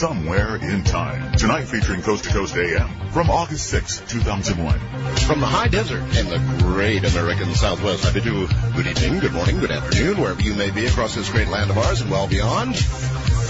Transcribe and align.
Somewhere 0.00 0.56
in 0.56 0.82
Time. 0.82 1.32
Tonight 1.32 1.66
featuring 1.66 2.00
Coast 2.00 2.24
to 2.24 2.30
Coast 2.30 2.56
AM 2.56 2.88
from 3.10 3.28
August 3.28 3.66
6, 3.66 4.00
2001. 4.08 4.78
From 5.26 5.40
the 5.40 5.46
high 5.46 5.68
desert 5.68 6.00
in 6.16 6.26
the 6.30 6.38
great 6.62 7.04
American 7.04 7.54
Southwest, 7.54 8.06
I 8.06 8.12
bid 8.14 8.24
you 8.24 8.48
good 8.74 8.86
evening, 8.86 9.20
good 9.20 9.34
morning, 9.34 9.60
good 9.60 9.70
afternoon, 9.70 10.18
wherever 10.18 10.40
you 10.40 10.54
may 10.54 10.70
be 10.70 10.86
across 10.86 11.14
this 11.14 11.28
great 11.28 11.48
land 11.48 11.68
of 11.68 11.76
ours 11.76 12.00
and 12.00 12.10
well 12.10 12.26
beyond. 12.26 12.76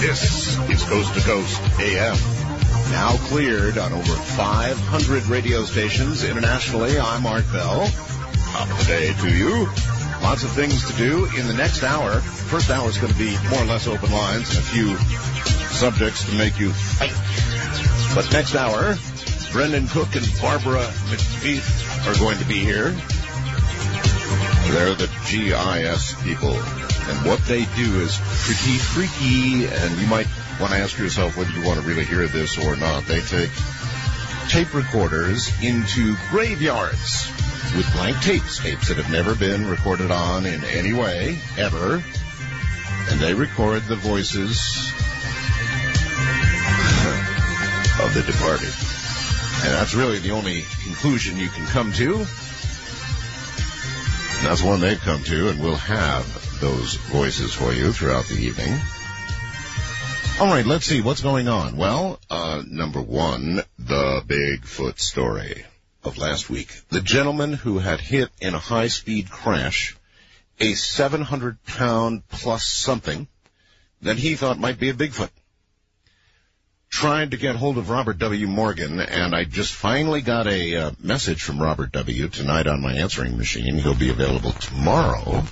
This 0.00 0.58
is 0.68 0.82
Coast 0.82 1.14
to 1.14 1.20
Coast 1.20 1.62
AM. 1.78 2.18
Now 2.90 3.16
cleared 3.28 3.78
on 3.78 3.92
over 3.92 4.12
500 4.12 5.26
radio 5.26 5.62
stations 5.62 6.24
internationally. 6.24 6.98
I'm 6.98 7.26
Art 7.26 7.44
Bell. 7.52 7.82
Of 7.82 8.76
the 8.76 8.84
day 8.88 9.14
to 9.14 9.30
you. 9.32 9.66
Lots 10.20 10.42
of 10.42 10.50
things 10.50 10.84
to 10.90 10.96
do 10.96 11.26
in 11.26 11.46
the 11.46 11.54
next 11.54 11.84
hour. 11.84 12.18
First 12.18 12.70
hour 12.70 12.88
is 12.88 12.98
going 12.98 13.12
to 13.12 13.18
be 13.20 13.38
more 13.50 13.62
or 13.62 13.66
less 13.66 13.86
open 13.86 14.10
lines 14.10 14.50
and 14.50 14.58
a 14.58 14.62
few 14.62 14.96
subjects 15.80 16.28
to 16.28 16.36
make 16.36 16.60
you 16.60 16.70
think. 16.72 17.14
But 18.14 18.30
next 18.34 18.54
hour, 18.54 18.98
Brendan 19.50 19.88
Cook 19.88 20.14
and 20.14 20.28
Barbara 20.38 20.84
McBeath 21.08 22.06
are 22.06 22.18
going 22.20 22.36
to 22.36 22.44
be 22.44 22.58
here. 22.62 22.90
They're 24.74 24.94
the 24.94 25.08
GIS 25.30 26.22
people. 26.22 26.52
And 26.52 27.26
what 27.26 27.40
they 27.46 27.64
do 27.64 28.00
is 28.02 28.20
pretty 28.44 28.76
freaky, 28.76 29.64
and 29.64 29.98
you 29.98 30.06
might 30.06 30.26
want 30.60 30.72
to 30.72 30.78
ask 30.78 30.98
yourself 30.98 31.38
whether 31.38 31.50
you 31.50 31.64
want 31.64 31.80
to 31.80 31.88
really 31.88 32.04
hear 32.04 32.26
this 32.26 32.58
or 32.58 32.76
not. 32.76 33.06
They 33.06 33.20
take 33.20 33.50
tape 34.50 34.74
recorders 34.74 35.50
into 35.62 36.14
graveyards 36.28 37.32
with 37.74 37.90
blank 37.94 38.20
tapes, 38.20 38.58
tapes 38.58 38.88
that 38.88 38.98
have 38.98 39.10
never 39.10 39.34
been 39.34 39.66
recorded 39.66 40.10
on 40.10 40.44
in 40.44 40.62
any 40.62 40.92
way, 40.92 41.38
ever. 41.56 42.04
And 43.08 43.18
they 43.18 43.32
record 43.32 43.84
the 43.84 43.96
voices 43.96 44.92
of 48.04 48.14
the 48.14 48.22
departed. 48.22 48.72
And 49.62 49.74
that's 49.74 49.94
really 49.94 50.18
the 50.18 50.30
only 50.30 50.64
conclusion 50.84 51.38
you 51.38 51.48
can 51.48 51.66
come 51.66 51.92
to. 51.92 52.14
And 54.40 54.46
that's 54.46 54.62
one 54.62 54.80
they've 54.80 54.98
come 54.98 55.22
to, 55.24 55.48
and 55.50 55.60
we'll 55.60 55.76
have 55.76 56.60
those 56.60 56.94
voices 56.94 57.52
for 57.52 57.72
you 57.72 57.92
throughout 57.92 58.26
the 58.26 58.36
evening. 58.36 58.78
All 60.40 60.46
right, 60.46 60.64
let's 60.64 60.86
see 60.86 61.02
what's 61.02 61.20
going 61.20 61.48
on. 61.48 61.76
Well, 61.76 62.18
uh, 62.30 62.62
number 62.66 63.02
one, 63.02 63.62
the 63.78 64.22
Bigfoot 64.26 64.98
story 64.98 65.64
of 66.02 66.16
last 66.16 66.48
week. 66.48 66.72
The 66.88 67.02
gentleman 67.02 67.52
who 67.52 67.78
had 67.78 68.00
hit 68.00 68.30
in 68.40 68.54
a 68.54 68.58
high-speed 68.58 69.30
crash 69.30 69.96
a 70.58 70.74
700 70.74 71.62
pound 71.64 72.26
plus 72.28 72.64
something 72.64 73.26
that 74.02 74.16
he 74.16 74.36
thought 74.36 74.58
might 74.58 74.78
be 74.78 74.90
a 74.90 74.94
Bigfoot. 74.94 75.30
Tried 76.90 77.30
to 77.30 77.36
get 77.36 77.56
hold 77.56 77.78
of 77.78 77.88
Robert 77.88 78.18
W. 78.18 78.46
Morgan, 78.46 79.00
and 79.00 79.34
I 79.34 79.44
just 79.44 79.72
finally 79.72 80.22
got 80.22 80.46
a 80.46 80.76
uh, 80.76 80.90
message 81.00 81.42
from 81.42 81.62
Robert 81.62 81.92
W. 81.92 82.28
tonight 82.28 82.66
on 82.66 82.82
my 82.82 82.94
answering 82.94 83.38
machine. 83.38 83.76
He'll 83.76 83.94
be 83.94 84.10
available 84.10 84.52
tomorrow. 84.52 85.44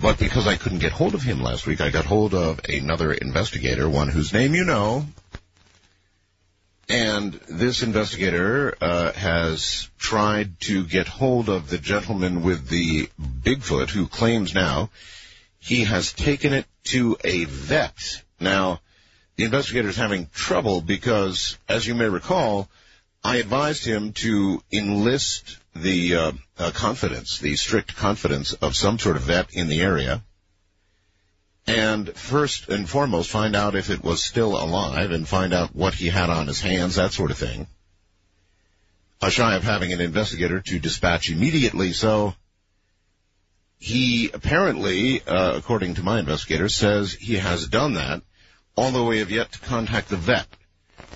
But 0.00 0.18
because 0.18 0.46
I 0.46 0.56
couldn't 0.56 0.78
get 0.78 0.92
hold 0.92 1.14
of 1.14 1.22
him 1.22 1.42
last 1.42 1.66
week, 1.66 1.80
I 1.80 1.90
got 1.90 2.06
hold 2.06 2.34
of 2.34 2.60
another 2.68 3.12
investigator, 3.12 3.88
one 3.88 4.08
whose 4.08 4.32
name 4.32 4.54
you 4.54 4.64
know. 4.64 5.04
And 6.88 7.34
this 7.48 7.82
investigator 7.82 8.74
uh, 8.80 9.12
has 9.12 9.90
tried 9.98 10.58
to 10.62 10.84
get 10.84 11.06
hold 11.06 11.48
of 11.48 11.68
the 11.68 11.78
gentleman 11.78 12.42
with 12.42 12.68
the 12.68 13.08
Bigfoot 13.20 13.90
who 13.90 14.06
claims 14.06 14.54
now 14.54 14.90
he 15.60 15.84
has 15.84 16.12
taken 16.12 16.52
it 16.52 16.66
to 16.84 17.16
a 17.22 17.44
vet. 17.44 18.22
Now, 18.40 18.80
the 19.36 19.44
investigator 19.44 19.88
is 19.88 19.96
having 19.96 20.28
trouble 20.34 20.80
because, 20.80 21.58
as 21.68 21.86
you 21.86 21.94
may 21.94 22.08
recall, 22.08 22.68
I 23.22 23.36
advised 23.36 23.84
him 23.84 24.12
to 24.14 24.62
enlist 24.72 25.58
the 25.74 26.16
uh, 26.16 26.32
uh, 26.58 26.70
confidence, 26.72 27.38
the 27.38 27.56
strict 27.56 27.96
confidence 27.96 28.52
of 28.54 28.76
some 28.76 28.98
sort 28.98 29.16
of 29.16 29.22
vet 29.22 29.52
in 29.52 29.68
the 29.68 29.82
area, 29.82 30.22
and 31.66 32.14
first 32.16 32.68
and 32.68 32.88
foremost 32.88 33.30
find 33.30 33.54
out 33.54 33.76
if 33.76 33.90
it 33.90 34.02
was 34.02 34.24
still 34.24 34.56
alive 34.56 35.10
and 35.10 35.28
find 35.28 35.52
out 35.52 35.74
what 35.74 35.94
he 35.94 36.08
had 36.08 36.30
on 36.30 36.46
his 36.46 36.60
hands, 36.60 36.96
that 36.96 37.12
sort 37.12 37.30
of 37.30 37.38
thing. 37.38 37.66
Shy 39.28 39.54
of 39.54 39.62
having 39.62 39.92
an 39.92 40.00
investigator 40.00 40.60
to 40.60 40.78
dispatch 40.78 41.30
immediately, 41.30 41.92
so 41.92 42.34
he 43.78 44.30
apparently, 44.32 45.22
uh, 45.22 45.56
according 45.56 45.94
to 45.94 46.02
my 46.02 46.18
investigator, 46.18 46.68
says 46.68 47.12
he 47.12 47.36
has 47.36 47.68
done 47.68 47.94
that, 47.94 48.22
although 48.80 49.04
we 49.04 49.18
have 49.18 49.30
yet 49.30 49.52
to 49.52 49.58
contact 49.58 50.08
the 50.08 50.16
vet. 50.16 50.46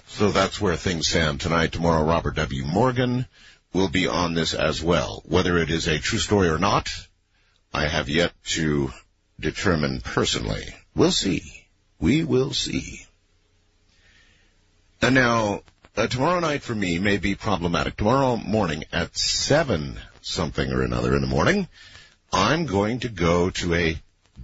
So 0.07 0.31
that's 0.31 0.61
where 0.61 0.77
things 0.77 1.09
stand 1.09 1.41
tonight. 1.41 1.73
Tomorrow, 1.73 2.05
Robert 2.05 2.35
W. 2.37 2.63
Morgan 2.63 3.25
will 3.73 3.89
be 3.89 4.07
on 4.07 4.35
this 4.35 4.53
as 4.53 4.83
well. 4.83 5.23
Whether 5.25 5.57
it 5.57 5.71
is 5.71 5.89
a 5.89 5.99
true 5.99 6.19
story 6.19 6.49
or 6.49 6.59
not, 6.59 6.91
I 7.73 7.89
have 7.89 8.11
yet 8.11 8.33
to 8.49 8.93
determine 9.41 10.03
personally. 10.03 10.75
We'll 10.95 11.11
see. 11.11 11.43
We 11.99 12.23
will 12.23 12.53
see. 12.53 13.07
And 15.01 15.15
now, 15.15 15.63
uh, 15.97 16.07
tomorrow 16.07 16.41
night 16.41 16.63
for 16.63 16.75
me 16.75 16.99
may 16.99 17.17
be 17.17 17.35
problematic. 17.35 17.97
Tomorrow 17.97 18.37
morning 18.37 18.85
at 18.93 19.17
7 19.17 19.99
something 20.21 20.71
or 20.71 20.83
another 20.83 21.15
in 21.15 21.23
the 21.23 21.27
morning, 21.27 21.67
I'm 22.31 22.67
going 22.67 23.01
to 23.01 23.09
go 23.09 23.49
to 23.49 23.75
a 23.75 23.97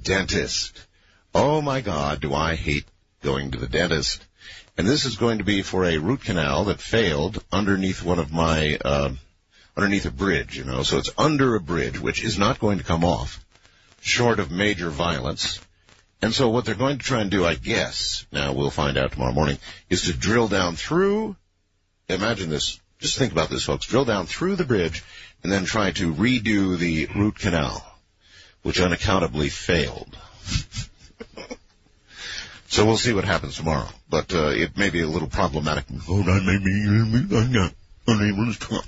dentist. 0.02 0.86
Oh 1.34 1.60
my 1.60 1.82
God, 1.82 2.22
do 2.22 2.32
I 2.32 2.54
hate 2.54 2.86
going 3.22 3.50
to 3.50 3.58
the 3.58 3.68
dentist. 3.68 4.24
And 4.76 4.86
this 4.86 5.04
is 5.04 5.16
going 5.16 5.38
to 5.38 5.44
be 5.44 5.62
for 5.62 5.84
a 5.84 5.98
root 5.98 6.22
canal 6.22 6.64
that 6.64 6.80
failed 6.80 7.42
underneath 7.52 8.02
one 8.02 8.18
of 8.18 8.32
my, 8.32 8.78
uh, 8.84 9.10
underneath 9.76 10.06
a 10.06 10.10
bridge, 10.10 10.56
you 10.56 10.64
know, 10.64 10.82
so 10.82 10.98
it's 10.98 11.10
under 11.18 11.54
a 11.54 11.60
bridge, 11.60 11.98
which 11.98 12.24
is 12.24 12.38
not 12.38 12.58
going 12.58 12.78
to 12.78 12.84
come 12.84 13.04
off, 13.04 13.44
short 14.00 14.40
of 14.40 14.50
major 14.50 14.90
violence. 14.90 15.60
And 16.22 16.32
so 16.32 16.48
what 16.48 16.64
they're 16.64 16.74
going 16.74 16.98
to 16.98 17.04
try 17.04 17.20
and 17.20 17.30
do, 17.30 17.44
I 17.44 17.54
guess, 17.54 18.26
now 18.32 18.52
we'll 18.52 18.70
find 18.70 18.96
out 18.96 19.12
tomorrow 19.12 19.32
morning, 19.32 19.58
is 19.88 20.02
to 20.02 20.12
drill 20.12 20.48
down 20.48 20.76
through, 20.76 21.36
imagine 22.08 22.50
this, 22.50 22.80
just 23.00 23.18
think 23.18 23.32
about 23.32 23.50
this 23.50 23.64
folks, 23.64 23.86
drill 23.86 24.04
down 24.04 24.26
through 24.26 24.56
the 24.56 24.64
bridge 24.64 25.02
and 25.42 25.50
then 25.50 25.64
try 25.64 25.90
to 25.92 26.14
redo 26.14 26.78
the 26.78 27.06
root 27.14 27.38
canal, 27.38 27.84
which 28.62 28.80
unaccountably 28.80 29.48
failed. 29.48 30.16
So 32.70 32.86
we'll 32.86 32.96
see 32.96 33.12
what 33.12 33.24
happens 33.24 33.56
tomorrow. 33.56 33.88
But 34.08 34.32
uh, 34.32 34.50
it 34.50 34.76
may 34.76 34.90
be 34.90 35.00
a 35.02 35.08
little 35.08 35.28
problematic. 35.28 35.86
Oh, 36.08 36.22
that 36.22 36.42
may 36.44 36.58
be 36.58 37.36
I'm 37.36 37.52
not 37.52 37.74
unable 38.06 38.52
to 38.52 38.58
talk. 38.58 38.84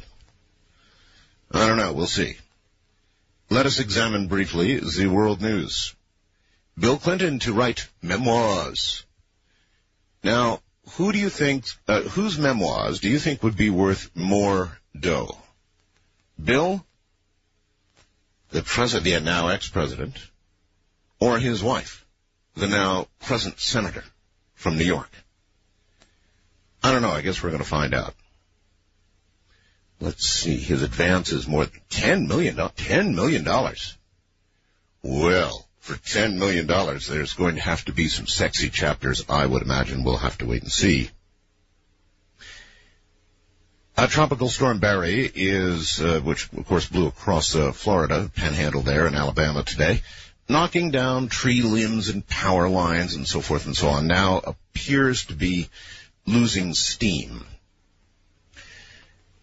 I 1.51 1.67
don't 1.67 1.79
know. 1.79 1.93
We'll 1.93 2.07
see. 2.07 2.37
Let 3.51 3.67
us 3.67 3.81
examine 3.81 4.29
briefly 4.29 4.79
the 4.79 5.09
world 5.09 5.43
news. 5.43 5.97
Bill 6.79 6.97
Clinton 6.97 7.41
to 7.41 7.53
write 7.53 7.89
memoirs. 8.01 9.05
Now, 10.23 10.61
who 10.93 11.11
do 11.11 11.19
you 11.19 11.29
think, 11.29 11.65
uh, 11.89 12.03
whose 12.03 12.39
memoirs 12.39 13.01
do 13.01 13.11
you 13.11 13.19
think 13.19 13.43
would 13.43 13.57
be 13.57 13.69
worth 13.69 14.11
more 14.15 14.79
dough? 14.99 15.37
Bill, 16.43 16.87
the 18.51 18.63
president, 18.63 19.05
the 19.05 19.21
now 19.21 19.49
ex-president, 19.49 20.17
or 21.19 21.41
his 21.41 21.65
wife? 21.65 22.02
The 22.55 22.67
now 22.67 23.07
present 23.21 23.59
senator 23.59 24.05
from 24.55 24.79
New 24.79 24.85
York? 24.85 25.11
I 26.83 26.93
don't 26.93 27.03
know. 27.03 27.11
I 27.11 27.23
guess 27.23 27.43
we're 27.43 27.51
going 27.51 27.63
to 27.63 27.69
find 27.69 27.95
out. 27.95 28.15
Let's 30.01 30.27
see. 30.27 30.57
His 30.57 30.83
advance 30.83 31.31
is 31.31 31.47
more 31.47 31.65
than 31.65 31.81
$10 31.91 32.27
million. 32.27 32.57
$10 32.57 33.15
million. 33.15 33.45
Well, 35.03 35.69
for 35.79 35.95
$10 35.95 36.39
million, 36.39 36.67
there's 36.67 37.35
going 37.35 37.55
to 37.55 37.61
have 37.61 37.85
to 37.85 37.93
be 37.93 38.09
some 38.09 38.27
sexy 38.27 38.69
chapters. 38.69 39.25
I 39.29 39.47
would 39.47 39.63
imagine 39.63 40.03
we'll 40.03 40.17
have 40.17 40.39
to 40.39 40.47
wait 40.47 40.63
and 40.63 40.73
see. 40.73 41.11
A 43.97 44.09
tropical 44.09 44.49
storm 44.49 44.79
Barry 44.79 45.31
is, 45.33 46.01
uh, 46.01 46.21
which 46.21 46.53
of 46.53 46.67
course 46.67 46.89
blew 46.89 47.07
across 47.09 47.55
uh, 47.55 47.73
Florida, 47.73 48.31
panhandle 48.35 48.81
there 48.81 49.07
in 49.07 49.15
Alabama 49.15 49.63
today, 49.63 50.03
knocking 50.53 50.91
down 50.91 51.29
tree 51.29 51.63
limbs 51.63 52.11
and 52.11 52.27
power 52.29 52.69
lines 52.69 53.15
and 53.15 53.27
so 53.27 53.41
forth 53.41 53.67
and 53.67 53.77
so 53.77 53.89
on, 53.89 54.07
now 54.07 54.39
appears 54.39 55.25
to 55.25 55.35
be 55.35 55.69
losing 56.27 56.75
steam. 56.75 57.45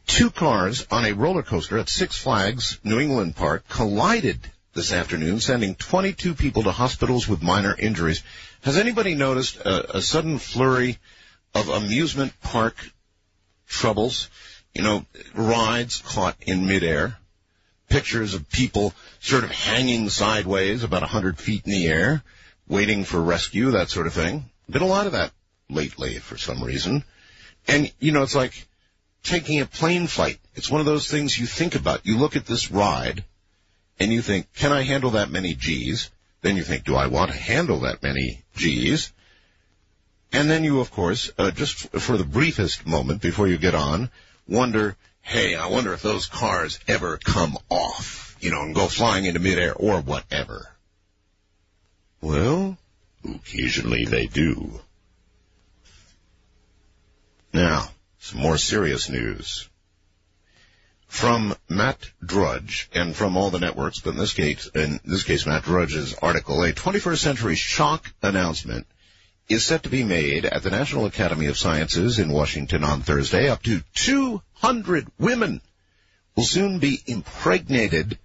Two 0.05 0.29
cars 0.29 0.87
on 0.91 1.05
a 1.05 1.13
roller 1.13 1.43
coaster 1.43 1.77
at 1.77 1.89
Six 1.89 2.17
Flags 2.17 2.79
New 2.83 2.99
England 2.99 3.35
Park 3.35 3.67
collided 3.67 4.39
this 4.73 4.93
afternoon, 4.93 5.39
sending 5.39 5.75
22 5.75 6.35
people 6.35 6.63
to 6.63 6.71
hospitals 6.71 7.27
with 7.27 7.41
minor 7.41 7.75
injuries. 7.77 8.23
Has 8.61 8.77
anybody 8.77 9.15
noticed 9.15 9.57
a, 9.57 9.97
a 9.97 10.01
sudden 10.01 10.37
flurry 10.37 10.99
of 11.53 11.69
amusement 11.69 12.33
park 12.41 12.75
troubles? 13.67 14.29
You 14.75 14.83
know, 14.83 15.05
rides 15.33 16.01
caught 16.05 16.37
in 16.41 16.67
midair 16.67 17.17
pictures 17.89 18.33
of 18.33 18.49
people 18.49 18.93
sort 19.19 19.43
of 19.43 19.51
hanging 19.51 20.09
sideways 20.09 20.83
about 20.83 21.03
a 21.03 21.07
hundred 21.07 21.37
feet 21.37 21.65
in 21.65 21.71
the 21.71 21.87
air, 21.87 22.23
waiting 22.67 23.03
for 23.03 23.21
rescue, 23.21 23.71
that 23.71 23.89
sort 23.89 24.07
of 24.07 24.13
thing. 24.13 24.45
Been 24.69 24.81
a 24.81 24.87
lot 24.87 25.07
of 25.07 25.13
that 25.13 25.31
lately 25.69 26.19
for 26.19 26.37
some 26.37 26.63
reason. 26.63 27.03
And, 27.67 27.91
you 27.99 28.11
know, 28.11 28.23
it's 28.23 28.35
like 28.35 28.67
taking 29.23 29.59
a 29.59 29.65
plane 29.65 30.07
flight. 30.07 30.39
It's 30.55 30.69
one 30.69 30.79
of 30.79 30.85
those 30.85 31.09
things 31.09 31.37
you 31.37 31.45
think 31.45 31.75
about. 31.75 32.05
You 32.05 32.17
look 32.17 32.35
at 32.35 32.45
this 32.45 32.71
ride 32.71 33.23
and 33.99 34.13
you 34.13 34.21
think, 34.21 34.53
can 34.53 34.71
I 34.71 34.83
handle 34.83 35.11
that 35.11 35.31
many 35.31 35.53
G's? 35.55 36.09
Then 36.41 36.55
you 36.55 36.63
think, 36.63 36.85
do 36.85 36.95
I 36.95 37.07
want 37.07 37.31
to 37.31 37.37
handle 37.37 37.81
that 37.81 38.01
many 38.01 38.43
G's? 38.55 39.11
And 40.31 40.49
then 40.49 40.63
you, 40.63 40.79
of 40.79 40.91
course, 40.91 41.31
uh, 41.37 41.51
just 41.51 41.89
for 41.89 42.15
the 42.15 42.23
briefest 42.23 42.85
moment 42.85 43.21
before 43.21 43.47
you 43.47 43.57
get 43.57 43.75
on, 43.75 44.09
wonder, 44.47 44.95
hey, 45.29 45.53
I 45.53 45.67
wonder 45.67 45.93
if 45.93 46.01
those 46.01 46.25
cars 46.25 46.79
ever 46.87 47.19
come 47.23 47.55
off, 47.69 48.35
you 48.41 48.49
know, 48.49 48.63
and 48.63 48.73
go 48.73 48.87
flying 48.87 49.25
into 49.25 49.39
midair 49.39 49.75
or 49.75 50.01
whatever. 50.01 50.67
Well, 52.19 52.77
occasionally 53.23 54.05
they 54.05 54.25
do. 54.25 54.81
Now, 57.53 57.89
some 58.17 58.41
more 58.41 58.57
serious 58.57 59.07
news. 59.07 59.69
From 61.05 61.55
Matt 61.67 62.09
Drudge 62.23 62.89
and 62.93 63.15
from 63.15 63.37
all 63.37 63.51
the 63.51 63.59
networks, 63.59 63.99
but 63.99 64.11
in 64.11 64.17
this 64.17 64.33
case, 64.33 64.67
in 64.73 64.99
this 65.05 65.23
case, 65.23 65.45
Matt 65.45 65.63
Drudge's 65.63 66.15
article, 66.15 66.63
a 66.63 66.73
21st 66.73 67.17
century 67.17 67.55
shock 67.55 68.11
announcement 68.23 68.87
is 69.49 69.65
set 69.65 69.83
to 69.83 69.89
be 69.89 70.03
made 70.03 70.45
at 70.45 70.61
the 70.61 70.69
National 70.69 71.07
Academy 71.07 71.47
of 71.47 71.57
Sciences 71.57 72.19
in 72.19 72.29
Washington 72.29 72.83
on 72.83 73.01
Thursday. 73.01 73.49
Up 73.49 73.63
to 73.63 73.81
200 73.95 75.07
women 75.17 75.59
will 76.35 76.43
soon 76.43 76.77
be 76.77 77.01
impregnated 77.07 78.19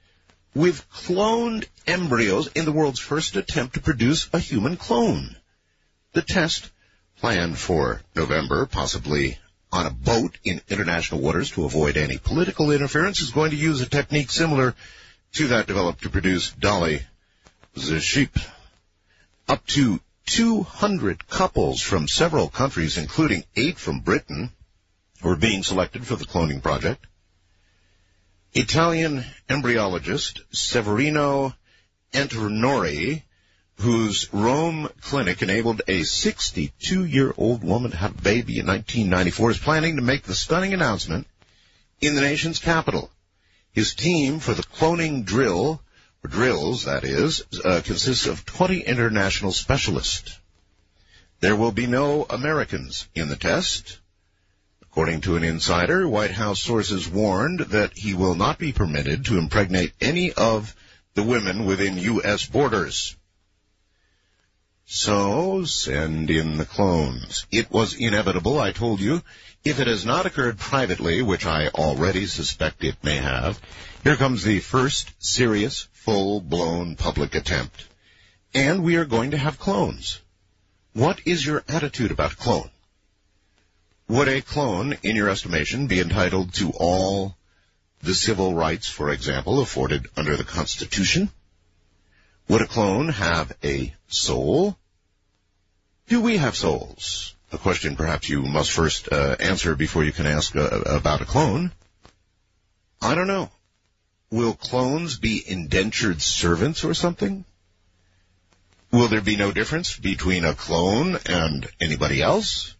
with 0.54 0.88
cloned 0.90 1.66
embryos 1.86 2.48
in 2.48 2.66
the 2.66 2.72
world's 2.72 3.00
first 3.00 3.36
attempt 3.36 3.74
to 3.74 3.80
produce 3.80 4.28
a 4.34 4.38
human 4.38 4.76
clone. 4.76 5.34
The 6.12 6.22
test, 6.22 6.70
planned 7.20 7.58
for 7.58 8.02
November, 8.14 8.66
possibly 8.66 9.38
on 9.72 9.86
a 9.86 9.90
boat 9.90 10.36
in 10.44 10.60
international 10.68 11.22
waters 11.22 11.50
to 11.52 11.64
avoid 11.64 11.96
any 11.96 12.18
political 12.18 12.70
interference, 12.70 13.20
is 13.22 13.30
going 13.30 13.50
to 13.50 13.56
use 13.56 13.80
a 13.80 13.88
technique 13.88 14.30
similar 14.30 14.74
to 15.32 15.48
that 15.48 15.66
developed 15.66 16.02
to 16.02 16.10
produce 16.10 16.50
Dolly 16.52 17.00
the 17.74 17.98
sheep. 17.98 18.38
Up 19.48 19.66
to 19.68 20.00
200 20.26 21.28
couples 21.28 21.80
from 21.80 22.08
several 22.08 22.48
countries, 22.48 22.98
including 22.98 23.44
eight 23.56 23.78
from 23.78 24.00
Britain, 24.00 24.50
were 25.22 25.36
being 25.36 25.62
selected 25.62 26.06
for 26.06 26.16
the 26.16 26.24
cloning 26.24 26.62
project. 26.62 27.06
Italian 28.52 29.24
embryologist 29.48 30.40
Severino 30.52 31.54
Antinori, 32.12 33.22
whose 33.78 34.32
Rome 34.32 34.88
clinic 35.00 35.42
enabled 35.42 35.82
a 35.88 36.02
62-year-old 36.02 37.64
woman 37.64 37.90
to 37.90 37.96
have 37.96 38.16
a 38.16 38.22
baby 38.22 38.60
in 38.60 38.66
1994, 38.66 39.50
is 39.50 39.58
planning 39.58 39.96
to 39.96 40.02
make 40.02 40.22
the 40.22 40.34
stunning 40.34 40.72
announcement 40.72 41.26
in 42.00 42.14
the 42.14 42.20
nation's 42.20 42.60
capital. 42.60 43.10
His 43.72 43.94
team 43.94 44.38
for 44.38 44.54
the 44.54 44.62
cloning 44.62 45.24
drill, 45.24 45.80
drills 46.26 46.84
that 46.84 47.04
is, 47.04 47.42
uh, 47.64 47.80
consists 47.84 48.26
of 48.26 48.44
20 48.44 48.80
international 48.80 49.52
specialists. 49.52 50.38
There 51.40 51.56
will 51.56 51.72
be 51.72 51.86
no 51.86 52.24
Americans 52.28 53.08
in 53.14 53.28
the 53.28 53.36
test. 53.36 53.98
According 54.82 55.22
to 55.22 55.36
an 55.36 55.44
insider, 55.44 56.08
White 56.08 56.30
House 56.30 56.62
sources 56.62 57.08
warned 57.08 57.60
that 57.70 57.98
he 57.98 58.14
will 58.14 58.34
not 58.34 58.58
be 58.58 58.72
permitted 58.72 59.26
to 59.26 59.38
impregnate 59.38 59.92
any 60.00 60.32
of 60.32 60.74
the 61.14 61.22
women 61.22 61.64
within 61.64 61.98
U.S. 61.98 62.46
borders. 62.46 63.16
So, 64.86 65.64
send 65.64 66.30
in 66.30 66.58
the 66.58 66.64
clones. 66.64 67.46
It 67.50 67.70
was 67.70 67.94
inevitable, 67.94 68.60
I 68.60 68.72
told 68.72 69.00
you. 69.00 69.22
If 69.64 69.80
it 69.80 69.86
has 69.86 70.04
not 70.04 70.26
occurred 70.26 70.58
privately, 70.58 71.22
which 71.22 71.46
I 71.46 71.68
already 71.68 72.26
suspect 72.26 72.84
it 72.84 73.02
may 73.02 73.16
have, 73.16 73.58
here 74.02 74.14
comes 74.14 74.44
the 74.44 74.60
first 74.60 75.10
serious, 75.18 75.88
full-blown 75.92 76.96
public 76.96 77.34
attempt. 77.34 77.86
And 78.52 78.84
we 78.84 78.96
are 78.96 79.06
going 79.06 79.30
to 79.30 79.38
have 79.38 79.58
clones. 79.58 80.20
What 80.92 81.22
is 81.24 81.46
your 81.46 81.64
attitude 81.66 82.10
about 82.10 82.36
clone? 82.36 82.68
Would 84.06 84.28
a 84.28 84.42
clone, 84.42 84.98
in 85.02 85.16
your 85.16 85.30
estimation, 85.30 85.86
be 85.86 85.98
entitled 85.98 86.52
to 86.54 86.70
all 86.72 87.34
the 88.02 88.14
civil 88.14 88.52
rights, 88.52 88.86
for 88.86 89.10
example, 89.10 89.60
afforded 89.60 90.08
under 90.14 90.36
the 90.36 90.44
Constitution? 90.44 91.30
Would 92.48 92.60
a 92.60 92.66
clone 92.66 93.08
have 93.08 93.56
a 93.64 93.94
soul? 94.08 94.76
Do 96.06 96.20
we 96.20 96.36
have 96.36 96.54
souls? 96.54 97.33
A 97.54 97.58
question 97.58 97.94
perhaps 97.94 98.28
you 98.28 98.42
must 98.42 98.72
first 98.72 99.12
uh, 99.12 99.36
answer 99.38 99.76
before 99.76 100.02
you 100.02 100.10
can 100.10 100.26
ask 100.26 100.56
uh, 100.56 100.66
about 100.86 101.20
a 101.20 101.24
clone. 101.24 101.70
I 103.00 103.14
don't 103.14 103.28
know. 103.28 103.48
Will 104.28 104.54
clones 104.54 105.18
be 105.18 105.40
indentured 105.46 106.20
servants 106.20 106.82
or 106.82 106.94
something? 106.94 107.44
Will 108.90 109.06
there 109.06 109.20
be 109.20 109.36
no 109.36 109.52
difference 109.52 109.96
between 109.96 110.44
a 110.44 110.54
clone 110.54 111.16
and 111.26 111.68
anybody 111.80 112.20
else? 112.20 112.74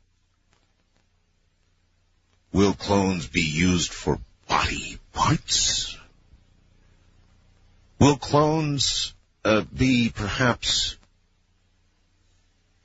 Will 2.53 2.75
clones 2.75 3.29
be 3.29 3.43
used 3.43 3.93
for 3.93 4.19
body 4.49 4.99
parts? 5.13 5.97
Will 8.01 8.17
clones 8.17 9.15
uh, 9.45 9.61
be 9.73 10.11
perhaps 10.13 10.97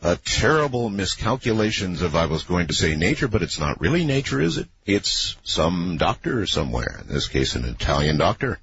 a 0.01 0.15
terrible 0.15 0.89
miscalculations 0.89 2.01
of 2.01 2.15
I 2.15 2.27
was 2.27 2.43
going 2.43 2.67
to 2.67 2.73
say 2.73 2.95
nature, 2.95 3.27
but 3.27 3.43
it's 3.43 3.59
not 3.59 3.81
really 3.81 4.05
nature, 4.05 4.39
is 4.39 4.57
it? 4.57 4.67
It's 4.85 5.35
some 5.43 5.97
doctor 5.97 6.45
somewhere, 6.45 7.01
in 7.01 7.13
this 7.13 7.27
case 7.27 7.55
an 7.55 7.65
Italian 7.65 8.17
doctor. 8.17 8.59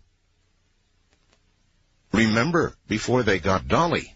Remember, 2.12 2.75
before 2.88 3.22
they 3.22 3.38
got 3.38 3.68
Dolly, 3.68 4.14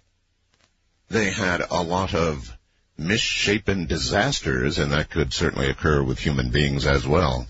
they 1.10 1.30
had 1.30 1.60
a 1.60 1.82
lot 1.82 2.14
of 2.14 2.56
misshapen 2.96 3.86
disasters, 3.86 4.78
and 4.78 4.92
that 4.92 5.10
could 5.10 5.32
certainly 5.32 5.68
occur 5.68 6.02
with 6.02 6.18
human 6.18 6.50
beings 6.50 6.86
as 6.86 7.06
well. 7.06 7.46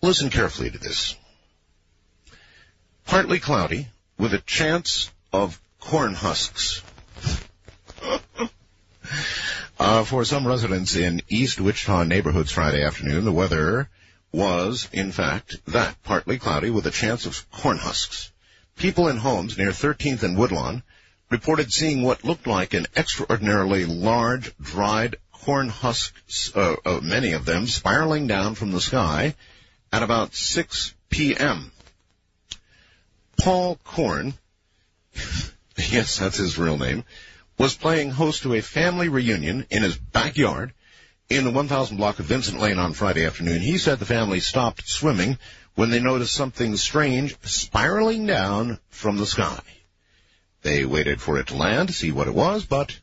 Listen 0.00 0.30
carefully 0.30 0.70
to 0.70 0.78
this. 0.78 1.16
Partly 3.06 3.40
cloudy, 3.40 3.88
with 4.18 4.32
a 4.32 4.38
chance 4.38 5.10
of 5.32 5.60
corn 5.84 6.14
husks. 6.14 6.82
uh, 9.78 10.04
for 10.04 10.24
some 10.24 10.46
residents 10.46 10.96
in 10.96 11.20
East 11.28 11.60
Wichita 11.60 12.04
neighborhoods 12.04 12.50
Friday 12.50 12.82
afternoon, 12.82 13.24
the 13.24 13.32
weather 13.32 13.90
was, 14.32 14.88
in 14.92 15.12
fact, 15.12 15.56
that 15.66 16.02
partly 16.02 16.38
cloudy 16.38 16.70
with 16.70 16.86
a 16.86 16.90
chance 16.90 17.26
of 17.26 17.50
corn 17.50 17.76
husks. 17.76 18.32
People 18.76 19.08
in 19.08 19.18
homes 19.18 19.58
near 19.58 19.70
13th 19.70 20.22
and 20.22 20.36
Woodlawn 20.36 20.82
reported 21.30 21.72
seeing 21.72 22.02
what 22.02 22.24
looked 22.24 22.46
like 22.46 22.74
an 22.74 22.86
extraordinarily 22.96 23.84
large 23.84 24.56
dried 24.58 25.16
corn 25.32 25.68
husks, 25.68 26.50
uh, 26.56 26.76
uh, 26.84 27.00
many 27.02 27.32
of 27.32 27.44
them 27.44 27.66
spiraling 27.66 28.26
down 28.26 28.54
from 28.54 28.72
the 28.72 28.80
sky 28.80 29.34
at 29.92 30.02
about 30.02 30.34
6 30.34 30.94
p.m. 31.10 31.70
Paul 33.38 33.78
Korn, 33.84 34.34
yes, 35.90 36.18
that's 36.18 36.36
his 36.36 36.58
real 36.58 36.78
name, 36.78 37.04
was 37.58 37.74
playing 37.74 38.10
host 38.10 38.42
to 38.42 38.54
a 38.54 38.60
family 38.60 39.08
reunion 39.08 39.66
in 39.70 39.82
his 39.82 39.96
backyard 39.96 40.72
in 41.28 41.44
the 41.44 41.50
1000 41.50 41.96
block 41.96 42.18
of 42.18 42.26
Vincent 42.26 42.60
Lane 42.60 42.78
on 42.78 42.92
Friday 42.92 43.24
afternoon. 43.24 43.60
He 43.60 43.78
said 43.78 43.98
the 43.98 44.04
family 44.04 44.40
stopped 44.40 44.88
swimming 44.88 45.38
when 45.74 45.90
they 45.90 46.00
noticed 46.00 46.34
something 46.34 46.76
strange 46.76 47.36
spiraling 47.42 48.26
down 48.26 48.78
from 48.90 49.16
the 49.16 49.26
sky. 49.26 49.60
They 50.62 50.84
waited 50.84 51.20
for 51.20 51.38
it 51.38 51.48
to 51.48 51.56
land 51.56 51.88
to 51.88 51.94
see 51.94 52.12
what 52.12 52.28
it 52.28 52.34
was, 52.34 52.64
but 52.64 52.98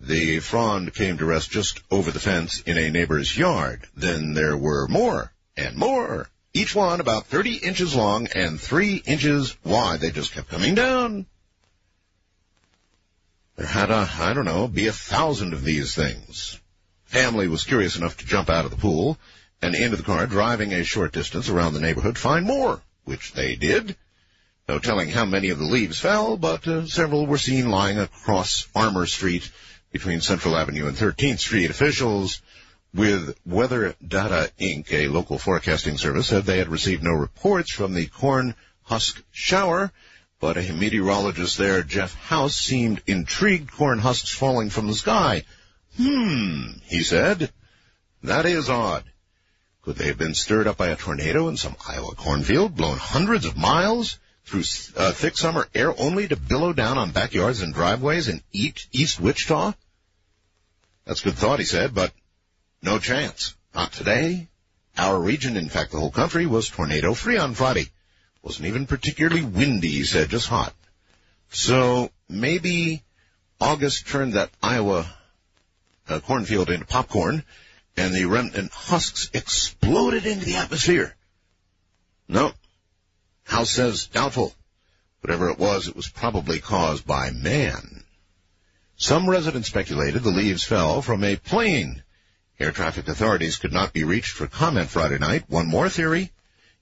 the 0.00 0.40
frond 0.40 0.94
came 0.94 1.18
to 1.18 1.24
rest 1.24 1.50
just 1.50 1.80
over 1.90 2.10
the 2.10 2.18
fence 2.18 2.60
in 2.62 2.76
a 2.76 2.90
neighbor's 2.90 3.36
yard. 3.36 3.86
Then 3.96 4.34
there 4.34 4.56
were 4.56 4.88
more 4.88 5.32
and 5.56 5.76
more, 5.76 6.28
each 6.52 6.74
one 6.74 7.00
about 7.00 7.26
30 7.26 7.56
inches 7.56 7.94
long 7.94 8.26
and 8.34 8.60
3 8.60 8.96
inches 9.06 9.56
wide. 9.64 10.00
They 10.00 10.10
just 10.10 10.32
kept 10.32 10.48
coming 10.48 10.74
down. 10.74 11.26
There 13.56 13.66
had 13.66 13.90
a, 13.90 14.08
I 14.18 14.32
don't 14.32 14.44
know, 14.44 14.66
be 14.66 14.86
a 14.86 14.92
thousand 14.92 15.52
of 15.52 15.62
these 15.62 15.94
things. 15.94 16.58
Family 17.04 17.48
was 17.48 17.64
curious 17.64 17.96
enough 17.96 18.16
to 18.18 18.26
jump 18.26 18.48
out 18.48 18.64
of 18.64 18.70
the 18.70 18.78
pool 18.78 19.18
and 19.60 19.74
into 19.74 19.96
the 19.96 20.02
car, 20.02 20.26
driving 20.26 20.72
a 20.72 20.84
short 20.84 21.12
distance 21.12 21.48
around 21.48 21.74
the 21.74 21.80
neighborhood, 21.80 22.16
find 22.16 22.46
more, 22.46 22.80
which 23.04 23.32
they 23.34 23.54
did. 23.54 23.96
No 24.68 24.78
telling 24.78 25.10
how 25.10 25.26
many 25.26 25.50
of 25.50 25.58
the 25.58 25.64
leaves 25.64 26.00
fell, 26.00 26.36
but 26.36 26.66
uh, 26.66 26.86
several 26.86 27.26
were 27.26 27.38
seen 27.38 27.68
lying 27.68 27.98
across 27.98 28.66
Armour 28.74 29.06
Street 29.06 29.50
between 29.90 30.20
Central 30.20 30.56
Avenue 30.56 30.86
and 30.86 30.96
13th 30.96 31.40
Street. 31.40 31.70
Officials 31.70 32.40
with 32.94 33.36
Weather 33.44 33.94
Data 34.06 34.50
Inc., 34.58 34.92
a 34.92 35.08
local 35.08 35.38
forecasting 35.38 35.98
service, 35.98 36.28
said 36.28 36.44
they 36.44 36.58
had 36.58 36.68
received 36.68 37.02
no 37.02 37.12
reports 37.12 37.70
from 37.70 37.92
the 37.92 38.06
corn 38.06 38.54
husk 38.84 39.22
shower, 39.30 39.92
But 40.42 40.56
a 40.56 40.72
meteorologist 40.72 41.56
there, 41.56 41.84
Jeff 41.84 42.16
House, 42.16 42.56
seemed 42.56 43.00
intrigued 43.06 43.70
corn 43.70 44.00
husks 44.00 44.30
falling 44.30 44.70
from 44.70 44.88
the 44.88 44.94
sky. 44.94 45.44
Hmm, 45.96 46.64
he 46.82 47.04
said. 47.04 47.52
That 48.24 48.44
is 48.44 48.68
odd. 48.68 49.04
Could 49.82 49.94
they 49.94 50.08
have 50.08 50.18
been 50.18 50.34
stirred 50.34 50.66
up 50.66 50.78
by 50.78 50.88
a 50.88 50.96
tornado 50.96 51.46
in 51.46 51.56
some 51.56 51.76
Iowa 51.88 52.16
cornfield, 52.16 52.74
blown 52.74 52.98
hundreds 52.98 53.44
of 53.44 53.56
miles 53.56 54.18
through 54.44 54.64
uh, 54.96 55.12
thick 55.12 55.38
summer 55.38 55.68
air 55.76 55.94
only 55.96 56.26
to 56.26 56.34
billow 56.34 56.72
down 56.72 56.98
on 56.98 57.12
backyards 57.12 57.62
and 57.62 57.72
driveways 57.72 58.26
in 58.26 58.42
East 58.50 59.20
Wichita? 59.20 59.74
That's 61.04 61.20
good 61.20 61.36
thought, 61.36 61.60
he 61.60 61.64
said, 61.64 61.94
but 61.94 62.12
no 62.82 62.98
chance. 62.98 63.54
Not 63.76 63.92
today. 63.92 64.48
Our 64.98 65.20
region, 65.20 65.56
in 65.56 65.68
fact 65.68 65.92
the 65.92 66.00
whole 66.00 66.10
country, 66.10 66.46
was 66.46 66.68
tornado 66.68 67.14
free 67.14 67.38
on 67.38 67.54
Friday. 67.54 67.92
Wasn't 68.42 68.66
even 68.66 68.86
particularly 68.86 69.42
windy, 69.42 69.88
he 69.88 70.04
said, 70.04 70.30
just 70.30 70.48
hot. 70.48 70.74
So 71.50 72.10
maybe 72.28 73.02
August 73.60 74.08
turned 74.08 74.32
that 74.34 74.50
Iowa 74.62 75.06
uh, 76.08 76.20
cornfield 76.20 76.70
into 76.70 76.84
popcorn 76.84 77.44
and 77.96 78.14
the 78.14 78.24
remnant 78.24 78.72
husks 78.72 79.30
exploded 79.32 80.26
into 80.26 80.44
the 80.44 80.56
atmosphere. 80.56 81.14
No. 82.26 82.52
House 83.44 83.70
says 83.70 84.06
doubtful. 84.06 84.54
Whatever 85.20 85.50
it 85.50 85.58
was, 85.58 85.86
it 85.86 85.94
was 85.94 86.08
probably 86.08 86.58
caused 86.58 87.06
by 87.06 87.30
man. 87.30 88.02
Some 88.96 89.28
residents 89.28 89.68
speculated 89.68 90.22
the 90.22 90.30
leaves 90.30 90.64
fell 90.64 91.02
from 91.02 91.22
a 91.22 91.36
plane. 91.36 92.02
Air 92.58 92.72
traffic 92.72 93.08
authorities 93.08 93.56
could 93.56 93.72
not 93.72 93.92
be 93.92 94.04
reached 94.04 94.32
for 94.32 94.46
comment 94.46 94.90
Friday 94.90 95.18
night. 95.18 95.44
One 95.48 95.66
more 95.66 95.88
theory. 95.88 96.32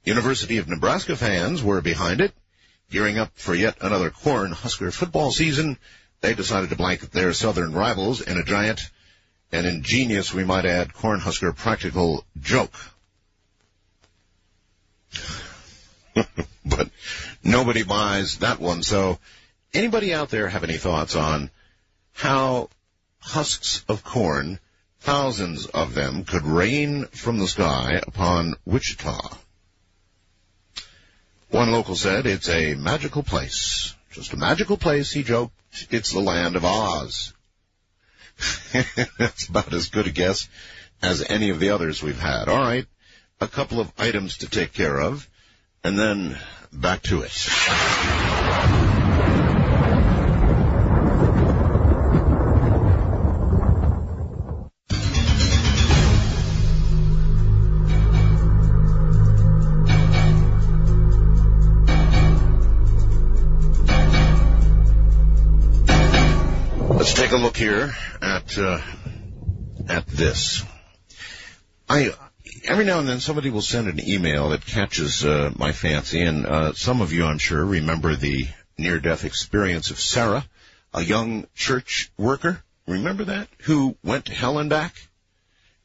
University 0.05 0.59
of 0.59 0.69
Nebraska 0.69 1.17
fans 1.17 1.63
were 1.63 1.81
behind 1.81 2.21
it. 2.21 2.33
Gearing 2.91 3.19
up 3.19 3.31
for 3.37 3.55
yet 3.55 3.77
another 3.81 4.11
corn 4.11 4.53
Husker 4.53 4.91
football 4.91 5.31
season, 5.31 5.79
they 6.21 6.35
decided 6.35 6.71
to 6.71 6.77
blanket 6.77 7.13
their 7.13 7.33
southern 7.33 7.73
rivals 7.73 8.21
in 8.21 8.37
a 8.37 8.45
giant 8.45 8.91
an 9.53 9.67
ingenious, 9.67 10.33
we 10.33 10.45
might 10.45 10.65
add, 10.65 10.93
Cornhusker 10.93 11.55
practical 11.57 12.25
joke. 12.41 12.73
but 16.65 16.89
nobody 17.43 17.83
buys 17.83 18.39
that 18.39 18.61
one. 18.61 18.83
So 18.83 19.19
anybody 19.75 20.15
out 20.15 20.31
there 20.31 20.49
have 20.49 20.65
any 20.65 20.77
thoughts 20.77 21.17
on 21.17 21.51
how 22.13 22.69
husks 23.19 23.85
of 23.89 24.05
corn, 24.05 24.61
thousands 25.01 25.67
of 25.67 25.95
them, 25.95 26.25
could 26.25 26.45
rain 26.45 27.07
from 27.07 27.39
the 27.39 27.49
sky 27.49 28.01
upon 28.07 28.55
Wichita? 28.65 29.37
One 31.51 31.73
local 31.73 31.97
said 31.97 32.27
it's 32.27 32.49
a 32.49 32.75
magical 32.75 33.25
place. 33.25 33.95
Just 34.13 34.33
a 34.33 34.37
magical 34.37 34.77
place, 34.77 35.11
he 35.11 35.25
joked. 35.25 35.55
It's 35.91 36.13
the 36.13 36.21
land 36.21 36.55
of 36.55 36.65
Oz. 36.65 37.33
That's 39.19 39.49
about 39.49 39.73
as 39.75 39.89
good 39.89 40.07
a 40.07 40.11
guess 40.11 40.49
as 41.03 41.23
any 41.23 41.51
of 41.51 41.59
the 41.59 41.71
others 41.71 42.03
we've 42.03 42.19
had. 42.19 42.49
All 42.49 42.59
right, 42.59 42.87
a 43.41 43.49
couple 43.49 43.81
of 43.81 43.93
items 43.99 44.39
to 44.39 44.49
take 44.49 44.73
care 44.73 45.01
of, 45.01 45.29
and 45.83 45.99
then 45.99 46.39
back 46.73 47.03
to 47.03 47.23
it. 47.23 48.80
Let's 67.11 67.23
take 67.23 67.33
a 67.33 67.43
look 67.43 67.57
here 67.57 67.93
at 68.23 68.57
uh, 68.57 68.81
at 69.89 70.07
this. 70.07 70.63
I 71.89 72.13
every 72.63 72.85
now 72.85 73.01
and 73.01 73.09
then 73.09 73.19
somebody 73.19 73.51
will 73.51 73.63
send 73.63 73.89
an 73.89 74.09
email 74.09 74.51
that 74.51 74.65
catches 74.65 75.25
uh, 75.25 75.51
my 75.57 75.73
fancy, 75.73 76.23
and 76.23 76.47
uh, 76.47 76.73
some 76.75 77.01
of 77.01 77.13
you, 77.13 77.25
I'm 77.25 77.39
sure, 77.39 77.65
remember 77.65 78.15
the 78.15 78.47
near-death 78.79 79.25
experience 79.25 79.91
of 79.91 79.99
Sarah, 79.99 80.47
a 80.95 81.03
young 81.03 81.49
church 81.57 82.13
worker. 82.17 82.63
Remember 82.87 83.25
that 83.25 83.49
who 83.63 83.97
went 84.05 84.27
to 84.27 84.33
hell 84.33 84.61
and 84.61 84.71
back, 84.71 84.95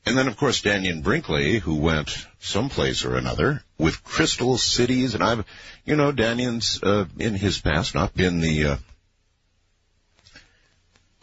and 0.05 0.15
then 0.15 0.27
of 0.27 0.37
course 0.37 0.61
Dannion 0.61 1.01
Brinkley, 1.01 1.57
who 1.57 1.77
went 1.77 2.23
someplace 2.37 3.03
or 3.03 3.15
another 3.15 3.63
with 3.79 4.03
Crystal 4.03 4.59
Cities, 4.59 5.15
and 5.15 5.23
I've, 5.23 5.43
you 5.85 5.95
know, 5.95 6.11
Dannion's 6.11 6.83
uh, 6.83 7.05
in 7.17 7.33
his 7.33 7.59
past 7.59 7.95
not 7.95 8.13
been 8.13 8.41
the 8.41 8.65
uh, 8.65 8.77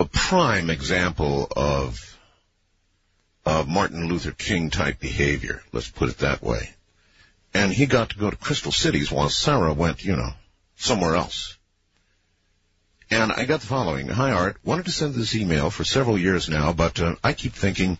a 0.02 0.08
prime 0.08 0.68
example 0.68 1.46
of 1.56 2.18
of 3.44 3.68
Martin 3.68 4.08
Luther 4.08 4.32
King 4.32 4.70
type 4.70 4.98
behavior. 4.98 5.62
Let's 5.72 5.88
put 5.88 6.08
it 6.08 6.18
that 6.18 6.42
way. 6.42 6.70
And 7.54 7.72
he 7.72 7.86
got 7.86 8.10
to 8.10 8.18
go 8.18 8.28
to 8.30 8.36
Crystal 8.36 8.72
Cities 8.72 9.12
while 9.12 9.28
Sarah 9.28 9.72
went, 9.72 10.04
you 10.04 10.16
know, 10.16 10.30
somewhere 10.76 11.14
else. 11.14 11.56
And 13.10 13.30
I 13.30 13.44
got 13.44 13.60
the 13.60 13.66
following. 13.66 14.08
Hi 14.08 14.32
Art, 14.32 14.56
wanted 14.64 14.86
to 14.86 14.90
send 14.92 15.14
this 15.14 15.36
email 15.36 15.70
for 15.70 15.84
several 15.84 16.18
years 16.18 16.48
now, 16.48 16.72
but 16.72 16.98
uh, 16.98 17.14
I 17.22 17.32
keep 17.32 17.52
thinking 17.52 17.98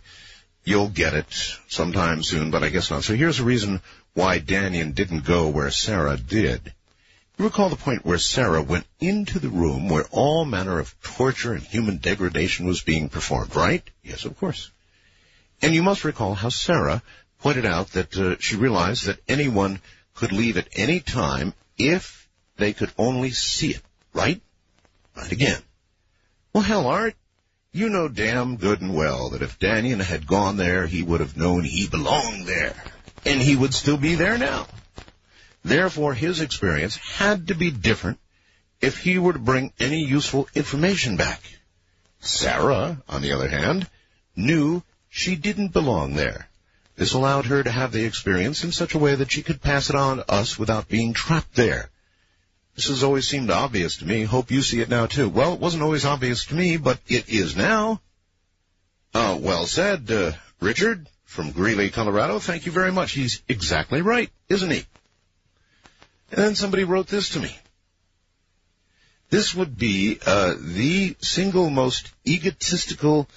you'll 0.65 0.89
get 0.89 1.13
it 1.13 1.31
sometime 1.69 2.21
soon, 2.23 2.51
but 2.51 2.63
I 2.63 2.69
guess 2.69 2.91
not. 2.91 3.03
So 3.03 3.15
here's 3.15 3.39
a 3.39 3.45
reason 3.45 3.81
why 4.13 4.39
Dannion 4.39 4.93
didn't 4.93 5.23
go 5.23 5.47
where 5.47 5.71
Sarah 5.71 6.17
did. 6.17 6.73
You 7.37 7.45
recall 7.45 7.69
the 7.69 7.75
point 7.75 8.05
where 8.05 8.19
Sarah 8.19 8.61
went 8.61 8.85
into 8.99 9.39
the 9.39 9.49
room 9.49 9.89
where 9.89 10.05
all 10.11 10.45
manner 10.45 10.77
of 10.77 10.95
torture 11.01 11.53
and 11.53 11.63
human 11.63 11.97
degradation 11.97 12.67
was 12.67 12.81
being 12.81 13.09
performed, 13.09 13.55
right? 13.55 13.83
Yes, 14.03 14.25
of 14.25 14.37
course. 14.37 14.69
And 15.61 15.73
you 15.73 15.81
must 15.81 16.03
recall 16.03 16.35
how 16.35 16.49
Sarah 16.49 17.01
pointed 17.39 17.65
out 17.65 17.89
that 17.93 18.15
uh, 18.17 18.35
she 18.39 18.55
realized 18.55 19.05
that 19.07 19.19
anyone 19.27 19.81
could 20.13 20.31
leave 20.31 20.57
at 20.57 20.69
any 20.73 20.99
time 20.99 21.53
if 21.77 22.27
they 22.57 22.71
could 22.71 22.91
only 22.97 23.31
see 23.31 23.71
it, 23.71 23.81
right? 24.13 24.39
Right 25.15 25.31
again. 25.31 25.61
Well, 26.53 26.63
hell, 26.63 26.85
Art, 26.85 27.15
you 27.71 27.89
know 27.89 28.07
damn 28.07 28.57
good 28.57 28.81
and 28.81 28.95
well 28.95 29.31
that 29.31 29.41
if 29.41 29.57
Dannion 29.57 29.99
had 29.99 30.27
gone 30.27 30.57
there, 30.57 30.85
he 30.85 31.01
would 31.01 31.19
have 31.19 31.35
known 31.35 31.63
he 31.63 31.87
belonged 31.87 32.45
there. 32.45 32.75
And 33.25 33.41
he 33.41 33.55
would 33.55 33.73
still 33.73 33.97
be 33.97 34.13
there 34.13 34.37
now. 34.37 34.67
Therefore, 35.63 36.13
his 36.13 36.41
experience 36.41 36.97
had 36.97 37.47
to 37.47 37.55
be 37.55 37.71
different 37.71 38.19
if 38.81 38.97
he 38.97 39.17
were 39.17 39.33
to 39.33 39.39
bring 39.39 39.71
any 39.79 40.03
useful 40.03 40.49
information 40.53 41.15
back. 41.15 41.41
Sarah, 42.19 43.01
on 43.07 43.21
the 43.21 43.31
other 43.31 43.47
hand, 43.47 43.87
knew 44.35 44.83
she 45.09 45.35
didn't 45.35 45.69
belong 45.69 46.15
there. 46.15 46.49
This 46.95 47.13
allowed 47.13 47.45
her 47.45 47.63
to 47.63 47.71
have 47.71 47.91
the 47.91 48.03
experience 48.03 48.63
in 48.63 48.71
such 48.71 48.93
a 48.93 48.99
way 48.99 49.15
that 49.15 49.31
she 49.31 49.41
could 49.41 49.61
pass 49.61 49.89
it 49.89 49.95
on 49.95 50.17
to 50.17 50.31
us 50.31 50.59
without 50.59 50.89
being 50.89 51.13
trapped 51.13 51.55
there. 51.55 51.89
This 52.75 52.87
has 52.87 53.03
always 53.03 53.27
seemed 53.27 53.51
obvious 53.51 53.97
to 53.97 54.05
me. 54.05 54.23
Hope 54.23 54.51
you 54.51 54.61
see 54.61 54.81
it 54.81 54.89
now 54.89 55.05
too. 55.05 55.29
Well, 55.29 55.53
it 55.53 55.59
wasn't 55.59 55.83
always 55.83 56.05
obvious 56.05 56.45
to 56.45 56.55
me, 56.55 56.77
but 56.77 56.99
it 57.07 57.29
is 57.29 57.55
now. 57.55 58.01
Uh, 59.13 59.37
well 59.39 59.65
said, 59.65 60.09
uh, 60.11 60.31
Richard 60.59 61.07
from 61.25 61.51
Greeley, 61.51 61.89
Colorado. 61.89 62.39
Thank 62.39 62.65
you 62.65 62.71
very 62.71 62.91
much. 62.91 63.11
He's 63.11 63.41
exactly 63.47 64.01
right, 64.01 64.31
isn't 64.49 64.71
he? 64.71 64.85
And 66.33 66.43
then 66.43 66.55
somebody 66.55 66.83
wrote 66.83 67.05
this 67.05 67.29
to 67.29 67.39
me. 67.39 67.55
This 69.29 69.53
would 69.53 69.77
be 69.77 70.17
uh, 70.25 70.55
the 70.59 71.15
single 71.21 71.69
most 71.69 72.11
egotistical. 72.27 73.29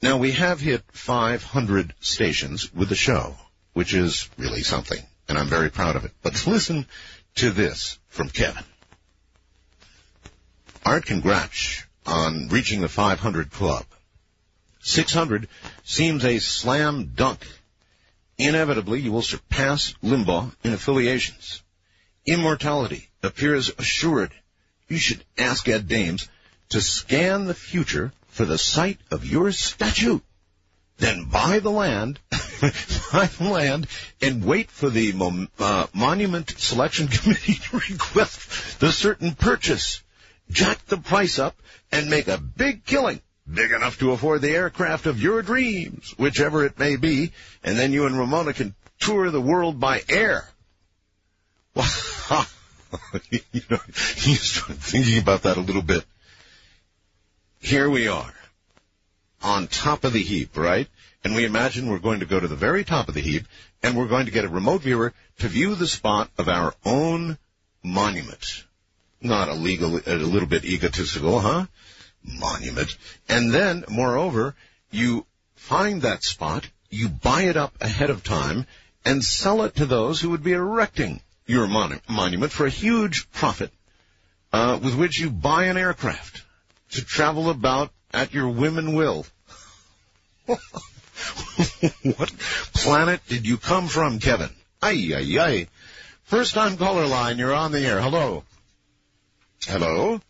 Now 0.00 0.16
we 0.16 0.32
have 0.32 0.58
hit 0.58 0.82
500 0.92 1.92
stations 2.00 2.72
with 2.72 2.88
the 2.88 2.94
show, 2.94 3.36
which 3.74 3.92
is 3.92 4.30
really 4.38 4.62
something, 4.62 4.98
and 5.28 5.36
I'm 5.36 5.48
very 5.48 5.68
proud 5.68 5.94
of 5.94 6.06
it. 6.06 6.12
But 6.22 6.46
listen 6.46 6.86
to 7.34 7.50
this 7.50 7.98
from 8.08 8.30
Kevin. 8.30 8.64
Art 10.86 11.04
congrats 11.04 11.84
on 12.06 12.48
reaching 12.48 12.80
the 12.80 12.88
500 12.88 13.50
club. 13.50 13.84
600 14.80 15.48
seems 15.84 16.24
a 16.24 16.38
slam 16.38 17.12
dunk. 17.14 17.46
Inevitably, 18.38 19.00
you 19.00 19.12
will 19.12 19.20
surpass 19.20 19.92
Limbaugh 20.02 20.50
in 20.64 20.72
affiliations 20.72 21.61
immortality 22.26 23.08
appears 23.22 23.70
assured, 23.78 24.32
you 24.88 24.98
should 24.98 25.24
ask 25.38 25.68
Ed 25.68 25.88
Dames 25.88 26.28
to 26.70 26.80
scan 26.80 27.44
the 27.44 27.54
future 27.54 28.12
for 28.28 28.44
the 28.44 28.58
site 28.58 28.98
of 29.10 29.26
your 29.26 29.52
statue. 29.52 30.20
Then 30.98 31.24
buy 31.24 31.58
the 31.58 31.70
land, 31.70 32.20
buy 32.30 33.26
the 33.38 33.48
land, 33.50 33.88
and 34.20 34.44
wait 34.44 34.70
for 34.70 34.88
the 34.88 35.12
uh, 35.58 35.86
Monument 35.92 36.48
Selection 36.58 37.08
Committee 37.08 37.54
to 37.54 37.78
request 37.90 38.78
the 38.78 38.92
certain 38.92 39.34
purchase. 39.34 40.02
Jack 40.50 40.84
the 40.86 40.98
price 40.98 41.38
up 41.38 41.56
and 41.90 42.10
make 42.10 42.28
a 42.28 42.38
big 42.38 42.84
killing, 42.84 43.20
big 43.52 43.72
enough 43.72 43.98
to 43.98 44.12
afford 44.12 44.42
the 44.42 44.54
aircraft 44.54 45.06
of 45.06 45.20
your 45.20 45.42
dreams, 45.42 46.14
whichever 46.18 46.64
it 46.64 46.78
may 46.78 46.96
be, 46.96 47.32
and 47.64 47.78
then 47.78 47.92
you 47.92 48.06
and 48.06 48.18
Ramona 48.18 48.52
can 48.52 48.74
tour 49.00 49.30
the 49.30 49.40
world 49.40 49.80
by 49.80 50.02
air. 50.08 50.48
you 53.30 53.62
know, 53.70 53.78
you 53.88 54.34
start 54.34 54.78
thinking 54.78 55.18
about 55.18 55.42
that 55.42 55.56
a 55.56 55.60
little 55.60 55.82
bit. 55.82 56.04
Here 57.60 57.88
we 57.88 58.08
are, 58.08 58.34
on 59.42 59.68
top 59.68 60.04
of 60.04 60.12
the 60.12 60.22
heap, 60.22 60.56
right? 60.56 60.88
And 61.24 61.34
we 61.34 61.44
imagine 61.44 61.86
we're 61.86 61.98
going 61.98 62.20
to 62.20 62.26
go 62.26 62.38
to 62.38 62.48
the 62.48 62.56
very 62.56 62.84
top 62.84 63.08
of 63.08 63.14
the 63.14 63.22
heap, 63.22 63.46
and 63.82 63.96
we're 63.96 64.08
going 64.08 64.26
to 64.26 64.32
get 64.32 64.44
a 64.44 64.48
remote 64.48 64.82
viewer 64.82 65.14
to 65.38 65.48
view 65.48 65.74
the 65.74 65.86
spot 65.86 66.30
of 66.36 66.48
our 66.48 66.74
own 66.84 67.38
monument. 67.82 68.64
Not 69.22 69.48
a 69.48 69.54
legal, 69.54 70.00
a 70.04 70.16
little 70.16 70.48
bit 70.48 70.64
egotistical, 70.64 71.40
huh? 71.40 71.66
Monument. 72.22 72.94
And 73.28 73.52
then, 73.52 73.84
moreover, 73.88 74.54
you 74.90 75.24
find 75.54 76.02
that 76.02 76.22
spot, 76.22 76.68
you 76.90 77.08
buy 77.08 77.42
it 77.42 77.56
up 77.56 77.74
ahead 77.80 78.10
of 78.10 78.24
time, 78.24 78.66
and 79.04 79.24
sell 79.24 79.62
it 79.62 79.76
to 79.76 79.86
those 79.86 80.20
who 80.20 80.30
would 80.30 80.44
be 80.44 80.52
erecting 80.52 81.20
your 81.52 81.68
mon- 81.68 82.00
monument 82.08 82.50
for 82.50 82.66
a 82.66 82.70
huge 82.70 83.30
profit, 83.30 83.70
uh, 84.52 84.78
with 84.82 84.94
which 84.94 85.20
you 85.20 85.30
buy 85.30 85.64
an 85.64 85.76
aircraft 85.76 86.42
to 86.92 87.04
travel 87.04 87.50
about 87.50 87.90
at 88.12 88.32
your 88.32 88.48
whim 88.48 88.78
and 88.78 88.96
will. 88.96 89.26
what 90.46 90.58
planet 92.74 93.20
did 93.28 93.46
you 93.46 93.58
come 93.58 93.86
from, 93.86 94.18
Kevin? 94.18 94.48
Ay, 94.80 95.12
ay, 95.14 95.38
ay. 95.38 95.68
First 96.24 96.54
time 96.54 96.78
caller 96.78 97.06
line, 97.06 97.38
you're 97.38 97.52
on 97.54 97.70
the 97.72 97.86
air. 97.86 98.00
Hello. 98.00 98.44
Hello. 99.66 100.20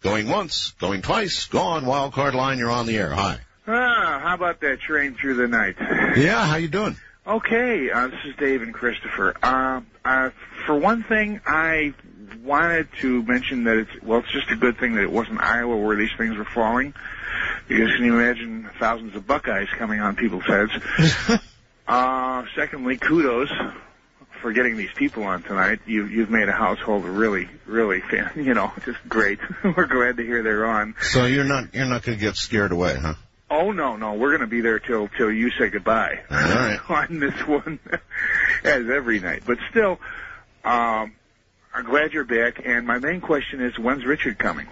Going 0.00 0.28
once, 0.28 0.72
going 0.80 1.02
twice, 1.02 1.44
gone. 1.46 1.86
Wild 1.86 2.14
card 2.14 2.34
line, 2.34 2.58
you're 2.58 2.70
on 2.70 2.86
the 2.86 2.96
air. 2.96 3.10
Hi. 3.10 3.38
Ah, 3.68 4.20
how 4.24 4.34
about 4.34 4.60
that 4.62 4.80
train 4.80 5.14
through 5.14 5.34
the 5.34 5.46
night? 5.46 5.76
Yeah, 6.16 6.44
how 6.46 6.56
you 6.56 6.68
doing? 6.68 6.96
Okay, 7.24 7.88
uh, 7.88 8.08
this 8.08 8.18
is 8.24 8.34
Dave 8.36 8.62
and 8.62 8.74
Christopher. 8.74 9.34
Uh, 9.40 9.82
uh, 10.04 10.30
for 10.66 10.76
one 10.76 11.02
thing, 11.04 11.40
I 11.46 11.94
wanted 12.42 12.88
to 13.00 13.22
mention 13.22 13.64
that 13.64 13.78
it's, 13.78 14.02
well, 14.02 14.20
it's 14.20 14.32
just 14.32 14.50
a 14.50 14.56
good 14.56 14.78
thing 14.78 14.94
that 14.94 15.02
it 15.02 15.12
wasn't 15.12 15.40
Iowa 15.40 15.76
where 15.76 15.96
these 15.96 16.12
things 16.16 16.36
were 16.36 16.44
falling. 16.44 16.94
Because 17.68 17.94
can 17.94 18.04
you 18.04 18.18
imagine 18.18 18.70
thousands 18.78 19.14
of 19.14 19.26
Buckeyes 19.26 19.68
coming 19.70 20.00
on 20.00 20.16
people's 20.16 20.44
heads? 20.44 20.72
uh, 21.88 22.44
secondly, 22.54 22.96
kudos 22.98 23.50
for 24.42 24.52
getting 24.52 24.76
these 24.76 24.92
people 24.96 25.22
on 25.22 25.42
tonight. 25.42 25.80
You, 25.86 26.06
you've 26.06 26.30
made 26.30 26.48
a 26.48 26.52
household 26.52 27.04
really, 27.04 27.48
really, 27.66 28.00
fan, 28.00 28.32
you 28.36 28.54
know, 28.54 28.72
just 28.84 28.98
great. 29.08 29.38
We're 29.64 29.86
glad 29.86 30.16
to 30.18 30.24
hear 30.24 30.42
they're 30.42 30.66
on. 30.66 30.94
So 31.00 31.24
you're 31.24 31.44
not 31.44 31.72
you're 31.74 31.86
not 31.86 32.02
going 32.02 32.18
to 32.18 32.22
get 32.24 32.36
scared 32.36 32.72
away, 32.72 32.96
huh? 32.96 33.14
Oh 33.48 33.70
no, 33.70 33.96
no, 33.96 34.14
we're 34.14 34.30
going 34.30 34.40
to 34.40 34.46
be 34.46 34.62
there 34.62 34.78
till 34.78 35.08
till 35.08 35.30
you 35.30 35.50
say 35.50 35.68
goodbye 35.68 36.20
All 36.30 36.36
right. 36.38 36.80
on 36.88 37.18
this 37.18 37.46
one, 37.46 37.78
as 38.64 38.88
every 38.88 39.20
night. 39.20 39.42
But 39.46 39.58
still, 39.70 40.00
um, 40.64 41.12
I'm 41.74 41.84
glad 41.84 42.12
you're 42.12 42.24
back. 42.24 42.62
And 42.64 42.86
my 42.86 42.98
main 42.98 43.20
question 43.20 43.60
is, 43.60 43.78
when's 43.78 44.04
Richard 44.04 44.38
coming? 44.38 44.66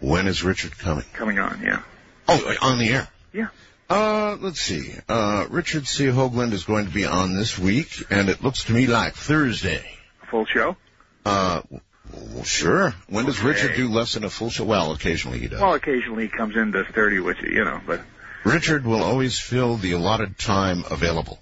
When 0.00 0.26
is 0.26 0.42
Richard 0.42 0.78
coming? 0.78 1.04
Coming 1.12 1.38
on, 1.38 1.60
yeah, 1.62 1.82
Oh, 2.28 2.54
on 2.62 2.78
the 2.78 2.88
air. 2.90 3.08
yeah. 3.32 3.48
Uh, 3.88 4.36
let's 4.40 4.60
see. 4.60 4.94
Uh, 5.08 5.46
Richard 5.50 5.86
C. 5.86 6.04
Hoagland 6.06 6.52
is 6.52 6.64
going 6.64 6.86
to 6.86 6.92
be 6.92 7.04
on 7.04 7.36
this 7.36 7.58
week, 7.58 8.04
and 8.08 8.28
it 8.28 8.42
looks 8.42 8.64
to 8.64 8.72
me 8.72 8.86
like 8.86 9.14
Thursday. 9.14 9.84
Full 10.30 10.46
show. 10.46 10.76
Uh, 11.26 11.62
well, 12.12 12.44
sure. 12.44 12.94
When 13.08 13.24
does 13.26 13.38
Okay. 13.40 13.48
Richard 13.48 13.76
do 13.76 13.88
less 13.90 14.14
than 14.14 14.22
a 14.24 14.30
full 14.30 14.48
show? 14.50 14.64
Well, 14.64 14.92
occasionally 14.92 15.40
he 15.40 15.48
does. 15.48 15.60
Well, 15.60 15.74
occasionally 15.74 16.24
he 16.24 16.28
comes 16.28 16.54
in 16.56 16.70
does 16.70 16.86
thirty 16.86 17.18
with 17.18 17.38
you, 17.42 17.50
you 17.52 17.64
know. 17.64 17.80
But 17.84 18.00
Richard 18.44 18.86
will 18.86 19.02
always 19.02 19.38
fill 19.40 19.76
the 19.76 19.92
allotted 19.92 20.38
time 20.38 20.84
available. 20.90 21.40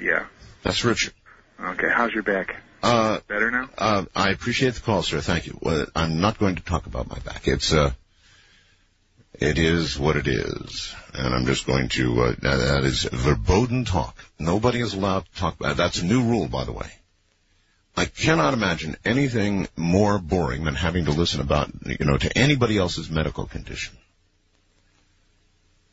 yeah, 0.00 0.26
That's 0.62 0.84
Richard. 0.84 1.12
okay. 1.60 1.88
How's 1.92 2.12
your 2.12 2.22
back? 2.22 2.56
Uh, 2.82 3.20
Better 3.28 3.50
now? 3.50 3.68
uh, 3.76 4.04
I 4.14 4.30
appreciate 4.30 4.74
the 4.74 4.80
call, 4.80 5.02
sir. 5.02 5.20
Thank 5.20 5.46
you. 5.46 5.58
Well, 5.60 5.86
I'm 5.94 6.20
not 6.20 6.38
going 6.38 6.56
to 6.56 6.62
talk 6.62 6.86
about 6.86 7.08
my 7.08 7.18
back. 7.18 7.46
It's, 7.46 7.72
uh, 7.72 7.92
it 9.34 9.58
is 9.58 9.98
what 9.98 10.16
it 10.16 10.26
is. 10.26 10.94
And 11.14 11.34
I'm 11.34 11.46
just 11.46 11.66
going 11.66 11.88
to, 11.90 12.22
uh, 12.22 12.34
that 12.40 12.56
that 12.56 12.84
is 12.84 13.04
verboten 13.04 13.84
talk. 13.84 14.16
Nobody 14.38 14.80
is 14.80 14.94
allowed 14.94 15.26
to 15.26 15.34
talk 15.38 15.60
about, 15.60 15.76
that's 15.76 16.00
a 16.00 16.06
new 16.06 16.22
rule, 16.22 16.48
by 16.48 16.64
the 16.64 16.72
way. 16.72 16.90
I 17.96 18.06
cannot 18.06 18.54
imagine 18.54 18.96
anything 19.04 19.68
more 19.76 20.18
boring 20.18 20.64
than 20.64 20.74
having 20.74 21.04
to 21.04 21.10
listen 21.10 21.40
about, 21.40 21.70
you 21.84 22.06
know, 22.06 22.16
to 22.16 22.38
anybody 22.38 22.78
else's 22.78 23.10
medical 23.10 23.46
condition. 23.46 23.94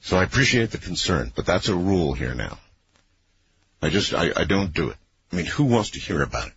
So 0.02 0.15
I 0.15 0.23
appreciate 0.23 0.71
the 0.71 0.78
concern, 0.78 1.34
but 1.36 1.45
that's 1.45 1.67
a 1.67 1.76
rule 1.76 2.13
here 2.13 2.34
now. 2.34 2.60
I 3.82 3.89
just, 3.89 4.13
I, 4.13 4.32
I 4.36 4.43
don't 4.45 4.73
do 4.73 4.89
it. 4.91 4.97
I 5.34 5.36
mean, 5.36 5.47
who 5.47 5.65
wants 5.65 5.91
to 5.91 6.00
hear 6.00 6.21
about 6.21 6.47
it? 6.47 6.54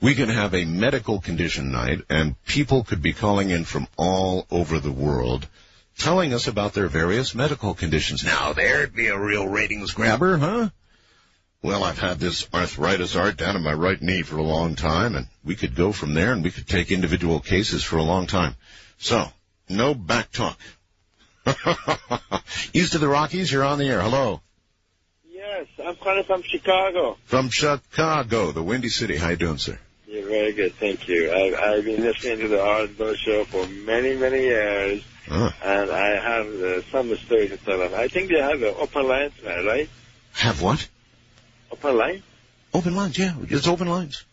We 0.00 0.14
can 0.14 0.28
have 0.28 0.54
a 0.54 0.64
medical 0.64 1.20
condition 1.20 1.72
night 1.72 2.02
and 2.08 2.40
people 2.44 2.84
could 2.84 3.02
be 3.02 3.12
calling 3.12 3.50
in 3.50 3.64
from 3.64 3.88
all 3.96 4.46
over 4.50 4.78
the 4.78 4.92
world 4.92 5.48
telling 5.98 6.32
us 6.32 6.46
about 6.46 6.72
their 6.72 6.86
various 6.86 7.34
medical 7.34 7.74
conditions. 7.74 8.24
Now 8.24 8.52
there'd 8.52 8.94
be 8.94 9.08
a 9.08 9.18
real 9.18 9.48
ratings 9.48 9.90
grabber, 9.90 10.38
huh? 10.38 10.68
Well, 11.62 11.82
I've 11.82 11.98
had 11.98 12.20
this 12.20 12.46
arthritis 12.54 13.16
art 13.16 13.36
down 13.36 13.56
in 13.56 13.64
my 13.64 13.72
right 13.72 14.00
knee 14.00 14.22
for 14.22 14.36
a 14.36 14.42
long 14.42 14.76
time 14.76 15.16
and 15.16 15.26
we 15.44 15.56
could 15.56 15.74
go 15.74 15.90
from 15.90 16.14
there 16.14 16.32
and 16.32 16.44
we 16.44 16.52
could 16.52 16.68
take 16.68 16.92
individual 16.92 17.40
cases 17.40 17.82
for 17.82 17.96
a 17.96 18.04
long 18.04 18.28
time. 18.28 18.54
So, 18.98 19.26
no 19.68 19.94
back 19.94 20.30
talk. 20.30 20.58
East 22.72 22.94
of 22.94 23.00
the 23.00 23.08
Rockies, 23.08 23.50
you're 23.50 23.64
on 23.64 23.78
the 23.78 23.88
air. 23.88 24.00
Hello. 24.00 24.42
Yes, 25.28 25.66
I'm 25.84 25.96
calling 25.96 26.22
from 26.22 26.42
Chicago. 26.42 27.16
From 27.24 27.48
Chicago, 27.48 28.52
the 28.52 28.62
Windy 28.62 28.90
City. 28.90 29.16
How 29.16 29.30
you 29.30 29.36
doing, 29.36 29.58
sir? 29.58 29.78
You're 30.18 30.28
very 30.28 30.52
good, 30.52 30.74
thank 30.74 31.06
you. 31.06 31.32
I've, 31.32 31.54
I've 31.54 31.84
been 31.84 32.02
listening 32.02 32.40
to 32.40 32.48
the 32.48 32.60
Osborne 32.60 33.14
show 33.16 33.44
for 33.44 33.64
many, 33.68 34.16
many 34.16 34.40
years, 34.40 35.04
Uh, 35.30 35.52
and 35.62 35.90
I 35.92 36.08
have 36.16 36.46
uh, 36.60 36.82
some 36.90 37.14
stories 37.18 37.50
to 37.50 37.56
tell 37.58 37.78
them. 37.78 37.92
I 37.94 38.08
think 38.08 38.30
they 38.30 38.40
have 38.40 38.60
an 38.60 38.74
open 38.78 39.06
line 39.06 39.30
tonight, 39.38 39.64
right? 39.64 39.90
have 40.32 40.60
what? 40.60 40.88
Open 41.70 41.96
line? 41.96 42.22
Open 42.74 42.96
lines, 42.96 43.16
yeah. 43.16 43.34
It's 43.48 43.68
open 43.68 43.86
lines. 43.88 44.24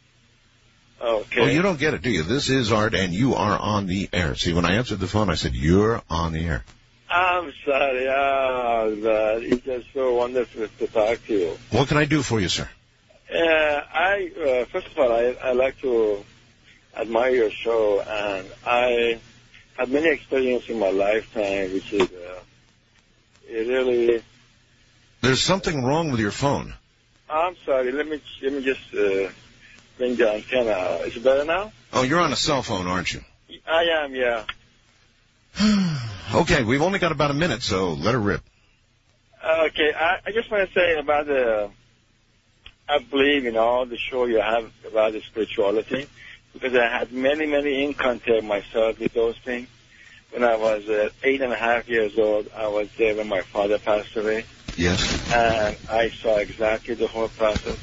Okay. 1.00 1.42
Oh, 1.42 1.46
you 1.46 1.62
don't 1.62 1.78
get 1.80 1.94
it, 1.94 2.02
do 2.02 2.10
you? 2.10 2.24
This 2.24 2.50
is 2.50 2.72
Art, 2.72 2.96
and 2.96 3.14
you 3.14 3.36
are 3.36 3.58
on 3.58 3.86
the 3.86 4.10
air. 4.12 4.34
See, 4.34 4.54
when 4.54 4.66
I 4.66 4.76
answered 4.76 5.00
the 5.00 5.08
phone, 5.08 5.30
I 5.30 5.36
said, 5.36 5.54
you're 5.54 6.02
on 6.10 6.34
the 6.34 6.40
air. 6.40 6.64
I'm 7.12 7.54
sorry. 7.64 8.08
Oh, 8.10 8.98
God. 9.04 9.44
It's 9.44 9.64
just 9.64 9.94
so 9.94 10.16
wonderful 10.16 10.68
to 10.68 10.88
talk 10.88 11.24
to 11.28 11.34
you. 11.34 11.58
What 11.70 11.90
can 11.90 11.98
I 11.98 12.06
do 12.06 12.24
for 12.24 12.40
you, 12.40 12.50
sir? 12.50 12.68
Uh, 13.34 13.38
I, 13.38 14.32
uh, 14.38 14.66
first 14.66 14.88
of 14.88 15.00
all, 15.00 15.12
I, 15.12 15.36
I 15.44 15.54
like 15.54 15.80
to 15.82 16.24
admire 16.96 17.32
your 17.32 17.50
show, 17.52 18.02
and 18.02 18.48
I 18.66 19.20
had 19.78 19.90
many 19.90 20.10
experiences 20.10 20.70
in 20.70 20.80
my 20.80 20.92
lifetime, 20.92 21.74
which 21.74 21.92
is, 21.92 22.04
uh, 22.04 22.40
it 23.48 23.68
really, 23.68 24.24
There's 25.22 25.42
something 25.42 25.84
wrong 25.84 26.12
with 26.12 26.20
your 26.20 26.32
phone. 26.32 26.74
I'm 27.30 27.56
sorry, 27.66 27.92
let 27.92 28.08
me, 28.08 28.22
let 28.44 28.54
me 28.54 28.64
just, 28.64 28.94
uh, 28.94 29.32
bring 29.98 30.16
the 30.16 30.34
antenna. 30.36 31.00
Is 31.06 31.18
it 31.18 31.24
better 31.24 31.46
now? 31.46 31.72
Oh, 31.94 32.04
you're 32.04 32.20
on 32.20 32.32
a 32.32 32.36
cell 32.38 32.62
phone, 32.62 32.86
aren't 32.88 33.14
you? 33.14 33.22
I 33.68 33.84
am, 34.04 34.16
yeah. 34.16 34.44
Okay, 36.34 36.64
we've 36.64 36.82
only 36.82 36.98
got 37.00 37.12
about 37.12 37.30
a 37.32 37.36
minute, 37.36 37.62
so 37.62 37.94
let 37.94 38.14
her 38.16 38.20
rip. 38.20 38.42
Okay, 39.44 39.94
I, 39.94 40.18
I 40.26 40.32
just 40.32 40.50
want 40.50 40.68
to 40.68 40.74
say 40.74 40.98
about 40.98 41.28
the, 41.28 41.70
I 42.88 43.00
believe 43.00 43.46
in 43.46 43.58
all 43.58 43.86
the 43.86 43.98
show 43.98 44.26
you 44.26 44.40
have 44.42 44.72
about 44.88 45.14
the 45.14 45.22
spirituality, 45.22 46.08
because 46.54 46.74
I 46.76 46.88
had 47.00 47.12
many, 47.12 47.46
many 47.48 47.84
in 47.84 47.94
contact 47.96 48.44
myself 48.44 49.00
with 49.00 49.14
those 49.14 49.36
things. 49.44 49.68
When 50.32 50.44
I 50.44 50.56
was 50.58 50.88
uh, 50.88 51.10
eight 51.24 51.42
and 51.42 51.52
a 51.54 51.56
half 51.56 51.88
years 51.88 52.14
old, 52.18 52.48
I 52.56 52.68
was 52.68 52.88
there 52.98 53.16
when 53.16 53.28
my 53.28 53.42
father 53.54 53.80
passed 53.80 54.16
away, 54.16 54.46
Yes. 54.76 55.18
and 55.32 55.78
I 55.90 56.10
saw 56.22 56.38
exactly 56.38 56.96
the 56.96 57.08
whole 57.08 57.30
process. 57.30 57.80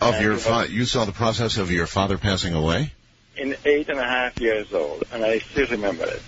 Of 0.00 0.14
And 0.14 0.22
your 0.22 0.32
you 0.34 0.38
fa- 0.38 0.66
you 0.70 0.84
saw 0.84 1.04
the 1.04 1.12
process 1.12 1.56
of 1.56 1.70
your 1.70 1.86
father 1.86 2.18
passing 2.18 2.54
away? 2.54 2.92
In 3.36 3.56
eight 3.64 3.88
and 3.88 3.98
a 3.98 4.04
half 4.04 4.38
years 4.40 4.68
old, 4.72 5.04
and 5.12 5.24
I 5.24 5.40
still 5.50 5.66
remember 5.68 6.04
it. 6.04 6.22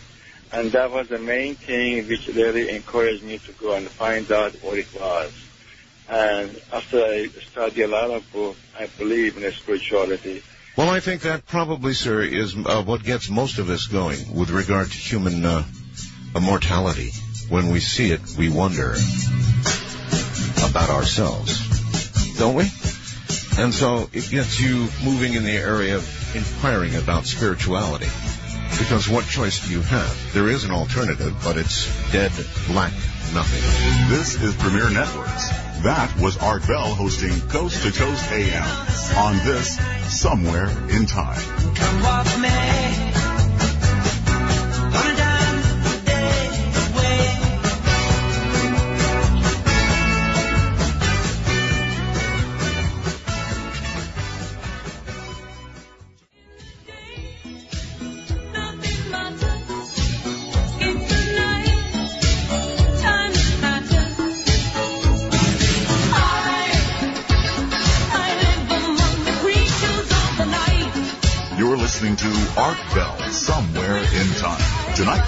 And 0.53 0.73
that 0.73 0.91
was 0.91 1.09
the 1.09 1.19
main 1.19 1.57
thing 1.57 2.07
which 2.09 2.27
really 2.29 2.69
encouraged 2.75 3.23
me 3.25 3.39
to 3.47 3.53
go 3.53 3.75
and 3.75 3.89
find 3.91 4.31
out 4.33 4.55
what 4.63 4.79
it 4.79 4.89
was. 4.95 5.33
And 6.09 6.61
after 6.73 7.03
I 7.03 7.29
studied 7.51 7.83
a 7.83 7.89
lot 7.89 8.11
of 8.11 8.33
books, 8.33 8.59
I 8.79 8.87
believe 8.99 9.37
in 9.37 9.43
the 9.43 9.53
spirituality. 9.53 10.43
Well, 10.77 10.91
I 10.91 11.01
think 11.01 11.23
that 11.23 11.47
probably, 11.47 11.95
sir, 11.95 12.21
is 12.21 12.55
uh, 12.55 12.83
what 12.83 13.03
gets 13.03 13.31
most 13.31 13.59
of 13.59 13.71
us 13.71 13.87
going 13.87 14.35
with 14.35 14.51
regard 14.51 14.89
to 14.89 14.97
human 14.97 15.45
uh, 15.45 15.65
immortality. 16.35 17.11
When 17.49 17.71
we 17.71 17.81
see 17.81 18.11
it, 18.11 18.21
we 18.37 18.51
wonder 18.51 18.95
about 20.69 20.91
ourselves, 20.91 22.37
don't 22.39 22.55
we? 22.55 22.71
And 23.59 23.73
so 23.73 24.11
it 24.13 24.29
gets 24.29 24.61
you 24.61 24.89
moving 25.03 25.33
in 25.35 25.45
the 25.45 25.57
area 25.57 25.97
of 25.97 26.37
inquiring 26.37 26.95
about 26.97 27.25
spirituality. 27.25 28.09
Because 28.79 29.09
what 29.09 29.25
choice 29.27 29.67
do 29.67 29.73
you 29.73 29.81
have? 29.81 30.35
There 30.35 30.49
is 30.49 30.65
an 30.65 30.73
alternative, 30.73 31.35
but 31.43 31.57
it's 31.57 31.87
dead 32.13 32.33
black 32.69 32.93
nothing. 33.33 34.11
This 34.11 34.41
is 34.41 34.55
Premier 34.57 34.91
Networks. 34.91 35.66
That 35.83 36.17
was 36.21 36.37
Art 36.39 36.67
Bell 36.67 36.95
hosting 36.95 37.41
Coast 37.49 37.83
to 37.85 37.93
Coast 37.93 38.33
AM 38.33 38.65
on 39.17 39.37
this 39.45 39.79
Somewhere 40.09 40.69
in 40.91 41.07
Time. 41.07 41.43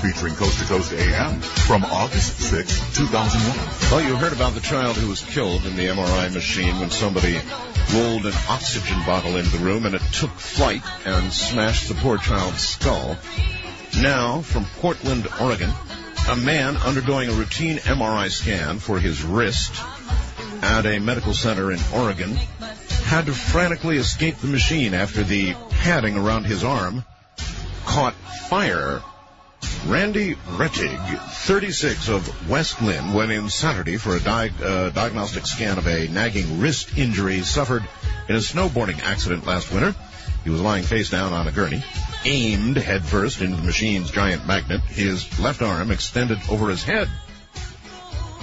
Featuring 0.01 0.35
Coast 0.37 0.61
to 0.61 0.65
Coast 0.67 0.93
AM 0.93 1.41
from 1.41 1.85
August 1.85 2.39
6, 2.39 2.97
2001. 2.97 3.91
Well, 3.91 4.09
you 4.09 4.15
heard 4.17 4.33
about 4.33 4.55
the 4.55 4.61
child 4.61 4.97
who 4.97 5.09
was 5.09 5.23
killed 5.23 5.67
in 5.67 5.75
the 5.75 5.87
MRI 5.87 6.33
machine 6.33 6.79
when 6.79 6.91
somebody 6.91 7.37
rolled 7.93 8.25
an 8.25 8.35
oxygen 8.49 8.99
bottle 9.05 9.37
into 9.37 9.57
the 9.57 9.65
room 9.65 9.87
and 9.87 9.97
it 9.97 10.03
took 10.13 10.31
flight 10.31 10.83
and 11.05 11.33
smashed 11.33 11.89
the 11.89 11.95
poor 11.97 12.17
child's 12.17 12.61
skull. 12.61 13.17
Now, 14.01 14.43
from 14.43 14.67
Portland, 14.77 15.27
Oregon, 15.41 15.73
a 16.31 16.37
man 16.37 16.77
undergoing 16.77 17.31
a 17.31 17.33
routine 17.33 17.79
MRI 17.79 18.31
scan 18.31 18.79
for 18.79 19.01
his 19.01 19.25
wrist 19.25 19.75
at 20.63 20.87
a 20.87 21.01
medical 21.01 21.35
center 21.35 21.73
in 21.73 21.81
Oregon 21.93 22.37
had 23.05 23.27
to 23.27 23.33
frantically 23.33 23.97
escape 23.97 24.37
the 24.39 24.47
machine 24.47 24.95
after 24.95 25.25
the 25.25 25.55
padding 25.71 26.17
around 26.17 26.45
his 26.45 26.63
arm 26.63 27.05
caught 27.85 28.15
fire. 28.49 29.03
Randy 29.89 30.35
Rettig, 30.35 31.19
36 31.47 32.09
of 32.09 32.51
West 32.51 32.83
Linn, 32.83 33.15
went 33.15 33.33
in 33.33 33.49
Saturday 33.49 33.97
for 33.97 34.17
a 34.17 34.21
di- 34.21 34.51
uh, 34.63 34.91
diagnostic 34.91 35.47
scan 35.47 35.79
of 35.79 35.87
a 35.87 36.09
nagging 36.09 36.61
wrist 36.61 36.99
injury 36.99 37.41
suffered 37.41 37.83
in 38.29 38.37
a 38.37 38.39
snowboarding 38.39 39.01
accident 39.03 39.47
last 39.47 39.73
winter. 39.73 39.95
He 40.45 40.51
was 40.51 40.61
lying 40.61 40.85
face 40.85 41.11
down 41.11 41.33
on 41.33 41.49
a 41.49 41.53
gurney, 41.53 41.83
aimed 42.25 42.77
headfirst 42.77 43.41
into 43.41 43.57
the 43.57 43.63
machine's 43.63 44.11
giant 44.11 44.47
magnet, 44.47 44.83
his 44.83 45.39
left 45.41 45.63
arm 45.63 45.91
extended 45.91 46.39
over 46.51 46.69
his 46.69 46.83
head. 46.83 47.09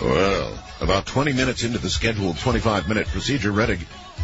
Well, 0.01 0.59
about 0.81 1.05
20 1.05 1.33
minutes 1.33 1.63
into 1.63 1.77
the 1.77 1.89
scheduled 1.89 2.37
25-minute 2.37 3.07
procedure, 3.07 3.51
Rettig, 3.51 3.79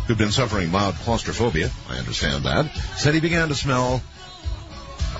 who'd 0.08 0.18
been 0.18 0.32
suffering 0.32 0.72
mild 0.72 0.96
claustrophobia, 0.96 1.70
I 1.88 1.98
understand 1.98 2.46
that, 2.46 2.76
said 2.98 3.14
he 3.14 3.20
began 3.20 3.50
to 3.50 3.56
smell 3.56 4.02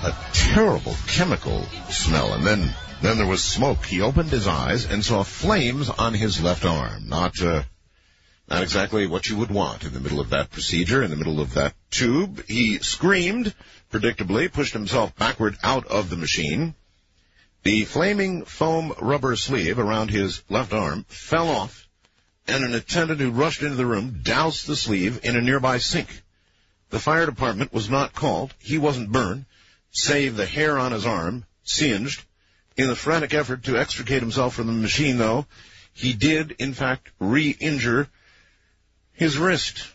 a 0.02 0.16
terrible 0.32 0.96
chemical 1.06 1.62
smell, 1.90 2.32
and 2.34 2.44
then 2.44 2.74
then 3.02 3.18
there 3.18 3.26
was 3.26 3.42
smoke. 3.42 3.84
He 3.84 4.00
opened 4.00 4.30
his 4.30 4.46
eyes 4.46 4.84
and 4.84 5.04
saw 5.04 5.22
flames 5.22 5.88
on 5.88 6.14
his 6.14 6.42
left 6.42 6.64
arm. 6.64 7.08
Not 7.08 7.40
uh, 7.40 7.62
not 8.48 8.62
exactly 8.62 9.06
what 9.06 9.28
you 9.28 9.36
would 9.36 9.50
want 9.50 9.84
in 9.84 9.92
the 9.92 10.00
middle 10.00 10.20
of 10.20 10.30
that 10.30 10.50
procedure, 10.50 11.02
in 11.02 11.10
the 11.10 11.16
middle 11.16 11.40
of 11.40 11.54
that 11.54 11.74
tube. 11.90 12.44
He 12.46 12.78
screamed, 12.78 13.54
predictably, 13.90 14.52
pushed 14.52 14.72
himself 14.72 15.14
backward 15.16 15.56
out 15.62 15.86
of 15.86 16.10
the 16.10 16.16
machine. 16.16 16.74
The 17.62 17.84
flaming 17.84 18.44
foam 18.44 18.92
rubber 19.00 19.36
sleeve 19.36 19.78
around 19.78 20.10
his 20.10 20.42
left 20.48 20.72
arm 20.72 21.06
fell 21.08 21.48
off, 21.48 21.88
and 22.48 22.64
an 22.64 22.74
attendant 22.74 23.20
who 23.20 23.30
rushed 23.30 23.62
into 23.62 23.76
the 23.76 23.86
room 23.86 24.20
doused 24.22 24.66
the 24.66 24.76
sleeve 24.76 25.20
in 25.24 25.36
a 25.36 25.40
nearby 25.40 25.78
sink. 25.78 26.22
The 26.90 26.98
fire 26.98 27.24
department 27.24 27.72
was 27.72 27.88
not 27.88 28.12
called. 28.12 28.52
He 28.58 28.78
wasn't 28.78 29.12
burned, 29.12 29.46
save 29.92 30.36
the 30.36 30.46
hair 30.46 30.78
on 30.78 30.92
his 30.92 31.06
arm 31.06 31.44
singed. 31.62 32.22
In 32.76 32.88
the 32.88 32.96
frantic 32.96 33.34
effort 33.34 33.64
to 33.64 33.78
extricate 33.78 34.22
himself 34.22 34.54
from 34.54 34.66
the 34.66 34.72
machine, 34.72 35.18
though, 35.18 35.46
he 35.92 36.14
did, 36.14 36.52
in 36.52 36.72
fact, 36.72 37.10
re-injure 37.20 38.08
his 39.12 39.36
wrist. 39.36 39.86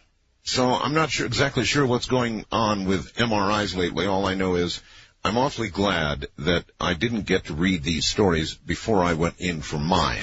So 0.44 0.70
I'm 0.70 0.94
not 0.94 1.10
sure 1.10 1.26
exactly 1.26 1.66
sure 1.66 1.86
what's 1.86 2.06
going 2.06 2.46
on 2.52 2.86
with 2.86 3.16
MRIs 3.16 3.76
lately. 3.76 4.06
All 4.06 4.26
I 4.28 4.36
know 4.36 4.56
is 4.56 4.80
I'm 5.24 5.38
awfully 5.38 5.70
glad 5.70 6.28
that 6.38 6.66
I 6.80 6.94
didn't 6.94 7.26
get 7.26 7.46
to 7.46 7.54
read 7.54 7.84
these 7.84 8.06
stories 8.06 8.54
before 8.54 9.04
I 9.04 9.14
went 9.14 9.40
in 9.40 9.62
for 9.62 9.78
mine. 9.78 10.22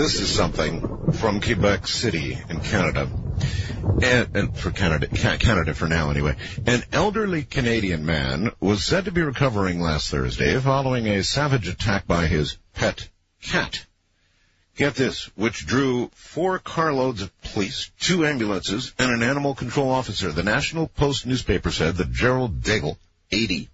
This 0.00 0.18
is 0.18 0.34
something 0.34 1.12
from 1.12 1.42
Quebec 1.42 1.86
City 1.86 2.38
in 2.48 2.60
Canada. 2.60 3.06
And, 4.02 4.34
and 4.34 4.56
for 4.56 4.70
Canada, 4.70 5.08
Canada 5.08 5.74
for 5.74 5.88
now 5.88 6.08
anyway. 6.08 6.36
An 6.64 6.82
elderly 6.90 7.42
Canadian 7.42 8.06
man 8.06 8.50
was 8.60 8.82
said 8.82 9.04
to 9.04 9.12
be 9.12 9.20
recovering 9.20 9.78
last 9.78 10.10
Thursday 10.10 10.58
following 10.58 11.06
a 11.06 11.22
savage 11.22 11.68
attack 11.68 12.06
by 12.06 12.28
his 12.28 12.56
pet 12.72 13.10
cat. 13.42 13.84
Get 14.74 14.94
this, 14.94 15.26
which 15.36 15.66
drew 15.66 16.10
four 16.14 16.58
carloads 16.58 17.20
of 17.20 17.42
police, 17.42 17.90
two 18.00 18.24
ambulances, 18.24 18.94
and 18.98 19.10
an 19.10 19.22
animal 19.22 19.54
control 19.54 19.90
officer. 19.90 20.32
The 20.32 20.42
National 20.42 20.88
Post 20.88 21.26
newspaper 21.26 21.70
said 21.70 21.96
that 21.96 22.10
Gerald 22.10 22.62
Daigle, 22.62 22.96
80, 23.30 23.68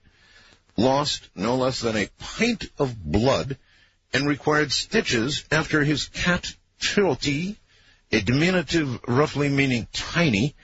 lost 0.77 1.29
no 1.37 1.55
less 1.55 1.83
than 1.83 1.97
a 1.97 2.11
pint 2.19 2.69
of 2.81 3.01
blood 3.01 3.57
and 4.13 4.27
required 4.27 4.73
stitches 4.73 5.45
after 5.51 5.85
his 5.85 6.09
cat 6.09 6.55
Tilty, 6.81 7.57
a 8.13 8.21
diminutive 8.21 9.01
roughly 9.07 9.49
meaning 9.49 9.89
tiny, 9.93 10.55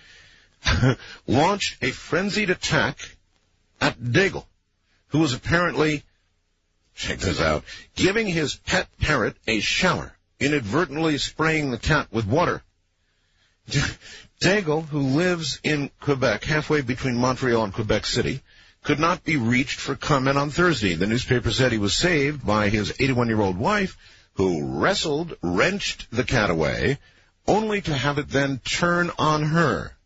launched 1.27 1.83
a 1.83 1.91
frenzied 1.91 2.51
attack 2.51 2.99
at 3.81 3.99
Daigle, 3.99 4.47
who 5.09 5.19
was 5.19 5.35
apparently, 5.35 6.05
check 6.95 7.19
this 7.19 7.41
out, 7.41 7.65
giving 7.97 8.27
his 8.27 8.55
pet 8.55 8.89
parrot 8.99 9.37
a 9.47 9.61
shower, 9.61 10.17
inadvertently 10.39 11.19
spraying 11.19 11.71
the 11.71 11.79
cat 11.79 12.09
with 12.13 12.27
water. 12.27 12.63
Daigle, 14.41 14.87
who 14.89 15.01
lives 15.01 15.61
in 15.63 15.91
Quebec, 16.01 16.45
halfway 16.45 16.81
between 16.81 17.17
Montreal 17.17 17.65
and 17.65 17.73
Quebec 17.73 18.07
City, 18.07 18.43
could 18.83 18.99
not 18.99 19.25
be 19.25 19.37
reached 19.37 19.79
for 19.79 19.95
comment 19.95 20.37
on 20.37 20.51
Thursday. 20.51 20.95
The 20.95 21.07
newspaper 21.07 21.51
said 21.51 21.73
he 21.73 21.79
was 21.79 21.95
saved 21.95 22.45
by 22.45 22.69
his 22.69 22.93
81-year-old 22.93 23.57
wife, 23.57 23.97
who 24.35 24.81
wrestled, 24.81 25.37
wrenched 25.43 26.11
the 26.11 26.25
cat 26.25 26.51
away, 26.51 26.99
only 27.47 27.81
to 27.83 27.95
have 27.95 28.19
it 28.19 28.29
then 28.29 28.59
turn 28.59 29.11
on 29.19 29.45
her. 29.45 29.97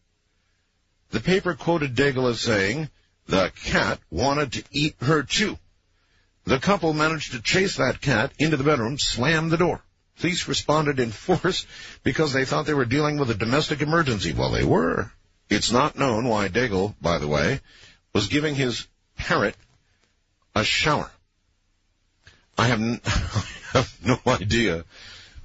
The 1.11 1.21
paper 1.21 1.55
quoted 1.55 1.95
Daigle 1.95 2.31
as 2.31 2.41
saying, 2.41 2.91
the 3.27 3.53
cat 3.65 3.99
wanted 4.11 4.53
to 4.53 4.65
eat 4.71 4.97
her 5.01 5.23
too. 5.23 5.59
The 6.45 6.59
couple 6.59 6.93
managed 6.93 7.33
to 7.33 7.43
chase 7.43 7.77
that 7.77 8.01
cat 8.01 8.33
into 8.39 8.57
the 8.57 8.65
bedroom, 8.65 8.99
slam 8.99 9.49
the 9.49 9.57
door. 9.57 9.83
Police 10.19 10.49
responded 10.49 11.01
in 11.01 11.11
force 11.11 11.67
because 12.03 12.33
they 12.33 12.45
thought 12.45 12.67
they 12.67 12.75
were 12.75 12.85
dealing 12.85 13.19
with 13.19 13.31
a 13.31 13.35
domestic 13.35 13.83
emergency. 13.83 14.33
Well, 14.33 14.53
they 14.53 14.65
were. 14.65 15.11
It's 15.51 15.73
not 15.73 15.99
known 15.99 16.29
why 16.29 16.49
Daigle, 16.49 16.95
by 17.01 17.19
the 17.19 17.29
way, 17.29 17.61
was 18.16 18.29
giving 18.29 18.55
his 18.55 18.87
parrot 19.18 19.55
a 20.55 20.64
shower. 20.64 21.11
I 22.57 22.68
have, 22.68 22.81
n- 22.81 23.00
I 23.07 23.44
have 23.74 23.94
no 24.02 24.18
idea 24.26 24.85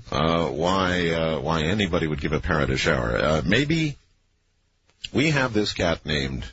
uh, 0.09 0.45
why 0.47 1.09
uh, 1.09 1.41
why 1.41 1.63
anybody 1.63 2.07
would 2.07 2.21
give 2.21 2.31
a 2.31 2.39
parrot 2.39 2.69
a 2.69 2.77
shower. 2.77 3.17
Uh, 3.17 3.41
maybe 3.45 3.97
we 5.11 5.31
have 5.31 5.51
this 5.51 5.73
cat 5.73 6.05
named 6.05 6.45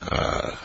uh, 0.00 0.56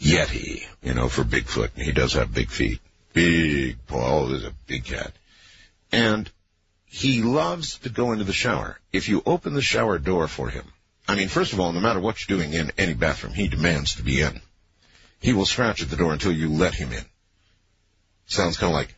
Yeti, 0.00 0.62
you 0.82 0.94
know, 0.94 1.10
for 1.10 1.24
Bigfoot. 1.24 1.72
He 1.76 1.92
does 1.92 2.14
have 2.14 2.32
big 2.32 2.48
feet, 2.48 2.80
big. 3.12 3.76
Oh, 3.90 4.28
there's 4.28 4.46
a 4.46 4.54
big 4.66 4.86
cat, 4.86 5.12
and 5.92 6.30
he 6.86 7.20
loves 7.20 7.76
to 7.80 7.90
go 7.90 8.12
into 8.12 8.24
the 8.24 8.32
shower. 8.32 8.78
If 8.90 9.10
you 9.10 9.22
open 9.26 9.52
the 9.52 9.60
shower 9.60 9.98
door 9.98 10.28
for 10.28 10.48
him, 10.48 10.71
I 11.08 11.16
mean, 11.16 11.28
first 11.28 11.52
of 11.52 11.60
all, 11.60 11.72
no 11.72 11.80
matter 11.80 12.00
what 12.00 12.26
you're 12.26 12.38
doing 12.38 12.52
in 12.52 12.72
any 12.78 12.94
bathroom, 12.94 13.34
he 13.34 13.48
demands 13.48 13.96
to 13.96 14.02
be 14.02 14.20
in. 14.20 14.40
He 15.20 15.32
will 15.32 15.46
scratch 15.46 15.82
at 15.82 15.90
the 15.90 15.96
door 15.96 16.12
until 16.12 16.32
you 16.32 16.50
let 16.50 16.74
him 16.74 16.92
in. 16.92 17.04
Sounds 18.26 18.56
kind 18.56 18.72
of 18.72 18.74
like. 18.74 18.94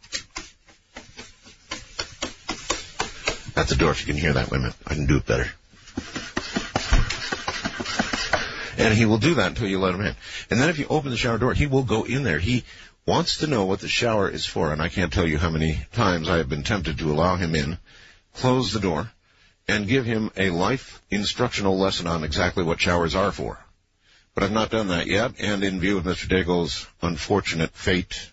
At 3.57 3.69
the 3.69 3.77
door, 3.77 3.93
if 3.93 4.01
you 4.01 4.13
can 4.13 4.21
hear 4.21 4.33
that, 4.33 4.51
minute. 4.51 4.75
I 4.87 4.95
can 4.95 5.07
do 5.07 5.17
it 5.17 5.27
better. 5.27 5.51
And 8.77 8.93
he 8.95 9.07
will 9.07 9.19
do 9.19 9.35
that 9.35 9.49
until 9.49 9.69
you 9.69 9.79
let 9.79 9.95
him 9.95 10.01
in. 10.01 10.17
And 10.51 10.61
then 10.61 10.69
if 10.69 10.79
you 10.79 10.87
open 10.89 11.11
the 11.11 11.17
shower 11.17 11.39
door, 11.39 11.55
he 11.55 11.67
will 11.67 11.85
go 11.85 12.05
in 12.05 12.25
there. 12.25 12.39
He 12.39 12.65
wants 13.07 13.39
to 13.39 13.47
know 13.47 13.65
what 13.65 13.81
the 13.81 13.89
shower 13.89 14.29
is 14.29 14.45
for, 14.47 14.73
and 14.73 14.83
I 14.83 14.89
can't 14.89 15.13
tell 15.13 15.27
you 15.27 15.39
how 15.39 15.51
many 15.51 15.87
times 15.93 16.29
I 16.29 16.39
have 16.39 16.49
been 16.49 16.65
tempted 16.65 16.99
to 16.99 17.13
allow 17.13 17.37
him 17.37 17.55
in, 17.55 17.79
close 18.35 18.73
the 18.73 18.81
door, 18.81 19.11
and 19.67 19.89
give 19.89 20.05
him 20.05 20.31
a 20.37 20.51
life 20.51 21.03
instructional 21.11 21.79
lesson 21.79 22.07
on 22.07 22.25
exactly 22.25 22.63
what 22.63 22.81
showers 22.81 23.15
are 23.15 23.33
for. 23.33 23.59
But 24.35 24.45
I've 24.45 24.53
not 24.53 24.71
done 24.71 24.89
that 24.89 25.07
yet, 25.07 25.33
and 25.39 25.63
in 25.63 25.81
view 25.81 25.99
of 25.99 26.05
Mr. 26.05 26.29
Daigle's 26.29 26.87
unfortunate 27.01 27.71
fate, 27.71 28.33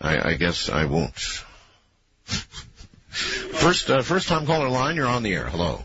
I, 0.00 0.30
I 0.30 0.34
guess 0.34 0.68
I 0.68 0.86
won't. 0.86 1.14
first, 3.08 3.90
uh, 3.90 4.02
first 4.02 4.28
time 4.28 4.44
caller 4.44 4.68
line, 4.68 4.96
you're 4.96 5.06
on 5.06 5.22
the 5.22 5.34
air. 5.34 5.48
Hello. 5.48 5.84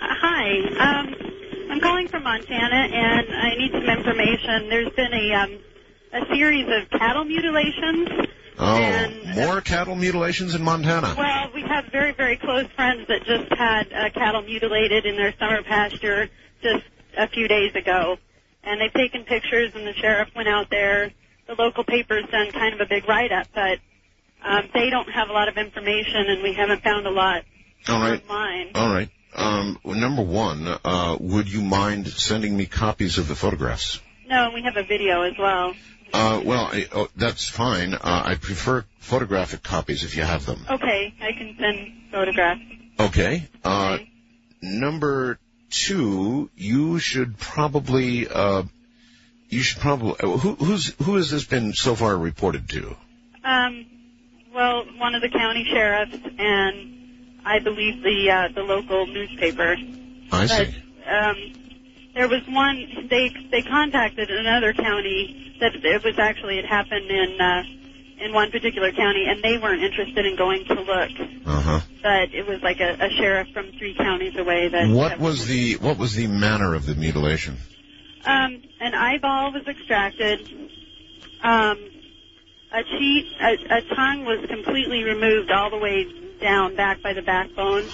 Hi. 0.00 0.58
Um, 0.78 1.14
I'm 1.70 1.80
calling 1.80 2.08
from 2.08 2.24
Montana, 2.24 2.76
and 2.76 3.28
I 3.34 3.54
need 3.56 3.72
some 3.72 3.84
information. 3.84 4.68
There's 4.68 4.92
been 4.94 5.12
a 5.12 5.34
um, 5.34 5.58
a 6.12 6.34
series 6.34 6.66
of 6.66 6.90
cattle 6.98 7.24
mutilations. 7.24 8.29
Oh, 8.58 8.76
And- 8.76 9.34
more 9.34 9.60
cattle 9.60 9.94
mutilations 9.94 10.54
in 10.54 10.62
Montana. 10.62 11.14
Well, 11.16 11.50
we 11.54 11.62
have 11.62 11.86
very, 11.86 12.12
very 12.12 12.36
close 12.36 12.66
friends 12.76 13.06
that 13.08 13.24
just 13.24 13.52
had 13.52 13.92
uh, 13.92 14.10
cattle 14.10 14.42
mutilated 14.42 15.06
in 15.06 15.16
their 15.16 15.32
summer 15.38 15.62
pasture 15.62 16.28
just 16.62 16.84
a 17.16 17.28
few 17.28 17.48
days 17.48 17.74
ago. 17.74 18.18
And 18.62 18.80
they've 18.80 18.92
taken 18.92 19.24
pictures, 19.24 19.72
and 19.74 19.86
the 19.86 19.94
sheriff 19.94 20.28
went 20.36 20.48
out 20.48 20.68
there. 20.70 21.10
The 21.46 21.54
local 21.54 21.84
paper's 21.84 22.24
done 22.30 22.52
kind 22.52 22.74
of 22.74 22.80
a 22.80 22.86
big 22.86 23.08
write-up, 23.08 23.46
but 23.54 23.78
um, 24.44 24.68
they 24.74 24.90
don't 24.90 25.08
have 25.10 25.30
a 25.30 25.32
lot 25.32 25.48
of 25.48 25.56
information, 25.56 26.26
and 26.28 26.42
we 26.42 26.52
haven't 26.52 26.82
found 26.82 27.06
a 27.06 27.10
lot 27.10 27.44
All 27.88 28.00
right. 28.00 28.22
online. 28.22 28.70
All 28.74 28.92
right. 28.92 29.08
Um, 29.34 29.78
well, 29.82 29.96
number 29.96 30.22
one, 30.22 30.66
uh, 30.84 31.16
would 31.20 31.50
you 31.50 31.62
mind 31.62 32.08
sending 32.08 32.56
me 32.56 32.66
copies 32.66 33.16
of 33.18 33.28
the 33.28 33.34
photographs? 33.36 34.00
No, 34.28 34.46
and 34.46 34.54
we 34.54 34.62
have 34.62 34.76
a 34.76 34.82
video 34.84 35.22
as 35.22 35.34
well. 35.38 35.72
Uh, 36.12 36.40
well, 36.44 36.66
I, 36.72 36.86
oh, 36.92 37.08
that's 37.16 37.48
fine. 37.48 37.94
Uh, 37.94 37.98
I 38.02 38.34
prefer 38.34 38.84
photographic 38.98 39.62
copies 39.62 40.04
if 40.04 40.16
you 40.16 40.22
have 40.22 40.46
them. 40.46 40.66
Okay, 40.68 41.14
I 41.20 41.32
can 41.32 41.56
send 41.58 42.10
photographs. 42.10 42.60
Okay. 42.98 43.48
Uh, 43.64 43.98
number 44.62 45.38
two, 45.70 46.50
you 46.56 46.98
should 46.98 47.38
probably, 47.38 48.28
uh, 48.28 48.64
you 49.48 49.60
should 49.60 49.80
probably, 49.80 50.16
uh, 50.20 50.36
who, 50.36 50.54
who's, 50.54 50.94
who 51.02 51.16
has 51.16 51.30
this 51.30 51.44
been 51.44 51.72
so 51.72 51.94
far 51.94 52.16
reported 52.16 52.68
to? 52.70 52.96
Um, 53.44 53.86
well, 54.52 54.84
one 54.98 55.14
of 55.14 55.22
the 55.22 55.30
county 55.30 55.64
sheriffs 55.64 56.16
and 56.38 56.90
I 57.44 57.58
believe 57.60 58.02
the 58.02 58.30
uh, 58.30 58.48
the 58.54 58.62
local 58.62 59.06
newspaper. 59.06 59.76
I 60.32 60.46
But 60.46 60.68
see. 60.68 60.74
um, 61.08 61.36
there 62.14 62.28
was 62.28 62.42
one 62.48 63.08
they 63.08 63.30
they 63.50 63.62
contacted 63.62 64.30
another 64.30 64.72
county 64.72 65.56
that 65.60 65.74
it 65.74 66.04
was 66.04 66.18
actually 66.18 66.58
it 66.58 66.66
happened 66.66 67.10
in 67.10 67.40
uh, 67.40 67.62
in 68.20 68.32
one 68.32 68.50
particular 68.50 68.92
county 68.92 69.26
and 69.28 69.42
they 69.42 69.58
weren't 69.58 69.82
interested 69.82 70.26
in 70.26 70.36
going 70.36 70.64
to 70.66 70.74
look. 70.74 71.10
Uh 71.46 71.60
huh. 71.60 71.80
But 72.02 72.34
it 72.34 72.46
was 72.46 72.62
like 72.62 72.80
a, 72.80 72.96
a 72.98 73.10
sheriff 73.10 73.48
from 73.52 73.72
three 73.78 73.94
counties 73.94 74.36
away 74.36 74.68
that. 74.68 74.88
What 74.88 75.08
that 75.10 75.20
was 75.20 75.46
the, 75.46 75.76
what 75.76 75.98
was 75.98 76.14
the 76.14 76.26
manner 76.26 76.74
of 76.74 76.86
the 76.86 76.94
mutilation? 76.94 77.58
Um, 78.24 78.62
an 78.80 78.94
eyeball 78.94 79.52
was 79.52 79.66
extracted. 79.66 80.40
Um, 81.42 81.78
a 82.72 82.82
cheek, 82.84 83.26
a, 83.40 83.52
a 83.78 83.94
tongue 83.94 84.24
was 84.24 84.46
completely 84.48 85.02
removed 85.02 85.50
all 85.50 85.70
the 85.70 85.78
way 85.78 86.06
down 86.40 86.76
back 86.76 87.02
by 87.02 87.12
the 87.12 87.22
backbone. 87.22 87.88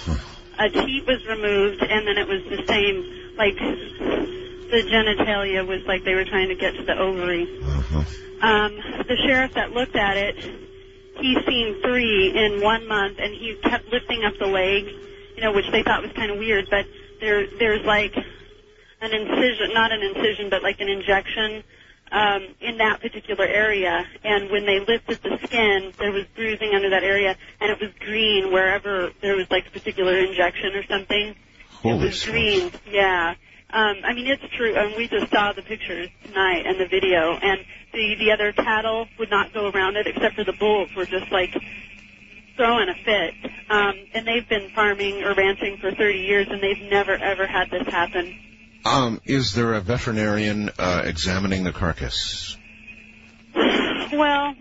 A 0.59 0.68
teat 0.68 1.07
was 1.07 1.24
removed, 1.26 1.83
and 1.83 2.07
then 2.07 2.18
it 2.18 2.29
was 2.29 2.42
the 2.44 2.62
same, 2.68 3.26
like 3.38 3.57
the 4.70 4.83
genitalia 4.90 5.66
was 5.66 5.81
like 5.87 6.05
they 6.05 6.14
were 6.14 6.25
trying 6.25 6.49
to 6.49 6.55
get 6.57 6.75
to 6.77 6.85
the 6.85 6.99
ovary. 6.99 7.44
Uh-huh. 7.44 8.05
Um, 8.40 8.77
the 9.09 9.16
sheriff 9.27 9.53
that 9.55 9.72
looked 9.72 9.96
at 9.96 10.16
it, 10.16 10.37
he's 11.20 11.38
seen 11.46 11.77
three 11.83 12.33
in 12.37 12.61
one 12.62 12.87
month, 12.87 13.18
and 13.18 13.33
he 13.33 13.57
kept 13.62 13.90
lifting 13.92 14.25
up 14.25 14.35
the 14.38 14.46
leg, 14.46 14.85
you 15.37 15.42
know, 15.42 15.53
which 15.53 15.66
they 15.72 15.83
thought 15.83 16.03
was 16.03 16.12
kind 16.12 16.31
of 16.31 16.38
weird. 16.38 16.66
But 16.70 16.87
there, 17.20 17.46
there's 17.59 17.85
like 17.87 18.14
an 19.01 19.12
incision, 19.12 19.72
not 19.72 19.92
an 19.92 20.03
incision, 20.03 20.51
but 20.51 20.62
like 20.62 20.81
an 20.81 20.88
injection 20.88 21.62
um, 22.12 22.42
in 22.61 22.79
that 22.79 23.01
particular 23.01 23.46
area. 23.46 24.05
And 24.25 24.51
when 24.51 24.66
they 24.66 24.81
lifted 24.81 25.18
the 25.22 25.38
skin, 25.44 25.92
there 25.99 26.12
was 26.12 26.25
bruising 26.35 26.75
under 26.75 26.90
that 26.90 27.05
area, 27.05 27.37
and 27.61 27.70
it 27.70 27.79
was 27.81 27.90
green 28.01 28.53
wherever 28.53 29.11
there 29.22 29.37
was 29.37 29.46
like 29.51 29.66
a 29.68 29.70
particular 29.70 30.18
injection 30.18 30.75
or 30.75 30.85
something. 30.88 31.35
Holy 31.92 32.07
it 32.07 32.11
was 32.11 32.25
green, 32.25 32.70
yeah. 32.90 33.35
Um, 33.70 33.96
I 34.05 34.14
mean, 34.14 34.27
it's 34.27 34.42
true, 34.57 34.75
and 34.77 34.94
we 34.96 35.09
just 35.09 35.31
saw 35.33 35.53
the 35.53 35.62
pictures 35.62 36.09
tonight 36.25 36.66
and 36.66 36.81
the 36.81 36.87
video, 36.87 37.37
and 37.37 37.61
the 37.92 38.14
the 38.18 38.33
other 38.33 38.53
cattle 38.53 39.09
would 39.18 39.31
not 39.31 39.53
go 39.53 39.70
around 39.70 39.96
it, 39.96 40.07
except 40.07 40.37
for 40.37 40.44
the 40.44 40.53
bulls 40.53 40.88
were 40.96 41.07
just 41.07 41.31
like 41.31 41.53
throwing 42.57 42.88
a 42.88 42.94
fit. 43.05 43.35
Um, 43.68 43.94
and 44.14 44.27
they've 44.27 44.49
been 44.49 44.70
farming 44.75 45.22
or 45.25 45.35
ranching 45.35 45.77
for 45.79 45.92
30 45.92 46.18
years, 46.18 46.46
and 46.49 46.62
they've 46.62 46.90
never 46.90 47.16
ever 47.16 47.46
had 47.46 47.70
this 47.70 47.87
happen. 47.88 48.35
Um, 48.85 49.20
is 49.27 49.53
there 49.53 49.75
a 49.75 49.81
veterinarian, 49.81 50.70
uh, 50.79 51.03
examining 51.05 51.64
the 51.64 51.72
carcass? 51.72 52.57
Well, 54.12 54.55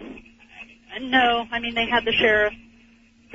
no. 1.00 1.46
I 1.52 1.60
mean, 1.60 1.76
they 1.76 1.86
had 1.86 2.04
the 2.04 2.12
sheriff 2.12 2.54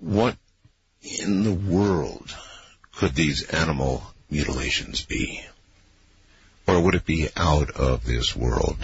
What 0.00 0.38
in 1.20 1.44
the 1.44 1.52
world 1.52 2.34
could 2.92 3.14
these 3.14 3.42
animal 3.50 4.02
mutilations 4.30 5.04
be? 5.04 5.42
Or 6.68 6.78
would 6.82 6.94
it 6.94 7.06
be 7.06 7.30
out 7.34 7.70
of 7.70 8.04
this 8.04 8.36
world? 8.36 8.76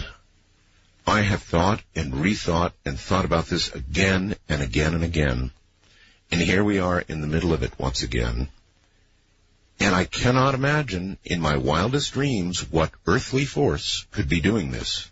I 1.05 1.21
have 1.21 1.43
thought 1.43 1.83
and 1.95 2.15
rethought 2.15 2.71
and 2.83 2.99
thought 2.99 3.25
about 3.25 3.45
this 3.45 3.71
again 3.75 4.35
and 4.49 4.63
again 4.63 4.95
and 4.95 5.03
again. 5.03 5.51
And 6.31 6.41
here 6.41 6.63
we 6.63 6.79
are 6.79 6.99
in 6.99 7.21
the 7.21 7.27
middle 7.27 7.53
of 7.53 7.61
it 7.61 7.77
once 7.77 8.01
again. 8.01 8.49
And 9.79 9.93
I 9.93 10.05
cannot 10.05 10.55
imagine 10.55 11.19
in 11.23 11.39
my 11.39 11.57
wildest 11.57 12.13
dreams 12.13 12.61
what 12.71 12.89
earthly 13.05 13.45
force 13.45 14.07
could 14.09 14.27
be 14.27 14.41
doing 14.41 14.71
this. 14.71 15.11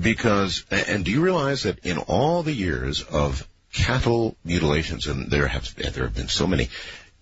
Because, 0.00 0.64
and 0.70 1.04
do 1.04 1.10
you 1.10 1.20
realize 1.20 1.64
that 1.64 1.84
in 1.84 1.98
all 1.98 2.42
the 2.42 2.54
years 2.54 3.02
of 3.02 3.46
cattle 3.74 4.36
mutilations, 4.42 5.06
and 5.06 5.30
there 5.30 5.48
have, 5.48 5.74
there 5.74 6.04
have 6.04 6.14
been 6.14 6.28
so 6.28 6.46
many, 6.46 6.70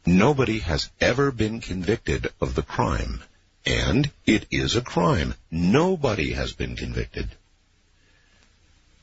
nobody 0.07 0.61
has 0.61 0.88
ever 1.01 1.33
been 1.33 1.61
convicted 1.61 2.29
of 2.40 2.55
the 2.55 2.62
crime. 2.62 3.25
And 3.64 4.11
it 4.27 4.46
is 4.51 4.77
a 4.77 4.83
crime. 4.83 5.35
Nobody 5.51 6.33
has 6.33 6.53
been 6.53 6.77
convicted. 6.77 7.29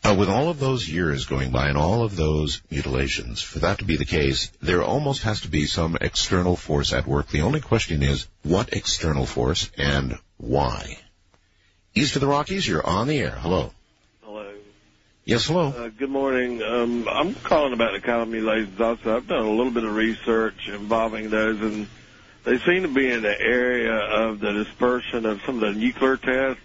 Uh, 0.01 0.15
with 0.17 0.29
all 0.29 0.49
of 0.49 0.59
those 0.59 0.87
years 0.87 1.25
going 1.25 1.51
by 1.51 1.67
and 1.67 1.77
all 1.77 2.03
of 2.03 2.15
those 2.15 2.61
mutilations, 2.71 3.41
for 3.41 3.59
that 3.59 3.79
to 3.79 3.85
be 3.85 3.97
the 3.97 4.05
case, 4.05 4.49
there 4.61 4.81
almost 4.81 5.23
has 5.23 5.41
to 5.41 5.49
be 5.49 5.65
some 5.65 5.97
external 5.99 6.55
force 6.55 6.93
at 6.93 7.05
work. 7.05 7.27
The 7.27 7.41
only 7.41 7.59
question 7.59 8.01
is, 8.01 8.27
what 8.43 8.71
external 8.71 9.25
force 9.25 9.69
and 9.77 10.17
why? 10.37 10.97
East 11.93 12.15
of 12.15 12.21
the 12.21 12.27
Rockies, 12.27 12.65
you're 12.65 12.85
on 12.85 13.07
the 13.07 13.19
air. 13.19 13.31
Hello. 13.31 13.73
Hello. 14.23 14.53
Yes, 15.25 15.47
hello. 15.47 15.67
Uh, 15.67 15.89
good 15.89 16.09
morning. 16.09 16.63
Um, 16.63 17.05
I'm 17.09 17.35
calling 17.35 17.73
about 17.73 17.91
the 17.91 17.99
cattle 17.99 18.25
mutilations 18.25 18.79
also. 18.79 19.17
I've 19.17 19.27
done 19.27 19.45
a 19.45 19.49
little 19.51 19.71
bit 19.71 19.83
of 19.83 19.93
research 19.93 20.69
involving 20.69 21.29
those, 21.29 21.59
and 21.59 21.87
they 22.43 22.57
seem 22.59 22.83
to 22.83 22.87
be 22.87 23.11
in 23.11 23.21
the 23.21 23.39
area 23.39 23.95
of 23.95 24.39
the 24.39 24.51
dispersion 24.51 25.25
of 25.25 25.41
some 25.45 25.61
of 25.61 25.73
the 25.73 25.79
nuclear 25.79 26.17
tests. 26.17 26.63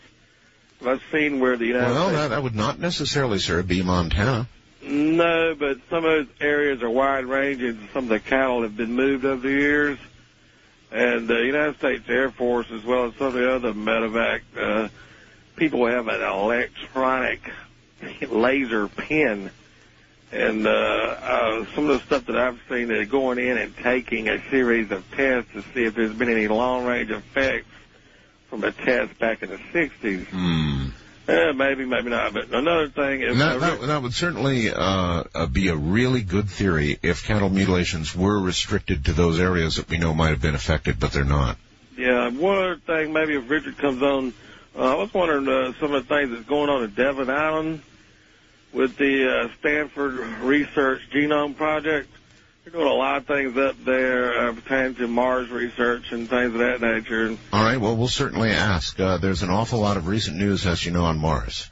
I've 0.87 1.03
seen 1.11 1.41
where 1.41 1.57
the 1.57 1.67
United 1.67 1.95
Well, 1.95 2.09
States... 2.09 2.19
that, 2.19 2.29
that 2.29 2.43
would 2.43 2.55
not 2.55 2.79
necessarily, 2.79 3.39
sir, 3.39 3.63
be 3.63 3.83
Montana. 3.83 4.49
No, 4.83 5.55
but 5.59 5.79
some 5.89 6.05
of 6.05 6.27
those 6.27 6.27
areas 6.41 6.83
are 6.83 6.91
wide 6.91 7.25
ranging. 7.25 7.89
Some 7.93 8.05
of 8.05 8.11
the 8.11 8.21
cattle 8.21 8.63
have 8.63 8.77
been 8.77 8.93
moved 8.93 9.25
over 9.25 9.41
the 9.41 9.49
years. 9.49 9.99
And 10.93 11.27
the 11.27 11.45
United 11.45 11.79
States 11.79 12.05
Air 12.09 12.31
Force, 12.31 12.67
as 12.71 12.85
well 12.85 13.07
as 13.07 13.15
some 13.17 13.29
of 13.29 13.33
the 13.33 13.53
other 13.53 13.73
medevac 13.73 14.43
uh, 14.57 14.89
people, 15.57 15.87
have 15.87 16.07
an 16.09 16.23
electronic 16.23 17.41
laser 18.31 18.89
pen. 18.89 19.51
And 20.33 20.67
uh, 20.67 20.71
uh, 20.71 21.65
some 21.75 21.89
of 21.89 21.99
the 21.99 22.07
stuff 22.07 22.27
that 22.27 22.37
I've 22.37 22.61
seen, 22.69 22.89
they're 22.89 23.05
going 23.05 23.39
in 23.39 23.57
and 23.57 23.77
taking 23.77 24.29
a 24.29 24.43
series 24.51 24.91
of 24.91 25.09
tests 25.13 25.53
to 25.53 25.63
see 25.75 25.85
if 25.85 25.95
there's 25.95 26.15
been 26.15 26.31
any 26.31 26.49
long-range 26.49 27.11
effects 27.11 27.69
from 28.51 28.65
a 28.65 28.73
test 28.73 29.19
back 29.19 29.43
in 29.43 29.51
the 29.51 29.59
60s. 29.73 30.27
Hmm. 30.27 30.89
Maybe, 31.27 31.87
maybe 31.87 32.11
not. 32.11 32.35
But 32.35 32.53
another 32.53 32.89
thing 32.89 33.23
is, 33.23 33.39
That, 33.39 33.61
that, 33.61 33.81
that 33.81 34.03
would 34.03 34.13
certainly 34.13 34.71
uh, 34.71 35.25
uh, 35.35 35.47
be 35.47 35.69
a 35.69 35.77
really 35.77 36.23
good 36.23 36.51
theory 36.51 36.99
if 37.03 37.25
cattle 37.25 37.49
mutilations 37.49 38.15
were 38.15 38.39
restricted 38.39 39.07
to 39.07 39.13
those 39.13 39.41
areas 39.41 39.77
that 39.77 39.89
we 39.89 39.99
know 39.99 40.15
might 40.15 40.31
have 40.31 40.43
been 40.43 40.55
affected, 40.55 41.01
but 41.01 41.13
they're 41.13 41.25
not. 41.25 41.57
yeah, 41.97 42.29
one 42.29 42.59
other 42.59 42.77
thing, 42.77 43.13
maybe 43.13 43.37
if 43.37 43.49
Richard 43.49 43.79
comes 43.79 44.03
on, 44.03 44.35
uh, 44.77 44.81
I 44.81 44.95
was 44.97 45.15
wondering 45.15 45.49
uh, 45.49 45.73
some 45.81 45.95
of 45.95 46.07
the 46.07 46.15
things 46.15 46.31
that's 46.31 46.47
going 46.47 46.69
on 46.69 46.83
at 46.83 46.95
Devon 46.95 47.31
Island 47.31 47.83
with 48.75 48.97
the 48.97 49.31
uh, 49.31 49.49
Stanford 49.61 50.19
Research 50.43 51.01
Genome 51.13 51.57
Project. 51.57 52.09
They're 52.65 52.73
doing 52.73 52.87
a 52.87 52.95
lot 52.95 53.19
of 53.19 53.27
things 53.27 53.57
up 53.57 53.77
there 53.85 54.49
uh, 54.49 54.53
pertaining 54.55 54.97
to 54.97 55.07
Mars 55.07 55.51
research 55.51 56.13
and 56.13 56.29
things 56.29 56.55
of 56.55 56.59
that 56.59 56.81
nature. 56.81 57.37
All 57.53 57.63
right, 57.63 57.77
well, 57.77 57.97
we'll 57.97 58.09
certainly 58.09 58.51
ask. 58.51 58.99
Uh, 58.99 59.19
there's 59.19 59.43
an 59.43 59.51
awful 59.51 59.81
lot 59.81 59.97
of 59.97 60.09
recent 60.09 60.37
news, 60.37 60.67
as 60.67 60.85
you 60.85 60.91
know, 60.91 61.05
on 61.05 61.19
Mars. 61.19 61.71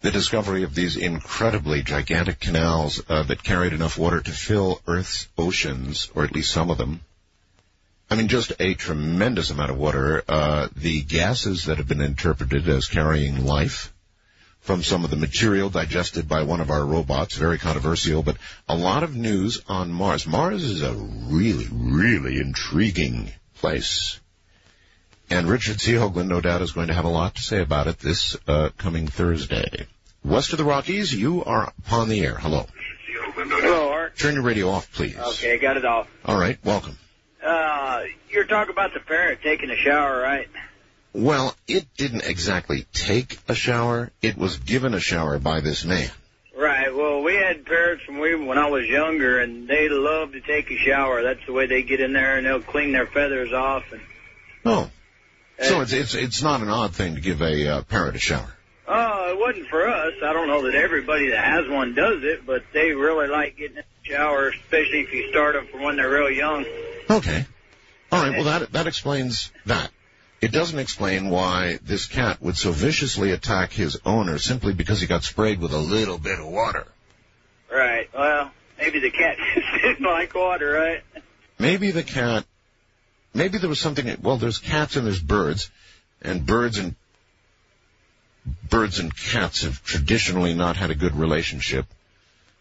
The 0.00 0.10
discovery 0.10 0.64
of 0.64 0.74
these 0.74 0.96
incredibly 0.96 1.82
gigantic 1.82 2.38
canals 2.38 3.02
uh, 3.08 3.22
that 3.22 3.42
carried 3.42 3.72
enough 3.72 3.96
water 3.96 4.20
to 4.20 4.30
fill 4.30 4.80
Earth's 4.86 5.28
oceans, 5.38 6.10
or 6.14 6.24
at 6.24 6.32
least 6.32 6.52
some 6.52 6.70
of 6.70 6.76
them. 6.76 7.00
I 8.10 8.16
mean, 8.16 8.28
just 8.28 8.52
a 8.60 8.74
tremendous 8.74 9.50
amount 9.50 9.70
of 9.70 9.78
water. 9.78 10.22
Uh, 10.28 10.68
the 10.76 11.02
gases 11.02 11.66
that 11.66 11.78
have 11.78 11.88
been 11.88 12.02
interpreted 12.02 12.68
as 12.68 12.86
carrying 12.86 13.46
life 13.46 13.93
from 14.64 14.82
some 14.82 15.04
of 15.04 15.10
the 15.10 15.16
material 15.16 15.68
digested 15.68 16.26
by 16.26 16.42
one 16.42 16.62
of 16.62 16.70
our 16.70 16.84
robots, 16.84 17.36
very 17.36 17.58
controversial, 17.58 18.22
but 18.22 18.38
a 18.66 18.74
lot 18.74 19.02
of 19.02 19.14
news 19.14 19.60
on 19.68 19.92
Mars. 19.92 20.26
Mars 20.26 20.64
is 20.64 20.82
a 20.82 20.94
really, 20.94 21.68
really 21.70 22.38
intriguing 22.38 23.30
place. 23.56 24.18
And 25.28 25.50
Richard 25.50 25.82
C. 25.82 25.92
Hoagland, 25.92 26.28
no 26.28 26.40
doubt, 26.40 26.62
is 26.62 26.72
going 26.72 26.88
to 26.88 26.94
have 26.94 27.04
a 27.04 27.10
lot 27.10 27.34
to 27.34 27.42
say 27.42 27.60
about 27.60 27.88
it 27.88 27.98
this 27.98 28.38
uh, 28.48 28.70
coming 28.78 29.06
Thursday. 29.06 29.86
West 30.24 30.52
of 30.52 30.58
the 30.58 30.64
Rockies, 30.64 31.12
you 31.12 31.44
are 31.44 31.70
upon 31.78 32.08
the 32.08 32.24
air. 32.24 32.36
Hello. 32.36 32.66
Hello, 33.36 33.92
Art. 33.92 34.16
Turn 34.16 34.34
your 34.34 34.44
radio 34.44 34.70
off, 34.70 34.90
please. 34.92 35.18
Okay, 35.18 35.58
got 35.58 35.76
it 35.76 35.84
off. 35.84 36.08
All 36.24 36.38
right, 36.38 36.58
welcome. 36.64 36.96
Uh, 37.44 38.04
you're 38.30 38.44
talking 38.44 38.72
about 38.72 38.94
the 38.94 39.00
parrot 39.00 39.40
taking 39.42 39.68
a 39.68 39.76
shower, 39.76 40.22
right? 40.22 40.48
Well, 41.14 41.54
it 41.68 41.86
didn't 41.96 42.24
exactly 42.24 42.86
take 42.92 43.38
a 43.48 43.54
shower. 43.54 44.10
It 44.20 44.36
was 44.36 44.58
given 44.58 44.94
a 44.94 45.00
shower 45.00 45.38
by 45.38 45.60
this 45.60 45.84
man. 45.84 46.10
Right. 46.56 46.94
Well, 46.94 47.22
we 47.22 47.34
had 47.36 47.64
parrots 47.64 48.02
when 48.08 48.18
we 48.18 48.34
when 48.34 48.58
I 48.58 48.68
was 48.68 48.86
younger, 48.86 49.38
and 49.38 49.68
they 49.68 49.88
love 49.88 50.32
to 50.32 50.40
take 50.40 50.70
a 50.70 50.76
shower. 50.76 51.22
That's 51.22 51.44
the 51.46 51.52
way 51.52 51.66
they 51.66 51.82
get 51.82 52.00
in 52.00 52.12
there, 52.12 52.36
and 52.36 52.46
they'll 52.46 52.60
clean 52.60 52.92
their 52.92 53.06
feathers 53.06 53.52
off. 53.52 53.84
And 53.92 54.00
Oh. 54.66 54.90
So 55.60 55.82
it's, 55.82 55.92
it's, 55.92 56.14
it's 56.14 56.42
not 56.42 56.62
an 56.62 56.68
odd 56.68 56.94
thing 56.96 57.14
to 57.14 57.20
give 57.20 57.40
a 57.40 57.68
uh, 57.68 57.82
parrot 57.82 58.16
a 58.16 58.18
shower. 58.18 58.52
oh, 58.88 59.30
it 59.30 59.38
wasn't 59.38 59.68
for 59.68 59.86
us. 59.88 60.14
I 60.22 60.32
don't 60.32 60.48
know 60.48 60.62
that 60.64 60.74
everybody 60.74 61.30
that 61.30 61.44
has 61.44 61.68
one 61.68 61.94
does 61.94 62.24
it, 62.24 62.44
but 62.44 62.64
they 62.72 62.92
really 62.92 63.28
like 63.28 63.56
getting 63.56 63.76
in 63.76 63.84
the 64.02 64.10
shower, 64.14 64.48
especially 64.48 65.02
if 65.02 65.12
you 65.12 65.30
start 65.30 65.54
them 65.54 65.68
from 65.68 65.82
when 65.82 65.96
they're 65.96 66.10
real 66.10 66.30
young. 66.30 66.64
Okay. 67.08 67.46
All 68.10 68.20
right. 68.20 68.32
Well, 68.32 68.44
that 68.44 68.72
that 68.72 68.86
explains 68.88 69.52
that. 69.66 69.90
It 70.40 70.52
doesn't 70.52 70.78
explain 70.78 71.30
why 71.30 71.78
this 71.82 72.06
cat 72.06 72.42
would 72.42 72.56
so 72.56 72.70
viciously 72.70 73.30
attack 73.30 73.72
his 73.72 73.98
owner 74.04 74.38
simply 74.38 74.74
because 74.74 75.00
he 75.00 75.06
got 75.06 75.24
sprayed 75.24 75.60
with 75.60 75.72
a 75.72 75.78
little 75.78 76.18
bit 76.18 76.38
of 76.38 76.46
water. 76.46 76.86
Right. 77.72 78.08
Well, 78.12 78.50
maybe 78.78 79.00
the 79.00 79.10
cat 79.10 79.36
didn't 79.82 80.04
like 80.04 80.34
water, 80.34 80.70
right? 80.72 81.02
Maybe 81.58 81.90
the 81.90 82.02
cat. 82.02 82.44
Maybe 83.32 83.58
there 83.58 83.68
was 83.68 83.80
something. 83.80 84.16
Well, 84.22 84.36
there's 84.36 84.58
cats 84.58 84.96
and 84.96 85.06
there's 85.06 85.20
birds, 85.20 85.70
and 86.22 86.44
birds 86.44 86.78
and 86.78 86.94
birds 88.68 88.98
and 88.98 89.16
cats 89.16 89.62
have 89.62 89.82
traditionally 89.84 90.54
not 90.54 90.76
had 90.76 90.90
a 90.90 90.94
good 90.94 91.16
relationship. 91.16 91.86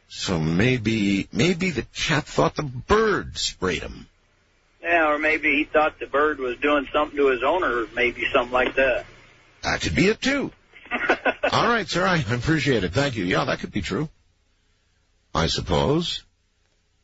So 0.07 0.39
maybe 0.39 1.27
maybe 1.31 1.71
the 1.71 1.85
cat 1.95 2.25
thought 2.25 2.55
the 2.55 2.63
bird 2.63 3.37
sprayed 3.37 3.81
him. 3.81 4.07
Yeah, 4.83 5.11
or 5.11 5.17
maybe 5.17 5.55
he 5.55 5.63
thought 5.63 5.99
the 5.99 6.07
bird 6.07 6.39
was 6.39 6.57
doing 6.57 6.87
something 6.91 7.17
to 7.17 7.27
his 7.27 7.41
owner, 7.41 7.85
maybe 7.95 8.25
something 8.33 8.51
like 8.51 8.75
that. 8.75 9.05
That 9.63 9.81
could 9.81 9.95
be 9.95 10.09
it 10.09 10.21
too. 10.21 10.51
All 11.51 11.67
right, 11.67 11.87
sir. 11.87 12.05
I 12.05 12.17
appreciate 12.17 12.83
it. 12.83 12.91
Thank 12.93 13.15
you. 13.15 13.23
Yeah, 13.23 13.45
that 13.45 13.59
could 13.59 13.71
be 13.71 13.81
true. 13.81 14.09
I 15.33 15.47
suppose. 15.47 16.23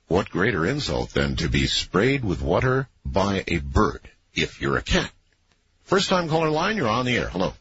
What 0.08 0.30
greater 0.30 0.66
insult 0.66 1.12
than 1.12 1.36
to 1.38 1.50
be 1.50 1.68
sprayed 1.68 2.26
with 2.26 2.42
water 2.42 2.90
by 3.06 3.44
a 3.48 3.60
bird 3.60 4.10
if 4.34 4.60
you're 4.60 4.78
a 4.78 4.82
cat? 4.82 5.12
First 5.84 6.10
time 6.10 6.28
caller 6.28 6.50
line, 6.50 6.78
you're 6.78 6.88
on 6.88 7.06
the 7.06 7.16
air. 7.16 7.30
Hello. 7.30 7.54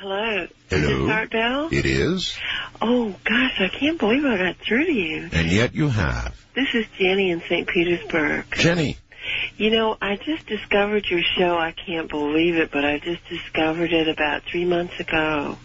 Hello. 0.00 0.46
Hello. 0.70 1.04
Is 1.04 1.10
Art 1.10 1.30
Bell? 1.30 1.68
It 1.70 1.84
is, 1.86 2.36
Oh, 2.80 3.14
gosh, 3.24 3.60
I 3.60 3.68
can't 3.68 3.98
believe 3.98 4.24
I 4.24 4.38
got 4.38 4.56
through 4.66 4.86
to 4.86 4.92
you. 4.92 5.28
and 5.32 5.50
yet 5.50 5.74
you 5.74 5.88
have. 5.88 6.34
This 6.54 6.68
is 6.74 6.86
Jenny 6.98 7.30
in 7.30 7.42
St. 7.48 7.68
Petersburg. 7.68 8.46
Jenny. 8.52 8.96
You 9.58 9.70
know, 9.70 9.98
I 10.00 10.16
just 10.16 10.46
discovered 10.46 11.04
your 11.10 11.20
show. 11.36 11.56
I 11.58 11.72
can't 11.72 12.08
believe 12.08 12.56
it, 12.56 12.70
but 12.72 12.84
I 12.84 12.98
just 12.98 13.20
discovered 13.28 13.92
it 13.92 14.08
about 14.08 14.42
three 14.50 14.64
months 14.64 14.98
ago. 14.98 15.58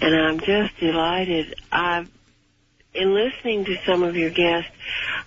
And 0.00 0.14
I'm 0.14 0.40
just 0.40 0.78
delighted. 0.80 1.54
I've, 1.70 2.08
in 2.94 3.14
listening 3.14 3.64
to 3.66 3.76
some 3.86 4.02
of 4.02 4.16
your 4.16 4.30
guests, 4.30 4.70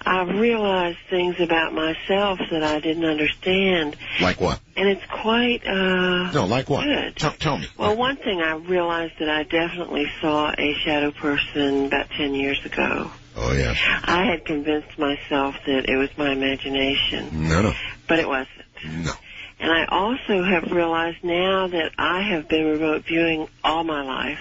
I've 0.05 0.37
realized 0.37 0.97
things 1.09 1.35
about 1.39 1.73
myself 1.73 2.39
that 2.51 2.63
I 2.63 2.79
didn't 2.79 3.05
understand. 3.05 3.95
Like 4.21 4.41
what? 4.41 4.59
And 4.75 4.89
it's 4.89 5.05
quite, 5.05 5.65
uh, 5.65 6.31
No, 6.31 6.45
like 6.45 6.69
what? 6.69 6.83
Good. 6.83 7.15
Tell, 7.15 7.31
tell 7.31 7.57
me. 7.57 7.67
Well, 7.77 7.95
one 7.95 8.17
thing 8.17 8.41
I 8.41 8.55
realized 8.55 9.13
that 9.19 9.29
I 9.29 9.43
definitely 9.43 10.11
saw 10.19 10.51
a 10.57 10.73
shadow 10.83 11.11
person 11.11 11.85
about 11.85 12.09
10 12.09 12.35
years 12.35 12.63
ago. 12.65 13.11
Oh, 13.35 13.53
yes. 13.53 13.77
I 14.03 14.25
had 14.25 14.45
convinced 14.45 14.99
myself 14.99 15.55
that 15.65 15.89
it 15.89 15.95
was 15.95 16.09
my 16.17 16.31
imagination, 16.31 17.47
No, 17.49 17.61
no. 17.61 17.73
but 18.07 18.19
it 18.19 18.27
wasn't. 18.27 18.49
No. 18.85 19.13
And 19.59 19.71
I 19.71 19.85
also 19.85 20.43
have 20.43 20.71
realized 20.71 21.23
now 21.23 21.67
that 21.67 21.91
I 21.97 22.21
have 22.23 22.49
been 22.49 22.65
remote 22.65 23.05
viewing 23.05 23.47
all 23.63 23.83
my 23.85 24.01
life. 24.03 24.39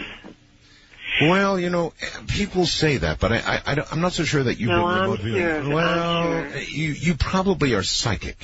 Well, 1.21 1.59
you 1.61 1.71
know, 1.71 1.93
people 2.29 2.65
say 2.67 2.97
that, 2.99 3.21
but 3.21 3.33
I, 3.33 3.37
I, 3.39 3.63
I 3.67 3.85
I'm 3.93 4.01
not 4.01 4.13
so 4.13 4.25
sure 4.25 4.43
that 4.45 4.59
you've 4.59 4.71
No, 4.71 4.85
been 4.87 4.95
I'm 4.95 5.03
remote 5.03 5.21
viewing. 5.21 5.41
sure. 5.41 5.75
Well, 5.75 5.89
I'm 5.89 6.53
sure. 6.53 6.59
you 6.63 6.89
you 6.93 7.15
probably 7.15 7.75
are 7.75 7.83
psychic, 7.83 8.39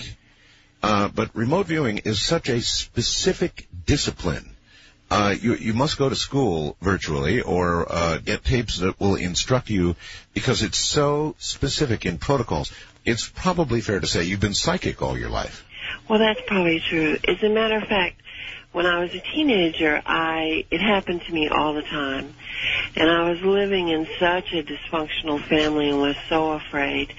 uh, 0.82 1.08
but 1.08 1.34
remote 1.34 1.66
viewing 1.66 1.98
is 1.98 2.20
such 2.20 2.48
a 2.48 2.60
specific 2.60 3.66
discipline. 3.86 4.54
Uh, 5.10 5.34
you 5.40 5.54
you 5.54 5.72
must 5.72 5.96
go 5.96 6.08
to 6.10 6.14
school 6.14 6.76
virtually 6.82 7.40
or 7.40 7.90
uh, 7.90 8.18
get 8.18 8.44
tapes 8.44 8.78
that 8.78 9.00
will 9.00 9.14
instruct 9.16 9.70
you 9.70 9.96
because 10.34 10.62
it's 10.62 10.78
so 10.78 11.34
specific 11.38 12.04
in 12.04 12.18
protocols. 12.18 12.70
It's 13.06 13.26
probably 13.26 13.80
fair 13.80 14.00
to 14.00 14.06
say 14.06 14.24
you've 14.24 14.40
been 14.40 14.52
psychic 14.54 15.00
all 15.00 15.16
your 15.16 15.30
life. 15.30 15.64
Well, 16.08 16.18
that's 16.18 16.40
probably 16.46 16.80
true. 16.80 17.16
As 17.26 17.42
a 17.42 17.48
matter 17.48 17.78
of 17.78 17.84
fact, 17.88 18.20
when 18.78 18.86
I 18.86 19.00
was 19.00 19.12
a 19.12 19.18
teenager, 19.18 20.00
I 20.06 20.64
it 20.70 20.80
happened 20.80 21.22
to 21.22 21.32
me 21.34 21.48
all 21.48 21.74
the 21.74 21.82
time. 21.82 22.32
And 22.94 23.10
I 23.10 23.28
was 23.28 23.40
living 23.42 23.88
in 23.88 24.06
such 24.20 24.52
a 24.52 24.62
dysfunctional 24.62 25.42
family 25.48 25.90
and 25.90 26.00
was 26.00 26.14
so 26.28 26.52
afraid 26.52 27.12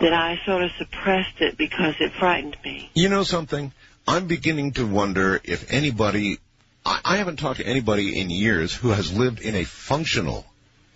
that 0.00 0.12
I 0.12 0.38
sort 0.44 0.64
of 0.64 0.70
suppressed 0.76 1.40
it 1.40 1.56
because 1.56 1.94
it 1.98 2.12
frightened 2.12 2.58
me. 2.62 2.90
You 2.92 3.08
know 3.08 3.22
something? 3.22 3.72
I'm 4.06 4.26
beginning 4.26 4.72
to 4.72 4.86
wonder 4.86 5.40
if 5.44 5.72
anybody, 5.72 6.40
I, 6.84 7.00
I 7.02 7.16
haven't 7.16 7.38
talked 7.38 7.60
to 7.60 7.66
anybody 7.66 8.20
in 8.20 8.28
years 8.28 8.74
who 8.74 8.90
has 8.90 9.10
lived 9.10 9.40
in 9.40 9.54
a 9.54 9.64
functional 9.64 10.44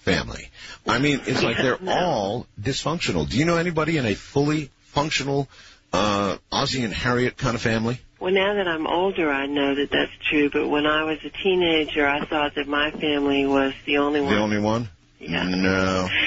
family. 0.01 0.51
I 0.87 0.99
mean, 0.99 1.23
it's 1.27 1.43
like 1.43 1.57
they're 1.57 1.79
No. 1.81 1.91
all 1.91 2.47
dysfunctional. 2.61 3.27
Do 3.27 3.39
you 3.39 3.47
know 3.47 3.57
anybody 3.57 3.97
in 3.97 4.05
a 4.05 4.15
fully 4.15 4.71
functional, 4.89 5.49
uh, 5.91 6.37
Ozzie 6.51 6.85
and 6.85 6.93
Harriet 6.93 7.39
kind 7.39 7.55
of 7.55 7.63
family? 7.63 7.99
Well, 8.23 8.33
now 8.33 8.55
that 8.55 8.69
I'm 8.69 8.87
older, 8.87 9.33
I 9.33 9.47
know 9.47 9.75
that 9.75 9.91
that's 9.91 10.13
true. 10.31 10.49
But 10.49 10.69
when 10.69 10.87
I 10.87 11.03
was 11.03 11.19
a 11.25 11.31
teenager, 11.31 12.07
I 12.07 12.25
thought 12.25 12.55
that 12.55 12.69
my 12.69 12.93
family 12.93 13.47
was 13.47 13.73
the 13.85 13.99
only 13.99 14.21
one. 14.21 14.33
The 14.33 14.41
only 14.41 14.59
one? 14.61 14.89
Yeah. 15.19 15.43
No. 15.43 16.09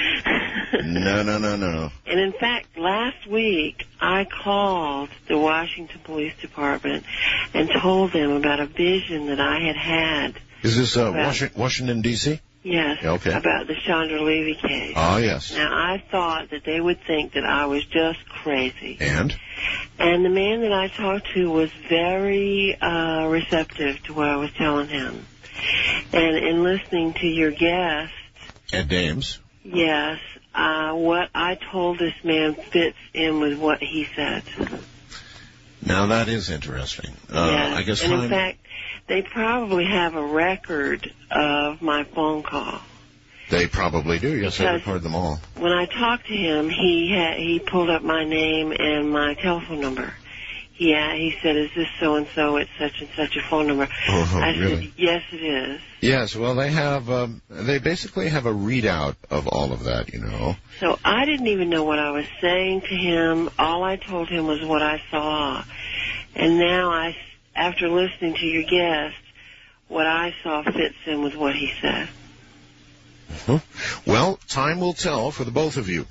No, 0.84 1.22
no, 1.22 1.38
no, 1.38 1.56
no. 1.56 1.90
And 2.06 2.20
in 2.20 2.32
fact, 2.32 2.76
last 2.76 3.26
week 3.26 3.86
I 4.00 4.24
called 4.24 5.08
the 5.28 5.38
Washington 5.38 6.00
Police 6.02 6.34
Department 6.40 7.04
and 7.54 7.70
told 7.70 8.12
them 8.12 8.32
about 8.32 8.58
a 8.58 8.66
vision 8.66 9.26
that 9.26 9.40
I 9.40 9.60
had 9.60 9.76
had. 9.76 10.40
Is 10.62 10.76
this, 10.76 10.96
uh, 10.96 11.12
Washington, 11.14 11.60
Washington 11.60 12.02
D.C.? 12.02 12.40
Yes. 12.66 13.04
Okay. 13.04 13.32
About 13.32 13.68
the 13.68 13.76
Chandra 13.76 14.20
Levy 14.20 14.56
case. 14.56 14.94
Ah, 14.96 15.18
yes. 15.18 15.52
Now, 15.52 15.70
I 15.72 16.02
thought 16.10 16.50
that 16.50 16.64
they 16.64 16.80
would 16.80 17.00
think 17.06 17.34
that 17.34 17.44
I 17.44 17.66
was 17.66 17.84
just 17.84 18.28
crazy. 18.28 18.96
And? 18.98 19.32
And 20.00 20.24
the 20.24 20.30
man 20.30 20.62
that 20.62 20.72
I 20.72 20.88
talked 20.88 21.32
to 21.34 21.48
was 21.48 21.70
very 21.88 22.76
uh, 22.80 23.28
receptive 23.28 24.02
to 24.04 24.14
what 24.14 24.26
I 24.26 24.36
was 24.36 24.50
telling 24.54 24.88
him. 24.88 25.24
And 26.12 26.36
in 26.36 26.64
listening 26.64 27.14
to 27.14 27.26
your 27.28 27.52
guest, 27.52 28.12
Ed 28.72 28.88
Dames. 28.88 29.38
yes, 29.62 30.18
uh, 30.52 30.92
what 30.92 31.30
I 31.36 31.54
told 31.70 32.00
this 32.00 32.14
man 32.24 32.56
fits 32.56 32.98
in 33.14 33.38
with 33.38 33.58
what 33.60 33.80
he 33.80 34.08
said. 34.16 34.42
Now 35.82 36.06
that 36.06 36.26
is 36.28 36.50
interesting. 36.50 37.12
Uh, 37.30 37.46
yes. 37.48 37.76
I 37.76 37.82
guess 37.84 38.02
and 38.02 38.12
in 38.24 38.28
fact, 38.28 38.58
they 39.06 39.22
probably 39.22 39.84
have 39.86 40.14
a 40.14 40.24
record 40.26 41.10
of 41.30 41.80
my 41.82 42.04
phone 42.04 42.42
call. 42.42 42.80
they 43.48 43.66
probably 43.68 44.18
do. 44.18 44.34
Yes, 44.36 44.58
I 44.60 44.64
Because- 44.64 44.86
record 44.86 45.02
them 45.04 45.14
all. 45.14 45.40
When 45.54 45.70
I 45.72 45.86
talked 45.86 46.26
to 46.26 46.36
him, 46.36 46.68
he 46.68 47.12
had, 47.12 47.38
he 47.38 47.60
pulled 47.60 47.90
up 47.90 48.02
my 48.02 48.24
name 48.24 48.72
and 48.72 49.08
my 49.10 49.34
telephone 49.34 49.80
number. 49.80 50.12
Yeah, 50.78 51.14
he 51.14 51.34
said, 51.42 51.56
"Is 51.56 51.70
this 51.74 51.86
so 52.00 52.16
and 52.16 52.26
so? 52.34 52.58
at 52.58 52.66
such 52.78 53.00
and 53.00 53.08
such 53.16 53.34
a 53.36 53.40
phone 53.48 53.66
number." 53.68 53.88
Oh, 54.10 54.40
I 54.42 54.50
really? 54.56 54.82
said, 54.86 54.92
"Yes, 54.96 55.22
it 55.32 55.42
is." 55.42 55.80
Yes, 56.02 56.36
well, 56.36 56.54
they 56.54 56.70
have. 56.70 57.08
Um, 57.08 57.40
they 57.48 57.78
basically 57.78 58.28
have 58.28 58.44
a 58.44 58.52
readout 58.52 59.14
of 59.30 59.46
all 59.46 59.72
of 59.72 59.84
that. 59.84 60.12
You 60.12 60.20
know. 60.20 60.56
So 60.80 60.98
I 61.02 61.24
didn't 61.24 61.46
even 61.46 61.70
know 61.70 61.84
what 61.84 61.98
I 61.98 62.10
was 62.10 62.26
saying 62.42 62.82
to 62.82 62.94
him. 62.94 63.48
All 63.58 63.84
I 63.84 63.96
told 63.96 64.28
him 64.28 64.46
was 64.46 64.62
what 64.64 64.82
I 64.82 65.00
saw. 65.10 65.64
And 66.34 66.58
now 66.58 66.90
I, 66.90 67.16
after 67.56 67.88
listening 67.88 68.34
to 68.34 68.46
your 68.46 68.64
guest, 68.64 69.16
what 69.88 70.06
I 70.06 70.34
saw 70.42 70.62
fits 70.62 70.96
in 71.06 71.22
with 71.22 71.34
what 71.34 71.54
he 71.54 71.72
said. 71.80 72.08
Huh? 73.46 73.60
Well, 74.06 74.38
time 74.48 74.80
will 74.80 74.94
tell 74.94 75.30
for 75.30 75.44
the 75.44 75.50
both 75.50 75.76
of 75.76 75.88
you. 75.88 76.06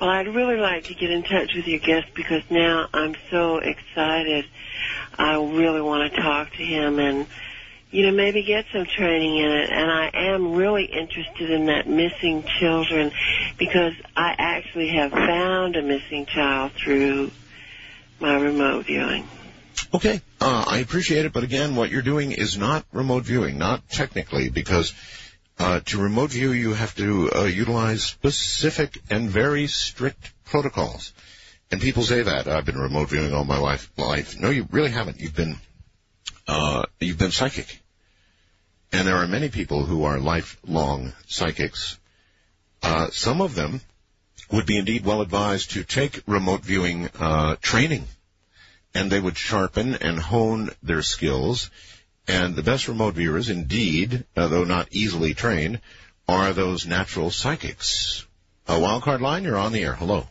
Well, 0.00 0.10
I'd 0.10 0.28
really 0.28 0.56
like 0.56 0.84
to 0.84 0.94
get 0.94 1.10
in 1.10 1.22
touch 1.22 1.54
with 1.54 1.66
your 1.66 1.80
guest 1.80 2.08
because 2.14 2.42
now 2.50 2.88
I'm 2.92 3.14
so 3.30 3.58
excited. 3.58 4.46
I 5.18 5.34
really 5.34 5.80
want 5.80 6.12
to 6.12 6.20
talk 6.20 6.50
to 6.52 6.64
him 6.64 6.98
and, 6.98 7.26
you 7.90 8.06
know, 8.06 8.12
maybe 8.12 8.42
get 8.42 8.66
some 8.72 8.84
training 8.84 9.38
in 9.38 9.50
it. 9.50 9.70
And 9.70 9.90
I 9.90 10.10
am 10.12 10.54
really 10.54 10.84
interested 10.84 11.50
in 11.50 11.66
that 11.66 11.88
missing 11.88 12.44
children 12.60 13.12
because 13.58 13.94
I 14.14 14.34
actually 14.38 14.88
have 14.88 15.12
found 15.12 15.76
a 15.76 15.82
missing 15.82 16.26
child 16.26 16.72
through 16.72 17.30
my 18.20 18.36
remote 18.36 18.86
viewing. 18.86 19.26
Okay, 19.94 20.20
uh, 20.40 20.64
I 20.66 20.78
appreciate 20.78 21.26
it, 21.26 21.32
but 21.32 21.44
again, 21.44 21.76
what 21.76 21.90
you're 21.90 22.02
doing 22.02 22.32
is 22.32 22.58
not 22.58 22.84
remote 22.92 23.24
viewing, 23.24 23.58
not 23.58 23.88
technically, 23.88 24.48
because 24.48 24.92
uh, 25.58 25.80
to 25.86 25.98
remote 25.98 26.30
view 26.30 26.52
you 26.52 26.74
have 26.74 26.94
to 26.96 27.30
uh, 27.32 27.44
utilize 27.44 28.02
specific 28.02 29.00
and 29.10 29.30
very 29.30 29.66
strict 29.66 30.32
protocols. 30.44 31.12
And 31.70 31.80
people 31.80 32.02
say 32.02 32.22
that 32.22 32.46
I've 32.46 32.64
been 32.64 32.78
remote 32.78 33.10
viewing 33.10 33.34
all 33.34 33.44
my 33.44 33.58
life. 33.58 33.90
Life, 33.96 34.38
no, 34.38 34.50
you 34.50 34.68
really 34.70 34.90
haven't. 34.90 35.20
You've 35.20 35.34
been 35.34 35.56
uh, 36.46 36.84
you've 37.00 37.18
been 37.18 37.32
psychic, 37.32 37.82
and 38.92 39.06
there 39.06 39.16
are 39.16 39.26
many 39.26 39.48
people 39.48 39.84
who 39.84 40.04
are 40.04 40.20
lifelong 40.20 41.12
psychics. 41.26 41.98
Uh, 42.82 43.08
some 43.10 43.40
of 43.40 43.54
them 43.54 43.80
would 44.52 44.66
be 44.66 44.78
indeed 44.78 45.04
well 45.04 45.22
advised 45.22 45.72
to 45.72 45.82
take 45.82 46.22
remote 46.26 46.62
viewing 46.62 47.08
uh, 47.18 47.56
training 47.60 48.06
and 48.96 49.10
they 49.12 49.20
would 49.20 49.36
sharpen 49.36 49.94
and 49.94 50.18
hone 50.18 50.70
their 50.82 51.02
skills. 51.02 51.70
And 52.28 52.56
the 52.56 52.62
best 52.62 52.88
remote 52.88 53.14
viewers, 53.14 53.50
indeed, 53.50 54.24
uh, 54.36 54.48
though 54.48 54.64
not 54.64 54.88
easily 54.90 55.34
trained, 55.34 55.80
are 56.28 56.52
those 56.52 56.86
natural 56.86 57.30
psychics. 57.30 58.26
A 58.66 58.72
wildcard 58.74 59.20
line, 59.20 59.44
you're 59.44 59.56
on 59.56 59.72
the 59.72 59.82
air. 59.84 59.94
Hello. 59.94 60.26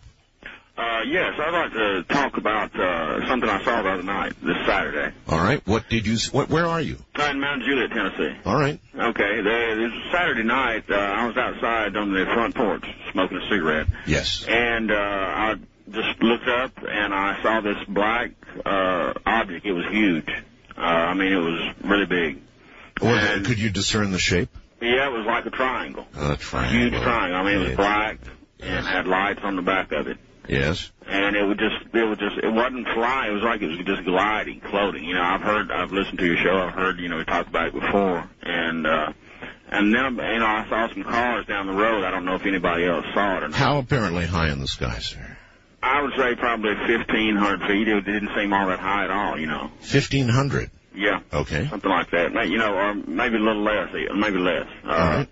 Uh, 0.78 1.02
yes, 1.08 1.36
I'd 1.40 1.54
like 1.54 1.72
to 1.72 2.04
talk 2.14 2.36
about 2.36 2.78
uh, 2.78 3.26
something 3.30 3.50
I 3.50 3.64
saw 3.64 3.82
the 3.82 3.92
other 3.92 4.04
night, 4.04 4.34
this 4.44 4.58
Saturday. 4.66 5.16
All 5.30 5.40
right. 5.40 5.66
What 5.66 5.88
did 5.88 6.06
you? 6.06 6.18
What? 6.34 6.50
Where 6.50 6.66
are 6.66 6.82
you? 6.82 6.98
In 7.18 7.40
Mount 7.40 7.64
Juliet, 7.64 7.92
Tennessee. 7.92 8.36
All 8.46 8.58
right. 8.60 8.78
Okay, 8.94 9.42
there, 9.42 9.76
this 9.78 9.94
Saturday 10.12 10.44
night, 10.44 10.84
uh, 10.90 10.96
I 10.96 11.28
was 11.28 11.38
outside 11.38 11.96
on 11.96 12.12
the 12.12 12.26
front 12.26 12.56
porch 12.56 12.84
smoking 13.14 13.38
a 13.38 13.50
cigarette, 13.50 13.88
Yes. 14.06 14.44
and 14.50 14.92
uh, 14.92 14.96
I 14.96 15.56
just 15.92 16.22
looked 16.22 16.48
up 16.48 16.72
and 16.88 17.14
I 17.14 17.42
saw 17.42 17.62
this 17.62 17.78
black 17.88 18.32
uh, 18.66 19.14
object. 19.26 19.66
It 19.66 19.74
was 19.74 19.86
huge. 19.92 20.30
Uh, 20.78 20.82
I 20.82 21.14
mean, 21.14 21.32
it 21.32 21.38
was 21.38 21.74
really 21.84 22.06
big. 22.06 22.42
Or 23.02 23.18
could 23.44 23.60
you 23.60 23.70
discern 23.70 24.12
the 24.12 24.20
shape? 24.20 24.50
Yeah, 24.82 25.08
it 25.08 25.12
was 25.12 25.26
like 25.26 25.46
a 25.46 25.50
triangle. 25.50 26.06
A 26.18 26.36
triangle. 26.38 26.80
Huge 26.80 26.94
triangle. 27.02 27.38
I 27.40 27.44
mean, 27.44 27.56
it 27.56 27.60
was 27.60 27.68
Yes. 27.70 27.78
black 27.78 28.18
and 28.62 28.86
had 28.86 29.08
lights 29.08 29.40
on 29.44 29.56
the 29.56 29.62
back 29.62 29.92
of 29.92 30.08
it. 30.08 30.18
Yes. 30.48 30.92
and 31.08 31.36
it 31.36 31.44
would 31.44 31.58
just 31.58 31.76
it 31.96 32.04
was 32.04 32.20
just 32.20 32.38
it 32.38 32.52
wasn't 32.54 32.88
flying. 32.94 33.32
It 33.32 33.34
was 33.34 33.42
like 33.44 33.62
it 33.64 33.68
was 33.68 33.80
just 33.80 34.04
gliding, 34.06 34.62
floating. 34.62 35.04
You 35.04 35.16
know, 35.16 35.24
I've 35.24 35.42
heard 35.42 35.72
I've 35.72 35.92
listened 35.92 36.20
to 36.20 36.26
your 36.26 36.38
show. 36.38 36.56
I've 36.58 36.74
heard 36.74 37.00
you 37.00 37.10
know 37.10 37.18
we 37.18 37.26
talked 37.26 37.50
about 37.50 37.70
it 37.70 37.74
before, 37.74 38.30
and 38.44 38.86
uh, 38.86 39.12
and 39.70 39.94
then 39.94 40.04
you 40.18 40.40
know 40.40 40.46
I 40.46 40.68
saw 40.70 40.88
some 40.94 41.04
cars 41.04 41.48
down 41.48 41.66
the 41.66 41.74
road. 41.74 42.04
I 42.04 42.12
don't 42.12 42.26
know 42.26 42.36
if 42.36 42.46
anybody 42.46 42.86
else 42.86 43.06
saw 43.16 43.38
it 43.38 43.44
or 43.44 43.48
not. 43.48 43.58
How 43.58 43.80
apparently 43.80 44.28
high 44.28 44.52
in 44.52 44.60
the 44.60 44.68
sky, 44.68 45.00
sir? 45.00 45.35
I 45.88 46.02
would 46.02 46.14
say 46.18 46.36
probably 46.36 46.74
fifteen 46.88 47.36
hundred 47.36 47.68
feet. 47.68 47.88
It 47.88 48.02
didn't 48.06 48.30
seem 48.36 48.54
all 48.54 48.68
that 48.68 48.80
high 48.80 49.04
at 49.06 49.12
all. 49.12 49.40
You 49.40 49.48
know. 49.48 49.72
Fifteen 49.82 50.28
hundred. 50.30 50.72
Yeah. 50.94 51.20
Okay. 51.34 51.68
Something 51.70 51.90
like 51.90 52.10
that. 52.12 52.32
You 52.48 52.58
know, 52.58 52.74
or 52.74 52.94
maybe 52.94 53.36
a 53.36 53.40
little 53.40 53.64
less, 53.64 53.90
maybe 53.94 54.38
less. 54.38 54.68
Uh, 54.86 54.90
All 54.90 54.98
right. 54.98 55.30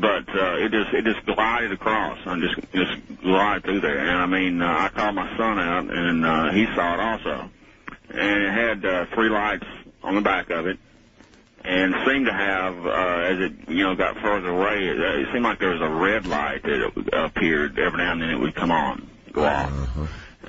but 0.00 0.28
uh, 0.28 0.56
it 0.58 0.70
just 0.72 0.94
it 0.94 1.04
just 1.04 1.26
glided 1.26 1.72
across. 1.72 2.18
I 2.26 2.38
just 2.38 2.54
just 2.72 3.20
glided 3.22 3.64
through 3.64 3.80
there, 3.80 3.98
and 3.98 4.18
I 4.18 4.26
mean, 4.26 4.62
uh, 4.62 4.66
I 4.66 4.88
called 4.88 5.14
my 5.14 5.36
son 5.36 5.58
out, 5.58 5.90
and 5.90 6.24
uh, 6.24 6.52
he 6.52 6.66
saw 6.74 6.94
it 6.94 7.00
also, 7.00 7.50
and 8.10 8.42
it 8.44 8.52
had 8.52 8.84
uh, 8.84 9.06
three 9.14 9.28
lights 9.28 9.66
on 10.02 10.14
the 10.14 10.20
back 10.20 10.50
of 10.50 10.66
it, 10.66 10.78
and 11.64 11.94
seemed 12.06 12.26
to 12.26 12.32
have 12.32 12.86
uh, 12.86 12.90
as 13.26 13.40
it 13.40 13.52
you 13.68 13.82
know 13.82 13.94
got 13.96 14.16
further 14.18 14.48
away, 14.50 14.86
it, 14.86 15.00
it 15.00 15.28
seemed 15.32 15.44
like 15.44 15.58
there 15.58 15.70
was 15.70 15.80
a 15.82 15.88
red 15.88 16.26
light 16.26 16.62
that 16.62 17.08
appeared 17.12 17.78
every 17.78 17.98
now 17.98 18.12
and 18.12 18.22
then. 18.22 18.30
It 18.30 18.38
would 18.38 18.54
come 18.54 18.70
on, 18.70 19.08
go 19.32 19.44
off. 19.44 19.72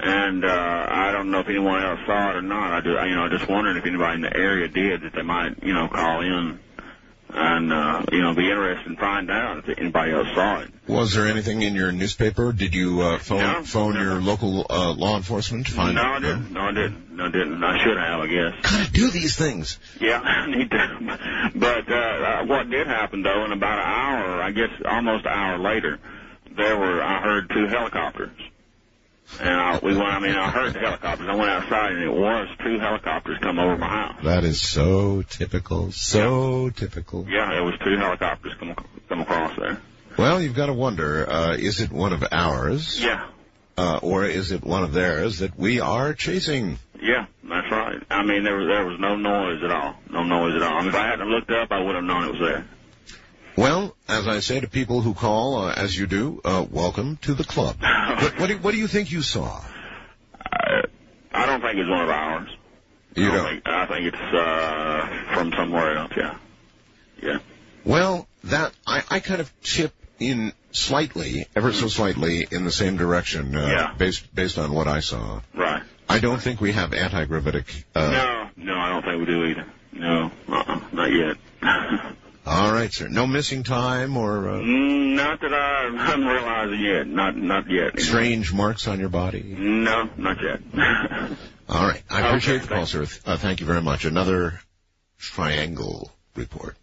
And 0.04 0.46
uh, 0.46 0.86
I 0.90 1.12
don't 1.12 1.32
know 1.32 1.40
if 1.40 1.48
anyone 1.48 1.84
else 1.84 2.00
saw 2.06 2.32
it 2.32 2.38
or 2.38 2.42
not. 2.42 2.74
I 2.74 2.82
just, 2.82 3.08
you 3.08 3.16
know, 3.16 3.26
I 3.26 3.30
just 3.30 3.50
wondering 3.50 3.78
if 3.78 3.86
anybody 3.86 4.16
in 4.16 4.22
the 4.22 4.36
area 4.36 4.68
did 4.68 5.02
that 5.02 5.14
they 5.14 5.22
might, 5.22 5.62
you 5.64 5.74
know, 5.74 5.88
call 5.90 6.22
in 6.22 6.60
and 7.34 7.72
uh, 7.72 8.04
you 8.12 8.22
know 8.22 8.34
be 8.34 8.50
interested 8.50 8.88
in 8.88 8.98
finding 8.98 9.36
out 9.36 9.58
if 9.60 9.78
anybody 9.78 10.12
else 10.12 10.28
saw 10.36 10.60
it. 10.60 10.70
Was 10.88 11.14
there 11.14 11.28
anything 11.28 11.62
in 11.62 11.76
your 11.76 11.92
newspaper? 11.92 12.52
Did 12.52 12.76
you 12.76 13.02
uh, 13.02 13.20
phone 13.20 13.40
No, 13.40 13.64
phone 13.64 13.96
your 13.96 14.22
local 14.22 14.66
uh, 14.70 14.92
law 14.94 15.18
enforcement 15.18 15.68
to 15.68 15.74
find 15.74 15.96
no, 15.96 16.02
I 16.02 16.20
didn't. 16.20 16.52
No, 16.52 16.62
I 16.62 16.72
didn't. 16.72 17.16
No, 17.16 17.26
I 17.26 17.32
didn't. 17.32 17.64
I 17.64 17.84
should 17.84 17.98
have, 17.98 18.20
I 18.20 18.28
guess. 18.28 18.54
Gotta 18.64 18.92
do 18.92 19.12
these 19.12 19.38
things. 19.38 19.80
Yeah, 20.00 20.20
I 20.24 20.50
need 20.50 20.72
to. 20.72 21.52
But 21.56 21.92
uh, 21.92 21.96
uh, 21.96 22.46
what 22.46 22.70
did 22.70 22.88
happen 22.88 23.24
though, 23.24 23.46
in 23.46 23.52
about 23.52 23.80
an 23.80 23.86
hour, 23.86 24.42
I 24.42 24.52
guess 24.52 24.70
almost 24.86 25.26
an 25.26 25.32
hour 25.32 25.58
later, 25.60 26.00
there 26.56 26.78
were 26.78 27.02
I 27.02 27.22
heard 27.22 27.50
two 27.50 27.68
helicopters. 27.68 28.38
And 29.40 29.50
I, 29.50 29.80
we 29.82 29.96
went. 29.96 30.10
I 30.10 30.20
mean, 30.20 30.36
I 30.36 30.52
heard 30.52 30.74
the 30.74 30.80
helicopters. 30.80 31.28
I 31.28 31.36
went 31.36 31.50
outside, 31.50 31.94
and 31.94 32.04
it 32.04 32.14
was 32.14 32.48
two 32.64 32.78
helicopters 32.80 33.38
come 33.40 33.58
over 33.60 33.78
my 33.78 33.88
house. 33.88 34.24
That 34.24 34.44
is 34.44 34.62
so 34.62 35.24
typical. 35.24 35.92
So 35.92 36.70
typical. 36.70 37.26
Yeah, 37.28 37.58
it 37.58 37.62
was 37.62 37.76
two 37.84 37.98
helicopters 37.98 38.54
come 38.60 38.76
come 39.10 39.22
across 39.22 39.58
there. 39.58 39.80
Well, 40.18 40.42
you've 40.42 40.56
got 40.56 40.66
to 40.68 40.74
wonder, 40.74 41.28
uh, 41.28 41.54
is 41.56 41.80
it 41.80 41.92
one 41.92 42.12
of 42.14 42.24
ours? 42.32 43.02
Yeah, 43.02 43.26
Uh, 43.78 44.00
or 44.04 44.26
is 44.26 44.52
it 44.52 44.64
one 44.64 44.84
of 44.84 44.92
theirs 44.94 45.40
that 45.40 45.58
we 45.58 45.80
are 45.80 46.14
chasing? 46.14 46.78
yeah, 47.02 47.26
that's 47.44 47.72
right. 47.72 48.04
I 48.12 48.24
mean, 48.24 48.44
there 48.44 48.58
was 48.58 48.68
there 48.68 48.86
was 48.86 49.00
no 49.00 49.16
noise 49.16 49.64
at 49.64 49.72
all. 49.72 49.96
No 50.10 50.24
noise 50.24 50.54
at 50.56 50.62
all. 50.62 50.78
I 50.78 50.80
mean, 50.82 50.90
if 50.90 50.96
I 50.96 51.08
hadn't 51.08 51.30
looked 51.30 51.50
up, 51.50 51.72
I 51.72 51.82
would 51.82 51.96
have 51.96 52.04
known 52.04 52.26
it 52.26 52.32
was 52.32 52.40
there. 52.42 52.66
Well, 53.56 53.96
as 54.08 54.28
I 54.28 54.40
say 54.40 54.60
to 54.60 54.68
people 54.68 55.02
who 55.02 55.14
call, 55.14 55.58
uh, 55.66 55.74
as 55.74 55.98
you 55.98 56.08
do, 56.08 56.42
uh, 56.44 56.66
welcome 56.70 57.18
to 57.24 57.34
the 57.34 57.44
club. 57.44 57.78
what, 57.82 58.40
what, 58.40 58.48
do, 58.48 58.58
what 58.60 58.72
do 58.72 58.78
you 58.78 58.88
think 58.88 59.12
you 59.12 59.22
saw? 59.22 59.62
I, 60.40 60.84
I 61.32 61.46
don't 61.46 61.62
think 61.62 61.78
it's 61.78 61.90
one 61.90 62.02
of 62.04 62.10
ours. 62.10 62.50
You 63.16 63.30
I 63.30 63.36
don't? 63.36 63.46
Think, 63.46 63.68
I 63.68 63.86
think 63.88 64.06
it's 64.14 64.18
uh, 64.18 65.34
from 65.34 65.52
somewhere 65.54 65.98
else. 65.98 66.14
Yeah. 66.16 66.38
Yeah. 67.22 67.40
Well, 67.84 68.28
that 68.46 68.74
I, 68.88 69.04
I 69.10 69.20
kind 69.20 69.42
of 69.42 69.52
chip 69.62 69.94
in 70.20 70.54
slightly, 70.72 71.46
ever 71.56 71.74
so 71.74 71.88
slightly, 71.88 72.48
in 72.50 72.64
the 72.64 72.72
same 72.72 72.96
direction, 72.96 73.56
uh, 73.56 73.68
Yeah. 73.68 73.94
based 73.98 74.34
based 74.34 74.58
on 74.58 74.72
what 74.72 74.88
I 74.88 75.02
saw. 75.02 75.42
Right. 75.54 75.84
I 76.08 76.20
don't 76.20 76.42
think 76.42 76.62
we 76.62 76.72
have 76.72 76.94
anti-gravitic. 76.94 77.86
Uh, 77.96 78.12
no, 78.12 78.50
no, 78.66 78.76
I 78.78 78.90
don't 78.90 79.04
think 79.04 79.20
we 79.20 79.26
do 79.26 79.46
either. 79.46 79.66
No, 79.94 80.32
uh-uh, 80.48 80.80
not 80.94 81.12
yet. 81.12 81.38
All 82.46 82.72
right, 82.74 82.92
sir. 82.92 83.08
No 83.08 83.28
missing 83.28 83.64
time 83.64 84.18
or 84.18 84.50
uh, 84.50 84.54
Mm, 84.62 85.16
not 85.16 85.40
that 85.42 85.54
I, 85.54 85.86
I'm 86.14 86.26
realizing 86.26 86.80
yet. 86.80 87.08
Not, 87.08 87.36
not 87.38 87.70
yet. 87.70 88.00
strange 88.00 88.52
marks 88.52 88.88
on 88.88 89.00
your 89.00 89.10
body. 89.10 89.44
No, 89.58 90.10
not 90.18 90.38
yet. 90.42 90.60
All 91.70 91.86
right. 91.88 92.02
I 92.10 92.28
appreciate 92.28 92.56
Okay, 92.58 92.66
the 92.68 92.76
call, 92.76 92.86
sir. 92.86 93.06
Uh, 93.26 93.38
thank 93.38 93.60
you 93.60 93.66
very 93.66 93.82
much. 93.82 94.06
Another 94.06 94.60
triangle 95.20 96.12
report. 96.36 96.76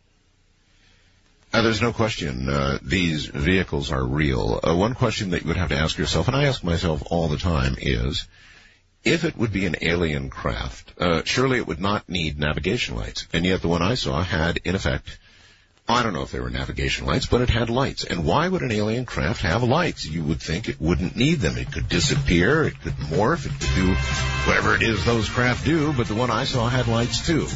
Uh, 1.52 1.62
there's 1.62 1.82
no 1.82 1.92
question 1.92 2.48
uh, 2.48 2.78
these 2.82 3.26
vehicles 3.26 3.90
are 3.90 4.04
real. 4.04 4.60
Uh, 4.62 4.76
one 4.76 4.94
question 4.94 5.30
that 5.30 5.42
you 5.42 5.48
would 5.48 5.56
have 5.56 5.70
to 5.70 5.76
ask 5.78 5.98
yourself, 5.98 6.28
and 6.28 6.36
I 6.36 6.44
ask 6.44 6.62
myself 6.62 7.02
all 7.10 7.28
the 7.28 7.36
time, 7.38 7.74
is 7.80 8.28
if 9.02 9.24
it 9.24 9.36
would 9.36 9.52
be 9.52 9.66
an 9.66 9.76
alien 9.80 10.28
craft, 10.30 10.92
uh, 11.00 11.22
surely 11.24 11.56
it 11.58 11.66
would 11.66 11.80
not 11.80 12.08
need 12.08 12.38
navigation 12.38 12.96
lights. 12.96 13.26
And 13.32 13.44
yet 13.46 13.62
the 13.62 13.68
one 13.68 13.82
I 13.82 13.94
saw 13.94 14.22
had, 14.22 14.58
in 14.64 14.74
effect, 14.74 15.18
I 15.90 16.02
don't 16.02 16.12
know 16.12 16.20
if 16.20 16.32
they 16.32 16.40
were 16.40 16.50
navigation 16.50 17.06
lights, 17.06 17.24
but 17.24 17.40
it 17.40 17.48
had 17.48 17.70
lights. 17.70 18.04
And 18.04 18.26
why 18.26 18.46
would 18.46 18.60
an 18.60 18.70
alien 18.70 19.06
craft 19.06 19.40
have 19.40 19.62
lights? 19.62 20.04
You 20.04 20.22
would 20.24 20.42
think 20.42 20.68
it 20.68 20.78
wouldn't 20.78 21.16
need 21.16 21.36
them. 21.36 21.56
It 21.56 21.72
could 21.72 21.88
disappear, 21.88 22.64
it 22.64 22.78
could 22.82 22.92
morph, 23.08 23.46
it 23.46 23.52
could 23.58 23.74
do 23.74 23.94
whatever 24.44 24.74
it 24.74 24.82
is 24.82 25.02
those 25.06 25.30
craft 25.30 25.64
do, 25.64 25.94
but 25.94 26.06
the 26.06 26.14
one 26.14 26.30
I 26.30 26.44
saw 26.44 26.68
had 26.68 26.88
lights 26.88 27.26
too. 27.26 27.46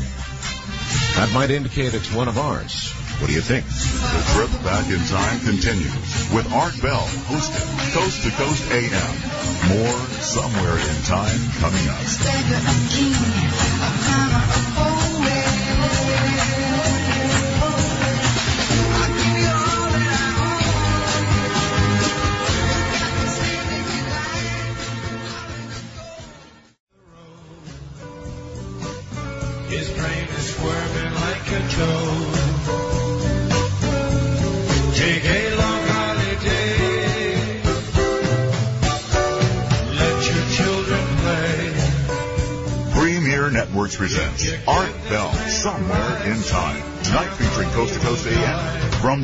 That 1.20 1.30
might 1.34 1.50
indicate 1.50 1.92
it's 1.92 2.10
one 2.10 2.28
of 2.28 2.38
ours. 2.38 2.90
What 3.20 3.26
do 3.26 3.34
you 3.34 3.42
think? 3.42 3.66
The 3.66 4.24
trip 4.32 4.50
back 4.64 4.88
in 4.88 4.98
time 5.12 5.40
continues 5.40 6.32
with 6.32 6.50
Art 6.54 6.80
Bell 6.80 7.04
hosting 7.28 7.68
Coast 7.92 8.22
to 8.24 8.30
Coast 8.30 8.64
AM. 8.72 9.12
More 9.76 10.00
somewhere 10.24 10.78
in 10.80 11.02
time 11.04 11.38
coming 11.60 11.86
up. 11.86 12.00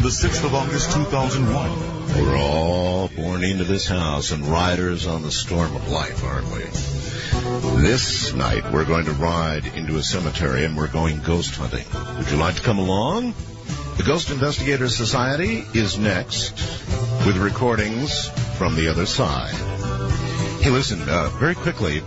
The 0.08 0.28
6th 0.28 0.44
of 0.44 0.54
August 0.54 0.90
2001. 0.92 2.24
We're 2.24 2.38
all 2.38 3.08
born 3.08 3.44
into 3.44 3.64
this 3.64 3.86
house 3.86 4.30
and 4.30 4.42
riders 4.46 5.06
on 5.06 5.20
the 5.20 5.30
storm 5.30 5.76
of 5.76 5.86
life, 5.90 6.24
aren't 6.24 6.46
we? 6.46 7.82
This 7.82 8.32
night 8.32 8.72
we're 8.72 8.86
going 8.86 9.04
to 9.04 9.12
ride 9.12 9.66
into 9.66 9.98
a 9.98 10.02
cemetery 10.02 10.64
and 10.64 10.78
we're 10.78 10.88
going 10.88 11.20
ghost 11.20 11.56
hunting. 11.56 11.84
Would 12.16 12.30
you 12.30 12.38
like 12.38 12.54
to 12.54 12.62
come 12.62 12.78
along? 12.78 13.34
The 13.98 14.02
Ghost 14.02 14.30
Investigators 14.30 14.96
Society 14.96 15.62
is 15.74 15.98
next 15.98 16.52
with 17.26 17.36
recordings 17.36 18.28
from 18.56 18.76
the 18.76 18.88
other 18.88 19.04
side. 19.04 19.52
Hey, 20.62 20.70
listen, 20.70 21.06
uh, 21.06 21.28
very 21.38 21.54
quickly, 21.54 21.98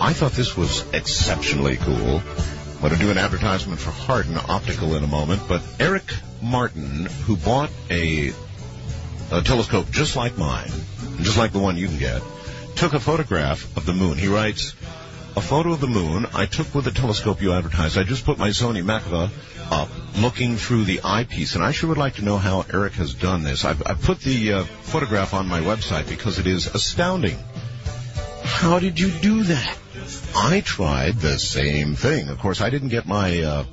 I 0.00 0.14
thought 0.14 0.32
this 0.32 0.56
was 0.56 0.82
exceptionally 0.94 1.76
cool. 1.76 2.22
I'm 2.82 2.88
going 2.88 2.98
to 2.98 3.04
do 3.04 3.10
an 3.12 3.18
advertisement 3.18 3.78
for 3.78 3.92
Hardin 3.92 4.36
Optical 4.36 4.96
in 4.96 5.04
a 5.04 5.06
moment, 5.06 5.42
but 5.46 5.62
Eric 5.78 6.02
Martin, 6.42 7.06
who 7.26 7.36
bought 7.36 7.70
a, 7.88 8.32
a 9.30 9.40
telescope 9.40 9.92
just 9.92 10.16
like 10.16 10.36
mine, 10.36 10.72
just 11.20 11.38
like 11.38 11.52
the 11.52 11.60
one 11.60 11.76
you 11.76 11.86
can 11.86 11.98
get, 11.98 12.22
took 12.74 12.92
a 12.92 12.98
photograph 12.98 13.76
of 13.76 13.86
the 13.86 13.92
moon. 13.92 14.18
He 14.18 14.26
writes, 14.26 14.74
a 15.36 15.40
photo 15.40 15.72
of 15.72 15.80
the 15.80 15.86
moon 15.86 16.26
I 16.34 16.46
took 16.46 16.74
with 16.74 16.84
the 16.84 16.90
telescope 16.90 17.40
you 17.40 17.52
advertised. 17.52 17.96
I 17.96 18.02
just 18.02 18.24
put 18.24 18.36
my 18.36 18.48
Sony 18.48 18.82
Mavica 18.82 19.30
up, 19.70 19.88
looking 20.18 20.56
through 20.56 20.82
the 20.82 21.02
eyepiece, 21.04 21.54
and 21.54 21.62
I 21.62 21.70
sure 21.70 21.90
would 21.90 21.98
like 21.98 22.16
to 22.16 22.24
know 22.24 22.36
how 22.36 22.66
Eric 22.74 22.94
has 22.94 23.14
done 23.14 23.44
this. 23.44 23.64
I've, 23.64 23.86
I've 23.86 24.02
put 24.02 24.18
the 24.22 24.54
uh, 24.54 24.64
photograph 24.64 25.34
on 25.34 25.46
my 25.46 25.60
website 25.60 26.08
because 26.08 26.40
it 26.40 26.48
is 26.48 26.66
astounding. 26.66 27.38
How 28.42 28.80
did 28.80 28.98
you 28.98 29.12
do 29.12 29.44
that? 29.44 29.78
I 30.34 30.60
tried 30.60 31.16
the 31.16 31.38
same 31.38 31.94
thing. 31.94 32.28
Of 32.28 32.38
course, 32.38 32.60
I 32.60 32.70
didn't 32.70 32.88
get 32.88 33.06
my 33.06 33.42
uh, 33.42 33.64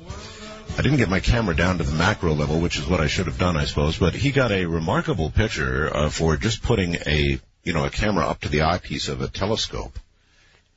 I 0.78 0.82
didn't 0.82 0.98
get 0.98 1.08
my 1.08 1.20
camera 1.20 1.54
down 1.54 1.78
to 1.78 1.84
the 1.84 1.96
macro 1.96 2.32
level, 2.34 2.60
which 2.60 2.78
is 2.78 2.86
what 2.86 3.00
I 3.00 3.06
should 3.06 3.26
have 3.26 3.38
done, 3.38 3.56
I 3.56 3.64
suppose. 3.64 3.98
But 3.98 4.14
he 4.14 4.30
got 4.30 4.52
a 4.52 4.66
remarkable 4.66 5.30
picture 5.30 5.94
uh, 5.94 6.10
for 6.10 6.36
just 6.36 6.62
putting 6.62 6.96
a 7.06 7.38
you 7.64 7.72
know 7.72 7.84
a 7.84 7.90
camera 7.90 8.26
up 8.26 8.40
to 8.40 8.48
the 8.48 8.62
eyepiece 8.62 9.08
of 9.08 9.20
a 9.20 9.28
telescope. 9.28 9.98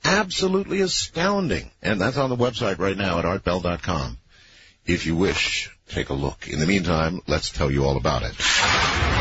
Absolutely 0.04 0.82
astounding, 0.82 1.72
and 1.82 2.02
that's 2.02 2.18
on 2.18 2.30
the 2.30 2.36
website 2.36 2.80
right 2.80 2.98
now 2.98 3.20
at 3.20 3.26
artbell.com. 3.26 4.18
If 4.86 5.06
you 5.06 5.16
wish, 5.16 5.72
take 5.88 6.10
a 6.10 6.14
look. 6.14 6.50
In 6.50 6.60
the 6.60 6.66
meantime, 6.66 7.22
let's 7.28 7.52
tell 7.52 7.72
you 7.72 7.86
all 7.86 7.96
about 7.96 8.24
it. 8.24 9.13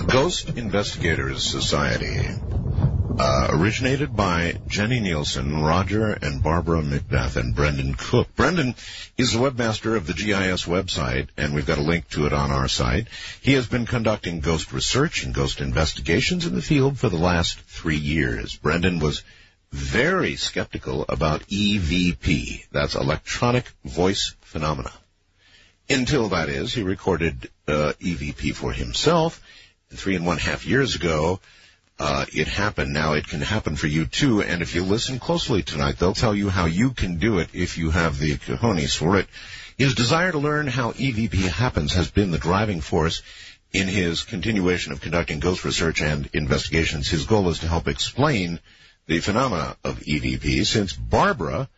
The 0.00 0.06
Ghost 0.06 0.56
Investigators 0.56 1.42
Society, 1.42 2.26
uh, 3.18 3.48
originated 3.50 4.16
by 4.16 4.58
Jenny 4.66 4.98
Nielsen, 4.98 5.60
Roger 5.60 6.10
and 6.10 6.42
Barbara 6.42 6.80
McBeath, 6.80 7.36
and 7.36 7.54
Brendan 7.54 7.92
Cook. 7.92 8.34
Brendan 8.34 8.76
is 9.18 9.34
the 9.34 9.40
webmaster 9.40 9.98
of 9.98 10.06
the 10.06 10.14
GIS 10.14 10.64
website, 10.64 11.28
and 11.36 11.54
we've 11.54 11.66
got 11.66 11.76
a 11.76 11.82
link 11.82 12.08
to 12.10 12.24
it 12.24 12.32
on 12.32 12.50
our 12.50 12.66
site. 12.66 13.08
He 13.42 13.52
has 13.52 13.66
been 13.66 13.84
conducting 13.84 14.40
ghost 14.40 14.72
research 14.72 15.22
and 15.22 15.34
ghost 15.34 15.60
investigations 15.60 16.46
in 16.46 16.54
the 16.54 16.62
field 16.62 16.98
for 16.98 17.10
the 17.10 17.18
last 17.18 17.60
three 17.60 17.98
years. 17.98 18.56
Brendan 18.56 19.00
was 19.00 19.22
very 19.70 20.36
skeptical 20.36 21.04
about 21.10 21.46
EVP, 21.48 22.64
that's 22.72 22.94
electronic 22.94 23.70
voice 23.84 24.34
phenomena. 24.40 24.92
Until 25.90 26.30
that 26.30 26.48
is, 26.48 26.72
he 26.72 26.84
recorded 26.84 27.50
uh, 27.68 27.92
EVP 28.00 28.54
for 28.54 28.72
himself. 28.72 29.42
Three 29.92 30.16
and 30.16 30.24
one 30.24 30.38
half 30.38 30.66
years 30.66 30.94
ago, 30.94 31.40
uh, 31.98 32.24
it 32.32 32.48
happened. 32.48 32.92
Now 32.92 33.12
it 33.12 33.26
can 33.28 33.40
happen 33.40 33.76
for 33.76 33.86
you 33.86 34.06
too. 34.06 34.42
And 34.42 34.62
if 34.62 34.74
you 34.74 34.84
listen 34.84 35.18
closely 35.18 35.62
tonight, 35.62 35.98
they'll 35.98 36.14
tell 36.14 36.34
you 36.34 36.48
how 36.48 36.64
you 36.64 36.90
can 36.90 37.18
do 37.18 37.38
it 37.38 37.50
if 37.52 37.76
you 37.76 37.90
have 37.90 38.18
the 38.18 38.36
cojones 38.36 38.96
for 38.96 39.18
it. 39.18 39.26
His 39.76 39.94
desire 39.94 40.32
to 40.32 40.38
learn 40.38 40.66
how 40.66 40.92
EVP 40.92 41.48
happens 41.48 41.94
has 41.94 42.10
been 42.10 42.30
the 42.30 42.38
driving 42.38 42.80
force 42.80 43.22
in 43.72 43.88
his 43.88 44.22
continuation 44.22 44.92
of 44.92 45.00
conducting 45.00 45.40
ghost 45.40 45.64
research 45.64 46.02
and 46.02 46.28
investigations. 46.32 47.08
His 47.08 47.26
goal 47.26 47.48
is 47.50 47.60
to 47.60 47.68
help 47.68 47.86
explain 47.86 48.60
the 49.06 49.20
phenomena 49.20 49.76
of 49.84 50.00
EVP. 50.00 50.66
Since 50.66 50.92
Barbara 50.92 51.68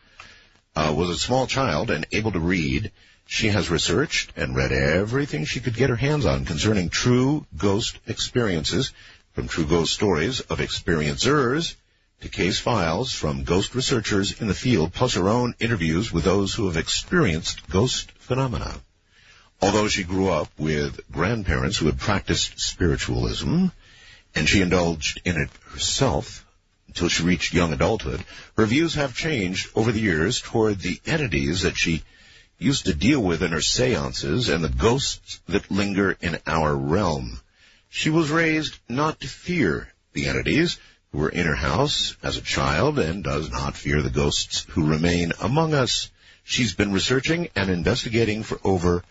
uh, 0.75 0.93
was 0.95 1.09
a 1.09 1.17
small 1.17 1.47
child 1.47 1.91
and 1.91 2.05
able 2.11 2.31
to 2.31 2.39
read, 2.39 2.91
she 3.25 3.47
has 3.47 3.69
researched 3.69 4.33
and 4.35 4.55
read 4.55 4.71
everything 4.71 5.45
she 5.45 5.59
could 5.61 5.75
get 5.75 5.89
her 5.89 5.95
hands 5.95 6.25
on 6.25 6.43
concerning 6.45 6.89
true 6.89 7.45
ghost 7.55 7.97
experiences, 8.05 8.91
from 9.33 9.47
true 9.47 9.65
ghost 9.65 9.93
stories 9.93 10.41
of 10.41 10.59
experiencers 10.59 11.75
to 12.19 12.29
case 12.29 12.59
files 12.59 13.13
from 13.13 13.43
ghost 13.43 13.75
researchers 13.75 14.41
in 14.41 14.47
the 14.47 14.53
field, 14.53 14.93
plus 14.93 15.13
her 15.13 15.29
own 15.29 15.55
interviews 15.59 16.11
with 16.11 16.23
those 16.23 16.53
who 16.53 16.67
have 16.67 16.77
experienced 16.77 17.69
ghost 17.69 18.11
phenomena. 18.19 18.81
Although 19.61 19.87
she 19.87 20.03
grew 20.03 20.29
up 20.29 20.51
with 20.57 20.99
grandparents 21.11 21.77
who 21.77 21.85
had 21.85 21.97
practiced 21.97 22.59
spiritualism, 22.59 23.67
and 24.35 24.49
she 24.49 24.61
indulged 24.61 25.21
in 25.23 25.37
it 25.37 25.49
herself 25.71 26.45
until 26.87 27.07
she 27.07 27.23
reached 27.23 27.53
young 27.53 27.71
adulthood, 27.71 28.23
her 28.57 28.65
views 28.65 28.95
have 28.95 29.15
changed 29.15 29.69
over 29.75 29.91
the 29.91 30.01
years 30.01 30.41
toward 30.41 30.79
the 30.79 30.99
entities 31.05 31.61
that 31.61 31.77
she 31.77 32.03
used 32.63 32.85
to 32.85 32.93
deal 32.93 33.21
with 33.21 33.43
in 33.43 33.51
her 33.51 33.61
seances 33.61 34.47
and 34.47 34.63
the 34.63 34.69
ghosts 34.69 35.41
that 35.47 35.69
linger 35.69 36.17
in 36.21 36.37
our 36.47 36.75
realm. 36.75 37.39
She 37.89 38.09
was 38.09 38.29
raised 38.31 38.77
not 38.87 39.19
to 39.19 39.27
fear 39.27 39.91
the 40.13 40.27
entities 40.27 40.79
who 41.11 41.19
were 41.19 41.29
in 41.29 41.45
her 41.45 41.55
house 41.55 42.15
as 42.23 42.37
a 42.37 42.41
child 42.41 42.99
and 42.99 43.23
does 43.23 43.51
not 43.51 43.75
fear 43.75 44.01
the 44.01 44.09
ghosts 44.09 44.65
who 44.69 44.87
remain 44.87 45.33
among 45.41 45.73
us. 45.73 46.09
She's 46.43 46.73
been 46.73 46.93
researching 46.93 47.49
and 47.55 47.69
investigating 47.69 48.43
for 48.43 48.59
over 48.63 49.03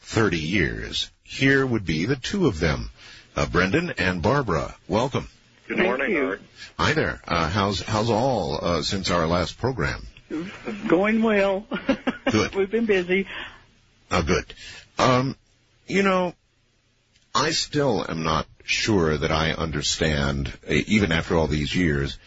30 0.00 0.38
years. 0.38 1.10
Here 1.22 1.64
would 1.64 1.86
be 1.86 2.06
the 2.06 2.16
two 2.16 2.46
of 2.46 2.58
them, 2.58 2.90
uh, 3.36 3.46
Brendan 3.46 3.94
and 3.98 4.20
Barbara. 4.20 4.74
Welcome. 4.88 5.28
Good 5.68 5.78
morning, 5.78 6.16
Art. 6.16 6.40
Hi 6.78 6.92
there. 6.92 7.20
Uh, 7.26 7.48
how's 7.48 7.80
how's 7.80 8.10
all 8.10 8.58
uh, 8.62 8.82
since 8.82 9.10
our 9.10 9.26
last 9.26 9.58
program? 9.58 10.06
Going 10.88 11.22
well. 11.22 11.66
Good. 12.30 12.54
We've 12.54 12.70
been 12.70 12.86
busy. 12.86 13.26
Oh, 14.10 14.22
good. 14.22 14.44
Um, 14.98 15.36
you 15.86 16.02
know, 16.02 16.34
I 17.34 17.50
still 17.50 18.04
am 18.08 18.22
not 18.22 18.46
sure 18.64 19.16
that 19.16 19.30
I 19.30 19.52
understand, 19.52 20.52
uh, 20.68 20.72
even 20.86 21.12
after 21.12 21.36
all 21.36 21.46
these 21.46 21.74
years, 21.74 22.18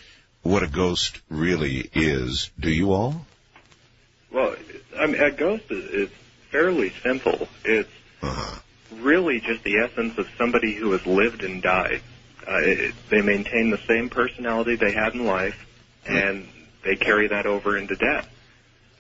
what 0.44 0.64
a 0.64 0.68
ghost 0.68 1.20
really 1.30 1.90
is. 1.94 2.50
Do 2.60 2.70
you 2.72 2.94
all? 2.94 3.26
Well, 4.32 4.56
I 4.98 5.08
mean, 5.08 5.22
a 5.22 5.32
ghost 5.32 5.66
is, 5.70 5.84
is 5.86 6.10
fairly 6.52 6.94
simple. 7.04 7.48
It's 7.66 7.90
Uh-huh. 8.22 8.60
really 8.92 9.40
just 9.40 9.64
the 9.64 9.78
essence 9.80 10.18
of 10.18 10.28
somebody 10.38 10.76
who 10.76 10.92
has 10.92 11.06
lived 11.06 11.44
and 11.44 11.62
died. 11.62 12.02
Uh, 12.48 12.58
it, 12.62 12.96
they 13.10 13.22
maintain 13.22 13.70
the 13.70 13.80
same 13.88 14.10
personality 14.10 14.76
they 14.76 14.92
had 14.92 15.14
in 15.14 15.26
life, 15.26 15.56
and 16.06 16.48
they 16.90 16.96
carry 16.96 17.28
that 17.28 17.46
over 17.46 17.78
into 17.78 17.96
death. 17.96 18.28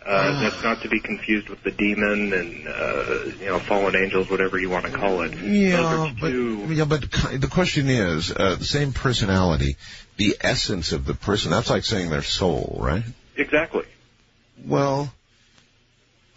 Uh, 0.06 0.40
that's 0.40 0.64
not 0.64 0.82
to 0.84 0.90
be 0.90 1.00
confused 1.00 1.50
with 1.50 1.62
the 1.64 1.72
demon 1.72 2.32
and 2.34 2.68
uh, 2.68 3.26
you 3.40 3.46
know 3.48 3.60
fallen 3.60 3.96
angels, 3.96 4.30
whatever 4.30 4.60
you 4.60 4.70
want 4.70 4.86
to 4.86 4.92
call 4.92 5.22
it. 5.22 5.34
Yeah, 5.34 6.14
but 6.22 6.30
yeah, 6.30 6.86
but 6.86 7.02
the 7.02 7.50
question 7.52 7.90
is 7.90 8.32
uh, 8.32 8.56
the 8.56 8.64
same 8.64 8.94
personality, 8.94 9.76
the 10.18 10.38
essence 10.40 10.94
of 10.94 11.06
the 11.06 11.16
person. 11.16 11.52
That's 11.52 11.70
like 11.70 11.84
saying 11.84 12.12
their 12.12 12.22
soul, 12.22 12.78
right? 12.80 13.04
Exactly. 13.36 13.86
Well, 14.66 15.12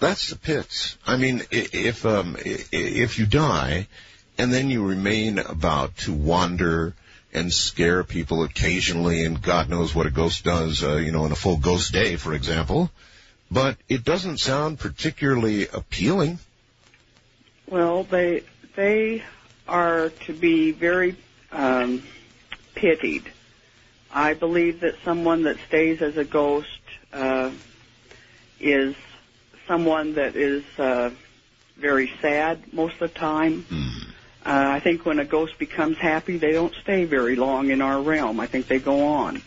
that's 0.00 0.30
the 0.30 0.36
pits. 0.36 0.96
I 1.07 1.16
mean, 1.18 1.42
if 1.50 2.05
um, 2.05 2.36
if 2.40 3.18
you 3.18 3.26
die, 3.26 3.86
and 4.38 4.53
then 4.53 4.70
you 4.70 4.84
remain 4.84 5.38
about 5.38 5.96
to 5.98 6.12
wander 6.12 6.94
and 7.33 7.53
scare 7.53 8.05
people 8.05 8.43
occasionally, 8.43 9.24
and 9.24 9.41
God 9.41 9.68
knows 9.68 9.95
what 9.95 10.07
a 10.07 10.11
ghost 10.11 10.45
does, 10.45 10.83
uh, 10.83 10.97
you 10.97 11.12
know, 11.12 11.24
in 11.24 11.33
a 11.33 11.37
full 11.37 11.57
ghost 11.57 11.93
day, 11.93 12.16
for 12.16 12.35
example. 12.35 12.91
But 13.51 13.76
it 13.89 14.05
doesn't 14.05 14.39
sound 14.39 14.78
particularly 14.78 15.68
appealing. 15.68 16.39
Well, 17.66 18.05
they 18.05 18.43
they 18.76 19.22
are 19.68 20.11
to 20.26 20.33
be 20.33 20.72
very 20.72 21.16
um, 21.51 22.03
pitied. 22.74 23.24
I 24.12 24.35
believe 24.35 24.80
that 24.80 24.97
someone 25.05 25.45
that 25.45 25.57
stays 25.68 26.03
as 26.03 26.16
a 26.16 26.24
ghost 26.24 26.68
uh, 27.12 27.51
is 28.61 28.95
someone 29.66 30.14
that 30.14 30.37
is 30.37 30.64
uh, 30.78 31.11
very 31.76 32.11
sad 32.20 32.72
most 32.72 32.95
of 32.95 33.12
the 33.12 33.18
time. 33.18 33.64
Uh, 34.45 34.51
I 34.51 34.80
think 34.80 35.07
when 35.07 35.20
a 35.20 35.24
ghost 35.24 35.59
becomes 35.59 35.99
happy, 35.99 36.36
they 36.36 36.53
don't 36.53 36.74
stay 36.74 37.05
very 37.05 37.36
long 37.36 37.70
in 37.70 37.80
our 37.80 38.01
realm. 38.01 38.40
I 38.40 38.47
think 38.47 38.66
they 38.66 38.80
go 38.80 39.07
on. 39.07 39.40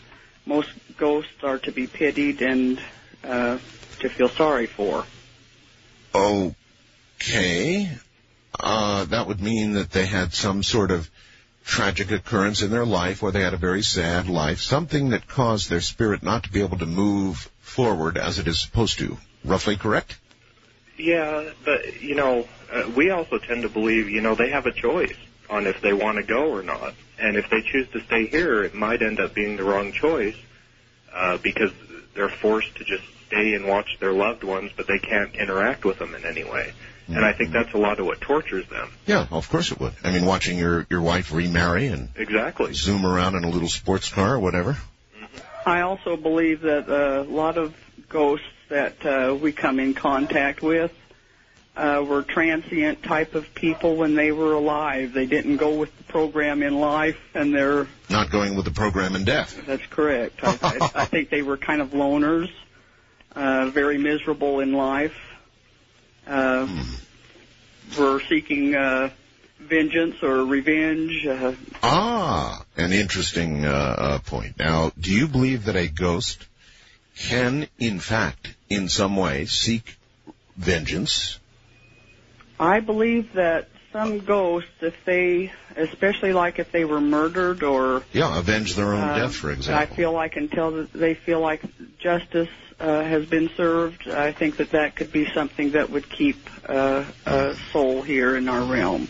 Most 0.46 0.70
ghosts 0.96 1.42
are 1.42 1.58
to 1.58 1.72
be 1.72 1.86
pitied 1.86 2.40
and 2.40 2.80
uh, 3.22 3.58
to 4.00 4.08
feel 4.08 4.30
sorry 4.30 4.66
for. 4.66 5.04
Okay. 6.14 7.90
Uh, 8.58 9.04
that 9.04 9.26
would 9.26 9.40
mean 9.40 9.74
that 9.74 9.90
they 9.90 10.06
had 10.06 10.32
some 10.32 10.62
sort 10.62 10.90
of 10.90 11.10
tragic 11.64 12.10
occurrence 12.10 12.62
in 12.62 12.70
their 12.70 12.86
life 12.86 13.22
or 13.22 13.32
they 13.32 13.42
had 13.42 13.52
a 13.52 13.58
very 13.58 13.82
sad 13.82 14.28
life, 14.28 14.60
something 14.60 15.10
that 15.10 15.26
caused 15.26 15.68
their 15.68 15.80
spirit 15.80 16.22
not 16.22 16.44
to 16.44 16.50
be 16.50 16.62
able 16.62 16.78
to 16.78 16.86
move 16.86 17.50
forward 17.60 18.16
as 18.16 18.38
it 18.38 18.48
is 18.48 18.60
supposed 18.62 18.98
to. 18.98 19.18
Roughly 19.44 19.76
correct? 19.76 20.16
Yeah, 20.98 21.50
but 21.64 22.02
you 22.02 22.14
know, 22.14 22.48
uh, 22.72 22.90
we 22.94 23.10
also 23.10 23.38
tend 23.38 23.62
to 23.62 23.68
believe, 23.68 24.08
you 24.08 24.20
know, 24.20 24.34
they 24.34 24.50
have 24.50 24.66
a 24.66 24.72
choice 24.72 25.16
on 25.48 25.66
if 25.66 25.80
they 25.80 25.92
want 25.92 26.18
to 26.18 26.24
go 26.24 26.50
or 26.50 26.62
not. 26.62 26.94
And 27.18 27.36
if 27.36 27.48
they 27.50 27.62
choose 27.62 27.88
to 27.92 28.00
stay 28.04 28.26
here, 28.26 28.64
it 28.64 28.74
might 28.74 29.02
end 29.02 29.20
up 29.20 29.34
being 29.34 29.56
the 29.56 29.64
wrong 29.64 29.92
choice 29.92 30.36
uh, 31.14 31.38
because 31.38 31.70
they're 32.14 32.28
forced 32.28 32.76
to 32.76 32.84
just 32.84 33.04
stay 33.28 33.54
and 33.54 33.66
watch 33.66 33.98
their 34.00 34.12
loved 34.12 34.44
ones, 34.44 34.72
but 34.76 34.86
they 34.86 34.98
can't 34.98 35.34
interact 35.34 35.84
with 35.84 35.98
them 35.98 36.14
in 36.14 36.24
any 36.24 36.44
way. 36.44 36.72
And 37.08 37.24
I 37.24 37.32
think 37.32 37.52
that's 37.52 37.72
a 37.72 37.78
lot 37.78 38.00
of 38.00 38.06
what 38.06 38.20
tortures 38.20 38.68
them. 38.68 38.90
Yeah, 39.06 39.26
of 39.30 39.48
course 39.48 39.70
it 39.70 39.78
would. 39.78 39.92
I 40.02 40.10
mean, 40.10 40.24
watching 40.24 40.58
your, 40.58 40.86
your 40.90 41.00
wife 41.00 41.32
remarry 41.32 41.86
and 41.86 42.08
Exactly. 42.16 42.72
zoom 42.74 43.06
around 43.06 43.36
in 43.36 43.44
a 43.44 43.48
little 43.48 43.68
sports 43.68 44.08
car 44.08 44.34
or 44.34 44.40
whatever. 44.40 44.76
I 45.64 45.82
also 45.82 46.16
believe 46.16 46.62
that 46.62 46.88
uh, 46.88 47.22
a 47.22 47.30
lot 47.30 47.58
of 47.58 47.76
ghosts 48.08 48.46
that 48.68 49.04
uh, 49.06 49.34
we 49.34 49.52
come 49.52 49.78
in 49.80 49.94
contact 49.94 50.62
with 50.62 50.92
uh, 51.76 52.02
were 52.06 52.22
transient 52.22 53.02
type 53.02 53.34
of 53.34 53.54
people 53.54 53.96
when 53.96 54.14
they 54.14 54.32
were 54.32 54.54
alive. 54.54 55.12
They 55.12 55.26
didn't 55.26 55.58
go 55.58 55.74
with 55.74 55.96
the 55.98 56.04
program 56.04 56.62
in 56.62 56.74
life, 56.80 57.18
and 57.34 57.54
they're 57.54 57.86
Not 58.08 58.30
going 58.30 58.56
with 58.56 58.64
the 58.64 58.70
program 58.70 59.14
in 59.14 59.24
death. 59.24 59.62
that's 59.66 59.84
correct. 59.86 60.40
I, 60.42 60.58
I, 60.62 60.90
I 61.02 61.04
think 61.12 61.28
they 61.28 61.42
were 61.42 61.58
kind 61.58 61.82
of 61.82 61.90
loners, 61.90 62.50
uh, 63.34 63.68
very 63.70 63.98
miserable 63.98 64.60
in 64.60 64.72
life. 64.72 65.14
Uh, 66.26 66.66
were 67.98 68.20
seeking 68.28 68.74
uh, 68.74 69.10
vengeance 69.60 70.22
or 70.22 70.44
revenge. 70.44 71.24
Uh, 71.26 71.52
Ah, 71.82 72.64
an 72.76 72.92
interesting 72.92 73.64
uh, 73.64 73.68
uh, 73.70 74.18
point. 74.20 74.58
Now, 74.58 74.90
do 74.98 75.12
you 75.12 75.28
believe 75.28 75.66
that 75.66 75.76
a 75.76 75.86
ghost 75.88 76.44
can, 77.16 77.68
in 77.78 78.00
fact, 78.00 78.55
in 78.68 78.88
some 78.88 79.16
way, 79.16 79.46
seek 79.46 79.96
vengeance? 80.56 81.38
I 82.58 82.80
believe 82.80 83.34
that 83.34 83.68
some 83.92 84.20
ghosts, 84.20 84.70
if 84.80 84.94
they, 85.04 85.52
especially 85.76 86.32
like 86.32 86.58
if 86.58 86.72
they 86.72 86.84
were 86.84 87.00
murdered 87.00 87.62
or 87.62 88.02
Yeah, 88.12 88.38
avenge 88.38 88.74
their 88.74 88.92
own 88.92 89.10
uh, 89.10 89.14
death, 89.16 89.34
for 89.34 89.50
example. 89.50 89.82
I 89.82 89.86
feel 89.86 90.12
like 90.12 90.36
until 90.36 90.72
th- 90.72 90.92
they 90.92 91.14
feel 91.14 91.40
like 91.40 91.62
justice 91.98 92.48
uh, 92.78 93.02
has 93.02 93.24
been 93.26 93.48
served, 93.56 94.08
I 94.08 94.32
think 94.32 94.58
that 94.58 94.70
that 94.72 94.96
could 94.96 95.12
be 95.12 95.26
something 95.32 95.72
that 95.72 95.90
would 95.90 96.08
keep 96.08 96.48
uh, 96.68 97.04
a 97.24 97.54
soul 97.72 98.02
here 98.02 98.36
in 98.36 98.48
our 98.48 98.62
realm. 98.64 99.08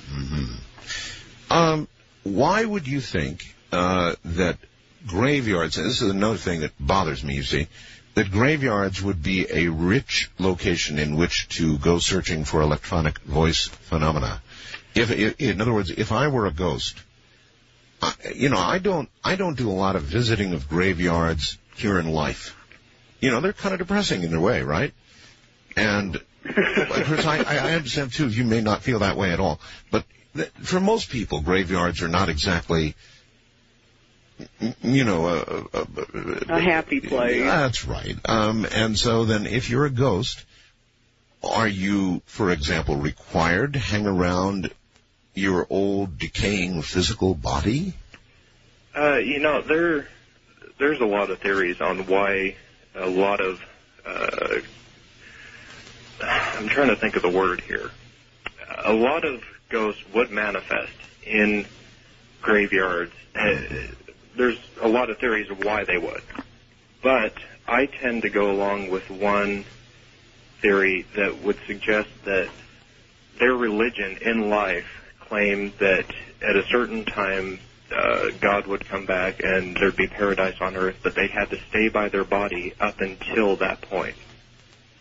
Um, 1.50 1.88
why 2.22 2.64
would 2.64 2.86
you 2.86 3.00
think 3.00 3.54
uh, 3.72 4.14
that 4.24 4.58
graveyards? 5.06 5.78
And 5.78 5.86
this 5.86 6.02
is 6.02 6.10
another 6.10 6.36
thing 6.36 6.60
that 6.60 6.72
bothers 6.78 7.24
me. 7.24 7.34
You 7.34 7.42
see, 7.44 7.68
that 8.16 8.30
graveyards 8.30 9.02
would 9.02 9.22
be 9.22 9.46
a 9.50 9.68
rich 9.68 10.30
location 10.38 10.98
in 10.98 11.16
which 11.16 11.48
to 11.50 11.76
go 11.76 11.98
searching 11.98 12.44
for 12.44 12.62
electronic 12.62 13.18
voice 13.20 13.66
phenomena. 13.66 14.42
If, 14.94 15.10
in 15.38 15.60
other 15.60 15.74
words, 15.74 15.90
if 15.90 16.12
I 16.12 16.28
were 16.28 16.46
a 16.46 16.50
ghost, 16.50 16.96
you 18.34 18.48
know, 18.48 18.58
I 18.58 18.78
don't, 18.78 19.10
I 19.22 19.36
don't 19.36 19.56
do 19.56 19.70
a 19.70 19.72
lot 19.72 19.96
of 19.96 20.02
visiting 20.02 20.54
of 20.54 20.66
graveyards 20.66 21.58
here 21.76 21.98
in 21.98 22.10
life. 22.10 22.56
You 23.20 23.30
know, 23.30 23.42
they're 23.42 23.52
kind 23.52 23.74
of 23.74 23.80
depressing 23.80 24.22
in 24.22 24.30
their 24.30 24.40
way, 24.40 24.62
right? 24.62 24.94
And 25.76 26.18
Chris, 26.42 27.26
I, 27.26 27.42
I 27.42 27.74
understand 27.74 28.14
too. 28.14 28.28
You 28.28 28.44
may 28.44 28.62
not 28.62 28.80
feel 28.82 29.00
that 29.00 29.18
way 29.18 29.32
at 29.32 29.40
all, 29.40 29.60
but 29.90 30.04
for 30.62 30.80
most 30.80 31.10
people, 31.10 31.42
graveyards 31.42 32.00
are 32.00 32.08
not 32.08 32.30
exactly, 32.30 32.94
you 34.82 35.04
know, 35.04 35.28
a, 35.28 35.38
a, 35.72 35.86
A 36.48 36.60
happy 36.60 37.00
place. 37.00 37.42
That's 37.42 37.84
right. 37.86 38.16
Um, 38.24 38.66
and 38.70 38.98
so 38.98 39.24
then, 39.24 39.46
if 39.46 39.70
you're 39.70 39.86
a 39.86 39.90
ghost, 39.90 40.44
are 41.42 41.68
you, 41.68 42.22
for 42.26 42.50
example, 42.50 42.96
required 42.96 43.74
to 43.74 43.78
hang 43.78 44.06
around 44.06 44.70
your 45.34 45.66
old 45.70 46.18
decaying 46.18 46.82
physical 46.82 47.34
body? 47.34 47.94
Uh, 48.96 49.16
you 49.16 49.40
know, 49.40 49.60
there 49.62 50.08
there's 50.78 51.00
a 51.00 51.06
lot 51.06 51.30
of 51.30 51.38
theories 51.38 51.80
on 51.80 52.06
why 52.06 52.56
a 52.94 53.08
lot 53.08 53.40
of 53.40 53.60
uh, 54.04 54.60
I'm 56.22 56.68
trying 56.68 56.88
to 56.88 56.96
think 56.96 57.16
of 57.16 57.22
the 57.22 57.30
word 57.30 57.60
here. 57.60 57.90
A 58.84 58.92
lot 58.92 59.24
of 59.24 59.42
ghosts 59.68 60.02
would 60.14 60.30
manifest 60.30 60.92
in 61.24 61.66
graveyards. 62.40 63.12
Uh, 63.34 63.60
there's 64.36 64.58
a 64.80 64.88
lot 64.88 65.10
of 65.10 65.18
theories 65.18 65.50
of 65.50 65.64
why 65.64 65.84
they 65.84 65.98
would, 65.98 66.22
but 67.02 67.34
I 67.66 67.86
tend 67.86 68.22
to 68.22 68.30
go 68.30 68.50
along 68.50 68.90
with 68.90 69.10
one 69.10 69.64
theory 70.60 71.06
that 71.16 71.42
would 71.42 71.58
suggest 71.66 72.08
that 72.24 72.48
their 73.38 73.54
religion 73.54 74.18
in 74.20 74.48
life 74.48 74.86
claimed 75.20 75.72
that 75.78 76.06
at 76.42 76.56
a 76.56 76.64
certain 76.66 77.04
time 77.04 77.58
uh, 77.94 78.30
God 78.40 78.66
would 78.66 78.86
come 78.86 79.06
back 79.06 79.42
and 79.42 79.76
there'd 79.76 79.96
be 79.96 80.06
paradise 80.06 80.56
on 80.60 80.76
earth, 80.76 80.96
but 81.02 81.14
they 81.14 81.28
had 81.28 81.50
to 81.50 81.58
stay 81.68 81.88
by 81.88 82.08
their 82.08 82.24
body 82.24 82.74
up 82.80 83.00
until 83.00 83.56
that 83.56 83.80
point. 83.82 84.16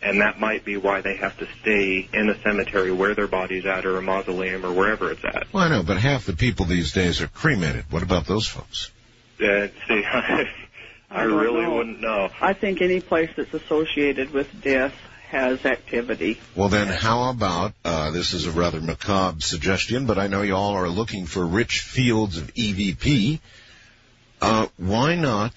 And 0.02 0.20
that 0.20 0.38
might 0.38 0.64
be 0.64 0.76
why 0.76 1.00
they 1.00 1.16
have 1.16 1.36
to 1.38 1.48
stay 1.60 2.08
in 2.12 2.28
a 2.28 2.40
cemetery 2.42 2.92
where 2.92 3.14
their 3.14 3.26
body's 3.26 3.66
at 3.66 3.86
or 3.86 3.96
a 3.96 4.02
mausoleum 4.02 4.64
or 4.64 4.72
wherever 4.72 5.10
it's 5.10 5.24
at. 5.24 5.52
Well, 5.52 5.64
I 5.64 5.68
know, 5.68 5.82
but 5.82 5.96
half 5.96 6.26
the 6.26 6.34
people 6.34 6.66
these 6.66 6.92
days 6.92 7.22
are 7.22 7.28
cremated. 7.28 7.86
What 7.90 8.02
about 8.02 8.26
those 8.26 8.46
folks? 8.46 8.92
Uh, 9.40 9.68
see, 9.88 10.04
I, 10.04 10.46
don't 11.10 11.38
really 11.38 11.62
know. 11.62 11.76
wouldn't 11.76 12.00
know. 12.00 12.30
I 12.40 12.52
think 12.52 12.80
any 12.80 13.00
place 13.00 13.30
that's 13.36 13.52
associated 13.52 14.30
with 14.30 14.48
death 14.62 14.94
has 15.28 15.64
activity. 15.64 16.38
Well, 16.54 16.68
then, 16.68 16.88
how 16.88 17.30
about 17.30 17.74
uh, 17.84 18.10
this 18.12 18.32
is 18.32 18.46
a 18.46 18.52
rather 18.52 18.80
macabre 18.80 19.40
suggestion, 19.40 20.06
but 20.06 20.18
I 20.18 20.28
know 20.28 20.42
you 20.42 20.54
all 20.54 20.74
are 20.74 20.88
looking 20.88 21.26
for 21.26 21.44
rich 21.44 21.80
fields 21.80 22.38
of 22.38 22.54
EVP. 22.54 23.40
Uh, 24.40 24.68
why 24.76 25.16
not 25.16 25.54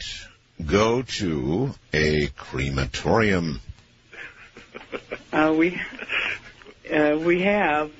go 0.65 1.01
to 1.01 1.73
a 1.93 2.27
crematorium? 2.27 3.61
Uh, 5.31 5.53
we 5.57 5.79
uh, 6.91 7.17
we 7.19 7.41
have. 7.41 7.91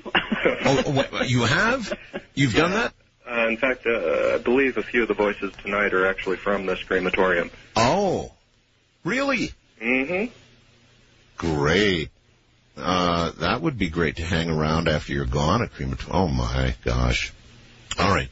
oh, 0.64 0.82
what, 0.90 1.30
you 1.30 1.42
have? 1.42 1.92
You've 2.34 2.54
done 2.54 2.72
that? 2.72 2.92
Uh, 3.30 3.46
in 3.46 3.56
fact, 3.56 3.86
uh, 3.86 4.34
I 4.34 4.38
believe 4.38 4.76
a 4.76 4.82
few 4.82 5.02
of 5.02 5.08
the 5.08 5.14
voices 5.14 5.52
tonight 5.62 5.92
are 5.94 6.06
actually 6.06 6.36
from 6.36 6.66
this 6.66 6.82
crematorium. 6.82 7.50
Oh, 7.76 8.32
really? 9.04 9.52
Mm-hmm. 9.80 10.32
Great. 11.36 12.10
Uh, 12.76 13.30
that 13.38 13.60
would 13.60 13.78
be 13.78 13.88
great 13.88 14.16
to 14.16 14.24
hang 14.24 14.50
around 14.50 14.88
after 14.88 15.12
you're 15.12 15.26
gone 15.26 15.62
at 15.62 15.72
crematorium. 15.72 16.16
Oh 16.16 16.28
my 16.28 16.74
gosh. 16.84 17.32
All 17.98 18.10
right. 18.10 18.28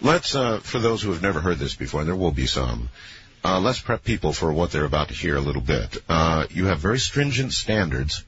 Let's, 0.00 0.34
uh, 0.34 0.60
for 0.60 0.78
those 0.78 1.02
who 1.02 1.10
have 1.10 1.22
never 1.22 1.40
heard 1.40 1.58
this 1.58 1.74
before, 1.74 2.00
and 2.00 2.08
there 2.08 2.16
will 2.16 2.30
be 2.30 2.46
some, 2.46 2.88
uh, 3.44 3.58
let's 3.58 3.80
prep 3.80 4.04
people 4.04 4.32
for 4.32 4.52
what 4.52 4.70
they're 4.70 4.84
about 4.84 5.08
to 5.08 5.14
hear 5.14 5.36
a 5.36 5.40
little 5.40 5.62
bit. 5.62 5.96
Uh, 6.08 6.46
you 6.50 6.66
have 6.66 6.78
very 6.78 6.98
stringent 6.98 7.52
standards 7.52 8.22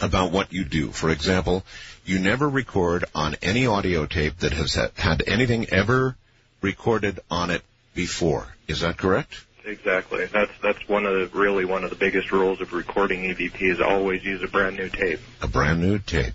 about 0.00 0.32
what 0.32 0.52
you 0.52 0.64
do. 0.64 0.90
For 0.90 1.10
example, 1.10 1.64
you 2.04 2.18
never 2.18 2.48
record 2.48 3.04
on 3.14 3.36
any 3.42 3.66
audio 3.66 4.06
tape 4.06 4.38
that 4.38 4.52
has 4.52 4.74
had 4.96 5.22
anything 5.26 5.66
ever 5.70 6.16
recorded 6.60 7.20
on 7.30 7.50
it 7.50 7.62
before. 7.94 8.46
Is 8.66 8.80
that 8.80 8.96
correct? 8.96 9.44
Exactly. 9.64 10.24
That's 10.24 10.52
that's 10.62 10.88
one 10.88 11.04
of 11.04 11.12
the 11.12 11.38
really 11.38 11.66
one 11.66 11.84
of 11.84 11.90
the 11.90 11.96
biggest 11.96 12.32
rules 12.32 12.60
of 12.60 12.72
recording 12.72 13.24
EVP 13.24 13.60
is 13.60 13.80
always 13.80 14.24
use 14.24 14.42
a 14.42 14.48
brand 14.48 14.76
new 14.76 14.88
tape. 14.88 15.20
A 15.42 15.48
brand 15.48 15.80
new 15.80 15.98
tape. 15.98 16.32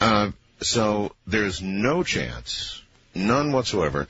Uh, 0.00 0.30
so 0.60 1.12
there's 1.26 1.60
no 1.60 2.04
chance, 2.04 2.80
none 3.14 3.50
whatsoever, 3.50 4.06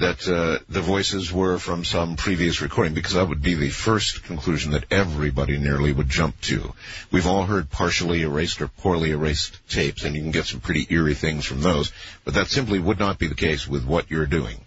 that 0.00 0.28
uh, 0.28 0.62
the 0.68 0.80
voices 0.80 1.32
were 1.32 1.58
from 1.58 1.84
some 1.84 2.16
previous 2.16 2.60
recording, 2.60 2.94
because 2.94 3.14
that 3.14 3.28
would 3.28 3.42
be 3.42 3.54
the 3.54 3.70
first 3.70 4.24
conclusion 4.24 4.72
that 4.72 4.84
everybody 4.90 5.58
nearly 5.58 5.92
would 5.92 6.08
jump 6.08 6.40
to. 6.42 6.72
We've 7.10 7.26
all 7.26 7.44
heard 7.44 7.70
partially 7.70 8.22
erased 8.22 8.60
or 8.60 8.68
poorly 8.68 9.10
erased 9.10 9.58
tapes, 9.68 10.04
and 10.04 10.14
you 10.14 10.22
can 10.22 10.30
get 10.30 10.46
some 10.46 10.60
pretty 10.60 10.86
eerie 10.90 11.14
things 11.14 11.44
from 11.44 11.60
those, 11.60 11.92
but 12.24 12.34
that 12.34 12.48
simply 12.48 12.78
would 12.78 12.98
not 12.98 13.18
be 13.18 13.26
the 13.26 13.34
case 13.34 13.66
with 13.66 13.84
what 13.84 14.10
you're 14.10 14.26
doing. 14.26 14.58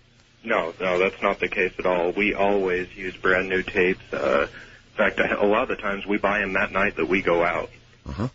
No, 0.44 0.74
no, 0.80 0.98
that's 0.98 1.22
not 1.22 1.40
the 1.40 1.48
case 1.48 1.74
at 1.78 1.86
all. 1.86 2.12
We 2.12 2.34
always 2.34 2.96
use 2.96 3.16
brand 3.16 3.50
new 3.50 3.64
tapes. 3.64 4.02
Uh, 4.12 4.48
in 4.92 4.98
fact, 4.98 5.20
a 5.42 5.46
lot 5.46 5.64
of 5.64 5.70
the 5.70 5.76
times 5.76 6.06
we 6.06 6.18
buy 6.18 6.40
them 6.40 6.54
that 6.54 6.72
night 6.72 6.96
that 6.98 7.08
we 7.08 7.22
go 7.22 7.44
out. 7.44 7.70
Uh-huh. 8.08 8.28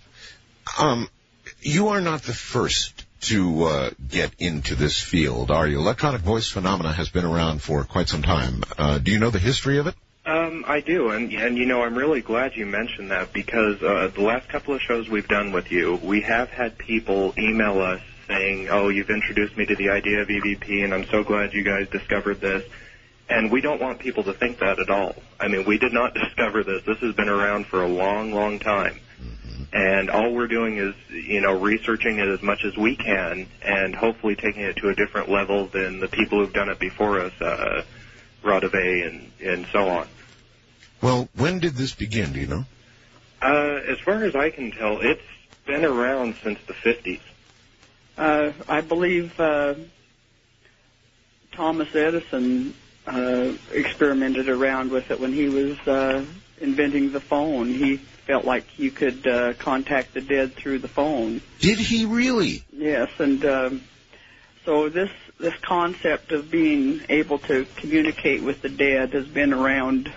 Um, 0.78 1.08
you 1.60 1.88
are 1.88 2.00
not 2.00 2.22
the 2.22 2.32
first 2.32 3.05
to 3.22 3.64
uh, 3.64 3.90
get 4.08 4.34
into 4.38 4.74
this 4.74 5.00
field, 5.00 5.50
are 5.50 5.66
you? 5.66 5.78
Electronic 5.78 6.20
voice 6.20 6.48
phenomena 6.48 6.92
has 6.92 7.08
been 7.08 7.24
around 7.24 7.62
for 7.62 7.84
quite 7.84 8.08
some 8.08 8.22
time. 8.22 8.62
Uh, 8.78 8.98
do 8.98 9.10
you 9.10 9.18
know 9.18 9.30
the 9.30 9.38
history 9.38 9.78
of 9.78 9.86
it? 9.86 9.94
Um, 10.26 10.64
I 10.66 10.80
do, 10.80 11.10
and 11.10 11.32
and 11.32 11.56
you 11.56 11.66
know 11.66 11.82
I'm 11.82 11.96
really 11.96 12.20
glad 12.20 12.56
you 12.56 12.66
mentioned 12.66 13.12
that 13.12 13.32
because 13.32 13.80
uh, 13.80 14.10
the 14.12 14.22
last 14.22 14.48
couple 14.48 14.74
of 14.74 14.80
shows 14.82 15.08
we've 15.08 15.28
done 15.28 15.52
with 15.52 15.70
you, 15.70 16.00
we 16.02 16.22
have 16.22 16.50
had 16.50 16.76
people 16.76 17.32
email 17.38 17.80
us 17.80 18.00
saying, 18.26 18.68
"Oh, 18.68 18.88
you've 18.88 19.10
introduced 19.10 19.56
me 19.56 19.66
to 19.66 19.76
the 19.76 19.90
idea 19.90 20.22
of 20.22 20.28
EVP, 20.28 20.82
and 20.82 20.92
I'm 20.92 21.06
so 21.06 21.22
glad 21.22 21.52
you 21.52 21.62
guys 21.62 21.88
discovered 21.88 22.40
this." 22.40 22.64
And 23.28 23.52
we 23.52 23.60
don't 23.60 23.80
want 23.80 24.00
people 24.00 24.24
to 24.24 24.32
think 24.32 24.58
that 24.58 24.80
at 24.80 24.90
all. 24.90 25.14
I 25.38 25.46
mean, 25.46 25.64
we 25.64 25.78
did 25.78 25.92
not 25.92 26.14
discover 26.22 26.64
this. 26.64 26.82
This 26.84 26.98
has 26.98 27.14
been 27.14 27.28
around 27.28 27.66
for 27.66 27.82
a 27.82 27.88
long, 27.88 28.32
long 28.32 28.58
time. 28.58 28.98
And 29.72 30.10
all 30.10 30.32
we're 30.32 30.46
doing 30.46 30.78
is, 30.78 30.94
you 31.10 31.40
know, 31.40 31.58
researching 31.58 32.18
it 32.18 32.28
as 32.28 32.42
much 32.42 32.64
as 32.64 32.76
we 32.76 32.96
can 32.96 33.46
and 33.62 33.94
hopefully 33.94 34.34
taking 34.34 34.62
it 34.62 34.76
to 34.76 34.88
a 34.88 34.94
different 34.94 35.28
level 35.28 35.66
than 35.66 36.00
the 36.00 36.08
people 36.08 36.38
who've 36.38 36.52
done 36.52 36.68
it 36.68 36.78
before 36.78 37.20
us, 37.20 37.32
uh, 37.40 37.82
Raudive 38.42 39.06
and, 39.06 39.30
and 39.42 39.66
so 39.72 39.88
on. 39.88 40.08
Well, 41.02 41.28
when 41.36 41.58
did 41.58 41.74
this 41.74 41.94
begin? 41.94 42.32
Do 42.32 42.40
you 42.40 42.46
know? 42.46 42.64
Uh, 43.42 43.80
as 43.88 43.98
far 44.00 44.24
as 44.24 44.34
I 44.34 44.50
can 44.50 44.70
tell, 44.70 45.00
it's 45.00 45.20
been 45.66 45.84
around 45.84 46.36
since 46.42 46.58
the 46.66 46.72
50s. 46.72 47.20
Uh, 48.16 48.52
I 48.66 48.80
believe 48.80 49.38
uh, 49.38 49.74
Thomas 51.52 51.94
Edison 51.94 52.74
uh, 53.06 53.52
experimented 53.72 54.48
around 54.48 54.90
with 54.90 55.10
it 55.10 55.20
when 55.20 55.32
he 55.32 55.48
was 55.48 55.78
uh, 55.86 56.24
inventing 56.60 57.12
the 57.12 57.20
phone. 57.20 57.68
He 57.68 58.00
felt 58.26 58.44
like 58.44 58.78
you 58.78 58.90
could 58.90 59.26
uh, 59.26 59.54
contact 59.54 60.14
the 60.14 60.20
dead 60.20 60.54
through 60.54 60.80
the 60.80 60.88
phone. 60.88 61.40
Did 61.60 61.78
he 61.78 62.04
really? 62.04 62.64
Yes, 62.72 63.08
and 63.18 63.44
um, 63.44 63.82
so 64.64 64.88
this 64.88 65.10
this 65.38 65.54
concept 65.62 66.32
of 66.32 66.50
being 66.50 67.00
able 67.08 67.38
to 67.38 67.66
communicate 67.76 68.42
with 68.42 68.62
the 68.62 68.68
dead 68.68 69.12
has 69.12 69.26
been 69.26 69.52
around 69.52 70.12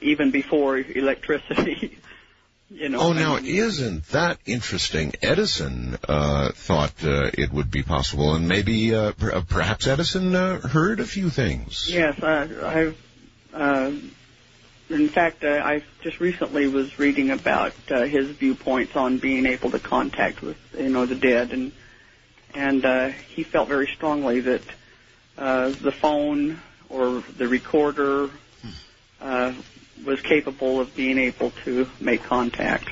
even 0.00 0.30
before 0.30 0.78
electricity. 0.78 1.98
you 2.70 2.88
know. 2.88 2.98
oh, 2.98 3.12
now 3.12 3.36
I 3.36 3.40
mean, 3.40 3.54
isn't 3.54 4.08
that 4.08 4.38
interesting? 4.46 5.12
Edison 5.22 5.96
uh, 6.08 6.50
thought 6.52 7.04
uh, 7.04 7.30
it 7.32 7.52
would 7.52 7.70
be 7.70 7.82
possible, 7.82 8.34
and 8.34 8.48
maybe 8.48 8.94
uh, 8.94 9.12
per- 9.12 9.32
uh, 9.32 9.42
perhaps 9.42 9.86
Edison 9.86 10.34
uh, 10.34 10.60
heard 10.60 10.98
a 10.98 11.06
few 11.06 11.30
things. 11.30 11.88
Yes, 11.90 12.20
I, 12.22 12.48
I've. 12.62 12.98
In 14.90 15.08
fact, 15.08 15.44
uh, 15.44 15.62
I 15.64 15.82
just 16.02 16.20
recently 16.20 16.66
was 16.66 16.98
reading 16.98 17.30
about 17.30 17.74
uh, 17.90 18.04
his 18.04 18.28
viewpoints 18.36 18.94
on 18.96 19.18
being 19.18 19.46
able 19.46 19.70
to 19.70 19.78
contact 19.78 20.42
with, 20.42 20.58
you 20.78 20.90
know, 20.90 21.06
the 21.06 21.14
dead, 21.14 21.52
and 21.52 21.72
and 22.54 22.84
uh, 22.84 23.08
he 23.34 23.42
felt 23.42 23.68
very 23.68 23.86
strongly 23.88 24.40
that 24.40 24.62
uh, 25.38 25.70
the 25.70 25.90
phone 25.90 26.60
or 26.88 27.24
the 27.36 27.48
recorder 27.48 28.30
uh, 29.20 29.52
was 30.04 30.20
capable 30.20 30.80
of 30.80 30.94
being 30.94 31.18
able 31.18 31.52
to 31.64 31.88
make 32.00 32.22
contact. 32.22 32.88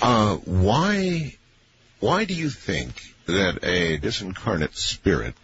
Uh, 0.00 0.36
why, 0.36 1.34
why 1.98 2.24
do 2.24 2.34
you 2.34 2.48
think 2.48 2.94
that 3.26 3.58
a 3.62 3.98
disincarnate 3.98 4.74
spirit 4.74 5.34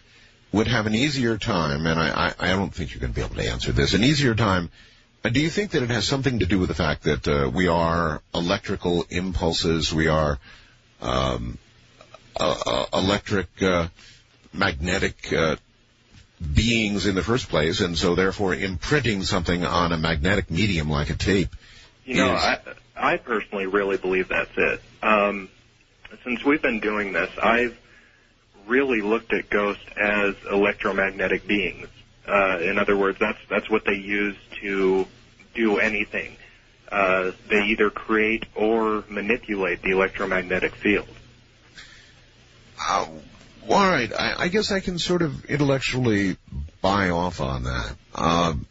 would 0.53 0.67
have 0.69 0.87
an 0.87 0.95
easier 0.95 1.39
time, 1.39 1.87
and 1.87 1.99
I, 2.01 2.29
I, 2.29 2.35
I 2.39 2.49
don't 2.51 2.73
think 2.75 2.93
you're 2.93 3.01
going 3.01 3.13
to 3.13 3.19
be 3.19 3.25
able 3.25 3.37
to 3.37 3.49
answer 3.51 3.73
this, 3.73 3.95
an 3.95 4.05
easier 4.05 4.35
time, 4.35 4.71
uh, 5.25 5.29
do 5.29 5.41
you 5.41 5.51
think 5.51 5.73
that 5.73 5.83
it 5.83 5.91
has 5.91 6.07
something 6.07 6.39
to 6.39 6.47
do 6.47 6.59
with 6.59 6.69
the 6.69 6.75
fact 6.75 7.03
that 7.05 7.27
uh, 7.29 7.51
we 7.53 7.69
are 7.69 8.23
electrical 8.35 9.05
impulses, 9.11 9.93
we 9.93 10.09
are 10.09 10.39
um, 11.03 11.59
uh, 12.39 12.57
uh, 12.67 12.87
electric, 12.99 13.49
uh, 13.63 13.89
magnetic 14.53 15.33
uh, 15.33 15.57
beings 16.55 17.07
in 17.07 17.15
the 17.15 17.23
first 17.23 17.49
place, 17.49 17.81
and 17.81 17.97
so 17.97 18.15
therefore 18.15 18.55
imprinting 18.55 19.23
something 19.23 19.65
on 19.65 19.93
a 19.93 19.97
magnetic 19.97 20.51
medium 20.51 20.89
like 20.89 21.11
a 21.11 21.15
tape 21.17 21.49
You 22.05 22.17
know, 22.17 22.35
is- 22.35 22.43
I, 22.43 22.59
I 22.97 23.17
personally 23.17 23.67
really 23.67 23.97
believe 23.97 24.29
that's 24.29 24.51
it. 24.57 24.81
Um, 25.03 25.49
since 26.25 26.45
we've 26.45 26.63
been 26.63 26.81
doing 26.81 27.13
this, 27.13 27.31
I've 27.43 27.77
really 28.67 29.01
looked 29.01 29.33
at 29.33 29.49
ghosts 29.51 29.85
as 29.97 30.35
electromagnetic 30.51 31.47
beings. 31.47 31.89
Uh, 32.27 32.59
in 32.61 32.79
other 32.79 32.97
words, 32.97 33.19
that's 33.21 33.39
that's 33.49 33.71
what 33.71 33.85
they 33.85 33.95
use 33.95 34.37
to 34.61 35.07
do 35.55 35.79
anything. 35.79 36.37
Uh, 36.91 37.33
they 37.49 37.62
either 37.67 37.91
create 37.91 38.45
or 38.55 39.05
manipulate 39.09 39.83
the 39.83 39.91
electromagnetic 39.91 40.75
field. 40.75 41.09
Uh, 42.81 43.07
all 43.69 43.89
right, 43.89 44.12
I, 44.12 44.35
I 44.45 44.49
guess 44.49 44.71
I 44.71 44.81
can 44.81 44.99
sort 44.99 45.23
of 45.23 45.45
intellectually 45.47 46.37
buy 46.81 47.11
off 47.11 47.41
on 47.41 47.64
that. 47.64 47.97
Um, 48.14 48.67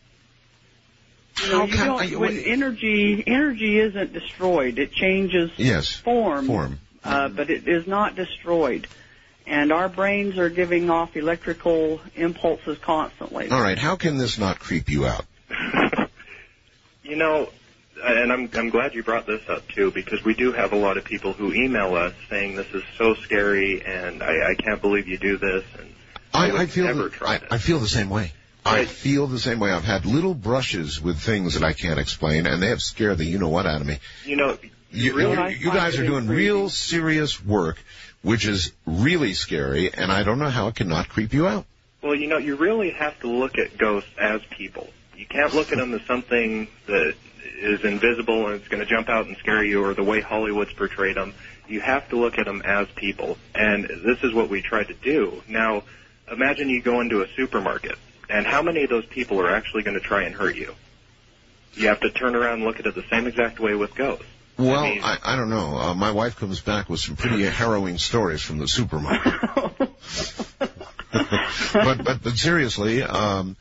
You 1.42 1.48
know, 1.52 1.58
how 1.60 1.66
you 1.66 1.74
can 1.74 1.86
don't, 1.88 2.02
I, 2.02 2.16
when 2.16 2.40
energy 2.40 3.24
energy 3.28 3.80
isn't 3.80 4.14
destroyed, 4.14 4.80
it 4.80 4.94
changes 4.94 5.52
yes, 5.58 5.92
form, 5.94 6.48
form. 6.48 6.80
uh, 7.04 7.30
but 7.30 7.50
it 7.50 7.68
is 7.68 7.86
not 7.88 8.16
destroyed. 8.16 8.88
And 9.48 9.72
our 9.72 9.90
brains 9.90 10.38
are 10.38 10.50
giving 10.50 10.90
off 10.90 11.16
electrical 11.16 12.02
impulses 12.16 12.78
constantly. 12.80 13.50
All 13.50 13.62
right, 13.62 13.78
how 13.78 13.96
can 13.96 14.18
this 14.18 14.40
not 14.40 14.60
creep 14.60 14.90
you 14.90 15.06
out? 15.06 15.26
You 17.04 17.16
know, 17.16 17.50
and 18.04 18.34
I'm 18.34 18.50
I'm 18.56 18.70
glad 18.70 18.96
you 18.96 19.04
brought 19.04 19.28
this 19.28 19.48
up 19.48 19.68
too 19.68 19.92
because 19.92 20.24
we 20.24 20.34
do 20.34 20.52
have 20.52 20.74
a 20.74 20.76
lot 20.76 20.98
of 20.98 21.04
people 21.04 21.34
who 21.34 21.54
email 21.54 21.96
us 21.96 22.14
saying 22.30 22.56
this 22.56 22.68
is 22.74 22.84
so 22.98 23.14
scary 23.14 23.86
and 23.86 24.24
I, 24.24 24.52
I 24.52 24.56
can't 24.56 24.82
believe 24.82 25.08
you 25.08 25.18
do 25.18 25.38
this 25.38 25.64
and 25.78 25.94
I, 26.34 26.52
would 26.52 26.62
I 26.62 26.66
feel 26.66 26.86
never 26.86 27.10
the, 27.10 27.26
I, 27.26 27.40
I 27.52 27.58
feel 27.60 27.80
the 27.80 27.88
same 27.88 28.10
way. 28.10 28.32
I 28.66 28.86
feel 28.86 29.28
the 29.28 29.38
same 29.38 29.60
way. 29.60 29.72
I've 29.72 29.84
had 29.84 30.08
little 30.08 30.34
brushes 30.34 31.00
with 31.00 31.20
things 31.20 31.54
that 31.54 31.64
I 31.64 31.74
can't 31.74 32.00
explain, 32.00 32.48
and 32.48 32.62
they 32.62 32.70
have 32.70 32.82
scared 32.82 33.20
the 33.20 33.26
you 33.26 33.38
know 33.38 33.50
what 33.50 33.68
out 33.68 33.80
of 33.82 33.86
me. 33.86 34.00
you 34.26 34.36
know 34.36 34.58
You, 34.92 35.14
really 35.16 35.54
you, 35.54 35.58
you 35.68 35.72
guys 35.72 36.00
are 36.00 36.06
doing 36.06 36.28
real 36.28 36.70
serious 36.70 37.44
work, 37.46 37.78
which 38.26 38.48
is 38.48 38.74
really 38.88 39.36
scary, 39.36 39.94
and 39.94 40.12
I 40.12 40.24
don't 40.24 40.40
know 40.40 40.50
how 40.50 40.68
it 40.68 40.76
cannot 40.76 41.10
creep 41.10 41.32
you 41.32 41.48
out. 41.48 41.66
Well, 42.02 42.16
you 42.16 42.26
know, 42.26 42.40
you 42.40 42.56
really 42.56 42.90
have 42.90 43.20
to 43.20 43.28
look 43.28 43.60
at 43.60 43.78
ghosts 43.78 44.10
as 44.20 44.42
people. 44.50 44.90
You 45.16 45.28
can't 45.28 45.54
look 45.54 45.72
at 45.72 45.78
them 45.78 45.94
as 45.94 46.02
something 46.08 46.68
that 46.88 47.14
is 47.60 47.84
invisible 47.84 48.48
and 48.48 48.56
it's 48.56 48.68
going 48.68 48.82
to 48.82 48.90
jump 48.90 49.10
out 49.10 49.28
and 49.28 49.38
scare 49.38 49.64
you, 49.64 49.86
or 49.86 49.94
the 49.94 50.04
way 50.04 50.22
Hollywood's 50.22 50.74
portrayed 50.74 51.18
them. 51.18 51.36
You 51.68 51.82
have 51.82 52.10
to 52.10 52.18
look 52.18 52.40
at 52.40 52.46
them 52.46 52.64
as 52.66 52.88
people, 52.96 53.38
and 53.54 53.86
this 53.86 54.18
is 54.24 54.34
what 54.34 54.50
we 54.50 54.64
try 54.64 54.84
to 54.84 54.94
do. 54.96 55.44
Now, 55.48 55.84
imagine 56.30 56.68
you 56.68 56.82
go 56.82 57.02
into 57.02 57.22
a 57.22 57.28
supermarket, 57.36 57.96
and 58.28 58.48
how 58.48 58.64
many 58.64 58.84
of 58.84 58.90
those 58.90 59.06
people 59.06 59.40
are 59.40 59.52
actually 59.52 59.84
going 59.84 60.00
to 60.00 60.04
try 60.04 60.24
and 60.24 60.34
hurt 60.34 60.56
you? 60.56 60.74
You 61.76 61.90
have 61.90 62.00
to 62.00 62.10
turn 62.10 62.36
around 62.36 62.56
and 62.56 62.64
look 62.64 62.80
at 62.80 62.88
it 62.88 62.96
the 62.96 63.06
same 63.08 63.28
exact 63.28 63.60
way 63.60 63.76
with 63.76 63.94
ghosts. 63.94 64.26
Well, 64.58 64.84
I, 64.84 65.18
I 65.24 65.36
don't 65.36 65.50
know. 65.50 65.78
Uh, 65.78 65.94
my 65.94 66.12
wife 66.12 66.38
comes 66.38 66.62
back 66.62 66.90
with 66.90 67.00
some 67.00 67.16
pretty 67.16 67.44
harrowing 67.44 67.98
stories 67.98 68.42
from 68.42 68.58
the 68.58 68.68
supermarket. 68.68 69.34
but, 71.74 72.04
but 72.04 72.24
but 72.24 72.38
seriously, 72.38 73.04
um, 73.04 73.58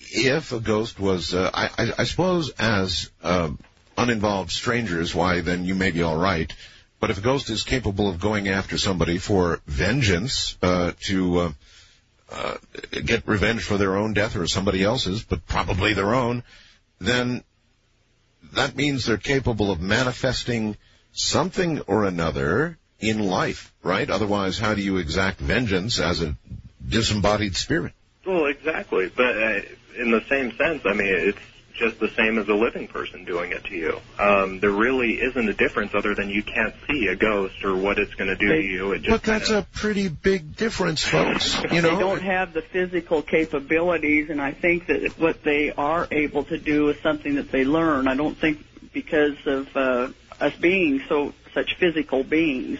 if 0.00 0.52
a 0.52 0.60
ghost 0.60 1.00
was, 1.00 1.34
uh, 1.34 1.50
I, 1.52 1.70
I, 1.78 1.92
I 1.98 2.04
suppose, 2.04 2.50
as 2.58 3.10
um, 3.22 3.58
uninvolved 3.96 4.50
strangers, 4.50 5.14
why 5.14 5.40
then 5.40 5.64
you 5.64 5.74
may 5.74 5.90
be 5.90 6.02
all 6.02 6.16
right. 6.16 6.52
But 7.00 7.10
if 7.10 7.18
a 7.18 7.22
ghost 7.22 7.48
is 7.48 7.62
capable 7.62 8.08
of 8.08 8.20
going 8.20 8.48
after 8.48 8.76
somebody 8.76 9.18
for 9.18 9.60
vengeance, 9.66 10.56
uh, 10.62 10.92
to 11.02 11.38
uh, 11.38 11.52
uh, 12.30 12.56
get 12.90 13.26
revenge 13.26 13.62
for 13.62 13.78
their 13.78 13.96
own 13.96 14.14
death 14.14 14.36
or 14.36 14.46
somebody 14.46 14.82
else's, 14.82 15.22
but 15.22 15.46
probably 15.46 15.94
their 15.94 16.14
own, 16.14 16.42
then 16.98 17.44
that 18.54 18.76
means 18.76 19.04
they're 19.04 19.16
capable 19.16 19.70
of 19.70 19.80
manifesting 19.80 20.76
something 21.12 21.80
or 21.82 22.04
another 22.04 22.78
in 23.00 23.20
life, 23.20 23.72
right? 23.82 24.08
Otherwise, 24.08 24.58
how 24.58 24.74
do 24.74 24.82
you 24.82 24.96
exact 24.96 25.40
vengeance 25.40 26.00
as 26.00 26.22
a 26.22 26.36
disembodied 26.86 27.56
spirit? 27.56 27.92
Well, 28.26 28.46
exactly. 28.46 29.10
But 29.14 29.36
uh, 29.36 29.60
in 29.96 30.10
the 30.10 30.22
same 30.28 30.52
sense, 30.56 30.82
I 30.84 30.92
mean, 30.94 31.08
it's 31.08 31.38
just 31.78 31.98
the 32.00 32.10
same 32.10 32.38
as 32.38 32.48
a 32.48 32.54
living 32.54 32.88
person 32.88 33.24
doing 33.24 33.52
it 33.52 33.64
to 33.64 33.74
you. 33.74 34.00
Um, 34.18 34.60
there 34.60 34.70
really 34.70 35.14
isn't 35.14 35.48
a 35.48 35.52
difference 35.54 35.94
other 35.94 36.14
than 36.14 36.28
you 36.28 36.42
can't 36.42 36.74
see 36.88 37.06
a 37.06 37.16
ghost 37.16 37.64
or 37.64 37.74
what 37.76 37.98
it's 37.98 38.14
going 38.14 38.28
to 38.28 38.36
do 38.36 38.48
to 38.48 38.60
you. 38.60 38.92
It 38.92 39.02
just 39.02 39.10
But 39.10 39.22
that's 39.22 39.50
a 39.50 39.66
pretty 39.72 40.08
big 40.08 40.56
difference, 40.56 41.02
folks. 41.02 41.56
You 41.68 41.82
know, 41.82 41.94
they 41.94 42.00
don't 42.00 42.22
have 42.22 42.54
the 42.54 42.62
physical 42.62 43.22
capabilities, 43.22 44.30
and 44.30 44.40
I 44.40 44.52
think 44.52 44.86
that 44.86 45.18
what 45.18 45.42
they 45.42 45.70
are 45.70 46.08
able 46.10 46.44
to 46.44 46.58
do 46.58 46.88
is 46.88 46.98
something 47.02 47.34
that 47.34 47.52
they 47.52 47.64
learn. 47.64 48.08
I 48.08 48.14
don't 48.14 48.36
think 48.36 48.64
because 48.92 49.36
of 49.46 49.76
uh, 49.76 50.08
us 50.40 50.54
being 50.56 51.02
so 51.08 51.34
such 51.52 51.76
physical 51.76 52.24
beings, 52.24 52.78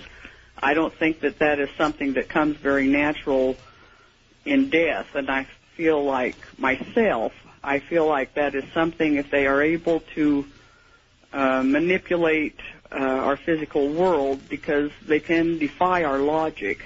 I 0.60 0.74
don't 0.74 0.94
think 0.94 1.20
that 1.20 1.38
that 1.38 1.58
is 1.60 1.68
something 1.76 2.14
that 2.14 2.28
comes 2.28 2.56
very 2.56 2.86
natural 2.86 3.56
in 4.44 4.70
death. 4.70 5.14
And 5.14 5.30
I 5.30 5.46
feel 5.76 6.02
like 6.04 6.36
myself, 6.58 7.32
I 7.68 7.80
feel 7.80 8.06
like 8.06 8.32
that 8.34 8.54
is 8.54 8.64
something 8.72 9.16
if 9.16 9.30
they 9.30 9.46
are 9.46 9.60
able 9.60 10.00
to 10.14 10.46
uh, 11.34 11.62
manipulate 11.62 12.58
uh, 12.90 12.94
our 12.96 13.36
physical 13.36 13.90
world 13.90 14.40
because 14.48 14.90
they 15.06 15.20
can 15.20 15.58
defy 15.58 16.04
our 16.04 16.18
logic. 16.18 16.80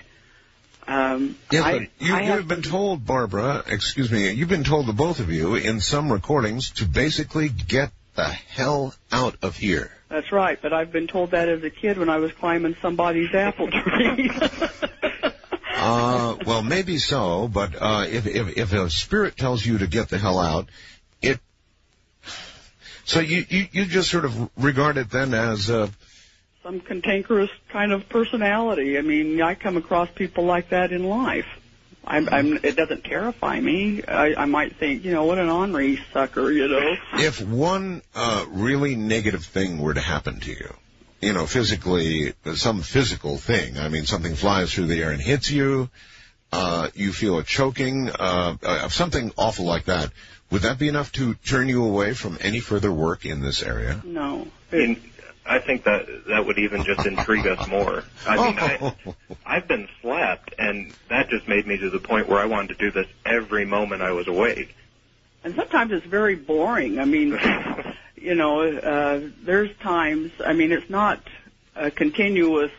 Um, 0.88 1.38
Yeah, 1.52 1.62
I, 1.62 1.88
you, 2.00 2.12
have 2.12 2.24
you've 2.24 2.48
been 2.48 2.62
told, 2.62 3.06
Barbara, 3.06 3.62
excuse 3.68 4.10
me, 4.10 4.32
you've 4.32 4.48
been 4.48 4.64
told, 4.64 4.86
the 4.86 4.92
both 4.92 5.20
of 5.20 5.30
you, 5.30 5.54
in 5.54 5.80
some 5.80 6.10
recordings, 6.10 6.72
to 6.72 6.84
basically 6.84 7.48
get 7.48 7.92
the 8.16 8.24
hell 8.24 8.92
out 9.12 9.36
of 9.40 9.56
here. 9.56 9.92
That's 10.08 10.32
right, 10.32 10.58
but 10.60 10.72
I've 10.72 10.90
been 10.90 11.06
told 11.06 11.30
that 11.30 11.48
as 11.48 11.62
a 11.62 11.70
kid 11.70 11.96
when 11.96 12.10
I 12.10 12.16
was 12.16 12.32
climbing 12.32 12.74
somebody's 12.82 13.32
apple 13.32 13.70
tree. 13.70 14.32
Uh, 15.74 16.36
well, 16.46 16.62
maybe 16.62 16.98
so, 16.98 17.48
but 17.48 17.74
uh, 17.80 18.06
if, 18.08 18.26
if 18.26 18.56
if 18.56 18.72
a 18.72 18.90
spirit 18.90 19.36
tells 19.36 19.64
you 19.64 19.78
to 19.78 19.86
get 19.86 20.08
the 20.08 20.18
hell 20.18 20.38
out, 20.38 20.68
it. 21.20 21.40
So 23.04 23.20
you 23.20 23.44
you, 23.48 23.66
you 23.72 23.84
just 23.86 24.10
sort 24.10 24.24
of 24.24 24.50
regard 24.56 24.96
it 24.96 25.10
then 25.10 25.34
as 25.34 25.70
uh, 25.70 25.88
Some 26.62 26.80
cantankerous 26.80 27.50
kind 27.68 27.92
of 27.92 28.08
personality. 28.08 28.98
I 28.98 29.02
mean, 29.02 29.40
I 29.42 29.54
come 29.54 29.76
across 29.76 30.08
people 30.10 30.44
like 30.44 30.68
that 30.70 30.92
in 30.92 31.04
life. 31.04 31.46
I'm, 32.04 32.28
I'm, 32.28 32.58
it 32.64 32.76
doesn't 32.76 33.04
terrify 33.04 33.60
me. 33.60 34.02
I, 34.02 34.34
I 34.34 34.44
might 34.46 34.76
think, 34.76 35.04
you 35.04 35.12
know, 35.12 35.24
what 35.24 35.38
an 35.38 35.48
ornery 35.48 36.00
sucker, 36.12 36.50
you 36.50 36.66
know. 36.68 36.96
if 37.14 37.40
one 37.40 38.02
uh, 38.14 38.44
really 38.50 38.96
negative 38.96 39.44
thing 39.44 39.78
were 39.78 39.94
to 39.94 40.00
happen 40.00 40.40
to 40.40 40.50
you, 40.50 40.74
you 41.22 41.32
know, 41.32 41.46
physically, 41.46 42.34
some 42.54 42.82
physical 42.82 43.38
thing. 43.38 43.78
I 43.78 43.88
mean, 43.88 44.04
something 44.04 44.34
flies 44.34 44.74
through 44.74 44.88
the 44.88 45.00
air 45.00 45.12
and 45.12 45.22
hits 45.22 45.50
you. 45.50 45.88
Uh, 46.52 46.88
you 46.94 47.12
feel 47.12 47.38
a 47.38 47.44
choking, 47.44 48.10
uh, 48.10 48.56
uh, 48.62 48.88
something 48.88 49.32
awful 49.38 49.64
like 49.64 49.84
that. 49.84 50.10
Would 50.50 50.62
that 50.62 50.78
be 50.78 50.88
enough 50.88 51.12
to 51.12 51.34
turn 51.34 51.68
you 51.68 51.84
away 51.84 52.12
from 52.12 52.36
any 52.42 52.60
further 52.60 52.92
work 52.92 53.24
in 53.24 53.40
this 53.40 53.62
area? 53.62 54.02
No. 54.04 54.48
In, 54.70 55.00
I 55.46 55.60
think 55.60 55.84
that 55.84 56.06
that 56.28 56.44
would 56.44 56.58
even 56.58 56.84
just 56.84 57.06
intrigue 57.06 57.46
us 57.46 57.66
more. 57.68 58.04
I 58.26 58.36
mean, 58.36 58.58
I, 58.58 58.94
I've 59.46 59.66
been 59.66 59.88
slapped, 60.02 60.54
and 60.58 60.92
that 61.08 61.30
just 61.30 61.48
made 61.48 61.66
me 61.66 61.78
to 61.78 61.88
the 61.88 62.00
point 62.00 62.28
where 62.28 62.38
I 62.38 62.46
wanted 62.46 62.78
to 62.78 62.84
do 62.84 62.90
this 62.90 63.06
every 63.24 63.64
moment 63.64 64.02
I 64.02 64.12
was 64.12 64.28
awake. 64.28 64.74
And 65.44 65.54
sometimes 65.54 65.92
it's 65.92 66.06
very 66.06 66.36
boring. 66.36 66.98
I 66.98 67.04
mean, 67.04 67.38
you 68.16 68.34
know, 68.34 68.62
uh, 68.62 69.20
there's 69.42 69.74
times, 69.78 70.30
I 70.44 70.52
mean, 70.52 70.72
it's 70.72 70.88
not 70.90 71.20
a 71.74 71.90
continuous, 71.90 72.70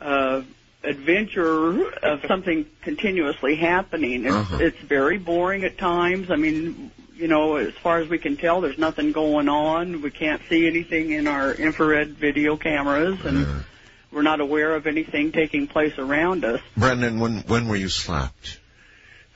uh, 0.00 0.42
adventure 0.82 1.90
of 2.02 2.24
something 2.26 2.64
continuously 2.82 3.54
happening. 3.56 4.24
It's, 4.24 4.34
Uh-huh. 4.34 4.58
it's 4.60 4.78
very 4.78 5.18
boring 5.18 5.64
at 5.64 5.76
times. 5.76 6.30
I 6.30 6.36
mean, 6.36 6.90
you 7.16 7.28
know, 7.28 7.56
as 7.56 7.74
far 7.74 7.98
as 7.98 8.08
we 8.08 8.18
can 8.18 8.36
tell, 8.38 8.60
there's 8.62 8.78
nothing 8.78 9.12
going 9.12 9.48
on. 9.48 10.00
We 10.00 10.10
can't 10.10 10.40
see 10.48 10.66
anything 10.66 11.10
in 11.10 11.26
our 11.26 11.52
infrared 11.52 12.10
video 12.16 12.56
cameras, 12.56 13.18
and 13.26 13.46
we're 14.10 14.22
not 14.22 14.40
aware 14.40 14.74
of 14.74 14.86
anything 14.86 15.32
taking 15.32 15.66
place 15.66 15.98
around 15.98 16.44
us. 16.46 16.60
Brendan, 16.78 17.20
when 17.20 17.40
when 17.40 17.68
were 17.68 17.76
you 17.76 17.90
slapped? 17.90 18.58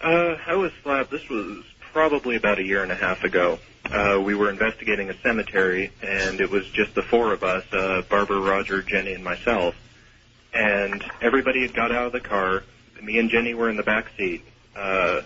Uh, 0.00 0.36
I 0.46 0.54
was 0.54 0.72
slapped. 0.82 1.10
This 1.10 1.28
was 1.28 1.62
probably 1.94 2.34
about 2.34 2.58
a 2.58 2.62
year 2.64 2.82
and 2.82 2.90
a 2.90 2.96
half 2.96 3.22
ago. 3.22 3.56
Uh, 3.84 4.20
we 4.20 4.34
were 4.34 4.50
investigating 4.50 5.10
a 5.10 5.18
cemetery, 5.20 5.92
and 6.02 6.40
it 6.40 6.50
was 6.50 6.68
just 6.70 6.92
the 6.96 7.02
four 7.02 7.32
of 7.32 7.44
us, 7.44 7.64
uh, 7.72 8.02
Barbara, 8.10 8.40
Roger, 8.40 8.82
Jenny, 8.82 9.12
and 9.12 9.22
myself. 9.22 9.76
And 10.52 11.04
everybody 11.22 11.62
had 11.62 11.72
got 11.72 11.92
out 11.92 12.06
of 12.06 12.12
the 12.12 12.20
car. 12.20 12.64
Me 13.00 13.18
and 13.18 13.30
Jenny 13.30 13.54
were 13.54 13.70
in 13.70 13.76
the 13.76 13.84
back 13.84 14.08
seat. 14.16 14.42
Uh, 14.74 15.22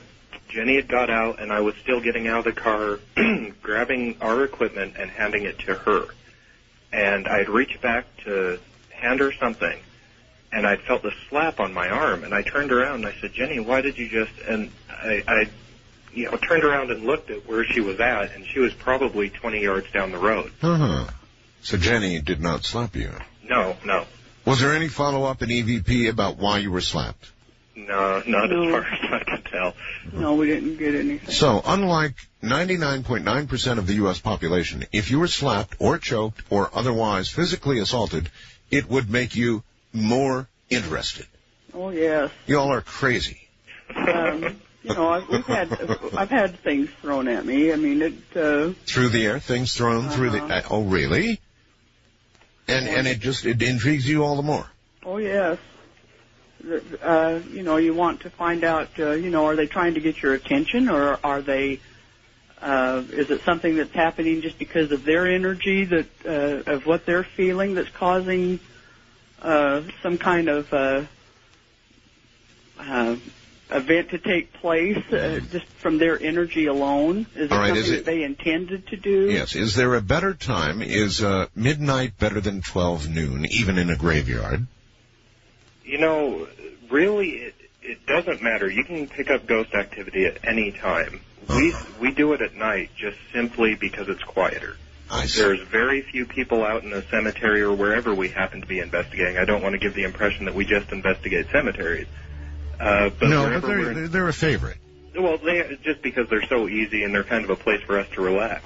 Jenny 0.50 0.76
had 0.76 0.88
got 0.88 1.08
out, 1.08 1.40
and 1.40 1.50
I 1.50 1.60
was 1.60 1.74
still 1.82 2.02
getting 2.02 2.28
out 2.28 2.46
of 2.46 2.54
the 2.54 2.60
car, 2.60 3.00
grabbing 3.62 4.18
our 4.20 4.44
equipment 4.44 4.94
and 4.98 5.10
handing 5.10 5.44
it 5.44 5.58
to 5.60 5.74
her. 5.74 6.08
And 6.92 7.26
I 7.26 7.38
had 7.38 7.48
reached 7.48 7.80
back 7.80 8.04
to 8.24 8.58
hand 8.90 9.20
her 9.20 9.32
something, 9.32 9.78
and 10.52 10.66
I'd 10.66 10.82
felt 10.82 11.02
the 11.02 11.12
slap 11.30 11.60
on 11.60 11.72
my 11.72 11.88
arm, 11.88 12.24
and 12.24 12.34
I 12.34 12.42
turned 12.42 12.72
around 12.72 12.96
and 12.96 13.06
I 13.06 13.14
said, 13.22 13.32
Jenny, 13.32 13.58
why 13.58 13.80
did 13.80 13.96
you 13.96 14.08
just, 14.08 14.32
and 14.46 14.70
I, 14.90 15.22
I, 15.26 15.48
you 16.18 16.30
know, 16.30 16.36
turned 16.36 16.64
around 16.64 16.90
and 16.90 17.04
looked 17.04 17.30
at 17.30 17.48
where 17.48 17.64
she 17.64 17.80
was 17.80 18.00
at, 18.00 18.34
and 18.34 18.44
she 18.46 18.58
was 18.60 18.72
probably 18.74 19.30
20 19.30 19.60
yards 19.60 19.90
down 19.92 20.12
the 20.12 20.18
road. 20.18 20.52
Uh-huh. 20.62 21.06
So 21.62 21.76
Jenny 21.76 22.20
did 22.20 22.40
not 22.40 22.64
slap 22.64 22.94
you. 22.96 23.12
No, 23.48 23.76
no, 23.84 24.04
Was 24.44 24.60
there 24.60 24.74
any 24.74 24.88
follow-up 24.88 25.42
in 25.42 25.48
EVP 25.48 26.08
about 26.10 26.36
why 26.36 26.58
you 26.58 26.70
were 26.70 26.80
slapped? 26.80 27.30
no, 27.74 28.22
not 28.26 28.50
No. 28.50 28.64
as 28.64 28.70
far 28.70 28.80
as 28.92 29.12
I 29.12 29.24
can 29.24 29.42
tell. 29.42 29.74
No, 30.12 30.34
we 30.34 30.48
didn't 30.48 30.76
get 30.78 30.94
anything. 30.94 31.30
So, 31.32 31.62
unlike 31.64 32.14
99.9% 32.42 33.78
of 33.78 33.86
the 33.86 33.94
U.S. 33.94 34.18
population, 34.20 34.84
if 34.92 35.10
you 35.10 35.20
were 35.20 35.28
slapped 35.28 35.76
or 35.78 35.98
choked 35.98 36.42
or 36.50 36.70
otherwise 36.74 37.28
physically 37.28 37.78
assaulted, 37.78 38.30
it 38.70 38.88
would 38.90 39.08
make 39.10 39.36
you 39.36 39.62
more 39.92 40.48
interested. 40.70 41.26
Oh 41.72 41.90
yes. 41.90 42.30
Y'all 42.46 42.72
are 42.72 42.80
crazy. 42.82 43.48
Um, 43.94 44.60
you 44.88 44.94
know, 44.94 45.08
I've, 45.08 45.28
we've 45.28 45.46
had 45.46 45.72
I've 46.16 46.30
had 46.30 46.58
things 46.60 46.88
thrown 47.00 47.28
at 47.28 47.44
me. 47.44 47.72
I 47.72 47.76
mean, 47.76 48.02
it. 48.02 48.14
Uh, 48.36 48.72
Through 48.86 49.10
the 49.10 49.26
air, 49.26 49.38
things 49.38 49.74
thrown 49.74 50.08
through 50.10 50.30
the. 50.30 50.42
Uh, 50.42 50.62
oh, 50.70 50.82
really? 50.82 51.40
And 52.66 52.88
and 52.88 53.06
it 53.06 53.20
just 53.20 53.44
it 53.46 53.62
intrigues 53.62 54.08
you 54.08 54.24
all 54.24 54.36
the 54.36 54.42
more. 54.42 54.66
oh 55.04 55.18
yes. 55.18 55.58
Uh, 57.02 57.40
you 57.50 57.62
know, 57.62 57.76
you 57.76 57.94
want 57.94 58.20
to 58.22 58.30
find 58.30 58.64
out. 58.64 58.88
Uh, 58.98 59.12
you 59.12 59.30
know, 59.30 59.46
are 59.46 59.56
they 59.56 59.66
trying 59.66 59.94
to 59.94 60.00
get 60.00 60.20
your 60.22 60.34
attention, 60.34 60.88
or 60.88 61.18
are 61.22 61.40
they? 61.40 61.80
Uh, 62.60 63.04
is 63.12 63.30
it 63.30 63.42
something 63.44 63.76
that's 63.76 63.92
happening 63.92 64.40
just 64.40 64.58
because 64.58 64.90
of 64.90 65.04
their 65.04 65.26
energy 65.26 65.84
that 65.84 66.06
uh, 66.26 66.72
of 66.72 66.86
what 66.86 67.06
they're 67.06 67.22
feeling 67.22 67.74
that's 67.74 67.90
causing 67.90 68.58
uh, 69.40 69.82
some 70.02 70.18
kind 70.18 70.48
of 70.48 70.72
uh, 70.74 71.04
uh, 72.80 73.16
event 73.70 74.10
to 74.10 74.18
take 74.18 74.52
place 74.54 74.96
uh, 75.12 75.40
just 75.50 75.66
from 75.66 75.98
their 75.98 76.20
energy 76.20 76.66
alone? 76.66 77.26
Is 77.34 77.50
it 77.50 77.52
All 77.52 77.58
right, 77.58 77.68
something 77.68 77.84
is 77.84 77.90
it- 77.90 77.96
that 77.96 78.04
they 78.06 78.22
intended 78.22 78.86
to 78.88 78.96
do? 78.96 79.30
Yes. 79.30 79.54
Is 79.54 79.74
there 79.74 79.94
a 79.94 80.00
better 80.00 80.34
time? 80.34 80.82
Is 80.82 81.22
uh, 81.22 81.46
midnight 81.54 82.18
better 82.18 82.40
than 82.40 82.62
12 82.62 83.08
noon, 83.08 83.46
even 83.50 83.78
in 83.78 83.90
a 83.90 83.96
graveyard? 83.96 84.66
You 85.84 85.98
know, 85.98 86.46
really, 86.90 87.30
it, 87.30 87.54
it 87.82 88.06
doesn't 88.06 88.42
matter. 88.42 88.70
You 88.70 88.84
can 88.84 89.06
pick 89.08 89.30
up 89.30 89.46
ghost 89.46 89.74
activity 89.74 90.26
at 90.26 90.44
any 90.44 90.72
time. 90.72 91.20
We 91.48 91.74
we 91.98 92.10
do 92.12 92.34
it 92.34 92.42
at 92.42 92.54
night 92.54 92.90
just 92.94 93.16
simply 93.32 93.74
because 93.74 94.08
it's 94.10 94.22
quieter. 94.22 94.76
There's 95.34 95.60
very 95.68 96.02
few 96.02 96.26
people 96.26 96.62
out 96.62 96.84
in 96.84 96.90
the 96.90 97.02
cemetery 97.10 97.62
or 97.62 97.72
wherever 97.72 98.14
we 98.14 98.28
happen 98.28 98.60
to 98.60 98.66
be 98.66 98.80
investigating. 98.80 99.38
I 99.38 99.46
don't 99.46 99.62
want 99.62 99.72
to 99.72 99.78
give 99.78 99.94
the 99.94 100.04
impression 100.04 100.44
that 100.44 100.54
we 100.54 100.66
just 100.66 100.92
investigate 100.92 101.46
cemeteries. 101.50 102.06
Uh, 102.80 103.10
but 103.18 103.28
no, 103.28 103.44
but 103.44 103.62
we're 103.62 103.68
they're, 103.68 103.88
in- 103.90 103.94
they're- 103.94 104.08
they're 104.08 104.28
a 104.28 104.32
favorite. 104.32 104.78
well, 105.18 105.38
they, 105.38 105.78
just 105.82 106.02
because 106.02 106.28
they're 106.28 106.46
so 106.46 106.68
easy 106.68 107.02
and 107.04 107.14
they're 107.14 107.24
kind 107.24 107.44
of 107.44 107.50
a 107.50 107.56
place 107.56 107.80
for 107.82 107.98
us 107.98 108.06
to 108.14 108.20
relax. 108.22 108.64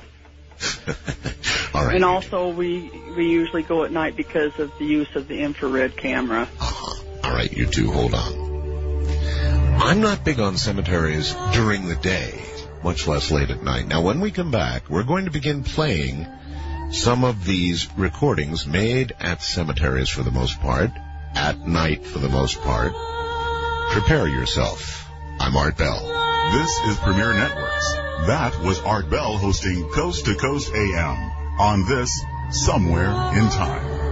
All 1.75 1.85
right. 1.85 1.95
And 1.97 2.05
also, 2.05 2.51
we 2.51 2.91
we 3.17 3.29
usually 3.31 3.63
go 3.63 3.85
at 3.85 3.91
night 3.93 4.17
because 4.17 4.59
of 4.61 4.71
the 4.79 4.85
use 4.85 5.09
of 5.17 5.27
the 5.29 5.41
infrared 5.41 5.97
camera. 5.97 6.47
All 6.61 7.33
right, 7.33 7.51
you 7.51 7.67
two, 7.67 7.91
hold 7.91 8.15
on. 8.15 8.43
I'm 9.81 10.01
not 10.01 10.25
big 10.25 10.39
on 10.39 10.57
cemeteries 10.59 11.35
during 11.55 11.89
the 11.89 11.97
day, 11.97 12.41
much 12.85 13.07
less 13.07 13.31
late 13.31 13.51
at 13.51 13.63
night. 13.63 13.89
Now, 13.89 14.03
when 14.03 14.21
we 14.21 14.31
come 14.31 14.51
back, 14.51 14.89
we're 14.91 15.03
going 15.05 15.25
to 15.25 15.31
begin 15.31 15.65
playing 15.65 16.27
some 16.93 17.25
of 17.25 17.45
these 17.45 17.89
recordings 17.97 18.67
made 18.67 19.13
at 19.19 19.43
cemeteries 19.43 20.11
for 20.11 20.23
the 20.23 20.31
most 20.31 20.61
part, 20.61 20.91
at 21.35 21.59
night 21.67 22.05
for 22.05 22.19
the 22.19 22.29
most 22.29 22.61
part. 22.61 22.93
Prepare 23.91 24.29
yourself. 24.29 25.11
I'm 25.39 25.57
Art 25.57 25.77
Bell. 25.77 26.01
This 26.53 26.79
is 26.89 26.97
Premier 26.99 27.33
Networks. 27.33 27.93
That 28.27 28.59
was 28.63 28.81
Art 28.81 29.11
Bell 29.11 29.37
hosting 29.37 29.89
Coast 29.91 30.25
to 30.27 30.35
Coast 30.35 30.73
AM 30.75 31.31
on 31.59 31.85
this 31.87 32.25
Somewhere 32.51 33.11
in 33.11 33.49
Time. 33.51 34.12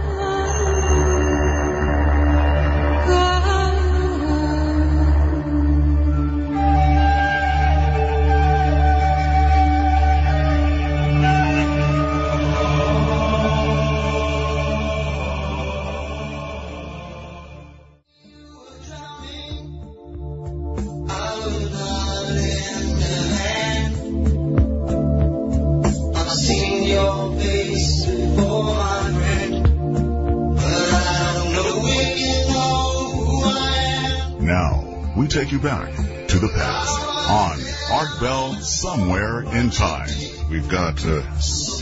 Back 35.61 35.93
to 36.29 36.39
the 36.39 36.47
past 36.47 36.99
on 37.29 37.59
Art 37.91 38.19
Bell 38.19 38.53
Somewhere 38.61 39.43
in 39.43 39.69
Time. 39.69 40.09
We've 40.49 40.67
got 40.67 41.05
uh, 41.05 41.21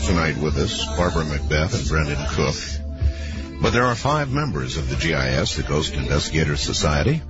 tonight 0.04 0.36
with 0.36 0.58
us 0.58 0.84
Barbara 0.98 1.24
McBeath 1.24 1.78
and 1.78 1.88
Brendan 1.88 2.26
Cook. 2.28 3.62
But 3.62 3.72
there 3.72 3.86
are 3.86 3.94
five 3.94 4.30
members 4.30 4.76
of 4.76 4.90
the 4.90 4.96
GIS, 4.96 5.56
the 5.56 5.62
Ghost 5.62 5.94
Investigators 5.94 6.60
Society, 6.60 7.22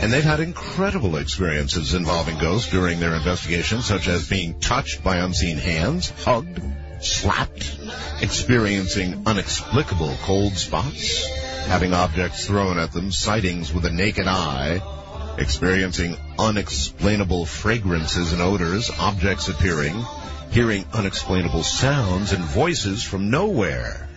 and 0.00 0.12
they've 0.12 0.24
had 0.24 0.40
incredible 0.40 1.18
experiences 1.18 1.94
involving 1.94 2.36
ghosts 2.38 2.72
during 2.72 2.98
their 2.98 3.14
investigations, 3.14 3.84
such 3.84 4.08
as 4.08 4.28
being 4.28 4.58
touched 4.58 5.04
by 5.04 5.18
unseen 5.18 5.56
hands, 5.56 6.10
hugged, 6.24 6.60
slapped, 7.00 7.78
experiencing 8.20 9.22
inexplicable 9.28 10.16
cold 10.22 10.54
spots, 10.54 11.28
having 11.66 11.94
objects 11.94 12.44
thrown 12.44 12.80
at 12.80 12.90
them, 12.90 13.12
sightings 13.12 13.72
with 13.72 13.84
a 13.84 13.92
naked 13.92 14.26
eye, 14.26 14.82
experiencing 15.38 16.16
unexplainable 16.38 17.46
fragrances 17.46 18.32
and 18.32 18.42
odors, 18.42 18.90
objects 18.98 19.48
appearing, 19.48 20.04
hearing 20.50 20.84
unexplainable 20.92 21.62
sounds 21.62 22.32
and 22.32 22.44
voices 22.44 23.02
from 23.02 23.30
nowhere. 23.30 24.08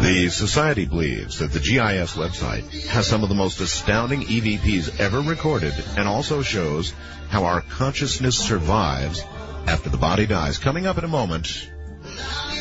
The 0.00 0.28
Society 0.30 0.86
believes 0.86 1.40
that 1.40 1.52
the 1.52 1.58
GIS 1.58 2.14
website 2.14 2.86
has 2.86 3.06
some 3.06 3.22
of 3.22 3.28
the 3.28 3.34
most 3.34 3.60
astounding 3.60 4.22
EVPs 4.22 5.00
ever 5.00 5.20
recorded 5.20 5.74
and 5.96 6.08
also 6.08 6.40
shows 6.42 6.94
how 7.30 7.44
our 7.44 7.62
consciousness 7.62 8.38
survives 8.38 9.22
after 9.66 9.90
the 9.90 9.96
body 9.96 10.26
dies. 10.26 10.58
Coming 10.58 10.86
up 10.86 10.98
in 10.98 11.04
a 11.04 11.08
moment, 11.08 11.68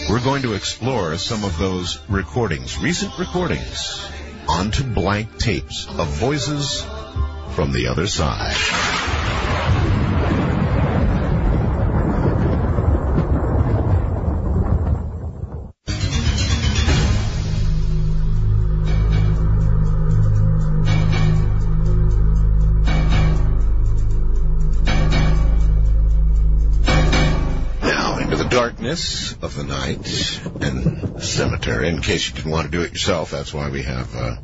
we're 0.09 0.19
going 0.19 0.41
to 0.41 0.53
explore 0.53 1.15
some 1.17 1.43
of 1.43 1.57
those 1.57 1.99
recordings, 2.09 2.77
recent 2.79 3.17
recordings, 3.19 4.09
onto 4.47 4.83
blank 4.83 5.37
tapes 5.37 5.87
of 5.87 6.07
voices 6.07 6.83
from 7.55 7.71
the 7.71 7.87
other 7.87 8.07
side. 8.07 8.55
Now 27.81 28.19
into 28.19 28.35
the 28.35 28.47
darkness 28.49 29.26
of 29.41 29.55
the 29.55 29.63
night 29.63 30.41
and 30.61 31.21
cemetery. 31.23 31.89
In 31.89 32.01
case 32.01 32.27
you 32.27 32.35
didn't 32.35 32.51
want 32.51 32.65
to 32.65 32.77
do 32.77 32.83
it 32.83 32.91
yourself, 32.91 33.31
that's 33.31 33.53
why 33.53 33.69
we 33.69 33.83
have 33.83 34.15
uh, 34.15 34.35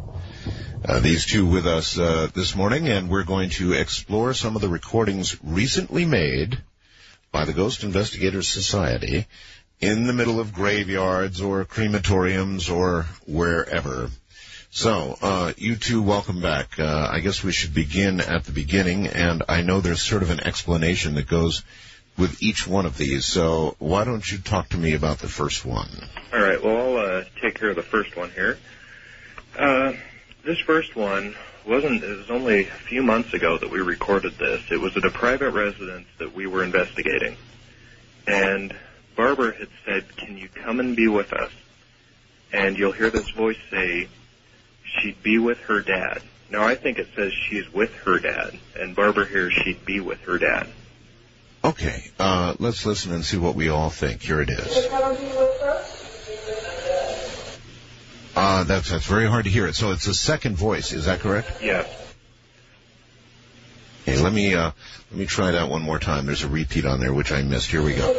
uh, 0.86 1.00
these 1.00 1.26
two 1.26 1.46
with 1.46 1.66
us 1.66 1.98
uh, 1.98 2.28
this 2.34 2.56
morning, 2.56 2.88
and 2.88 3.10
we're 3.10 3.24
going 3.24 3.50
to 3.52 3.74
explore 3.74 4.34
some 4.34 4.56
of 4.56 4.62
the 4.62 4.70
recordings 4.70 5.38
recently 5.44 6.06
made 6.06 6.62
by 7.32 7.46
the 7.46 7.54
Ghost 7.54 7.84
Investigators 7.84 8.48
Society 8.48 9.26
in 9.80 10.06
the 10.06 10.14
middle 10.14 10.40
of 10.40 10.54
graveyards 10.54 11.42
or 11.42 11.66
crematoriums 11.66 12.70
or 12.74 13.08
wherever. 13.26 14.10
So, 14.70 15.18
uh, 15.22 15.54
you 15.58 15.76
two, 15.76 16.02
welcome 16.02 16.42
back. 16.42 16.80
Uh, 16.80 17.08
I 17.12 17.20
guess 17.20 17.44
we 17.44 17.52
should 17.52 17.74
begin 17.74 18.22
at 18.22 18.44
the 18.46 18.52
beginning, 18.52 19.08
and 19.08 19.44
I 19.48 19.62
know 19.62 19.82
there's 19.82 20.02
sort 20.02 20.24
of 20.24 20.32
an 20.32 20.40
explanation 20.40 21.16
that 21.16 21.28
goes 21.28 21.64
with 22.18 22.42
each 22.42 22.68
one 22.68 22.86
of 22.86 22.98
these. 22.98 23.26
So, 23.26 23.76
why 23.80 24.04
don't 24.04 24.30
you 24.30 24.38
talk 24.38 24.70
to 24.70 24.78
me 24.78 24.94
about 24.94 25.20
the 25.20 25.28
first 25.28 25.66
one? 25.66 25.90
All 26.34 26.42
right. 26.42 26.64
Well, 26.64 26.78
I'll 26.78 27.06
uh, 27.18 27.24
take 27.42 27.56
care 27.60 27.70
of 27.70 27.76
the 27.76 27.84
first 27.84 28.16
one 28.16 28.32
here. 28.32 28.58
Uh, 29.58 29.94
this 30.44 30.60
first 30.60 30.96
one 30.96 31.36
wasn't. 31.66 32.04
It 32.04 32.18
was 32.18 32.30
only 32.30 32.62
a 32.62 32.66
few 32.66 33.04
months 33.04 33.34
ago 33.34 33.58
that 33.58 33.70
we 33.70 33.80
recorded 33.80 34.38
this. 34.38 34.62
It 34.72 34.80
was 34.80 34.96
at 34.98 35.06
a 35.06 35.12
private 35.12 35.52
residence 35.52 36.08
that 36.20 36.34
we 36.34 36.48
were 36.48 36.64
investigating, 36.64 37.38
and 38.28 38.76
Barbara 39.16 39.54
had 39.58 39.70
said, 39.86 40.16
"Can 40.18 40.38
you 40.38 40.50
come 40.50 40.80
and 40.80 40.96
be 40.96 41.08
with 41.08 41.34
us?" 41.34 41.52
And 42.52 42.78
you'll 42.78 42.92
hear 42.92 43.10
this 43.10 43.30
voice 43.30 43.58
say, 43.72 44.08
"She'd 44.84 45.22
be 45.24 45.40
with 45.40 45.60
her 45.62 45.82
dad." 45.82 46.22
Now 46.50 46.68
I 46.68 46.76
think 46.76 47.00
it 47.00 47.08
says 47.16 47.32
she's 47.50 47.72
with 47.74 47.94
her 48.06 48.20
dad, 48.20 48.60
and 48.76 48.96
Barbara 48.96 49.26
hears 49.26 49.54
she'd 49.54 49.86
be 49.86 50.00
with 50.00 50.22
her 50.22 50.38
dad. 50.38 50.68
Okay, 51.64 52.12
uh, 52.20 52.56
let's 52.60 52.86
listen 52.86 53.14
and 53.14 53.24
see 53.24 53.38
what 53.38 53.56
we 53.56 53.70
all 53.70 53.90
think. 53.90 54.22
Here 54.22 54.42
it 54.42 54.50
is. 54.50 54.88
Uh, 58.36 58.64
that's, 58.64 58.90
that's 58.90 59.06
very 59.06 59.28
hard 59.28 59.46
to 59.46 59.52
hear 59.52 59.68
it. 59.68 59.76
So 59.76 59.92
it's 59.92 60.08
a 60.08 60.14
second 60.14 60.58
voice, 60.58 60.92
is 60.92 61.06
that 61.06 61.22
correct? 61.22 61.50
Yes. 61.62 61.88
Okay, 64.02 64.20
let 64.20 64.34
me, 64.34 64.56
uh, 64.56 64.72
let 65.12 65.20
me 65.20 65.26
try 65.26 65.52
that 65.52 65.70
one 65.70 65.82
more 65.82 66.00
time. 66.00 66.26
There's 66.26 66.44
a 66.44 66.50
repeat 66.50 66.86
on 66.86 67.00
there 67.00 67.14
which 67.14 67.32
I 67.32 67.44
missed. 67.44 67.72
Here 67.72 67.82
we 67.82 67.94
go. 67.94 68.12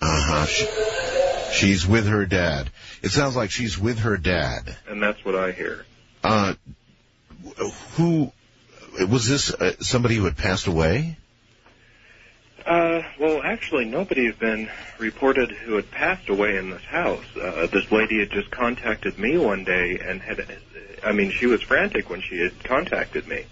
Uh-huh. 0.00 0.46
She, 0.46 0.68
she's 1.52 1.86
with 1.86 2.06
her 2.06 2.26
dad. 2.26 2.70
It 3.02 3.10
sounds 3.10 3.34
like 3.34 3.50
she's 3.50 3.76
with 3.76 4.00
her 4.00 4.16
dad. 4.16 4.76
And 4.88 5.02
that's 5.02 5.24
what 5.24 5.34
I 5.34 5.50
hear. 5.50 5.84
Uh, 6.22 6.54
who, 7.96 8.32
was 9.08 9.28
this 9.28 9.52
uh, 9.52 9.74
somebody 9.80 10.16
who 10.16 10.24
had 10.24 10.36
passed 10.36 10.66
away? 10.66 11.16
Uh, 12.64 13.02
well, 13.18 13.42
actually, 13.42 13.84
nobody 13.86 14.26
has 14.26 14.36
been 14.36 14.70
reported 14.98 15.50
who 15.50 15.74
had 15.74 15.90
passed 15.90 16.28
away 16.28 16.56
in 16.56 16.70
this 16.70 16.84
house. 16.84 17.24
Uh, 17.36 17.66
this 17.66 17.90
lady 17.90 18.20
had 18.20 18.30
just 18.30 18.50
contacted 18.50 19.18
me 19.18 19.36
one 19.36 19.64
day 19.64 19.98
and 19.98 20.20
had, 20.20 20.46
I 21.04 21.12
mean, 21.12 21.32
she 21.32 21.46
was 21.46 21.60
frantic 21.62 22.08
when 22.08 22.20
she 22.20 22.38
had 22.38 22.62
contacted 22.62 23.26
me, 23.26 23.46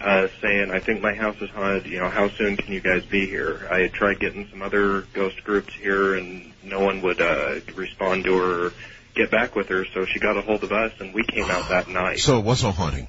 uh, 0.00 0.28
saying, 0.42 0.72
I 0.72 0.80
think 0.80 1.00
my 1.00 1.14
house 1.14 1.36
is 1.40 1.50
haunted, 1.50 1.86
you 1.86 2.00
know, 2.00 2.10
how 2.10 2.28
soon 2.28 2.56
can 2.56 2.72
you 2.72 2.80
guys 2.80 3.04
be 3.04 3.26
here? 3.26 3.68
I 3.70 3.80
had 3.80 3.92
tried 3.92 4.18
getting 4.18 4.48
some 4.48 4.62
other 4.62 5.02
ghost 5.12 5.44
groups 5.44 5.72
here 5.74 6.14
and 6.14 6.52
no 6.64 6.80
one 6.80 7.02
would, 7.02 7.20
uh, 7.20 7.60
respond 7.76 8.24
to 8.24 8.36
her 8.36 8.66
or 8.66 8.72
get 9.14 9.30
back 9.30 9.54
with 9.54 9.68
her, 9.68 9.84
so 9.94 10.06
she 10.06 10.18
got 10.18 10.36
a 10.36 10.40
hold 10.40 10.64
of 10.64 10.72
us 10.72 10.92
and 10.98 11.14
we 11.14 11.22
came 11.24 11.48
out 11.50 11.68
that 11.68 11.86
night. 11.88 12.18
So 12.18 12.38
it 12.38 12.44
was 12.44 12.64
a 12.64 12.72
haunting. 12.72 13.06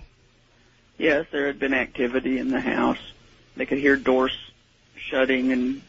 Yes, 1.02 1.26
there 1.32 1.48
had 1.48 1.58
been 1.58 1.74
activity 1.74 2.38
in 2.38 2.52
the 2.52 2.60
house. 2.62 3.00
They 3.58 3.66
could 3.66 3.80
hear 3.80 3.96
doors 3.96 4.38
shutting 4.96 5.52
and 5.52 5.82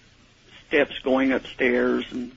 steps 0.67 0.99
going 1.01 1.33
upstairs 1.33 2.07
and 2.13 2.33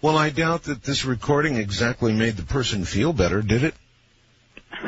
Well, 0.00 0.16
I 0.16 0.30
doubt 0.30 0.62
that 0.62 0.82
this 0.82 1.04
recording 1.04 1.56
exactly 1.56 2.14
made 2.14 2.38
the 2.38 2.42
person 2.42 2.86
feel 2.86 3.12
better, 3.12 3.42
did 3.42 3.64
it? 3.64 3.74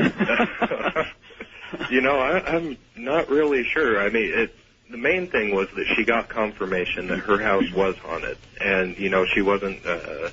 you 1.91 2.01
know, 2.01 2.19
I, 2.19 2.41
I'm 2.47 2.79
not 2.97 3.29
really 3.29 3.63
sure. 3.63 4.01
I 4.01 4.09
mean, 4.09 4.33
it, 4.33 4.55
the 4.91 4.97
main 4.97 5.27
thing 5.27 5.55
was 5.55 5.69
that 5.77 5.85
she 5.95 6.07
got 6.07 6.31
confirmation 6.31 7.09
that 7.09 7.19
her 7.19 7.39
house 7.39 7.71
was 7.75 7.95
haunted, 7.99 8.39
and 8.59 8.97
you 8.97 9.11
know, 9.11 9.27
she 9.27 9.43
wasn't 9.43 9.85
uh, 9.85 10.31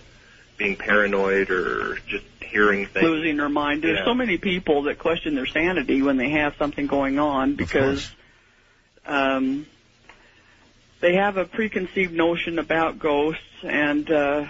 being 0.58 0.76
paranoid 0.76 1.50
or 1.50 1.96
just 2.08 2.26
hearing 2.42 2.86
things. 2.86 3.04
losing 3.04 3.38
her 3.38 3.50
mind. 3.50 3.84
There's 3.84 4.00
Yeah. 4.00 4.06
so 4.06 4.14
many 4.14 4.38
people 4.38 4.84
that 4.84 5.00
question 5.00 5.36
their 5.36 5.46
sanity 5.46 6.02
when 6.02 6.18
they 6.18 6.30
have 6.30 6.56
something 6.58 6.88
going 6.88 7.20
on 7.20 7.56
because 7.56 8.10
um, 9.06 9.66
they 11.02 11.16
have 11.16 11.38
a 11.38 11.46
preconceived 11.46 12.14
notion 12.14 12.60
about 12.60 12.98
ghosts 13.00 13.42
and 13.64 14.10
uh, 14.10 14.46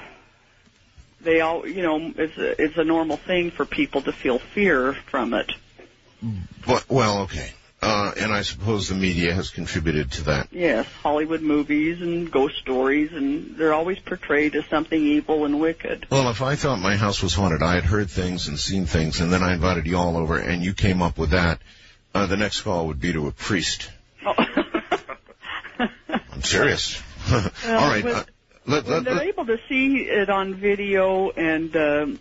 they 1.22 1.42
all, 1.42 1.68
you 1.68 1.82
know, 1.82 2.14
it's 2.16 2.38
a, 2.38 2.62
it's 2.62 2.78
a 2.78 2.84
normal 2.84 3.18
thing 3.18 3.52
for 3.52 3.66
people 3.66 4.02
to 4.04 4.12
feel 4.12 4.40
fear 4.40 4.94
from 5.10 5.34
it. 5.34 5.52
But, 6.66 6.86
well, 6.90 7.20
okay. 7.24 7.54
Uh, 7.82 8.14
and 8.18 8.34
I 8.34 8.42
suppose 8.42 8.90
the 8.90 8.96
media 8.96 9.34
has 9.34 9.50
contributed 9.50 10.12
to 10.14 10.24
that. 10.24 10.48
Yes, 10.52 10.88
Hollywood 11.04 11.42
movies 11.42 12.02
and 12.02 12.32
ghost 12.32 12.58
stories, 12.58 13.14
and 13.14 13.58
they're 13.58 13.74
always 13.74 14.00
portrayed 14.00 14.56
as 14.56 14.66
something 14.66 15.00
evil 15.00 15.46
and 15.46 15.60
wicked. 15.60 16.08
Well, 16.10 16.30
if 16.30 16.42
I 16.42 16.56
thought 16.56 16.80
my 16.80 16.96
house 16.96 17.22
was 17.22 17.36
haunted, 17.36 17.62
I 17.62 17.76
had 17.76 17.84
heard 17.84 18.10
things 18.10 18.48
and 18.48 18.58
seen 18.58 18.86
things, 18.86 19.22
and 19.22 19.32
then 19.32 19.44
I 19.44 19.54
invited 19.54 19.86
you 19.86 19.98
all 19.98 20.18
over, 20.18 20.38
and 20.38 20.64
you 20.64 20.74
came 20.74 21.02
up 21.02 21.18
with 21.18 21.32
that. 21.32 21.60
Uh, 22.14 22.26
the 22.26 22.38
next 22.38 22.62
call 22.62 22.88
would 22.88 23.00
be 23.00 23.14
to 23.14 23.28
a 23.28 23.32
priest. 23.32 23.92
I'm 24.26 24.72
serious. 26.42 27.02
all 27.32 27.42
right. 27.66 28.06
Uh, 28.06 28.24
let, 28.66 28.88
let, 28.88 29.04
they're 29.04 29.16
let, 29.16 29.28
able 29.28 29.46
to 29.46 29.60
see 29.70 30.04
it 30.04 30.30
on 30.30 30.56
video 30.56 31.30
and 31.30 31.76
um, 31.76 32.20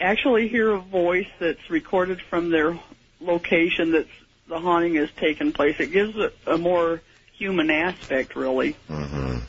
actually 0.00 0.48
hear 0.48 0.72
a 0.72 0.78
voice 0.78 1.28
that's 1.38 1.70
recorded 1.70 2.20
from 2.20 2.50
their 2.50 2.78
location 3.20 3.92
that's 3.92 4.08
the 4.48 4.58
haunting 4.58 4.94
has 4.96 5.10
taken 5.16 5.52
place, 5.52 5.76
it 5.78 5.92
gives 5.92 6.16
it 6.16 6.36
a 6.46 6.58
more 6.58 7.00
human 7.32 7.70
aspect, 7.70 8.36
really. 8.36 8.76
Mhm. 8.90 9.42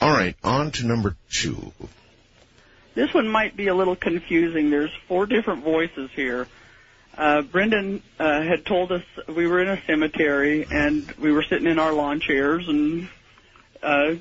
All 0.00 0.12
right, 0.12 0.36
on 0.44 0.70
to 0.72 0.86
number 0.86 1.16
two. 1.30 1.72
This 2.94 3.12
one 3.12 3.28
might 3.28 3.56
be 3.56 3.66
a 3.66 3.74
little 3.74 3.96
confusing. 3.96 4.70
There's 4.70 4.92
four 5.08 5.26
different 5.26 5.64
voices 5.64 6.10
here. 6.14 6.46
Uh, 7.16 7.42
Brendan 7.42 8.02
uh, 8.18 8.42
had 8.42 8.64
told 8.64 8.92
us 8.92 9.02
we 9.28 9.46
were 9.46 9.60
in 9.60 9.68
a 9.68 9.80
cemetery 9.86 10.66
and 10.70 11.10
we 11.18 11.32
were 11.32 11.42
sitting 11.42 11.66
in 11.66 11.78
our 11.78 11.92
lawn 11.92 12.20
chairs 12.20 12.68
and 12.68 13.08
uh, 13.82 14.14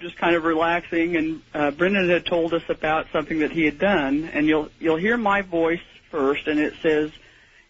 just 0.00 0.16
kind 0.16 0.36
of 0.36 0.44
relaxing. 0.44 1.16
And 1.16 1.42
uh, 1.54 1.70
Brendan 1.72 2.08
had 2.08 2.24
told 2.26 2.54
us 2.54 2.62
about 2.68 3.06
something 3.12 3.40
that 3.40 3.52
he 3.52 3.64
had 3.64 3.78
done. 3.78 4.30
And 4.32 4.46
you'll 4.46 4.70
you'll 4.78 4.96
hear 4.96 5.16
my 5.16 5.42
voice 5.42 5.80
first, 6.10 6.46
and 6.46 6.60
it 6.60 6.74
says, 6.82 7.10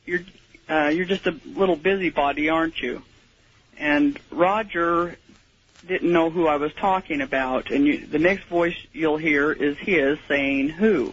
"You're 0.05 0.25
uh, 0.69 0.89
you're 0.89 1.05
just 1.05 1.27
a 1.27 1.39
little 1.45 1.77
busybody, 1.77 2.49
aren't 2.49 2.81
you?" 2.81 3.03
And 3.79 4.19
Roger 4.31 5.17
didn't 5.87 6.13
know 6.13 6.31
who 6.31 6.47
I 6.47 6.57
was 6.57 6.73
talking 6.75 7.21
about. 7.21 7.71
And 7.71 7.87
you, 7.87 8.07
the 8.07 8.19
next 8.19 8.45
voice 8.45 8.77
you'll 8.93 9.19
hear 9.19 9.53
is 9.53 9.77
his 9.79 10.19
saying, 10.29 10.71
"Who?" 10.71 11.13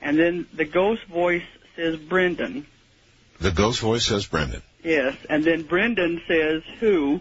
And 0.00 0.18
then 0.18 0.46
the 0.52 0.64
ghost 0.64 1.04
voice 1.04 1.44
says, 1.76 1.96
"Brendan." 1.96 2.66
The 3.40 3.50
ghost 3.50 3.80
voice 3.80 4.04
says 4.04 4.26
Brendan. 4.26 4.62
Yes, 4.82 5.16
and 5.28 5.44
then 5.44 5.62
Brendan 5.62 6.22
says 6.26 6.62
who, 6.78 7.20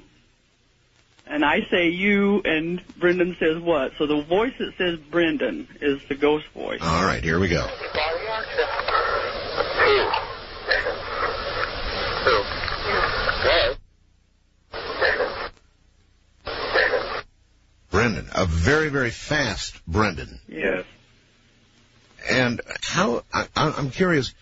and 1.28 1.46
I 1.46 1.62
say 1.70 1.90
you, 1.90 2.42
and 2.44 2.82
Brendan 2.98 3.36
says 3.40 3.58
what. 3.62 3.94
So 3.98 4.06
the 4.06 4.22
voice 4.22 4.54
that 4.60 4.74
says 4.78 4.98
Brendan 4.98 5.68
is 5.82 6.02
the 6.08 6.16
ghost 6.16 6.48
voice. 6.54 6.80
All 6.82 7.06
right, 7.06 7.24
here 7.24 7.40
we 7.40 7.48
go. 7.48 7.68
Brendan, 17.92 18.28
a 18.34 18.46
very, 18.46 18.90
very 18.90 19.10
fast 19.12 19.76
Brendan. 19.88 20.40
Yes. 20.48 20.86
And 22.30 22.62
how, 22.82 23.24
I, 23.34 23.48
I- 23.56 23.72
I'm 23.72 23.90
curious, 23.90 24.34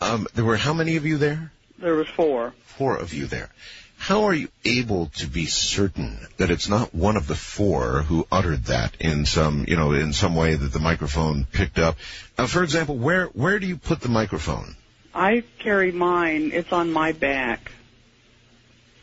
um, 0.00 0.26
there 0.34 0.44
were 0.44 0.56
how 0.56 0.72
many 0.72 0.96
of 0.96 1.04
you 1.04 1.18
there? 1.18 1.52
There 1.78 1.94
was 1.94 2.08
four. 2.08 2.54
Four 2.64 2.96
of 2.96 3.12
you 3.12 3.26
there. 3.26 3.50
How 3.98 4.24
are 4.24 4.34
you 4.34 4.48
able 4.64 5.06
to 5.16 5.26
be 5.26 5.46
certain 5.46 6.18
that 6.36 6.50
it's 6.50 6.68
not 6.68 6.94
one 6.94 7.16
of 7.16 7.26
the 7.26 7.34
four 7.34 8.02
who 8.02 8.26
uttered 8.30 8.64
that 8.66 8.94
in 9.00 9.26
some, 9.26 9.64
you 9.66 9.76
know, 9.76 9.92
in 9.92 10.12
some 10.12 10.36
way 10.36 10.54
that 10.54 10.72
the 10.72 10.78
microphone 10.78 11.44
picked 11.44 11.78
up? 11.78 11.96
Uh, 12.38 12.46
for 12.46 12.62
example, 12.62 12.96
where 12.96 13.26
where 13.26 13.58
do 13.58 13.66
you 13.66 13.76
put 13.76 14.00
the 14.00 14.08
microphone? 14.08 14.76
I 15.14 15.42
carry 15.58 15.92
mine. 15.92 16.50
It's 16.52 16.72
on 16.72 16.92
my 16.92 17.12
back, 17.12 17.72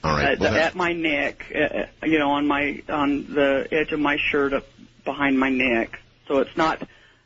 All 0.03 0.16
right. 0.16 0.34
uh, 0.39 0.43
well, 0.43 0.56
at 0.56 0.76
my 0.76 0.93
neck. 0.93 1.45
Uh, 1.53 1.86
you 2.06 2.20
know, 2.20 2.32
on 2.32 2.47
my 2.47 2.82
on 2.89 3.34
the 3.34 3.68
edge 3.72 3.91
of 3.91 3.99
my 3.99 4.18
shirt, 4.18 4.53
up 4.53 4.66
behind 5.03 5.39
my 5.39 5.49
neck. 5.49 5.99
So 6.28 6.39
it's 6.39 6.56
not 6.56 6.82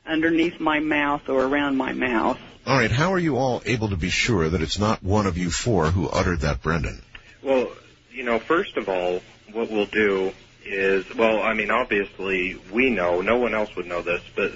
underneath 0.05 0.59
my 0.59 0.80
mouth 0.80 1.30
or 1.30 1.43
around 1.45 1.77
my 1.77 1.93
mouth. 1.93 2.39
all 2.65 2.77
right. 2.77 2.91
How 2.91 3.13
are 3.13 3.19
you 3.19 3.38
all 3.38 3.61
able 3.65 3.89
to 3.89 3.95
be 3.97 4.09
sure 4.09 4.49
that 4.49 4.61
it's 4.61 4.80
not 4.80 5.03
one 5.03 5.27
of 5.27 5.38
you 5.38 5.49
four 5.51 5.88
who 5.91 6.07
uttered 6.09 6.41
that, 6.41 6.61
Brendan? 6.61 7.01
Well, 7.43 7.71
you 8.11 8.23
know, 8.23 8.39
first 8.39 8.75
of 8.75 8.89
all, 8.89 9.21
what 9.53 9.69
we'll 9.71 9.86
do 9.86 10.34
is, 10.65 11.05
well, 11.15 11.41
I 11.41 11.53
mean, 11.53 11.71
obviously 11.71 12.59
we 12.71 12.89
know, 12.89 13.21
no 13.21 13.38
one 13.38 13.53
else 13.53 13.73
would 13.75 13.88
know 13.88 14.01
this, 14.01 14.21
but 14.36 14.51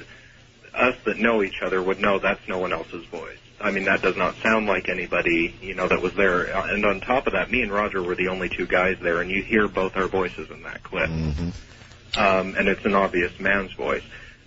us 0.73 0.95
that 1.05 1.17
know 1.17 1.43
each 1.43 1.61
other 1.61 1.81
would 1.81 1.99
know 1.99 2.19
that's 2.19 2.45
no 2.47 2.57
one 2.57 2.73
else's 2.73 3.05
voice. 3.05 3.37
I 3.63 3.71
mean, 3.71 3.85
that 3.85 4.01
does 4.01 4.17
not 4.17 4.35
sound 4.43 4.67
like 4.67 4.89
anybody, 4.89 5.55
you 5.61 5.73
know, 5.73 5.87
that 5.87 6.01
was 6.01 6.13
there. 6.15 6.43
And 6.43 6.85
on 6.85 6.99
top 6.99 7.27
of 7.27 7.33
that, 7.33 7.49
me 7.49 7.61
and 7.61 7.71
Roger 7.71 8.03
were 8.03 8.13
the 8.13 8.27
only 8.27 8.49
two 8.49 8.67
guys 8.67 8.97
there, 9.01 9.21
and 9.21 9.31
you 9.31 9.41
hear 9.41 9.69
both 9.69 9.95
our 9.95 10.07
voices 10.09 10.51
in 10.51 10.63
that 10.63 10.83
clip. 10.83 11.09
Um, 12.17 12.55
and 12.55 12.67
it's 12.67 12.83
an 12.83 12.93
obvious 12.93 13.39
man's 13.39 13.71
voice. 13.71 14.03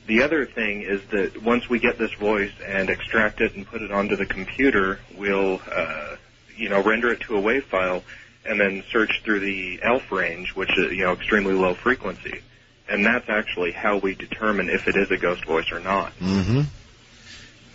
The 0.06 0.22
other 0.22 0.44
thing 0.44 0.82
is 0.82 1.00
that 1.12 1.42
once 1.42 1.68
we 1.68 1.78
get 1.78 1.98
this 1.98 2.12
voice 2.12 2.52
and 2.64 2.90
extract 2.90 3.40
it 3.40 3.54
and 3.56 3.66
put 3.66 3.80
it 3.80 3.90
onto 3.90 4.16
the 4.16 4.26
computer, 4.26 5.00
we'll, 5.16 5.60
uh, 5.72 6.16
you 6.54 6.68
know, 6.68 6.82
render 6.82 7.10
it 7.10 7.20
to 7.22 7.38
a 7.38 7.40
WAV 7.40 7.64
file 7.64 8.04
and 8.44 8.60
then 8.60 8.84
search 8.92 9.22
through 9.24 9.40
the 9.40 9.80
ELF 9.82 10.12
range, 10.12 10.54
which 10.54 10.70
is, 10.78 10.92
you 10.92 11.04
know, 11.04 11.12
extremely 11.12 11.54
low 11.54 11.74
frequency. 11.74 12.42
And 12.88 13.04
that's 13.04 13.28
actually 13.30 13.72
how 13.72 13.96
we 13.96 14.14
determine 14.14 14.68
if 14.68 14.86
it 14.86 14.94
is 14.94 15.10
a 15.10 15.16
ghost 15.16 15.44
voice 15.46 15.72
or 15.72 15.80
not. 15.80 16.16
Mm-hmm. 16.20 16.60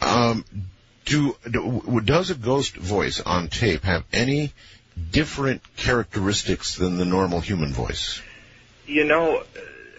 Um, 0.02 0.46
do, 1.12 1.36
do 1.50 2.02
does 2.04 2.30
a 2.30 2.36
ghost 2.36 2.76
voice 2.76 3.20
on 3.20 3.50
tape 3.50 3.84
have 3.84 4.06
any 4.14 4.54
different 5.12 5.62
characteristics 5.76 6.76
than 6.76 6.98
the 6.98 7.06
normal 7.06 7.42
human 7.42 7.74
voice? 7.74 8.22
You 8.88 9.04
know, 9.04 9.44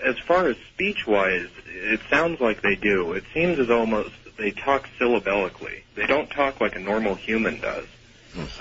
as 0.05 0.19
far 0.19 0.49
as 0.49 0.57
speech 0.73 1.07
wise, 1.07 1.49
it 1.67 2.01
sounds 2.09 2.41
like 2.41 2.63
they 2.63 2.77
do. 2.77 3.13
It 3.13 3.25
seems 3.35 3.59
as 3.59 3.71
almost 3.71 4.11
they 4.39 4.51
talk 4.51 4.89
syllabically. 4.99 5.85
They 5.95 6.07
don't 6.07 6.31
talk 6.31 6.61
like 6.61 6.77
a 6.77 6.81
normal 6.81 7.15
human 7.15 7.61
does. 7.61 7.87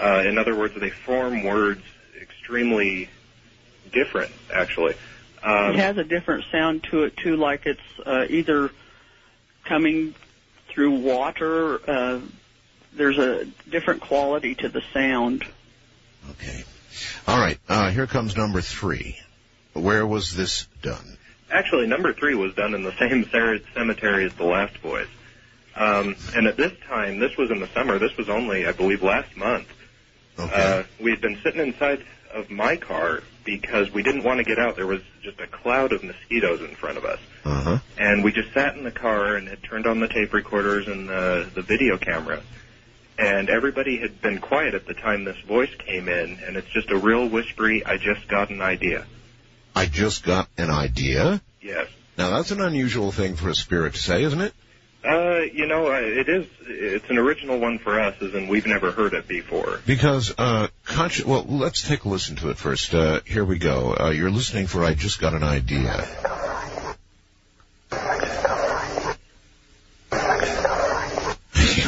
Uh, 0.02 0.24
in 0.26 0.38
other 0.38 0.56
words, 0.56 0.78
they 0.78 0.90
form 0.90 1.44
words 1.44 1.82
extremely 2.22 3.10
different, 3.94 4.32
actually. 4.54 4.96
Um, 5.42 5.72
it 5.72 5.76
has 5.78 5.98
a 5.98 6.04
different 6.04 6.44
sound 6.52 6.84
to 6.92 7.04
it 7.04 7.16
too, 7.16 7.38
like 7.38 7.66
it's 7.66 7.80
uh, 8.06 8.26
either 8.30 8.70
coming 9.64 10.14
through 10.68 11.00
water. 11.00 11.80
Uh, 11.90 12.20
there's 12.94 13.18
a 13.18 13.46
different 13.70 14.02
quality 14.02 14.56
to 14.56 14.70
the 14.70 14.82
sound. 14.94 15.46
Okay. 16.32 16.64
All 17.28 17.40
right, 17.40 17.60
uh, 17.70 17.90
here 17.92 18.08
comes 18.08 18.36
number 18.36 18.62
three. 18.62 19.18
Where 19.74 20.06
was 20.06 20.36
this 20.36 20.68
done? 20.82 21.18
Actually, 21.50 21.88
number 21.88 22.14
three 22.14 22.36
was 22.36 22.54
done 22.54 22.74
in 22.74 22.84
the 22.84 22.94
same 23.00 23.30
cemetery 23.74 24.26
as 24.26 24.34
the 24.34 24.46
last 24.46 24.78
voice. 24.78 25.08
Um, 25.76 26.16
and 26.36 26.48
at 26.48 26.58
this 26.58 26.74
time, 26.88 27.20
this 27.20 27.38
was 27.38 27.50
in 27.50 27.60
the 27.60 27.68
summer. 27.68 27.98
This 27.98 28.16
was 28.18 28.30
only, 28.30 28.68
I 28.68 28.74
believe, 28.74 29.04
last 29.04 29.36
month. 29.38 29.68
Uh, 30.38 30.84
we 31.00 31.12
had 31.12 31.22
been 31.22 31.38
sitting 31.44 31.62
inside 31.62 32.04
of 32.34 32.50
my 32.50 32.76
car 32.76 33.22
because 33.44 33.92
we 33.92 34.04
didn't 34.04 34.24
want 34.24 34.40
to 34.40 34.44
get 34.44 34.60
out. 34.60 34.76
There 34.76 34.88
was 34.88 35.02
just 35.22 35.40
a 35.40 35.48
cloud 35.48 35.92
of 35.94 36.04
mosquitoes 36.04 36.62
in 36.62 36.76
front 36.76 36.98
of 36.98 37.06
us. 37.06 37.20
Uh-huh. 37.46 37.80
And 37.98 38.24
we 38.24 38.32
just 38.32 38.54
sat 38.54 38.76
in 38.76 38.84
the 38.84 38.92
car 38.92 39.36
and 39.36 39.48
had 39.48 39.64
turned 39.64 39.88
on 39.88 40.00
the 40.00 40.08
tape 40.08 40.34
recorders 40.34 40.88
and 40.88 41.08
the, 41.08 41.50
the 41.54 41.62
video 41.62 41.98
camera. 41.98 42.42
And 43.22 43.52
everybody 43.52 43.98
had 43.98 44.20
been 44.20 44.40
quiet 44.40 44.74
at 44.74 44.88
the 44.88 44.96
time 44.96 45.26
this 45.26 45.40
voice 45.48 45.70
came 45.78 46.10
in, 46.10 46.40
and 46.44 46.58
it's 46.58 46.70
just 46.70 46.90
a 46.90 46.98
real 46.98 47.30
whispery, 47.30 47.86
I 47.86 47.98
just 47.98 48.28
got 48.28 48.50
an 48.50 48.62
idea. 48.62 49.06
I 49.76 49.86
just 49.86 50.24
got 50.24 50.50
an 50.58 50.72
idea. 50.72 51.40
Yes. 51.62 51.88
Now 52.18 52.32
that's 52.32 52.50
an 52.50 52.62
unusual 52.62 53.12
thing 53.12 53.36
for 53.36 53.50
a 53.50 53.54
spirit 53.56 53.94
to 53.94 54.00
say, 54.00 54.24
isn't 54.24 54.42
it? 54.42 54.54
Uh, 55.04 55.42
you 55.54 55.68
know, 55.68 55.92
it 55.92 56.30
is, 56.30 56.48
it's 56.68 57.10
an 57.12 57.20
original 57.20 57.60
one 57.60 57.78
for 57.78 58.00
us, 58.00 58.16
as 58.22 58.34
in 58.34 58.48
we've 58.48 58.66
never 58.66 58.92
heard 58.92 59.14
it 59.14 59.28
before. 59.28 59.80
Because, 59.86 60.34
uh, 60.36 60.68
consci- 60.86 61.26
well, 61.26 61.46
let's 61.48 61.88
take 61.88 62.06
a 62.06 62.10
listen 62.10 62.38
to 62.38 62.50
it 62.50 62.58
first. 62.58 62.94
Uh, 62.94 63.22
here 63.26 63.46
we 63.46 63.60
go. 63.60 63.96
Uh, 64.00 64.10
you're 64.10 64.32
listening 64.32 64.66
for 64.66 64.84
I 64.84 64.96
Just 64.96 65.20
Got 65.20 65.36
an 65.36 65.44
Idea. 65.44 66.08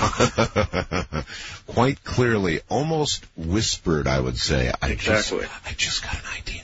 Quite 1.68 2.04
clearly, 2.04 2.62
almost 2.70 3.26
whispered, 3.36 4.08
I 4.08 4.20
would 4.20 4.38
say. 4.38 4.72
I 4.82 4.90
Exactly. 4.90 5.42
just, 5.42 5.68
I 5.68 5.72
just 5.74 6.04
got 6.04 6.16
an 6.16 6.30
idea. 6.38 6.64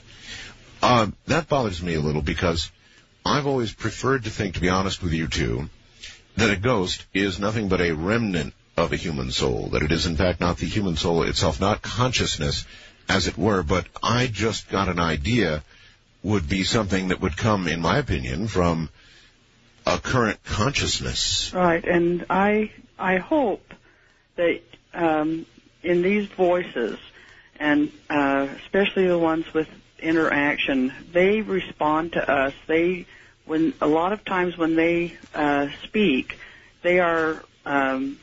Um, 0.82 1.16
that 1.26 1.48
bothers 1.48 1.82
me 1.82 1.94
a 1.94 2.00
little 2.00 2.22
because 2.22 2.70
I've 3.24 3.46
always 3.46 3.72
preferred 3.72 4.24
to 4.24 4.30
think, 4.30 4.54
to 4.54 4.60
be 4.60 4.68
honest 4.68 5.02
with 5.02 5.12
you 5.12 5.28
too, 5.28 5.68
that 6.36 6.50
a 6.50 6.56
ghost 6.56 7.04
is 7.12 7.38
nothing 7.38 7.68
but 7.68 7.80
a 7.80 7.92
remnant 7.92 8.54
of 8.76 8.92
a 8.92 8.96
human 8.96 9.30
soul. 9.30 9.68
That 9.72 9.82
it 9.82 9.92
is 9.92 10.06
in 10.06 10.16
fact 10.16 10.40
not 10.40 10.58
the 10.58 10.66
human 10.66 10.96
soul 10.96 11.22
itself, 11.24 11.60
not 11.60 11.82
consciousness, 11.82 12.64
as 13.08 13.26
it 13.26 13.36
were. 13.36 13.62
But 13.62 13.86
I 14.02 14.26
just 14.26 14.68
got 14.68 14.88
an 14.88 14.98
idea 14.98 15.62
would 16.22 16.48
be 16.48 16.64
something 16.64 17.08
that 17.08 17.20
would 17.20 17.36
come, 17.36 17.66
in 17.66 17.80
my 17.80 17.98
opinion, 17.98 18.48
from 18.48 18.88
a 19.86 19.98
current 19.98 20.42
consciousness. 20.44 21.52
Right, 21.54 21.84
and 21.84 22.26
I 22.28 22.70
I 23.00 23.16
hope 23.16 23.62
that 24.36 24.60
um, 24.94 25.46
in 25.82 26.02
these 26.02 26.28
voices, 26.36 26.98
and 27.58 27.90
uh, 28.08 28.48
especially 28.64 29.06
the 29.06 29.18
ones 29.18 29.52
with 29.54 29.68
interaction, 29.98 30.92
they 31.12 31.40
respond 31.40 32.12
to 32.12 32.30
us. 32.30 32.54
They, 32.66 33.06
when 33.46 33.74
a 33.80 33.86
lot 33.86 34.12
of 34.12 34.24
times 34.24 34.56
when 34.56 34.76
they 34.76 35.16
uh, 35.34 35.68
speak, 35.84 36.38
they 36.82 37.00
are 37.00 37.42
um, 37.64 38.18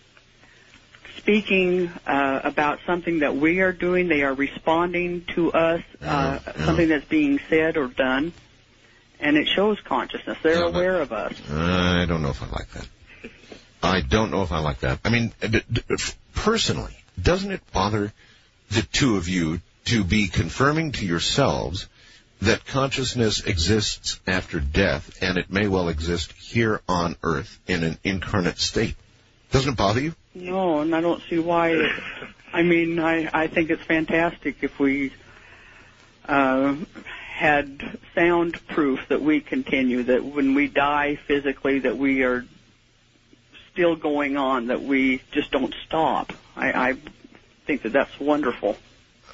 speaking 1.17 1.87
uh, 2.05 2.41
about 2.43 2.79
something 2.85 3.19
that 3.19 3.35
we 3.35 3.59
are 3.61 3.73
doing. 3.73 4.07
They 4.07 4.21
are 4.23 4.33
responding 4.33 5.25
to 5.35 5.51
us, 5.51 5.81
uh, 6.01 6.39
something 6.65 6.89
that's 6.89 7.05
being 7.05 7.39
said 7.49 7.77
or 7.77 7.87
done, 7.87 8.33
and 9.19 9.37
it 9.37 9.47
shows 9.47 9.79
consciousness. 9.81 10.37
They're 10.43 10.59
Yeah, 10.59 10.65
aware 10.65 11.01
of 11.01 11.11
us. 11.11 11.33
I 11.49 12.05
don't 12.07 12.21
know 12.21 12.29
if 12.29 12.41
I 12.41 12.47
like 12.47 12.71
that. 12.73 12.87
I 13.81 14.01
don't 14.01 14.31
know 14.31 14.43
if 14.43 14.51
I 14.51 14.59
like 14.59 14.79
that. 14.79 14.99
I 15.05 15.09
mean, 15.09 15.33
personally, 16.33 16.95
doesn't 17.21 17.51
it 17.51 17.61
bother 17.71 18.13
the 18.71 18.81
two 18.81 19.17
of 19.17 19.27
you 19.27 19.61
to 19.85 20.03
be 20.03 20.27
confirming 20.27 20.91
to 20.93 21.05
yourselves 21.05 21.87
that 22.41 22.65
consciousness 22.65 23.41
exists 23.41 24.19
after 24.27 24.59
death 24.59 25.21
and 25.21 25.37
it 25.37 25.51
may 25.51 25.67
well 25.67 25.89
exist 25.89 26.33
here 26.33 26.81
on 26.87 27.15
earth 27.23 27.59
in 27.67 27.83
an 27.83 27.97
incarnate 28.03 28.59
state? 28.59 28.95
Doesn't 29.51 29.73
it 29.73 29.77
bother 29.77 30.01
you? 30.01 30.13
No, 30.35 30.81
and 30.81 30.95
I 30.95 31.01
don't 31.01 31.23
see 31.29 31.39
why. 31.39 31.89
I 32.53 32.63
mean, 32.63 32.99
I 32.99 33.29
I 33.33 33.47
think 33.47 33.69
it's 33.69 33.81
fantastic 33.83 34.57
if 34.61 34.77
we 34.77 35.13
uh, 36.27 36.75
had 37.31 37.97
sound 38.13 38.65
proof 38.67 39.07
that 39.07 39.21
we 39.21 39.39
continue, 39.39 40.03
that 40.03 40.23
when 40.23 40.53
we 40.53 40.67
die 40.67 41.15
physically, 41.15 41.79
that 41.79 41.97
we 41.97 42.23
are 42.23 42.45
still 43.77 43.95
going 43.95 44.37
on, 44.37 44.67
that 44.67 44.81
we 44.81 45.21
just 45.31 45.51
don't 45.51 45.75
stop. 45.85 46.33
I, 46.55 46.89
I 46.89 46.97
think 47.67 47.83
that 47.83 47.93
that's 47.93 48.19
wonderful. 48.19 48.75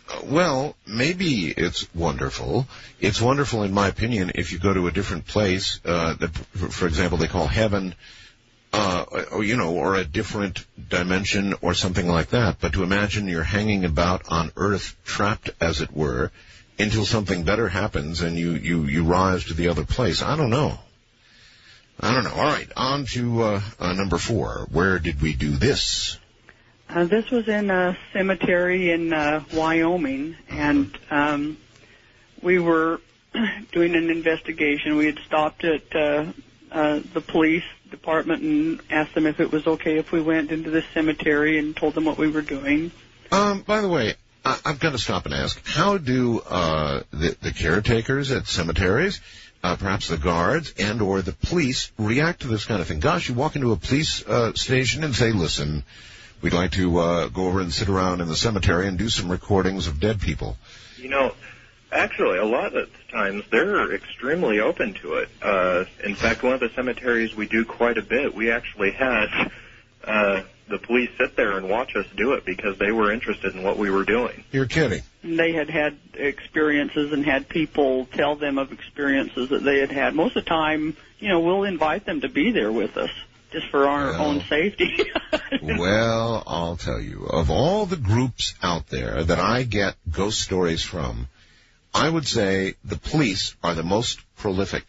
Uh, 0.10 0.20
Well, 0.26 0.76
maybe 0.86 1.48
it's 1.48 1.88
wonderful. 1.96 2.68
It's 3.00 3.22
wonderful, 3.22 3.64
in 3.64 3.74
my 3.74 3.88
opinion, 3.88 4.34
if 4.36 4.52
you 4.52 4.60
go 4.60 4.74
to 4.74 4.88
a 4.88 4.92
different 4.92 5.26
place, 5.26 5.80
uh, 5.86 6.16
that, 6.16 6.32
for 6.36 6.68
for 6.68 6.88
example, 6.88 7.18
they 7.18 7.30
call 7.30 7.48
heaven, 7.48 7.96
uh, 8.74 9.06
or, 9.32 9.46
you 9.46 9.56
know, 9.56 9.72
or 9.76 9.96
a 9.96 10.04
different 10.04 10.66
dimension 10.90 11.54
or 11.62 11.74
something 11.74 12.08
like 12.10 12.32
that. 12.32 12.60
But 12.60 12.74
to 12.74 12.84
imagine 12.84 13.30
you're 13.30 13.44
hanging 13.44 13.86
about 13.86 14.24
on 14.28 14.52
Earth, 14.58 14.98
trapped 15.06 15.52
as 15.62 15.80
it 15.80 15.94
were, 15.94 16.32
until 16.78 17.06
something 17.06 17.46
better 17.46 17.70
happens 17.70 18.20
and 18.20 18.38
you, 18.38 18.52
you, 18.56 18.84
you 18.84 19.06
rise 19.06 19.46
to 19.46 19.54
the 19.54 19.70
other 19.70 19.86
place. 19.86 20.22
I 20.22 20.36
don't 20.36 20.50
know. 20.50 20.80
I 22.00 22.14
don't 22.14 22.24
know. 22.24 22.34
All 22.34 22.44
right, 22.44 22.70
on 22.76 23.06
to 23.14 23.44
uh, 23.44 23.62
uh, 23.80 23.94
number 23.94 24.18
four. 24.18 24.68
Where 24.72 25.00
did 25.00 25.22
we 25.22 25.34
do 25.34 25.52
this? 25.52 26.18
Uh, 26.90 27.06
this 27.06 27.30
was 27.32 27.48
in 27.48 27.72
a 27.72 27.98
cemetery 28.12 28.92
in 28.92 29.14
uh, 29.14 29.44
Wyoming, 29.54 30.36
and 30.50 30.96
um, 31.10 31.58
we 32.42 32.60
were 32.60 33.02
doing 33.72 33.96
an 33.96 34.10
investigation. 34.10 34.98
We 34.98 35.08
had 35.08 35.20
stopped 35.26 35.64
at 35.64 35.96
uh, 35.96 36.26
uh, 36.72 37.00
the 37.14 37.22
police 37.22 37.64
department 37.90 38.42
and 38.42 38.82
asked 38.90 39.16
them 39.16 39.26
if 39.26 39.40
it 39.40 39.52
was 39.52 39.66
okay 39.66 39.98
if 39.98 40.12
we 40.12 40.22
went 40.22 40.52
into 40.52 40.70
the 40.70 40.84
cemetery 40.94 41.58
and 41.58 41.76
told 41.76 41.94
them 41.94 42.06
what 42.06 42.18
we 42.18 42.30
were 42.30 42.42
doing. 42.42 42.92
Um, 43.32 43.62
by 43.62 43.82
the 43.82 43.88
way, 43.88 44.16
I, 44.44 44.60
I've 44.66 44.80
got 44.80 44.92
to 44.92 44.98
stop 44.98 45.26
and 45.26 45.34
ask: 45.34 45.60
How 45.66 45.98
do 45.98 46.42
uh, 46.42 47.04
the, 47.12 47.36
the 47.42 47.52
caretakers 47.52 48.32
at 48.32 48.48
cemeteries, 48.48 49.22
uh, 49.64 49.76
perhaps 49.78 50.10
the 50.10 50.18
guards 50.18 50.74
and/or 50.78 51.22
the 51.22 51.32
police, 51.32 51.92
react 51.98 52.42
to 52.42 52.48
this 52.48 52.66
kind 52.66 52.82
of 52.82 52.88
thing? 52.88 53.00
Gosh, 53.00 53.30
you 53.30 53.36
walk 53.36 53.56
into 53.56 53.72
a 53.72 53.78
police 53.78 54.26
uh, 54.28 54.54
station 54.54 55.04
and 55.04 55.16
say, 55.16 55.32
"Listen, 55.32 55.84
we'd 56.42 56.54
like 56.54 56.72
to 56.72 56.98
uh, 57.00 57.28
go 57.30 57.48
over 57.48 57.62
and 57.62 57.74
sit 57.74 57.90
around 57.90 58.22
in 58.22 58.28
the 58.28 58.36
cemetery 58.36 58.88
and 58.88 58.98
do 58.98 59.10
some 59.10 59.32
recordings 59.32 59.88
of 59.88 60.00
dead 60.00 60.20
people." 60.20 60.58
You 60.98 61.10
know, 61.10 61.34
actually, 61.92 62.40
a 62.40 62.46
lot 62.46 62.76
of 62.76 62.90
times 63.10 63.46
they're 63.52 63.94
extremely 63.94 64.60
open 64.60 64.96
to 64.96 65.16
it. 65.16 65.30
Uh, 65.42 65.86
in 66.04 66.16
fact, 66.16 66.44
one 66.44 66.54
of 66.54 66.60
the 66.60 66.70
cemeteries 66.76 67.36
we 67.36 67.48
do 67.48 67.64
quite 67.64 67.98
a 67.98 68.04
bit, 68.04 68.36
we 68.36 68.52
actually 68.52 68.92
had 68.92 69.50
uh, 70.04 70.42
the 70.70 70.78
police 70.78 71.10
sit 71.18 71.36
there 71.36 71.58
and 71.58 71.70
watch 71.70 71.96
us 71.96 72.06
do 72.16 72.34
it 72.34 72.46
because 72.46 72.78
they 72.78 72.92
were 72.92 73.12
interested 73.12 73.54
in 73.56 73.64
what 73.64 73.78
we 73.78 73.90
were 73.90 74.04
doing. 74.06 74.44
You're 74.52 74.66
kidding. 74.66 75.02
And 75.22 75.38
they 75.40 75.52
had 75.54 75.70
had 75.70 75.98
experiences 76.14 77.12
and 77.14 77.26
had 77.26 77.48
people 77.50 78.06
tell 78.06 78.36
them 78.36 78.58
of 78.58 78.72
experiences 78.72 79.50
that 79.50 79.64
they 79.64 79.80
had 79.80 79.92
had. 79.92 80.16
Most 80.16 80.36
of 80.36 80.44
the 80.44 80.50
time, 80.50 80.96
you 81.20 81.30
know, 81.30 81.40
we'll 81.42 81.64
invite 81.64 82.06
them 82.06 82.22
to 82.22 82.30
be 82.30 82.52
there 82.52 82.72
with 82.72 82.98
us 82.98 83.12
just 83.52 83.68
for 83.70 83.88
our 83.88 84.12
Well. 84.12 84.22
own 84.22 84.42
safety. 84.50 85.06
Well, 85.62 86.44
I'll 86.46 86.76
tell 86.76 87.00
you, 87.00 87.26
of 87.26 87.50
all 87.50 87.86
the 87.86 87.96
groups 87.96 88.54
out 88.62 88.88
there 88.88 89.24
that 89.24 89.40
I 89.40 89.64
get 89.64 89.96
ghost 90.12 90.42
stories 90.42 90.84
from, 90.84 91.30
I 91.94 92.10
would 92.10 92.28
say 92.28 92.74
the 92.84 92.98
police 92.98 93.56
are 93.64 93.74
the 93.74 93.84
most 93.84 94.20
prolific. 94.36 94.86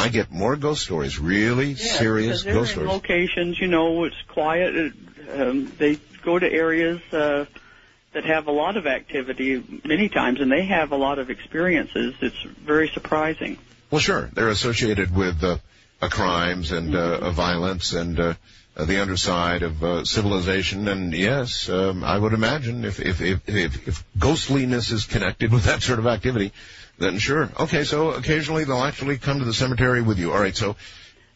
I 0.00 0.08
get 0.08 0.30
more 0.30 0.56
ghost 0.56 0.82
stories, 0.82 1.18
really 1.18 1.74
serious 1.74 2.42
ghost 2.42 2.72
stories. 2.72 2.88
locations, 2.88 3.60
you 3.60 3.66
know, 3.68 4.04
it's 4.04 4.20
quiet. 4.28 4.74
It, 4.74 4.92
um, 5.38 5.72
they 5.78 5.98
go 6.24 6.38
to 6.38 6.50
areas 6.50 7.00
uh, 7.12 7.44
that 8.12 8.24
have 8.24 8.46
a 8.48 8.52
lot 8.52 8.76
of 8.76 8.86
activity 8.86 9.80
many 9.84 10.08
times, 10.08 10.40
and 10.40 10.50
they 10.50 10.64
have 10.66 10.92
a 10.92 10.96
lot 10.96 11.18
of 11.18 11.30
experiences. 11.30 12.14
It's 12.20 12.42
very 12.42 12.88
surprising. 12.88 13.58
Well, 13.90 14.00
sure, 14.00 14.30
they're 14.32 14.48
associated 14.48 15.14
with 15.14 15.42
uh, 15.42 15.58
uh, 16.00 16.08
crimes 16.08 16.72
and 16.72 16.94
uh, 16.94 17.18
uh, 17.22 17.30
violence 17.30 17.92
and 17.92 18.18
uh, 18.18 18.34
uh, 18.76 18.84
the 18.84 19.00
underside 19.02 19.62
of 19.62 19.82
uh, 19.82 20.04
civilization. 20.04 20.88
And 20.88 21.12
yes, 21.12 21.68
um, 21.68 22.04
I 22.04 22.16
would 22.16 22.32
imagine 22.32 22.84
if 22.84 23.00
if, 23.00 23.20
if 23.20 23.48
if 23.48 23.88
if 23.88 24.04
ghostliness 24.18 24.90
is 24.90 25.04
connected 25.04 25.52
with 25.52 25.64
that 25.64 25.82
sort 25.82 25.98
of 25.98 26.06
activity, 26.06 26.52
then 27.00 27.18
sure. 27.18 27.50
Okay, 27.58 27.82
so 27.84 28.12
occasionally 28.12 28.64
they'll 28.64 28.84
actually 28.84 29.18
come 29.18 29.40
to 29.40 29.44
the 29.44 29.54
cemetery 29.54 30.02
with 30.02 30.18
you. 30.18 30.32
All 30.32 30.40
right, 30.40 30.54
so 30.54 30.76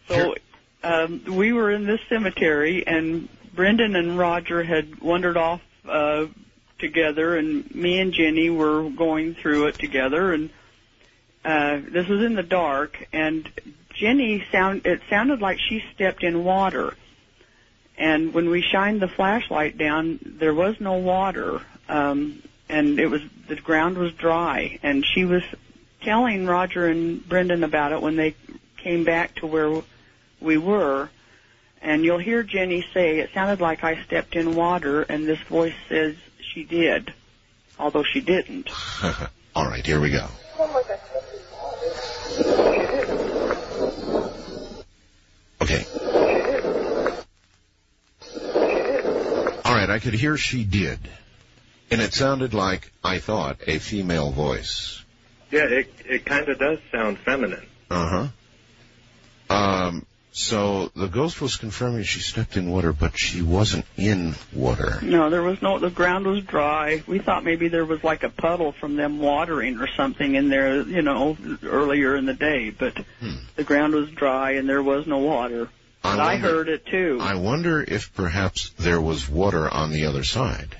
So 0.07 0.35
um, 0.82 1.23
we 1.27 1.53
were 1.53 1.70
in 1.70 1.86
this 1.86 2.01
cemetery, 2.09 2.86
and 2.86 3.28
Brendan 3.55 3.97
and 3.97 4.19
Roger 4.19 4.62
had 4.62 5.01
wandered 5.01 5.36
off 5.36 5.61
uh, 5.89 6.27
together, 6.78 7.36
and 7.36 7.74
me 7.74 7.99
and 7.99 8.12
Jenny 8.12 8.51
were 8.51 8.89
going 8.91 9.35
through 9.35 9.66
it 9.69 9.78
together. 9.78 10.32
And 10.32 10.51
uh, 11.45 11.81
this 11.91 12.07
was 12.07 12.23
in 12.23 12.35
the 12.35 12.43
dark, 12.43 13.09
and 13.12 13.51
Jenny 13.95 14.45
sound 14.53 14.86
it 14.86 15.01
sounded 15.09 15.41
like 15.41 15.59
she 15.59 15.82
stepped 15.95 16.23
in 16.23 16.45
water. 16.45 16.95
And 17.97 18.35
when 18.35 18.51
we 18.51 18.61
shined 18.61 19.01
the 19.01 19.09
flashlight 19.09 19.78
down, 19.78 20.19
there 20.23 20.53
was 20.53 20.81
no 20.81 20.95
water, 20.95 21.61
um, 21.89 22.43
and 22.69 22.99
it 22.99 23.07
was 23.07 23.23
the 23.49 23.57
ground 23.57 23.99
was 23.99 24.12
dry. 24.12 24.78
And 24.82 25.05
she 25.05 25.24
was 25.24 25.43
telling 26.03 26.47
Roger 26.47 26.86
and 26.86 27.27
Brendan 27.27 27.65
about 27.65 27.93
it 27.93 28.01
when 28.01 28.16
they 28.16 28.35
came 28.78 29.05
back 29.05 29.36
to 29.36 29.47
where 29.47 29.82
we 30.41 30.59
were. 30.59 31.09
And 31.82 32.05
you'll 32.05 32.19
hear 32.19 32.43
Jenny 32.43 32.85
say, 32.95 33.19
it 33.19 33.31
sounded 33.35 33.61
like 33.61 33.85
I 33.85 34.03
stepped 34.05 34.36
in 34.36 34.55
water, 34.55 35.03
and 35.03 35.27
this 35.27 35.41
voice 35.41 35.74
says 35.89 36.16
she 36.41 36.65
did, 36.65 37.12
although 37.78 38.05
she 38.05 38.20
didn't. 38.20 38.70
all 39.55 39.66
right, 39.66 39.85
here 39.85 40.01
we 40.01 40.11
go. 40.11 40.27
Okay. 45.61 45.85
All 49.65 49.74
right, 49.74 49.91
I 49.91 49.99
could 49.99 50.15
hear 50.15 50.36
she 50.39 50.65
did. 50.65 50.99
And 51.95 52.03
it 52.03 52.12
sounded 52.12 52.55
like, 52.55 52.91
I 53.05 53.21
thought, 53.21 53.59
a 53.69 53.79
female 53.79 54.33
voice. 54.33 55.01
Yeah, 55.53 55.66
it 55.66 55.89
it 56.05 56.27
kind 56.27 56.49
of 56.49 56.59
does 56.59 56.81
sound 56.91 57.19
feminine. 57.19 57.65
Uh 57.89 58.29
huh. 59.49 59.55
Um, 59.55 60.07
so 60.33 60.91
the 60.97 61.07
ghost 61.07 61.41
was 61.41 61.55
confirming 61.55 62.03
she 62.03 62.19
stepped 62.19 62.57
in 62.57 62.69
water, 62.69 62.93
but 62.93 63.16
she 63.16 63.43
wasn't 63.43 63.85
in 63.97 64.35
water. 64.53 64.99
No, 65.03 65.31
there 65.31 65.43
was 65.45 65.62
no, 65.62 65.79
the 65.79 65.89
ground 65.89 66.27
was 66.27 66.43
dry. 66.43 67.05
We 67.07 67.21
thought 67.21 67.45
maybe 67.45 67.69
there 67.69 67.85
was 67.85 68.03
like 68.03 68.25
a 68.25 68.29
puddle 68.29 68.73
from 68.73 68.97
them 68.97 69.21
watering 69.21 69.79
or 69.79 69.87
something 69.87 70.35
in 70.35 70.49
there, 70.49 70.83
you 70.83 71.03
know, 71.03 71.37
earlier 71.62 72.16
in 72.16 72.27
the 72.27 72.35
day, 72.35 72.71
but 72.71 72.99
the 73.55 73.62
ground 73.62 73.95
was 73.95 74.11
dry 74.11 74.53
and 74.53 74.69
there 74.69 74.83
was 74.83 75.07
no 75.07 75.19
water. 75.19 75.69
But 76.03 76.19
I, 76.19 76.33
wonder- 76.33 76.49
heard 76.49 76.69
it 76.69 76.87
too. 76.87 77.19
I 77.21 77.37
wonder 77.37 77.81
if 77.81 78.12
perhaps 78.15 78.71
there 78.81 79.01
was 79.01 79.29
water 79.29 79.73
on 79.73 79.91
the 79.93 80.07
other 80.07 80.25
side. 80.25 80.77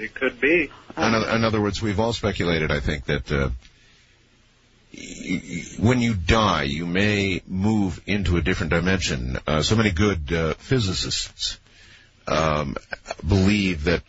It 0.00 0.14
could 0.14 0.40
be. 0.40 0.70
In, 0.96 1.14
oth- 1.14 1.28
in 1.34 1.44
other 1.44 1.60
words, 1.60 1.82
we've 1.82 2.00
all 2.00 2.12
speculated, 2.12 2.70
I 2.70 2.80
think, 2.80 3.04
that 3.06 3.30
uh, 3.30 3.50
y- 4.94 5.42
y- 5.44 5.62
when 5.78 6.00
you 6.00 6.14
die, 6.14 6.62
you 6.64 6.86
may 6.86 7.42
move 7.46 8.00
into 8.06 8.36
a 8.36 8.40
different 8.42 8.70
dimension. 8.72 9.38
Uh, 9.46 9.62
so 9.62 9.76
many 9.76 9.90
good 9.90 10.32
uh, 10.32 10.54
physicists 10.54 11.58
um, 12.26 12.76
believe 13.26 13.84
that 13.84 14.02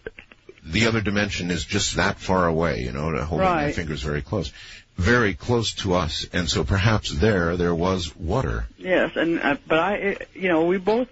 the 0.64 0.88
other 0.88 1.02
dimension 1.02 1.52
is 1.52 1.66
just 1.66 1.96
that 1.96 2.20
far 2.20 2.48
away, 2.48 2.82
you 2.82 2.92
know, 2.92 3.16
holding 3.24 3.48
my 3.48 3.72
fingers 3.72 4.02
very 4.02 4.22
close. 4.22 4.52
Very 4.98 5.34
close 5.34 5.74
to 5.76 5.96
us, 5.96 6.28
and 6.32 6.48
so 6.48 6.64
perhaps 6.64 7.10
there, 7.12 7.58
there 7.58 7.74
was 7.74 8.16
water. 8.16 8.68
Yes, 8.78 9.12
and 9.16 9.40
uh, 9.40 9.56
but 9.68 9.80
I, 9.80 10.18
you 10.36 10.50
know, 10.50 10.66
we 10.66 10.78
both, 10.78 11.08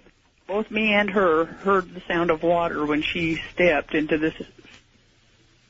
both 0.46 0.70
me 0.70 0.92
and 0.92 1.10
her, 1.10 1.46
heard 1.46 1.92
the 1.92 2.02
sound 2.06 2.30
of 2.30 2.42
water 2.44 2.84
when 2.86 3.02
she 3.02 3.42
stepped 3.52 3.94
into 3.94 4.18
this 4.18 4.34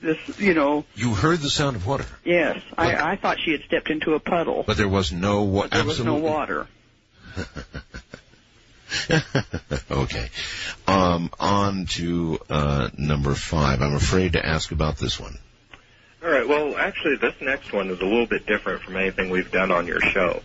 this, 0.00 0.16
you 0.38 0.54
know, 0.54 0.84
You 0.94 1.14
heard 1.14 1.40
the 1.40 1.50
sound 1.50 1.76
of 1.76 1.86
water, 1.86 2.06
yes, 2.24 2.62
I, 2.76 2.94
I 3.12 3.16
thought 3.16 3.38
she 3.44 3.52
had 3.52 3.62
stepped 3.62 3.90
into 3.90 4.14
a 4.14 4.20
puddle. 4.20 4.64
but 4.66 4.76
there 4.76 4.88
was 4.88 5.12
no 5.12 5.42
wa- 5.44 5.66
There 5.66 5.84
was 5.84 6.00
no 6.02 6.16
absolutely 6.16 6.30
water. 6.30 6.66
okay. 9.90 10.28
Um, 10.86 11.30
on 11.38 11.86
to 11.86 12.38
uh, 12.48 12.88
number 12.96 13.34
five. 13.34 13.82
I'm 13.82 13.94
afraid 13.94 14.32
to 14.34 14.44
ask 14.44 14.72
about 14.72 14.96
this 14.98 15.18
one. 15.20 15.38
All 16.22 16.30
right. 16.30 16.46
Well, 16.46 16.76
actually, 16.76 17.16
this 17.16 17.34
next 17.40 17.72
one 17.72 17.88
is 17.90 18.00
a 18.00 18.04
little 18.04 18.26
bit 18.26 18.46
different 18.46 18.82
from 18.82 18.96
anything 18.96 19.30
we've 19.30 19.50
done 19.50 19.70
on 19.70 19.86
your 19.86 20.00
show. 20.00 20.42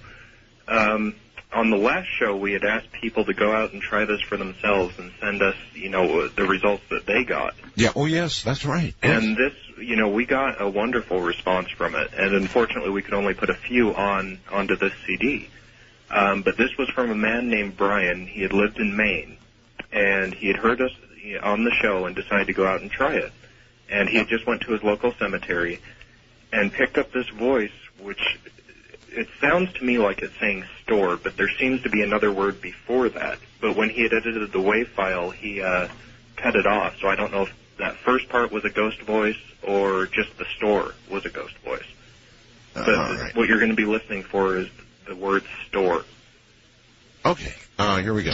Um, 0.68 1.16
on 1.56 1.70
the 1.70 1.78
last 1.78 2.08
show, 2.20 2.36
we 2.36 2.52
had 2.52 2.66
asked 2.66 2.92
people 2.92 3.24
to 3.26 3.34
go 3.34 3.52
out 3.52 3.72
and 3.72 3.82
try 3.82 4.04
this 4.04 4.22
for 4.22 4.36
themselves 4.36 5.00
and 5.00 5.12
send 5.22 5.42
us, 5.42 5.56
you 5.74 5.90
know, 5.90 6.28
the 6.28 6.44
results 6.44 6.84
that 6.90 7.06
they 7.06 7.24
got. 7.24 7.56
Yeah. 7.76 7.94
Oh, 7.96 8.06
yes, 8.06 8.44
that's 8.44 8.66
right. 8.66 8.94
And 9.02 9.38
this, 9.38 9.54
you 9.80 9.96
know, 9.96 10.10
we 10.10 10.26
got 10.26 10.62
a 10.62 10.70
wonderful 10.70 11.22
response 11.22 11.70
from 11.70 11.96
it. 11.96 12.12
And 12.14 12.36
unfortunately, 12.36 12.90
we 12.90 13.02
could 13.02 13.14
only 13.14 13.34
put 13.34 13.50
a 13.50 13.56
few 13.56 13.96
on 13.96 14.40
onto 14.52 14.76
this 14.76 14.92
CD. 15.08 15.48
Um, 16.12 16.42
but 16.42 16.58
this 16.58 16.78
was 16.78 16.90
from 16.90 17.10
a 17.10 17.16
man 17.16 17.50
named 17.50 17.78
Brian. 17.78 18.28
He 18.28 18.42
had 18.42 18.54
lived 18.54 18.78
in 18.78 18.96
Maine, 18.96 19.38
and 19.92 20.34
he 20.34 20.48
had 20.48 20.58
heard 20.58 20.82
us 20.82 20.92
on 21.42 21.64
the 21.64 21.72
show 21.82 22.06
and 22.06 22.16
decided 22.16 22.48
to 22.48 22.54
go 22.54 22.68
out 22.68 22.82
and 22.82 22.92
try 22.92 23.16
it. 23.16 23.32
And 23.90 24.10
he 24.10 24.18
had 24.18 24.28
just 24.28 24.46
went 24.46 24.62
to 24.62 24.74
his 24.74 24.84
local 24.84 25.14
cemetery 25.18 25.80
and 26.52 26.72
picked 26.72 26.98
up 26.98 27.12
this 27.12 27.30
voice, 27.30 27.72
which 28.02 28.40
it 29.10 29.28
sounds 29.40 29.72
to 29.74 29.84
me 29.84 29.98
like 29.98 30.22
it's 30.22 30.38
saying 30.40 30.66
store, 30.86 31.18
but 31.18 31.36
there 31.36 31.50
seems 31.60 31.82
to 31.84 31.90
be 31.90 32.02
another 32.02 32.32
word 32.32 32.62
before 32.62 33.10
that. 33.10 33.40
But 33.60 33.76
when 33.76 33.90
he 33.90 34.04
had 34.04 34.14
edited 34.14 34.52
the 34.52 34.60
WAV 34.60 34.88
file, 34.88 35.32
he 35.32 35.62
uh, 35.62 35.88
cut 36.36 36.56
it 36.56 36.66
off. 36.66 37.00
So 37.00 37.08
I 37.08 37.16
don't 37.16 37.32
know 37.32 37.44
if 37.44 37.54
that 37.78 37.98
first 37.98 38.30
part 38.30 38.52
was 38.52 38.64
a 38.66 38.70
ghost 38.70 39.02
voice 39.02 39.38
or 39.64 40.06
just 40.06 40.38
the 40.38 40.46
store 40.58 40.94
was 41.10 41.26
a 41.26 41.30
ghost 41.30 41.58
voice. 41.60 41.86
But 42.74 43.36
what 43.36 43.48
you're 43.48 43.60
going 43.60 43.72
to 43.72 43.76
be 43.76 43.86
listening 43.86 44.24
for 44.24 44.58
is 44.58 44.68
the 45.08 45.16
word 45.16 45.44
store. 45.68 46.04
Okay. 47.26 47.54
Uh, 47.80 47.98
here 47.98 48.14
we 48.14 48.24
go. 48.24 48.32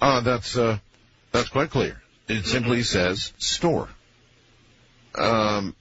Uh, 0.00 0.20
that's, 0.20 0.56
uh, 0.56 0.78
that's 1.32 1.48
quite 1.48 1.70
clear. 1.70 2.02
It 2.28 2.44
simply 2.44 2.82
says 2.82 3.32
store. 3.38 3.88
Um, 5.14 5.74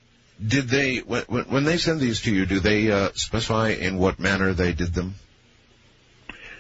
did 0.46 0.68
they, 0.70 0.98
when, 0.98 1.24
when 1.24 1.44
when 1.46 1.64
they 1.64 1.78
send 1.78 2.00
these 2.00 2.22
to 2.22 2.32
you, 2.32 2.46
do 2.46 2.60
they, 2.60 2.92
uh, 2.92 3.10
specify 3.14 3.70
in 3.70 3.98
what 3.98 4.20
manner 4.20 4.54
they 4.54 4.74
did 4.74 4.94
them? 4.94 5.16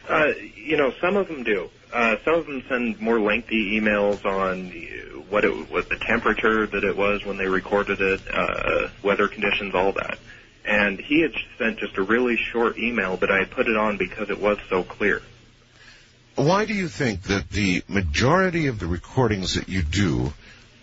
Uh, 0.09 0.31
you 0.55 0.77
know, 0.77 0.91
some 1.01 1.17
of 1.17 1.27
them 1.27 1.43
do. 1.43 1.69
Uh, 1.93 2.15
some 2.23 2.35
of 2.35 2.45
them 2.45 2.63
send 2.67 2.99
more 2.99 3.19
lengthy 3.19 3.79
emails 3.79 4.25
on 4.25 4.71
what 5.29 5.45
it 5.45 5.71
what 5.71 5.89
the 5.89 5.97
temperature 5.97 6.65
that 6.65 6.83
it 6.83 6.95
was 6.95 7.25
when 7.25 7.37
they 7.37 7.47
recorded 7.47 7.99
it, 8.01 8.21
uh, 8.33 8.89
weather 9.03 9.27
conditions, 9.27 9.75
all 9.75 9.91
that. 9.93 10.17
And 10.65 10.99
he 10.99 11.21
had 11.21 11.33
sent 11.57 11.79
just 11.79 11.97
a 11.97 12.03
really 12.03 12.35
short 12.35 12.77
email, 12.77 13.15
but 13.15 13.31
I 13.31 13.45
put 13.45 13.67
it 13.67 13.77
on 13.77 13.97
because 13.97 14.29
it 14.29 14.39
was 14.39 14.57
so 14.69 14.83
clear. 14.83 15.21
Why 16.35 16.65
do 16.65 16.73
you 16.73 16.87
think 16.87 17.23
that 17.23 17.49
the 17.49 17.83
majority 17.87 18.67
of 18.67 18.79
the 18.79 18.85
recordings 18.85 19.55
that 19.55 19.69
you 19.69 19.81
do 19.81 20.33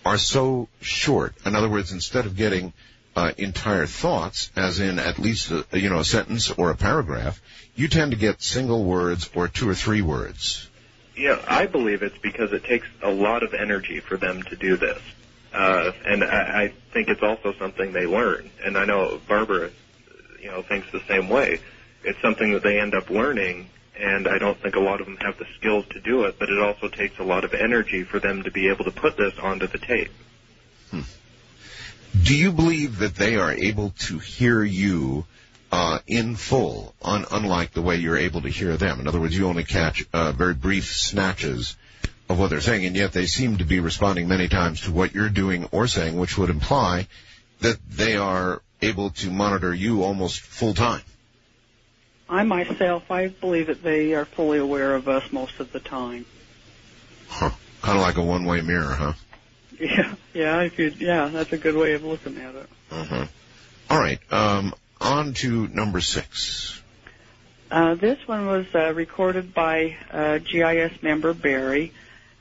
are 0.05 0.19
so 0.19 0.69
short? 0.81 1.35
In 1.45 1.55
other 1.55 1.69
words, 1.69 1.93
instead 1.93 2.27
of 2.27 2.37
getting 2.37 2.73
uh, 3.17 3.33
entire 3.39 3.87
thoughts, 3.87 4.51
as 4.57 4.81
in 4.81 4.99
at 4.99 5.19
least 5.19 5.51
a, 5.51 5.65
you 5.73 5.89
know 5.89 6.01
a 6.01 6.05
sentence 6.05 6.51
or 6.51 6.71
a 6.71 6.77
paragraph, 6.77 7.41
you 7.77 7.89
tend 7.89 8.13
to 8.13 8.17
get 8.17 8.43
single 8.43 8.85
words 8.85 9.31
or 9.35 9.49
two 9.49 9.69
or 9.69 9.75
three 9.75 10.03
words. 10.03 10.69
Yeah, 11.17 11.41
I 11.47 11.67
believe 11.67 12.03
it's 12.03 12.19
because 12.19 12.53
it 12.53 12.65
takes 12.65 12.89
a 13.03 13.11
lot 13.11 13.43
of 13.45 13.55
energy 13.55 14.01
for 14.01 14.17
them 14.17 14.43
to 14.45 14.57
do 14.57 14.77
this. 14.77 15.01
Uh, 15.53 15.93
and 16.05 16.25
I, 16.25 16.65
I 16.65 16.73
think 16.93 17.09
it's 17.09 17.23
also 17.23 17.53
something 17.53 17.93
they 17.93 18.07
learn. 18.07 18.51
And 18.65 18.77
I 18.77 18.85
know 18.85 19.21
Barbara, 19.29 19.71
you 20.43 20.51
know, 20.51 20.63
thinks 20.63 20.91
the 20.91 21.03
same 21.07 21.29
way. 21.29 21.61
It's 22.03 22.21
something 22.21 22.53
that 22.53 22.65
they 22.65 22.81
end 22.81 22.95
up 22.95 23.09
learning, 23.09 23.69
and 23.99 24.27
I 24.27 24.39
don't 24.39 24.59
think 24.61 24.75
a 24.75 24.81
lot 24.81 25.01
of 25.01 25.07
them 25.07 25.17
have 25.19 25.39
the 25.39 25.47
skills 25.59 25.85
to 25.91 26.01
do 26.01 26.25
it, 26.25 26.39
but 26.39 26.49
it 26.49 26.59
also 26.59 26.89
takes 26.89 27.19
a 27.19 27.23
lot 27.23 27.45
of 27.45 27.55
energy 27.55 28.05
for 28.05 28.19
them 28.19 28.43
to 28.43 28.51
be 28.51 28.69
able 28.69 28.85
to 28.85 28.91
put 28.91 29.17
this 29.17 29.39
onto 29.39 29.67
the 29.67 29.79
tape. 29.79 30.11
Do 32.23 32.35
you 32.35 32.53
believe 32.53 32.99
that 32.99 33.17
they 33.17 33.37
are 33.37 33.53
able 33.53 33.91
to 34.01 34.19
hear 34.19 34.63
you 34.63 35.27
uh, 35.73 35.99
in 36.07 36.37
full, 36.37 36.95
un- 37.03 37.27
unlike 37.31 37.73
the 37.73 37.83
way 37.83 37.97
you're 37.97 38.17
able 38.17 38.43
to 38.43 38.49
hear 38.49 38.77
them? 38.77 39.01
In 39.01 39.09
other 39.09 39.21
words, 39.21 39.37
you 39.37 39.47
only 39.49 39.65
catch 39.65 40.05
uh, 40.13 40.33
very 40.33 40.55
brief 40.55 40.87
snatches 40.87 41.77
of 42.29 42.39
what 42.39 42.51
they're 42.51 42.61
saying, 42.61 42.87
and 42.87 42.97
yet 42.97 43.13
they 43.13 43.27
seem 43.27 43.59
to 43.59 43.65
be 43.65 43.81
responding 43.81 44.29
many 44.29 44.49
times 44.49 44.83
to 44.83 44.93
what 44.93 45.15
you're 45.15 45.29
doing 45.29 45.69
or 45.73 45.87
saying, 45.87 46.17
which 46.17 46.39
would 46.39 46.51
imply 46.51 47.09
that 47.61 47.79
they 47.91 48.17
are 48.17 48.63
able 48.81 49.11
to 49.11 49.31
monitor 49.31 49.75
you 49.75 50.05
almost 50.05 50.41
full 50.41 50.75
time. 50.75 51.03
I 52.29 52.43
myself, 52.43 53.11
I 53.11 53.29
believe 53.29 53.67
that 53.67 53.83
they 53.83 54.15
are 54.15 54.25
fully 54.25 54.59
aware 54.59 54.95
of 54.95 55.09
us 55.09 55.31
most 55.31 55.61
of 55.61 55.73
the 55.73 55.81
time. 55.81 56.25
Huh. 57.29 57.51
Kind 57.83 57.99
of 57.99 58.03
like 58.03 58.17
a 58.17 58.23
one-way 58.23 58.63
mirror, 58.63 58.95
huh? 58.95 59.13
Yeah, 59.79 60.15
yeah, 60.33 60.61
if 60.63 60.79
you, 60.79 60.93
yeah, 60.99 61.29
that's 61.29 61.53
a 61.53 61.59
good 61.59 61.75
way 61.75 61.95
of 61.95 62.05
looking 62.05 62.39
at 62.39 62.55
it. 62.55 62.69
Uh-huh. 62.91 63.27
All 63.91 63.99
right. 63.99 64.21
Um, 64.33 64.75
on 65.01 65.35
to 65.35 65.69
number 65.69 66.01
six. 66.01 66.81
Uh, 67.71 67.95
this 67.95 68.27
one 68.29 68.47
was 68.47 68.67
uh, 68.75 68.93
recorded 68.95 69.53
by 69.53 69.97
uh, 70.13 70.39
GIS 70.39 71.03
member 71.03 71.35
Barry. 71.35 71.93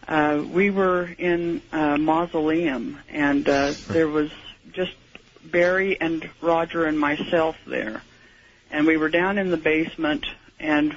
Uh, 0.07 0.43
we 0.47 0.69
were 0.69 1.09
in 1.17 1.61
uh, 1.71 1.97
mausoleum, 1.97 2.99
and 3.09 3.47
uh, 3.49 3.73
there 3.87 4.07
was 4.07 4.31
just 4.71 4.93
Barry 5.43 5.99
and 5.99 6.29
Roger 6.41 6.85
and 6.85 6.99
myself 6.99 7.55
there, 7.65 8.01
and 8.73 8.87
we 8.87 8.97
were 8.97 9.07
down 9.07 9.37
in 9.37 9.51
the 9.51 9.57
basement, 9.57 10.25
and 10.59 10.93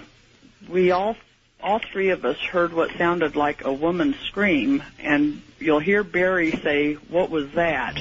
we 0.69 0.90
all 0.90 1.16
all 1.62 1.78
three 1.78 2.11
of 2.11 2.24
us 2.24 2.39
heard 2.39 2.73
what 2.73 2.90
sounded 2.97 3.36
like 3.36 3.65
a 3.65 3.73
woman 3.73 4.15
scream, 4.27 4.82
and 4.98 5.43
you'll 5.59 5.78
hear 5.78 6.03
Barry 6.03 6.53
say, 6.53 6.94
"What 6.94 7.31
was 7.31 7.53
that?" 7.53 7.97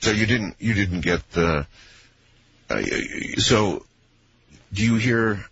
So 0.00 0.10
you 0.10 0.26
didn't 0.26 0.56
you 0.58 0.74
didn't 0.74 1.00
get 1.00 1.30
the. 1.30 1.66
Uh, 2.68 2.82
so, 3.38 3.86
do 4.72 4.84
you 4.84 4.96
hear? 4.96 5.44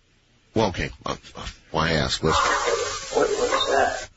Well, 0.53 0.67
okay. 0.67 0.91
Why 1.71 1.91
ask? 1.91 2.21
Let's. 2.23 2.37
What 3.15 3.29
was 3.29 3.67
that? 3.67 4.09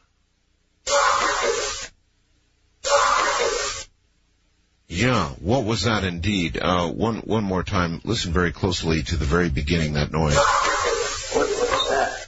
Yeah, 4.92 5.28
what 5.38 5.64
was 5.64 5.84
that 5.84 6.02
indeed? 6.02 6.58
Uh, 6.60 6.88
one 6.88 7.18
one 7.18 7.44
more 7.44 7.62
time. 7.62 8.00
Listen 8.02 8.32
very 8.32 8.50
closely 8.50 9.04
to 9.04 9.16
the 9.16 9.24
very 9.24 9.48
beginning. 9.48 9.92
That 9.92 10.10
noise. 10.10 10.34
What 10.34 11.48
was 11.48 11.88
that? 11.90 12.26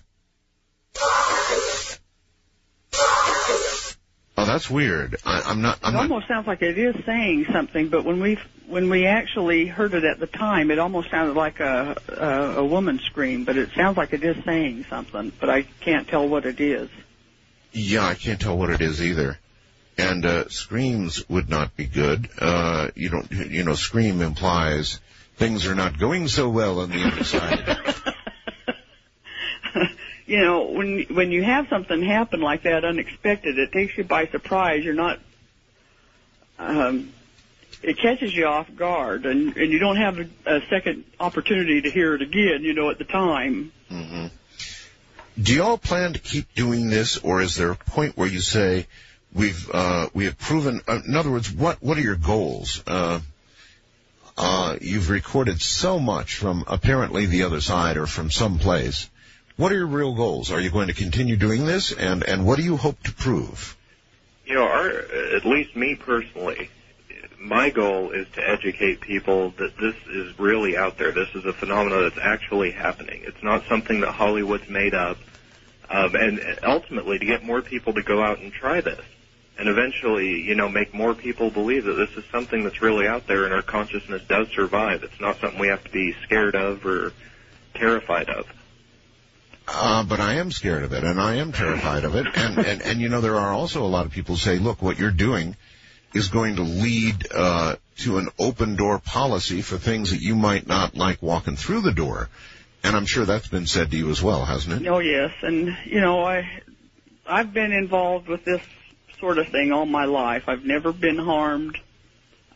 Oh, 4.39 4.45
that's 4.47 4.71
weird. 4.71 5.17
I, 5.27 5.43
I'm 5.43 5.61
not. 5.61 5.81
I'm 5.83 5.93
it 5.93 5.97
not. 5.97 6.03
almost 6.05 6.29
sounds 6.29 6.47
like 6.47 6.63
it 6.63 6.79
is 6.79 6.95
saying 7.05 7.47
something, 7.53 7.89
but 7.89 8.05
when 8.05 8.21
we 8.21 8.39
when 8.69 8.89
we 8.89 9.07
actually 9.07 9.67
heard 9.67 9.95
it 9.95 10.05
at 10.05 10.21
the 10.21 10.29
time, 10.29 10.71
it 10.71 10.79
almost 10.79 11.11
sounded 11.11 11.35
like 11.35 11.59
a, 11.59 11.97
a 12.17 12.61
a 12.61 12.65
woman 12.65 13.01
scream. 13.01 13.45
But 13.45 13.57
it 13.57 13.71
sounds 13.75 13.97
like 13.97 14.13
it 14.13 14.23
is 14.23 14.37
saying 14.45 14.87
something, 14.89 15.33
but 15.41 15.51
I 15.51 15.63
can't 15.81 16.07
tell 16.07 16.29
what 16.29 16.47
it 16.47 16.61
is. 16.61 16.89
Yeah, 17.73 18.07
I 18.07 18.15
can't 18.15 18.41
tell 18.41 18.57
what 18.57 18.71
it 18.71 18.81
is 18.81 19.03
either. 19.03 19.41
And 19.99 20.25
uh, 20.25 20.49
screams 20.49 21.29
would 21.29 21.51
not 21.51 21.77
be 21.77 21.85
good. 21.85 22.29
Uh, 22.39 22.89
you 22.95 23.11
don't. 23.11 23.31
You 23.31 23.63
know, 23.63 23.75
scream 23.75 24.23
implies 24.23 25.01
things 25.37 25.67
are 25.67 25.75
not 25.75 25.99
going 25.99 26.29
so 26.29 26.49
well 26.49 26.81
on 26.81 26.91
the 26.91 27.05
other 27.05 27.25
side. 27.25 28.15
You 30.33 30.41
know, 30.41 30.63
when 30.71 31.03
when 31.11 31.31
you 31.31 31.43
have 31.43 31.69
something 31.69 32.01
happen 32.03 32.41
like 32.41 32.63
that 32.63 32.87
unexpected, 32.87 33.59
it 33.59 33.71
takes 33.71 33.99
you 33.99 34.05
by 34.05 34.29
surprise. 34.29 34.83
You're 34.83 34.95
not. 34.95 35.19
Um, 36.59 37.13
it 37.83 37.99
catches 37.99 38.35
you 38.35 38.47
off 38.47 38.75
guard, 38.75 39.27
and 39.27 39.55
and 39.59 39.71
you 39.71 39.79
don't 39.79 39.97
have 39.97 40.19
a, 40.21 40.29
a 40.47 40.61
second 40.71 41.05
opportunity 41.21 41.83
to 41.83 41.91
hear 41.91 42.15
it 42.15 42.23
again. 42.23 42.63
You 42.63 42.73
know, 42.73 42.89
at 42.89 42.97
the 42.97 43.05
time. 43.05 43.73
hmm 43.91 44.29
Do 45.39 45.53
you 45.53 45.63
all 45.63 45.77
plan 45.77 46.15
to 46.15 46.19
keep 46.19 46.55
doing 46.55 46.89
this, 46.89 47.19
or 47.19 47.43
is 47.43 47.57
there 47.57 47.73
a 47.73 47.77
point 47.77 48.17
where 48.17 48.29
you 48.29 48.41
say 48.41 48.87
we've 49.35 49.71
uh, 49.73 50.09
we 50.15 50.25
have 50.27 50.39
proven? 50.39 50.81
Uh, 50.87 51.01
in 51.07 51.17
other 51.17 51.31
words, 51.31 51.51
what 51.51 51.83
what 51.83 51.99
are 51.99 52.03
your 52.03 52.17
goals? 52.17 52.83
Uh, 52.87 53.21
uh, 54.37 54.77
you've 54.81 55.11
recorded 55.11 55.61
so 55.61 55.99
much 55.99 56.37
from 56.37 56.65
apparently 56.67 57.27
the 57.27 57.43
other 57.43 57.61
side 57.61 57.97
or 57.97 58.07
from 58.07 58.31
some 58.31 58.59
place. 58.59 59.09
What 59.57 59.71
are 59.73 59.77
your 59.77 59.87
real 59.87 60.15
goals? 60.15 60.51
Are 60.51 60.61
you 60.61 60.71
going 60.71 60.89
to 60.89 60.95
continue 60.95 61.37
doing 61.37 61.67
this, 61.67 61.93
and 61.93 62.25
and 62.25 62.47
what 62.47 62.57
do 62.57 62.63
you 62.65 62.77
hope 62.77 63.03
to 63.05 63.13
prove? 63.13 63.77
You 64.47 64.55
know, 64.55 64.65
our, 64.65 64.89
at 64.89 65.45
least 65.45 65.77
me 65.77 65.95
personally, 65.95 66.71
my 67.39 67.71
goal 67.71 68.11
is 68.11 68.27
to 68.35 68.49
educate 68.49 69.01
people 69.01 69.51
that 69.59 69.77
this 69.77 69.95
is 70.11 70.39
really 70.39 70.77
out 70.77 70.99
there. 70.99 71.13
This 71.13 71.29
is 71.35 71.45
a 71.45 71.53
phenomenon 71.53 72.03
that's 72.03 72.19
actually 72.19 72.73
happening. 72.73 73.23
It's 73.25 73.43
not 73.43 73.65
something 73.69 74.01
that 74.01 74.13
Hollywood's 74.13 74.69
made 74.69 74.95
up. 74.95 75.19
um, 75.93 76.15
and 76.15 76.41
ultimately 76.63 77.19
to 77.19 77.25
get 77.25 77.45
more 77.45 77.61
people 77.61 77.93
to 77.93 78.03
go 78.03 78.23
out 78.23 78.39
and 78.39 78.53
try 78.53 78.81
this, 78.81 79.05
and 79.63 79.69
eventually, 79.69 80.41
you 80.41 80.57
know, 80.57 80.69
make 80.69 80.93
more 80.93 81.15
people 81.15 81.49
believe 81.49 81.85
that 81.85 81.93
this 81.93 82.11
is 82.17 82.25
something 82.33 82.65
that's 82.65 82.83
really 82.83 83.07
out 83.07 83.29
there 83.29 83.45
and 83.45 83.55
our 83.55 83.63
consciousness 83.63 84.21
does 84.27 84.49
survive. 84.49 85.05
It's 85.05 85.21
not 85.21 85.39
something 85.39 85.61
we 85.61 85.69
have 85.69 85.85
to 85.85 85.91
be 85.91 86.17
scared 86.25 86.57
of 86.57 86.85
or 86.85 87.13
terrified 87.73 88.29
of. 88.29 88.45
Uh, 89.69 90.03
but 90.03 90.19
I 90.19 90.35
am 90.35 90.51
scared 90.51 90.83
of 90.83 90.93
it, 90.93 91.05
and 91.05 91.21
I 91.21 91.37
am 91.37 91.53
terrified 91.53 92.05
of 92.05 92.17
it. 92.17 92.27
And, 92.35 92.59
and, 92.59 92.83
and 92.83 93.01
you 93.01 93.09
know, 93.09 93.21
there 93.21 93.37
are 93.37 93.53
also 93.53 93.85
a 93.85 93.87
lot 93.87 94.05
of 94.05 94.11
people 94.11 94.35
who 94.35 94.41
say, 94.41 94.59
look, 94.59 94.83
what 94.83 94.99
you're 94.99 95.13
doing 95.13 95.55
is 96.13 96.27
going 96.27 96.57
to 96.57 96.63
lead 96.63 97.29
uh, 97.33 97.77
to 97.99 98.19
an 98.19 98.31
open 98.41 98.75
door 98.75 98.99
policy 98.99 99.63
for 99.63 99.79
things 99.79 100.11
that 100.11 100.21
you 100.21 100.35
might 100.35 100.67
not 100.67 100.97
like 100.97 101.23
walking 101.23 101.55
through 101.55 101.83
the 101.83 101.93
door. 101.93 102.29
And 102.83 102.97
I'm 102.97 103.07
sure 103.07 103.25
that's 103.25 103.47
been 103.47 103.69
said 103.69 103.93
to 103.93 103.97
you 103.97 104.11
as 104.11 104.21
well, 104.21 104.45
hasn't 104.45 104.83
it? 104.83 104.89
Oh 104.89 104.99
yes, 104.99 105.31
and 105.41 105.77
you 105.85 106.01
know 106.01 106.25
I 106.25 106.63
I've 107.25 107.55
been 107.55 107.71
involved 107.71 108.27
with 108.27 108.45
this 108.45 108.61
sort 109.23 109.39
of 109.39 109.49
thing 109.49 109.71
all 109.71 109.87
my 109.87 110.05
life. 110.05 110.49
I've 110.49 110.65
never 110.65 110.93
been 110.93 111.17
harmed. 111.17 111.79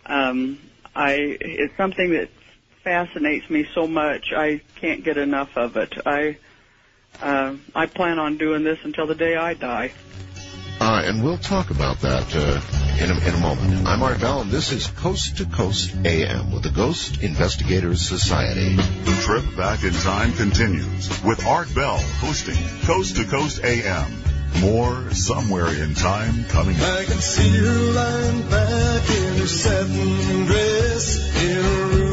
Um, 0.04 0.58
I 0.94 1.12
it's 1.40 1.76
something 1.76 2.10
that 2.10 2.28
fascinates 2.82 3.48
me 3.48 3.66
so 3.72 3.86
much. 3.86 4.32
I 4.36 4.60
can't 4.80 5.04
get 5.04 5.16
enough 5.16 5.56
of 5.56 5.76
it. 5.76 5.94
I 6.04 6.38
uh, 7.22 7.54
I 7.74 7.86
plan 7.86 8.18
on 8.18 8.36
doing 8.36 8.64
this 8.64 8.80
until 8.82 9.06
the 9.06 9.14
day 9.14 9.36
I 9.36 9.54
die. 9.54 9.92
Uh, 10.80 11.02
and 11.04 11.22
we'll 11.24 11.38
talk 11.38 11.70
about 11.70 12.00
that 12.00 12.36
uh, 12.36 12.60
in, 13.02 13.10
a, 13.10 13.28
in 13.28 13.34
a 13.34 13.40
moment. 13.40 13.86
I'm 13.88 14.02
Art 14.02 14.20
Bell, 14.20 14.42
and 14.42 14.50
this 14.50 14.72
is 14.72 14.88
Coast 14.88 15.38
to 15.38 15.46
Coast 15.46 15.94
AM 16.04 16.52
with 16.52 16.64
the 16.64 16.70
Ghost 16.70 17.22
Investigators 17.22 18.02
Society. 18.02 18.76
The 18.76 19.18
trip 19.22 19.56
back 19.56 19.84
in 19.84 19.92
time 19.92 20.34
continues 20.34 21.22
with 21.22 21.46
Art 21.46 21.74
Bell 21.74 21.96
hosting 21.96 22.62
Coast 22.84 23.16
to 23.16 23.24
Coast 23.24 23.64
AM. 23.64 24.35
More 24.60 25.10
somewhere 25.12 25.68
in 25.68 25.94
time 25.94 26.44
coming 26.44 26.76
up. 26.76 26.82
I 26.82 27.04
can 27.04 27.20
see 27.20 27.48
you 27.48 27.70
lying 27.92 28.42
back 28.48 29.10
in 29.10 29.36
your 29.36 29.46
satin 29.46 30.46
dress 30.46 31.42
in 31.42 32.05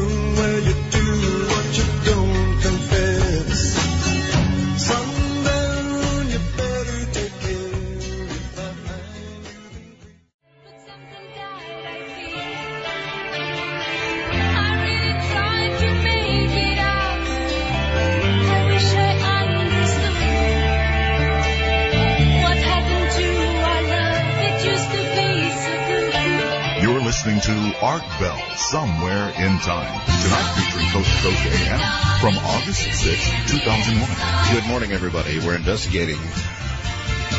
Art 27.94 28.18
Bell, 28.18 28.56
Somewhere 28.56 29.28
in 29.38 29.56
Time. 29.60 30.00
Tonight 30.22 30.54
featuring 30.56 30.90
Coast 30.90 31.16
to 31.16 31.22
Coast 31.22 31.46
AM 31.46 31.78
from 32.18 32.36
August 32.38 32.82
6, 32.82 33.52
2001. 33.52 34.52
Good 34.52 34.66
morning, 34.66 34.90
everybody. 34.90 35.38
We're 35.38 35.54
investigating 35.54 36.18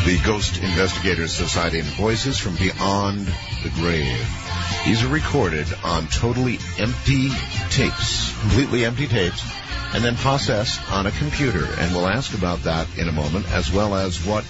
the 0.06 0.18
Ghost 0.24 0.64
Investigators 0.64 1.34
Society 1.34 1.80
and 1.80 1.88
Voices 1.90 2.40
from 2.40 2.56
Beyond 2.56 3.28
the 3.64 3.70
Grave. 3.72 4.26
These 4.86 5.04
are 5.04 5.10
recorded 5.10 5.68
on 5.84 6.08
totally 6.08 6.60
empty 6.80 7.32
tapes, 7.72 8.32
completely 8.40 8.86
empty 8.86 9.08
tapes, 9.08 9.44
and 9.94 10.06
then 10.06 10.16
processed 10.16 10.80
on 10.90 11.06
a 11.06 11.12
computer. 11.12 11.66
And 11.80 11.94
we'll 11.94 12.08
ask 12.08 12.34
about 12.34 12.60
that 12.60 12.88
in 12.98 13.10
a 13.10 13.12
moment, 13.12 13.52
as 13.52 13.70
well 13.74 13.94
as 13.94 14.26
what 14.26 14.46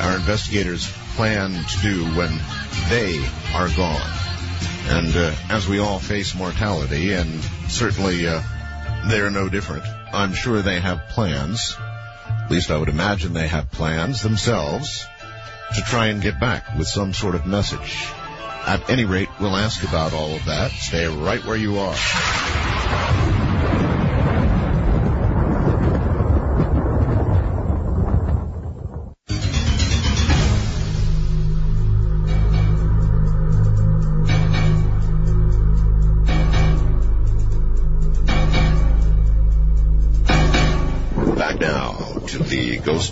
our 0.00 0.16
investigators 0.16 0.90
plan 1.14 1.52
to 1.52 1.78
do 1.82 2.04
when 2.16 2.36
they 2.88 3.24
are 3.54 3.68
gone. 3.76 4.29
And 4.88 5.16
uh, 5.16 5.34
as 5.48 5.68
we 5.68 5.78
all 5.78 5.98
face 5.98 6.34
mortality, 6.34 7.12
and 7.12 7.42
certainly 7.68 8.26
uh, 8.26 8.42
they're 9.06 9.30
no 9.30 9.48
different, 9.48 9.84
I'm 10.12 10.32
sure 10.32 10.62
they 10.62 10.80
have 10.80 11.08
plans. 11.08 11.76
At 12.44 12.50
least 12.50 12.70
I 12.70 12.76
would 12.76 12.88
imagine 12.88 13.32
they 13.32 13.48
have 13.48 13.70
plans 13.70 14.22
themselves 14.22 15.06
to 15.74 15.82
try 15.82 16.06
and 16.06 16.20
get 16.20 16.40
back 16.40 16.76
with 16.76 16.88
some 16.88 17.14
sort 17.14 17.34
of 17.34 17.46
message. 17.46 18.06
At 18.66 18.90
any 18.90 19.04
rate, 19.04 19.28
we'll 19.40 19.56
ask 19.56 19.82
about 19.84 20.12
all 20.12 20.34
of 20.34 20.44
that. 20.46 20.70
Stay 20.72 21.06
right 21.06 21.44
where 21.44 21.56
you 21.56 21.78
are. 21.78 21.96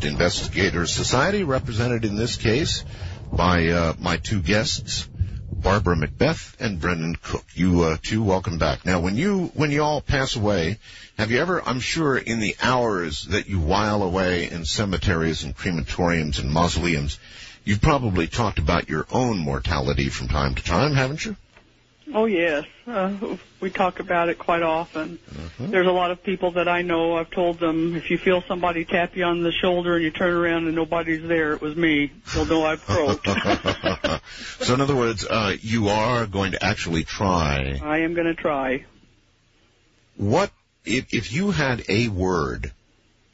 The 0.01 0.07
Investigators 0.07 0.93
Society, 0.93 1.43
represented 1.43 2.05
in 2.05 2.15
this 2.15 2.37
case 2.37 2.85
by 3.33 3.67
uh, 3.69 3.95
my 3.99 4.17
two 4.17 4.41
guests, 4.41 5.09
Barbara 5.51 5.97
McBeath 5.97 6.55
and 6.61 6.81
Brendan 6.81 7.17
Cook. 7.17 7.45
You 7.55 7.83
uh, 7.83 7.97
two, 8.01 8.23
welcome 8.23 8.59
back. 8.59 8.87
Now, 8.87 9.01
when 9.01 9.17
you 9.17 9.51
when 9.55 9.73
you 9.73 9.83
all 9.83 10.01
pass 10.01 10.37
away, 10.37 10.79
have 11.19 11.33
you 11.33 11.41
ever? 11.41 11.61
I'm 11.67 11.81
sure 11.81 12.17
in 12.17 12.39
the 12.39 12.55
hours 12.63 13.25
that 13.25 13.49
you 13.49 13.59
while 13.59 14.05
away 14.05 14.49
in 14.49 14.65
cemeteries 14.65 15.43
and 15.43 15.57
crematoriums 15.57 16.39
and 16.39 16.49
mausoleums, 16.49 17.19
you've 17.65 17.81
probably 17.81 18.29
talked 18.29 18.61
about 18.61 18.89
your 18.89 19.05
own 19.11 19.39
mortality 19.39 20.11
from 20.11 20.29
time 20.29 20.55
to 20.55 20.63
time, 20.63 20.95
haven't 20.95 21.25
you? 21.25 21.35
Oh 22.15 22.25
yes, 22.25 22.65
uh, 22.87 23.37
we 23.61 23.71
talk 23.71 24.01
about 24.01 24.31
it 24.31 24.39
quite 24.39 24.63
often. 24.63 25.19
There's 25.59 25.87
a 25.87 25.93
lot 25.93 26.11
of 26.11 26.23
people 26.23 26.53
that 26.53 26.67
I 26.67 26.83
know. 26.83 27.17
I've 27.17 27.31
told 27.31 27.59
them 27.59 27.97
if 27.97 28.11
you 28.11 28.17
feel 28.17 28.43
somebody 28.43 28.85
tap 28.85 29.15
you 29.15 29.25
on 29.25 29.43
the 29.43 29.53
shoulder 29.53 29.95
and 29.97 30.05
you 30.05 30.11
turn 30.11 30.33
around 30.33 30.67
and 30.67 30.75
nobody's 30.75 31.27
there, 31.27 31.53
it 31.53 31.61
was 31.61 31.77
me. 31.77 32.11
You'll 32.35 32.47
know 32.47 32.65
I've 32.65 32.85
croaked. 32.85 33.27
so, 34.61 34.75
in 34.75 34.81
other 34.81 34.97
words, 34.97 35.27
uh, 35.29 35.55
you 35.61 35.89
are 35.89 36.27
going 36.27 36.53
to 36.53 36.65
actually 36.65 37.05
try. 37.05 37.79
I 37.83 37.99
am 37.99 38.15
going 38.15 38.27
to 38.27 38.35
try. 38.35 38.87
What 40.17 40.51
if 40.87 41.13
if 41.13 41.33
you 41.33 41.51
had 41.51 41.85
a 41.89 42.09
word 42.09 42.73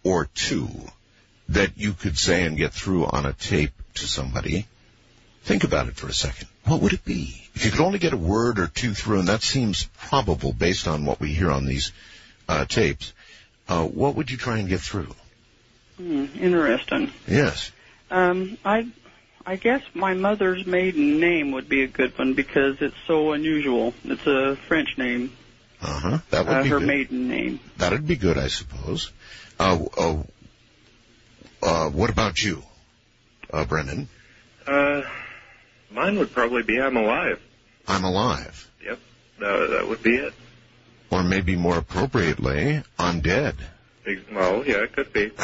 or 0.03 0.27
two 0.35 0.69
that 1.49 1.79
you 1.79 1.93
could 1.93 2.19
say 2.19 2.45
and 2.45 2.57
get 2.57 2.73
through 2.73 3.07
on 3.07 3.25
a 3.25 3.33
tape 3.35 3.73
to 3.95 4.07
somebody? 4.09 4.67
Think 5.45 5.63
about 5.63 5.89
it 5.89 5.97
for 5.97 6.09
a 6.09 6.13
second. 6.13 6.49
What 6.65 6.81
would 6.81 6.93
it 6.95 7.05
be? 7.05 7.44
If 7.55 7.65
you 7.65 7.71
could 7.71 7.81
only 7.81 7.99
get 7.99 8.13
a 8.13 8.17
word 8.17 8.59
or 8.59 8.67
two 8.67 8.95
through, 8.95 9.21
and 9.21 9.29
that 9.29 9.43
seems 9.43 9.85
probable 10.09 10.53
based 10.53 10.89
on 10.89 11.05
what 11.05 11.21
we 11.21 11.33
hear 11.33 11.51
on 11.51 11.67
these 11.67 11.93
uh, 12.49 12.65
tapes, 12.65 13.13
uh, 13.69 13.85
what 13.85 14.17
would 14.17 14.31
you 14.31 14.37
try 14.37 14.59
and 14.59 14.69
get 14.69 14.81
through? 14.81 15.15
Hmm, 15.97 16.27
interesting. 16.39 17.13
Yes. 17.29 17.71
Um, 18.11 18.59
I, 18.65 18.89
I 19.47 19.57
guess 19.57 19.83
my 19.95 20.15
mother's 20.15 20.67
maiden 20.67 21.21
name 21.21 21.53
would 21.53 21.69
be 21.69 21.85
a 21.85 21.87
good 21.87 22.19
one 22.19 22.35
because 22.35 22.81
it's 22.81 22.97
so 23.07 23.33
unusual. 23.33 23.95
It's 24.05 24.27
a 24.27 24.57
French 24.69 24.99
name. 24.99 25.33
Uh 25.81 26.01
huh. 26.01 26.19
That 26.31 26.47
would 26.47 26.55
uh, 26.57 26.63
be 26.63 26.69
her 26.71 26.79
good. 26.79 26.89
maiden 26.89 27.29
name. 27.29 27.61
That'd 27.77 28.07
be 28.07 28.17
good, 28.17 28.39
I 28.39 28.49
suppose. 28.49 29.13
Uh, 29.61 29.85
uh, 29.97 30.23
uh, 31.63 31.91
what 31.91 32.11
about 32.11 32.43
you, 32.43 32.63
uh, 33.53 33.65
Brendan? 33.65 34.09
Uh, 34.67 35.03
mine 35.95 36.19
would 36.19 36.33
probably 36.33 36.63
be 36.63 36.81
I'm 36.81 36.97
alive. 36.97 37.41
I'm 37.89 38.05
alive. 38.05 38.71
Yep, 38.85 38.99
that, 39.41 39.67
that 39.71 39.89
would 39.89 40.03
be 40.03 40.17
it. 40.17 40.35
Or 41.11 41.23
maybe 41.23 41.55
more 41.57 41.79
appropriately, 41.79 42.83
I'm 42.99 43.21
dead. 43.21 43.57
Ex- 44.07 44.21
Well, 44.33 44.65
yeah, 44.67 44.83
it 44.83 44.93
could 44.93 45.13
be. 45.13 45.31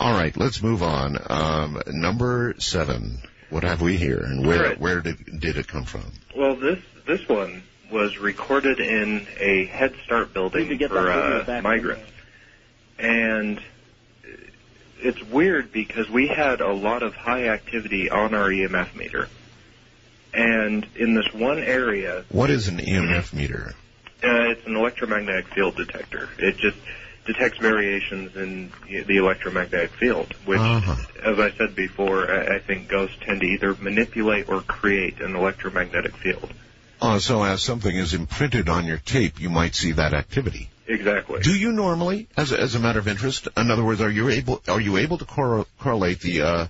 All 0.00 0.12
right, 0.12 0.36
let's 0.36 0.62
move 0.62 0.82
on. 0.82 1.18
Um, 1.28 1.80
number 1.88 2.54
seven. 2.58 3.18
What 3.50 3.64
have 3.64 3.80
we 3.82 3.96
here, 3.96 4.20
and 4.20 4.46
where 4.46 4.58
All 4.58 4.68
right. 4.70 4.80
where 4.80 5.00
did 5.00 5.40
did 5.40 5.56
it 5.56 5.66
come 5.66 5.84
from? 5.84 6.04
Well, 6.36 6.54
this 6.54 6.78
this 7.06 7.28
one 7.28 7.64
was 7.90 8.16
recorded 8.18 8.78
in 8.78 9.26
a 9.40 9.64
Head 9.66 9.92
Start 10.04 10.32
building 10.32 10.78
for 10.88 11.10
uh, 11.10 11.60
migrants, 11.60 12.08
and 12.96 13.60
it's 15.02 15.22
weird 15.24 15.72
because 15.72 16.08
we 16.10 16.26
had 16.28 16.60
a 16.60 16.72
lot 16.72 17.02
of 17.02 17.14
high 17.14 17.48
activity 17.48 18.10
on 18.10 18.34
our 18.34 18.48
EMF 18.50 18.94
meter, 18.94 19.28
and 20.32 20.86
in 20.96 21.14
this 21.14 21.32
one 21.32 21.58
area, 21.58 22.24
What 22.30 22.50
is 22.50 22.68
an 22.68 22.78
EMF 22.78 23.32
meter? 23.32 23.74
uh, 24.22 24.50
it's 24.50 24.66
an 24.66 24.76
electromagnetic 24.76 25.48
field 25.54 25.76
detector. 25.76 26.28
It 26.38 26.56
just 26.58 26.76
detects 27.26 27.58
variations 27.58 28.34
in 28.36 28.70
the 29.06 29.16
electromagnetic 29.16 29.90
field, 29.92 30.34
which, 30.44 30.58
Uh-huh. 30.58 30.94
as 31.22 31.38
I 31.38 31.50
said 31.52 31.74
before, 31.74 32.30
I, 32.30 32.56
I 32.56 32.58
think 32.60 32.88
ghosts 32.88 33.16
tend 33.20 33.40
to 33.40 33.46
either 33.46 33.74
manipulate 33.80 34.48
or 34.48 34.60
create 34.62 35.20
an 35.20 35.36
electromagnetic 35.36 36.16
field. 36.16 36.52
Oh, 37.02 37.18
so 37.18 37.42
as 37.42 37.62
something 37.62 37.94
is 37.94 38.14
imprinted 38.14 38.68
on 38.68 38.86
your 38.86 38.98
tape, 38.98 39.40
you 39.40 39.48
might 39.48 39.74
see 39.74 39.92
that 39.92 40.12
activity. 40.12 40.68
Exactly. 40.86 41.40
Do 41.40 41.54
you 41.54 41.72
normally, 41.72 42.28
as 42.36 42.52
a, 42.52 42.60
as 42.60 42.74
a 42.74 42.80
matter 42.80 42.98
of 42.98 43.08
interest, 43.08 43.48
in 43.56 43.70
other 43.70 43.84
words, 43.84 44.00
are 44.00 44.10
you 44.10 44.28
able 44.28 44.60
are 44.68 44.80
you 44.80 44.96
able 44.96 45.18
to 45.18 45.24
correl- 45.24 45.66
correlate 45.78 46.20
the 46.20 46.42
uh, 46.42 46.66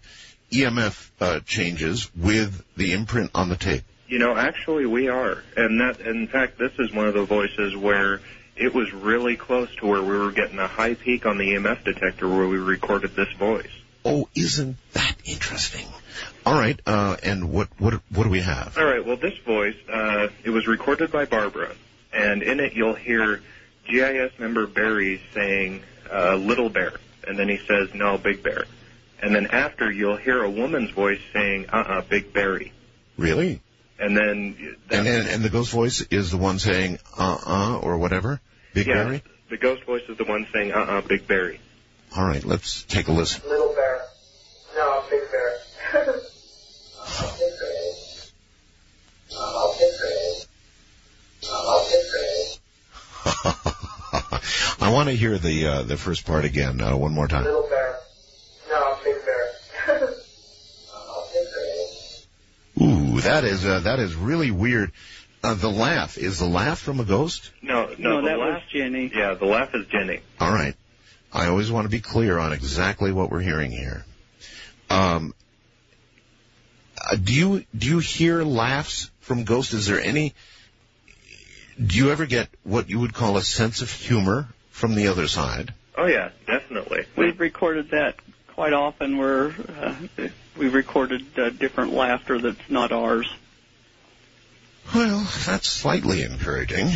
EMF 0.53 1.11
uh, 1.21 1.41
changes 1.41 2.15
with 2.15 2.63
the 2.77 2.93
imprint 2.93 3.31
on 3.35 3.49
the 3.49 3.57
tape? 3.57 3.83
You 4.09 4.19
know, 4.19 4.37
actually, 4.37 4.87
we 4.87 5.09
are, 5.09 5.43
and 5.57 5.81
that, 5.81 6.01
in 6.01 6.27
fact, 6.27 6.59
this 6.59 6.73
is 6.79 6.93
one 6.93 7.07
of 7.07 7.15
the 7.15 7.25
voices 7.25 7.77
where 7.77 8.21
it 8.57 8.75
was 8.75 8.93
really 8.93 9.37
close 9.37 9.75
to 9.77 9.87
where 9.87 10.03
we 10.03 10.19
were 10.19 10.33
getting 10.33 10.59
a 10.59 10.67
high 10.67 10.95
peak 10.95 11.27
on 11.27 11.39
the 11.39 11.45
EMF 11.45 11.85
detector 11.85 12.29
where 12.29 12.47
we 12.47 12.59
recorded 12.59 13.17
this 13.17 13.33
voice. 13.39 13.71
Oh, 14.05 14.29
isn't 14.35 14.77
that 14.93 15.17
interesting? 15.25 15.87
All 16.51 16.59
right, 16.59 16.81
uh, 16.85 17.17
and 17.23 17.53
what 17.53 17.69
what 17.79 17.95
what 18.11 18.25
do 18.25 18.29
we 18.29 18.41
have? 18.41 18.77
All 18.77 18.85
right. 18.85 19.07
Well, 19.07 19.17
this 19.17 19.39
voice, 19.47 19.77
uh, 19.89 20.27
it 20.43 20.51
was 20.51 20.67
recorded 20.67 21.13
by 21.13 21.25
Barbara, 21.25 21.73
and 22.13 22.43
in 22.43 22.59
it 22.59 22.73
you'll 22.73 22.97
hear 22.97 23.41
GIS 23.89 24.33
member 24.41 24.67
Barry 24.67 25.23
saying 25.33 25.85
uh, 26.13 26.35
"Little 26.35 26.69
Bear," 26.69 26.95
and 27.29 27.39
then 27.39 27.49
he 27.49 27.59
says 27.69 27.91
"No, 27.95 28.19
Big 28.19 28.43
Bear," 28.43 28.65
and 29.23 29.33
then 29.33 29.47
after 29.47 29.93
you'll 29.93 30.17
hear 30.17 30.43
a 30.43 30.51
woman's 30.51 30.91
voice 30.91 31.21
saying 31.33 31.67
"Uh-uh, 31.73 32.01
Big 32.09 32.33
Barry," 32.33 32.73
Really? 33.17 33.61
and 34.01 34.17
then 34.17 34.77
And, 34.91 35.07
and 35.07 35.29
and 35.29 35.45
the 35.45 35.51
ghost 35.51 35.71
voice 35.71 36.01
is 36.11 36.33
the 36.33 36.37
one 36.37 36.59
saying 36.59 36.99
uh 37.17 37.39
uh 37.47 37.79
or 37.79 37.97
whatever. 37.99 38.41
Big 38.75 38.89
yeah, 38.89 39.05
Barry. 39.05 39.23
the 39.51 39.57
ghost 39.57 39.85
voice 39.85 40.03
is 40.09 40.19
the 40.19 40.25
one 40.25 40.49
saying 40.53 40.73
"Uh-uh, 40.73 41.03
Big 41.03 41.29
Barry." 41.29 41.61
All 42.17 42.25
right, 42.25 42.43
let's 42.45 42.83
take 42.83 43.07
a 43.07 43.13
listen. 43.13 43.41
Little 43.49 43.73
bear. 43.73 44.01
No, 44.75 45.05
big 45.09 45.31
bear. 45.31 45.57
oh, 47.13 47.37
big 47.39 47.53
bear. 47.61 47.93
Oh, 49.33 49.77
big 49.79 49.93
bear. 50.01 50.47
Oh, 51.53 51.89
big 51.91 52.05
bear. 52.13 52.31
I 54.91 54.93
want 54.93 55.09
to 55.09 55.15
hear 55.15 55.39
the 55.39 55.67
uh, 55.67 55.83
the 55.83 55.97
first 55.97 56.27
part 56.27 56.45
again, 56.45 56.81
uh, 56.81 56.97
one 56.97 57.15
more 57.15 57.29
time. 57.29 57.45
Little 57.45 57.63
bear. 57.63 57.97
No, 58.69 58.99
big 59.05 59.15
bear. 59.25 59.51
big 59.87 61.47
bear. 62.77 62.89
Ooh, 62.89 63.21
that 63.21 63.45
is 63.45 63.65
uh, 63.65 63.79
that 63.81 64.01
is 64.01 64.17
really 64.17 64.51
weird. 64.51 64.91
Uh, 65.45 65.55
the 65.55 65.71
laugh 65.71 66.19
is 66.19 66.41
the 66.41 66.47
laugh 66.49 66.81
from 66.81 66.99
a 66.99 67.05
ghost. 67.05 67.53
No, 67.63 67.87
no, 67.87 67.95
No, 67.99 68.21
the 68.21 68.29
that 68.31 68.39
was 68.39 68.55
laugh. 68.55 68.63
Jenny. 68.69 69.13
Yeah, 69.15 69.35
the 69.35 69.45
laugh 69.47 69.73
is 69.77 69.87
Jenny. 69.87 70.23
All 70.41 70.51
right. 70.51 70.75
I 71.33 71.47
always 71.47 71.71
want 71.71 71.85
to 71.85 71.89
be 71.89 72.01
clear 72.01 72.37
on 72.37 72.53
exactly 72.53 73.13
what 73.13 73.31
we're 73.31 73.43
hearing 73.43 73.71
here. 73.71 74.05
Um, 74.91 75.35
uh, 77.01 77.15
do 77.15 77.33
you 77.33 77.65
do 77.79 77.87
you 77.87 77.99
hear 78.01 78.43
laughs 78.43 79.09
from 79.21 79.45
ghosts? 79.45 79.73
Is 79.73 79.87
there 79.87 80.01
any? 80.01 80.35
Do 81.81 81.97
you 81.97 82.11
ever 82.11 82.27
get 82.27 82.49
what 82.65 82.91
you 82.91 82.99
would 82.99 83.15
call 83.15 83.37
a 83.37 83.43
sense 83.43 83.83
of 83.83 83.91
humor 83.93 84.49
from 84.81 84.95
the 84.95 85.09
other 85.09 85.29
side? 85.29 85.73
Oh 85.97 86.07
yeah, 86.07 86.31
definitely. 86.47 87.05
We've 87.15 87.39
recorded 87.39 87.91
that 87.91 88.17
quite 88.49 88.73
often 88.73 89.19
where 89.19 89.55
uh, 89.79 89.95
we've 90.57 90.75
recorded 90.75 91.39
uh, 91.39 91.51
different 91.51 91.93
laughter 91.93 92.39
that's 92.41 92.71
not 92.71 92.91
ours. 92.91 93.31
Well, 94.95 95.29
that's 95.47 95.69
slightly 95.69 96.23
encouraging 96.23 96.91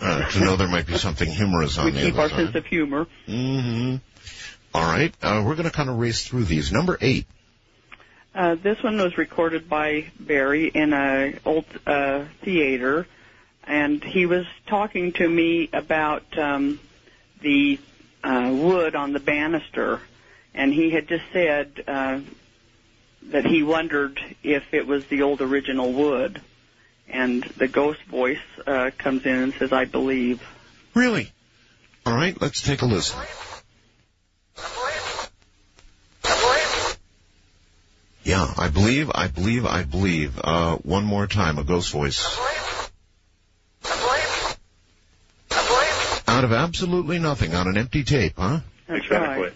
uh, 0.00 0.28
to 0.30 0.40
know 0.40 0.56
there 0.56 0.68
might 0.68 0.86
be 0.86 0.96
something 0.96 1.30
humorous 1.30 1.78
on 1.78 1.84
we 1.84 1.90
the 1.92 2.00
keep 2.00 2.16
our 2.16 2.28
sense 2.28 2.54
of 2.54 2.66
humor. 2.66 3.06
Mm-hmm. 3.28 3.96
All 4.74 4.82
right, 4.82 5.14
uh, 5.22 5.42
we're 5.44 5.54
going 5.54 5.64
to 5.64 5.70
kind 5.70 5.88
of 5.88 5.98
race 5.98 6.26
through 6.26 6.44
these. 6.44 6.72
Number 6.72 6.98
eight. 7.00 7.26
Uh, 8.34 8.54
this 8.54 8.82
one 8.82 8.98
was 8.98 9.16
recorded 9.16 9.68
by 9.68 10.06
Barry 10.20 10.68
in 10.68 10.92
a 10.92 11.34
old 11.44 11.64
uh, 11.86 12.24
theater, 12.42 13.06
and 13.64 14.02
he 14.02 14.26
was 14.26 14.46
talking 14.66 15.12
to 15.12 15.28
me 15.28 15.70
about 15.72 16.36
um, 16.36 16.78
the 17.40 17.78
uh, 18.24 18.50
wood 18.52 18.94
on 18.94 19.12
the 19.12 19.20
banister, 19.20 20.00
and 20.54 20.72
he 20.72 20.90
had 20.90 21.08
just 21.08 21.24
said 21.32 21.72
uh, 21.86 22.20
that 23.30 23.46
he 23.46 23.62
wondered 23.62 24.20
if 24.42 24.62
it 24.72 24.86
was 24.86 25.06
the 25.06 25.22
old 25.22 25.40
original 25.40 25.92
wood, 25.92 26.40
and 27.08 27.42
the 27.56 27.68
ghost 27.68 28.02
voice 28.04 28.38
uh, 28.66 28.90
comes 28.98 29.24
in 29.24 29.34
and 29.34 29.54
says, 29.54 29.72
"I 29.72 29.84
believe." 29.84 30.42
Really? 30.94 31.30
All 32.04 32.14
right, 32.14 32.40
let's 32.40 32.62
take 32.62 32.82
a 32.82 32.86
listen. 32.86 33.20
Yeah, 38.26 38.52
I 38.58 38.70
believe, 38.70 39.08
I 39.14 39.28
believe, 39.28 39.64
I 39.64 39.84
believe. 39.84 40.40
Uh, 40.42 40.76
one 40.78 41.04
more 41.04 41.28
time, 41.28 41.58
a 41.58 41.64
ghost 41.64 41.92
voice. 41.92 42.26
Out 46.36 46.44
of 46.44 46.52
absolutely 46.52 47.18
nothing 47.18 47.54
on 47.54 47.66
an 47.66 47.78
empty 47.78 48.04
tape, 48.04 48.34
huh? 48.36 48.60
That's 48.86 49.06
exactly. 49.06 49.44
right. 49.44 49.52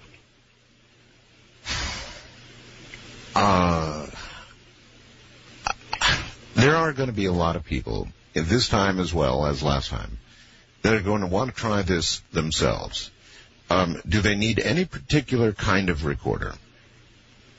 Uh, 3.36 4.06
there 6.54 6.76
are 6.76 6.94
going 6.94 7.10
to 7.10 7.14
be 7.14 7.26
a 7.26 7.32
lot 7.32 7.56
of 7.56 7.64
people, 7.64 8.08
in 8.32 8.48
this 8.48 8.66
time 8.70 8.98
as 8.98 9.12
well 9.12 9.44
as 9.44 9.62
last 9.62 9.90
time, 9.90 10.16
that 10.80 10.94
are 10.94 11.02
going 11.02 11.20
to 11.20 11.26
want 11.26 11.50
to 11.50 11.54
try 11.54 11.82
this 11.82 12.22
themselves. 12.32 13.10
Um, 13.68 14.00
do 14.08 14.22
they 14.22 14.34
need 14.34 14.58
any 14.58 14.86
particular 14.86 15.52
kind 15.52 15.90
of 15.90 16.06
recorder? 16.06 16.54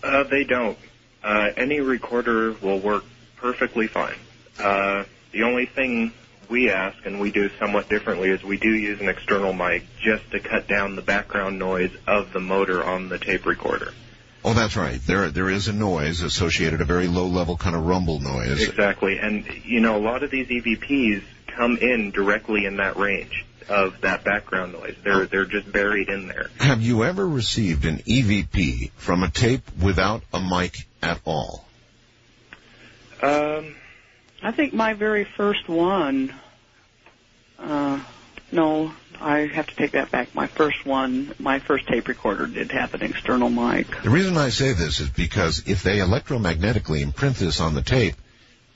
Uh, 0.04 0.24
they 0.24 0.46
don't. 0.46 0.80
Uh, 1.24 1.52
any 1.56 1.80
recorder 1.80 2.54
will 2.54 2.80
work 2.80 3.04
perfectly 3.38 3.86
fine. 3.86 4.18
Uh, 4.58 5.04
the 5.32 5.44
only 5.44 5.68
thing 5.68 6.12
we 6.52 6.70
ask, 6.70 7.04
and 7.06 7.20
we 7.20 7.32
do 7.32 7.50
somewhat 7.58 7.90
differently, 7.90 8.30
is 8.30 8.44
we 8.44 8.58
do 8.58 8.70
use 8.70 9.00
an 9.00 9.10
external 9.10 9.54
mic 9.54 9.84
just 10.00 10.30
to 10.32 10.40
cut 10.40 10.68
down 10.68 10.96
the 10.96 11.02
background 11.02 11.58
noise 11.58 11.92
of 12.06 12.34
the 12.34 12.40
motor 12.40 12.84
on 12.84 13.10
the 13.10 13.18
tape 13.18 13.46
recorder. 13.48 13.94
Oh, 14.44 14.54
that's 14.54 14.76
right. 14.76 15.00
There, 15.06 15.30
there 15.30 15.50
is 15.50 15.68
a 15.68 15.74
noise 15.74 16.22
associated, 16.22 16.82
a 16.82 16.86
very 16.86 17.08
low-level 17.08 17.58
kind 17.58 17.76
of 17.76 17.86
rumble 17.86 18.20
noise. 18.20 18.68
Exactly. 18.68 19.18
And, 19.18 19.46
you 19.64 19.80
know, 19.80 19.96
a 19.96 20.04
lot 20.04 20.24
of 20.24 20.32
these 20.32 20.48
EVPs 20.48 21.24
come 21.48 21.78
in 21.78 22.12
directly 22.12 22.66
in 22.66 22.78
that 22.78 22.98
range 22.98 23.46
of 23.70 24.02
that 24.02 24.24
background 24.24 24.74
noise. 24.74 24.96
They're, 25.04 25.28
they're 25.28 25.46
just 25.46 25.72
buried 25.72 26.10
in 26.10 26.28
there. 26.28 26.50
Have 26.60 26.82
you 26.82 27.04
ever 27.04 27.28
received 27.28 27.86
an 27.86 28.00
EVP 28.00 28.92
from 28.98 29.24
a 29.24 29.30
tape 29.30 29.64
without 29.80 30.24
a 30.34 30.42
mic 30.42 30.88
at 31.02 31.22
all? 31.24 31.66
Um, 33.22 33.76
I 34.42 34.52
think 34.52 34.74
my 34.74 34.94
very 34.94 35.24
first 35.24 35.70
one. 35.70 36.34
Uh, 37.60 38.00
no, 38.52 38.92
I 39.20 39.40
have 39.42 39.68
to 39.68 39.76
take 39.76 39.92
that 39.92 40.12
back. 40.12 40.34
My 40.34 40.48
first 40.48 40.86
one, 40.86 41.34
my 41.38 41.60
first 41.60 41.88
tape 41.88 42.08
recorder 42.08 42.48
did 42.48 42.72
have 42.72 42.94
an 42.96 43.04
external 43.04 43.50
mic. 43.50 44.02
The 44.02 44.10
reason 44.10 44.38
I 44.38 44.50
say 44.50 44.74
this 44.74 45.00
is 45.00 45.10
because 45.10 45.64
if 45.68 45.84
they 45.84 46.00
electromagnetically 46.00 47.02
imprint 47.02 47.38
this 47.38 47.60
on 47.60 47.76
the 47.76 47.84
tape, 47.84 48.16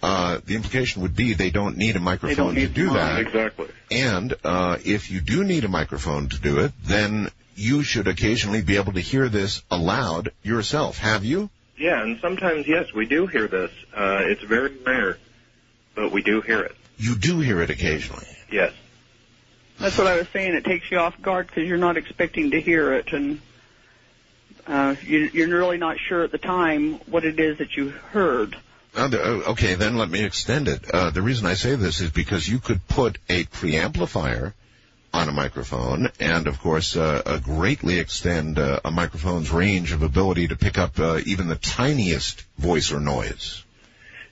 uh, 0.03 0.39
the 0.45 0.55
implication 0.55 1.01
would 1.01 1.15
be 1.15 1.33
they 1.33 1.49
don't 1.49 1.77
need 1.77 1.95
a 1.95 1.99
microphone 1.99 2.53
to 2.55 2.67
do 2.67 2.87
one. 2.87 2.97
that. 2.97 3.19
Exactly. 3.21 3.67
And 3.89 4.35
uh, 4.43 4.77
if 4.85 5.09
you 5.09 5.19
do 5.19 5.43
need 5.43 5.63
a 5.63 5.67
microphone 5.67 6.29
to 6.29 6.39
do 6.39 6.59
it, 6.59 6.73
then 6.83 7.29
you 7.55 7.81
should 7.81 8.07
occasionally 8.07 8.61
be 8.61 8.75
able 8.75 8.93
to 8.93 8.99
hear 8.99 9.29
this 9.29 9.63
aloud 9.71 10.31
yourself. 10.43 10.99
Have 10.99 11.25
you? 11.25 11.49
Yeah, 11.77 12.03
and 12.03 12.19
sometimes, 12.19 12.67
yes, 12.67 12.93
we 12.93 13.05
do 13.05 13.25
hear 13.27 13.47
this. 13.47 13.71
Uh, 13.95 14.19
it's 14.21 14.43
very 14.43 14.77
rare, 14.85 15.17
but 15.95 16.11
we 16.11 16.21
do 16.21 16.41
hear 16.41 16.61
it. 16.61 16.75
You 16.97 17.15
do 17.15 17.39
hear 17.39 17.61
it 17.61 17.69
occasionally. 17.69 18.27
Yes. 18.51 18.73
That's 19.79 19.97
what 19.97 20.07
I 20.07 20.17
was 20.17 20.27
saying. 20.29 20.53
It 20.53 20.63
takes 20.63 20.89
you 20.89 20.99
off 20.99 21.21
guard 21.21 21.47
because 21.47 21.67
you're 21.67 21.77
not 21.77 21.97
expecting 21.97 22.51
to 22.51 22.61
hear 22.61 22.93
it, 22.93 23.11
and 23.11 23.41
uh, 24.67 24.95
you, 25.03 25.29
you're 25.33 25.49
really 25.49 25.77
not 25.77 25.97
sure 25.99 26.23
at 26.23 26.31
the 26.31 26.37
time 26.37 26.93
what 27.07 27.25
it 27.25 27.39
is 27.39 27.57
that 27.57 27.75
you 27.75 27.89
heard. 27.89 28.55
Uh, 28.95 29.09
uh, 29.11 29.51
okay, 29.51 29.75
then 29.75 29.97
let 29.97 30.09
me 30.09 30.23
extend 30.23 30.69
it. 30.69 30.89
Uh, 30.89 31.09
the 31.09 31.21
reason 31.21 31.45
I 31.45 31.55
say 31.55 31.75
this 31.75 31.99
is 31.99 32.11
because 32.11 32.47
you 32.47 32.59
could 32.59 32.87
put 32.87 33.17
a 33.27 33.43
preamplifier 33.43 34.53
on 35.13 35.27
a 35.27 35.33
microphone 35.33 36.09
and, 36.19 36.47
of 36.47 36.59
course, 36.61 36.95
uh, 36.95 37.21
uh, 37.25 37.39
greatly 37.39 37.99
extend 37.99 38.57
uh, 38.57 38.79
a 38.85 38.91
microphone's 38.91 39.51
range 39.51 39.91
of 39.91 40.03
ability 40.03 40.47
to 40.47 40.55
pick 40.55 40.77
up 40.77 40.99
uh, 40.99 41.19
even 41.25 41.47
the 41.47 41.55
tiniest 41.57 42.45
voice 42.57 42.93
or 42.93 43.01
noise. 43.01 43.64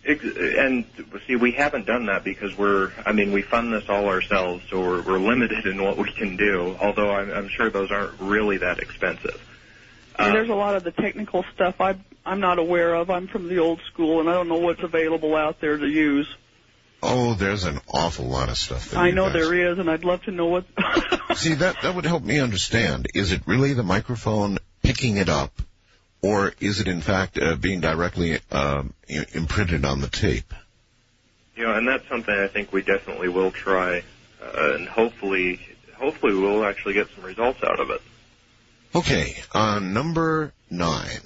Ex- 0.05 0.23
And 0.23 0.85
see, 1.27 1.35
we 1.35 1.51
haven't 1.53 1.85
done 1.85 2.07
that 2.07 2.23
because 2.23 2.55
we're, 2.57 2.91
I 3.05 3.13
mean, 3.13 3.31
we 3.31 3.41
fund 3.41 3.71
this 3.73 3.87
all 3.87 4.07
ourselves, 4.07 4.63
so 4.69 4.79
we're, 4.81 5.01
we're 5.01 5.19
limited 5.19 5.65
in 5.65 5.81
what 5.81 5.97
we 5.97 6.11
can 6.11 6.35
do, 6.35 6.75
although 6.81 7.11
I'm, 7.11 7.31
I'm 7.31 7.47
sure 7.49 7.69
those 7.69 7.89
aren't 7.91 8.19
really 8.19 8.57
that 8.57 8.79
expensive. 8.79 9.41
I 10.17 10.23
mean, 10.23 10.31
Uh, 10.31 10.33
there's 10.35 10.49
a 10.49 10.53
lot 10.55 10.75
of 10.75 10.83
the 10.83 10.91
technical 10.91 11.43
stuff 11.55 11.79
I, 11.79 11.95
I'm 12.25 12.39
not 12.41 12.59
aware 12.59 12.93
of. 12.95 13.09
I'm 13.09 13.27
from 13.27 13.47
the 13.47 13.59
old 13.59 13.79
school, 13.91 14.19
and 14.19 14.29
I 14.29 14.33
don't 14.33 14.49
know 14.49 14.59
what's 14.59 14.83
available 14.83 15.35
out 15.35 15.59
there 15.61 15.77
to 15.77 15.87
use. 15.87 16.27
Oh, 17.01 17.33
there's 17.33 17.63
an 17.65 17.79
awful 17.89 18.25
lot 18.25 18.47
of 18.49 18.57
stuff. 18.57 18.91
That 18.91 18.99
I 18.99 19.07
you 19.07 19.15
know 19.15 19.25
guys- 19.25 19.33
there 19.33 19.71
is, 19.71 19.79
and 19.79 19.89
I'd 19.89 20.05
love 20.05 20.23
to 20.23 20.31
know 20.31 20.45
what. 20.47 20.65
See, 21.35 21.55
that 21.55 21.77
that 21.81 21.95
would 21.95 22.05
help 22.05 22.23
me 22.23 22.39
understand. 22.39 23.07
Is 23.13 23.31
it 23.33 23.41
really 23.45 23.73
the 23.73 23.83
microphone 23.83 24.57
picking 24.83 25.17
it 25.17 25.27
up, 25.29 25.51
or 26.23 26.53
is 26.59 26.79
it 26.79 26.87
in 26.87 27.01
fact 27.01 27.37
uh, 27.37 27.55
being 27.55 27.81
directly 27.81 28.39
um, 28.51 28.93
imprinted 29.07 29.85
on 29.85 30.01
the 30.01 30.07
tape? 30.07 30.51
You 31.55 31.63
know, 31.63 31.75
and 31.75 31.87
that's 31.87 32.07
something 32.07 32.33
I 32.33 32.47
think 32.47 32.73
we 32.73 32.81
definitely 32.81 33.29
will 33.29 33.51
try, 33.51 34.03
uh, 34.41 34.73
and 34.73 34.87
hopefully, 34.87 35.59
hopefully 35.95 36.33
we'll 36.33 36.65
actually 36.65 36.95
get 36.95 37.07
some 37.13 37.23
results 37.23 37.59
out 37.63 37.79
of 37.79 37.91
it. 37.91 38.01
Okay, 38.95 39.35
uh, 39.53 39.79
number 39.79 40.53
nine. 40.71 41.21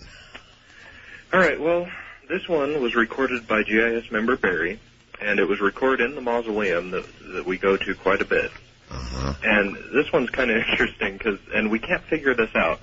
All 1.31 1.39
right. 1.39 1.59
Well, 1.59 1.87
this 2.29 2.47
one 2.47 2.81
was 2.81 2.95
recorded 2.95 3.47
by 3.47 3.63
GIS 3.63 4.11
member 4.11 4.35
Barry, 4.35 4.79
and 5.21 5.39
it 5.39 5.47
was 5.47 5.61
recorded 5.61 6.09
in 6.09 6.15
the 6.15 6.21
mausoleum 6.21 6.91
that, 6.91 7.05
that 7.33 7.45
we 7.45 7.57
go 7.57 7.77
to 7.77 7.95
quite 7.95 8.21
a 8.21 8.25
bit. 8.25 8.51
Uh-huh. 8.89 9.33
And 9.43 9.75
this 9.93 10.11
one's 10.11 10.29
kind 10.29 10.49
of 10.49 10.57
interesting 10.71 11.17
because, 11.17 11.39
and 11.53 11.69
we 11.69 11.79
can't 11.79 12.03
figure 12.03 12.33
this 12.33 12.55
out. 12.55 12.79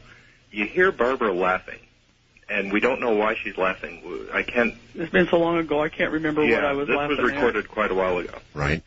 You 0.51 0.67
hear 0.67 0.93
Barbara 0.93 1.33
laughing, 1.33 1.81
and 2.49 2.73
we 2.73 2.81
don't 2.81 3.01
know 3.01 3.15
why 3.15 3.35
she's 3.43 3.57
laughing. 3.57 4.29
I 4.33 4.43
can't. 4.43 4.75
It's 4.95 5.11
been 5.11 5.29
so 5.29 5.39
long 5.39 5.59
ago, 5.59 5.83
I 5.83 5.89
can't 5.89 6.13
remember 6.13 6.45
yeah, 6.45 6.57
what 6.57 6.65
I 6.65 6.73
was 6.73 6.89
this 6.89 6.97
laughing 6.97 7.17
was 7.17 7.33
recorded 7.33 7.69
quite 7.69 7.91
a 7.91 7.95
while 7.95 8.19
ago. 8.19 8.39
Right. 8.53 8.83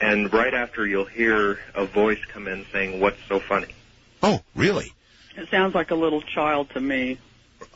And 0.00 0.32
right 0.32 0.54
after, 0.54 0.86
you'll 0.86 1.06
hear 1.06 1.58
a 1.74 1.84
voice 1.84 2.20
come 2.28 2.46
in 2.46 2.66
saying, 2.72 3.00
"What's 3.00 3.18
so 3.28 3.40
funny?" 3.40 3.74
Oh, 4.22 4.40
really? 4.54 4.92
It 5.36 5.48
sounds 5.50 5.74
like 5.74 5.90
a 5.90 5.94
little 5.94 6.22
child 6.22 6.70
to 6.70 6.80
me. 6.80 7.18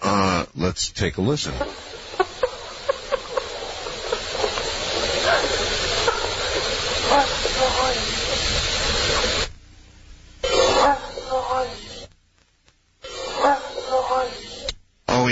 Uh, 0.01 0.47
let's 0.55 0.91
take 0.91 1.17
a 1.17 1.21
listen. 1.21 1.55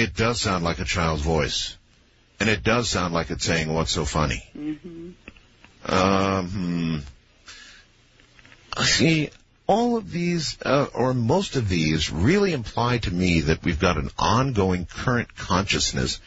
Oh, 0.00 0.04
it 0.04 0.16
does 0.16 0.40
sound 0.40 0.64
like 0.64 0.78
a 0.78 0.84
child's 0.84 1.22
voice. 1.22 1.76
And 2.38 2.48
it 2.48 2.62
does 2.62 2.88
sound 2.88 3.12
like 3.12 3.30
it's 3.30 3.44
saying, 3.44 3.72
what's 3.72 3.92
so 3.92 4.04
funny? 4.04 4.42
hmm 4.52 5.10
Um, 5.84 7.04
hmm. 8.76 8.82
See, 8.82 9.30
all 9.66 9.96
of 9.96 10.10
these, 10.10 10.56
uh, 10.64 10.86
or 10.94 11.12
most 11.12 11.56
of 11.56 11.68
these, 11.68 12.10
really 12.10 12.52
imply 12.52 12.98
to 12.98 13.10
me 13.10 13.42
that 13.42 13.62
we've 13.62 13.78
got 13.78 13.98
an 13.98 14.10
ongoing 14.18 14.86
current 14.86 15.36
consciousness. 15.36 16.20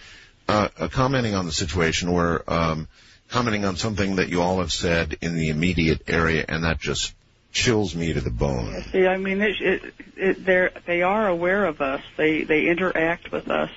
Uh, 0.48 0.68
uh, 0.78 0.88
commenting 0.88 1.36
on 1.36 1.45
the 1.45 1.52
situation 1.52 2.12
where, 2.12 2.48
um, 2.52 2.88
commenting 3.30 3.66
on 3.66 3.76
something 3.78 4.18
that 4.18 4.30
you 4.30 4.41
all 4.41 4.60
have 4.60 4.74
said 4.74 5.18
in 5.22 5.36
the 5.36 5.50
immediate 5.50 6.04
area, 6.08 6.45
and 6.48 6.64
that 6.64 6.80
just 6.80 7.14
chills 7.53 7.95
me 7.95 8.11
to 8.11 8.19
the 8.19 8.31
bone. 8.31 8.84
See, 8.91 9.05
I 9.05 9.17
mean, 9.17 9.41
it, 9.41 9.61
it, 9.61 9.93
it, 10.17 10.45
they're, 10.45 10.71
they 10.85 11.03
are 11.03 11.27
aware 11.27 11.65
of 11.65 11.81
us. 11.81 12.01
They, 12.17 12.43
they 12.43 12.65
interact 12.67 13.31
with 13.31 13.49
us. 13.49 13.69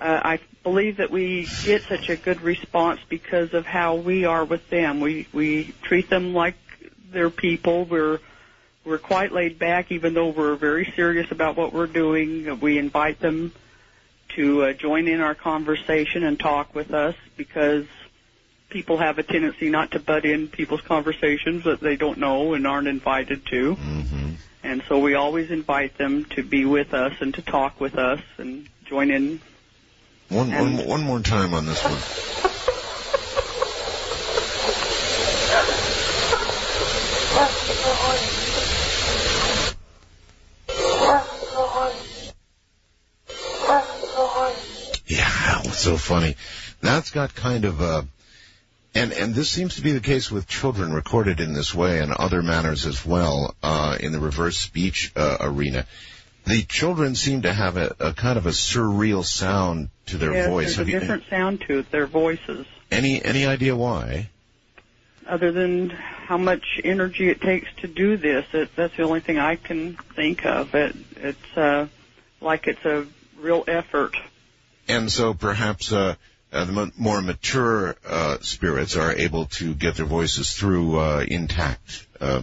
Uh, 0.00 0.20
I 0.22 0.40
believe 0.62 0.96
that 0.98 1.10
we 1.10 1.48
get 1.64 1.82
such 1.82 2.08
a 2.08 2.16
good 2.16 2.40
response 2.40 3.00
because 3.08 3.52
of 3.52 3.66
how 3.66 3.96
we 3.96 4.24
are 4.24 4.44
with 4.44 4.68
them. 4.70 5.00
We, 5.00 5.26
we 5.32 5.74
treat 5.82 6.08
them 6.08 6.34
like 6.34 6.54
they're 7.10 7.30
people. 7.30 7.84
We're, 7.84 8.20
we're 8.84 8.98
quite 8.98 9.32
laid 9.32 9.58
back 9.58 9.90
even 9.90 10.14
though 10.14 10.28
we're 10.28 10.56
very 10.56 10.92
serious 10.96 11.30
about 11.30 11.56
what 11.56 11.72
we're 11.72 11.86
doing. 11.86 12.60
We 12.60 12.78
invite 12.78 13.18
them 13.18 13.52
to 14.36 14.64
uh, 14.64 14.72
join 14.72 15.08
in 15.08 15.20
our 15.20 15.34
conversation 15.34 16.24
and 16.24 16.38
talk 16.38 16.74
with 16.74 16.92
us 16.92 17.14
because 17.36 17.86
people 18.74 18.98
have 18.98 19.20
a 19.20 19.22
tendency 19.22 19.70
not 19.70 19.92
to 19.92 20.00
butt 20.00 20.24
in 20.24 20.48
people's 20.48 20.80
conversations 20.80 21.62
that 21.62 21.78
they 21.78 21.94
don't 21.94 22.18
know 22.18 22.54
and 22.54 22.66
aren't 22.66 22.88
invited 22.88 23.46
to. 23.46 23.76
Mm-hmm. 23.76 24.30
And 24.64 24.82
so 24.88 24.98
we 24.98 25.14
always 25.14 25.52
invite 25.52 25.96
them 25.96 26.24
to 26.30 26.42
be 26.42 26.64
with 26.64 26.92
us 26.92 27.12
and 27.20 27.32
to 27.34 27.42
talk 27.42 27.80
with 27.80 27.94
us 27.94 28.20
and 28.36 28.68
join 28.84 29.12
in. 29.12 29.40
One, 30.28 30.52
And- 30.52 30.78
one, 30.78 30.88
one 30.88 31.02
more 31.04 31.20
time 31.20 31.54
on 31.54 31.66
this 31.66 31.80
one. 31.84 32.00
Yeah, 45.06 45.58
what's 45.64 45.78
so 45.78 45.96
funny? 45.96 46.36
That's 46.80 47.10
got 47.10 47.34
kind 47.34 47.64
of 47.64 47.80
a, 47.80 48.06
and 48.94 49.12
and 49.12 49.34
this 49.34 49.50
seems 49.50 49.76
to 49.76 49.82
be 49.82 49.92
the 49.92 50.00
case 50.00 50.30
with 50.30 50.46
children 50.46 50.92
recorded 50.92 51.40
in 51.40 51.52
this 51.52 51.74
way 51.74 52.00
and 52.00 52.12
other 52.12 52.42
manners 52.42 52.86
as 52.86 53.04
well 53.04 53.54
uh, 53.62 53.96
in 54.00 54.12
the 54.12 54.20
reverse 54.20 54.58
speech 54.58 55.12
uh, 55.16 55.38
arena. 55.40 55.86
The 56.46 56.62
children 56.62 57.14
seem 57.14 57.42
to 57.42 57.52
have 57.52 57.76
a, 57.78 57.96
a 57.98 58.12
kind 58.12 58.36
of 58.36 58.46
a 58.46 58.50
surreal 58.50 59.24
sound 59.24 59.88
to 60.06 60.18
their 60.18 60.32
Yes, 60.34 60.48
voice. 60.48 60.64
There's 60.66 60.76
Have 60.76 60.88
a 60.88 60.90
you 60.90 61.00
different 61.00 61.24
sound 61.30 61.62
to 61.68 61.82
their 61.90 62.06
voices, 62.06 62.66
any 62.90 63.24
any 63.24 63.46
idea 63.46 63.74
why? 63.74 64.28
other 65.26 65.52
than 65.52 65.90
how 65.90 66.36
much 66.36 66.80
energy 66.84 67.28
it 67.28 67.40
takes 67.40 67.68
to 67.80 67.86
do 67.88 68.16
this. 68.16 68.46
It, 68.52 68.70
that's 68.76 68.96
the 68.96 69.04
only 69.04 69.20
thing 69.20 69.38
I 69.38 69.56
can 69.56 69.94
think 70.14 70.44
of. 70.44 70.74
It, 70.74 70.94
it's 71.16 71.56
uh, 71.56 71.88
like 72.40 72.66
it's 72.66 72.84
a 72.84 73.06
real 73.38 73.64
effort. 73.66 74.16
And 74.88 75.10
so 75.10 75.32
perhaps 75.34 75.92
uh, 76.54 76.64
the 76.64 76.72
mo- 76.72 76.92
more 76.96 77.20
mature 77.20 77.96
uh, 78.06 78.38
spirits 78.40 78.96
are 78.96 79.12
able 79.12 79.46
to 79.46 79.74
get 79.74 79.96
their 79.96 80.06
voices 80.06 80.52
through 80.54 80.98
uh, 80.98 81.24
intact. 81.26 82.06
Uh, 82.20 82.42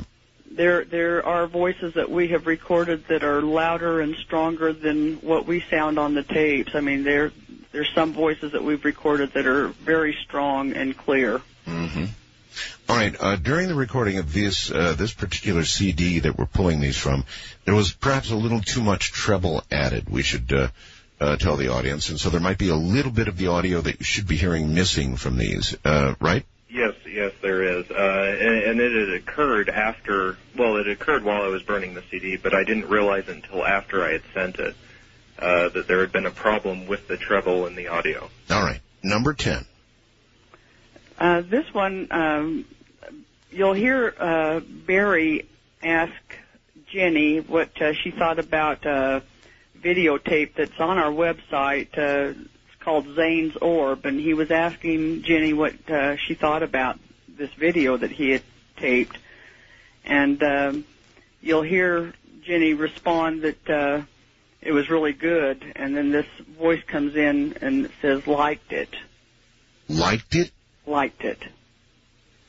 There, 0.51 0.83
there 0.83 1.25
are 1.25 1.47
voices 1.47 1.93
that 1.93 2.11
we 2.11 2.27
have 2.29 2.45
recorded 2.45 3.07
that 3.07 3.23
are 3.23 3.41
louder 3.41 4.01
and 4.01 4.15
stronger 4.15 4.73
than 4.73 5.15
what 5.17 5.47
we 5.47 5.61
sound 5.61 5.97
on 5.97 6.13
the 6.13 6.23
tapes. 6.23 6.75
I 6.75 6.81
mean, 6.81 7.03
there, 7.03 7.31
there's 7.71 7.89
some 7.95 8.11
voices 8.11 8.51
that 8.51 8.63
we've 8.63 8.83
recorded 8.83 9.31
that 9.33 9.47
are 9.47 9.69
very 9.69 10.17
strong 10.25 10.73
and 10.73 10.95
clear. 10.95 11.41
Mm-hmm. 11.65 12.05
All 12.89 12.97
right. 12.97 13.15
Uh, 13.17 13.37
during 13.37 13.69
the 13.69 13.75
recording 13.75 14.17
of 14.17 14.33
this 14.33 14.69
uh, 14.69 14.93
this 14.97 15.13
particular 15.13 15.63
CD 15.63 16.19
that 16.19 16.37
we're 16.37 16.45
pulling 16.45 16.81
these 16.81 16.97
from, 16.97 17.23
there 17.63 17.73
was 17.73 17.93
perhaps 17.93 18.31
a 18.31 18.35
little 18.35 18.59
too 18.59 18.81
much 18.81 19.13
treble 19.13 19.63
added. 19.71 20.09
We 20.09 20.21
should 20.23 20.51
uh, 20.51 20.67
uh, 21.21 21.35
tell 21.37 21.55
the 21.55 21.67
audience, 21.67 22.09
and 22.09 22.19
so 22.19 22.29
there 22.31 22.41
might 22.41 22.57
be 22.57 22.69
a 22.69 22.75
little 22.75 23.11
bit 23.11 23.27
of 23.27 23.37
the 23.37 23.47
audio 23.47 23.79
that 23.79 23.99
you 23.99 24.03
should 24.03 24.27
be 24.27 24.35
hearing 24.35 24.73
missing 24.73 25.15
from 25.15 25.37
these. 25.37 25.77
Uh, 25.85 26.15
right? 26.19 26.43
Yes, 26.67 26.95
yes, 27.05 27.31
there 27.41 27.61
is, 27.79 27.91
uh, 27.91 28.37
and, 28.39 28.63
and 28.63 28.79
it 28.79 28.91
had 28.91 29.15
occurred 29.21 29.69
after. 29.69 30.37
Well, 30.57 30.77
it 30.77 30.87
occurred 30.87 31.23
while 31.23 31.43
I 31.43 31.47
was 31.47 31.61
burning 31.61 31.93
the 31.93 32.03
CD, 32.09 32.37
but 32.37 32.55
I 32.55 32.63
didn't 32.63 32.89
realize 32.89 33.27
until 33.27 33.63
after 33.63 34.03
I 34.03 34.13
had 34.13 34.23
sent 34.33 34.55
it 34.57 34.75
uh, 35.37 35.69
that 35.69 35.87
there 35.87 35.99
had 35.99 36.11
been 36.11 36.25
a 36.25 36.31
problem 36.31 36.87
with 36.87 37.07
the 37.07 37.17
treble 37.17 37.67
in 37.67 37.75
the 37.75 37.89
audio. 37.89 38.29
All 38.49 38.63
right. 38.63 38.79
Number 39.03 39.33
ten. 39.33 39.65
Uh, 41.19 41.41
this 41.41 41.71
one, 41.71 42.07
um, 42.09 42.65
you'll 43.51 43.73
hear 43.73 44.11
uh, 44.17 44.59
Barry 44.61 45.47
ask 45.83 46.13
Jenny 46.91 47.41
what 47.41 47.79
uh, 47.79 47.93
she 47.93 48.09
thought 48.09 48.39
about 48.39 48.85
uh, 48.87 49.19
videotape 49.83 50.55
that's 50.55 50.79
on 50.79 50.97
our 50.97 51.11
website. 51.11 51.97
Uh, 51.97 52.33
it's 52.39 52.83
called 52.83 53.07
Zane's 53.15 53.55
Orb, 53.57 54.05
and 54.05 54.19
he 54.19 54.33
was 54.33 54.51
asking 54.51 55.23
Jenny 55.23 55.53
what 55.53 55.73
uh, 55.89 56.15
she 56.17 56.33
thought 56.35 56.63
about 56.63 56.99
this 57.27 57.51
video 57.53 57.97
that 57.97 58.11
he 58.11 58.29
had 58.31 58.43
taped. 58.77 59.17
And 60.05 60.41
um, 60.43 60.85
you'll 61.41 61.61
hear 61.63 62.13
Jenny 62.43 62.73
respond 62.73 63.43
that 63.43 63.69
uh, 63.69 64.01
it 64.61 64.71
was 64.71 64.89
really 64.89 65.13
good, 65.13 65.63
and 65.75 65.95
then 65.95 66.11
this 66.11 66.25
voice 66.57 66.81
comes 66.87 67.15
in 67.15 67.57
and 67.61 67.89
says 68.01 68.25
liked 68.27 68.71
it, 68.73 68.89
Liked 69.89 70.35
it? 70.35 70.51
liked 70.85 71.23
it. 71.23 71.39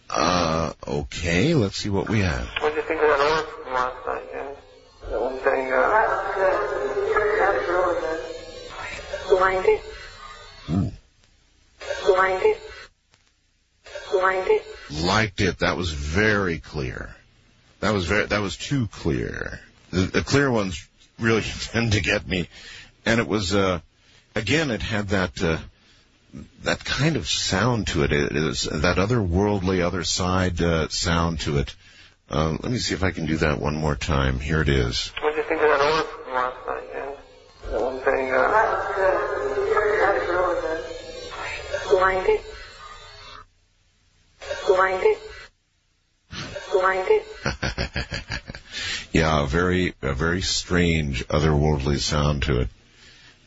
Uh, 0.08 0.72
okay. 0.86 1.54
Let's 1.54 1.76
see 1.76 1.88
what 1.88 2.08
we 2.08 2.20
have. 2.20 2.46
What 2.60 2.74
did 2.74 2.82
you 2.82 2.88
think 2.88 3.00
of 3.00 3.08
that 3.08 3.20
orb 3.46 3.61
Blinded. 9.42 9.80
Blinded. 12.06 12.56
liked 14.88 15.40
it. 15.40 15.58
That 15.58 15.76
was 15.76 15.90
very 15.90 16.58
clear. 16.58 17.16
That 17.80 17.92
was 17.92 18.06
very. 18.06 18.26
That 18.26 18.40
was 18.40 18.56
too 18.56 18.86
clear. 18.86 19.58
The, 19.90 20.02
the 20.02 20.22
clear 20.22 20.48
ones 20.48 20.88
really 21.18 21.42
tend 21.72 21.92
to 21.92 22.00
get 22.00 22.28
me, 22.28 22.48
and 23.04 23.18
it 23.18 23.26
was. 23.26 23.52
Uh, 23.52 23.80
again, 24.36 24.70
it 24.70 24.82
had 24.82 25.08
that. 25.08 25.42
Uh, 25.42 25.58
that 26.62 26.84
kind 26.84 27.16
of 27.16 27.28
sound 27.28 27.88
to 27.88 28.04
it. 28.04 28.12
It 28.12 28.36
is 28.36 28.62
that 28.62 28.96
otherworldly, 28.96 29.84
other 29.84 30.04
side 30.04 30.62
uh, 30.62 30.88
sound 30.88 31.40
to 31.40 31.58
it. 31.58 31.74
Uh, 32.30 32.56
let 32.60 32.70
me 32.70 32.78
see 32.78 32.94
if 32.94 33.02
I 33.02 33.10
can 33.10 33.26
do 33.26 33.38
that 33.38 33.58
one 33.58 33.74
more 33.74 33.96
time. 33.96 34.38
Here 34.38 34.62
it 34.62 34.68
is. 34.68 35.12
Blinded. 41.92 42.40
Blinded. 44.66 45.16
Blinded. 46.72 47.22
yeah, 49.12 49.42
a 49.42 49.46
very, 49.46 49.92
a 50.00 50.14
very 50.14 50.40
strange, 50.40 51.28
otherworldly 51.28 51.98
sound 51.98 52.44
to 52.44 52.62
it. 52.62 52.68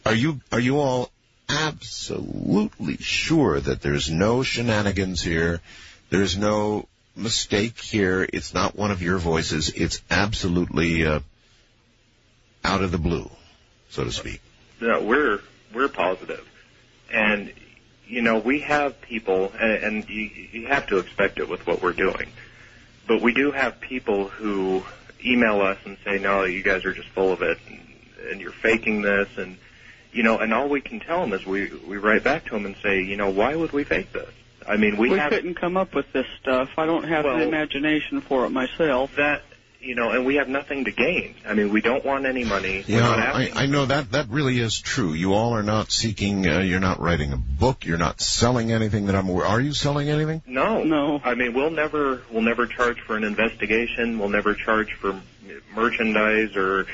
Are 0.06 0.14
you, 0.14 0.42
are 0.52 0.60
you 0.60 0.78
all 0.80 1.10
absolutely 1.50 2.98
sure 2.98 3.60
that 3.60 3.82
there's 3.82 4.12
no 4.12 4.44
shenanigans 4.44 5.24
here? 5.24 5.60
There's 6.12 6.38
no 6.38 6.88
mistake 7.16 7.80
here. 7.80 8.30
It's 8.32 8.54
not 8.54 8.76
one 8.76 8.92
of 8.92 9.02
your 9.02 9.18
voices. 9.18 9.70
It's 9.70 10.04
absolutely 10.12 11.04
uh, 11.04 11.22
out 12.64 12.84
of 12.84 12.92
the 12.92 13.00
blue, 13.00 13.28
so 13.90 14.04
to 14.04 14.12
speak. 14.12 14.40
No, 14.80 15.02
we're 15.02 15.40
we're 15.74 15.90
positive, 15.90 16.48
and 17.12 17.52
you 18.08 18.22
know 18.22 18.40
we 18.40 18.60
have 18.62 19.00
people, 19.02 19.52
and, 19.60 19.84
and 19.84 20.10
you, 20.10 20.30
you 20.52 20.68
have 20.68 20.88
to 20.88 20.98
expect 20.98 21.40
it 21.40 21.50
with 21.50 21.66
what 21.68 21.82
we're 21.82 21.94
doing. 21.94 22.32
But 23.08 23.22
we 23.22 23.34
do 23.34 23.52
have 23.52 23.80
people 23.80 24.28
who 24.30 24.84
email 25.24 25.62
us 25.62 25.78
and 25.86 25.98
say, 26.04 26.20
"No, 26.20 26.44
you 26.44 26.64
guys 26.64 26.86
are 26.86 26.94
just 26.94 27.10
full 27.10 27.32
of 27.32 27.42
it, 27.42 27.58
and, 27.68 27.80
and 28.32 28.42
you're 28.42 28.52
faking 28.52 29.02
this," 29.02 29.30
and 29.38 29.58
you 30.16 30.24
know, 30.24 30.40
and 30.40 30.54
all 30.54 30.70
we 30.70 30.80
can 30.82 31.00
tell 31.02 31.22
them 31.22 31.34
is 31.34 31.46
we 31.46 31.70
we 31.88 31.98
write 31.98 32.24
back 32.24 32.46
to 32.46 32.52
them 32.52 32.66
and 32.66 32.76
say, 32.82 33.02
you 33.02 33.18
know, 33.18 33.30
why 33.30 33.54
would 33.56 33.74
we 33.74 33.84
fake 33.84 34.14
this? 34.14 34.30
I 34.68 34.78
mean, 34.78 34.98
we, 34.98 35.10
we 35.10 35.18
have 35.20 35.30
couldn't 35.30 35.56
come 35.56 35.78
up 35.78 35.94
with 35.94 36.12
this 36.14 36.26
stuff. 36.42 36.70
I 36.78 36.86
don't 36.86 37.04
have 37.04 37.26
Well- 37.26 37.38
the 37.38 37.44
imagination 37.44 38.22
for 38.22 38.46
it 38.46 38.50
myself. 38.50 39.16
that, 39.18 39.44
you 39.86 39.96
know, 39.96 40.10
and 40.12 40.26
we 40.26 40.36
have 40.36 40.50
nothing 40.50 40.86
to 40.86 40.92
gain. 40.92 41.36
I 41.48 41.54
mean, 41.54 41.72
we 41.72 41.80
don't 41.82 42.04
want 42.04 42.26
any 42.26 42.44
money. 42.44 42.84
We're 42.88 42.96
Yeah, 42.96 43.02
not 43.02 43.20
I, 43.20 43.52
I 43.56 43.66
know 43.68 43.86
that 43.86 44.12
that 44.14 44.30
really 44.30 44.60
is 44.60 44.80
true. 44.80 45.14
You 45.14 45.34
all 45.34 45.54
are 45.54 45.64
not 45.64 45.92
seeking. 45.92 46.48
Uh, 46.48 46.60
you're 46.60 46.80
not 46.80 47.00
writing 47.00 47.32
a 47.34 47.38
book. 47.38 47.86
You're 47.86 47.98
not 48.00 48.20
selling 48.20 48.72
anything 48.72 49.06
that 49.06 49.16
I'm 49.16 49.30
aware. 49.30 49.46
Are 49.46 49.62
you 49.62 49.74
selling 49.74 50.10
anything? 50.10 50.42
No, 50.48 50.84
no. 50.84 51.22
I 51.24 51.36
mean, 51.36 51.54
we'll 51.54 51.70
never 51.72 52.24
we'll 52.32 52.42
never 52.42 52.66
charge 52.68 53.00
for 53.02 53.16
an 53.16 53.24
investigation. 53.24 54.18
We'll 54.20 54.30
never 54.30 54.56
charge 54.56 54.94
for 54.94 55.22
merchandise 55.76 56.56
or 56.56 56.86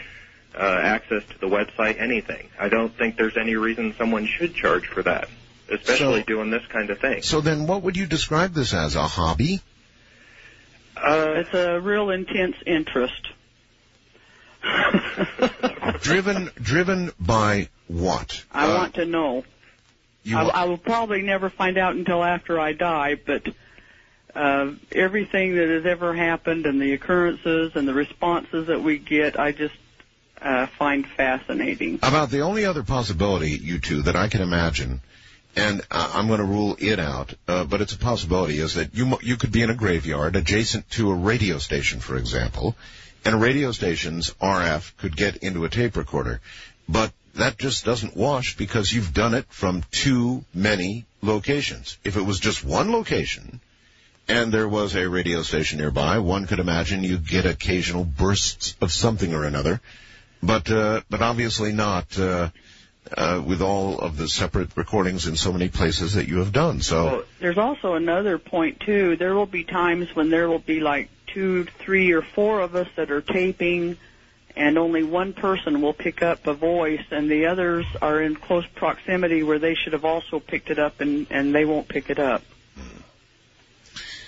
uh, 0.55 0.61
access 0.61 1.23
to 1.31 1.39
the 1.39 1.47
website. 1.47 1.99
Anything. 2.01 2.49
I 2.59 2.69
don't 2.69 2.95
think 2.95 3.15
there's 3.15 3.37
any 3.37 3.55
reason 3.55 3.95
someone 3.97 4.25
should 4.25 4.53
charge 4.55 4.85
for 4.87 5.03
that, 5.03 5.29
especially 5.69 6.21
So- 6.21 6.25
doing 6.25 6.49
this 6.49 6.65
kind 6.67 6.89
of 6.89 6.99
thing. 6.99 7.21
So 7.21 7.41
then, 7.41 7.67
what 7.67 7.83
would 7.83 7.95
you 7.97 8.05
describe 8.05 8.53
this 8.53 8.73
as? 8.73 8.95
A 8.95 9.07
hobby? 9.07 9.61
Uh, 11.03 11.33
it's 11.37 11.53
a 11.53 11.79
real 11.79 12.09
intense 12.11 12.55
interest. 12.65 13.29
driven 16.01 16.51
driven 16.61 17.11
by 17.19 17.69
what? 17.87 18.43
I 18.51 18.71
Uh, 18.71 18.77
want 18.77 18.93
to 18.95 19.05
know. 19.05 19.43
you 20.23 20.37
I, 20.37 20.43
I 20.43 20.63
will 20.65 20.77
probably 20.77 21.21
never 21.23 21.49
find 21.49 21.77
out 21.77 21.95
until 21.95 22.23
after 22.23 22.59
I 22.59 22.73
die, 22.73 23.15
but 23.15 23.47
uh, 24.35 24.71
everything 24.91 25.55
that 25.55 25.67
has 25.67 25.85
ever 25.85 26.13
happened 26.13 26.65
and 26.65 26.79
the 26.81 26.93
occurrences 26.93 27.71
and 27.75 27.87
the 27.87 27.93
responses 27.93 28.67
that 28.67 28.81
we 28.81 28.97
get, 28.99 29.39
I 29.39 29.51
just 29.51 29.75
uh, 30.41 30.67
find 30.67 31.05
fascinating. 31.07 31.95
About 32.03 32.29
the 32.29 32.41
only 32.41 32.65
other 32.65 32.83
possibility, 32.83 33.51
you 33.51 33.79
two, 33.79 34.03
that 34.03 34.15
I 34.15 34.27
can 34.27 34.41
imagine, 34.41 35.01
and 35.55 35.81
I'm 35.91 36.27
going 36.27 36.39
to 36.39 36.45
rule 36.45 36.77
it 36.79 36.99
out, 36.99 37.33
uh, 37.47 37.65
but 37.65 37.81
it's 37.81 37.93
a 37.93 37.97
possibility, 37.97 38.59
is 38.59 38.75
that 38.75 38.95
you 38.95 39.17
you 39.21 39.37
could 39.37 39.51
be 39.51 39.61
in 39.61 39.69
a 39.69 39.75
graveyard 39.75 40.35
adjacent 40.35 40.89
to 40.91 41.11
a 41.11 41.15
radio 41.15 41.57
station, 41.57 41.99
for 41.99 42.15
example, 42.15 42.75
and 43.25 43.35
a 43.35 43.37
radio 43.37 43.71
station's 43.71 44.31
RF 44.41 44.95
could 44.97 45.15
get 45.15 45.37
into 45.37 45.65
a 45.65 45.69
tape 45.69 45.97
recorder, 45.97 46.41
but 46.87 47.11
that 47.35 47.57
just 47.57 47.85
doesn't 47.85 48.15
wash 48.15 48.57
because 48.57 48.91
you've 48.91 49.13
done 49.13 49.33
it 49.33 49.45
from 49.49 49.83
too 49.91 50.43
many 50.53 51.05
locations. 51.21 51.97
If 52.03 52.17
it 52.17 52.21
was 52.21 52.39
just 52.39 52.63
one 52.63 52.91
location, 52.91 53.61
and 54.27 54.51
there 54.51 54.67
was 54.67 54.95
a 54.95 55.09
radio 55.09 55.41
station 55.43 55.79
nearby, 55.79 56.19
one 56.19 56.47
could 56.47 56.59
imagine 56.59 57.03
you'd 57.03 57.27
get 57.27 57.45
occasional 57.45 58.05
bursts 58.05 58.75
of 58.81 58.91
something 58.91 59.33
or 59.33 59.43
another, 59.43 59.81
but 60.41 60.71
uh, 60.71 61.01
but 61.09 61.21
obviously 61.21 61.73
not 61.73 62.17
uh, 62.17 62.49
uh, 63.15 63.41
with 63.45 63.61
all 63.61 63.99
of 63.99 64.17
the 64.17 64.27
separate 64.27 64.69
recordings 64.75 65.27
in 65.27 65.35
so 65.35 65.51
many 65.51 65.69
places 65.69 66.13
that 66.13 66.27
you 66.27 66.39
have 66.39 66.51
done. 66.51 66.81
So 66.81 67.25
There's 67.39 67.57
also 67.57 67.95
another 67.95 68.37
point 68.37 68.79
too. 68.79 69.15
There 69.15 69.33
will 69.33 69.45
be 69.45 69.63
times 69.63 70.15
when 70.15 70.29
there 70.29 70.47
will 70.49 70.59
be 70.59 70.79
like 70.79 71.09
two, 71.27 71.65
three, 71.79 72.11
or 72.11 72.21
four 72.21 72.61
of 72.61 72.75
us 72.75 72.87
that 72.95 73.11
are 73.11 73.21
taping, 73.21 73.97
and 74.55 74.77
only 74.77 75.03
one 75.03 75.33
person 75.33 75.81
will 75.81 75.93
pick 75.93 76.21
up 76.21 76.45
a 76.47 76.53
voice, 76.53 77.03
and 77.09 77.29
the 77.29 77.47
others 77.47 77.85
are 78.01 78.21
in 78.21 78.35
close 78.35 78.65
proximity 78.75 79.43
where 79.43 79.59
they 79.59 79.75
should 79.75 79.93
have 79.93 80.05
also 80.05 80.39
picked 80.39 80.69
it 80.69 80.79
up, 80.79 81.01
and 81.01 81.27
and 81.29 81.53
they 81.53 81.65
won't 81.65 81.87
pick 81.87 82.09
it 82.09 82.19
up. 82.19 82.43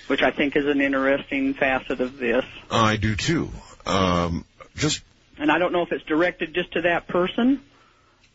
Which 0.06 0.20
I 0.20 0.32
think 0.32 0.54
is 0.54 0.66
an 0.66 0.82
interesting 0.82 1.54
facet 1.54 2.02
of 2.02 2.18
this. 2.18 2.44
I 2.70 2.96
do 2.96 3.16
too. 3.16 3.50
Um, 3.86 4.44
just 4.76 5.02
And 5.38 5.50
I 5.50 5.58
don't 5.58 5.72
know 5.72 5.80
if 5.80 5.92
it's 5.92 6.04
directed 6.04 6.52
just 6.52 6.72
to 6.72 6.82
that 6.82 7.08
person 7.08 7.62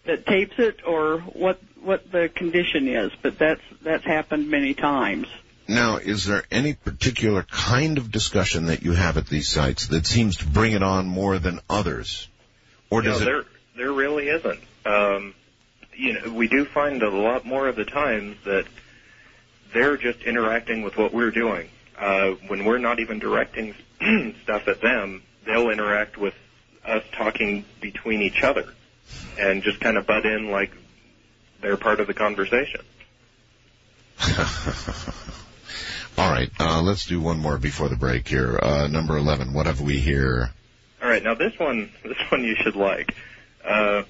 that 0.10 0.26
tapes 0.26 0.58
it 0.58 0.80
or 0.86 1.20
what 1.20 1.60
what 1.82 2.12
the 2.12 2.30
condition 2.30 2.88
is, 2.88 3.12
but 3.22 3.38
that's 3.38 3.62
that's 3.84 4.04
happened 4.04 4.50
many 4.50 4.74
times. 4.74 5.28
now, 5.68 5.98
is 5.98 6.26
there 6.26 6.44
any 6.52 6.74
particular 6.74 7.44
kind 7.44 8.00
of 8.00 8.12
discussion 8.12 8.66
that 8.66 8.82
you 8.82 8.94
have 8.94 9.18
at 9.18 9.28
these 9.28 9.48
sites 9.48 9.88
that 9.88 10.08
seems 10.08 10.38
to 10.38 10.48
bring 10.48 10.74
it 10.74 10.82
on 10.82 11.08
more 11.08 11.38
than 11.38 11.60
others, 11.70 12.28
or 12.90 13.04
no, 13.04 13.12
does 13.12 13.22
it? 13.22 13.26
there 13.26 13.44
there 13.78 13.92
really 13.92 14.30
isn't. 14.30 14.60
Um, 14.86 15.36
you 15.94 16.14
know, 16.14 16.34
we 16.34 16.48
do 16.48 16.66
find 16.66 17.04
a 17.04 17.10
lot 17.10 17.46
more 17.46 17.68
of 17.68 17.76
the 17.76 17.86
times 17.86 18.36
that 18.46 18.66
they're 19.74 19.98
just 19.98 20.22
interacting 20.24 20.82
with 20.82 20.98
what 20.98 21.14
we're 21.14 21.32
doing. 21.32 21.70
Uh, 21.98 22.32
when 22.48 22.66
we're 22.66 22.80
not 22.80 23.00
even 23.00 23.20
directing 23.20 23.76
stuff 24.44 24.68
at 24.68 24.82
them, 24.82 25.22
they'll 25.46 25.70
interact 25.70 26.18
with 26.18 26.34
us 26.84 27.04
talking 27.12 27.64
between 27.80 28.22
each 28.22 28.42
other 28.42 28.74
and 29.40 29.64
just 29.64 29.80
kind 29.80 29.98
of 29.98 30.06
butt 30.06 30.26
in 30.26 30.52
like 30.52 30.72
they're 31.62 31.78
part 31.78 32.00
of 32.00 32.08
the 32.08 32.14
conversation. 32.14 32.82
All 36.18 36.30
right, 36.30 36.50
uh, 36.60 36.82
let's 36.82 37.06
do 37.06 37.22
one 37.22 37.40
more 37.40 37.58
before 37.58 37.88
the 37.88 37.96
break 37.96 38.28
here. 38.28 38.60
Uh, 38.62 38.88
number 38.88 39.18
eleven. 39.18 39.54
What 39.54 39.68
have 39.68 39.80
we 39.82 40.00
here? 40.00 40.52
All 41.02 41.10
right, 41.10 41.24
now 41.24 41.34
this 41.34 41.58
one, 41.58 41.92
this 42.04 42.18
one 42.30 42.44
you 42.44 42.56
should 42.56 42.76
like. 42.76 43.16
Uh, 43.64 44.04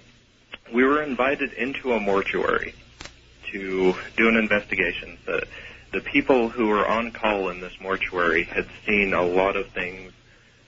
we 0.73 0.83
were 0.83 1.03
invited 1.03 1.53
into 1.53 1.93
a 1.93 1.99
mortuary 1.99 2.73
to 3.51 3.95
do 4.15 4.27
an 4.27 4.35
investigation. 4.35 5.17
The, 5.25 5.47
the 5.91 6.01
people 6.01 6.49
who 6.49 6.67
were 6.67 6.87
on 6.87 7.11
call 7.11 7.49
in 7.49 7.61
this 7.61 7.73
mortuary 7.81 8.43
had 8.43 8.67
seen 8.85 9.13
a 9.13 9.23
lot 9.23 9.55
of 9.55 9.69
things. 9.69 10.11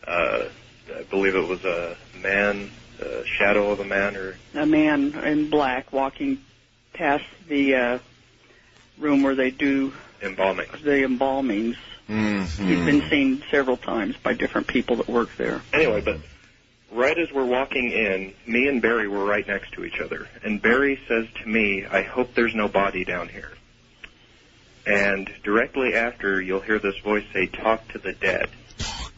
Uh, 0.06 0.45
I 0.95 1.03
believe 1.03 1.36
it 1.36 1.48
was 1.48 1.64
a 1.64 1.95
man, 2.22 2.72
a 3.02 3.26
shadow 3.26 3.72
of 3.72 3.80
a 3.80 3.86
man, 3.86 4.15
or 4.15 4.38
a 4.53 4.65
man 4.65 5.14
in 5.23 5.49
black 5.49 5.91
walking 5.91 6.40
past 6.94 7.26
the 7.48 7.76
uh, 7.76 7.99
room 8.98 9.23
where 9.23 9.36
they 9.36 9.52
do 9.52 9.94
embalming. 10.22 10.68
the 10.84 11.03
embalmings. 11.03 11.78
Mm-hmm. 12.10 12.68
He's 12.68 12.86
been 12.86 13.10
seen 13.10 13.44
several 13.49 13.78
times 13.78 14.18
by 14.18 14.34
different 14.34 14.68
people 14.68 14.98
that 14.98 15.07
work 15.07 15.36
there. 15.38 15.61
Anyway, 15.72 16.02
but 16.02 16.18
right 16.91 17.18
as 17.18 17.32
we're 17.32 17.45
walking 17.45 17.91
in, 17.91 18.34
me 18.45 18.68
and 18.68 18.82
Barry 18.82 19.07
were 19.07 19.23
right 19.23 19.48
next 19.48 19.73
to 19.73 19.86
each 19.86 19.99
other, 19.99 20.28
and 20.44 20.61
Barry 20.61 20.99
says 21.07 21.28
to 21.41 21.48
me, 21.48 21.86
"I 21.86 22.02
hope 22.02 22.34
there's 22.34 22.56
no 22.56 22.68
body 22.68 23.06
down 23.06 23.30
here." 23.30 23.52
And 24.86 25.32
directly 25.44 25.94
after, 25.94 26.41
you'll 26.41 26.60
hear 26.60 26.80
this 26.80 26.98
voice 26.98 27.23
say, 27.32 27.45
"Talk 27.45 27.88
to 27.90 27.98
the 27.98 28.14
dead." 28.14 28.49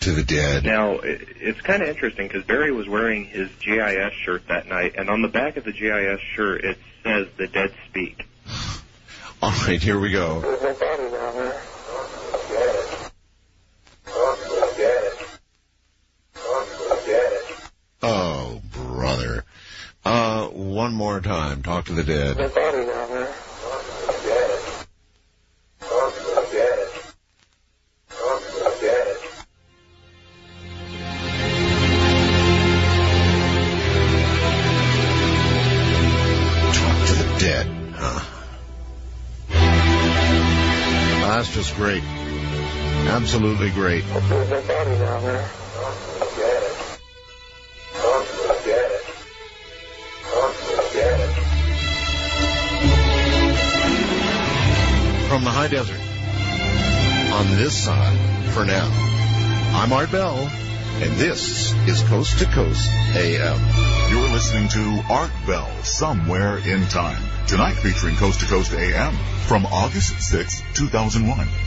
To 0.04 0.12
the 0.12 0.24
dead. 0.24 0.66
Now, 0.66 1.00
it, 1.00 1.26
it's 1.40 1.62
kind 1.62 1.82
of 1.82 1.88
interesting 1.88 2.28
because 2.28 2.44
Barry 2.44 2.74
was 2.74 2.90
wearing 2.90 3.24
his 3.24 3.50
GIS 3.62 4.12
shirt 4.26 4.48
that 4.50 4.68
night, 4.68 4.96
and 4.98 5.10
on 5.10 5.22
the 5.22 5.30
back 5.30 5.56
of 5.56 5.64
the 5.64 5.72
GIS 5.72 6.20
shirt 6.36 6.66
it 6.66 6.78
says, 7.04 7.28
"The 7.38 7.48
dead 7.48 7.74
speak." 7.88 8.26
All 9.42 9.52
right, 9.52 9.82
here 9.82 9.98
we 9.98 10.12
go. 10.12 10.42
Oh, 18.02 18.62
brother. 18.74 19.46
Uh, 20.04 20.48
one 20.48 20.94
more 20.94 21.22
time. 21.22 21.64
Talk 21.64 21.86
to 21.86 21.94
the 21.94 22.04
dead. 22.04 22.36
That's 41.36 41.52
just 41.52 41.76
great. 41.76 42.04
Absolutely 42.04 43.72
great. 43.72 44.04
From 44.04 44.22
the 55.44 55.50
high 55.50 55.70
desert. 55.70 56.00
On 57.34 57.50
this 57.58 57.84
side, 57.84 58.52
for 58.52 58.64
now. 58.64 58.88
I'm 59.74 59.92
Art 59.92 60.12
Bell, 60.12 60.38
and 60.38 61.14
this 61.14 61.74
is 61.88 62.04
Coast 62.04 62.38
to 62.38 62.46
Coast 62.46 62.88
AM. 63.16 63.93
You're 64.14 64.30
listening 64.30 64.68
to 64.68 65.02
Art 65.10 65.32
Bell, 65.48 65.68
Somewhere 65.82 66.60
in 66.60 66.86
Time. 66.86 67.20
Tonight 67.48 67.74
featuring 67.74 68.16
Coast 68.16 68.42
to 68.42 68.46
Coast 68.46 68.72
AM 68.72 69.16
from 69.48 69.66
August 69.66 70.22
6, 70.22 70.62
2001. 70.76 71.63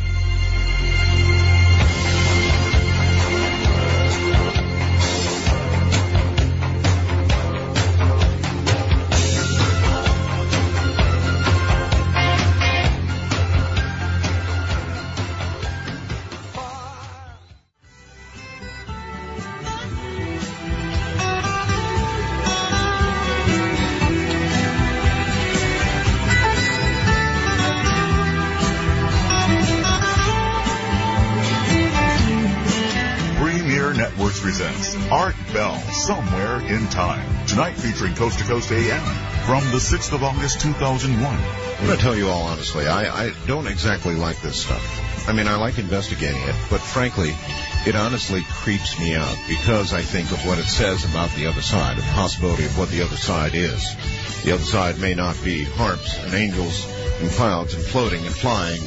Coast 38.16 38.38
to 38.38 38.44
Coast 38.47 38.72
AM 38.72 39.05
from 39.44 39.62
the 39.72 39.76
6th 39.76 40.14
of 40.14 40.22
August 40.24 40.62
2001. 40.62 41.22
I'm 41.22 41.86
going 41.86 41.98
to 41.98 42.02
tell 42.02 42.16
you 42.16 42.28
all 42.28 42.44
honestly, 42.44 42.86
I, 42.86 43.26
I 43.26 43.32
don't 43.47 43.66
exactly 43.66 44.14
like 44.14 44.40
this 44.40 44.56
stuff. 44.56 45.28
I 45.28 45.32
mean, 45.32 45.47
I 45.47 45.56
like 45.56 45.78
investigating 45.78 46.40
it, 46.40 46.55
but 46.70 46.80
frankly, 46.80 47.34
it 47.86 47.94
honestly 47.94 48.43
creeps 48.48 48.98
me 48.98 49.14
out 49.14 49.36
because 49.48 49.93
I 49.93 50.01
think 50.01 50.32
of 50.32 50.47
what 50.47 50.59
it 50.59 50.64
says 50.64 51.05
about 51.05 51.30
the 51.32 51.47
other 51.47 51.60
side, 51.60 51.98
the 51.98 52.02
possibility 52.02 52.64
of 52.64 52.78
what 52.78 52.88
the 52.88 53.02
other 53.02 53.16
side 53.16 53.55
is. 53.55 53.94
The 54.44 54.55
other 54.55 54.64
side 54.64 54.98
may 54.98 55.14
not 55.14 55.36
be 55.44 55.64
harps 55.64 56.16
and 56.16 56.32
angels 56.32 56.86
and 57.20 57.30
clouds 57.32 57.74
and 57.74 57.84
floating 57.84 58.24
and 58.24 58.34
flying 58.34 58.80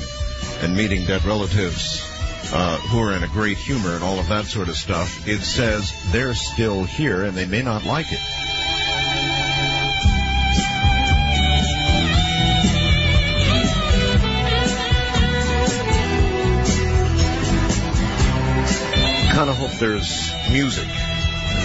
and 0.61 0.75
meeting 0.75 1.05
dead 1.05 1.23
relatives 1.23 2.03
uh, 2.51 2.77
who 2.77 2.99
are 2.99 3.13
in 3.13 3.21
a 3.21 3.27
great 3.27 3.57
humor 3.57 3.93
and 3.93 4.03
all 4.03 4.17
of 4.17 4.29
that 4.29 4.45
sort 4.45 4.69
of 4.69 4.75
stuff. 4.75 5.27
It 5.27 5.41
says 5.41 5.93
they're 6.11 6.33
still 6.33 6.83
here 6.83 7.25
and 7.25 7.37
they 7.37 7.45
may 7.45 7.61
not 7.61 7.85
like 7.85 8.11
it. 8.11 8.19
There's 19.79 20.31
music, 20.51 20.87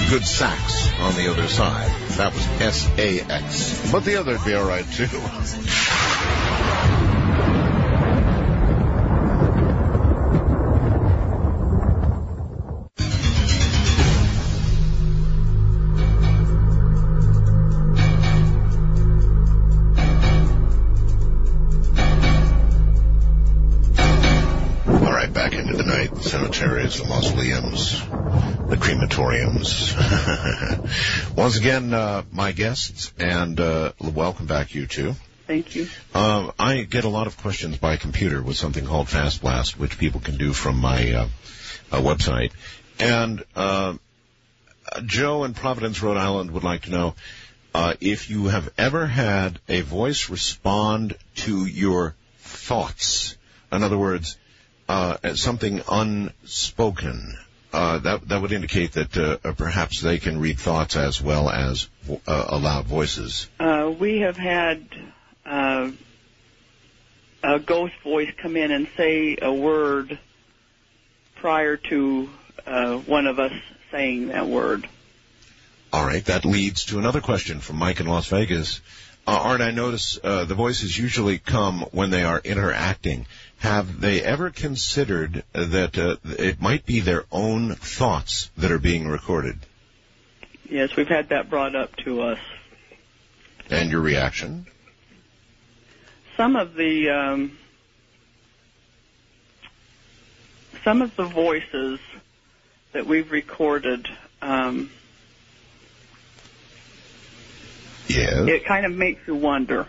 good 0.08 0.24
sax 0.24 0.92
on 1.00 1.14
the 1.14 1.30
other 1.30 1.48
side. 1.48 1.90
That 2.12 2.32
was 2.32 2.46
S-A-X. 2.60 3.90
But 3.90 4.04
the 4.04 4.16
other'd 4.16 4.44
be 4.44 4.54
alright 4.54 4.86
too. 4.92 5.08
Once 31.44 31.58
again, 31.58 31.92
uh, 31.92 32.22
my 32.32 32.52
guests, 32.52 33.12
and 33.18 33.60
uh, 33.60 33.92
welcome 34.00 34.46
back, 34.46 34.74
you 34.74 34.86
two. 34.86 35.14
Thank 35.46 35.74
you. 35.74 35.88
Um, 36.14 36.52
I 36.58 36.84
get 36.84 37.04
a 37.04 37.10
lot 37.10 37.26
of 37.26 37.36
questions 37.36 37.76
by 37.76 37.98
computer 37.98 38.42
with 38.42 38.56
something 38.56 38.86
called 38.86 39.10
Fast 39.10 39.42
Blast, 39.42 39.78
which 39.78 39.98
people 39.98 40.22
can 40.22 40.38
do 40.38 40.54
from 40.54 40.78
my 40.78 41.12
uh, 41.12 41.28
uh, 41.92 42.00
website. 42.00 42.52
And 42.98 43.44
uh, 43.54 43.98
Joe 45.04 45.44
in 45.44 45.52
Providence, 45.52 46.00
Rhode 46.00 46.16
Island, 46.16 46.52
would 46.52 46.64
like 46.64 46.84
to 46.84 46.90
know 46.90 47.14
uh, 47.74 47.92
if 48.00 48.30
you 48.30 48.46
have 48.46 48.72
ever 48.78 49.06
had 49.06 49.60
a 49.68 49.82
voice 49.82 50.30
respond 50.30 51.14
to 51.34 51.66
your 51.66 52.14
thoughts. 52.38 53.36
In 53.70 53.82
other 53.82 53.98
words, 53.98 54.38
uh, 54.88 55.34
something 55.34 55.82
unspoken. 55.90 57.36
Uh, 57.74 57.98
that 57.98 58.28
that 58.28 58.40
would 58.40 58.52
indicate 58.52 58.92
that 58.92 59.16
uh, 59.16 59.52
perhaps 59.54 60.00
they 60.00 60.18
can 60.18 60.38
read 60.38 60.60
thoughts 60.60 60.94
as 60.94 61.20
well 61.20 61.50
as 61.50 61.88
vo- 62.02 62.20
uh, 62.24 62.44
aloud 62.50 62.84
voices. 62.84 63.48
Uh, 63.58 63.92
we 63.98 64.20
have 64.20 64.36
had 64.36 64.86
uh, 65.44 65.90
a 67.42 67.58
ghost 67.58 67.94
voice 68.04 68.30
come 68.40 68.56
in 68.56 68.70
and 68.70 68.86
say 68.96 69.36
a 69.42 69.52
word 69.52 70.20
prior 71.34 71.76
to 71.76 72.30
uh, 72.64 72.96
one 72.98 73.26
of 73.26 73.40
us 73.40 73.52
saying 73.90 74.28
that 74.28 74.46
word. 74.46 74.88
All 75.92 76.06
right, 76.06 76.24
that 76.26 76.44
leads 76.44 76.84
to 76.86 77.00
another 77.00 77.20
question 77.20 77.58
from 77.58 77.76
Mike 77.76 77.98
in 77.98 78.06
Las 78.06 78.28
Vegas. 78.28 78.80
Uh, 79.26 79.32
Art, 79.42 79.60
I 79.60 79.72
notice 79.72 80.18
uh, 80.22 80.44
the 80.44 80.54
voices 80.54 80.96
usually 80.96 81.38
come 81.38 81.80
when 81.90 82.10
they 82.10 82.22
are 82.22 82.40
interacting. 82.44 83.26
Have 83.64 83.98
they 83.98 84.20
ever 84.20 84.50
considered 84.50 85.42
that 85.54 85.96
uh, 85.96 86.16
it 86.38 86.60
might 86.60 86.84
be 86.84 87.00
their 87.00 87.24
own 87.32 87.74
thoughts 87.76 88.50
that 88.58 88.70
are 88.70 88.78
being 88.78 89.08
recorded? 89.08 89.58
Yes, 90.68 90.94
we've 90.96 91.08
had 91.08 91.30
that 91.30 91.48
brought 91.48 91.74
up 91.74 91.96
to 92.04 92.20
us. 92.20 92.38
And 93.70 93.90
your 93.90 94.02
reaction? 94.02 94.66
Some 96.36 96.56
of 96.56 96.74
the 96.74 97.08
um, 97.08 97.56
some 100.84 101.00
of 101.00 101.16
the 101.16 101.24
voices 101.24 102.00
that 102.92 103.06
we've 103.06 103.30
recorded, 103.32 104.06
um, 104.42 104.90
Yeah. 108.08 108.44
it 108.44 108.66
kind 108.66 108.84
of 108.84 108.92
makes 108.92 109.26
you 109.26 109.36
wonder. 109.36 109.86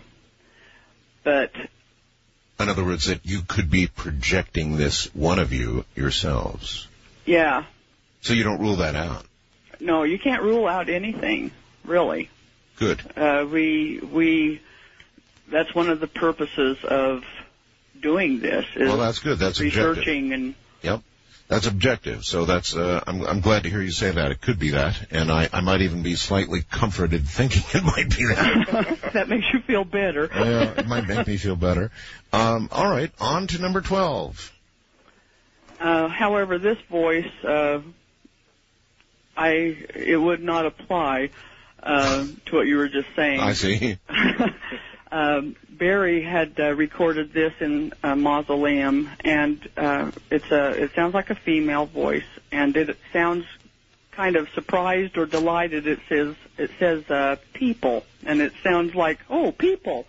But 1.25 1.51
In 2.59 2.69
other 2.69 2.83
words, 2.85 3.05
that 3.07 3.19
you 3.25 3.41
could 3.47 3.69
be 3.69 3.87
projecting 3.87 4.77
this 4.77 5.13
one 5.13 5.39
of 5.39 5.51
you 5.51 5.83
yourselves. 5.95 6.87
yeah, 7.25 7.65
So 8.21 8.33
you 8.33 8.43
don't 8.43 8.59
rule 8.61 8.77
that 8.77 8.95
out. 8.95 9.25
no, 9.79 10.03
you 10.03 10.17
can't 10.17 10.41
rule 10.41 10.67
out 10.67 10.89
anything 10.89 11.51
really. 11.83 12.29
Good. 12.77 13.01
Uh, 13.17 13.45
we 13.49 13.99
we 13.99 14.61
that's 15.49 15.73
one 15.75 15.89
of 15.89 15.99
the 15.99 16.07
purposes 16.07 16.77
of 16.83 17.23
doing 18.01 18.39
this 18.39 18.65
is 18.75 18.87
Well, 18.87 18.97
that's 18.97 19.19
good. 19.19 19.37
That's 19.39 19.59
objective. 19.59 19.87
researching 19.97 20.33
and 20.33 20.45
Yep. 20.47 20.55
That's 21.47 21.67
objective. 21.67 22.25
So 22.25 22.45
that's, 22.45 22.75
uh, 22.75 23.03
I'm, 23.05 23.21
I'm 23.23 23.39
glad 23.39 23.63
to 23.63 23.69
hear 23.69 23.81
you 23.81 23.91
say 23.91 24.09
that. 24.09 24.31
It 24.31 24.41
could 24.41 24.57
be 24.57 24.71
that. 24.71 25.11
And 25.11 25.31
I, 25.31 25.47
I 25.53 25.61
might 25.61 25.81
even 25.81 26.01
be 26.01 26.15
slightly 26.15 26.63
comforted 26.63 27.27
thinking 27.27 27.63
it 27.73 27.83
might 27.83 28.09
be 28.09 28.25
that. 28.25 28.99
that 29.13 29.29
makes 29.29 29.45
you 29.53 29.59
feel 29.59 29.83
better. 29.83 30.27
yeah, 30.35 30.71
it 30.71 30.87
might 30.87 31.07
make 31.07 31.27
me 31.27 31.37
feel 31.37 31.55
better. 31.55 31.91
Um, 32.33 32.69
all 32.71 32.89
right. 32.89 33.11
On 33.19 33.45
to 33.47 33.61
number 33.61 33.81
12. 33.81 34.51
Uh, 35.79 36.07
however, 36.07 36.57
this 36.57 36.79
voice, 36.89 37.31
uh, 37.43 37.81
I 39.37 39.77
it 39.93 40.19
would 40.19 40.41
not 40.41 40.65
apply 40.65 41.29
uh, 41.83 42.25
to 42.45 42.55
what 42.55 42.65
you 42.65 42.77
were 42.77 42.89
just 42.89 43.09
saying. 43.15 43.39
I 43.39 43.53
see. 43.53 43.97
um, 45.11 45.55
Barry 45.77 46.21
had 46.21 46.59
uh, 46.59 46.73
recorded 46.73 47.33
this 47.33 47.53
in 47.59 47.93
a 48.03 48.15
mausoleum, 48.15 49.09
and 49.23 49.67
uh, 49.77 50.11
it's 50.29 50.49
a 50.51 50.83
it 50.83 50.91
sounds 50.95 51.13
like 51.13 51.29
a 51.29 51.35
female 51.35 51.85
voice, 51.85 52.25
and 52.51 52.75
it 52.77 52.97
sounds 53.11 53.45
kind 54.11 54.35
of 54.35 54.49
surprised 54.49 55.17
or 55.17 55.25
delighted. 55.25 55.87
It 55.87 55.99
says 56.07 56.35
it 56.57 56.71
says 56.79 57.09
uh, 57.09 57.37
people, 57.53 58.05
and 58.25 58.41
it 58.41 58.53
sounds 58.63 58.95
like 58.95 59.19
oh 59.29 59.51
people. 59.51 60.05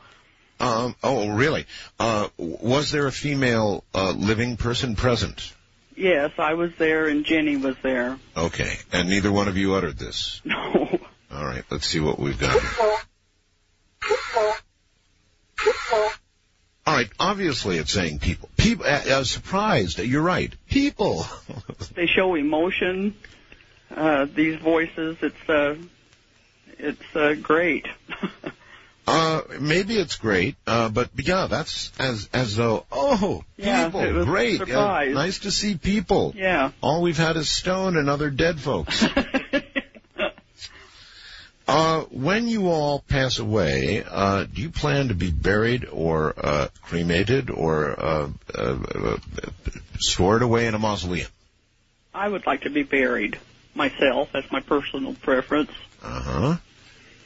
Um, 0.58 0.96
oh, 1.02 1.28
really? 1.28 1.66
Uh, 2.00 2.28
was 2.38 2.90
there 2.90 3.06
a 3.06 3.12
female 3.12 3.84
uh, 3.94 4.12
living 4.12 4.56
person 4.56 4.96
present? 4.96 5.52
Yes, 5.96 6.32
I 6.38 6.54
was 6.54 6.72
there, 6.78 7.08
and 7.08 7.24
Jenny 7.24 7.56
was 7.56 7.76
there. 7.82 8.18
Okay. 8.36 8.78
And 8.92 9.08
neither 9.08 9.32
one 9.32 9.48
of 9.48 9.56
you 9.56 9.74
uttered 9.74 9.98
this? 9.98 10.40
No. 11.30 11.38
All 11.38 11.44
right. 11.44 11.64
Let's 11.70 11.86
see 11.86 12.00
what 12.00 12.18
we've 12.18 12.38
got. 12.38 12.62
All 16.86 16.94
right. 16.94 17.08
Obviously, 17.18 17.78
it's 17.78 17.92
saying 17.92 18.20
people. 18.20 18.48
People. 18.56 18.86
Uh, 18.86 19.02
uh, 19.08 19.24
surprised. 19.24 19.98
You're 19.98 20.22
right. 20.22 20.54
People. 20.68 21.26
they 21.94 22.06
show 22.06 22.34
emotion. 22.34 23.14
Uh, 23.94 24.26
these 24.26 24.60
voices, 24.60 25.16
it's 25.22 25.48
uh, 25.48 25.76
it's 26.78 27.16
uh, 27.16 27.34
great. 27.40 27.86
Uh, 29.08 29.42
maybe 29.60 29.96
it's 29.96 30.16
great, 30.16 30.56
uh, 30.66 30.88
but 30.88 31.10
yeah, 31.14 31.46
that's 31.46 31.92
as 31.96 32.28
as 32.32 32.56
though 32.56 32.84
oh, 32.90 33.44
Yeah, 33.56 33.84
people, 33.84 34.00
it 34.00 34.12
was 34.12 34.26
a 34.26 34.28
great, 34.28 34.60
Uh, 34.62 35.04
nice 35.04 35.38
to 35.40 35.52
see 35.52 35.76
people. 35.76 36.32
Yeah. 36.34 36.72
All 36.80 37.02
we've 37.02 37.16
had 37.16 37.36
is 37.36 37.48
stone 37.48 37.96
and 37.96 38.10
other 38.10 38.30
dead 38.30 38.58
folks. 38.58 39.06
uh, 41.68 42.02
when 42.10 42.46
you 42.48 42.68
all 42.68 43.00
pass 43.08 43.38
away, 43.38 44.04
uh, 44.08 44.44
do 44.44 44.62
you 44.62 44.70
plan 44.70 45.08
to 45.08 45.14
be 45.14 45.30
buried 45.30 45.84
or 45.90 46.34
uh, 46.38 46.68
cremated 46.82 47.50
or 47.50 47.98
uh, 47.98 48.28
uh, 48.54 48.78
uh, 48.94 49.16
stored 49.98 50.42
away 50.42 50.66
in 50.66 50.74
a 50.74 50.78
mausoleum? 50.78 51.28
I 52.14 52.28
would 52.28 52.46
like 52.46 52.62
to 52.62 52.70
be 52.70 52.82
buried 52.82 53.38
myself. 53.74 54.30
That's 54.32 54.50
my 54.52 54.60
personal 54.60 55.14
preference. 55.14 55.70
Uh-huh. 56.02 56.56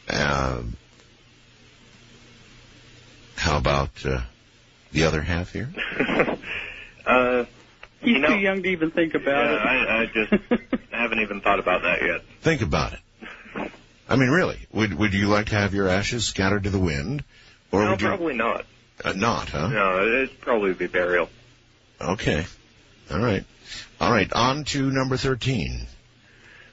Uh 0.09 0.63
How 3.37 3.57
about 3.59 4.05
uh, 4.05 4.21
the 4.93 5.05
other 5.05 5.23
half 5.23 5.53
here? 5.53 5.71
Uh, 7.07 7.45
He's 8.01 8.13
You 8.13 8.19
know- 8.21 8.29
too 8.29 8.39
young 8.39 8.63
to 8.63 8.69
even 8.69 8.91
think 8.91 9.15
about 9.15 9.27
yeah, 9.51 9.81
it. 9.81 9.89
I, 9.89 10.03
I 10.03 10.07
just 10.07 10.73
haven't 10.93 11.21
even 11.21 11.41
thought 11.41 11.59
about 11.59 11.83
that 11.83 12.03
yet. 12.03 12.21
Think 12.43 12.61
about 12.63 12.93
it. 12.93 13.71
I 14.11 14.17
mean, 14.17 14.29
really, 14.31 14.59
would 14.73 14.93
would 14.95 15.15
you 15.15 15.29
like 15.29 15.47
to 15.47 15.55
have 15.55 15.73
your 15.73 15.89
ashes 15.89 16.27
scattered 16.27 16.65
to 16.65 16.71
the 16.71 16.81
wind, 16.81 17.23
or 17.71 17.85
no, 17.85 17.91
would 17.93 18.01
you 18.03 18.09
probably 18.09 18.35
not. 18.35 18.67
uh, 19.05 19.13
not? 19.13 19.49
Huh? 19.51 19.69
No, 19.69 20.05
it'd 20.05 20.41
probably 20.41 20.75
be 20.75 20.89
burial. 20.89 21.31
Okay. 22.01 22.45
All 23.09 23.21
right. 23.21 23.45
All 24.01 24.11
right. 24.11 24.33
On 24.33 24.65
to 24.65 24.91
number 24.91 25.17
thirteen. 25.17 25.87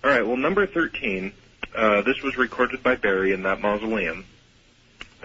All 0.04 0.10
right. 0.10 0.26
Well, 0.26 0.38
number 0.38 0.66
13. 0.66 1.34
Uh, 1.76 2.02
this 2.02 2.22
was 2.22 2.38
recorded 2.38 2.82
by 2.82 2.96
Barry 2.96 3.34
in 3.34 3.44
that 3.44 3.62
mausoleum, 3.62 4.26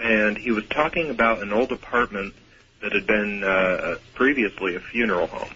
and 0.03 0.37
he 0.37 0.51
was 0.51 0.67
talking 0.67 1.09
about 1.09 1.41
an 1.41 1.53
old 1.53 1.73
apartment 1.73 2.35
that 2.83 2.93
had 2.93 3.07
been 3.07 3.45
uh, 3.45 3.97
previously 4.15 4.75
a 4.75 4.81
funeral 4.81 5.29
home. 5.29 5.55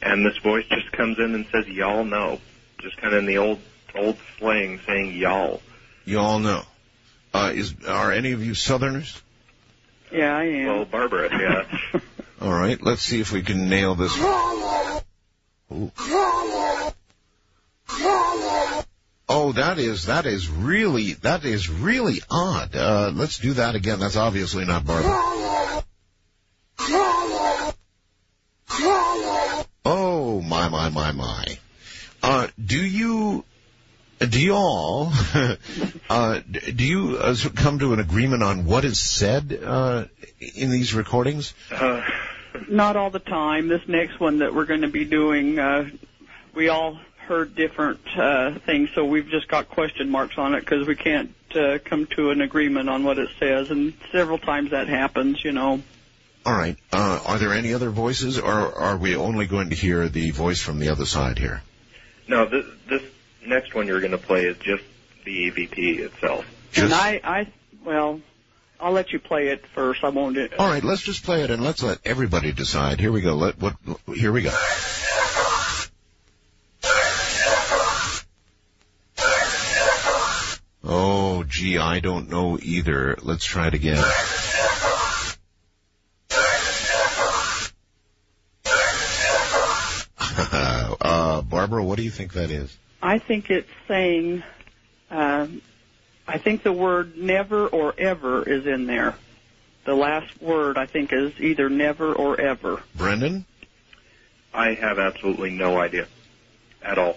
And 0.00 0.24
this 0.24 0.38
voice 0.38 0.64
just 0.70 0.90
comes 0.92 1.18
in 1.18 1.34
and 1.34 1.46
says, 1.52 1.68
"Y'all 1.68 2.04
know," 2.04 2.40
just 2.80 2.96
kind 2.96 3.12
of 3.12 3.18
in 3.18 3.26
the 3.26 3.38
old 3.38 3.60
old 3.94 4.16
slang, 4.38 4.80
saying 4.86 5.16
"y'all." 5.16 5.60
You 6.04 6.18
all 6.18 6.38
know. 6.38 6.62
Uh, 7.32 7.52
is 7.54 7.74
are 7.86 8.12
any 8.12 8.32
of 8.32 8.44
you 8.44 8.54
Southerners? 8.54 9.20
Yeah, 10.10 10.36
I 10.36 10.44
am. 10.44 10.66
Well, 10.66 10.84
Barbara, 10.84 11.28
yeah. 11.30 12.00
All 12.40 12.52
right, 12.52 12.82
let's 12.82 13.02
see 13.02 13.20
if 13.20 13.32
we 13.32 13.42
can 13.42 13.68
nail 13.68 13.94
this. 13.94 14.16
Ooh. 14.16 15.92
Oh, 19.28 19.52
that 19.52 19.78
is 19.78 20.06
that 20.06 20.26
is 20.26 20.48
really 20.48 21.12
that 21.14 21.44
is 21.44 21.68
really 21.70 22.20
odd. 22.28 22.74
Uh, 22.74 23.12
let's 23.14 23.38
do 23.38 23.52
that 23.52 23.76
again. 23.76 24.00
That's 24.00 24.16
obviously 24.16 24.64
not 24.64 24.84
Barbara. 24.84 25.84
Oh 29.84 30.40
my 30.44 30.68
my 30.68 30.88
my 30.88 31.12
my. 31.12 31.58
Uh, 32.22 32.48
do 32.62 32.84
you 32.84 33.44
do 34.28 34.40
you 34.40 34.54
all 34.54 35.12
uh, 36.10 36.40
do 36.40 36.84
you 36.84 37.16
uh, 37.18 37.34
come 37.54 37.78
to 37.78 37.92
an 37.92 38.00
agreement 38.00 38.42
on 38.42 38.66
what 38.66 38.84
is 38.84 39.00
said 39.00 39.58
uh, 39.64 40.04
in 40.38 40.70
these 40.70 40.94
recordings? 40.94 41.54
Uh, 41.70 42.02
Not 42.68 42.96
all 42.96 43.10
the 43.10 43.18
time. 43.18 43.68
This 43.68 43.86
next 43.88 44.20
one 44.20 44.38
that 44.38 44.54
we're 44.54 44.66
going 44.66 44.82
to 44.82 44.88
be 44.88 45.04
doing, 45.04 45.58
uh, 45.58 45.88
we 46.54 46.68
all 46.68 46.98
heard 47.26 47.54
different 47.54 48.00
uh, 48.16 48.58
things, 48.66 48.90
so 48.94 49.04
we've 49.04 49.28
just 49.28 49.48
got 49.48 49.68
question 49.68 50.10
marks 50.10 50.36
on 50.36 50.54
it 50.54 50.60
because 50.60 50.86
we 50.86 50.96
can't 50.96 51.32
uh, 51.54 51.78
come 51.84 52.06
to 52.06 52.30
an 52.30 52.40
agreement 52.40 52.88
on 52.88 53.04
what 53.04 53.18
it 53.18 53.28
says, 53.38 53.70
and 53.70 53.94
several 54.10 54.38
times 54.38 54.72
that 54.72 54.88
happens, 54.88 55.44
you 55.44 55.52
know. 55.52 55.80
All 56.44 56.52
right. 56.52 56.76
Uh, 56.92 57.20
are 57.24 57.38
there 57.38 57.52
any 57.52 57.72
other 57.72 57.90
voices, 57.90 58.38
or 58.38 58.50
are 58.50 58.96
we 58.96 59.14
only 59.14 59.46
going 59.46 59.70
to 59.70 59.76
hear 59.76 60.08
the 60.08 60.30
voice 60.32 60.60
from 60.60 60.78
the 60.78 60.88
other 60.88 61.06
side 61.06 61.38
here? 61.38 61.62
no, 62.26 62.46
this, 62.46 62.64
this 62.88 63.02
next 63.46 63.74
one 63.74 63.86
you're 63.86 64.00
going 64.00 64.12
to 64.12 64.18
play 64.18 64.44
is 64.44 64.56
just 64.58 64.84
the 65.24 65.50
EVP 65.50 66.00
itself. 66.00 66.44
And 66.76 66.92
I, 66.92 67.20
I, 67.22 67.52
well, 67.84 68.20
I'll 68.78 68.92
let 68.92 69.12
you 69.12 69.18
play 69.18 69.48
it 69.48 69.66
first. 69.74 70.04
I 70.04 70.08
won't. 70.08 70.34
do 70.34 70.48
All 70.58 70.68
right, 70.68 70.82
let's 70.82 71.02
just 71.02 71.24
play 71.24 71.42
it 71.42 71.50
and 71.50 71.62
let's 71.62 71.82
let 71.82 71.98
everybody 72.04 72.52
decide. 72.52 73.00
Here 73.00 73.12
we 73.12 73.20
go. 73.20 73.34
Let 73.34 73.58
what? 73.60 73.76
Here 74.14 74.32
we 74.32 74.42
go. 74.42 74.56
Oh, 80.82 81.44
gee, 81.44 81.78
I 81.78 82.00
don't 82.00 82.30
know 82.30 82.58
either. 82.60 83.16
Let's 83.22 83.44
try 83.44 83.68
it 83.68 83.74
again. 83.74 83.98
uh, 91.00 91.42
Barbara, 91.42 91.84
what 91.84 91.96
do 91.96 92.02
you 92.02 92.10
think 92.10 92.32
that 92.32 92.50
is? 92.50 92.76
I 93.02 93.18
think 93.18 93.50
it's 93.50 93.70
saying, 93.88 94.42
um, 95.10 95.62
I 96.28 96.38
think 96.38 96.62
the 96.62 96.72
word 96.72 97.16
never 97.16 97.66
or 97.66 97.94
ever 97.98 98.42
is 98.48 98.66
in 98.66 98.86
there. 98.86 99.14
The 99.84 99.94
last 99.94 100.40
word 100.42 100.76
I 100.76 100.86
think 100.86 101.12
is 101.12 101.32
either 101.40 101.68
never 101.70 102.12
or 102.12 102.38
ever. 102.40 102.82
Brendan? 102.94 103.46
I 104.52 104.74
have 104.74 104.98
absolutely 104.98 105.50
no 105.50 105.78
idea 105.78 106.06
at 106.82 106.98
all. 106.98 107.16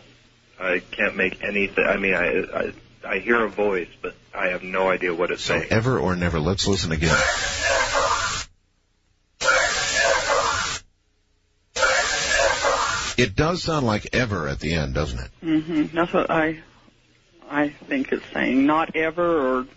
I 0.60 0.80
can't 0.92 1.16
make 1.18 1.44
any. 1.44 1.70
I 1.78 1.98
mean, 1.98 2.14
I, 2.14 2.44
I 2.44 2.74
I 3.06 3.20
hear 3.20 3.44
a 3.44 3.50
voice, 3.50 3.90
but 4.02 4.16
I 4.34 4.50
have 4.50 4.64
no 4.64 4.90
idea 4.90 5.14
what 5.14 5.32
it's 5.32 5.44
So 5.44 5.60
saying. 5.60 5.72
ever 5.72 6.00
or 6.00 6.16
never. 6.16 6.40
Let's 6.40 6.68
listen 6.68 6.92
again. 6.92 7.18
It 13.18 13.36
does 13.36 13.64
sound 13.64 13.86
like 13.86 14.10
ever 14.14 14.48
at 14.48 14.60
the 14.60 14.74
end, 14.74 14.94
doesn't 14.94 15.20
it? 15.20 15.32
Mm-hmm. 15.44 15.96
That's 15.96 16.14
what 16.14 16.30
I, 16.32 16.62
I 17.50 17.70
think 17.70 18.12
it's 18.12 18.26
saying. 18.34 18.66
Not 18.66 18.96
ever 18.96 19.60
or. 19.60 19.68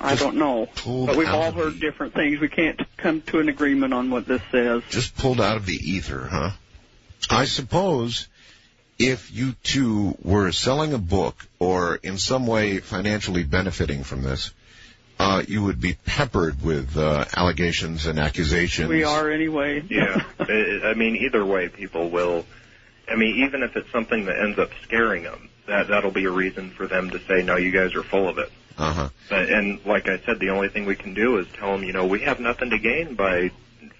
I 0.00 0.16
don't 0.16 0.36
know. 0.36 0.68
But 0.84 1.16
we've 1.16 1.28
all 1.28 1.52
heard 1.52 1.80
different 1.80 2.12
things. 2.14 2.38
We 2.38 2.48
can't 2.48 2.78
come 2.98 3.22
to 3.22 3.38
an 3.38 3.48
agreement 3.48 3.94
on 3.94 4.10
what 4.10 4.26
this 4.26 4.42
says. 4.50 4.82
Just 4.90 5.16
pulled 5.16 5.40
out 5.40 5.56
of 5.56 5.64
the 5.64 5.76
ether, 5.76 6.28
huh? 6.30 6.50
I 7.30 7.46
suppose 7.46 8.28
if 8.98 9.32
you 9.32 9.54
two 9.62 10.16
were 10.22 10.52
selling 10.52 10.92
a 10.92 10.98
book 10.98 11.36
or 11.58 11.96
in 11.96 12.18
some 12.18 12.46
way 12.46 12.80
financially 12.80 13.44
benefiting 13.44 14.04
from 14.04 14.22
this, 14.22 14.52
uh, 15.24 15.42
you 15.46 15.62
would 15.64 15.80
be 15.80 15.94
peppered 16.04 16.62
with 16.62 16.96
uh, 16.96 17.24
allegations 17.36 18.06
and 18.06 18.18
accusations. 18.18 18.88
We 18.88 19.04
are 19.04 19.30
anyway. 19.30 19.82
Yeah, 19.94 20.22
I 20.38 20.90
I 20.90 20.94
mean, 20.94 21.16
either 21.16 21.44
way, 21.44 21.68
people 21.68 22.10
will. 22.10 22.44
I 23.08 23.16
mean, 23.16 23.44
even 23.44 23.62
if 23.62 23.76
it's 23.76 23.90
something 23.92 24.24
that 24.26 24.38
ends 24.38 24.58
up 24.58 24.70
scaring 24.82 25.22
them, 25.22 25.48
that 25.66 25.88
that'll 25.88 26.10
be 26.10 26.24
a 26.24 26.30
reason 26.30 26.70
for 26.70 26.86
them 26.86 27.10
to 27.10 27.18
say, 27.20 27.42
"No, 27.42 27.56
you 27.56 27.70
guys 27.70 27.94
are 27.94 28.02
full 28.02 28.28
of 28.28 28.38
it." 28.38 28.50
Uh 28.76 28.92
huh. 28.92 29.08
But, 29.28 29.50
and 29.50 29.84
like 29.84 30.08
I 30.08 30.18
said, 30.18 30.40
the 30.40 30.50
only 30.50 30.68
thing 30.68 30.84
we 30.84 30.96
can 30.96 31.14
do 31.14 31.38
is 31.38 31.46
tell 31.54 31.72
them, 31.72 31.84
you 31.84 31.92
know, 31.92 32.06
we 32.06 32.20
have 32.20 32.40
nothing 32.40 32.70
to 32.70 32.78
gain 32.78 33.14
by 33.14 33.50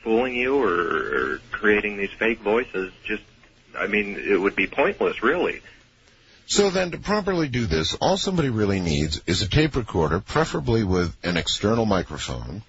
fooling 0.02 0.34
you 0.34 0.56
or, 0.56 1.34
or 1.34 1.40
creating 1.52 1.96
these 1.96 2.10
fake 2.18 2.40
voices. 2.40 2.92
Just, 3.04 3.22
I 3.76 3.86
mean, 3.86 4.16
it 4.16 4.40
would 4.40 4.56
be 4.56 4.66
pointless, 4.66 5.22
really. 5.22 5.62
So 6.46 6.70
then, 6.70 6.90
to 6.90 6.98
properly 6.98 7.48
do 7.48 7.66
this, 7.66 7.94
all 8.00 8.16
somebody 8.16 8.50
really 8.50 8.80
needs 8.80 9.20
is 9.26 9.42
a 9.42 9.48
tape 9.48 9.76
recorder, 9.76 10.20
preferably 10.20 10.84
with 10.84 11.16
an 11.24 11.36
external 11.36 11.86
microphone, 11.86 12.62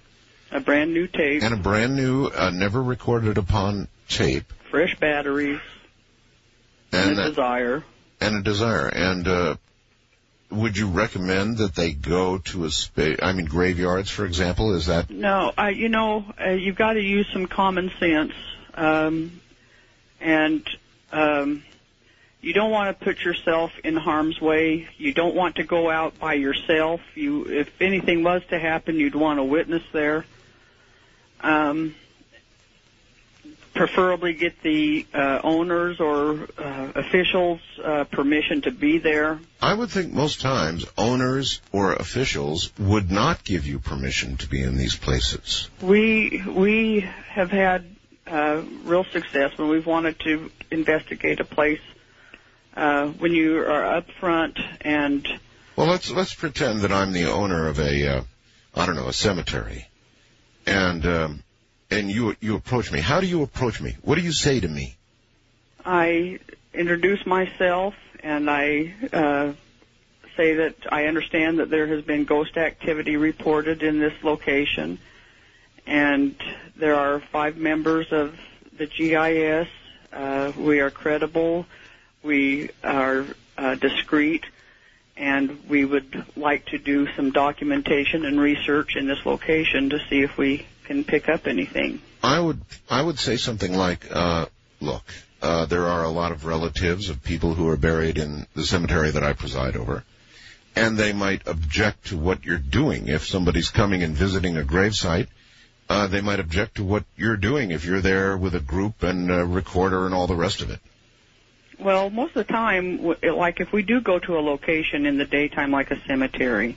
A 0.50 0.60
brand 0.60 0.94
new 0.94 1.06
tape, 1.06 1.42
and 1.42 1.52
a 1.52 1.58
brand 1.58 1.94
new, 1.94 2.26
uh, 2.26 2.50
never 2.50 2.82
recorded 2.82 3.36
upon 3.38 3.88
tape, 4.08 4.50
fresh 4.70 4.98
batteries, 4.98 5.60
and 6.92 7.10
and 7.10 7.18
a 7.18 7.26
a, 7.26 7.28
desire. 7.28 7.84
and 8.20 8.36
a 8.36 8.42
desire. 8.42 8.88
And 8.88 9.28
uh, 9.28 9.56
would 10.50 10.76
you 10.78 10.88
recommend 10.88 11.58
that 11.58 11.74
they 11.74 11.92
go 11.92 12.38
to 12.38 12.64
a 12.64 12.70
space? 12.70 13.18
I 13.22 13.32
mean, 13.34 13.46
graveyards, 13.46 14.10
for 14.10 14.24
example. 14.24 14.74
Is 14.74 14.86
that 14.86 15.10
No, 15.10 15.52
I, 15.56 15.70
you 15.70 15.90
know, 15.90 16.24
uh, 16.40 16.50
you've 16.50 16.76
got 16.76 16.94
to 16.94 17.02
use 17.02 17.26
some 17.32 17.46
common 17.46 17.90
sense, 18.00 18.32
um, 18.74 19.40
and 20.20 20.66
um, 21.12 21.62
you 22.46 22.52
don't 22.52 22.70
want 22.70 22.96
to 22.96 23.04
put 23.04 23.24
yourself 23.24 23.72
in 23.82 23.96
harm's 23.96 24.40
way. 24.40 24.88
You 24.98 25.12
don't 25.12 25.34
want 25.34 25.56
to 25.56 25.64
go 25.64 25.90
out 25.90 26.16
by 26.20 26.34
yourself. 26.34 27.00
You, 27.16 27.44
if 27.46 27.82
anything 27.82 28.22
was 28.22 28.40
to 28.50 28.58
happen, 28.60 29.00
you'd 29.00 29.16
want 29.16 29.40
a 29.40 29.44
witness 29.44 29.82
there. 29.92 30.24
Um, 31.40 31.96
preferably 33.74 34.34
get 34.34 34.62
the 34.62 35.04
uh, 35.12 35.40
owners 35.42 35.98
or 35.98 36.46
uh, 36.56 36.92
officials' 36.94 37.60
uh, 37.82 38.04
permission 38.04 38.62
to 38.62 38.70
be 38.70 38.98
there. 38.98 39.40
I 39.60 39.74
would 39.74 39.90
think 39.90 40.12
most 40.12 40.40
times 40.40 40.86
owners 40.96 41.60
or 41.72 41.94
officials 41.94 42.70
would 42.78 43.10
not 43.10 43.42
give 43.42 43.66
you 43.66 43.80
permission 43.80 44.36
to 44.36 44.48
be 44.48 44.62
in 44.62 44.76
these 44.76 44.94
places. 44.94 45.68
We 45.82 46.44
we 46.46 47.00
have 47.00 47.50
had 47.50 47.86
uh, 48.24 48.62
real 48.84 49.02
success 49.02 49.58
when 49.58 49.68
we've 49.68 49.84
wanted 49.84 50.20
to 50.20 50.48
investigate 50.70 51.40
a 51.40 51.44
place. 51.44 51.80
Uh, 52.76 53.08
when 53.08 53.32
you 53.32 53.58
are 53.60 53.96
up 53.96 54.06
front 54.20 54.58
and 54.82 55.26
Well, 55.76 55.86
let's 55.86 56.10
let's 56.10 56.34
pretend 56.34 56.82
that 56.82 56.92
I'm 56.92 57.12
the 57.12 57.30
owner 57.30 57.68
of 57.68 57.78
a, 57.78 58.18
uh, 58.18 58.22
I 58.74 58.84
don't 58.84 58.96
know, 58.96 59.08
a 59.08 59.14
cemetery, 59.14 59.88
and 60.66 61.06
um, 61.06 61.42
and 61.90 62.10
you 62.10 62.36
you 62.40 62.54
approach 62.54 62.92
me. 62.92 63.00
How 63.00 63.20
do 63.20 63.26
you 63.26 63.42
approach 63.42 63.80
me? 63.80 63.96
What 64.02 64.16
do 64.16 64.20
you 64.20 64.32
say 64.32 64.60
to 64.60 64.68
me? 64.68 64.96
I 65.86 66.38
introduce 66.74 67.24
myself 67.24 67.94
and 68.22 68.50
I 68.50 68.92
uh, 69.12 69.52
say 70.36 70.54
that 70.56 70.74
I 70.90 71.06
understand 71.06 71.60
that 71.60 71.70
there 71.70 71.86
has 71.86 72.04
been 72.04 72.24
ghost 72.24 72.56
activity 72.56 73.16
reported 73.16 73.82
in 73.82 73.98
this 73.98 74.12
location, 74.22 74.98
and 75.86 76.34
there 76.76 76.94
are 76.94 77.20
five 77.20 77.56
members 77.56 78.12
of 78.12 78.38
the 78.76 78.86
GIS. 78.86 79.68
Uh, 80.12 80.52
we 80.58 80.80
are 80.80 80.90
credible. 80.90 81.66
We 82.26 82.70
are 82.82 83.24
uh, 83.56 83.76
discreet. 83.76 84.44
And 85.16 85.66
we 85.66 85.84
would 85.84 86.26
like 86.36 86.66
to 86.66 86.78
do 86.78 87.08
some 87.16 87.30
documentation 87.30 88.26
and 88.26 88.38
research 88.38 88.96
in 88.96 89.06
this 89.06 89.24
location 89.24 89.88
to 89.90 89.98
see 90.10 90.20
if 90.20 90.36
we 90.36 90.66
can 90.84 91.04
pick 91.04 91.28
up 91.28 91.46
anything. 91.46 92.02
I 92.22 92.38
would 92.38 92.60
I 92.90 93.00
would 93.00 93.18
say 93.18 93.36
something 93.38 93.74
like, 93.74 94.06
uh, 94.10 94.46
look, 94.80 95.04
uh, 95.40 95.64
there 95.66 95.86
are 95.86 96.04
a 96.04 96.10
lot 96.10 96.32
of 96.32 96.44
relatives 96.44 97.08
of 97.08 97.22
people 97.22 97.54
who 97.54 97.68
are 97.68 97.78
buried 97.78 98.18
in 98.18 98.46
the 98.54 98.66
cemetery 98.66 99.10
that 99.10 99.22
I 99.22 99.32
preside 99.32 99.76
over, 99.76 100.04
and 100.74 100.98
they 100.98 101.14
might 101.14 101.46
object 101.46 102.08
to 102.08 102.18
what 102.18 102.44
you're 102.44 102.58
doing 102.58 103.08
if 103.08 103.26
somebody's 103.26 103.70
coming 103.70 104.02
and 104.02 104.14
visiting 104.14 104.58
a 104.58 104.62
gravesite. 104.62 105.28
Uh, 105.88 106.08
they 106.08 106.20
might 106.20 106.40
object 106.40 106.76
to 106.76 106.84
what 106.84 107.04
you're 107.16 107.36
doing 107.36 107.70
if 107.70 107.84
you're 107.84 108.00
there 108.00 108.36
with 108.36 108.54
a 108.54 108.60
group 108.60 109.02
and 109.02 109.30
a 109.30 109.46
recorder 109.46 110.04
and 110.04 110.14
all 110.14 110.26
the 110.26 110.34
rest 110.34 110.60
of 110.60 110.70
it. 110.70 110.80
Well, 111.78 112.08
most 112.10 112.36
of 112.36 112.46
the 112.46 112.52
time, 112.52 113.14
like 113.22 113.60
if 113.60 113.72
we 113.72 113.82
do 113.82 114.00
go 114.00 114.18
to 114.18 114.38
a 114.38 114.40
location 114.40 115.04
in 115.04 115.18
the 115.18 115.26
daytime, 115.26 115.70
like 115.70 115.90
a 115.90 116.00
cemetery, 116.06 116.76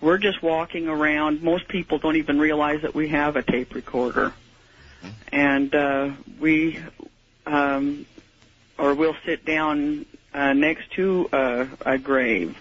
we're 0.00 0.18
just 0.18 0.42
walking 0.42 0.88
around. 0.88 1.42
Most 1.42 1.68
people 1.68 1.98
don't 1.98 2.16
even 2.16 2.38
realize 2.38 2.82
that 2.82 2.94
we 2.94 3.08
have 3.08 3.36
a 3.36 3.42
tape 3.42 3.74
recorder, 3.74 4.32
and 5.32 5.74
uh, 5.74 6.10
we, 6.40 6.78
um, 7.46 8.06
or 8.78 8.94
we'll 8.94 9.16
sit 9.24 9.44
down 9.44 10.06
uh, 10.32 10.52
next 10.52 10.90
to 10.92 11.28
uh, 11.32 11.66
a 11.84 11.98
grave 11.98 12.56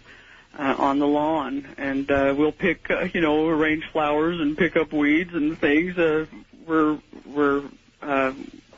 uh, 0.57 0.75
on 0.77 0.99
the 0.99 1.07
lawn, 1.07 1.67
and 1.77 2.09
uh, 2.11 2.33
we'll 2.37 2.51
pick, 2.51 2.89
uh, 2.89 3.07
you 3.13 3.21
know, 3.21 3.47
arrange 3.47 3.85
flowers 3.91 4.39
and 4.39 4.57
pick 4.57 4.75
up 4.75 4.91
weeds 4.93 5.33
and 5.33 5.57
things. 5.59 5.97
Uh, 5.97 6.25
we're 6.65 6.97
we're 7.25 7.63
uh, 8.01 8.33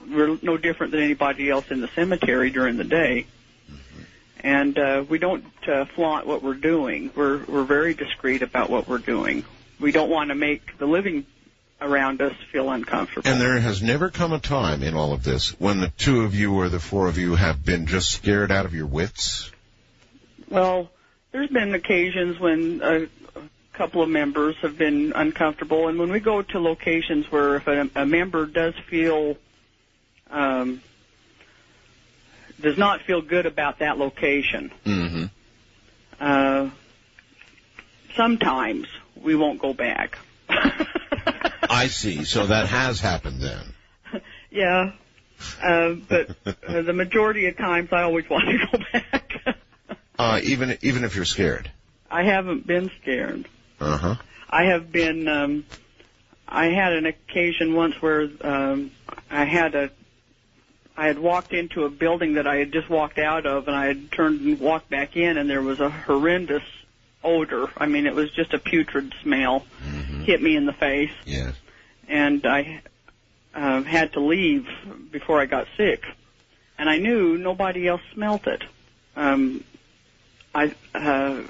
we're 0.09 0.37
no 0.41 0.57
different 0.57 0.91
than 0.91 1.01
anybody 1.01 1.49
else 1.49 1.69
in 1.71 1.81
the 1.81 1.89
cemetery 1.89 2.49
during 2.49 2.77
the 2.77 2.83
day. 2.83 3.27
And 4.39 4.77
uh, 4.77 5.05
we 5.07 5.19
don't 5.19 5.45
uh, 5.67 5.85
flaunt 5.85 6.27
what 6.27 6.43
we're 6.43 6.53
doing. 6.53 7.11
We're 7.15 7.43
we're 7.45 7.63
very 7.63 7.93
discreet 7.93 8.41
about 8.41 8.69
what 8.69 8.87
we're 8.87 8.97
doing. 8.97 9.45
We 9.79 9.91
don't 9.91 10.09
want 10.09 10.29
to 10.29 10.35
make 10.35 10.77
the 10.77 10.85
living 10.85 11.25
around 11.83 12.21
us 12.21 12.33
feel 12.51 12.69
uncomfortable. 12.69 13.29
And 13.29 13.39
there 13.39 13.59
has 13.59 13.81
never 13.81 14.09
come 14.09 14.33
a 14.33 14.39
time 14.39 14.83
in 14.83 14.95
all 14.95 15.13
of 15.13 15.23
this 15.23 15.59
when 15.59 15.79
the 15.79 15.89
two 15.89 16.21
of 16.21 16.33
you 16.33 16.55
or 16.55 16.69
the 16.69 16.79
four 16.79 17.07
of 17.07 17.17
you 17.17 17.35
have 17.35 17.63
been 17.63 17.85
just 17.87 18.11
scared 18.11 18.51
out 18.51 18.65
of 18.65 18.73
your 18.73 18.85
wits. 18.85 19.51
Well, 20.49 20.89
there's 21.31 21.49
been 21.49 21.73
occasions 21.73 22.39
when 22.39 22.81
a, 22.81 23.03
a 23.03 23.09
couple 23.73 24.01
of 24.01 24.09
members 24.09 24.55
have 24.61 24.77
been 24.77 25.13
uncomfortable, 25.15 25.87
and 25.87 25.99
when 25.99 26.11
we 26.11 26.19
go 26.19 26.41
to 26.41 26.59
locations 26.59 27.31
where 27.31 27.55
if 27.57 27.67
a, 27.67 27.89
a 27.95 28.05
member 28.05 28.45
does 28.45 28.75
feel 28.87 29.35
um, 30.33 30.81
does 32.59 32.77
not 32.77 33.01
feel 33.01 33.21
good 33.21 33.45
about 33.45 33.79
that 33.79 33.97
location, 33.97 34.71
Mm-hmm. 34.85 35.25
uh, 36.19 36.69
sometimes 38.15 38.87
we 39.21 39.35
won't 39.35 39.59
go 39.59 39.73
back. 39.73 40.17
I 40.49 41.87
see. 41.87 42.23
So 42.25 42.47
that 42.47 42.67
has 42.67 42.99
happened 42.99 43.41
then. 43.41 43.73
Yeah, 44.51 44.91
uh, 45.63 45.93
but 46.07 46.29
uh, 46.45 46.81
the 46.83 46.93
majority 46.93 47.47
of 47.47 47.57
times 47.57 47.89
I 47.91 48.03
always 48.03 48.29
want 48.29 48.45
to 48.49 48.57
go 48.71 48.83
back. 48.93 49.57
Uh, 50.19 50.39
even 50.43 50.77
even 50.83 51.03
if 51.03 51.15
you're 51.15 51.25
scared. 51.25 51.71
I 52.11 52.21
haven't 52.21 52.67
been 52.67 52.91
scared. 53.01 53.47
Uh 53.79 53.97
huh. 53.97 54.15
I 54.47 54.65
have 54.65 54.91
been. 54.91 55.27
Um, 55.27 55.65
I 56.47 56.65
had 56.67 56.93
an 56.93 57.07
occasion 57.07 57.73
once 57.73 57.99
where 57.99 58.29
um, 58.41 58.91
I 59.31 59.45
had 59.45 59.73
a. 59.73 59.89
I 60.95 61.07
had 61.07 61.17
walked 61.19 61.53
into 61.53 61.85
a 61.85 61.89
building 61.89 62.33
that 62.33 62.45
I 62.47 62.57
had 62.57 62.71
just 62.71 62.89
walked 62.89 63.17
out 63.17 63.45
of, 63.45 63.67
and 63.67 63.75
I 63.75 63.87
had 63.87 64.11
turned 64.11 64.41
and 64.41 64.59
walked 64.59 64.89
back 64.89 65.17
in, 65.17 65.37
and 65.37 65.49
there 65.49 65.61
was 65.61 65.79
a 65.79 65.89
horrendous 65.89 66.63
odor. 67.23 67.67
I 67.77 67.87
mean, 67.87 68.05
it 68.05 68.13
was 68.13 68.29
just 68.31 68.53
a 68.53 68.59
putrid 68.59 69.13
smell. 69.23 69.65
Hit 70.25 70.41
me 70.41 70.55
in 70.55 70.65
the 70.65 70.73
face, 70.73 71.11
Yes. 71.25 71.53
and 72.07 72.45
I 72.45 72.81
uh, 73.55 73.81
had 73.83 74.13
to 74.13 74.19
leave 74.19 74.67
before 75.11 75.41
I 75.41 75.45
got 75.47 75.67
sick. 75.77 76.03
And 76.77 76.89
I 76.89 76.97
knew 76.97 77.37
nobody 77.37 77.87
else 77.87 78.01
smelt 78.13 78.47
it. 78.47 78.63
Um, 79.15 79.63
I 80.55 80.73
uh, 80.95 81.41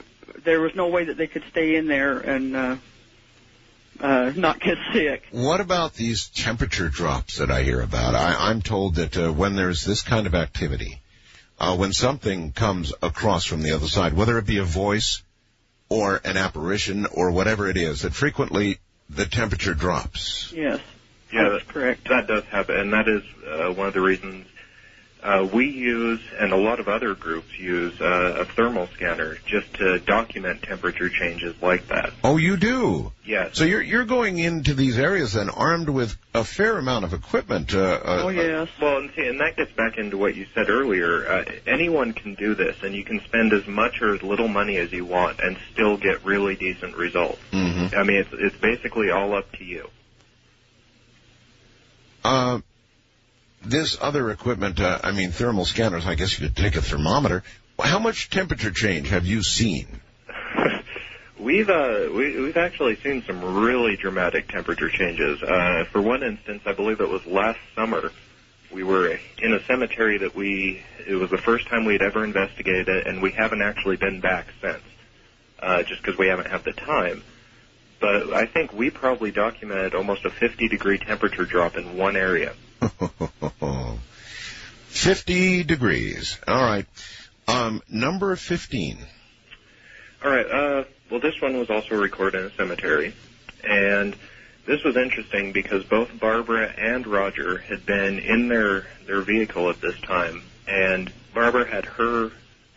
there 0.44 0.60
was 0.62 0.74
no 0.76 0.88
way 0.88 1.06
that 1.06 1.18
they 1.18 1.28
could 1.28 1.44
stay 1.52 1.76
in 1.76 1.88
there 1.88 2.18
and 2.20 2.56
uh, 2.56 2.76
uh, 4.00 4.32
not 4.36 4.60
get 4.60 4.78
sick. 4.92 5.24
What 5.32 5.62
about 5.62 5.94
these 5.94 6.28
temperature 6.30 6.90
drops 6.90 7.38
that 7.38 7.52
I 7.52 7.64
hear 7.64 7.82
about? 7.82 8.16
I, 8.16 8.50
I'm 8.50 8.62
told 8.62 8.96
that 8.96 9.18
uh, 9.18 9.32
when 9.32 9.56
there's 9.56 9.84
this 9.86 10.02
kind 10.02 10.28
of 10.28 10.36
activity, 10.36 11.02
uh, 11.60 11.76
when 11.76 11.94
something 11.94 12.52
comes 12.52 12.94
across 13.02 13.46
from 13.46 13.62
the 13.62 13.72
other 13.72 13.88
side, 13.88 14.14
whether 14.14 14.38
it 14.38 14.46
be 14.46 14.58
a 14.58 14.64
voice 14.64 15.22
or 15.90 16.20
an 16.24 16.38
apparition 16.38 17.06
or 17.06 17.32
whatever 17.32 17.70
it 17.70 17.78
is, 17.78 18.02
that 18.02 18.14
frequently 18.14 18.80
the 19.10 19.26
temperature 19.26 19.74
drops. 19.74 20.52
Yes. 20.52 20.80
Yeah, 21.32 21.50
that's 21.50 21.66
correct. 21.66 22.10
That 22.10 22.28
does 22.28 22.44
happen, 22.46 22.76
and 22.78 22.94
that 22.94 23.08
is 23.08 23.24
uh, 23.48 23.74
one 23.74 23.88
of 23.88 23.94
the 23.94 24.02
reasons 24.02 24.46
uh, 25.24 25.48
we 25.54 25.70
use, 25.70 26.20
and 26.38 26.52
a 26.52 26.58
lot 26.58 26.80
of 26.82 26.90
other 26.90 27.16
groups 27.16 27.58
use, 27.58 28.00
uh, 28.02 28.42
a 28.42 28.46
thermal 28.46 28.88
scanner 28.94 29.38
just 29.46 29.74
to 29.76 30.00
document 30.00 30.62
temperature 30.64 31.10
changes 31.10 31.56
like 31.62 31.88
that. 31.88 32.12
Oh, 32.24 32.36
you 32.38 32.58
do? 32.58 33.12
Yes. 33.26 33.58
So 33.58 33.64
you're 33.64 33.82
you're 33.82 34.04
going 34.06 34.38
into 34.38 34.74
these 34.74 35.00
areas 35.00 35.34
then 35.34 35.50
armed 35.50 35.88
with 35.88 36.18
a 36.34 36.44
fair 36.44 36.78
amount 36.78 37.06
of 37.06 37.14
equipment. 37.14 37.74
Uh, 37.74 38.00
uh, 38.04 38.28
yes. 38.30 38.68
Well, 38.82 38.98
and, 38.98 39.12
see, 39.16 39.26
and 39.26 39.40
that 39.40 39.56
gets 39.56 39.72
back 39.72 39.98
into 39.98 40.18
what 40.18 40.36
you 40.36 40.46
said 40.54 40.70
earlier. 40.70 41.26
Uh, 41.26 41.46
anyone 41.66 42.12
can 42.12 42.34
do 42.36 42.54
this, 42.54 42.76
and 42.84 42.94
you 42.94 43.06
can 43.06 43.22
spend 43.22 43.54
as 43.54 43.66
much 43.66 44.02
or 44.02 44.16
as 44.16 44.24
little 44.24 44.50
money 44.50 44.76
as 44.78 44.92
you 44.92 45.06
want 45.06 45.40
and 45.40 45.58
still 45.72 45.96
get 45.96 46.26
really 46.26 46.56
decent 46.56 46.98
results. 46.98 47.40
mhm. 47.52 47.96
I 47.96 48.04
mean, 48.04 48.18
it's 48.18 48.30
it's 48.34 48.58
basically 48.58 49.10
all 49.10 49.34
up 49.34 49.50
to 49.54 49.64
you. 49.64 49.90
Uh, 52.26 52.60
this 53.66 53.98
other 54.00 54.30
equipment, 54.32 54.80
uh, 54.80 55.00
I 55.04 55.12
mean 55.12 55.32
thermal 55.32 55.66
scanners. 55.66 56.06
I 56.06 56.16
guess 56.16 56.40
you 56.40 56.48
could 56.48 56.56
take 56.56 56.76
a 56.76 56.82
thermometer. 56.82 57.44
How 57.80 58.00
much 58.00 58.30
temperature 58.30 58.72
change 58.72 59.10
have 59.10 59.26
you 59.26 59.44
seen? 59.44 59.88
We've 61.40 61.70
uh, 61.70 62.10
we, 62.14 62.40
we've 62.40 62.58
actually 62.58 62.96
seen 62.98 63.24
some 63.24 63.64
really 63.64 63.98
dramatic 63.98 64.48
temperature 64.48 64.90
changes. 64.90 65.42
Uh, 65.42 65.84
for 65.92 66.02
one 66.02 66.24
instance, 66.24 66.62
I 66.66 66.74
believe 66.74 67.02
it 67.02 67.10
was 67.10 67.26
last 67.26 67.60
summer. 67.76 68.12
We 68.72 68.84
were 68.84 69.20
in 69.40 69.54
a 69.54 69.64
cemetery 69.66 70.20
that 70.20 70.36
we 70.36 70.82
it 71.06 71.16
was 71.16 71.30
the 71.30 71.38
first 71.38 71.68
time 71.68 71.86
we'd 71.86 72.02
ever 72.02 72.24
investigated 72.24 72.88
it, 72.88 73.08
and 73.08 73.22
we 73.22 73.32
haven't 73.32 73.62
actually 73.62 73.98
been 73.98 74.22
back 74.22 74.48
since, 74.62 74.82
uh, 75.60 75.84
just 75.84 76.02
because 76.02 76.18
we 76.18 76.28
haven't 76.28 76.48
had 76.48 76.64
the 76.64 76.72
time. 76.72 77.24
But 78.04 78.34
I 78.34 78.46
think 78.48 78.74
we 78.74 78.90
probably 78.90 79.32
documented 79.32 79.96
almost 79.96 80.26
a 80.26 80.30
50 80.30 80.68
degree 80.68 80.98
temperature 80.98 81.46
drop 81.46 81.78
in 81.78 81.96
one 81.96 82.18
area. 82.18 82.52
50 84.88 85.64
degrees. 85.64 86.38
All 86.46 86.62
right. 86.62 86.86
Um, 87.48 87.82
number 87.90 88.36
15. 88.36 88.98
All 90.22 90.32
right. 90.32 90.46
Uh, 90.46 90.84
well, 91.10 91.22
this 91.22 91.42
one 91.42 91.58
was 91.58 91.70
also 91.70 91.96
recorded 91.96 92.42
in 92.42 92.48
a 92.48 92.56
cemetery, 92.56 93.16
and 93.64 94.18
this 94.66 94.84
was 94.84 94.98
interesting 94.98 95.54
because 95.54 95.86
both 95.86 96.20
Barbara 96.20 96.74
and 96.78 97.08
Roger 97.08 97.60
had 97.60 97.86
been 97.86 98.20
in 98.20 98.50
their 98.50 98.86
their 99.08 99.22
vehicle 99.22 99.70
at 99.70 99.80
this 99.80 99.98
time, 100.02 100.44
and 100.68 101.10
Barbara 101.34 101.66
had 101.66 101.86
her 101.86 102.32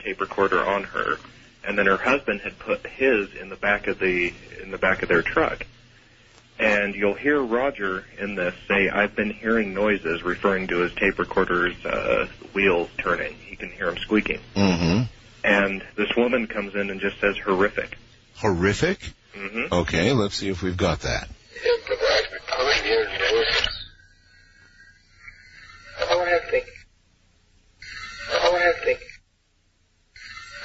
tape 0.04 0.20
recorder 0.20 0.64
on 0.64 0.84
her, 0.84 1.16
and 1.66 1.76
then 1.78 1.86
her 1.86 1.96
husband 1.96 2.40
had 2.42 2.58
put 2.58 2.86
his 2.86 3.34
in 3.34 3.48
the 3.48 3.56
back 3.56 3.86
of 3.86 3.98
the 3.98 4.32
in 4.62 4.70
the 4.70 4.78
back 4.78 5.02
of 5.02 5.08
their 5.08 5.22
truck. 5.22 5.66
And 6.58 6.94
you'll 6.94 7.14
hear 7.14 7.40
Roger 7.42 8.04
in 8.18 8.34
this 8.34 8.54
say, 8.66 8.88
"I've 8.88 9.14
been 9.14 9.30
hearing 9.30 9.74
noises," 9.74 10.22
referring 10.22 10.68
to 10.68 10.78
his 10.78 10.94
tape 10.94 11.18
recorder's 11.18 11.84
uh, 11.84 12.28
wheels 12.54 12.88
turning. 12.98 13.36
You 13.50 13.56
can 13.56 13.70
hear 13.70 13.86
them 13.86 13.98
squeaking. 13.98 14.40
Mm-hmm. 14.54 15.02
And 15.44 15.84
this 15.96 16.08
woman 16.16 16.46
comes 16.46 16.74
in 16.74 16.90
and 16.90 17.00
just 17.00 17.20
says, 17.20 17.36
"Horrific." 17.38 17.98
Horrific? 18.36 19.00
hmm 19.34 19.66
Okay, 19.72 20.12
let's 20.12 20.36
see 20.36 20.48
if 20.48 20.62
we've 20.62 20.76
got 20.76 21.00
that. 21.00 21.28
Horrific. 25.98 26.66
Horrific. 28.28 29.00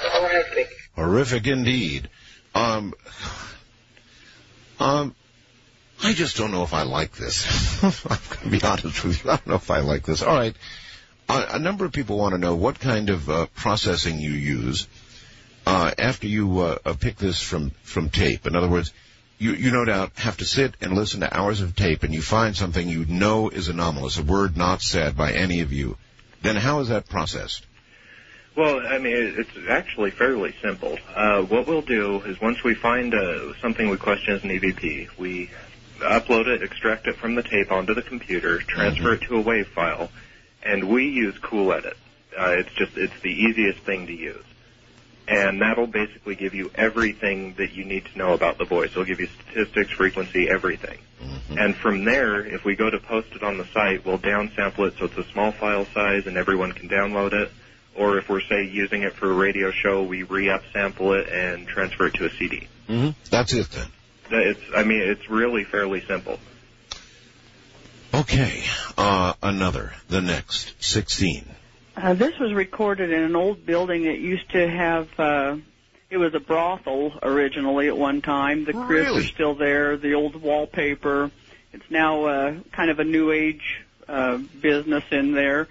Horrific. 0.00 0.71
Horrific 0.96 1.46
indeed. 1.46 2.08
Um, 2.54 2.94
um, 4.78 5.14
I 6.02 6.12
just 6.12 6.36
don't 6.36 6.50
know 6.50 6.64
if 6.64 6.74
I 6.74 6.82
like 6.82 7.12
this. 7.12 7.82
I'm 7.84 8.18
going 8.30 8.42
to 8.44 8.50
be 8.50 8.62
honest 8.62 9.04
with 9.04 9.24
you. 9.24 9.30
I 9.30 9.36
don't 9.36 9.46
know 9.46 9.54
if 9.54 9.70
I 9.70 9.80
like 9.80 10.04
this. 10.04 10.22
All 10.22 10.34
right. 10.34 10.54
A 11.28 11.58
number 11.58 11.84
of 11.84 11.92
people 11.92 12.18
want 12.18 12.32
to 12.34 12.38
know 12.38 12.56
what 12.56 12.78
kind 12.78 13.08
of 13.08 13.30
uh, 13.30 13.46
processing 13.54 14.20
you 14.20 14.32
use 14.32 14.86
uh, 15.66 15.92
after 15.96 16.26
you 16.26 16.60
uh, 16.60 16.78
uh, 16.84 16.94
pick 16.94 17.16
this 17.16 17.40
from, 17.40 17.70
from 17.84 18.10
tape. 18.10 18.46
In 18.46 18.56
other 18.56 18.68
words, 18.68 18.92
you, 19.38 19.52
you 19.52 19.70
no 19.70 19.84
doubt 19.84 20.12
have 20.16 20.36
to 20.38 20.44
sit 20.44 20.74
and 20.80 20.94
listen 20.94 21.20
to 21.20 21.34
hours 21.34 21.60
of 21.60 21.74
tape 21.74 22.02
and 22.02 22.12
you 22.12 22.20
find 22.20 22.56
something 22.56 22.86
you 22.86 23.04
know 23.06 23.48
is 23.48 23.68
anomalous, 23.68 24.18
a 24.18 24.22
word 24.22 24.56
not 24.56 24.82
said 24.82 25.16
by 25.16 25.32
any 25.32 25.60
of 25.60 25.72
you. 25.72 25.96
Then 26.42 26.56
how 26.56 26.80
is 26.80 26.88
that 26.88 27.08
processed? 27.08 27.64
Well, 28.54 28.86
I 28.86 28.98
mean, 28.98 29.14
it's 29.16 29.50
actually 29.68 30.10
fairly 30.10 30.54
simple. 30.60 30.98
Uh, 31.14 31.42
what 31.42 31.66
we'll 31.66 31.80
do 31.80 32.20
is 32.22 32.38
once 32.40 32.62
we 32.62 32.74
find 32.74 33.14
uh, 33.14 33.54
something 33.60 33.88
we 33.88 33.96
question 33.96 34.34
as 34.34 34.42
an 34.44 34.50
EVP, 34.50 35.16
we 35.16 35.50
upload 36.00 36.48
it, 36.48 36.62
extract 36.62 37.06
it 37.06 37.16
from 37.16 37.34
the 37.34 37.42
tape 37.42 37.72
onto 37.72 37.94
the 37.94 38.02
computer, 38.02 38.58
transfer 38.58 39.14
it 39.14 39.22
to 39.22 39.38
a 39.38 39.42
WAV 39.42 39.66
file, 39.66 40.10
and 40.62 40.84
we 40.84 41.08
use 41.08 41.36
Cool 41.38 41.72
Edit. 41.72 41.96
Uh, 42.38 42.50
it's 42.58 42.72
just 42.74 42.96
it's 42.96 43.18
the 43.22 43.30
easiest 43.30 43.80
thing 43.80 44.06
to 44.06 44.12
use, 44.12 44.44
and 45.28 45.60
that'll 45.60 45.86
basically 45.86 46.34
give 46.34 46.54
you 46.54 46.70
everything 46.74 47.54
that 47.54 47.72
you 47.72 47.84
need 47.84 48.04
to 48.06 48.18
know 48.18 48.32
about 48.34 48.58
the 48.58 48.64
voice. 48.64 48.90
It'll 48.90 49.04
give 49.04 49.20
you 49.20 49.28
statistics, 49.48 49.92
frequency, 49.92 50.48
everything. 50.50 50.98
And 51.58 51.76
from 51.76 52.04
there, 52.04 52.44
if 52.44 52.64
we 52.64 52.74
go 52.74 52.90
to 52.90 52.98
post 52.98 53.28
it 53.34 53.42
on 53.42 53.58
the 53.58 53.66
site, 53.72 54.04
we'll 54.04 54.18
downsample 54.18 54.88
it 54.88 54.94
so 54.98 55.04
it's 55.04 55.16
a 55.18 55.30
small 55.32 55.52
file 55.52 55.86
size 55.94 56.26
and 56.26 56.36
everyone 56.36 56.72
can 56.72 56.88
download 56.88 57.32
it. 57.32 57.52
Or 57.96 58.18
if 58.18 58.28
we're 58.28 58.40
say 58.42 58.64
using 58.64 59.02
it 59.02 59.14
for 59.14 59.30
a 59.30 59.34
radio 59.34 59.70
show, 59.70 60.02
we 60.02 60.22
re-up 60.22 60.62
sample 60.72 61.12
it 61.14 61.28
and 61.28 61.66
transfer 61.66 62.06
it 62.06 62.14
to 62.14 62.26
a 62.26 62.30
CD. 62.30 62.68
hmm 62.86 63.10
That's 63.30 63.52
it 63.52 63.70
then. 63.70 63.88
It's, 64.30 64.60
I 64.74 64.82
mean, 64.84 65.00
it's 65.02 65.28
really 65.28 65.64
fairly 65.64 66.02
simple. 66.06 66.38
Okay. 68.14 68.62
Uh, 68.96 69.34
another. 69.42 69.92
The 70.08 70.20
next. 70.20 70.74
16. 70.82 71.46
Uh, 71.96 72.14
this 72.14 72.38
was 72.38 72.52
recorded 72.52 73.10
in 73.12 73.22
an 73.22 73.36
old 73.36 73.66
building 73.66 74.04
that 74.04 74.18
used 74.18 74.50
to 74.52 74.68
have. 74.68 75.08
Uh, 75.18 75.56
it 76.10 76.16
was 76.18 76.34
a 76.34 76.40
brothel 76.40 77.12
originally 77.22 77.88
at 77.88 77.96
one 77.96 78.22
time. 78.22 78.64
The 78.64 78.72
cribs 78.72 79.08
Really? 79.08 79.24
are 79.24 79.28
still 79.28 79.54
there. 79.54 79.96
The 79.96 80.14
old 80.14 80.36
wallpaper. 80.36 81.30
It's 81.72 81.90
now 81.90 82.24
uh, 82.24 82.54
kind 82.72 82.90
of 82.90 82.98
a 82.98 83.04
new 83.04 83.30
age 83.30 83.82
uh, 84.08 84.36
business 84.36 85.04
in 85.10 85.32
there 85.32 85.68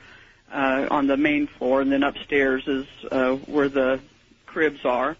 uh, 0.51 0.87
on 0.91 1.07
the 1.07 1.17
main 1.17 1.47
floor, 1.47 1.81
and 1.81 1.91
then 1.91 2.03
upstairs 2.03 2.67
is 2.67 2.85
uh, 3.11 3.35
where 3.35 3.69
the 3.69 3.99
cribs 4.45 4.85
are. 4.85 5.17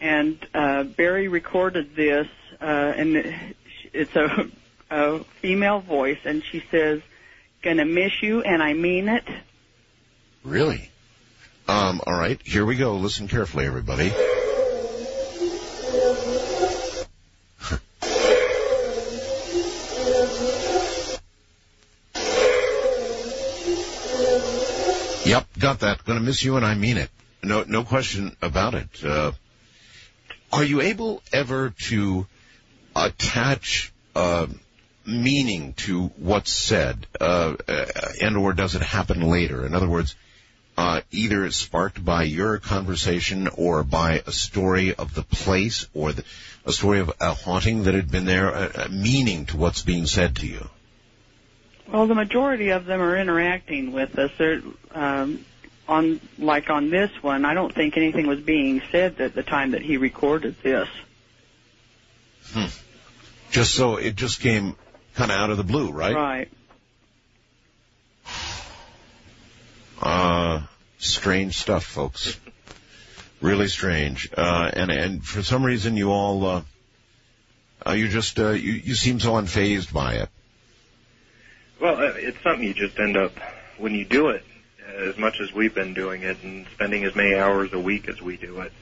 And 0.00 0.38
uh, 0.54 0.84
Barry 0.84 1.28
recorded 1.28 1.96
this, 1.96 2.28
uh, 2.60 2.64
and 2.64 3.34
it's 3.92 4.14
a, 4.14 4.48
a 4.90 5.24
female 5.40 5.80
voice, 5.80 6.18
and 6.24 6.44
she 6.44 6.62
says, 6.70 7.00
"Gonna 7.62 7.84
miss 7.84 8.22
you, 8.22 8.42
and 8.42 8.62
I 8.62 8.74
mean 8.74 9.08
it." 9.08 9.24
Really? 10.44 10.90
Um, 11.66 12.00
all 12.06 12.14
right. 12.14 12.40
Here 12.44 12.64
we 12.64 12.76
go. 12.76 12.96
Listen 12.96 13.28
carefully, 13.28 13.66
everybody. 13.66 14.12
Got 25.58 25.80
that. 25.80 26.04
Gonna 26.04 26.20
miss 26.20 26.42
you 26.42 26.56
and 26.56 26.64
I 26.64 26.74
mean 26.74 26.96
it. 26.96 27.10
No, 27.42 27.64
no 27.66 27.84
question 27.84 28.36
about 28.42 28.74
it. 28.74 29.04
Uh, 29.04 29.32
are 30.52 30.64
you 30.64 30.80
able 30.80 31.22
ever 31.32 31.70
to 31.88 32.26
attach, 32.96 33.92
uh, 34.14 34.46
meaning 35.06 35.74
to 35.74 36.06
what's 36.16 36.52
said, 36.52 37.06
uh, 37.20 37.54
uh, 37.68 37.86
and 38.20 38.36
or 38.36 38.52
does 38.52 38.74
it 38.74 38.82
happen 38.82 39.22
later? 39.22 39.64
In 39.66 39.74
other 39.74 39.88
words, 39.88 40.16
uh, 40.76 41.00
either 41.10 41.44
it's 41.44 41.56
sparked 41.56 42.04
by 42.04 42.22
your 42.22 42.58
conversation 42.58 43.48
or 43.48 43.82
by 43.82 44.22
a 44.26 44.32
story 44.32 44.94
of 44.94 45.14
the 45.14 45.22
place 45.22 45.86
or 45.92 46.12
the, 46.12 46.24
a 46.64 46.72
story 46.72 47.00
of 47.00 47.12
a 47.20 47.34
haunting 47.34 47.84
that 47.84 47.94
had 47.94 48.10
been 48.10 48.24
there, 48.24 48.48
a 48.48 48.88
meaning 48.88 49.46
to 49.46 49.56
what's 49.56 49.82
being 49.82 50.06
said 50.06 50.36
to 50.36 50.46
you. 50.46 50.68
Well, 51.90 52.06
the 52.06 52.14
majority 52.14 52.70
of 52.70 52.84
them 52.84 53.00
are 53.00 53.16
interacting 53.16 53.92
with 53.92 54.18
us. 54.18 54.30
They're 54.36 54.60
um, 54.92 55.44
on, 55.88 56.20
like 56.38 56.68
on 56.68 56.90
this 56.90 57.10
one. 57.22 57.46
I 57.46 57.54
don't 57.54 57.74
think 57.74 57.96
anything 57.96 58.26
was 58.26 58.40
being 58.40 58.82
said 58.92 59.20
at 59.20 59.34
the 59.34 59.42
time 59.42 59.70
that 59.70 59.80
he 59.80 59.96
recorded 59.96 60.56
this. 60.62 60.88
Hmm. 62.52 62.66
Just 63.50 63.74
so 63.74 63.96
it 63.96 64.16
just 64.16 64.40
came 64.40 64.76
kind 65.14 65.30
of 65.30 65.38
out 65.38 65.50
of 65.50 65.56
the 65.56 65.64
blue, 65.64 65.90
right? 65.90 66.14
Right. 66.14 66.48
Uh, 70.00 70.60
strange 70.98 71.56
stuff, 71.56 71.84
folks. 71.84 72.38
Really 73.40 73.68
strange. 73.68 74.30
Uh, 74.36 74.70
and, 74.74 74.90
and 74.90 75.24
for 75.24 75.42
some 75.42 75.64
reason 75.64 75.96
you 75.96 76.12
all, 76.12 76.44
uh, 76.44 76.62
uh 77.86 77.92
you 77.92 78.08
just, 78.08 78.38
uh, 78.38 78.50
you, 78.50 78.72
you 78.72 78.94
seem 78.94 79.20
so 79.20 79.32
unfazed 79.32 79.92
by 79.92 80.16
it. 80.16 80.28
Well, 81.80 81.96
uh, 81.96 82.12
it's 82.16 82.40
something 82.42 82.66
you 82.66 82.74
just 82.74 82.98
end 82.98 83.16
up 83.16 83.32
when 83.78 83.94
you 83.94 84.04
do 84.04 84.28
it 84.28 84.44
as 84.96 85.16
much 85.16 85.40
as 85.40 85.52
we've 85.52 85.74
been 85.74 85.94
doing 85.94 86.22
it 86.22 86.42
and 86.42 86.66
spending 86.74 87.04
as 87.04 87.14
many 87.14 87.34
hours 87.34 87.72
a 87.72 87.78
week 87.78 88.08
as 88.08 88.20
we 88.20 88.36
do 88.36 88.60
it. 88.60 88.72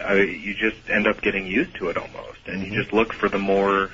Uh, 0.00 0.14
you 0.14 0.54
just 0.54 0.88
end 0.88 1.06
up 1.06 1.20
getting 1.20 1.46
used 1.46 1.76
to 1.76 1.88
it 1.90 1.96
almost, 1.96 2.40
and 2.46 2.64
you 2.64 2.72
just 2.72 2.92
look 2.92 3.12
for 3.12 3.28
the 3.28 3.38
more 3.38 3.90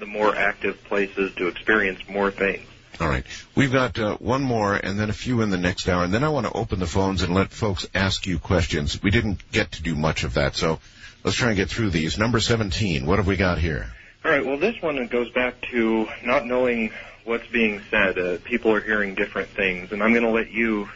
the 0.00 0.06
more 0.06 0.34
active 0.34 0.82
places 0.84 1.34
to 1.34 1.48
experience 1.48 2.00
more 2.08 2.30
things. 2.30 2.66
All 3.00 3.08
right. 3.08 3.24
We've 3.54 3.72
got 3.72 3.98
uh, 3.98 4.16
one 4.16 4.42
more 4.42 4.74
and 4.74 4.98
then 4.98 5.10
a 5.10 5.12
few 5.12 5.40
in 5.42 5.50
the 5.50 5.58
next 5.58 5.88
hour, 5.88 6.04
and 6.04 6.14
then 6.14 6.24
I 6.24 6.28
want 6.30 6.46
to 6.46 6.52
open 6.52 6.78
the 6.78 6.86
phones 6.86 7.22
and 7.22 7.34
let 7.34 7.50
folks 7.50 7.86
ask 7.94 8.26
you 8.26 8.38
questions. 8.38 9.00
We 9.02 9.10
didn't 9.10 9.50
get 9.52 9.72
to 9.72 9.82
do 9.82 9.94
much 9.94 10.24
of 10.24 10.34
that, 10.34 10.56
so 10.56 10.80
let's 11.24 11.36
try 11.36 11.48
and 11.48 11.56
get 11.56 11.68
through 11.68 11.90
these. 11.90 12.18
Number 12.18 12.40
17, 12.40 13.06
what 13.06 13.18
have 13.18 13.26
we 13.26 13.36
got 13.36 13.58
here? 13.58 13.92
All 14.24 14.30
right. 14.30 14.44
Well, 14.44 14.58
this 14.58 14.80
one 14.82 15.04
goes 15.06 15.30
back 15.30 15.60
to 15.70 16.08
not 16.24 16.46
knowing 16.46 16.90
what's 17.28 17.46
being 17.48 17.82
said. 17.90 18.18
Uh, 18.18 18.38
people 18.42 18.72
are 18.72 18.80
hearing 18.80 19.14
different 19.14 19.50
things, 19.50 19.92
and 19.92 20.02
I'm 20.02 20.12
going 20.12 20.24
to 20.24 20.30
let 20.30 20.50
you 20.50 20.88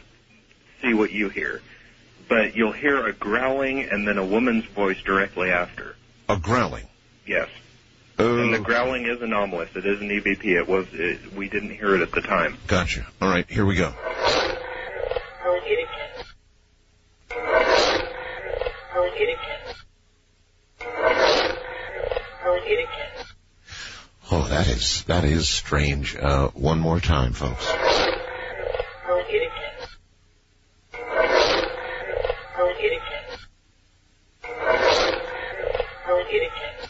see 0.80 0.94
what 0.94 1.12
you 1.12 1.28
hear. 1.28 1.60
But 2.28 2.56
you'll 2.56 2.72
hear 2.72 3.06
a 3.06 3.12
growling 3.12 3.82
and 3.82 4.08
then 4.08 4.18
a 4.18 4.24
woman's 4.24 4.64
voice 4.64 5.00
directly 5.02 5.50
after. 5.50 5.94
A 6.28 6.38
growling. 6.38 6.86
Yes. 7.26 7.48
Oh. 8.18 8.42
And 8.42 8.54
the 8.54 8.58
growling 8.58 9.06
is 9.06 9.20
anomalous. 9.20 9.70
It 9.76 9.84
is 9.84 10.00
an 10.00 10.08
EVP. 10.08 10.44
It 10.44 10.66
was. 10.66 10.86
It, 10.92 11.34
we 11.34 11.48
didn't 11.48 11.70
hear 11.70 11.94
it 11.94 12.00
at 12.00 12.12
the 12.12 12.22
time. 12.22 12.56
Gotcha. 12.66 13.06
All 13.20 13.28
right, 13.28 13.48
here 13.48 13.66
we 13.66 13.76
go. 13.76 13.92
Oh, 24.34 24.48
that 24.48 24.66
is 24.66 25.04
that 25.08 25.24
is 25.24 25.46
strange. 25.46 26.16
Uh, 26.16 26.48
one 26.54 26.80
more 26.80 27.00
time, 27.00 27.34
folks. 27.34 27.70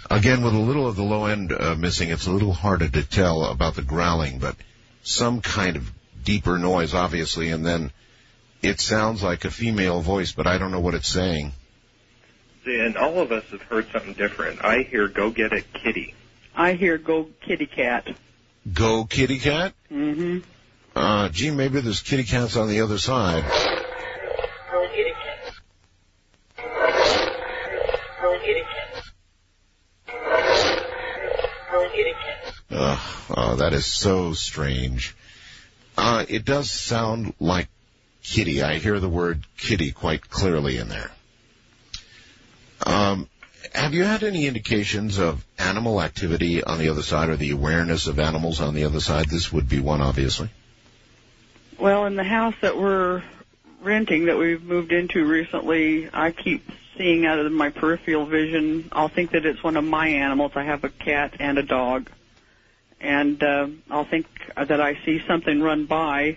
Again, 0.09 0.45
with 0.45 0.55
a 0.55 0.59
little 0.59 0.87
of 0.87 0.95
the 0.95 1.03
low 1.03 1.25
end 1.25 1.51
uh, 1.51 1.75
missing, 1.75 2.11
it's 2.11 2.29
a 2.29 2.31
little 2.31 2.53
harder 2.53 2.87
to 2.87 3.03
tell 3.03 3.47
about 3.47 3.75
the 3.75 3.83
growling, 3.83 4.39
but 4.39 4.55
some 5.03 5.41
kind 5.41 5.75
of 5.75 5.91
deeper 6.23 6.59
noise, 6.59 6.95
obviously, 6.95 7.51
and 7.51 7.67
then 7.67 7.91
it 8.63 8.79
sounds 8.79 9.21
like 9.21 9.45
a 9.45 9.51
female 9.51 10.01
voice, 10.01 10.31
but 10.31 10.47
I 10.47 10.59
don't 10.59 10.71
know 10.71 10.79
what 10.79 10.95
it's 10.95 11.09
saying. 11.09 11.51
And 12.65 12.97
all 12.97 13.19
of 13.19 13.33
us 13.33 13.43
have 13.47 13.63
heard 13.63 13.89
something 13.91 14.13
different. 14.13 14.65
I 14.65 14.83
hear 14.83 15.09
"Go 15.09 15.31
get 15.31 15.53
it, 15.53 15.65
kitty." 15.73 16.15
I 16.55 16.75
hear 16.75 16.99
"Go 16.99 17.29
Kitty 17.41 17.67
Cat." 17.67 18.09
Go 18.71 19.05
kitty 19.05 19.39
cat? 19.39 19.75
Mm-hmm. 19.91 20.39
Uh, 20.95 21.29
gee, 21.31 21.51
maybe 21.51 21.81
there's 21.81 22.01
kitty 22.01 22.23
cats 22.23 22.57
on 22.57 22.69
the 22.69 22.83
other 22.83 22.99
side. 22.99 23.43
Go 24.71 24.89
kitty 24.95 25.11
cat. 25.11 25.55
Go 28.21 28.39
Ugh, 32.71 32.99
oh, 33.37 33.57
that 33.57 33.73
is 33.73 33.85
so 33.85 34.33
strange. 34.33 35.17
Uh, 35.99 36.25
it 36.29 36.45
does 36.45 36.71
sound 36.71 37.35
like 37.41 37.69
kitty. 38.23 38.63
I 38.63 38.79
hear 38.79 39.01
the 39.01 39.09
word 39.09 39.45
kitty 39.59 39.91
quite 39.91 40.31
clearly 40.31 40.79
in 40.79 40.89
there. 40.89 41.11
Um, 42.87 43.29
have 43.75 43.95
you 43.95 44.05
had 44.05 44.23
any 44.23 44.47
indications 44.47 45.19
of 45.19 45.45
animal 45.59 46.03
activity 46.03 46.63
on 46.63 46.79
the 46.79 46.89
other 46.89 47.03
side 47.03 47.29
or 47.29 47.37
the 47.37 47.51
awareness 47.51 48.07
of 48.07 48.19
animals 48.19 48.61
on 48.61 48.75
the 48.75 48.85
other 48.85 49.01
side? 49.01 49.27
This 49.27 49.53
would 49.53 49.69
be 49.69 49.81
one, 49.81 50.01
obviously. 50.01 50.51
Well, 51.79 52.07
in 52.07 52.17
the 52.17 52.25
house 52.25 52.55
that 52.61 52.77
we're 52.77 53.23
renting 53.83 54.27
that 54.27 54.39
we've 54.39 54.63
moved 54.63 54.93
into 54.93 55.25
recently, 55.25 56.09
I 56.13 56.31
keep 56.31 56.71
seeing 56.97 57.27
out 57.27 57.39
of 57.39 57.51
my 57.51 57.71
peripheral 57.71 58.27
vision. 58.27 58.89
I'll 58.93 59.09
think 59.09 59.33
that 59.33 59.47
it's 59.47 59.63
one 59.63 59.77
of 59.77 59.85
my 59.85 60.09
animals. 60.09 60.53
I 60.55 60.65
have 60.65 60.85
a 60.85 60.89
cat 60.89 61.35
and 61.41 61.59
a 61.59 61.63
dog, 61.63 62.11
and 63.01 63.43
uh, 63.43 63.69
I'll 63.91 64.05
think 64.05 64.27
that 64.55 64.81
I 64.81 64.99
see 65.05 65.23
something 65.27 65.61
run 65.61 65.87
by, 65.87 66.37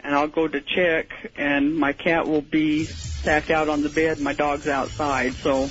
and 0.00 0.14
I'll 0.14 0.28
go 0.28 0.48
to 0.48 0.60
check, 0.60 1.10
and 1.36 1.76
my 1.76 1.92
cat 1.92 2.26
will 2.26 2.42
be 2.42 2.88
stacked 3.20 3.50
out 3.50 3.68
on 3.68 3.82
the 3.82 3.88
bed. 3.88 4.18
My 4.20 4.32
dog's 4.32 4.66
outside, 4.66 5.34
so 5.34 5.68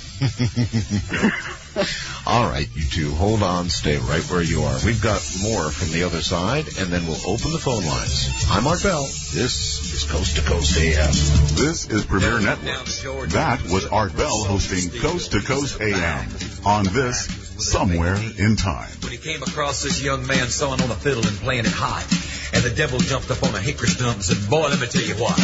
All 2.26 2.48
right, 2.48 2.68
you 2.74 2.84
two, 2.84 3.10
hold 3.12 3.42
on, 3.42 3.68
stay 3.68 3.96
right 3.98 4.22
where 4.30 4.42
you 4.42 4.62
are. 4.62 4.78
We've 4.84 5.02
got 5.02 5.20
more 5.42 5.70
from 5.70 5.90
the 5.92 6.04
other 6.04 6.20
side, 6.20 6.66
and 6.78 6.88
then 6.92 7.06
we'll 7.06 7.26
open 7.26 7.52
the 7.52 7.58
phone 7.58 7.84
lines. 7.84 8.46
I'm 8.48 8.66
Art 8.66 8.82
Bell. 8.82 9.02
This 9.02 9.92
is 9.94 10.04
Coast 10.04 10.36
to 10.36 10.42
Coast 10.42 10.76
AM. 10.78 11.12
This 11.56 11.88
is 11.88 12.04
Premiere 12.04 12.40
Network. 12.40 13.30
That 13.30 13.62
was 13.64 13.86
Art 13.86 14.16
Bell 14.16 14.44
hosting 14.44 14.90
Coast 15.00 15.32
to 15.32 15.40
Coast 15.40 15.80
AM 15.80 16.28
on 16.64 16.84
this 16.84 17.39
Somewhere 17.60 18.16
in 18.38 18.56
Time. 18.56 18.90
when 19.02 19.12
he 19.12 19.18
came 19.18 19.42
across 19.42 19.82
this 19.82 20.02
young 20.02 20.26
man 20.26 20.48
sawing 20.48 20.80
on 20.80 20.90
a 20.90 20.94
fiddle 20.94 21.26
and 21.26 21.36
playing 21.38 21.66
it 21.66 21.72
high. 21.72 22.04
And 22.52 22.64
the 22.64 22.70
devil 22.74 22.98
jumped 22.98 23.30
up 23.30 23.42
on 23.42 23.54
a 23.54 23.60
hickory 23.60 23.88
stump 23.88 24.16
and 24.16 24.24
said, 24.24 24.48
boy, 24.50 24.68
let 24.68 24.80
me 24.80 24.86
tell 24.86 25.02
you 25.02 25.14
what. 25.14 25.38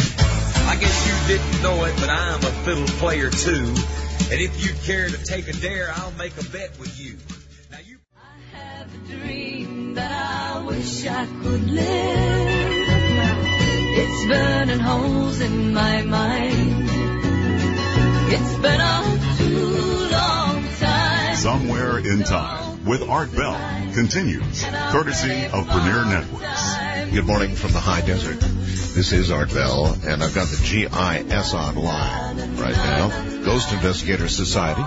I 0.67 0.75
guess 0.75 1.07
you 1.07 1.13
didn't 1.37 1.63
know 1.63 1.85
it, 1.85 1.95
but 1.95 2.09
I'm 2.09 2.39
a 2.39 2.51
fiddle 2.65 2.87
player 2.99 3.29
too. 3.29 3.73
And 4.29 4.41
if 4.41 4.61
you'd 4.63 4.81
care 4.83 5.07
to 5.07 5.23
take 5.23 5.47
a 5.47 5.53
dare, 5.53 5.91
I'll 5.95 6.11
make 6.11 6.35
a 6.37 6.43
bet 6.49 6.77
with 6.79 6.99
you. 6.99 7.17
Now 7.71 7.77
you. 7.85 7.99
I 8.15 8.57
have 8.57 8.93
a 8.93 8.97
dream 9.07 9.93
that 9.93 10.11
I 10.11 10.63
wish 10.65 11.05
I 11.07 11.25
could 11.25 11.69
live. 11.69 12.57
It's 13.99 14.25
burning 14.27 14.79
holes 14.79 15.39
in 15.39 15.73
my 15.73 16.01
mind. 16.01 16.89
It's 18.29 18.55
been 18.57 18.81
a 18.81 19.35
too 19.37 20.09
long 20.11 20.55
time. 20.55 20.56
Somewhere 21.37 21.99
in 21.99 22.23
Time 22.23 22.83
with 22.83 23.03
Art 23.03 23.31
Bell 23.35 23.53
continues, 23.93 24.65
courtesy 24.89 25.45
of 25.45 25.67
Premiere 25.69 26.03
Networks. 26.03 26.75
Good 27.13 27.27
morning 27.27 27.53
from 27.53 27.73
the 27.73 27.79
high 27.79 28.01
desert. 28.01 28.39
This 28.39 29.13
is 29.13 29.29
Art 29.29 29.53
Bell, 29.53 29.95
and 30.03 30.23
I've 30.23 30.33
got 30.33 30.47
the 30.47 30.57
GIS 30.57 31.53
online 31.53 32.57
right 32.57 32.75
now. 32.75 33.09
Ghost 33.45 33.71
Investigator 33.71 34.27
Society. 34.27 34.81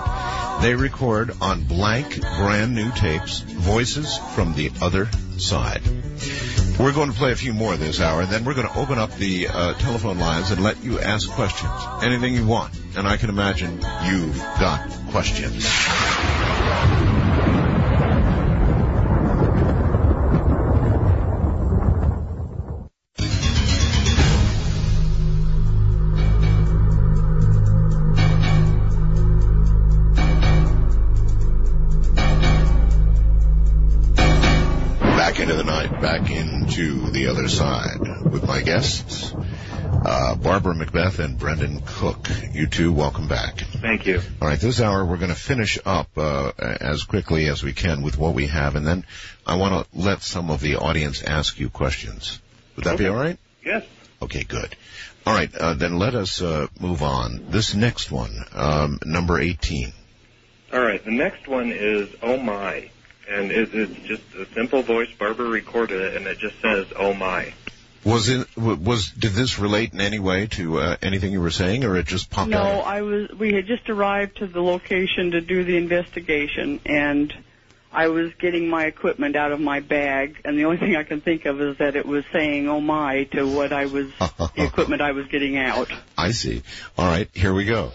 They 0.61 0.75
record 0.75 1.31
on 1.39 1.63
blank, 1.63 2.19
brand 2.19 2.75
new 2.75 2.91
tapes, 2.91 3.39
voices 3.39 4.17
from 4.35 4.53
the 4.53 4.71
other 4.81 5.05
side. 5.41 5.81
We're 6.79 6.93
going 6.93 7.11
to 7.11 7.17
play 7.17 7.31
a 7.31 7.35
few 7.35 7.53
more 7.53 7.75
this 7.75 7.99
hour, 7.99 8.21
and 8.21 8.31
then 8.31 8.45
we're 8.45 8.53
going 8.53 8.67
to 8.67 8.77
open 8.77 8.97
up 8.97 9.13
the 9.15 9.47
uh, 9.47 9.73
telephone 9.75 10.17
lines 10.19 10.51
and 10.51 10.63
let 10.63 10.83
you 10.83 10.99
ask 10.99 11.29
questions. 11.29 11.71
Anything 12.01 12.33
you 12.33 12.45
want. 12.45 12.73
And 12.95 13.07
I 13.07 13.17
can 13.17 13.29
imagine 13.29 13.79
you've 14.03 14.37
got 14.59 14.89
questions. 15.11 15.65
Back 35.89 35.91
into 35.91 35.99
the 35.99 36.01
back 36.01 36.29
into 36.29 37.09
the 37.11 37.27
other 37.27 37.47
side 37.47 37.99
with 38.31 38.45
my 38.45 38.61
guests, 38.61 39.33
uh, 39.33 40.35
Barbara 40.35 40.75
McBeath 40.75 41.17
and 41.17 41.39
Brendan 41.39 41.81
Cook. 41.83 42.29
You 42.51 42.67
two, 42.67 42.93
welcome 42.93 43.27
back. 43.27 43.61
Thank 43.61 44.05
you. 44.05 44.21
All 44.39 44.47
right, 44.47 44.59
this 44.59 44.79
hour 44.79 45.03
we're 45.03 45.17
going 45.17 45.29
to 45.29 45.35
finish 45.35 45.79
up 45.83 46.09
uh, 46.17 46.51
as 46.59 47.03
quickly 47.03 47.47
as 47.47 47.63
we 47.63 47.73
can 47.73 48.03
with 48.03 48.15
what 48.15 48.35
we 48.35 48.45
have, 48.47 48.75
and 48.75 48.85
then 48.85 49.05
I 49.47 49.55
want 49.55 49.91
to 49.91 49.99
let 49.99 50.21
some 50.21 50.51
of 50.51 50.61
the 50.61 50.75
audience 50.75 51.23
ask 51.23 51.59
you 51.59 51.69
questions. 51.69 52.39
Would 52.75 52.85
that 52.85 52.99
be 52.99 53.07
all 53.07 53.15
right? 53.15 53.39
Yes. 53.65 53.83
Okay, 54.21 54.43
good. 54.43 54.75
All 55.25 55.33
right, 55.33 55.53
uh, 55.55 55.73
then 55.73 55.97
let 55.97 56.13
us 56.13 56.43
uh, 56.43 56.67
move 56.79 57.01
on. 57.01 57.47
This 57.49 57.73
next 57.73 58.11
one, 58.11 58.45
um, 58.53 58.99
number 59.03 59.39
18. 59.39 59.93
All 60.73 60.81
right. 60.81 61.03
The 61.03 61.11
next 61.11 61.47
one 61.47 61.71
is 61.71 62.07
"Oh 62.21 62.37
My," 62.37 62.91
and 63.31 63.51
it, 63.51 63.69
it's 63.73 64.07
just 64.07 64.23
a 64.35 64.45
simple 64.53 64.81
voice. 64.81 65.09
Barbara 65.17 65.47
recorded 65.47 66.01
it, 66.01 66.17
and 66.17 66.27
it 66.27 66.39
just 66.39 66.59
says 66.61 66.87
"Oh 66.95 67.13
My." 67.13 67.53
Was 68.03 68.29
it 68.29 68.47
was 68.57 69.11
did 69.11 69.33
this 69.33 69.59
relate 69.59 69.93
in 69.93 70.01
any 70.01 70.17
way 70.17 70.47
to 70.47 70.79
uh, 70.79 70.97
anything 71.03 71.31
you 71.31 71.41
were 71.41 71.51
saying, 71.51 71.83
or 71.83 71.95
it 71.97 72.07
just 72.07 72.31
popped 72.31 72.49
No, 72.49 72.57
out? 72.57 72.85
I 72.85 73.03
was. 73.03 73.29
We 73.29 73.53
had 73.53 73.67
just 73.67 73.89
arrived 73.89 74.37
to 74.37 74.47
the 74.47 74.61
location 74.61 75.31
to 75.31 75.41
do 75.41 75.63
the 75.63 75.77
investigation, 75.77 76.79
and 76.87 77.31
I 77.91 78.07
was 78.07 78.33
getting 78.39 78.69
my 78.69 78.85
equipment 78.85 79.35
out 79.35 79.51
of 79.51 79.59
my 79.59 79.81
bag, 79.81 80.41
and 80.43 80.57
the 80.57 80.65
only 80.65 80.77
thing 80.77 80.95
I 80.95 81.03
can 81.03 81.21
think 81.21 81.45
of 81.45 81.61
is 81.61 81.77
that 81.77 81.95
it 81.95 82.07
was 82.07 82.25
saying 82.33 82.67
"Oh 82.67 82.81
my" 82.81 83.25
to 83.35 83.43
what 83.43 83.71
I 83.71 83.85
was, 83.85 84.07
the 84.19 84.63
equipment 84.63 85.01
I 85.01 85.11
was 85.11 85.27
getting 85.27 85.57
out. 85.57 85.91
I 86.17 86.31
see. 86.31 86.63
All 86.97 87.05
right, 87.05 87.29
here 87.33 87.53
we 87.53 87.65
go. 87.65 87.91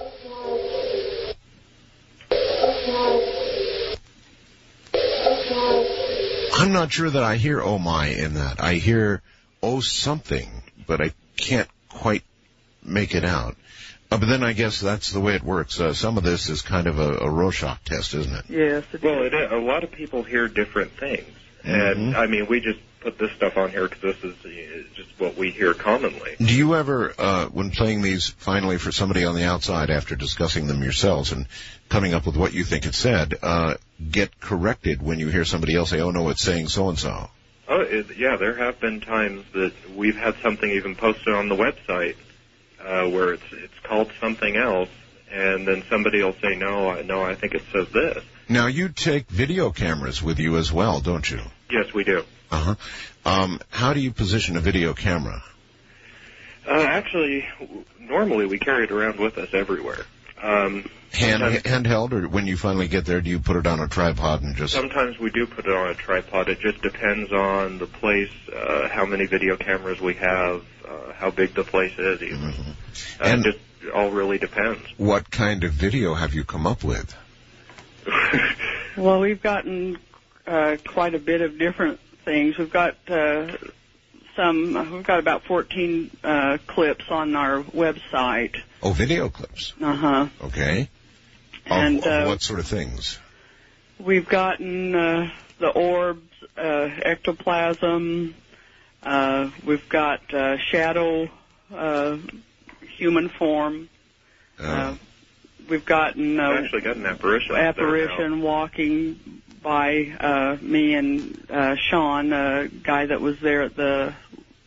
I'm 6.66 6.72
not 6.72 6.90
sure 6.90 7.08
that 7.08 7.22
I 7.22 7.36
hear 7.36 7.62
"Oh 7.62 7.78
my" 7.78 8.08
in 8.08 8.34
that. 8.34 8.60
I 8.60 8.74
hear 8.74 9.22
"Oh 9.62 9.78
something," 9.78 10.50
but 10.84 11.00
I 11.00 11.12
can't 11.36 11.68
quite 11.88 12.24
make 12.82 13.14
it 13.14 13.24
out. 13.24 13.56
Uh, 14.10 14.18
but 14.18 14.26
then 14.26 14.42
I 14.42 14.52
guess 14.52 14.80
that's 14.80 15.12
the 15.12 15.20
way 15.20 15.36
it 15.36 15.44
works. 15.44 15.78
Uh, 15.78 15.94
some 15.94 16.18
of 16.18 16.24
this 16.24 16.48
is 16.48 16.62
kind 16.62 16.88
of 16.88 16.98
a, 16.98 17.18
a 17.18 17.30
Rorschach 17.30 17.84
test, 17.84 18.14
isn't 18.14 18.34
it? 18.34 18.44
Yes. 18.48 18.84
Well, 19.00 19.22
it, 19.22 19.32
a 19.32 19.58
lot 19.58 19.84
of 19.84 19.92
people 19.92 20.24
hear 20.24 20.48
different 20.48 20.90
things, 20.90 21.32
and 21.62 22.16
I 22.16 22.26
mean, 22.26 22.48
we 22.48 22.58
just 22.58 22.80
put 23.06 23.18
this 23.18 23.30
stuff 23.36 23.56
on 23.56 23.70
here 23.70 23.86
because 23.88 24.02
this 24.02 24.24
is 24.24 24.34
uh, 24.44 24.82
just 24.96 25.08
what 25.20 25.36
we 25.36 25.52
hear 25.52 25.74
commonly. 25.74 26.34
Do 26.38 26.52
you 26.52 26.74
ever, 26.74 27.14
uh, 27.16 27.46
when 27.46 27.70
playing 27.70 28.02
these 28.02 28.30
finally 28.30 28.78
for 28.78 28.90
somebody 28.90 29.24
on 29.24 29.36
the 29.36 29.44
outside 29.44 29.90
after 29.90 30.16
discussing 30.16 30.66
them 30.66 30.82
yourselves 30.82 31.30
and 31.30 31.46
coming 31.88 32.14
up 32.14 32.26
with 32.26 32.36
what 32.36 32.52
you 32.52 32.64
think 32.64 32.84
it 32.84 32.96
said, 32.96 33.34
uh, 33.42 33.74
get 34.10 34.40
corrected 34.40 35.00
when 35.00 35.20
you 35.20 35.28
hear 35.28 35.44
somebody 35.44 35.76
else 35.76 35.90
say, 35.90 36.00
oh 36.00 36.10
no, 36.10 36.30
it's 36.30 36.42
saying 36.42 36.66
so 36.66 36.88
and 36.88 36.98
so? 36.98 37.30
Oh, 37.68 37.80
it, 37.80 38.16
yeah, 38.16 38.36
there 38.38 38.56
have 38.56 38.80
been 38.80 39.00
times 39.00 39.44
that 39.52 39.72
we've 39.94 40.16
had 40.16 40.34
something 40.42 40.68
even 40.68 40.96
posted 40.96 41.32
on 41.32 41.48
the 41.48 41.54
website 41.54 42.16
uh, 42.84 43.08
where 43.08 43.34
it's 43.34 43.52
it's 43.52 43.78
called 43.84 44.10
something 44.20 44.56
else, 44.56 44.88
and 45.30 45.66
then 45.66 45.84
somebody 45.88 46.22
will 46.22 46.34
say, 46.34 46.54
"No, 46.56 46.90
I, 46.90 47.02
no, 47.02 47.22
I 47.22 47.34
think 47.34 47.54
it 47.54 47.62
says 47.72 47.88
this." 47.92 48.22
Now 48.48 48.66
you 48.66 48.88
take 48.88 49.28
video 49.28 49.70
cameras 49.70 50.22
with 50.22 50.38
you 50.38 50.56
as 50.56 50.72
well, 50.72 51.00
don't 51.00 51.28
you? 51.28 51.40
Yes, 51.68 51.92
we 51.92 52.04
do. 52.04 52.24
Uh 52.50 52.74
huh. 52.74 52.74
Um, 53.24 53.60
how 53.70 53.92
do 53.92 54.00
you 54.00 54.12
position 54.12 54.56
a 54.56 54.60
video 54.60 54.94
camera? 54.94 55.42
Uh, 56.66 56.80
actually, 56.80 57.46
normally 58.00 58.46
we 58.46 58.58
carry 58.58 58.84
it 58.84 58.90
around 58.90 59.18
with 59.18 59.38
us 59.38 59.48
everywhere. 59.52 60.04
Um, 60.42 60.88
Hand, 61.12 61.42
handheld, 61.64 62.12
or 62.12 62.28
when 62.28 62.46
you 62.46 62.56
finally 62.58 62.88
get 62.88 63.06
there, 63.06 63.20
do 63.22 63.30
you 63.30 63.38
put 63.38 63.56
it 63.56 63.66
on 63.66 63.80
a 63.80 63.88
tripod 63.88 64.42
and 64.42 64.54
just? 64.54 64.74
sometimes 64.74 65.18
we 65.18 65.30
do 65.30 65.46
put 65.46 65.64
it 65.64 65.72
on 65.72 65.88
a 65.88 65.94
tripod. 65.94 66.48
It 66.48 66.60
just 66.60 66.82
depends 66.82 67.32
on 67.32 67.78
the 67.78 67.86
place, 67.86 68.30
uh, 68.54 68.88
how 68.88 69.06
many 69.06 69.24
video 69.24 69.56
cameras 69.56 69.98
we 70.00 70.14
have, 70.14 70.62
uh, 70.86 71.12
how 71.14 71.30
big 71.30 71.54
the 71.54 71.64
place 71.64 71.96
is, 71.98 72.22
even. 72.22 72.44
Uh, 72.44 72.52
Mm-hmm. 72.52 73.22
And- 73.22 73.46
it 73.46 73.52
just 73.52 73.92
all 73.94 74.10
really 74.10 74.36
depends. 74.38 74.82
What 74.98 75.30
kind 75.30 75.64
of 75.64 75.72
video 75.72 76.14
have 76.14 76.34
you 76.34 76.44
come 76.44 76.66
up 76.66 76.82
with? 76.84 77.14
Well, 78.96 79.20
we've 79.20 79.42
gotten 79.42 79.98
uh, 80.46 80.78
quite 80.86 81.14
a 81.14 81.18
bit 81.18 81.42
of 81.42 81.58
different 81.58 82.00
things. 82.26 82.58
We've 82.58 82.70
got 82.70 82.96
uh, 83.08 83.56
some. 84.34 84.92
We've 84.92 85.02
got 85.02 85.18
about 85.18 85.44
14 85.44 86.10
uh, 86.22 86.58
clips 86.66 87.06
on 87.10 87.34
our 87.34 87.62
website. 87.62 88.56
Oh, 88.82 88.92
video 88.92 89.30
clips. 89.30 89.72
Uh 89.80 89.94
huh. 89.94 90.28
Okay. 90.42 90.90
And, 91.64 91.98
of 91.98 92.06
uh, 92.06 92.26
what 92.26 92.42
sort 92.42 92.60
of 92.60 92.66
things? 92.66 93.18
We've 93.98 94.28
gotten 94.28 94.94
uh, 94.94 95.30
the 95.58 95.68
orbs, 95.70 96.30
uh, 96.56 96.90
ectoplasm. 97.02 98.34
Uh, 99.02 99.50
we've 99.64 99.88
got 99.88 100.34
uh, 100.34 100.58
shadow, 100.58 101.30
uh, 101.74 102.18
human 102.98 103.28
form. 103.30 103.88
Uh, 104.58 104.96
we've 105.68 105.84
gotten 105.84 106.38
uh, 106.38 106.44
I've 106.44 106.64
actually 106.64 106.82
got 106.82 106.96
an 106.96 107.06
apparition. 107.06 107.54
up 107.54 107.76
there 107.76 107.86
now. 107.86 107.92
apparition 108.04 108.42
walking 108.42 109.42
by 109.66 110.14
uh, 110.20 110.56
me 110.62 110.94
and 110.94 111.44
uh, 111.50 111.74
Sean, 111.74 112.32
a 112.32 112.68
guy 112.68 113.06
that 113.06 113.20
was 113.20 113.40
there 113.40 113.62
at 113.62 113.74
the 113.74 114.14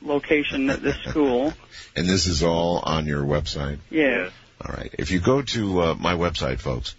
location 0.02 0.70
at 0.70 0.82
this 0.82 0.98
school. 1.08 1.54
And 1.96 2.08
this 2.08 2.28
is 2.28 2.44
all 2.44 2.80
on 2.84 3.08
your 3.08 3.24
website? 3.24 3.80
Yes. 3.90 4.32
All 4.64 4.72
right. 4.74 4.94
If 4.98 5.10
you 5.12 5.20
go 5.20 5.42
to 5.42 5.82
uh, 5.82 5.96
my 5.96 6.14
website, 6.14 6.60
folks, 6.60 6.96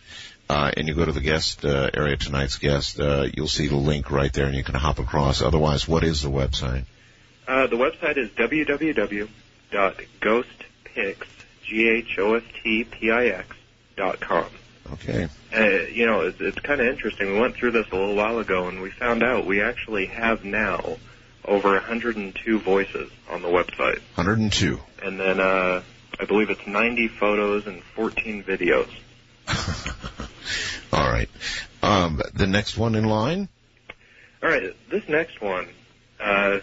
uh, 0.49 0.73
and 0.77 0.89
you 0.89 0.95
go 0.95 1.05
to 1.05 1.13
the 1.13 1.21
guest 1.21 1.65
uh, 1.65 1.91
area, 1.95 2.17
tonight's 2.17 2.59
guest, 2.59 2.99
uh, 2.99 3.29
you'll 3.33 3.47
see 3.47 3.69
the 3.69 3.77
link 3.77 4.11
right 4.11 4.33
there, 4.33 4.47
and 4.47 4.57
you 4.57 4.65
can 4.65 4.75
hop 4.75 4.99
across. 4.99 5.43
Otherwise, 5.43 5.87
what 5.87 6.03
is 6.03 6.23
the 6.23 6.29
website? 6.29 6.85
Uh, 7.47 7.69
the 7.69 7.77
website 7.77 8.19
is 8.19 8.31
www.ghostpix, 8.31 9.29
G-H-O-S-T-P-I-X 11.63 13.57
dot 13.97 14.21
com. 14.21 14.47
Okay. 14.93 15.29
Uh, 15.57 15.61
you 15.93 16.07
know, 16.07 16.23
it's, 16.23 16.41
it's 16.41 16.59
kind 16.61 16.81
of 16.81 16.87
interesting. 16.87 17.33
We 17.33 17.41
went 17.41 17.57
through 17.57 17.73
this 17.73 17.87
a 17.93 17.97
little 17.97 18.15
while 18.15 18.39
ago, 18.39 18.69
and 18.69 18.81
we 18.81 18.91
found 18.91 19.23
out 19.23 19.47
we 19.47 19.61
actually 19.61 20.07
have 20.07 20.45
now 20.45 20.97
over 21.45 21.73
102 21.73 22.61
voices 22.61 23.11
on 23.29 23.43
the 23.43 23.49
website. 23.49 24.01
102. 24.15 24.81
And 25.03 25.19
then 25.19 25.41
uh, 25.41 25.83
I 26.19 26.25
believe 26.25 26.51
it's 26.51 26.67
90 26.67 27.09
photos 27.09 27.67
and 27.67 27.83
14 27.83 28.45
videos. 28.45 28.91
All 30.93 31.09
right. 31.11 31.29
Um, 31.83 32.21
the 32.35 32.47
next 32.47 32.77
one 32.77 32.95
in 32.95 33.05
line? 33.05 33.49
All 34.43 34.49
right, 34.49 34.75
this 34.91 35.07
next 35.09 35.41
one, 35.43 35.69
uh, 36.19 36.61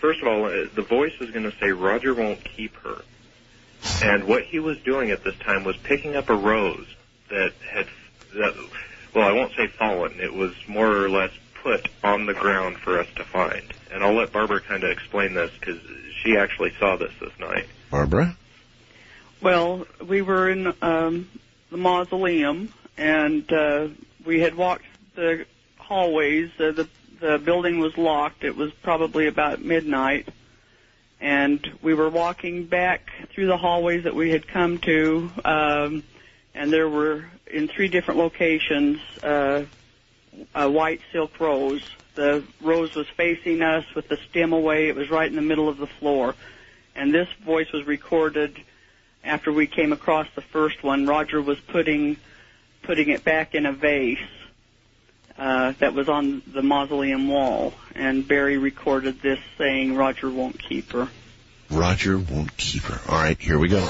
first 0.00 0.22
of 0.22 0.28
all, 0.28 0.44
uh, 0.44 0.66
the 0.74 0.82
voice 0.82 1.14
is 1.20 1.30
going 1.32 1.50
to 1.50 1.56
say 1.58 1.72
Roger 1.72 2.14
won't 2.14 2.44
keep 2.44 2.76
her. 2.76 3.02
And 4.02 4.24
what 4.24 4.44
he 4.44 4.58
was 4.58 4.78
doing 4.78 5.10
at 5.10 5.24
this 5.24 5.36
time 5.38 5.64
was 5.64 5.76
picking 5.76 6.16
up 6.16 6.30
a 6.30 6.34
rose 6.34 6.86
that 7.30 7.52
had, 7.70 7.86
that, 8.34 8.54
well, 9.14 9.28
I 9.28 9.32
won't 9.32 9.54
say 9.54 9.66
fallen. 9.66 10.20
It 10.20 10.32
was 10.32 10.52
more 10.66 11.04
or 11.04 11.08
less 11.08 11.30
put 11.62 11.88
on 12.04 12.26
the 12.26 12.34
ground 12.34 12.76
for 12.78 12.98
us 12.98 13.08
to 13.16 13.24
find. 13.24 13.62
And 13.92 14.04
I'll 14.04 14.14
let 14.14 14.32
Barbara 14.32 14.60
kind 14.60 14.84
of 14.84 14.90
explain 14.90 15.34
this 15.34 15.50
because 15.58 15.80
she 16.22 16.36
actually 16.36 16.72
saw 16.78 16.96
this 16.96 17.12
this 17.20 17.32
night. 17.38 17.66
Barbara? 17.90 18.36
Well, 19.40 19.86
we 20.04 20.22
were 20.22 20.50
in 20.50 20.72
um, 20.82 21.28
the 21.70 21.76
mausoleum, 21.76 22.72
and 22.96 23.50
uh, 23.52 23.88
we 24.24 24.40
had 24.40 24.54
walked 24.54 24.84
the 25.14 25.46
hallways. 25.78 26.50
Uh, 26.58 26.72
the 26.72 26.88
the 27.20 27.38
building 27.38 27.80
was 27.80 27.96
locked. 27.98 28.44
It 28.44 28.56
was 28.56 28.72
probably 28.82 29.26
about 29.26 29.60
midnight, 29.60 30.28
and 31.20 31.66
we 31.82 31.94
were 31.94 32.08
walking 32.08 32.66
back 32.66 33.10
through 33.30 33.46
the 33.46 33.56
hallways 33.56 34.04
that 34.04 34.14
we 34.14 34.30
had 34.30 34.46
come 34.46 34.78
to, 34.78 35.30
um, 35.44 36.04
and 36.58 36.72
there 36.72 36.88
were 36.88 37.24
in 37.46 37.68
three 37.68 37.86
different 37.86 38.18
locations 38.18 38.98
uh, 39.22 39.64
a 40.54 40.68
white 40.68 41.00
silk 41.12 41.38
rose. 41.38 41.82
The 42.16 42.42
rose 42.60 42.94
was 42.96 43.06
facing 43.16 43.62
us 43.62 43.84
with 43.94 44.08
the 44.08 44.18
stem 44.28 44.52
away. 44.52 44.88
It 44.88 44.96
was 44.96 45.08
right 45.08 45.28
in 45.28 45.36
the 45.36 45.42
middle 45.42 45.68
of 45.68 45.78
the 45.78 45.86
floor, 45.86 46.34
and 46.96 47.14
this 47.14 47.28
voice 47.44 47.70
was 47.72 47.86
recorded 47.86 48.56
after 49.22 49.52
we 49.52 49.68
came 49.68 49.92
across 49.92 50.26
the 50.34 50.40
first 50.40 50.82
one. 50.82 51.06
Roger 51.06 51.40
was 51.40 51.60
putting 51.60 52.16
putting 52.82 53.08
it 53.08 53.22
back 53.22 53.54
in 53.54 53.64
a 53.64 53.72
vase 53.72 54.18
uh, 55.38 55.72
that 55.78 55.94
was 55.94 56.08
on 56.08 56.42
the 56.48 56.62
mausoleum 56.62 57.28
wall, 57.28 57.72
and 57.94 58.26
Barry 58.26 58.58
recorded 58.58 59.22
this 59.22 59.38
saying, 59.56 59.94
"Roger 59.94 60.28
won't 60.28 60.58
keep 60.58 60.90
her." 60.90 61.08
Roger 61.70 62.18
won't 62.18 62.56
keep 62.56 62.82
her. 62.82 63.00
All 63.12 63.22
right, 63.22 63.38
here 63.38 63.60
we 63.60 63.68
go. 63.68 63.86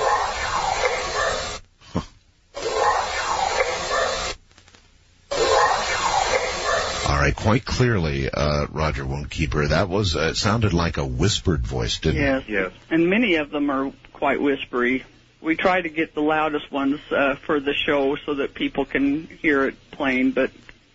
All 7.29 7.33
right, 7.33 7.37
quite 7.37 7.65
clearly, 7.67 8.31
uh, 8.31 8.69
Roger 8.71 9.05
won't 9.05 9.29
keep 9.29 9.53
her. 9.53 9.67
That 9.69 9.91
was 9.91 10.17
uh, 10.17 10.31
it 10.31 10.39
sounded 10.39 10.73
like 10.73 10.97
a 10.97 11.05
whispered 11.05 11.67
voice, 11.67 11.99
didn't 11.99 12.23
Yes. 12.23 12.45
it? 12.49 12.53
Yes. 12.53 12.73
And 12.89 13.11
many 13.11 13.35
of 13.35 13.51
them 13.51 13.69
are 13.69 13.93
quite 14.15 14.41
whispery. 14.41 15.05
We 15.43 15.55
try 15.55 15.79
to 15.83 15.91
get 15.91 16.15
the 16.15 16.23
loudest 16.23 16.73
ones 16.73 17.01
uh, 17.11 17.35
for 17.35 17.61
the 17.61 17.75
show 17.75 18.17
so 18.25 18.37
that 18.37 18.55
people 18.55 18.87
can 18.87 19.27
hear 19.27 19.67
it 19.67 19.75
plain, 19.91 20.31
but 20.31 20.53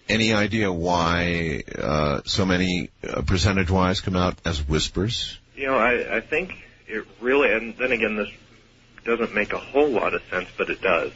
Any 0.10 0.34
idea 0.34 0.72
why 0.74 1.62
uh, 1.78 2.22
so 2.26 2.46
many 2.48 2.90
uh, 3.08 3.22
percentage-wise 3.22 4.02
come 4.02 4.16
out 4.16 4.36
as 4.44 4.68
whispers? 4.68 5.38
You 5.56 5.68
know, 5.68 5.78
I, 5.78 6.18
I 6.18 6.22
think 6.22 6.56
it 6.88 7.06
really, 7.22 7.54
and 7.54 7.78
then 7.78 7.92
again, 7.92 8.16
this 8.16 8.30
doesn't 9.06 9.36
make 9.36 9.54
a 9.54 9.60
whole 9.60 9.90
lot 9.90 10.16
of 10.16 10.24
sense, 10.32 10.50
but 10.58 10.72
it 10.72 10.82
does. 10.82 11.12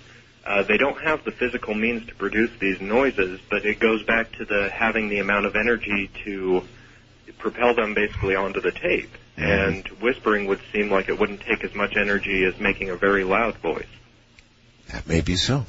Uh, 0.48 0.64
they 0.64 0.78
don't 0.78 1.02
have 1.02 1.26
the 1.26 1.32
physical 1.32 1.74
means 1.74 2.06
to 2.08 2.16
produce 2.16 2.50
these 2.60 2.80
noises, 2.80 3.38
but 3.50 3.66
it 3.66 3.80
goes 3.80 4.02
back 4.04 4.32
to 4.32 4.46
the 4.46 4.70
having 4.70 5.10
the 5.10 5.20
amount 5.20 5.46
of 5.46 5.58
energy 5.58 6.10
to 6.24 6.64
propel 7.38 7.76
them 7.76 7.94
basically 7.94 8.34
onto 8.34 8.62
the 8.62 8.72
tape. 8.72 9.10
And 9.36 9.86
whispering 10.02 10.48
would 10.48 10.62
seem 10.72 10.90
like 10.90 11.10
it 11.10 11.20
wouldn't 11.20 11.42
take 11.42 11.64
as 11.66 11.76
much 11.76 11.98
energy 11.98 12.46
as 12.46 12.58
making 12.60 12.90
a 12.90 12.96
very 12.96 13.26
loud 13.26 13.58
voice. 13.58 13.86
That 14.92 15.06
may 15.06 15.20
be 15.20 15.36
so. 15.36 15.66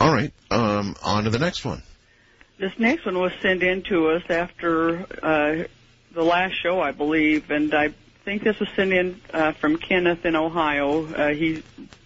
All 0.00 0.12
right, 0.12 0.32
um, 0.50 0.96
on 1.02 1.24
to 1.24 1.30
the 1.30 1.38
next 1.38 1.64
one. 1.64 1.82
this 2.58 2.72
next 2.78 3.04
one 3.04 3.18
was 3.18 3.32
sent 3.42 3.62
in 3.62 3.82
to 3.82 4.08
us 4.08 4.22
after 4.30 5.06
uh, 5.22 5.64
the 6.12 6.24
last 6.24 6.54
show, 6.54 6.80
I 6.80 6.92
believe, 6.92 7.50
and 7.50 7.72
I 7.74 7.92
think 8.24 8.42
this 8.42 8.58
was 8.58 8.70
sent 8.74 8.92
in 8.92 9.20
uh, 9.32 9.52
from 9.52 9.76
Kenneth 9.76 10.24
in 10.24 10.34
Ohio. 10.34 11.06
Uh, 11.06 11.28
he 11.28 11.62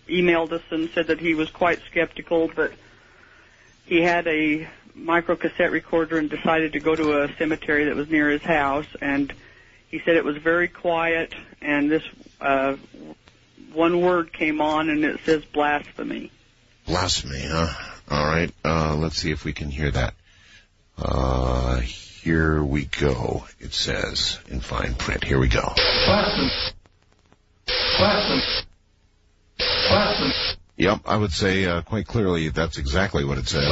emailed 0.09 0.53
us 0.53 0.63
and 0.71 0.91
said 0.91 1.09
that 1.09 1.21
he 1.21 1.35
was 1.35 1.51
quite 1.51 1.81
skeptical, 1.91 2.51
but 2.55 2.73
he 3.85 4.03
had 4.03 4.27
a 4.27 4.69
micro 4.95 5.37
cassette 5.37 5.71
recorder 5.71 6.19
and 6.19 6.31
decided 6.31 6.73
to 6.73 6.81
go 6.81 6.95
to 6.95 7.23
a 7.23 7.37
cemetery 7.37 7.85
that 7.85 7.97
was 7.97 8.09
near 8.09 8.31
his 8.31 8.43
house, 8.43 8.87
and 9.01 9.33
he 9.91 10.01
said 10.01 10.17
it 10.17 10.25
was 10.25 10.37
very 10.37 10.69
quiet, 10.69 11.35
and 11.61 11.91
this 11.91 12.03
uh, 12.41 12.77
one 13.73 14.01
word 14.01 14.33
came 14.33 14.61
on, 14.61 14.89
and 14.89 15.05
it 15.05 15.21
says 15.25 15.45
blasphemy. 15.45 16.31
Blasphemy, 16.87 17.43
huh? 17.47 17.73
All 18.09 18.27
right, 18.27 18.53
uh, 18.65 18.97
let's 18.97 19.17
see 19.17 19.31
if 19.31 19.45
we 19.45 19.53
can 19.53 19.71
hear 19.71 19.91
that. 19.91 20.15
Uh, 20.99 21.81
here 21.81 22.63
we 22.63 22.87
go. 22.87 23.47
It 23.61 23.75
says 23.75 24.39
in 24.49 24.61
fine 24.61 24.95
print. 24.95 25.25
Here 25.25 25.39
we 25.39 25.49
go. 25.49 25.73
Blasphemy. 26.07 26.51
Blasphemy. 27.99 28.43
Blasphemy. 29.59 30.35
Yep, 30.77 31.01
I 31.07 31.17
would 31.17 31.33
say 31.33 31.65
uh, 31.65 31.83
quite 31.83 32.07
clearly 32.07 32.49
that's 32.51 32.79
exactly 32.79 33.25
what 33.25 33.39
it 33.39 33.49
says. 33.49 33.69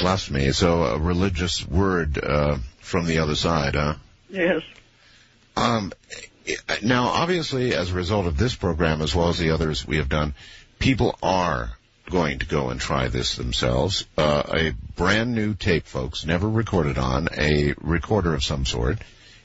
Blasphemy. 0.00 0.52
So 0.52 0.84
a 0.84 0.98
religious 0.98 1.66
word 1.66 2.18
uh, 2.22 2.58
from 2.80 3.06
the 3.06 3.18
other 3.18 3.34
side, 3.34 3.74
huh? 3.74 3.94
Yes. 4.28 4.62
Um, 5.56 5.92
now, 6.82 7.06
obviously, 7.08 7.74
as 7.74 7.90
a 7.90 7.94
result 7.94 8.26
of 8.26 8.36
this 8.36 8.54
program, 8.54 9.02
as 9.02 9.14
well 9.14 9.28
as 9.28 9.38
the 9.38 9.50
others 9.50 9.86
we 9.86 9.96
have 9.96 10.08
done, 10.08 10.34
people 10.78 11.18
are 11.22 11.70
going 12.10 12.38
to 12.38 12.46
go 12.46 12.70
and 12.70 12.80
try 12.80 13.08
this 13.08 13.36
themselves. 13.36 14.06
Uh, 14.16 14.42
a 14.48 14.70
brand 14.96 15.34
new 15.34 15.54
tape, 15.54 15.86
folks, 15.86 16.24
never 16.24 16.48
recorded 16.48 16.98
on, 16.98 17.28
a 17.36 17.74
recorder 17.80 18.34
of 18.34 18.44
some 18.44 18.64
sort, 18.64 18.98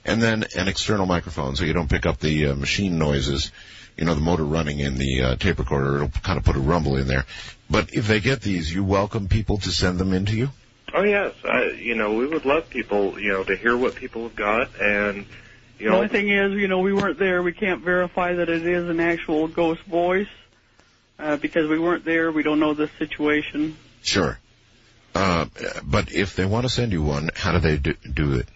and 0.06 0.22
then 0.22 0.46
an 0.56 0.68
external 0.68 1.06
microphone 1.06 1.56
so 1.56 1.66
you 1.66 1.74
don't 1.74 1.90
pick 1.90 2.06
up 2.06 2.20
the 2.20 2.48
uh, 2.48 2.56
machine 2.56 2.98
noises, 2.98 3.52
you 3.98 4.06
know, 4.06 4.14
the 4.14 4.22
motor 4.22 4.44
running 4.44 4.80
in 4.80 4.96
the 4.96 5.22
uh, 5.24 5.36
tape 5.36 5.60
recorder. 5.60 5.96
It'll 5.96 6.10
kind 6.10 6.38
of 6.38 6.46
put 6.46 6.56
a 6.56 6.60
rumble 6.60 6.98
in 6.98 7.08
there. 7.08 7.26
But 7.70 7.94
if 7.94 8.08
they 8.08 8.20
get 8.20 8.42
these, 8.42 8.74
you 8.74 8.84
welcome 8.84 9.28
people 9.28 9.58
to 9.60 9.72
send 9.72 10.00
them 10.00 10.14
in 10.14 10.26
to 10.26 10.36
you? 10.36 10.50
Oh 10.94 11.04
yes, 11.04 11.34
I, 11.44 11.72
you 11.72 11.96
know, 11.96 12.14
we 12.14 12.28
would 12.28 12.46
love 12.46 12.70
people, 12.70 13.20
you 13.20 13.32
know, 13.32 13.44
to 13.44 13.56
hear 13.56 13.76
what 13.76 13.96
people 13.96 14.24
have 14.24 14.36
got, 14.36 14.80
and 14.80 15.26
you 15.80 15.88
know. 15.90 15.94
The 15.94 15.98
only 15.98 16.08
thing 16.10 16.30
is, 16.30 16.52
you 16.54 16.68
know, 16.68 16.80
we 16.80 16.94
weren't 16.94 17.18
there. 17.18 17.42
We 17.42 17.52
can't 17.52 17.82
verify 17.82 18.34
that 18.34 18.48
it 18.48 18.64
is 18.66 18.88
an 18.88 19.00
actual 19.00 19.48
ghost 19.48 19.82
voice 19.84 20.28
uh, 21.18 21.38
because 21.38 21.68
we 21.68 21.80
weren't 21.80 22.06
there. 22.06 22.32
We 22.32 22.44
don't 22.44 22.60
know 22.60 22.76
the 22.76 22.92
situation. 23.00 23.76
Sure. 24.04 24.38
Uh, 25.16 25.46
but 25.84 26.12
if 26.12 26.36
they 26.36 26.46
want 26.46 26.66
to 26.66 26.70
send 26.70 26.92
you 26.92 27.02
one, 27.02 27.32
how 27.36 27.54
do 27.54 27.60
they 27.60 27.78
do, 27.78 27.94
do 27.94 28.34
it? 28.36 28.48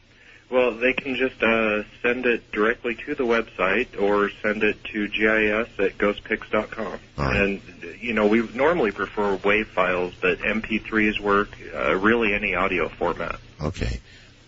Well, 0.50 0.76
they 0.76 0.94
can 0.94 1.16
just 1.16 1.44
uh, 1.44 1.84
send 2.02 2.26
it 2.26 2.52
directly 2.54 2.96
to 3.06 3.16
the 3.16 3.26
website 3.26 4.02
or 4.02 4.30
send 4.42 4.64
it 4.64 4.82
to 4.86 5.08
GIS 5.10 5.68
at 5.78 5.98
ghostpix.com. 5.98 7.00
And, 7.18 7.62
you 8.00 8.14
know, 8.14 8.28
we 8.28 8.48
normally 8.54 8.92
prefer 8.92 9.38
WAV 9.38 9.66
files, 9.68 10.14
but 10.22 10.40
MP3s 10.40 11.20
work, 11.20 11.50
uh, 11.76 11.96
really 11.96 12.34
any 12.34 12.56
audio 12.56 12.88
format. 12.88 13.40
Okay. 13.62 14.00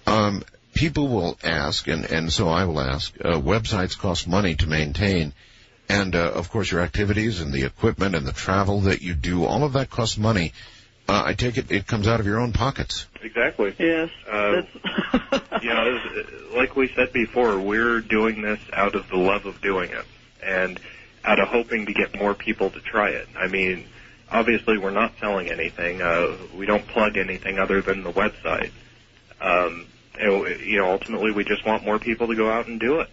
Um, 0.07 0.43
people 0.73 1.09
will 1.09 1.37
ask, 1.43 1.87
and, 1.87 2.05
and 2.05 2.31
so 2.31 2.47
I 2.47 2.63
will 2.63 2.79
ask, 2.79 3.13
uh, 3.19 3.33
websites 3.33 3.97
cost 3.97 4.25
money 4.25 4.55
to 4.55 4.67
maintain. 4.67 5.33
And, 5.89 6.15
uh, 6.15 6.31
of 6.31 6.49
course, 6.49 6.71
your 6.71 6.81
activities 6.81 7.41
and 7.41 7.51
the 7.51 7.65
equipment 7.65 8.15
and 8.15 8.25
the 8.25 8.31
travel 8.31 8.81
that 8.81 9.01
you 9.01 9.15
do, 9.15 9.43
all 9.43 9.63
of 9.63 9.73
that 9.73 9.89
costs 9.89 10.17
money. 10.17 10.53
Uh, 11.09 11.23
I 11.25 11.33
take 11.33 11.57
it 11.57 11.71
it 11.71 11.87
comes 11.87 12.07
out 12.07 12.19
of 12.19 12.27
your 12.27 12.39
own 12.39 12.53
pockets. 12.53 13.07
Exactly. 13.23 13.73
Yes. 13.79 14.11
You 15.61 15.69
know, 15.69 15.95
as- 15.95 16.55
like 16.55 16.75
we 16.75 16.89
said 16.95 17.11
before, 17.13 17.59
we're 17.59 18.01
doing 18.01 18.41
this 18.41 18.59
out 18.73 18.95
of 18.95 19.07
the 19.09 19.17
love 19.17 19.45
of 19.45 19.61
doing 19.61 19.91
it 19.91 20.05
and 20.43 20.79
out 21.25 21.39
of 21.39 21.47
hoping 21.49 21.85
to 21.85 21.93
get 21.93 22.17
more 22.17 22.33
people 22.33 22.69
to 22.69 22.79
try 22.81 23.09
it. 23.09 23.27
I 23.37 23.47
mean, 23.47 23.87
obviously 24.31 24.77
we're 24.77 24.91
not 24.91 25.13
selling 25.19 25.49
anything. 25.49 26.01
Uh, 26.01 26.37
we 26.55 26.65
don't 26.65 26.87
plug 26.87 27.17
anything 27.17 27.59
other 27.59 27.81
than 27.81 28.03
the 28.03 28.11
website. 28.11 28.71
Um, 29.41 29.87
and, 30.19 30.59
you 30.65 30.79
know, 30.79 30.91
ultimately 30.91 31.31
we 31.31 31.43
just 31.43 31.65
want 31.65 31.83
more 31.85 31.99
people 31.99 32.27
to 32.27 32.35
go 32.35 32.49
out 32.51 32.67
and 32.67 32.79
do 32.79 32.99
it. 32.99 33.09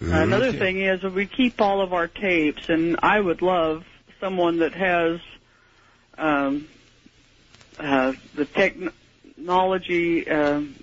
Another 0.00 0.52
thing 0.52 0.80
is 0.80 1.02
we 1.02 1.26
keep 1.26 1.60
all 1.60 1.82
of 1.82 1.92
our 1.92 2.08
tapes, 2.08 2.62
and 2.68 2.96
I 3.02 3.20
would 3.20 3.42
love 3.42 3.84
someone 4.18 4.58
that 4.58 4.72
has 4.72 5.20
um, 6.18 6.68
uh, 7.78 8.12
the 8.34 8.46
technology 8.46 10.28
um 10.28 10.76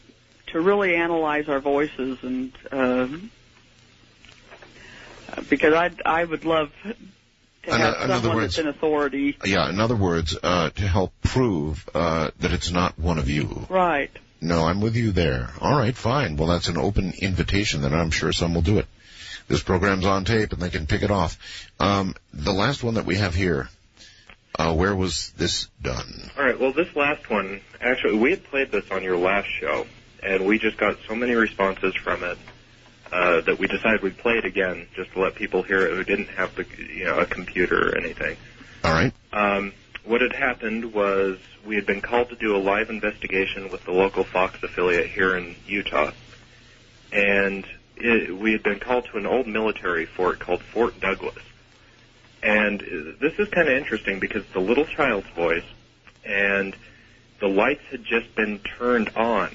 to 0.47 0.61
really 0.61 0.95
analyze 0.95 1.47
our 1.49 1.59
voices, 1.59 2.17
and 2.23 2.51
uh, 2.71 3.07
because 5.49 5.73
I 5.73 5.91
I 6.05 6.23
would 6.23 6.45
love 6.45 6.71
to 6.83 6.95
In 7.73 7.79
have 7.79 7.95
o- 7.95 8.03
in 8.03 8.11
other 8.11 8.21
someone 8.21 8.35
words- 8.37 8.55
that's 8.55 8.63
in 8.63 8.67
authority. 8.67 9.37
Yeah, 9.45 9.69
in 9.69 9.79
other 9.79 9.95
words, 9.95 10.37
uh, 10.41 10.69
to 10.71 10.87
help 10.87 11.13
prove 11.23 11.87
uh, 11.93 12.31
that 12.39 12.51
it's 12.53 12.71
not 12.71 12.97
one 12.97 13.17
of 13.17 13.29
you. 13.29 13.65
Right. 13.69 14.11
No, 14.39 14.65
I'm 14.65 14.81
with 14.81 14.95
you 14.95 15.11
there. 15.11 15.49
All 15.59 15.75
right, 15.77 15.95
fine. 15.95 16.37
Well, 16.37 16.47
that's 16.49 16.67
an 16.67 16.77
open 16.77 17.13
invitation, 17.19 17.81
then 17.81 17.93
I'm 17.93 18.11
sure 18.11 18.31
some 18.31 18.53
will 18.53 18.61
do 18.61 18.77
it. 18.77 18.85
This 19.47 19.63
program's 19.63 20.05
on 20.05 20.25
tape, 20.25 20.53
and 20.53 20.61
they 20.61 20.69
can 20.69 20.85
pick 20.85 21.01
it 21.01 21.09
off. 21.09 21.37
Um, 21.79 22.13
the 22.33 22.53
last 22.53 22.83
one 22.83 22.95
that 22.95 23.05
we 23.05 23.15
have 23.15 23.33
here, 23.33 23.67
uh, 24.59 24.73
where 24.75 24.95
was 24.95 25.31
this 25.37 25.67
done? 25.81 26.29
All 26.37 26.43
right. 26.45 26.59
Well, 26.59 26.71
this 26.71 26.95
last 26.95 27.27
one, 27.31 27.61
actually, 27.81 28.17
we 28.19 28.29
had 28.31 28.43
played 28.43 28.71
this 28.71 28.85
on 28.91 29.01
your 29.03 29.17
last 29.17 29.47
show, 29.49 29.87
and 30.23 30.45
we 30.45 30.59
just 30.59 30.77
got 30.77 30.97
so 31.07 31.15
many 31.15 31.33
responses 31.33 31.95
from 31.95 32.23
it 32.23 32.37
uh, 33.11 33.41
that 33.41 33.57
we 33.59 33.67
decided 33.67 34.01
we'd 34.01 34.17
play 34.17 34.33
it 34.33 34.45
again 34.45 34.87
just 34.95 35.11
to 35.13 35.19
let 35.19 35.35
people 35.35 35.63
hear 35.63 35.87
it 35.87 35.93
who 35.93 36.03
didn't 36.03 36.29
have 36.29 36.55
the, 36.55 36.65
you 36.93 37.05
know, 37.05 37.19
a 37.19 37.25
computer 37.25 37.89
or 37.89 37.97
anything. 37.97 38.37
All 38.83 38.91
right. 38.91 39.13
Um, 39.31 39.73
what 40.03 40.21
had 40.21 40.33
happened 40.33 40.93
was 40.93 41.37
we 41.65 41.75
had 41.75 41.85
been 41.85 42.01
called 42.01 42.29
to 42.29 42.35
do 42.35 42.55
a 42.55 42.59
live 42.59 42.89
investigation 42.89 43.69
with 43.69 43.83
the 43.85 43.91
local 43.91 44.23
Fox 44.23 44.61
affiliate 44.63 45.07
here 45.07 45.35
in 45.35 45.55
Utah, 45.65 46.11
and 47.11 47.65
it, 47.97 48.35
we 48.35 48.53
had 48.53 48.63
been 48.63 48.79
called 48.79 49.05
to 49.11 49.17
an 49.17 49.25
old 49.25 49.47
military 49.47 50.05
fort 50.05 50.39
called 50.39 50.61
Fort 50.61 50.99
Douglas. 50.99 51.43
And 52.43 52.79
this 53.19 53.33
is 53.39 53.49
kind 53.49 53.67
of 53.67 53.73
interesting 53.73 54.19
because 54.19 54.45
the 54.53 54.59
little 54.59 54.85
child's 54.85 55.27
voice 55.29 55.65
and 56.23 56.75
the 57.39 57.47
lights 57.47 57.81
had 57.89 58.03
just 58.03 58.33
been 58.35 58.59
turned 58.59 59.09
on 59.09 59.49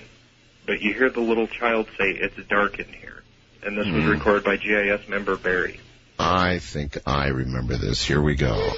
but 0.67 0.81
you 0.81 0.95
hear 0.95 1.11
the 1.11 1.21
little 1.21 1.47
child 1.47 1.87
say, 1.99 2.11
"It's 2.11 2.37
dark 2.49 2.79
in 2.79 2.87
here," 2.87 3.23
and 3.63 3.77
this 3.77 3.87
was 3.87 4.05
Hmm. 4.05 4.11
recorded 4.11 4.45
by 4.45 4.57
GIS 4.57 5.09
member 5.09 5.37
Barry. 5.37 5.81
I 6.19 6.59
think 6.59 6.99
I 7.07 7.29
remember 7.29 7.77
this. 7.77 8.05
Here 8.05 8.21
we 8.21 8.35
go. 8.35 8.75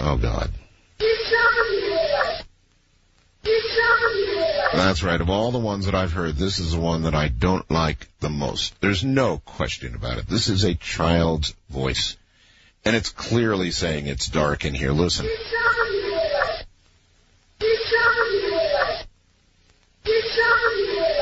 Oh 0.00 0.18
God. 0.20 0.50
That's 4.74 5.02
right. 5.02 5.20
Of 5.20 5.30
all 5.30 5.50
the 5.50 5.58
ones 5.58 5.86
that 5.86 5.94
I've 5.94 6.12
heard, 6.12 6.36
this 6.36 6.58
is 6.58 6.72
the 6.72 6.80
one 6.80 7.02
that 7.02 7.14
I 7.14 7.28
don't 7.28 7.68
like 7.70 8.06
the 8.20 8.28
most. 8.28 8.80
There's 8.80 9.02
no 9.02 9.38
question 9.38 9.94
about 9.94 10.18
it. 10.18 10.28
This 10.28 10.48
is 10.48 10.64
a 10.64 10.74
child's 10.74 11.54
voice. 11.70 12.16
And 12.84 12.94
it's 12.94 13.10
clearly 13.10 13.70
saying 13.70 14.06
it's 14.06 14.28
dark 14.28 14.64
in 14.64 14.74
here. 14.74 14.92
Listen. 14.92 15.26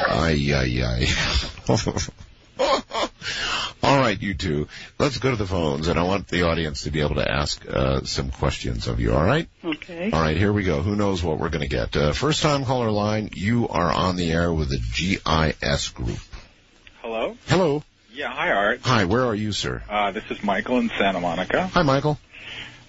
Ay, 0.09 0.53
ay, 0.55 0.83
ay. 0.83 1.07
all 3.83 3.99
right, 3.99 4.21
you 4.21 4.35
two. 4.35 4.69
Let's 4.99 5.19
go 5.19 5.31
to 5.31 5.37
the 5.37 5.47
phones, 5.47 5.89
and 5.89 5.99
I 5.99 6.03
want 6.03 6.29
the 6.29 6.43
audience 6.43 6.83
to 6.83 6.91
be 6.91 7.01
able 7.01 7.17
to 7.17 7.31
ask 7.31 7.65
uh, 7.69 8.03
some 8.05 8.31
questions 8.31 8.87
of 8.87 9.01
you, 9.01 9.15
all 9.15 9.25
right? 9.25 9.49
Okay. 9.65 10.11
All 10.11 10.21
right, 10.21 10.37
here 10.37 10.53
we 10.53 10.65
go. 10.65 10.83
Who 10.83 10.97
knows 10.97 11.23
what 11.23 11.39
we're 11.39 11.49
going 11.49 11.63
to 11.63 11.69
get? 11.69 11.97
Uh, 11.97 12.13
first 12.13 12.43
time 12.43 12.65
caller 12.65 12.91
line, 12.91 13.31
you 13.35 13.69
are 13.69 13.93
on 13.93 14.17
the 14.17 14.33
air 14.33 14.53
with 14.53 14.71
the 14.71 14.79
GIS 14.79 15.89
group. 15.91 16.19
Hello? 17.03 17.37
Hello. 17.47 17.83
Yeah, 18.13 18.31
hi, 18.31 18.51
Art. 18.51 18.81
Hi, 18.85 19.05
where 19.05 19.25
are 19.25 19.35
you, 19.35 19.53
sir? 19.53 19.83
Uh, 19.91 20.13
this 20.13 20.25
is 20.31 20.43
Michael 20.43 20.79
in 20.79 20.91
Santa 20.99 21.21
Monica. 21.21 21.67
Hi, 21.67 21.83
Michael. 21.83 22.19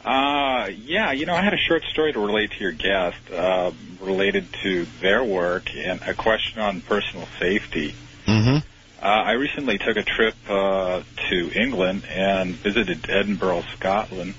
Uh, 0.08 0.68
yeah, 0.86 1.12
you 1.12 1.26
know, 1.26 1.36
I 1.36 1.42
had 1.42 1.54
a 1.54 1.58
short 1.58 1.84
story 1.84 2.14
to 2.14 2.20
relate 2.20 2.52
to 2.52 2.60
your 2.62 2.72
guest, 2.72 3.18
uh, 3.30 3.72
related 4.00 4.48
to 4.64 4.88
their 5.02 5.22
work 5.22 5.70
and 5.76 6.02
a 6.04 6.14
question 6.14 6.62
on 6.62 6.80
personal 6.80 7.28
safety. 7.38 7.94
Mm-hmm. 8.26 8.60
Uh, 9.04 9.06
I 9.06 9.34
recently 9.34 9.78
took 9.78 9.98
a 9.98 10.04
trip, 10.04 10.36
uh, 10.48 11.02
to 11.30 11.52
England 11.54 12.06
and 12.10 12.56
visited 12.56 13.10
Edinburgh, 13.10 13.66
Scotland, 13.76 14.36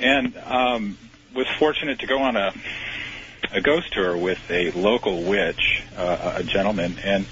and, 0.00 0.34
um, 0.38 0.96
was 1.34 1.46
fortunate 1.58 1.98
to 1.98 2.06
go 2.06 2.22
on 2.22 2.36
a, 2.36 2.54
a 3.52 3.60
ghost 3.60 3.92
tour 3.92 4.16
with 4.16 4.40
a 4.50 4.70
local 4.70 5.24
witch, 5.24 5.82
uh, 5.94 6.36
a 6.36 6.42
gentleman, 6.42 6.96
and 7.04 7.26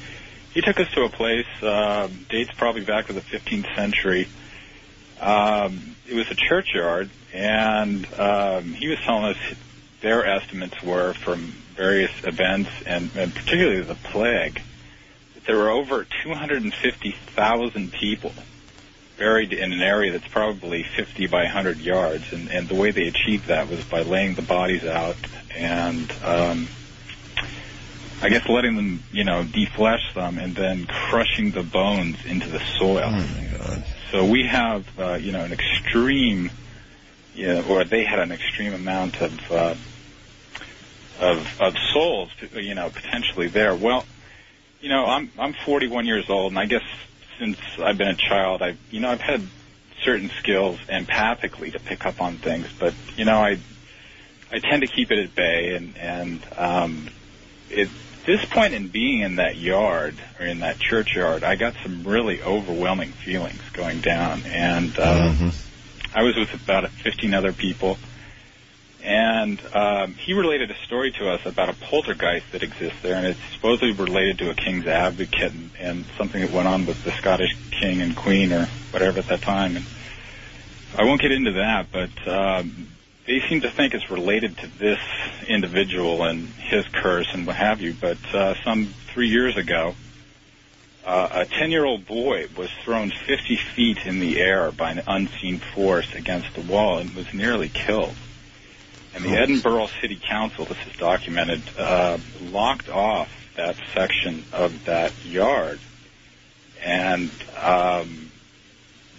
he 0.53 0.61
took 0.61 0.79
us 0.79 0.91
to 0.91 1.05
a 1.05 1.09
place, 1.09 1.47
uh, 1.63 2.09
dates 2.29 2.51
probably 2.59 2.85
back 2.85 3.07
to 3.07 3.15
the 3.15 3.23
15th 3.23 3.75
century. 3.75 4.29
Um, 5.21 5.97
it 6.09 6.15
was 6.15 6.31
a 6.31 6.35
churchyard, 6.35 7.11
and 7.33 8.07
um, 8.19 8.65
he 8.75 8.89
was 8.89 8.99
telling 9.05 9.25
us 9.25 9.37
their 10.03 10.27
estimates 10.27 10.83
were 10.83 11.15
from 11.25 11.55
various 11.75 12.13
events, 12.25 12.71
and, 12.85 13.11
and 13.15 13.35
particularly 13.35 13.83
the 13.83 13.97
plague, 14.13 14.61
that 15.35 15.45
there 15.47 15.57
were 15.57 15.71
over 15.71 16.07
250,000 16.23 17.93
people 17.93 18.33
buried 19.19 19.53
in 19.53 19.73
an 19.73 19.81
area 19.81 20.13
that's 20.13 20.29
probably 20.29 20.85
50 20.97 21.27
by 21.29 21.45
100 21.45 21.81
yards, 21.81 22.25
and, 22.33 22.49
and 22.51 22.69
the 22.69 22.75
way 22.75 22.91
they 22.91 23.07
achieved 23.07 23.49
that 23.49 23.69
was 23.69 23.83
by 23.85 24.03
laying 24.03 24.35
the 24.35 24.43
bodies 24.43 24.85
out 24.85 25.17
and 25.57 26.13
um, 26.23 26.69
I 28.21 28.29
guess 28.29 28.49
letting 28.49 28.77
them, 28.77 29.05
you 29.13 29.25
know, 29.25 29.45
deflesh 29.45 30.15
them 30.15 30.39
and 30.39 30.55
then 30.55 30.87
crushing 30.87 31.51
the 31.51 31.63
bones 31.63 32.17
into 32.25 32.49
the 32.49 32.61
soil. 32.79 33.11
So 34.13 34.25
we 34.25 34.47
have, 34.51 34.85
uh, 34.99 35.15
you 35.15 35.33
know, 35.33 35.45
an 35.45 35.53
extreme, 35.53 36.51
yeah, 37.35 37.63
or 37.69 37.85
they 37.85 38.05
had 38.05 38.19
an 38.19 38.33
extreme 38.33 38.73
amount 38.75 39.17
of 39.17 39.33
uh, 39.51 39.75
of 41.19 41.39
of 41.59 41.75
souls, 41.93 42.31
you 42.53 42.75
know, 42.75 42.91
potentially 42.91 43.49
there. 43.49 43.75
Well, 43.77 44.07
you 44.81 44.89
know, 44.89 45.07
I'm 45.07 45.33
I'm 45.39 45.55
41 45.65 46.07
years 46.07 46.27
old, 46.29 46.53
and 46.53 46.59
I 46.59 46.67
guess 46.67 46.83
since 47.39 47.57
I've 47.83 47.99
been 47.99 48.09
a 48.09 48.17
child, 48.17 48.63
I've 48.63 48.79
you 48.91 49.01
know 49.01 49.11
I've 49.11 49.21
had 49.21 49.51
certain 50.05 50.31
skills 50.43 50.79
empathically 50.91 51.73
to 51.73 51.81
pick 51.81 52.05
up 52.07 52.21
on 52.21 52.39
things, 52.39 52.67
but 52.79 52.95
you 53.17 53.25
know 53.25 53.39
I 53.39 53.63
I 54.51 54.61
tend 54.61 54.83
to 54.83 54.89
keep 54.89 55.11
it 55.11 55.19
at 55.19 55.35
bay, 55.35 55.75
and 55.75 55.97
and 55.97 56.47
um, 56.57 57.09
at 57.71 57.89
this 58.27 58.45
point 58.45 58.75
in 58.75 58.89
being 58.89 59.21
in 59.21 59.37
that 59.37 59.57
yard 59.57 60.17
or 60.39 60.47
in 60.47 60.61
that 60.61 60.79
churchyard, 60.79 61.45
I 61.45 61.55
got 61.57 61.75
some 61.83 62.05
really 62.05 62.43
overwhelming 62.43 63.13
feelings 63.13 63.63
going 63.73 64.01
down, 64.01 64.43
and 64.47 64.99
uh, 64.99 65.33
I 66.15 66.23
was 66.23 66.37
with 66.37 66.53
about 66.55 66.91
15 66.91 67.33
other 67.35 67.53
people. 67.53 67.99
And 69.03 69.61
um, 69.73 70.15
he 70.15 70.33
related 70.33 70.73
a 70.73 70.77
story 70.85 71.13
to 71.13 71.31
us 71.31 71.47
about 71.47 71.69
a 71.69 71.75
poltergeist 71.75 72.51
that 72.51 72.65
exists 72.65 72.99
there, 73.03 73.15
and 73.15 73.25
it's 73.25 73.39
supposedly 73.55 73.93
related 73.93 74.39
to 74.39 74.51
a 74.51 74.55
king's 74.55 74.89
advocate 74.89 75.53
and, 75.53 75.71
and 75.79 76.05
something 76.19 76.41
that 76.41 76.51
went 76.51 76.67
on 76.67 76.87
with 76.87 77.05
the 77.05 77.13
Scottish 77.13 77.57
king 77.71 78.01
and 78.01 78.17
queen 78.17 78.53
or 78.53 78.67
whatever 78.91 79.21
at 79.21 79.29
that 79.29 79.43
time. 79.43 79.77
And 79.77 79.85
I 80.99 81.05
won't 81.05 81.21
get 81.21 81.31
into 81.31 81.53
that, 81.53 81.87
but 81.93 82.29
um, 82.29 82.89
they 83.27 83.41
seem 83.49 83.61
to 83.63 83.71
think 83.71 83.95
it's 83.95 84.11
related 84.11 84.57
to 84.59 84.67
this 84.79 85.01
individual 85.49 86.23
and 86.23 86.49
his 86.49 86.87
curse 86.89 87.29
and 87.33 87.47
what 87.47 87.57
have 87.57 87.81
you. 87.81 87.95
But 88.01 88.19
uh, 88.33 88.55
some 88.63 88.95
three 89.13 89.29
years 89.29 89.57
ago, 89.57 89.95
uh, 91.05 91.29
a 91.33 91.45
10 91.45 91.71
year 91.71 91.85
old 91.85 92.07
boy 92.07 92.47
was 92.57 92.71
thrown 92.85 93.11
50 93.11 93.57
feet 93.57 93.99
in 94.05 94.21
the 94.21 94.41
air 94.41 94.71
by 94.73 94.93
an 94.93 95.03
unseen 95.07 95.59
force 95.59 96.13
against 96.15 96.55
the 96.55 96.63
wall 96.63 96.99
and 96.99 97.15
was 97.15 97.33
nearly 97.33 97.69
killed. 97.69 98.15
And 99.15 99.25
the 99.25 99.31
Edinburgh 99.31 99.89
City 100.01 100.21
Council, 100.29 100.67
this 100.67 100.77
is 100.87 100.97
documented, 100.99 101.63
uh, 101.79 102.19
locked 102.43 102.91
off 102.91 103.31
that 103.57 103.77
section 103.95 104.45
of 104.53 104.85
that 104.85 105.13
yard 105.25 105.81
and 106.85 107.31
um, 107.61 108.26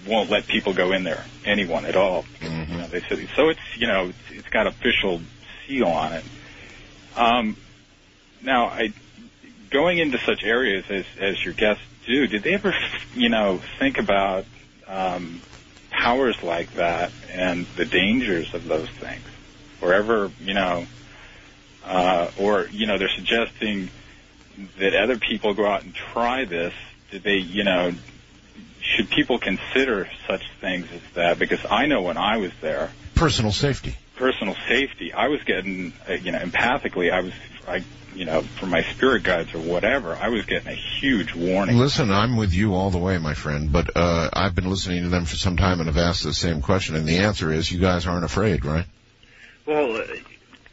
won't 0.08 0.30
let 0.30 0.48
people 0.48 0.74
go 0.74 0.92
in 0.94 1.04
there, 1.04 1.26
anyone 1.46 1.86
at 1.86 1.96
all. 1.96 2.26
You 2.72 2.78
know, 2.78 2.88
they 2.88 3.02
said 3.10 3.18
so. 3.36 3.50
It's 3.50 3.60
you 3.78 3.88
know 3.88 4.10
it's, 4.10 4.20
it's 4.32 4.50
got 4.50 4.68
official 4.68 5.22
seal 5.68 5.88
on 5.88 6.14
it. 6.14 6.26
Um, 7.16 7.58
now, 8.42 8.68
I 8.68 8.94
going 9.72 9.98
into 10.00 10.18
such 10.26 10.44
areas 10.44 10.86
as 10.90 11.06
as 11.20 11.36
your 11.44 11.54
guests 11.54 11.84
do, 12.06 12.28
did 12.28 12.44
they 12.44 12.54
ever 12.54 12.74
you 13.14 13.30
know 13.30 13.62
think 13.80 13.98
about 13.98 14.46
um, 14.88 15.44
powers 15.90 16.38
like 16.42 16.74
that 16.76 17.12
and 17.30 17.68
the 17.78 17.86
dangers 17.86 18.54
of 18.54 18.64
those 18.66 18.90
things, 19.00 19.26
or 19.82 19.94
ever 19.94 20.32
you 20.40 20.54
know, 20.54 20.86
uh, 21.84 22.28
or 22.38 22.68
you 22.72 22.88
know 22.88 22.98
they're 22.98 23.10
suggesting 23.16 23.92
that 24.80 24.96
other 24.96 25.20
people 25.20 25.54
go 25.54 25.66
out 25.68 25.84
and 25.84 25.94
try 26.14 26.46
this. 26.46 26.74
Did 27.12 27.24
they 27.24 27.38
you 27.38 27.64
know 27.64 27.92
should 28.96 29.10
people 29.10 29.38
consider 29.40 30.08
such 30.28 30.44
things 30.62 30.88
as 30.94 31.02
that? 31.14 31.40
Because 31.40 31.60
I 31.70 31.86
know 31.88 32.02
when 32.02 32.18
I 32.18 32.38
was 32.38 32.52
there, 32.62 32.92
Personal 33.16 33.52
safety. 33.52 33.96
personal 34.16 34.56
safety, 34.68 35.14
I 35.14 35.28
was 35.28 35.44
getting, 35.44 35.94
uh, 36.08 36.14
you 36.14 36.32
know, 36.32 36.40
empathically, 36.40 37.12
I 37.12 37.22
was, 37.22 37.34
I, 37.68 37.84
you 38.16 38.26
know, 38.26 38.42
from 38.42 38.70
my 38.70 38.84
spirit 38.94 39.24
guides 39.24 39.54
or 39.54 39.60
whatever, 39.60 40.16
I 40.16 40.30
was 40.30 40.46
getting 40.46 40.70
a 40.70 40.76
huge 40.76 41.34
warning. 41.36 41.78
Listen, 41.78 42.12
I'm 42.12 42.36
with 42.38 42.54
you 42.54 42.74
all 42.76 42.90
the 42.90 42.98
way, 42.98 43.18
my 43.18 43.34
friend, 43.34 43.72
but 43.72 43.96
uh, 43.96 44.30
I've 44.34 44.56
been 44.56 44.70
listening 44.70 45.04
to 45.04 45.10
them 45.10 45.26
for 45.26 45.36
some 45.36 45.58
time 45.58 45.80
and 45.80 45.88
have 45.88 45.98
asked 45.98 46.24
the 46.24 46.34
same 46.34 46.62
question, 46.62 46.96
and 46.96 47.08
the 47.08 47.18
answer 47.18 47.52
is 47.52 47.72
you 47.72 47.80
guys 47.80 48.08
aren't 48.08 48.24
afraid, 48.26 48.64
right? 48.66 48.86
Well, 49.66 49.98
uh, 49.98 50.04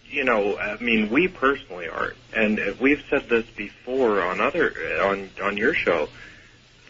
you 0.08 0.24
know, 0.24 0.56
I 0.56 0.76
mean, 0.78 1.10
we 1.10 1.26
personally 1.28 1.88
aren't, 1.88 2.16
and 2.36 2.60
uh, 2.60 2.74
we've 2.80 3.02
said 3.10 3.28
this 3.28 3.44
before 3.56 4.22
on 4.22 4.40
other 4.40 4.72
uh, 5.00 5.08
on 5.08 5.28
on 5.42 5.56
your 5.56 5.74
show 5.74 6.08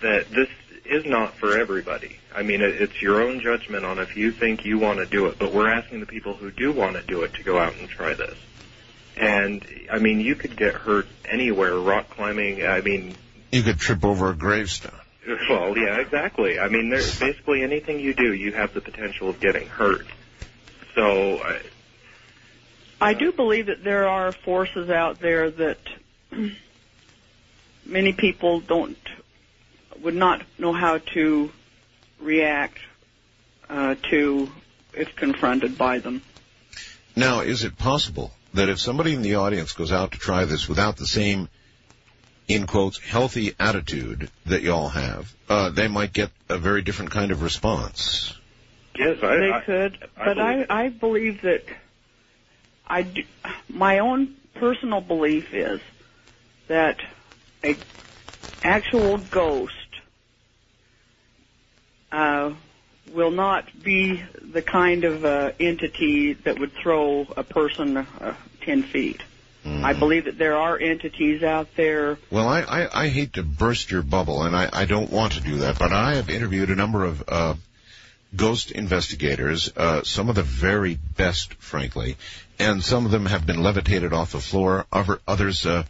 that 0.02 0.28
this 0.30 0.48
is 0.84 1.04
not 1.06 1.34
for 1.36 1.58
everybody. 1.58 2.18
I 2.34 2.42
mean, 2.42 2.60
it's 2.60 3.00
your 3.00 3.22
own 3.22 3.40
judgment 3.40 3.84
on 3.84 3.98
if 3.98 4.16
you 4.16 4.32
think 4.32 4.64
you 4.64 4.78
want 4.78 4.98
to 4.98 5.06
do 5.06 5.26
it, 5.26 5.38
but 5.38 5.52
we're 5.52 5.70
asking 5.70 6.00
the 6.00 6.06
people 6.06 6.34
who 6.34 6.50
do 6.50 6.72
want 6.72 6.96
to 6.96 7.02
do 7.02 7.22
it 7.22 7.34
to 7.34 7.42
go 7.42 7.58
out 7.58 7.74
and 7.76 7.88
try 7.88 8.14
this. 8.14 8.36
And 9.16 9.64
I 9.90 9.98
mean, 9.98 10.20
you 10.20 10.34
could 10.34 10.56
get 10.56 10.74
hurt 10.74 11.06
anywhere, 11.28 11.76
rock 11.76 12.10
climbing. 12.10 12.64
I 12.64 12.80
mean, 12.80 13.16
You 13.52 13.62
could 13.62 13.78
trip 13.78 14.04
over 14.04 14.30
a 14.30 14.34
gravestone. 14.34 14.92
well, 15.48 15.76
yeah, 15.78 16.00
exactly. 16.00 16.58
I 16.58 16.68
mean, 16.68 16.90
there's 16.90 17.18
basically 17.18 17.62
anything 17.62 18.00
you 18.00 18.14
do, 18.14 18.32
you 18.32 18.52
have 18.52 18.74
the 18.74 18.80
potential 18.80 19.30
of 19.30 19.40
getting 19.40 19.68
hurt. 19.68 20.06
So, 20.94 21.38
uh, 21.38 21.58
I 23.00 23.14
do 23.14 23.32
believe 23.32 23.66
that 23.66 23.82
there 23.82 24.08
are 24.08 24.32
forces 24.32 24.90
out 24.90 25.20
there 25.20 25.50
that 25.50 25.78
many 27.86 28.12
people 28.12 28.60
don't 28.60 28.98
would 30.02 30.14
not 30.14 30.42
know 30.58 30.72
how 30.72 30.98
to 30.98 31.50
react 32.20 32.78
uh, 33.68 33.94
to 34.10 34.50
if 34.92 35.14
confronted 35.16 35.76
by 35.76 35.98
them. 35.98 36.22
Now, 37.16 37.40
is 37.40 37.64
it 37.64 37.76
possible 37.78 38.32
that 38.54 38.68
if 38.68 38.78
somebody 38.80 39.14
in 39.14 39.22
the 39.22 39.36
audience 39.36 39.72
goes 39.72 39.92
out 39.92 40.12
to 40.12 40.18
try 40.18 40.44
this 40.44 40.68
without 40.68 40.96
the 40.96 41.06
same, 41.06 41.48
in 42.46 42.66
quotes, 42.66 42.98
healthy 42.98 43.54
attitude 43.58 44.30
that 44.46 44.62
y'all 44.62 44.88
have, 44.88 45.32
uh, 45.48 45.70
they 45.70 45.88
might 45.88 46.12
get 46.12 46.30
a 46.48 46.58
very 46.58 46.82
different 46.82 47.10
kind 47.10 47.30
of 47.30 47.42
response? 47.42 48.34
yes, 48.96 49.18
I, 49.22 49.36
they 49.36 49.50
I, 49.52 49.60
could, 49.60 49.98
I 50.16 50.24
but 50.24 50.34
believe- 50.36 50.66
I 50.70 50.84
I 50.84 50.88
believe 50.88 51.42
that 51.42 51.64
I 52.86 53.02
do, 53.02 53.22
my 53.68 53.98
own 54.00 54.34
personal 54.54 55.00
belief 55.00 55.52
is 55.52 55.80
that 56.68 56.98
a 57.64 57.76
actual 58.62 59.18
ghost 59.18 59.74
uh, 62.14 62.54
will 63.12 63.30
not 63.30 63.64
be 63.82 64.22
the 64.40 64.62
kind 64.62 65.04
of 65.04 65.24
uh, 65.24 65.52
entity 65.58 66.34
that 66.34 66.58
would 66.58 66.72
throw 66.72 67.26
a 67.36 67.42
person 67.42 67.96
uh, 67.96 68.34
ten 68.62 68.82
feet. 68.82 69.20
I 69.66 69.94
believe 69.94 70.26
that 70.26 70.36
there 70.36 70.56
are 70.56 70.78
entities 70.78 71.42
out 71.42 71.68
there. 71.74 72.18
Well, 72.30 72.46
I, 72.46 72.60
I, 72.60 73.04
I 73.04 73.08
hate 73.08 73.32
to 73.34 73.42
burst 73.42 73.90
your 73.90 74.02
bubble, 74.02 74.42
and 74.42 74.54
I, 74.54 74.68
I 74.70 74.84
don't 74.84 75.10
want 75.10 75.32
to 75.34 75.40
do 75.40 75.56
that, 75.60 75.78
but 75.78 75.90
I 75.90 76.16
have 76.16 76.28
interviewed 76.28 76.68
a 76.68 76.74
number 76.74 77.02
of 77.02 77.24
uh, 77.26 77.54
ghost 78.36 78.72
investigators, 78.72 79.72
uh, 79.74 80.02
some 80.02 80.28
of 80.28 80.34
the 80.34 80.42
very 80.42 80.98
best, 81.16 81.54
frankly, 81.54 82.18
and 82.58 82.84
some 82.84 83.06
of 83.06 83.10
them 83.10 83.24
have 83.24 83.46
been 83.46 83.62
levitated 83.62 84.12
off 84.12 84.32
the 84.32 84.40
floor. 84.40 84.84
Other, 84.92 85.20
others 85.26 85.64
uh, 85.64 85.84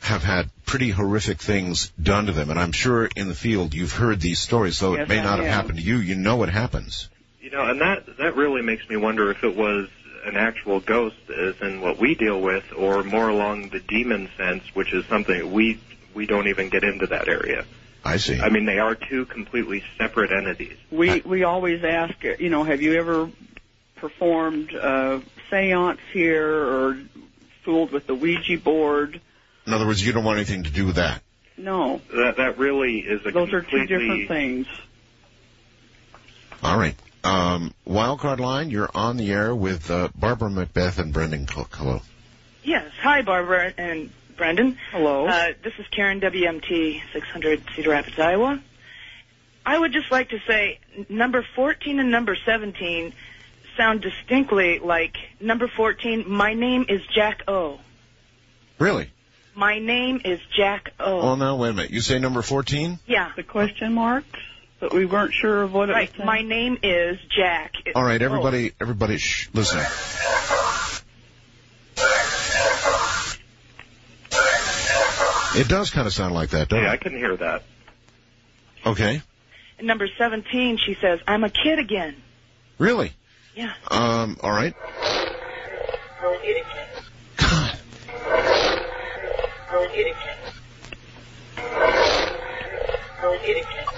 have 0.00 0.22
had 0.22 0.50
pretty 0.66 0.90
horrific 0.90 1.40
things 1.40 1.88
done 2.02 2.26
to 2.26 2.32
them, 2.32 2.50
and 2.50 2.58
I'm 2.58 2.72
sure 2.72 3.08
in 3.16 3.28
the 3.28 3.34
field 3.34 3.74
you've 3.74 3.92
heard 3.92 4.20
these 4.20 4.38
stories, 4.38 4.76
so 4.76 4.94
Yes, 4.94 5.02
it 5.02 5.08
may 5.08 5.18
I 5.20 5.24
not 5.24 5.38
have 5.38 5.46
have. 5.46 5.54
happened 5.54 5.78
to 5.78 5.84
you. 5.84 5.96
You 5.98 6.14
know 6.16 6.36
what 6.36 6.48
happens. 6.48 7.08
You 7.40 7.50
know, 7.50 7.62
and 7.68 7.80
that 7.80 8.16
that 8.18 8.36
really 8.36 8.62
makes 8.62 8.88
me 8.88 8.96
wonder 8.96 9.30
if 9.30 9.42
it 9.44 9.56
was 9.56 9.88
an 10.24 10.36
actual 10.36 10.80
ghost, 10.80 11.16
as 11.30 11.60
in 11.62 11.80
what 11.80 11.98
we 11.98 12.14
deal 12.14 12.40
with, 12.40 12.64
or 12.76 13.02
more 13.02 13.28
along 13.28 13.70
the 13.70 13.80
demon 13.80 14.28
sense, 14.36 14.62
which 14.74 14.92
is 14.92 15.04
something 15.06 15.50
we 15.52 15.80
we 16.14 16.26
don't 16.26 16.48
even 16.48 16.68
get 16.68 16.84
into 16.84 17.06
that 17.08 17.28
area. 17.28 17.64
I 18.04 18.16
see. 18.16 18.40
I 18.40 18.48
mean, 18.48 18.64
they 18.64 18.78
are 18.78 18.94
two 18.94 19.26
completely 19.26 19.82
separate 19.98 20.32
entities. 20.32 20.76
We 20.90 21.20
we 21.20 21.44
always 21.44 21.84
ask, 21.84 22.14
uh, 22.24 22.34
you 22.38 22.48
know, 22.50 22.64
have 22.64 22.80
you 22.82 22.94
ever 22.94 23.30
performed 23.96 24.74
uh, 24.74 25.20
seance 25.50 26.00
here 26.12 26.48
or 26.52 26.98
fooled 27.64 27.90
with 27.92 28.06
the 28.06 28.14
Ouija 28.14 28.56
board? 28.58 29.20
In 29.66 29.72
other 29.72 29.86
words, 29.86 30.04
you 30.04 30.12
don't 30.12 30.24
want 30.24 30.38
anything 30.38 30.64
to 30.64 30.70
do 30.70 30.86
with 30.86 30.96
that. 30.96 31.22
No, 31.56 32.00
That 32.14 32.38
that 32.38 32.58
really 32.58 33.00
is 33.00 33.24
a 33.26 33.30
those 33.30 33.52
are 33.52 33.60
two 33.60 33.86
different 33.86 34.28
things. 34.28 34.66
All 36.62 36.78
right. 36.78 36.96
Um, 37.22 37.74
Wildcard 37.86 38.38
line, 38.40 38.70
you're 38.70 38.88
on 38.94 39.18
the 39.18 39.30
air 39.30 39.54
with 39.54 39.90
uh, 39.90 40.08
Barbara 40.14 40.48
McBeath 40.48 40.98
and 40.98 41.12
Brendan 41.12 41.46
Cook. 41.46 41.74
Hello. 41.74 42.00
Yes. 42.62 42.90
Hi, 43.02 43.20
Barbara 43.22 43.74
and 43.76 44.10
Brendan. 44.38 44.78
Hello. 44.90 45.26
Uh, 45.26 45.48
this 45.62 45.74
is 45.78 45.86
Karen 45.88 46.20
WMT 46.20 47.02
600 47.12 47.62
Cedar 47.76 47.90
Rapids, 47.90 48.18
Iowa. 48.18 48.62
I 49.66 49.78
would 49.78 49.92
just 49.92 50.10
like 50.10 50.30
to 50.30 50.38
say 50.46 50.78
number 51.10 51.44
14 51.54 52.00
and 52.00 52.10
number 52.10 52.36
17 52.46 53.12
sound 53.76 54.00
distinctly 54.00 54.78
like 54.78 55.16
number 55.40 55.68
14. 55.68 56.24
My 56.26 56.54
name 56.54 56.86
is 56.88 57.02
Jack 57.14 57.42
O. 57.48 57.80
Really? 58.78 59.10
My 59.60 59.78
name 59.78 60.22
is 60.24 60.40
Jack 60.56 60.88
O. 60.98 61.20
Oh, 61.20 61.34
now 61.34 61.54
wait 61.56 61.68
a 61.68 61.72
minute. 61.74 61.90
You 61.90 62.00
say 62.00 62.18
number 62.18 62.40
14? 62.40 62.98
yeah. 63.06 63.30
The 63.36 63.42
question 63.42 63.92
mark? 63.92 64.24
but 64.80 64.94
we 64.94 65.04
weren't 65.04 65.34
sure 65.34 65.62
of 65.64 65.74
what 65.74 65.90
it 65.90 65.92
Right. 65.92 66.08
was. 66.08 66.16
saying. 66.16 66.26
My 66.26 66.40
name 66.40 66.78
is 66.82 67.18
Jack. 67.28 67.72
It- 67.84 67.94
All 67.94 68.02
right, 68.02 68.22
everybody, 68.22 68.72
everybody, 68.80 69.18
shh, 69.18 69.50
listen. 69.52 69.80
It 75.56 75.68
does 75.68 75.90
kind 75.90 76.06
of 76.06 76.14
sound 76.14 76.32
like 76.34 76.50
that, 76.50 76.68
doesn't 76.68 76.84
Yeah, 76.84 76.92
I 76.92 76.94
it? 76.94 77.00
couldn't 77.02 77.18
hear 77.18 77.36
that. 77.36 77.62
Okay. 78.86 79.20
And 79.78 79.86
number 79.86 80.08
17, 80.16 80.78
she 80.78 80.96
says, 81.00 81.20
I'm 81.26 81.42
a 81.44 81.50
kid 81.50 81.78
again. 81.78 82.16
Really? 82.78 83.12
Yeah. 83.54 83.72
Um, 83.90 84.38
all 84.42 84.52
right. 84.52 84.74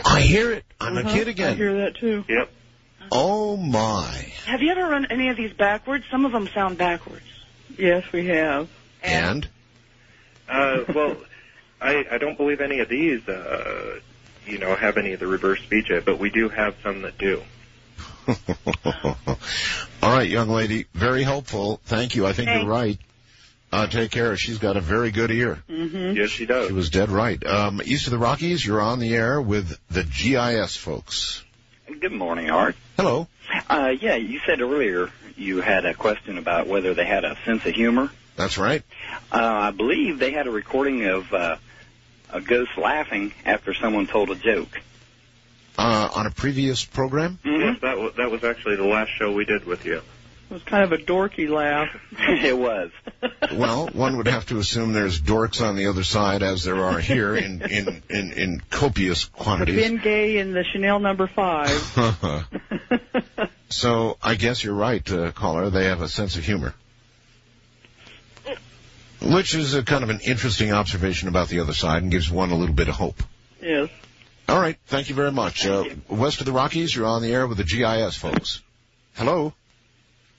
I 0.04 0.20
hear 0.20 0.52
it. 0.52 0.64
I'm 0.80 0.96
a 0.96 1.00
Uh-huh. 1.00 1.12
kid 1.12 1.28
again. 1.28 1.52
I 1.52 1.54
hear 1.56 1.74
that 1.84 1.96
too. 1.96 2.24
Yep. 2.28 2.50
Oh 3.10 3.56
my. 3.56 4.32
Have 4.46 4.62
you 4.62 4.70
ever 4.70 4.88
run 4.88 5.06
any 5.10 5.28
of 5.28 5.36
these 5.36 5.52
backwards? 5.52 6.04
Some 6.10 6.24
of 6.24 6.32
them 6.32 6.48
sound 6.54 6.78
backwards. 6.78 7.24
Yes, 7.76 8.04
we 8.12 8.26
have. 8.26 8.68
And? 9.02 9.48
Uh, 10.48 10.84
well, 10.94 11.16
I 11.80 12.04
I 12.10 12.18
don't 12.18 12.36
believe 12.36 12.60
any 12.60 12.80
of 12.80 12.88
these, 12.88 13.26
uh, 13.28 13.98
you 14.46 14.58
know, 14.58 14.74
have 14.76 14.96
any 14.98 15.12
of 15.12 15.20
the 15.20 15.26
reverse 15.26 15.60
speech 15.62 15.90
yet, 15.90 16.04
but 16.04 16.18
we 16.18 16.30
do 16.30 16.48
have 16.48 16.76
some 16.82 17.02
that 17.02 17.18
do. 17.18 17.42
All 20.02 20.12
right, 20.16 20.28
young 20.28 20.48
lady, 20.48 20.86
very 20.94 21.22
helpful. 21.22 21.80
Thank 21.84 22.14
you. 22.14 22.26
I 22.26 22.32
think 22.32 22.48
Thanks. 22.50 22.62
you're 22.62 22.70
right. 22.70 22.98
Uh, 23.72 23.86
take 23.86 24.10
care. 24.10 24.36
She's 24.36 24.58
got 24.58 24.76
a 24.76 24.80
very 24.80 25.10
good 25.10 25.30
ear. 25.30 25.62
Mm-hmm. 25.68 26.16
Yes, 26.16 26.28
she 26.28 26.44
does. 26.44 26.68
She 26.68 26.74
was 26.74 26.90
dead 26.90 27.08
right. 27.08 27.44
Um, 27.44 27.80
east 27.82 28.06
of 28.06 28.10
the 28.10 28.18
Rockies, 28.18 28.64
you're 28.64 28.82
on 28.82 28.98
the 28.98 29.14
air 29.14 29.40
with 29.40 29.78
the 29.88 30.04
GIS 30.04 30.76
folks. 30.76 31.42
Good 32.00 32.12
morning, 32.12 32.50
Art. 32.50 32.76
Hello. 32.96 33.28
Uh, 33.68 33.94
yeah, 33.98 34.16
you 34.16 34.40
said 34.46 34.60
earlier 34.60 35.10
you 35.36 35.62
had 35.62 35.86
a 35.86 35.94
question 35.94 36.36
about 36.36 36.66
whether 36.66 36.92
they 36.92 37.06
had 37.06 37.24
a 37.24 37.36
sense 37.46 37.64
of 37.64 37.74
humor. 37.74 38.10
That's 38.36 38.58
right. 38.58 38.82
Uh, 39.30 39.38
I 39.38 39.70
believe 39.70 40.18
they 40.18 40.32
had 40.32 40.46
a 40.46 40.50
recording 40.50 41.04
of 41.06 41.32
uh, 41.32 41.56
a 42.30 42.40
ghost 42.40 42.76
laughing 42.76 43.32
after 43.44 43.72
someone 43.74 44.06
told 44.06 44.30
a 44.30 44.34
joke. 44.34 44.80
Uh, 45.78 46.08
on 46.14 46.26
a 46.26 46.30
previous 46.30 46.84
program? 46.84 47.38
Yes, 47.44 47.78
that 47.80 47.98
was 47.98 48.14
that 48.16 48.30
was 48.30 48.44
actually 48.44 48.76
the 48.76 48.84
last 48.84 49.10
show 49.18 49.32
we 49.32 49.46
did 49.46 49.64
with 49.64 49.86
you. 49.86 50.02
It 50.50 50.54
was 50.54 50.62
kind 50.64 50.84
of 50.84 50.92
a 50.92 50.98
dorky 50.98 51.48
laugh. 51.48 51.88
it 52.18 52.56
was. 52.56 52.90
Well, 53.52 53.88
one 53.88 54.18
would 54.18 54.28
have 54.28 54.46
to 54.46 54.58
assume 54.58 54.92
there's 54.92 55.20
dorks 55.20 55.66
on 55.66 55.76
the 55.76 55.86
other 55.86 56.02
side, 56.04 56.42
as 56.42 56.62
there 56.62 56.84
are 56.84 56.98
here 56.98 57.34
in 57.34 57.62
in 57.62 58.02
in, 58.10 58.32
in 58.32 58.62
copious 58.68 59.26
The 59.26 59.30
quantities. 59.30 59.80
Ben 59.80 59.96
Gay 59.96 60.38
in 60.38 60.52
the 60.52 60.62
Chanel 60.64 61.00
number 61.00 61.26
five. 61.26 61.70
so 63.70 64.18
I 64.22 64.34
guess 64.34 64.62
you're 64.62 64.74
right, 64.74 65.10
uh, 65.10 65.32
caller. 65.32 65.70
They 65.70 65.86
have 65.86 66.02
a 66.02 66.08
sense 66.08 66.36
of 66.36 66.44
humor, 66.44 66.74
which 69.22 69.54
is 69.54 69.74
a 69.74 69.82
kind 69.82 70.04
of 70.04 70.10
an 70.10 70.20
interesting 70.20 70.72
observation 70.72 71.28
about 71.28 71.48
the 71.48 71.60
other 71.60 71.72
side 71.72 72.02
and 72.02 72.12
gives 72.12 72.30
one 72.30 72.50
a 72.50 72.56
little 72.56 72.74
bit 72.74 72.88
of 72.88 72.94
hope. 72.94 73.22
Yes. 73.60 73.88
All 74.48 74.60
right, 74.60 74.76
thank 74.86 75.08
you 75.08 75.14
very 75.14 75.32
much. 75.32 75.66
Uh, 75.66 75.84
west 76.08 76.40
of 76.40 76.46
the 76.46 76.52
Rockies, 76.52 76.94
you're 76.94 77.06
on 77.06 77.22
the 77.22 77.32
air 77.32 77.46
with 77.46 77.56
the 77.58 77.64
GIS 77.64 78.16
folks. 78.16 78.60
Hello. 79.14 79.54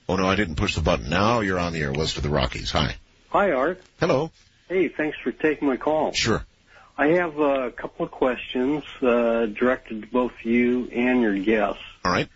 Oh 0.08 0.16
no, 0.16 0.28
I 0.28 0.36
didn't 0.36 0.56
push 0.56 0.76
the 0.76 0.82
button. 0.82 1.10
Now 1.10 1.40
you're 1.40 1.60
on 1.60 1.74
the 1.74 1.82
air 1.82 1.92
west 1.92 2.18
of 2.18 2.24
the 2.24 2.30
Rockies. 2.30 2.72
Hi. 2.72 2.96
Hi, 3.30 3.52
Art. 3.52 3.82
Hello. 4.00 4.32
Hey, 4.68 4.88
thanks 4.90 5.18
for 5.24 5.32
taking 5.32 5.68
my 5.68 5.78
call. 5.78 6.14
Sure. 6.14 6.46
I 6.98 7.08
have 7.08 7.40
a 7.40 7.72
couple 7.72 8.06
of 8.06 8.12
questions 8.12 8.84
uh, 9.02 9.48
directed 9.48 10.02
to 10.02 10.08
both 10.08 10.34
you 10.44 10.90
and 10.92 11.22
your 11.22 11.38
guests. 11.38 11.82
All 12.06 12.12
right. 12.12 12.30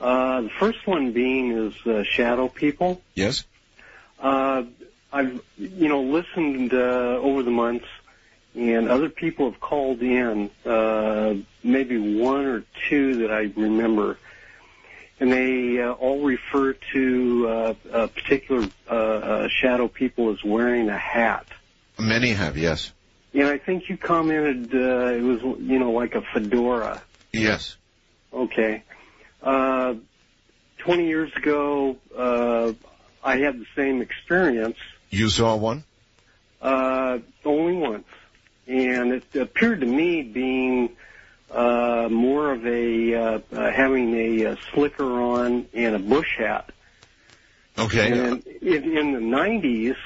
Uh, 0.00 0.42
the 0.42 0.50
first 0.50 0.86
one 0.86 1.12
being 1.12 1.52
is 1.52 1.86
uh, 1.86 2.04
shadow 2.04 2.48
people. 2.48 3.00
Yes. 3.14 3.44
Uh, 4.20 4.64
I've 5.12 5.40
you 5.56 5.88
know 5.88 6.02
listened 6.02 6.74
uh, 6.74 6.76
over 6.76 7.42
the 7.42 7.50
months, 7.50 7.86
and 8.54 8.88
other 8.88 9.08
people 9.08 9.50
have 9.50 9.60
called 9.60 10.02
in. 10.02 10.50
Uh, 10.64 11.34
maybe 11.64 12.20
one 12.20 12.46
or 12.46 12.64
two 12.88 13.16
that 13.18 13.32
I 13.32 13.50
remember, 13.56 14.18
and 15.20 15.32
they 15.32 15.80
uh, 15.80 15.92
all 15.92 16.24
refer 16.24 16.74
to 16.92 17.48
uh, 17.48 17.74
a 17.92 18.08
particular 18.08 18.68
uh, 18.90 18.92
uh, 18.94 19.48
shadow 19.48 19.88
people 19.88 20.30
as 20.32 20.42
wearing 20.44 20.88
a 20.88 20.98
hat. 20.98 21.46
Many 21.98 22.30
have, 22.32 22.56
yes. 22.58 22.92
And 23.32 23.44
I 23.48 23.58
think 23.58 23.88
you 23.88 23.96
commented 23.96 24.74
uh, 24.74 25.14
it 25.14 25.22
was 25.22 25.40
you 25.60 25.78
know 25.78 25.92
like 25.92 26.14
a 26.14 26.22
fedora. 26.34 27.02
Yes. 27.32 27.76
Okay. 28.32 28.82
Uh, 29.42 29.94
20 30.78 31.06
years 31.06 31.32
ago, 31.36 31.96
uh, 32.16 32.72
I 33.22 33.38
had 33.38 33.58
the 33.58 33.66
same 33.74 34.02
experience, 34.02 34.76
You 35.10 35.28
saw 35.28 35.56
one? 35.56 35.84
uh, 36.62 37.18
only 37.44 37.74
once. 37.74 38.06
And 38.66 39.12
it 39.12 39.24
appeared 39.34 39.80
to 39.80 39.86
me 39.86 40.22
being, 40.22 40.96
uh, 41.50 42.08
more 42.10 42.52
of 42.52 42.66
a, 42.66 43.14
uh, 43.14 43.40
uh, 43.52 43.72
having 43.72 44.14
a, 44.14 44.46
uh 44.52 44.56
slicker 44.72 45.20
on 45.20 45.66
and 45.72 45.94
a 45.94 45.98
bush 45.98 46.36
hat. 46.38 46.70
Okay. 47.78 48.10
And 48.10 48.46
in, 48.62 48.96
in 48.96 49.12
the 49.12 49.20
90s, 49.20 49.96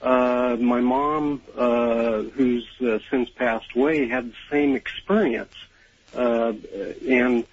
uh, 0.00 0.56
my 0.60 0.80
mom, 0.80 1.42
uh, 1.56 2.22
who's 2.22 2.66
uh, 2.80 2.98
since 3.10 3.28
passed 3.30 3.74
away, 3.74 4.08
had 4.08 4.30
the 4.30 4.36
same 4.50 4.76
experience. 4.76 5.54
Uh, 6.14 6.52
and 7.08 7.44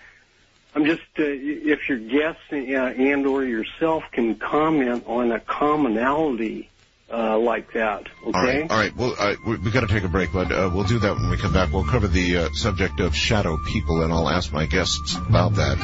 I'm 0.76 0.86
just, 0.86 1.04
uh, 1.18 1.24
if 1.24 1.88
your 1.90 1.98
guests 1.98 2.42
uh, 2.52 2.56
and 2.56 3.26
or 3.26 3.44
yourself 3.44 4.04
can 4.12 4.36
comment 4.36 5.04
on 5.08 5.32
a 5.32 5.40
commonality 5.40 6.70
uh, 7.12 7.38
like 7.38 7.74
that, 7.74 8.08
okay? 8.28 8.32
All 8.34 8.44
right. 8.44 8.72
All 8.72 8.78
right. 8.78 8.96
Well, 8.96 9.16
uh, 9.18 9.36
we, 9.46 9.58
we 9.58 9.72
got 9.72 9.82
to 9.82 9.88
take 9.88 10.04
a 10.04 10.08
break, 10.08 10.34
but 10.34 10.52
uh, 10.52 10.70
we'll 10.74 10.86
do 10.86 11.00
that 11.00 11.16
when 11.16 11.30
we 11.30 11.38
come 11.38 11.54
back. 11.54 11.72
We'll 11.72 11.84
cover 11.86 12.08
the 12.08 12.38
uh, 12.38 12.50
subject 12.54 13.00
of 13.00 13.16
shadow 13.16 13.58
people, 13.58 14.02
and 14.02 14.12
I'll 14.12 14.30
ask 14.30 14.52
my 14.52 14.66
guests 14.66 15.16
about 15.16 15.56
that. 15.56 15.78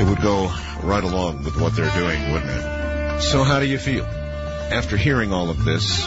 It 0.00 0.08
would 0.08 0.22
go 0.22 0.52
right 0.82 1.04
along 1.04 1.44
with 1.44 1.60
what 1.60 1.74
they're 1.74 1.90
doing, 1.94 2.32
wouldn't 2.32 2.50
it? 2.50 3.22
So, 3.22 3.42
how 3.42 3.60
do 3.60 3.66
you 3.66 3.78
feel 3.78 4.04
after 4.04 4.96
hearing 4.96 5.32
all 5.32 5.50
of 5.50 5.64
this? 5.64 6.06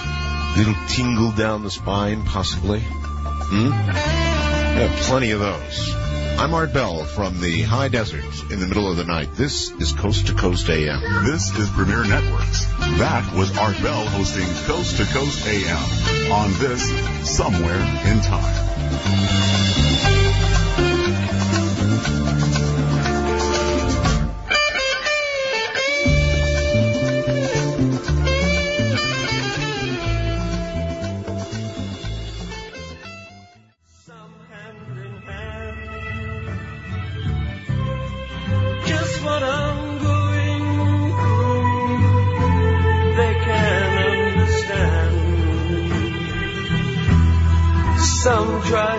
Little 0.58 0.76
tingle 0.90 1.32
down 1.32 1.64
the 1.64 1.72
spine, 1.72 2.24
possibly. 2.24 2.82
Hmm? 2.82 3.72
Yeah, 3.72 4.96
plenty 5.04 5.32
of 5.32 5.40
those. 5.40 6.11
I'm 6.38 6.54
Art 6.54 6.74
Bell 6.74 7.04
from 7.04 7.40
the 7.40 7.62
high 7.62 7.88
desert 7.88 8.24
in 8.52 8.60
the 8.60 8.68
middle 8.68 8.90
of 8.90 8.98
the 8.98 9.04
night. 9.04 9.36
This 9.36 9.72
is 9.72 9.92
Coast 9.92 10.28
to 10.28 10.34
Coast 10.34 10.70
AM. 10.70 11.26
This 11.26 11.56
is 11.58 11.70
Premiere 11.70 12.04
Networks. 12.06 12.66
That 13.00 13.34
was 13.36 13.56
Art 13.58 13.82
Bell 13.82 14.06
hosting 14.08 14.48
Coast 14.66 14.98
to 14.98 15.06
Coast 15.06 15.48
AM 15.48 16.32
on 16.32 16.52
this 16.60 16.82
Somewhere 17.30 17.80
in 18.06 18.22
Time. 18.22 18.72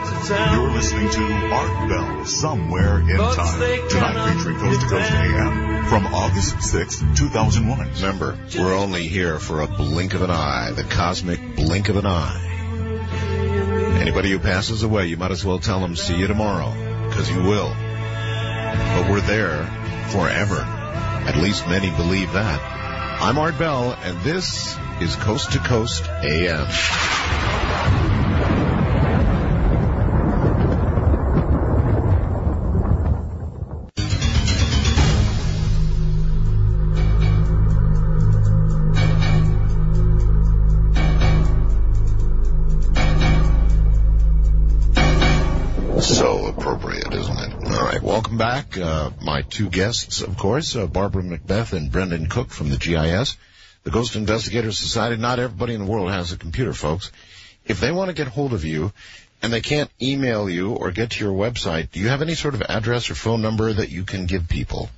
Some 0.05 0.23
try 0.23 0.23
to 0.23 0.29
tell 0.29 0.63
You're 0.63 0.71
listening 0.73 1.11
to 1.11 1.23
Art 1.53 1.89
Bell 1.89 2.25
Somewhere 2.25 3.01
in 3.01 3.17
But 3.17 3.35
Time. 3.35 3.89
Tonight 3.89 4.35
featuring 4.35 4.59
Coast 4.59 4.81
to 4.81 4.87
Coast 4.89 5.13
AM 5.13 5.85
from 5.85 6.07
August 6.07 6.63
6, 6.63 7.05
2001. 7.17 7.93
Remember, 7.95 8.39
we're 8.57 8.75
only 8.75 9.07
here 9.07 9.39
for 9.39 9.61
a 9.61 9.67
blink 9.67 10.15
of 10.15 10.23
an 10.23 10.31
eye, 10.31 10.73
the 10.73 10.85
cosmic 10.85 11.55
blink 11.55 11.89
of 11.89 11.97
an 11.97 12.07
eye. 12.07 12.49
Anybody 14.01 14.31
who 14.31 14.39
passes 14.39 14.83
away, 14.83 15.07
you 15.07 15.17
might 15.17 15.31
as 15.31 15.45
well 15.45 15.59
tell 15.59 15.81
them, 15.81 15.95
see 15.95 16.17
you 16.17 16.27
tomorrow, 16.27 16.73
because 17.09 17.31
you 17.31 17.43
will. 17.43 17.69
But 17.69 19.11
we're 19.11 19.21
there 19.21 19.65
forever. 20.09 20.59
At 20.59 21.37
least 21.37 21.69
many 21.69 21.91
believe 21.91 22.33
that. 22.33 22.61
I'm 23.23 23.39
Art 23.39 23.57
Bell, 23.57 23.97
and 24.03 24.21
this 24.23 24.77
is 25.01 25.15
Coast 25.17 25.53
to 25.53 25.59
Coast 25.59 26.05
AM. 26.23 26.67
Uh, 48.79 49.11
my 49.23 49.43
two 49.43 49.69
guests, 49.69 50.21
of 50.21 50.37
course, 50.37 50.77
uh, 50.77 50.87
Barbara 50.87 51.23
McBeath 51.23 51.73
and 51.73 51.91
Brendan 51.91 52.29
Cook 52.29 52.51
from 52.51 52.71
the 52.71 52.77
GIS, 52.77 53.37
the 53.85 53.91
Ghost 53.91 54.17
Investigators 54.17 54.79
Society. 54.79 55.21
Not 55.21 55.39
everybody 55.39 55.75
in 55.75 55.85
the 55.85 55.91
world 55.91 56.11
has 56.11 56.33
a 56.33 56.37
computer, 56.37 56.73
folks. 56.73 57.11
If 57.65 57.81
they 57.81 57.93
want 57.93 58.09
to 58.09 58.15
get 58.15 58.29
hold 58.29 58.53
of 58.53 58.65
you 58.65 58.93
and 59.43 59.53
they 59.53 59.61
can't 59.61 59.91
email 60.01 60.49
you 60.49 60.73
or 60.73 60.91
get 60.91 61.11
to 61.11 61.25
your 61.25 61.35
website, 61.35 61.91
do 61.91 62.01
you 62.01 62.09
have 62.09 62.23
any 62.23 62.35
sort 62.35 62.55
of 62.55 62.63
address 62.63 63.11
or 63.11 63.15
phone 63.15 63.43
number 63.43 63.73
that 63.73 63.91
you 63.91 64.05
can 64.05 64.27
give 64.27 64.49
people? 64.49 64.91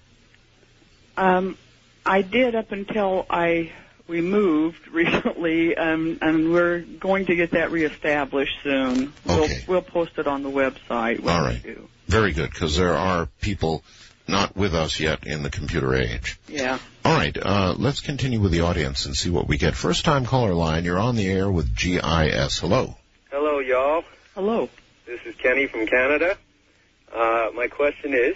Um, 1.17 1.57
I 2.05 2.23
did 2.23 2.55
up 2.55 2.73
until 2.73 3.27
I 3.31 3.73
we 4.07 4.21
moved 4.21 4.89
recently, 4.93 5.77
um, 5.77 6.19
and 6.21 6.53
we're 6.53 6.81
going 6.81 7.27
to 7.27 7.37
get 7.37 7.53
that 7.53 7.71
reestablished 7.71 8.59
soon. 8.63 9.13
We'll 9.25 9.49
we'll 9.67 9.83
post 9.83 10.13
it 10.19 10.27
on 10.27 10.43
the 10.43 10.51
website. 10.51 11.21
when 11.21 11.35
All 11.35 11.49
we 11.49 11.59
do. 11.59 11.89
Very 12.07 12.33
good, 12.33 12.51
because 12.51 12.77
there 12.77 12.95
are 12.97 13.27
people 13.41 13.83
not 14.27 14.57
with 14.57 14.75
us 14.75 15.01
yet 15.01 15.27
in 15.27 15.43
the 15.43 15.51
computer 15.51 15.95
age. 15.95 16.39
Yeah. 16.49 16.79
All 17.05 17.15
right, 17.15 17.37
uh, 17.37 17.75
let's 17.77 18.01
continue 18.01 18.41
with 18.41 18.53
the 18.53 18.63
audience 18.63 19.07
and 19.07 19.15
see 19.15 19.31
what 19.31 19.47
we 19.47 19.59
get. 19.59 19.75
First 19.75 20.05
time 20.05 20.25
caller 20.25 20.55
line, 20.55 20.85
you're 20.85 20.99
on 20.99 21.17
the 21.17 21.27
air 21.27 21.51
with 21.51 21.77
GIS. 21.77 22.59
Hello. 22.59 22.97
Hello, 23.31 23.59
y'all. 23.59 24.05
Hello. 24.35 24.69
This 25.07 25.21
is 25.27 25.35
Kenny 25.37 25.67
from 25.67 25.87
Canada. 25.87 26.37
Uh, 27.15 27.51
my 27.55 27.69
question 27.69 28.15
is, 28.15 28.35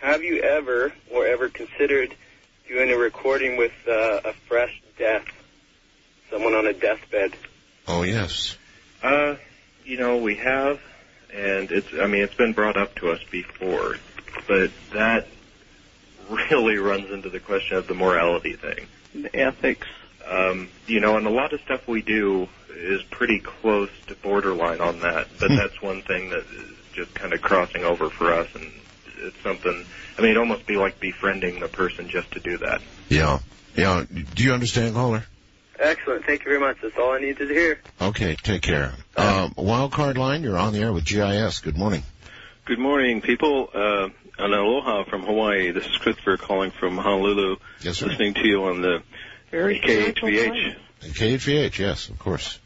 have 0.00 0.22
you 0.24 0.40
ever 0.40 0.92
or 1.12 1.26
ever 1.26 1.48
considered 1.48 2.14
doing 2.68 2.90
a 2.90 2.96
recording 2.96 3.56
with 3.56 3.72
uh, 3.86 4.20
a 4.24 4.32
fresh 4.48 4.82
death, 4.98 5.24
someone 6.30 6.54
on 6.54 6.66
a 6.66 6.72
deathbed? 6.72 7.32
Oh, 7.86 8.02
yes. 8.02 8.56
Uh, 9.02 9.36
you 9.84 9.96
know, 9.96 10.16
we 10.16 10.36
have, 10.36 10.80
and 11.34 11.70
it's, 11.70 11.88
I 12.00 12.06
mean, 12.06 12.22
it's 12.22 12.34
been 12.34 12.52
brought 12.52 12.76
up 12.76 12.94
to 12.96 13.10
us 13.10 13.20
before, 13.30 13.96
but 14.46 14.70
that 14.92 15.26
really 16.28 16.76
runs 16.76 17.10
into 17.10 17.30
the 17.30 17.40
question 17.40 17.76
of 17.76 17.86
the 17.86 17.94
morality 17.94 18.54
thing. 18.54 18.86
The 19.14 19.34
ethics. 19.36 19.86
Um, 20.26 20.68
you 20.86 21.00
know, 21.00 21.16
and 21.16 21.26
a 21.26 21.30
lot 21.30 21.52
of 21.52 21.60
stuff 21.62 21.88
we 21.88 22.00
do 22.00 22.48
is 22.70 23.02
pretty 23.04 23.40
close 23.40 23.90
to 24.06 24.14
borderline 24.16 24.80
on 24.80 25.00
that, 25.00 25.28
but 25.38 25.48
that's 25.48 25.82
one 25.82 26.02
thing 26.02 26.30
that 26.30 26.44
is 26.44 26.76
just 26.94 27.14
kind 27.14 27.32
of 27.32 27.42
crossing 27.42 27.84
over 27.84 28.08
for 28.08 28.32
us, 28.32 28.48
and 28.54 28.70
it's 29.18 29.40
something, 29.42 29.86
I 30.16 30.20
mean, 30.20 30.30
it'd 30.30 30.40
almost 30.40 30.66
be 30.66 30.76
like 30.76 31.00
befriending 31.00 31.60
the 31.60 31.68
person 31.68 32.08
just 32.08 32.30
to 32.32 32.40
do 32.40 32.58
that. 32.58 32.82
Yeah. 33.08 33.40
Yeah. 33.76 34.04
Do 34.34 34.44
you 34.44 34.52
understand, 34.52 34.94
caller? 34.94 35.24
Excellent. 35.82 36.24
Thank 36.24 36.44
you 36.44 36.50
very 36.50 36.60
much. 36.60 36.78
That's 36.80 36.96
all 36.96 37.12
I 37.12 37.18
needed 37.18 37.48
to 37.48 37.54
hear. 37.54 37.80
Okay, 38.00 38.36
take 38.36 38.62
care. 38.62 38.92
Um, 39.16 39.52
wild 39.56 39.90
card 39.92 40.16
line, 40.16 40.44
you're 40.44 40.56
on 40.56 40.72
the 40.72 40.78
air 40.78 40.92
with 40.92 41.04
GIS. 41.04 41.58
Good 41.58 41.76
morning. 41.76 42.04
Good 42.64 42.78
morning, 42.78 43.20
people. 43.20 43.68
Uh, 43.74 44.08
and 44.38 44.54
aloha 44.54 45.04
from 45.04 45.24
Hawaii. 45.24 45.72
This 45.72 45.84
is 45.84 45.96
Christopher 45.98 46.36
calling 46.36 46.70
from 46.70 46.96
Honolulu. 46.96 47.56
Yes, 47.80 47.98
sir. 47.98 48.06
Listening 48.06 48.34
to 48.34 48.46
you 48.46 48.64
on 48.64 48.80
the 48.80 49.02
Very 49.50 49.80
KHVH. 49.80 50.76
KHVH, 51.02 51.78
yes, 51.78 52.08
of 52.08 52.18
course. 52.18 52.60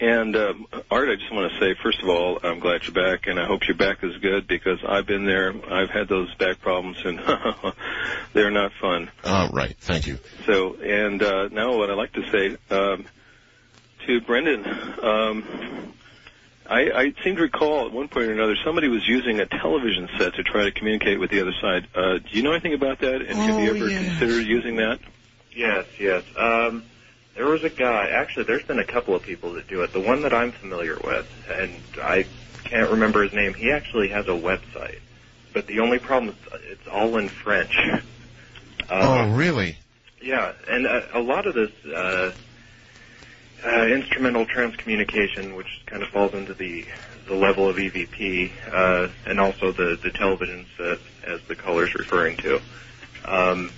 And 0.00 0.36
uh, 0.36 0.54
Art, 0.90 1.08
I 1.08 1.16
just 1.16 1.32
want 1.32 1.50
to 1.50 1.58
say, 1.58 1.74
first 1.82 2.00
of 2.02 2.08
all, 2.08 2.38
I'm 2.44 2.60
glad 2.60 2.82
you're 2.84 2.92
back, 2.92 3.26
and 3.26 3.38
I 3.40 3.46
hope 3.46 3.66
your 3.66 3.76
back 3.76 4.04
is 4.04 4.16
good 4.18 4.46
because 4.46 4.78
I've 4.86 5.06
been 5.06 5.24
there. 5.24 5.52
I've 5.72 5.90
had 5.90 6.08
those 6.08 6.32
back 6.36 6.60
problems, 6.60 6.98
and 7.04 7.18
they're 8.32 8.50
not 8.52 8.70
fun. 8.80 9.10
Uh, 9.24 9.48
right, 9.52 9.76
thank 9.80 10.06
you. 10.06 10.18
So, 10.46 10.76
and 10.76 11.20
uh, 11.20 11.48
now 11.48 11.76
what 11.76 11.90
I'd 11.90 11.96
like 11.96 12.12
to 12.12 12.30
say 12.30 12.56
um, 12.70 13.06
to 14.06 14.20
Brendan, 14.20 14.64
um, 15.02 15.94
I, 16.64 16.90
I 16.92 17.14
seem 17.24 17.34
to 17.36 17.42
recall 17.42 17.86
at 17.86 17.92
one 17.92 18.06
point 18.08 18.26
or 18.26 18.32
another 18.32 18.54
somebody 18.64 18.86
was 18.88 19.06
using 19.08 19.40
a 19.40 19.46
television 19.46 20.08
set 20.16 20.34
to 20.34 20.44
try 20.44 20.64
to 20.64 20.70
communicate 20.70 21.18
with 21.18 21.30
the 21.30 21.40
other 21.40 21.54
side. 21.60 21.88
Uh, 21.94 22.18
do 22.18 22.28
you 22.30 22.42
know 22.42 22.52
anything 22.52 22.74
about 22.74 23.00
that? 23.00 23.22
And 23.22 23.40
have 23.40 23.58
you 23.58 23.72
Oh, 23.72 23.74
ever 23.74 23.90
yeah. 23.90 23.98
considered 23.98 24.42
using 24.46 24.76
that? 24.76 25.00
Yes, 25.50 25.86
yes. 25.98 26.22
Um, 26.38 26.84
there 27.38 27.46
was 27.46 27.62
a 27.62 27.70
guy. 27.70 28.08
Actually, 28.12 28.44
there's 28.48 28.66
been 28.66 28.80
a 28.80 28.92
couple 28.92 29.14
of 29.14 29.22
people 29.22 29.54
that 29.54 29.68
do 29.68 29.82
it. 29.82 29.92
The 29.92 30.00
one 30.00 30.22
that 30.22 30.34
I'm 30.34 30.52
familiar 30.60 30.98
with, 31.02 31.26
and 31.48 31.84
I 32.02 32.24
can't 32.68 32.90
remember 32.90 33.22
his 33.22 33.32
name. 33.32 33.54
He 33.56 33.70
actually 33.70 34.08
has 34.08 34.26
a 34.26 34.32
website, 34.32 34.98
but 35.54 35.66
the 35.68 35.78
only 35.78 36.00
problem 36.00 36.34
is 36.34 36.36
it's 36.68 36.88
all 36.92 37.16
in 37.16 37.30
French. 37.44 37.70
oh, 38.90 39.30
really? 39.30 39.78
Yeah, 40.20 40.52
and 40.68 40.84
a, 40.84 41.18
a 41.18 41.22
lot 41.22 41.46
of 41.46 41.54
this 41.54 41.70
uh, 41.86 42.30
uh, 43.64 43.86
instrumental 43.86 44.44
transcommunication, 44.46 45.56
which 45.56 45.68
kind 45.86 46.02
of 46.02 46.08
falls 46.08 46.34
into 46.34 46.54
the 46.54 46.84
the 47.28 47.36
level 47.36 47.70
of 47.70 47.76
EVP, 47.76 48.50
uh, 48.72 49.06
and 49.26 49.38
also 49.38 49.72
the 49.72 49.96
the 50.02 50.10
television 50.18 50.66
set, 50.76 50.98
as 51.32 51.40
the 51.48 51.54
caller's 51.54 51.94
referring 51.96 52.36
to. 52.38 52.58
Um, 53.24 53.70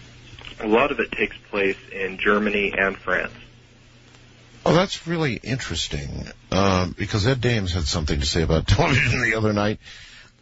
a 0.64 0.66
lot 0.66 0.90
of 0.90 0.98
it 0.98 1.12
takes 1.12 1.36
place 1.50 1.76
in 1.92 2.18
Germany 2.18 2.72
and 2.76 2.96
France. 3.04 3.34
Oh, 4.64 4.74
that's 4.74 5.06
really 5.06 5.34
interesting, 5.34 6.26
um, 6.52 6.94
because 6.98 7.26
Ed 7.26 7.40
Dames 7.40 7.72
had 7.72 7.84
something 7.84 8.20
to 8.20 8.26
say 8.26 8.42
about 8.42 8.66
television 8.68 9.22
the 9.22 9.34
other 9.34 9.52
night. 9.52 9.78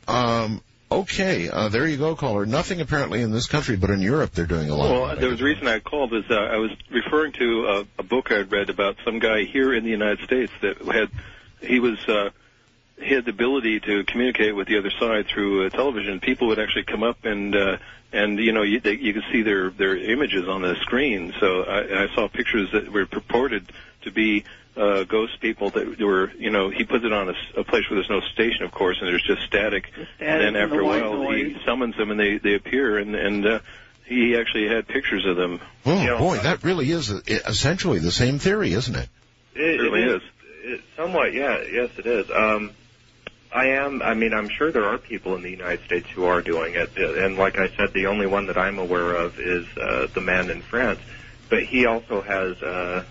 Um, 0.09 0.61
okay, 0.91 1.49
uh, 1.49 1.69
there 1.69 1.87
you 1.87 1.99
go, 1.99 2.17
caller. 2.17 2.45
Nothing 2.45 2.81
apparently 2.81 3.23
in 3.23 3.31
this 3.31 3.47
country, 3.47 3.77
but 3.77 3.91
in 3.91 4.01
Europe 4.01 4.33
they're 4.33 4.47
doing 4.47 4.71
a 4.71 4.75
lot. 4.75 4.91
Well, 4.91 5.17
there 5.17 5.29
was 5.29 5.41
a 5.41 5.45
reason 5.45 5.69
I 5.69 5.79
called 5.79 6.13
is 6.15 6.25
uh, 6.31 6.35
I 6.35 6.57
was 6.57 6.71
referring 6.91 7.33
to 7.33 7.67
uh, 7.67 7.85
a 7.99 8.03
book 8.03 8.33
I'd 8.33 8.51
read 8.51 8.71
about 8.71 8.97
some 9.05 9.19
guy 9.21 9.45
here 9.45 9.73
in 9.73 9.85
the 9.85 9.91
United 9.91 10.25
States 10.25 10.53
that 10.63 10.79
had 10.83 11.11
he 11.61 11.79
was 11.79 11.99
uh, 12.09 12.31
he 13.01 13.15
had 13.15 13.25
the 13.25 13.31
ability 13.31 13.81
to 13.81 14.05
communicate 14.05 14.57
with 14.57 14.67
the 14.67 14.79
other 14.79 14.91
side 14.91 15.27
through 15.27 15.67
uh, 15.67 15.71
television. 15.71 16.21
People 16.21 16.49
would 16.49 16.59
actually 16.59 16.85
come 16.85 17.03
up 17.03 17.25
and 17.25 17.55
uh, 17.55 17.77
and 18.13 18.39
you 18.39 18.53
know 18.53 18.63
you, 18.63 18.81
they, 18.81 18.95
you 18.95 19.13
could 19.13 19.25
see 19.31 19.43
their 19.43 19.71
their 19.71 19.97
images 19.97 20.49
on 20.49 20.63
the 20.63 20.75
screen. 20.81 21.35
So 21.39 21.63
I, 21.65 22.05
I 22.05 22.15
saw 22.15 22.29
pictures 22.29 22.71
that 22.73 22.91
were 22.91 23.07
purported 23.07 23.71
to 24.09 24.15
be 24.15 24.45
uh, 24.77 25.05
ghost 25.05 25.41
people 25.41 25.71
that 25.71 25.99
were 26.01 26.31
you 26.39 26.51
know 26.51 26.71
he 26.71 26.85
puts 26.85 27.05
it 27.05 27.13
on 27.13 27.29
a, 27.29 27.33
s- 27.33 27.53
a 27.57 27.65
place 27.65 27.89
where 27.91 27.97
there's 27.97 28.11
no 28.11 28.21
station, 28.33 28.65
of 28.65 28.73
course, 28.73 28.99
and 29.01 29.09
there's 29.09 29.23
just 29.27 29.43
static. 29.43 29.91
and 29.97 30.41
then 30.41 30.41
and 30.49 30.57
after 30.57 30.77
the 30.77 30.83
a 30.83 30.85
while, 30.85 31.15
noise. 31.15 31.57
he 31.57 31.65
summons 31.65 31.97
them 31.97 32.11
and 32.11 32.19
they 32.19 32.39
they 32.39 32.55
appear 32.55 32.99
and 32.99 33.15
and. 33.15 33.47
Uh, 33.47 33.59
he 34.05 34.39
actually 34.39 34.67
had 34.69 34.89
pictures 34.89 35.27
of 35.27 35.37
them. 35.37 35.61
Oh 35.85 36.17
boy, 36.19 36.39
that 36.39 36.65
really 36.65 36.91
is 36.91 37.11
uh, 37.13 37.21
essentially 37.29 37.99
the 37.99 38.11
same 38.11 38.39
theory, 38.39 38.73
isn't 38.73 38.97
it? 38.97 39.07
It, 39.55 39.77
certainly 39.79 40.03
it 40.03 40.09
is. 40.09 40.23
It, 40.63 40.81
somewhat, 40.97 41.35
yeah. 41.35 41.63
Yes, 41.71 41.91
it 41.99 42.07
is. 42.07 42.31
Um, 42.35 42.71
I 43.55 43.67
am. 43.67 44.01
I 44.01 44.15
mean, 44.15 44.33
I'm 44.33 44.49
sure 44.49 44.73
there 44.73 44.87
are 44.87 44.97
people 44.97 45.35
in 45.37 45.43
the 45.43 45.51
United 45.51 45.85
States 45.85 46.09
who 46.09 46.25
are 46.25 46.41
doing 46.41 46.75
it, 46.75 46.97
and 46.97 47.37
like 47.37 47.59
I 47.59 47.69
said, 47.77 47.93
the 47.93 48.07
only 48.07 48.27
one 48.27 48.47
that 48.47 48.57
I'm 48.57 48.79
aware 48.79 49.15
of 49.15 49.39
is 49.39 49.67
uh, 49.77 50.07
the 50.15 50.23
man 50.23 50.49
in 50.49 50.63
France. 50.63 51.01
But 51.51 51.65
he 51.65 51.85
also 51.85 52.23
has 52.23 52.63
uh, 52.63 53.05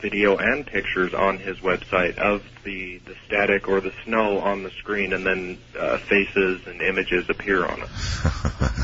video 0.00 0.36
and 0.36 0.66
pictures 0.66 1.14
on 1.14 1.38
his 1.38 1.58
website 1.58 2.18
of 2.18 2.42
the 2.64 2.98
the 2.98 3.14
static 3.26 3.68
or 3.68 3.80
the 3.80 3.92
snow 4.04 4.38
on 4.38 4.62
the 4.62 4.70
screen, 4.70 5.12
and 5.12 5.24
then 5.24 5.58
uh, 5.78 5.98
faces 5.98 6.66
and 6.66 6.80
images 6.82 7.28
appear 7.28 7.66
on 7.66 7.82
it. 7.82 7.88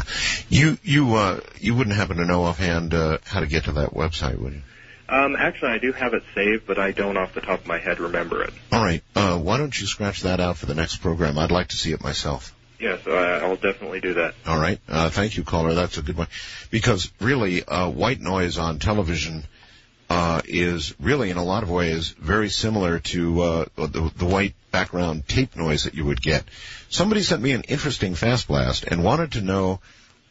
You 0.48 0.78
you 0.82 1.14
uh, 1.16 1.40
you 1.58 1.74
wouldn't 1.74 1.96
happen 1.96 2.18
to 2.18 2.24
know 2.24 2.44
offhand 2.44 2.94
uh, 2.94 3.18
how 3.24 3.40
to 3.40 3.46
get 3.46 3.64
to 3.64 3.72
that 3.72 3.90
website, 3.90 4.38
would 4.38 4.54
you? 4.54 4.62
Um, 5.08 5.36
actually, 5.36 5.72
I 5.72 5.78
do 5.78 5.92
have 5.92 6.14
it 6.14 6.22
saved, 6.34 6.66
but 6.66 6.78
I 6.78 6.92
don't 6.92 7.16
off 7.16 7.34
the 7.34 7.40
top 7.40 7.60
of 7.60 7.66
my 7.66 7.78
head 7.78 8.00
remember 8.00 8.42
it. 8.42 8.52
All 8.72 8.82
right. 8.82 9.02
Uh, 9.14 9.38
why 9.38 9.56
don't 9.56 9.78
you 9.78 9.86
scratch 9.86 10.22
that 10.22 10.40
out 10.40 10.56
for 10.56 10.66
the 10.66 10.74
next 10.74 10.96
program? 10.96 11.38
I'd 11.38 11.52
like 11.52 11.68
to 11.68 11.76
see 11.76 11.92
it 11.92 12.02
myself. 12.02 12.54
Yes, 12.80 13.06
I, 13.06 13.38
I'll 13.38 13.56
definitely 13.56 14.00
do 14.00 14.14
that. 14.14 14.34
All 14.46 14.58
right. 14.58 14.80
Uh, 14.88 15.08
thank 15.10 15.36
you, 15.36 15.44
caller. 15.44 15.74
That's 15.74 15.96
a 15.96 16.02
good 16.02 16.16
one. 16.16 16.26
Because 16.70 17.10
really, 17.20 17.64
uh, 17.64 17.88
white 17.88 18.20
noise 18.20 18.58
on 18.58 18.78
television 18.78 19.44
uh, 20.08 20.40
is 20.44 20.94
really, 21.00 21.30
in 21.30 21.36
a 21.36 21.44
lot 21.44 21.62
of 21.62 21.70
ways, 21.70 22.10
very 22.10 22.48
similar 22.48 23.00
to 23.00 23.40
uh, 23.42 23.64
the, 23.76 24.12
the 24.16 24.24
white 24.24 24.54
background 24.70 25.26
tape 25.26 25.56
noise 25.56 25.84
that 25.84 25.94
you 25.94 26.04
would 26.04 26.20
get. 26.20 26.44
Somebody 26.88 27.22
sent 27.22 27.42
me 27.42 27.52
an 27.52 27.62
interesting 27.62 28.14
fast 28.14 28.48
blast 28.48 28.84
and 28.84 29.02
wanted 29.02 29.32
to 29.32 29.40
know 29.40 29.80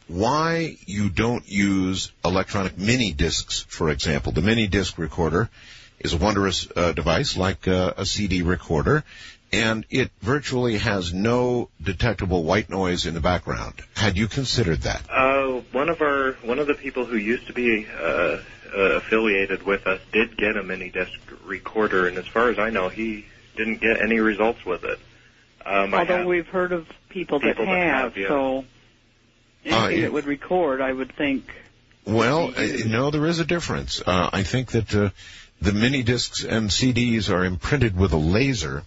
why 0.08 0.76
you 0.86 1.10
don't 1.10 1.48
use 1.48 2.12
electronic 2.24 2.78
mini 2.78 3.12
discs, 3.12 3.66
for 3.68 3.90
example. 3.90 4.32
The 4.32 4.42
mini 4.42 4.66
disc 4.66 4.98
recorder 4.98 5.50
is 5.98 6.12
a 6.12 6.18
wondrous 6.18 6.68
uh, 6.74 6.92
device 6.92 7.36
like 7.36 7.66
uh, 7.66 7.94
a 7.96 8.06
CD 8.06 8.42
recorder, 8.42 9.04
and 9.52 9.84
it 9.90 10.10
virtually 10.22 10.78
has 10.78 11.12
no 11.12 11.68
detectable 11.82 12.44
white 12.44 12.70
noise 12.70 13.06
in 13.06 13.14
the 13.14 13.20
background. 13.20 13.74
Had 13.94 14.16
you 14.16 14.28
considered 14.28 14.82
that? 14.82 15.02
Uh, 15.10 15.62
one 15.72 15.88
of 15.88 16.00
our 16.02 16.15
one 16.42 16.58
of 16.58 16.66
the 16.66 16.74
people 16.74 17.04
who 17.04 17.16
used 17.16 17.46
to 17.48 17.52
be 17.52 17.86
uh, 17.86 18.38
uh, 18.74 18.80
affiliated 18.96 19.62
with 19.62 19.86
us 19.86 20.00
did 20.12 20.36
get 20.36 20.56
a 20.56 20.62
mini 20.62 20.90
disc 20.90 21.12
recorder, 21.44 22.06
and 22.08 22.18
as 22.18 22.26
far 22.26 22.48
as 22.50 22.58
I 22.58 22.70
know, 22.70 22.88
he 22.88 23.26
didn't 23.56 23.80
get 23.80 24.00
any 24.02 24.20
results 24.20 24.64
with 24.64 24.84
it. 24.84 24.98
Um, 25.64 25.94
Although 25.94 26.18
have- 26.18 26.26
we've 26.26 26.46
heard 26.48 26.72
of 26.72 26.86
people, 27.08 27.40
People 27.40 27.64
that 27.66 27.70
that 27.70 27.78
have, 27.78 28.02
have, 28.02 28.16
yeah. 28.16 28.28
so 28.28 28.64
anything 29.64 29.98
Uh, 29.98 30.02
that 30.02 30.12
would 30.12 30.26
record, 30.26 30.80
I 30.80 30.92
would 30.92 31.12
think. 31.16 31.44
Well, 32.04 32.52
uh, 32.56 32.66
no, 32.86 33.10
there 33.10 33.26
is 33.26 33.40
a 33.40 33.44
difference. 33.44 34.00
Uh, 34.06 34.30
I 34.32 34.44
think 34.44 34.70
that 34.72 34.94
uh, 34.94 35.10
the 35.60 35.72
mini 35.72 36.02
discs 36.04 36.44
and 36.44 36.70
CDs 36.70 37.30
are 37.34 37.44
imprinted 37.44 37.96
with 37.96 38.12
a 38.12 38.16
laser, 38.16 38.84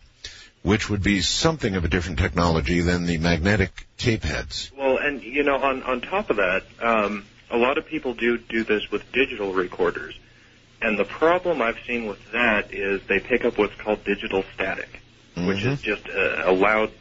which 0.61 0.90
would 0.90 1.03
be 1.03 1.19
something 1.22 1.76
of 1.76 1.84
a 1.84 1.90
different 1.90 2.19
technology 2.19 2.80
than 2.80 3.06
the 3.06 3.18
magnetic 3.18 3.88
tape 3.98 4.24
heads. 4.24 4.72
Well, 4.78 4.98
and 4.98 5.22
you 5.22 5.44
know, 5.44 5.58
on 5.58 5.84
on 5.84 6.00
top 6.00 6.30
of 6.30 6.38
that, 6.38 6.64
um, 6.82 7.26
a 7.52 7.58
lot 7.58 7.78
of 7.78 7.86
people 7.86 8.14
do 8.14 8.38
do 8.38 8.64
this 8.64 8.90
with 8.92 9.11
digital 9.11 9.53
recorders, 9.53 10.18
and 10.82 10.98
the 10.98 11.06
problem 11.06 11.61
I've 11.61 11.80
seen 11.88 12.06
with 12.08 12.19
that 12.32 12.74
is 12.74 13.02
they 13.08 13.19
pick 13.19 13.45
up 13.45 13.58
what's 13.58 13.76
called 13.76 14.03
digital 14.03 14.44
static, 14.53 15.02
which 15.36 15.64
is 15.64 15.80
just 15.82 16.08
a, 16.08 16.50
a 16.50 16.53
loud 16.53 16.92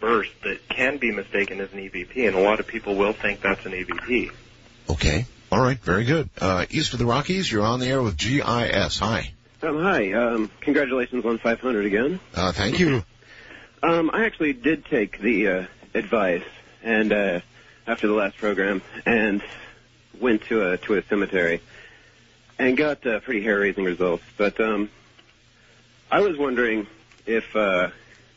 burst 0.00 0.30
that 0.42 0.58
can 0.68 0.98
be 0.98 1.10
mistaken 1.10 1.60
as 1.60 1.72
an 1.72 1.78
EVP, 1.78 2.26
and 2.26 2.36
a 2.36 2.40
lot 2.40 2.60
of 2.60 2.66
people 2.66 2.96
will 2.96 3.14
think 3.14 3.40
that's 3.40 3.64
an 3.66 3.74
E 3.74 3.84
EVP. 3.84 4.30
Okay. 4.90 5.26
All 5.50 5.60
right. 5.60 5.78
Very 5.78 6.04
good. 6.04 6.28
Uh, 6.38 6.66
east 6.70 6.92
of 6.92 6.98
the 6.98 7.06
Rockies, 7.06 7.50
you're 7.50 7.64
on 7.64 7.80
the 7.80 7.86
air 7.86 8.02
with 8.02 8.16
GIS. 8.16 8.98
Hi. 8.98 9.32
Um, 9.62 9.78
hi. 9.80 10.12
Um, 10.12 10.50
congratulations 10.60 11.24
on 11.24 11.38
500 11.38 11.86
again. 11.86 12.20
Uh, 12.34 12.52
thank 12.52 12.78
you. 12.78 13.02
Um, 13.82 14.10
I 14.12 14.24
actually 14.24 14.52
did 14.52 14.84
take 14.86 15.20
the 15.20 15.48
uh, 15.48 15.66
advice, 15.94 16.44
and 16.82 17.12
uh, 17.12 17.40
after 17.86 18.06
the 18.06 18.14
last 18.14 18.36
program, 18.38 18.82
and 19.04 19.42
went 20.20 20.42
to 20.44 20.70
a 20.72 20.76
to 20.78 20.94
a 20.94 21.02
cemetery, 21.04 21.60
and 22.58 22.76
got 22.76 23.06
uh, 23.06 23.20
pretty 23.20 23.42
hair-raising 23.42 23.84
results. 23.84 24.24
But 24.36 24.60
um, 24.60 24.90
I 26.10 26.20
was 26.20 26.36
wondering 26.36 26.86
if 27.26 27.54
uh, 27.54 27.90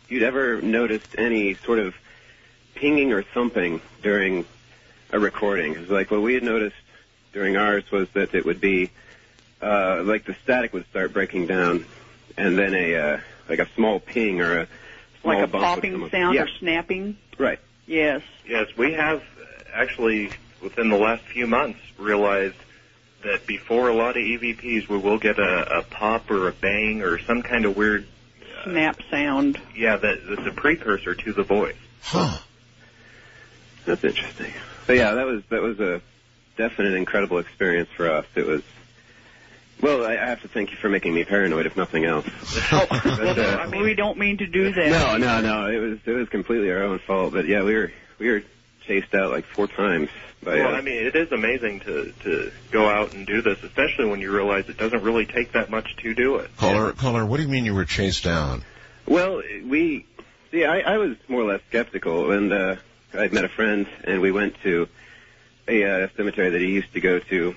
you'd 0.07 0.23
ever 0.23 0.61
noticed 0.61 1.05
any 1.17 1.55
sort 1.65 1.79
of 1.79 1.95
pinging 2.75 3.11
or 3.13 3.23
thumping 3.23 3.81
during 4.01 4.45
a 5.11 5.19
recording. 5.19 5.75
'Cause, 5.75 5.89
like 5.89 6.11
what 6.11 6.21
we 6.21 6.33
had 6.33 6.43
noticed 6.43 6.75
during 7.33 7.57
ours 7.57 7.83
was 7.91 8.07
that 8.13 8.33
it 8.33 8.45
would 8.45 8.61
be 8.61 8.89
uh, 9.61 10.01
like 10.03 10.25
the 10.25 10.35
static 10.43 10.73
would 10.73 10.85
start 10.89 11.13
breaking 11.13 11.47
down, 11.47 11.85
and 12.37 12.57
then 12.57 12.73
a 12.73 12.95
uh, 12.95 13.19
like 13.49 13.59
a 13.59 13.67
small 13.75 13.99
ping 13.99 14.41
or 14.41 14.59
a 14.61 14.67
small 15.21 15.35
Like 15.35 15.43
a 15.43 15.47
bump 15.47 15.63
popping 15.63 16.09
sound 16.09 16.35
yeah. 16.35 16.43
or 16.43 16.47
snapping? 16.59 17.17
Right. 17.37 17.59
Yes. 17.87 18.21
Yes, 18.49 18.67
we 18.75 18.93
have 18.93 19.21
actually 19.71 20.31
within 20.61 20.89
the 20.89 20.97
last 20.97 21.21
few 21.23 21.45
months 21.45 21.79
realized 21.99 22.55
that 23.23 23.45
before 23.45 23.89
a 23.89 23.93
lot 23.93 24.11
of 24.11 24.23
EVPs, 24.23 24.89
we 24.89 24.97
will 24.97 25.19
get 25.19 25.37
a, 25.37 25.79
a 25.79 25.83
pop 25.83 26.31
or 26.31 26.47
a 26.47 26.51
bang 26.51 27.03
or 27.03 27.19
some 27.19 27.43
kind 27.43 27.65
of 27.65 27.77
weird, 27.77 28.07
Snap 28.63 28.99
sound. 29.11 29.59
yeah, 29.75 29.97
that 29.97 30.21
that's 30.27 30.47
a 30.47 30.51
precursor 30.51 31.13
to 31.13 31.31
the 31.33 31.43
voice. 31.43 31.75
Huh. 32.01 32.39
That's 33.85 34.03
interesting. 34.03 34.51
So 34.87 34.93
yeah, 34.93 35.13
that 35.13 35.25
was 35.27 35.43
that 35.49 35.61
was 35.61 35.79
a 35.79 36.01
definite 36.57 36.95
incredible 36.95 37.37
experience 37.37 37.89
for 37.95 38.09
us. 38.09 38.25
It 38.35 38.47
was. 38.47 38.63
Well, 39.81 40.05
I, 40.05 40.13
I 40.13 40.25
have 40.25 40.41
to 40.41 40.49
thank 40.49 40.71
you 40.71 40.77
for 40.77 40.89
making 40.89 41.13
me 41.13 41.23
paranoid, 41.23 41.65
if 41.65 41.77
nothing 41.77 42.03
else. 42.03 42.25
But, 42.79 43.37
uh, 43.37 43.69
we 43.71 43.93
don't 43.93 44.17
mean 44.17 44.37
to 44.37 44.47
do 44.47 44.73
that. 44.73 44.89
no, 44.89 45.17
no, 45.17 45.39
no. 45.39 45.67
It 45.69 45.77
was 45.77 45.99
it 46.05 46.11
was 46.11 46.27
completely 46.29 46.71
our 46.71 46.83
own 46.83 46.99
fault. 46.99 47.33
But 47.33 47.45
yeah, 47.45 47.63
we 47.63 47.75
were 47.75 47.91
we 48.19 48.30
were 48.30 48.43
chased 48.85 49.14
out 49.14 49.31
like 49.31 49.45
four 49.45 49.67
times 49.67 50.09
by. 50.43 50.56
well, 50.56 50.73
uh, 50.73 50.77
I 50.77 50.81
mean, 50.81 51.06
it 51.06 51.15
is 51.15 51.31
amazing 51.31 51.81
to 51.81 52.14
to 52.23 52.51
go 52.72 52.88
out 52.88 53.14
and 53.14 53.25
do 53.25 53.41
this, 53.41 53.61
especially 53.64 54.06
when 54.06 54.19
you 54.22 54.31
realize 54.31 54.69
it 54.69 54.77
doesn't 54.77 55.01
really 55.03 55.25
take 55.25 55.53
that 55.53 55.69
much 55.69 55.95
to 55.98 56.14
do 56.14 56.35
it. 56.38 56.56
Caller, 56.57 56.93
caller, 56.93 57.25
what 57.25 57.38
do 57.38 57.43
you 57.43 57.49
mean 57.49 57.65
you 57.65 57.73
were 57.73 57.85
chased 57.85 58.23
down? 58.23 58.64
Well, 59.07 59.41
we 59.65 60.06
see. 60.51 60.65
I, 60.65 60.80
I 60.80 60.98
was 60.98 61.17
more 61.27 61.41
or 61.41 61.51
less 61.51 61.61
skeptical, 61.69 62.31
and 62.31 62.53
uh, 62.53 62.75
I'd 63.14 63.33
met 63.33 63.45
a 63.45 63.49
friend, 63.49 63.88
and 64.03 64.22
we 64.22 64.31
went 64.31 64.56
to 64.64 64.88
a 65.67 65.83
uh, 66.03 66.07
cemetery 66.15 66.49
that 66.51 66.61
he 66.61 66.67
used 66.67 66.93
to 66.93 67.01
go 67.01 67.19
to 67.19 67.56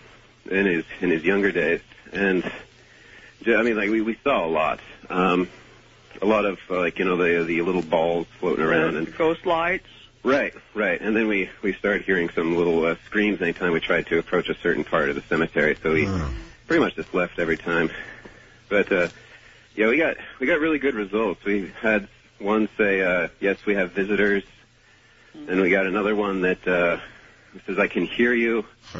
in 0.50 0.66
his 0.66 0.84
in 1.00 1.10
his 1.10 1.24
younger 1.24 1.52
days, 1.52 1.80
and 2.12 2.42
ju- 3.42 3.56
I 3.56 3.62
mean, 3.62 3.76
like 3.76 3.90
we 3.90 4.00
we 4.00 4.16
saw 4.24 4.44
a 4.44 4.48
lot, 4.48 4.80
um, 5.08 5.48
a 6.20 6.26
lot 6.26 6.44
of 6.44 6.58
uh, 6.70 6.78
like 6.80 6.98
you 6.98 7.04
know 7.04 7.16
the 7.16 7.44
the 7.44 7.62
little 7.62 7.82
balls 7.82 8.26
floating 8.40 8.64
around, 8.64 8.96
and 8.96 9.16
Ghost 9.16 9.46
lights. 9.46 9.86
Right, 10.24 10.54
right, 10.74 11.00
and 11.00 11.14
then 11.16 11.28
we 11.28 11.50
we 11.62 11.72
started 11.74 12.02
hearing 12.02 12.28
some 12.30 12.56
little 12.56 12.84
uh, 12.84 12.96
screams 13.06 13.40
anytime 13.42 13.72
we 13.72 13.80
tried 13.80 14.06
to 14.08 14.18
approach 14.18 14.48
a 14.48 14.54
certain 14.62 14.84
part 14.84 15.08
of 15.08 15.16
the 15.16 15.22
cemetery, 15.28 15.76
so 15.82 15.92
we 15.92 16.06
pretty 16.66 16.82
much 16.82 16.94
just 16.94 17.12
left 17.14 17.38
every 17.38 17.56
time. 17.56 17.90
But 18.68 18.90
uh, 18.92 19.08
yeah, 19.74 19.88
we 19.88 19.98
got 19.98 20.16
we 20.40 20.46
got 20.46 20.60
really 20.60 20.78
good 20.78 20.94
results. 20.94 21.44
We 21.44 21.72
had 21.80 22.08
one 22.38 22.68
say, 22.76 23.02
uh, 23.02 23.28
"Yes, 23.40 23.58
we 23.66 23.74
have 23.74 23.92
visitors," 23.92 24.44
and 25.34 25.60
we 25.60 25.70
got 25.70 25.86
another 25.86 26.14
one 26.14 26.42
that 26.42 26.66
uh, 26.66 26.98
says, 27.66 27.78
"I 27.78 27.88
can 27.88 28.06
hear 28.06 28.32
you," 28.34 28.64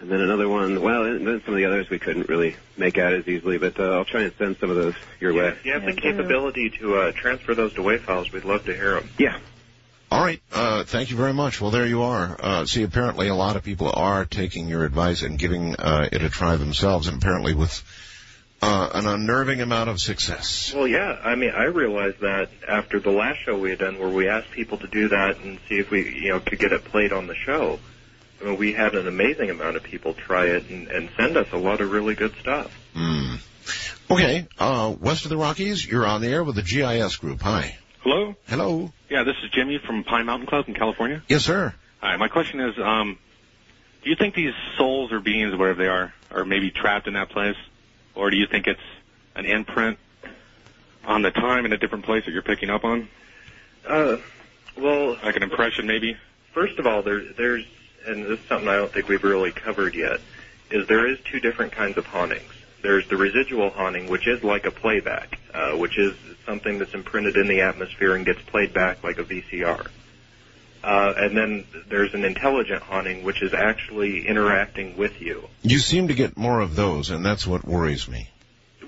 and 0.00 0.10
then 0.10 0.20
another 0.20 0.48
one. 0.48 0.80
Well, 0.80 1.04
and 1.04 1.26
then 1.26 1.42
some 1.44 1.54
of 1.54 1.58
the 1.58 1.66
others 1.66 1.90
we 1.90 1.98
couldn't 1.98 2.28
really 2.28 2.56
make 2.76 2.98
out 2.98 3.12
as 3.12 3.26
easily, 3.26 3.58
but 3.58 3.78
uh, 3.78 3.96
I'll 3.96 4.04
try 4.04 4.22
and 4.22 4.32
send 4.38 4.56
some 4.58 4.70
of 4.70 4.76
those 4.76 4.94
your 5.20 5.34
way. 5.34 5.48
If 5.48 5.64
you 5.64 5.72
have 5.72 5.84
the 5.84 5.94
capability 5.94 6.70
to 6.80 6.96
uh, 6.96 7.12
transfer 7.12 7.54
those 7.54 7.72
to 7.74 7.80
WAV 7.80 8.04
files, 8.04 8.32
we'd 8.32 8.44
love 8.44 8.64
to 8.64 8.74
hear 8.74 8.94
them. 8.94 9.10
Yeah. 9.18 9.38
All 10.10 10.22
right. 10.22 10.40
Uh, 10.52 10.84
thank 10.84 11.10
you 11.10 11.16
very 11.16 11.34
much. 11.34 11.60
Well, 11.60 11.70
there 11.70 11.86
you 11.86 12.02
are. 12.02 12.36
Uh, 12.40 12.64
see, 12.66 12.82
apparently 12.82 13.28
a 13.28 13.34
lot 13.34 13.56
of 13.56 13.62
people 13.62 13.92
are 13.92 14.24
taking 14.24 14.68
your 14.68 14.84
advice 14.84 15.22
and 15.22 15.38
giving 15.38 15.76
uh, 15.76 16.08
it 16.10 16.22
a 16.22 16.30
try 16.30 16.56
themselves, 16.56 17.08
and 17.08 17.18
apparently 17.22 17.52
with 17.52 17.82
uh, 18.62 18.90
an 18.94 19.06
unnerving 19.06 19.60
amount 19.60 19.90
of 19.90 20.00
success. 20.00 20.72
Well, 20.74 20.88
yeah. 20.88 21.18
I 21.22 21.34
mean, 21.34 21.50
I 21.50 21.64
realized 21.64 22.20
that 22.20 22.48
after 22.66 23.00
the 23.00 23.10
last 23.10 23.40
show 23.44 23.58
we 23.58 23.70
had 23.70 23.80
done, 23.80 23.98
where 23.98 24.08
we 24.08 24.28
asked 24.28 24.50
people 24.50 24.78
to 24.78 24.86
do 24.86 25.08
that 25.08 25.38
and 25.40 25.58
see 25.68 25.78
if 25.78 25.90
we, 25.90 26.22
you 26.22 26.30
know, 26.30 26.40
could 26.40 26.58
get 26.58 26.72
it 26.72 26.84
played 26.84 27.12
on 27.12 27.26
the 27.26 27.34
show. 27.34 27.78
I 28.40 28.44
mean, 28.44 28.56
we 28.56 28.72
had 28.72 28.94
an 28.94 29.08
amazing 29.08 29.50
amount 29.50 29.76
of 29.76 29.82
people 29.82 30.14
try 30.14 30.46
it 30.46 30.70
and, 30.70 30.88
and 30.88 31.10
send 31.16 31.36
us 31.36 31.48
a 31.52 31.58
lot 31.58 31.80
of 31.80 31.90
really 31.90 32.14
good 32.14 32.34
stuff. 32.40 32.72
Hmm. 32.94 33.34
Okay. 34.10 34.46
Uh, 34.58 34.94
west 34.98 35.24
of 35.24 35.28
the 35.28 35.36
Rockies, 35.36 35.86
you're 35.86 36.06
on 36.06 36.22
the 36.22 36.28
air 36.28 36.42
with 36.42 36.56
the 36.56 36.62
GIS 36.62 37.16
group. 37.16 37.42
Hi. 37.42 37.76
Hello? 38.02 38.34
Hello. 38.46 38.92
Yeah, 39.10 39.24
this 39.24 39.36
is 39.42 39.50
Jimmy 39.50 39.78
from 39.78 40.04
Pine 40.04 40.26
Mountain 40.26 40.46
Club 40.48 40.66
in 40.68 40.74
California. 40.74 41.22
Yes, 41.28 41.44
sir. 41.44 41.74
Hi, 42.00 42.16
my 42.16 42.28
question 42.28 42.60
is, 42.60 42.78
um, 42.78 43.18
do 44.04 44.10
you 44.10 44.16
think 44.16 44.34
these 44.34 44.54
souls 44.76 45.12
or 45.12 45.20
beings, 45.20 45.52
whatever 45.56 45.74
they 45.82 45.88
are, 45.88 46.12
are 46.30 46.44
maybe 46.44 46.70
trapped 46.70 47.06
in 47.08 47.14
that 47.14 47.30
place? 47.30 47.56
Or 48.14 48.30
do 48.30 48.36
you 48.36 48.46
think 48.46 48.66
it's 48.66 48.80
an 49.34 49.46
imprint 49.46 49.98
on 51.04 51.22
the 51.22 51.30
time 51.30 51.64
in 51.66 51.72
a 51.72 51.76
different 51.78 52.04
place 52.04 52.24
that 52.24 52.32
you're 52.32 52.42
picking 52.42 52.70
up 52.70 52.84
on? 52.84 53.08
Uh, 53.86 54.16
well, 54.76 55.16
Like 55.22 55.36
an 55.36 55.42
impression, 55.42 55.86
maybe? 55.86 56.16
first 56.54 56.78
of 56.78 56.86
all, 56.86 57.02
there, 57.02 57.22
there's, 57.36 57.64
and 58.06 58.24
this 58.24 58.38
is 58.40 58.48
something 58.48 58.68
I 58.68 58.76
don't 58.76 58.92
think 58.92 59.08
we've 59.08 59.22
really 59.22 59.52
covered 59.52 59.94
yet, 59.94 60.20
is 60.70 60.86
there 60.88 61.10
is 61.10 61.18
two 61.30 61.40
different 61.40 61.72
kinds 61.72 61.96
of 61.98 62.04
hauntings. 62.06 62.52
There's 62.82 63.08
the 63.08 63.16
residual 63.16 63.70
haunting, 63.70 64.08
which 64.08 64.26
is 64.26 64.42
like 64.42 64.64
a 64.66 64.70
playback, 64.70 65.38
uh, 65.52 65.72
which 65.72 65.98
is 65.98 66.16
something 66.46 66.78
that's 66.78 66.94
imprinted 66.94 67.36
in 67.36 67.46
the 67.46 67.60
atmosphere 67.60 68.14
and 68.14 68.24
gets 68.24 68.40
played 68.42 68.72
back 68.72 69.02
like 69.04 69.18
a 69.18 69.24
VCR. 69.24 69.86
Uh, 70.82 71.12
and 71.16 71.36
then 71.36 71.64
there's 71.88 72.14
an 72.14 72.24
intelligent 72.24 72.82
haunting, 72.82 73.24
which 73.24 73.42
is 73.42 73.52
actually 73.52 74.26
interacting 74.26 74.96
with 74.96 75.20
you. 75.20 75.48
You 75.62 75.78
seem 75.80 76.08
to 76.08 76.14
get 76.14 76.36
more 76.36 76.60
of 76.60 76.76
those, 76.76 77.10
and 77.10 77.26
that's 77.26 77.46
what 77.46 77.64
worries 77.66 78.08
me. 78.08 78.30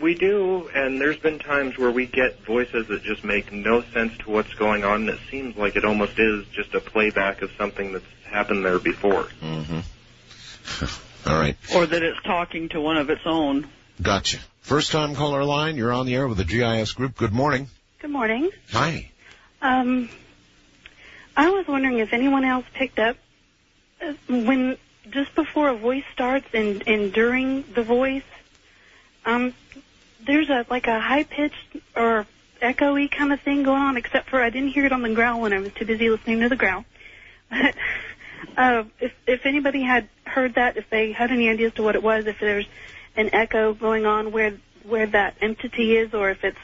We 0.01 0.15
do, 0.15 0.71
and 0.75 1.01
there's 1.01 1.19
been 1.19 1.39
times 1.39 1.77
where 1.77 1.91
we 1.91 2.07
get 2.07 2.45
voices 2.47 2.87
that 2.89 3.03
just 3.03 3.23
make 3.25 3.53
no 3.53 3.83
sense 3.93 4.17
to 4.19 4.31
what's 4.31 4.55
going 4.55 4.85
on, 4.85 5.03
and 5.03 5.11
it 5.11 5.19
seems 5.31 5.57
like 5.57 5.77
it 5.77 5.85
almost 5.85 6.19
is 6.19 6.47
just 6.53 6.75
a 6.75 6.81
playback 6.81 7.43
of 7.43 7.51
something 7.59 7.93
that's 7.93 8.05
happened 8.25 8.65
there 8.65 8.79
before. 8.79 9.25
Mm-hmm. 9.43 9.81
All 11.29 11.39
right. 11.39 11.57
Or 11.75 11.85
that 11.85 12.03
it's 12.03 12.23
talking 12.23 12.71
to 12.71 12.81
one 12.81 12.97
of 12.97 13.11
its 13.11 13.23
own. 13.27 13.69
Gotcha. 14.03 14.39
First 14.63 14.93
time 14.93 15.15
caller 15.15 15.45
line, 15.45 15.77
you're 15.77 15.93
on 15.93 16.07
the 16.07 16.15
air 16.15 16.27
with 16.27 16.39
the 16.39 16.45
GIS 16.45 16.93
group. 16.93 17.17
Good 17.17 17.33
morning. 17.33 17.69
Good 18.01 18.11
morning. 18.11 18.51
Hi. 18.71 19.11
Um, 19.61 20.09
I 21.37 21.51
was 21.51 21.67
wondering 21.67 21.99
if 21.99 22.13
anyone 22.13 22.45
else 22.45 22.65
picked 22.73 22.99
up 22.99 23.17
uh, 24.01 24.15
when 24.29 24.79
just 25.11 25.35
before 25.35 25.69
a 25.69 25.77
voice 25.77 26.05
starts 26.13 26.47
and, 26.55 26.87
and 26.87 27.13
during 27.13 27.65
the 27.75 27.83
voice, 27.83 28.23
um, 29.27 29.53
there's 30.25 30.49
a 30.49 30.65
like 30.71 30.87
a 30.87 30.99
high 30.99 31.25
pitched 31.25 31.77
or 31.95 32.27
echoey 32.63 33.11
kind 33.11 33.33
of 33.33 33.41
thing 33.41 33.65
going 33.65 33.83
on. 33.83 33.97
Except 33.99 34.31
for 34.31 34.43
I 34.43 34.51
didn't 34.51 34.71
hear 34.71 34.87
it 34.87 34.93
on 34.93 35.03
the 35.03 35.13
growl 35.15 35.41
when 35.43 35.53
I 35.53 35.59
was 35.59 35.73
too 35.73 35.85
busy 35.85 36.09
listening 36.09 36.41
to 36.41 36.49
the 36.49 36.57
growl. 36.57 36.85
But 37.51 37.75
uh, 38.57 38.85
if 39.01 39.13
if 39.27 39.45
anybody 39.45 39.83
had 39.83 40.09
heard 40.25 40.55
that, 40.55 40.77
if 40.77 40.89
they 40.89 41.13
had 41.13 41.31
any 41.31 41.49
ideas 41.51 41.75
to 41.75 41.83
what 41.83 41.95
it 41.95 42.03
was, 42.03 42.27
if 42.27 42.39
there's 42.41 42.67
an 43.17 43.31
echo 43.35 43.75
going 43.75 44.07
on 44.07 44.33
where 44.33 44.55
where 44.85 45.07
that 45.07 45.35
entity 45.41 45.97
is, 45.97 46.15
or 46.15 46.31
if 46.31 46.43
it's 46.45 46.59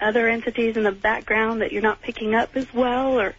other 0.00 0.28
entities 0.28 0.76
in 0.76 0.82
the 0.84 0.92
background 0.92 1.60
that 1.62 1.72
you're 1.72 1.82
not 1.82 2.00
picking 2.02 2.34
up 2.34 2.56
as 2.56 2.72
well, 2.72 3.18
or 3.18 3.34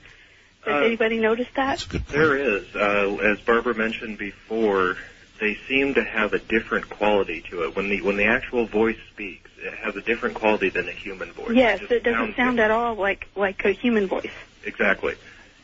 has 0.65 0.73
Uh, 0.81 0.85
anybody 0.85 1.19
noticed 1.19 1.53
that? 1.55 1.85
There 2.09 2.35
is, 2.35 2.75
uh, 2.75 3.15
as 3.21 3.39
Barbara 3.41 3.73
mentioned 3.75 4.17
before, 4.17 4.97
they 5.39 5.57
seem 5.67 5.93
to 5.93 6.03
have 6.03 6.33
a 6.33 6.39
different 6.39 6.89
quality 6.89 7.41
to 7.49 7.63
it. 7.63 7.75
When 7.75 7.89
the 7.89 8.01
when 8.01 8.17
the 8.17 8.25
actual 8.25 8.65
voice 8.65 8.97
speaks, 9.13 9.49
it 9.59 9.73
has 9.75 9.95
a 9.95 10.01
different 10.01 10.35
quality 10.35 10.69
than 10.69 10.87
a 10.89 10.91
human 10.91 11.31
voice. 11.31 11.55
Yes, 11.55 11.79
just 11.79 11.91
it 11.91 12.03
doesn't 12.03 12.19
sounds 12.19 12.35
sound 12.35 12.59
at 12.59 12.71
all 12.71 12.95
like 12.95 13.27
like 13.35 13.63
a 13.65 13.71
human 13.71 14.07
voice, 14.07 14.31
exactly. 14.65 15.15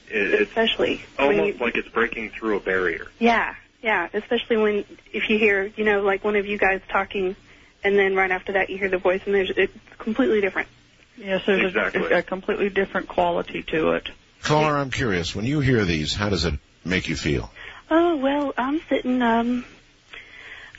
It, 0.09 0.41
especially 0.41 1.01
when 1.17 1.39
almost 1.39 1.59
you, 1.59 1.65
like 1.65 1.75
it's 1.75 1.89
breaking 1.89 2.29
through 2.29 2.57
a 2.57 2.59
barrier. 2.59 3.07
yeah, 3.19 3.55
yeah, 3.83 4.07
especially 4.13 4.57
when 4.57 4.85
if 5.11 5.29
you 5.29 5.37
hear 5.37 5.71
you 5.75 5.83
know 5.83 6.01
like 6.01 6.23
one 6.23 6.35
of 6.35 6.47
you 6.47 6.57
guys 6.57 6.81
talking, 6.89 7.35
and 7.83 7.99
then 7.99 8.15
right 8.15 8.31
after 8.31 8.53
that 8.53 8.69
you 8.69 8.77
hear 8.77 8.89
the 8.89 8.97
voice 8.97 9.21
and 9.25 9.35
there's 9.35 9.51
it's 9.51 9.77
completely 9.99 10.41
different. 10.41 10.69
Yes, 11.17 11.43
there's 11.45 11.75
Exactly. 11.75 12.11
a, 12.11 12.19
a 12.19 12.23
completely 12.23 12.69
different 12.69 13.07
quality 13.07 13.61
to 13.63 13.91
it. 13.91 14.09
Caller, 14.41 14.77
I'm 14.77 14.89
curious. 14.89 15.35
When 15.35 15.45
you 15.45 15.59
hear 15.59 15.85
these, 15.85 16.15
how 16.15 16.29
does 16.29 16.45
it 16.45 16.55
make 16.83 17.07
you 17.07 17.15
feel? 17.15 17.51
Oh 17.91 18.15
well, 18.15 18.53
I'm 18.57 18.81
sitting 18.89 19.21
um 19.21 19.65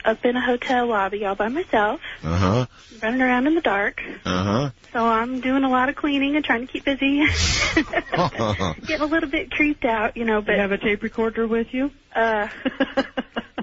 up 0.05 0.23
in 0.25 0.35
a 0.35 0.41
hotel 0.41 0.87
lobby 0.87 1.25
all 1.25 1.35
by 1.35 1.47
myself, 1.49 1.99
Uh 2.23 2.37
huh. 2.37 2.65
running 3.01 3.21
around 3.21 3.47
in 3.47 3.55
the 3.55 3.61
dark. 3.61 4.01
Uh 4.25 4.43
huh. 4.43 4.69
So 4.93 5.05
I'm 5.05 5.41
doing 5.41 5.63
a 5.63 5.69
lot 5.69 5.89
of 5.89 5.95
cleaning 5.95 6.35
and 6.37 6.45
trying 6.45 6.65
to 6.65 6.71
keep 6.71 6.85
busy. 6.85 7.25
Getting 7.75 9.01
a 9.01 9.05
little 9.05 9.29
bit 9.29 9.51
creeped 9.51 9.83
out, 9.83 10.15
you 10.15 10.23
know, 10.23 10.41
but 10.41 10.53
you 10.53 10.59
have 10.59 10.71
a 10.71 10.77
tape 10.77 11.03
recorder 11.03 11.45
with 11.47 11.67
you? 11.73 11.91
uh 12.15 12.47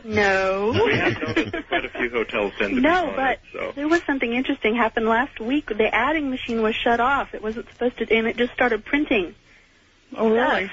no. 0.05 0.73
We 0.85 0.95
have 0.97 1.21
noticed 1.23 1.53
that 1.53 1.69
quite 1.69 1.85
a 1.85 1.89
few 1.89 2.11
hotels 2.11 2.53
tend 2.59 2.71
to 2.71 2.77
be 2.77 2.81
No, 2.83 3.07
haunted, 3.07 3.17
but 3.17 3.39
so. 3.53 3.73
there 3.77 3.89
was 3.89 4.03
something 4.05 4.33
interesting 4.33 4.75
happened 4.75 5.07
last 5.07 5.39
week. 5.41 5.67
The 5.69 5.95
adding 5.95 6.29
machine 6.31 6.61
was 6.61 6.75
shut 6.75 6.99
off. 7.01 7.35
It 7.35 7.43
wasn't 7.43 7.69
supposed 7.73 7.99
to, 7.99 8.13
and 8.15 8.27
it 8.27 8.37
just 8.37 8.53
started 8.53 8.85
printing. 8.85 9.35
Oh, 10.17 10.29
really? 10.29 10.71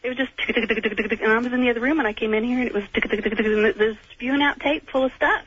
Stuff. 0.00 0.04
It 0.04 0.08
was 0.08 0.16
just 0.16 0.36
tick 0.38 0.54
tick 0.54 0.68
tick 0.68 0.82
tick 0.82 0.96
tick 0.96 1.10
tick, 1.10 1.20
and 1.20 1.32
I 1.32 1.38
was 1.38 1.52
in 1.52 1.60
the 1.60 1.70
other 1.70 1.80
room, 1.80 1.98
and 1.98 2.08
I 2.08 2.12
came 2.12 2.34
in 2.34 2.44
here, 2.44 2.58
and 2.58 2.66
it 2.66 2.74
was 2.74 2.84
tick 2.94 3.04
tick 3.04 3.22
tick 3.22 3.24
tick, 3.24 3.36
tick, 3.36 3.46
and 3.46 3.66
it 3.66 3.96
spewing 4.12 4.42
out 4.42 4.60
tape 4.60 4.88
full 4.90 5.04
of 5.04 5.12
stuff. 5.14 5.44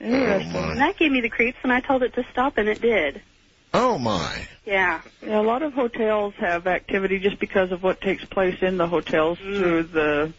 Interesting. 0.00 0.56
And 0.56 0.80
that 0.80 0.96
gave 0.96 1.12
me 1.12 1.20
the 1.20 1.28
creeps, 1.28 1.58
and 1.62 1.72
I 1.72 1.80
told 1.80 2.02
it 2.02 2.14
to 2.14 2.24
stop, 2.32 2.58
and 2.58 2.68
it 2.68 2.80
did. 2.80 3.22
Oh 3.74 3.98
my. 3.98 4.46
Yeah. 4.66 5.00
Yeah, 5.22 5.40
a 5.40 5.42
lot 5.42 5.62
of 5.62 5.72
hotels 5.72 6.34
have 6.38 6.66
activity 6.66 7.18
just 7.18 7.38
because 7.38 7.72
of 7.72 7.82
what 7.82 8.00
takes 8.00 8.24
place 8.24 8.60
in 8.62 8.76
the 8.76 8.86
hotels 8.86 9.38
through 9.38 9.84
the 9.84 10.32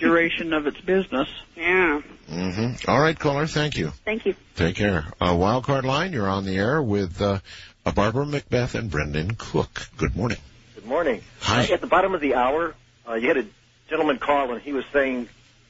duration 0.00 0.52
of 0.52 0.66
its 0.66 0.80
business. 0.80 1.28
Yeah. 1.56 2.00
Mm-hmm. 2.28 2.90
All 2.90 3.00
right, 3.00 3.18
caller. 3.18 3.46
Thank 3.46 3.76
you. 3.76 3.92
Thank 4.04 4.26
you. 4.26 4.34
Take 4.56 4.76
care. 4.76 5.06
Uh, 5.20 5.32
Wildcard 5.32 5.84
line, 5.84 6.12
you're 6.12 6.28
on 6.28 6.44
the 6.44 6.56
air 6.56 6.82
with 6.82 7.20
uh, 7.22 7.38
uh, 7.86 7.92
Barbara 7.92 8.26
McBeath 8.26 8.74
and 8.74 8.90
Brendan 8.90 9.34
Cook. 9.36 9.88
Good 9.96 10.16
morning. 10.16 10.38
Good 10.88 10.94
morning. 10.94 11.20
Hi. 11.40 11.64
At 11.66 11.82
the 11.82 11.86
bottom 11.86 12.14
of 12.14 12.22
the 12.22 12.34
hour, 12.34 12.74
uh, 13.06 13.12
you 13.12 13.28
had 13.28 13.36
a 13.36 13.44
gentleman 13.90 14.16
call 14.18 14.54
and 14.54 14.62
he 14.62 14.72
was 14.72 14.86
saying 14.90 15.28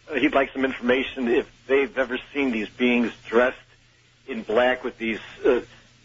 uh, 0.09 0.15
he'd 0.15 0.33
like 0.33 0.53
some 0.53 0.65
information 0.65 1.27
if 1.27 1.51
they've 1.67 1.99
ever 1.99 2.21
seen 2.33 2.53
these 2.53 2.69
beings 2.69 3.11
dressed 3.27 3.57
in 4.29 4.43
black 4.45 4.85
with 4.85 4.97
these 4.97 5.19
uh, 5.45 5.59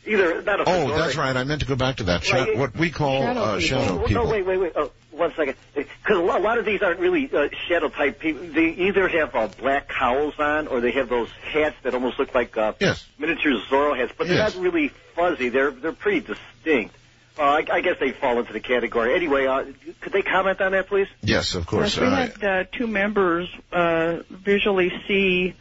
either 0.08 0.42
not 0.42 0.62
a 0.62 0.64
Oh, 0.66 0.98
that's 0.98 1.16
right. 1.16 1.38
I 1.38 1.44
meant 1.44 1.62
to 1.62 1.68
go 1.68 1.76
back 1.76 1.98
to 1.98 2.06
that. 2.06 2.24
Sha- 2.24 2.38
Right. 2.44 2.58
what 2.58 2.76
we 2.76 2.90
call 2.90 3.22
Shadow 3.22 3.40
uh, 3.40 3.60
people. 3.60 3.60
shadow 3.78 4.00
Oh, 4.02 4.08
people. 4.08 4.24
No, 4.26 4.32
wait, 4.32 4.46
wait, 4.48 4.58
wait. 4.58 4.72
Oh, 4.76 4.92
one 5.12 5.32
second. 5.36 5.58
Because 5.76 6.18
a 6.18 6.20
lot- 6.20 6.58
of 6.58 6.66
these 6.66 6.82
aren't 6.82 7.00
really 7.00 7.30
uh, 7.32 7.50
shadow 7.68 7.90
type 7.90 8.18
people. 8.18 8.48
They 8.48 8.70
either 8.70 9.08
have 9.10 9.36
uh, 9.36 9.48
black 9.60 9.90
cowls 9.90 10.34
on 10.40 10.66
or 10.66 10.82
they 10.82 10.92
have 10.94 11.08
those 11.10 11.30
hats 11.52 11.76
that 11.84 11.94
almost 11.94 12.18
look 12.18 12.34
like 12.34 12.58
uh, 12.58 12.74
Yes. 12.80 13.06
miniature 13.20 13.62
Zorro 13.70 13.96
hats, 13.96 14.12
but 14.18 14.28
they're 14.28 14.40
not 14.40 14.56
really 14.56 14.88
fuzzy. 14.88 15.50
They're 15.50 15.70
they're 15.70 15.92
pretty 15.94 16.22
distinct. 16.22 16.96
Uh, 17.38 17.42
I, 17.42 17.66
I 17.72 17.82
guess 17.82 17.98
they 18.00 18.12
fall 18.12 18.40
into 18.40 18.54
the 18.54 18.60
category. 18.60 19.16
Anyway, 19.16 19.48
uh, 19.48 19.66
could 20.02 20.14
they 20.14 20.22
comment 20.22 20.62
on 20.62 20.72
that, 20.74 20.88
please? 20.88 21.08
Yes, 21.22 21.56
of 21.56 21.66
course. 21.66 21.96
Yes, 21.98 22.02
we 22.02 22.08
Uh, 22.08 22.16
had 22.16 22.44
uh, 22.44 22.64
two 22.72 22.86
members 22.88 23.50
uh, 23.72 24.20
visually 24.30 24.92
see. 25.08 25.56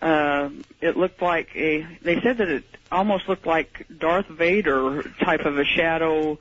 Uh, 0.00 0.50
it 0.80 0.96
looked 0.96 1.20
like 1.20 1.54
a. 1.54 1.86
They 2.02 2.20
said 2.22 2.38
that 2.38 2.48
it 2.48 2.64
almost 2.90 3.28
looked 3.28 3.46
like 3.46 3.86
Darth 3.98 4.26
Vader 4.28 5.02
type 5.20 5.40
of 5.44 5.58
a 5.58 5.64
shadow. 5.64 6.38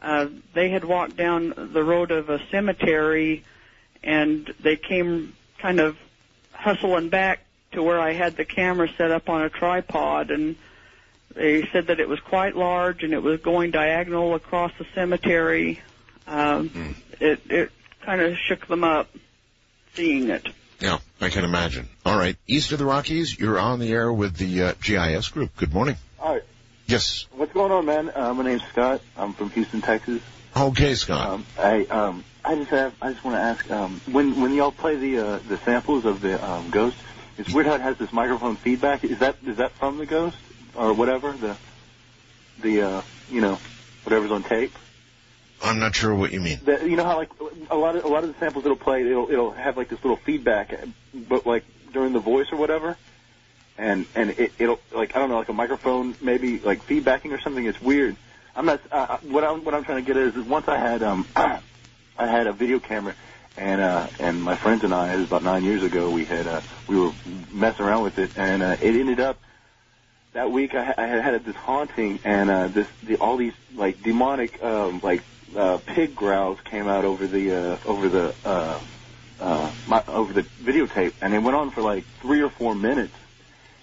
Uh, 0.00 0.28
they 0.54 0.70
had 0.70 0.84
walked 0.84 1.16
down 1.16 1.52
the 1.72 1.84
road 1.84 2.10
of 2.10 2.30
a 2.30 2.40
cemetery, 2.50 3.44
and 4.02 4.50
they 4.60 4.76
came 4.76 5.34
kind 5.58 5.78
of 5.78 5.98
hustling 6.52 7.10
back 7.10 7.40
to 7.72 7.82
where 7.82 8.00
I 8.00 8.12
had 8.14 8.36
the 8.36 8.44
camera 8.46 8.88
set 8.96 9.10
up 9.10 9.28
on 9.28 9.42
a 9.42 9.50
tripod, 9.50 10.30
and 10.30 10.56
they 11.34 11.66
said 11.68 11.86
that 11.88 12.00
it 12.00 12.08
was 12.08 12.20
quite 12.20 12.56
large 12.56 13.02
and 13.04 13.12
it 13.12 13.22
was 13.22 13.40
going 13.40 13.70
diagonal 13.70 14.34
across 14.34 14.72
the 14.78 14.86
cemetery. 14.94 15.80
Um, 16.26 16.96
It 17.20 17.40
it 17.50 17.70
kind 18.02 18.20
of 18.20 18.36
shook 18.38 18.66
them 18.66 18.82
up 18.84 19.08
seeing 19.94 20.30
it. 20.30 20.48
yeah, 20.80 20.98
I 21.20 21.28
can 21.28 21.44
imagine. 21.44 21.88
All 22.06 22.16
right. 22.16 22.36
East 22.46 22.72
of 22.72 22.78
the 22.78 22.86
Rockies, 22.86 23.38
you're 23.38 23.58
on 23.58 23.78
the 23.78 23.92
air 23.92 24.12
with 24.12 24.36
the 24.36 24.62
uh, 24.62 24.72
GIS 24.82 25.28
group. 25.28 25.54
Good 25.56 25.74
morning. 25.74 25.96
Hi. 26.18 26.40
Yes. 26.86 27.26
What's 27.32 27.52
going 27.52 27.70
on, 27.70 27.86
man? 27.86 28.10
Uh, 28.14 28.32
my 28.34 28.42
name's 28.44 28.62
Scott. 28.72 29.00
I'm 29.16 29.32
from 29.34 29.50
Houston, 29.50 29.80
Texas. 29.82 30.22
Okay, 30.56 30.94
Scott. 30.94 31.28
Um, 31.28 31.46
I 31.58 31.84
um, 31.84 32.24
I 32.44 32.54
just 32.56 32.70
have 32.70 32.94
I 33.00 33.12
just 33.12 33.24
want 33.24 33.36
to 33.36 33.40
ask 33.40 33.70
um, 33.70 34.00
when 34.10 34.40
when 34.40 34.52
y'all 34.54 34.72
play 34.72 34.96
the 34.96 35.18
uh, 35.18 35.38
the 35.46 35.58
samples 35.58 36.04
of 36.04 36.20
the 36.20 36.42
um, 36.44 36.70
ghost, 36.70 36.96
it's 37.38 37.52
weird 37.52 37.66
how 37.68 37.74
it 37.74 37.80
has 37.82 37.98
this 37.98 38.12
microphone 38.12 38.56
feedback. 38.56 39.04
Is 39.04 39.18
that 39.20 39.36
is 39.44 39.58
that 39.58 39.72
from 39.72 39.98
the 39.98 40.06
ghost 40.06 40.36
or 40.80 40.94
whatever 40.94 41.32
the 41.32 41.56
the 42.62 42.82
uh, 42.82 43.02
you 43.30 43.40
know 43.40 43.60
whatever's 44.04 44.30
on 44.30 44.42
tape? 44.42 44.72
I'm 45.62 45.78
not 45.78 45.94
sure 45.94 46.14
what 46.14 46.32
you 46.32 46.40
mean. 46.40 46.58
The, 46.64 46.88
you 46.88 46.96
know 46.96 47.04
how 47.04 47.16
like 47.16 47.30
a 47.70 47.76
lot 47.76 47.96
of 47.96 48.04
a 48.04 48.08
lot 48.08 48.24
of 48.24 48.32
the 48.32 48.40
samples 48.40 48.64
it'll 48.64 48.76
play 48.76 49.02
it'll 49.06 49.30
it'll 49.30 49.50
have 49.50 49.76
like 49.76 49.90
this 49.90 50.02
little 50.02 50.16
feedback, 50.16 50.74
but 51.14 51.46
like 51.46 51.64
during 51.92 52.12
the 52.12 52.20
voice 52.20 52.46
or 52.50 52.56
whatever, 52.56 52.96
and 53.76 54.06
and 54.14 54.30
it, 54.30 54.52
it'll 54.58 54.80
like 54.92 55.14
I 55.14 55.18
don't 55.18 55.28
know 55.28 55.38
like 55.38 55.50
a 55.50 55.54
microphone 55.54 56.16
maybe 56.22 56.58
like 56.58 56.86
feedbacking 56.86 57.32
or 57.32 57.40
something. 57.40 57.64
It's 57.64 57.80
weird. 57.80 58.16
I'm 58.56 58.66
not 58.66 58.80
uh, 58.90 59.18
what 59.22 59.44
I'm 59.44 59.64
what 59.64 59.74
I'm 59.74 59.84
trying 59.84 60.04
to 60.04 60.06
get 60.06 60.16
at 60.16 60.28
is, 60.28 60.36
is 60.36 60.44
once 60.44 60.66
I 60.66 60.78
had 60.78 61.02
um 61.02 61.28
I 61.36 61.60
had 62.26 62.46
a 62.46 62.52
video 62.52 62.78
camera 62.80 63.14
and 63.56 63.80
uh 63.82 64.08
and 64.18 64.42
my 64.42 64.56
friends 64.56 64.82
and 64.82 64.94
I 64.94 65.12
it 65.12 65.18
was 65.18 65.26
about 65.26 65.44
nine 65.44 65.62
years 65.64 65.82
ago 65.82 66.10
we 66.10 66.24
had 66.24 66.46
uh 66.46 66.62
we 66.86 66.96
were 66.96 67.12
messing 67.52 67.84
around 67.84 68.02
with 68.02 68.18
it 68.18 68.32
and 68.36 68.62
uh, 68.62 68.76
it 68.80 68.94
ended 68.94 69.20
up 69.20 69.38
that 70.32 70.50
week 70.50 70.74
I, 70.74 70.94
I 70.96 71.06
had 71.06 71.22
had 71.22 71.44
this 71.44 71.56
haunting 71.56 72.20
and 72.24 72.50
uh 72.50 72.68
this 72.68 72.86
the 73.02 73.16
all 73.16 73.36
these 73.36 73.54
like 73.74 74.02
demonic 74.02 74.62
um 74.62 75.00
like 75.02 75.22
uh 75.56 75.78
pig 75.78 76.14
growls 76.14 76.58
came 76.64 76.86
out 76.88 77.04
over 77.04 77.26
the 77.26 77.52
uh 77.52 77.78
over 77.84 78.08
the 78.08 78.34
uh 78.44 78.78
uh 79.40 79.72
my, 79.86 80.02
over 80.06 80.32
the 80.32 80.42
videotape 80.62 81.14
and 81.20 81.34
it 81.34 81.38
went 81.38 81.56
on 81.56 81.70
for 81.70 81.82
like 81.82 82.04
three 82.20 82.42
or 82.42 82.50
four 82.50 82.74
minutes 82.74 83.14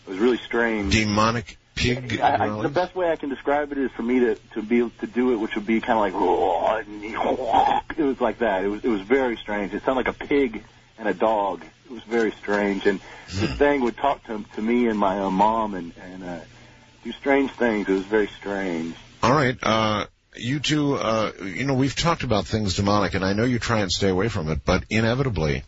it 0.05 0.09
was 0.09 0.19
really 0.19 0.37
strange 0.37 0.93
demonic 0.93 1.57
pig 1.75 2.19
I, 2.21 2.47
I, 2.47 2.61
the 2.61 2.69
best 2.69 2.95
way 2.95 3.11
I 3.11 3.15
can 3.15 3.29
describe 3.29 3.71
it 3.71 3.77
is 3.77 3.91
for 3.91 4.03
me 4.03 4.19
to 4.21 4.35
to 4.53 4.61
be 4.61 4.79
able 4.79 4.91
to 5.01 5.07
do 5.07 5.33
it, 5.33 5.35
which 5.37 5.55
would 5.55 5.67
be 5.67 5.79
kind 5.79 6.13
of 6.13 6.19
like 6.19 7.83
it 7.97 8.03
was 8.03 8.19
like 8.19 8.39
that. 8.39 8.63
It 8.63 8.67
was 8.67 8.83
it 8.83 8.89
was 8.89 9.01
very 9.01 9.37
strange. 9.37 9.73
It 9.73 9.83
sounded 9.83 10.07
like 10.07 10.15
a 10.15 10.25
pig 10.25 10.63
and 10.97 11.07
a 11.07 11.13
dog. 11.13 11.63
It 11.89 11.93
was 11.93 12.03
very 12.03 12.31
strange, 12.33 12.85
and 12.85 12.99
this 13.31 13.57
thing 13.57 13.81
would 13.81 13.95
talk 13.95 14.23
to 14.25 14.43
to 14.55 14.61
me 14.61 14.87
and 14.87 14.99
my 14.99 15.19
uh, 15.19 15.29
mom 15.29 15.73
and 15.73 15.93
and 16.01 16.23
uh, 16.23 16.39
do 17.03 17.11
strange 17.13 17.51
things. 17.51 17.87
It 17.87 17.93
was 17.93 18.03
very 18.03 18.27
strange. 18.27 18.93
All 19.23 19.31
right. 19.31 19.57
Uh, 19.63 20.05
you 20.35 20.59
two, 20.59 20.95
uh, 20.95 21.31
you 21.41 21.65
know, 21.65 21.73
we've 21.73 21.95
talked 21.95 22.23
about 22.23 22.45
things 22.45 22.75
demonic, 22.75 23.13
and 23.13 23.23
I 23.23 23.33
know 23.33 23.45
you 23.45 23.57
try 23.57 23.79
and 23.79 23.91
stay 23.91 24.09
away 24.09 24.27
from 24.27 24.49
it, 24.49 24.65
but 24.65 24.83
inevitably, 24.89 25.63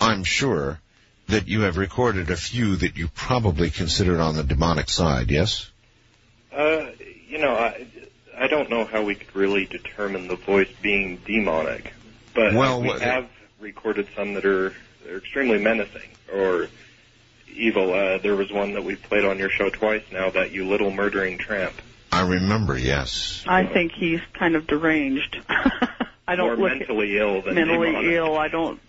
I'm 0.00 0.24
sure 0.24 0.80
that 1.28 1.48
you 1.48 1.62
have 1.62 1.76
recorded 1.76 2.30
a 2.30 2.36
few 2.36 2.76
that 2.76 2.96
you 2.96 3.08
probably 3.08 3.70
considered 3.70 4.20
on 4.20 4.36
the 4.36 4.42
demonic 4.42 4.88
side, 4.88 5.30
yes? 5.30 5.70
Uh, 6.52 6.86
you 7.28 7.38
know, 7.38 7.54
I, 7.54 7.86
I 8.36 8.46
don't 8.48 8.70
know 8.70 8.84
how 8.84 9.02
we 9.02 9.14
could 9.14 9.34
really 9.34 9.66
determine 9.66 10.28
the 10.28 10.36
voice 10.36 10.70
being 10.82 11.16
demonic, 11.24 11.92
but 12.34 12.54
Well, 12.54 12.82
we 12.82 12.90
have 12.98 13.28
recorded 13.60 14.08
some 14.16 14.34
that 14.34 14.44
are, 14.44 14.74
are 15.08 15.16
extremely 15.18 15.58
menacing 15.58 16.08
or 16.32 16.68
evil. 17.54 17.92
Uh, 17.92 18.18
there 18.18 18.36
was 18.36 18.50
one 18.52 18.74
that 18.74 18.84
we 18.84 18.96
played 18.96 19.24
on 19.24 19.38
your 19.38 19.50
show 19.50 19.70
twice 19.70 20.02
now, 20.12 20.30
that 20.30 20.52
you 20.52 20.66
little 20.68 20.90
murdering 20.90 21.38
tramp. 21.38 21.74
I 22.12 22.22
remember, 22.22 22.76
yes. 22.76 23.44
I 23.46 23.66
think 23.66 23.92
he's 23.92 24.20
kind 24.34 24.56
of 24.56 24.66
deranged. 24.66 25.40
I 25.48 26.36
don't 26.36 26.58
More 26.58 26.68
look 26.68 26.78
mentally 26.78 27.18
ill 27.18 27.42
than 27.42 27.54
mentally 27.54 27.88
demonic. 27.88 28.12
ill. 28.12 28.36
I 28.36 28.48
don't. 28.48 28.80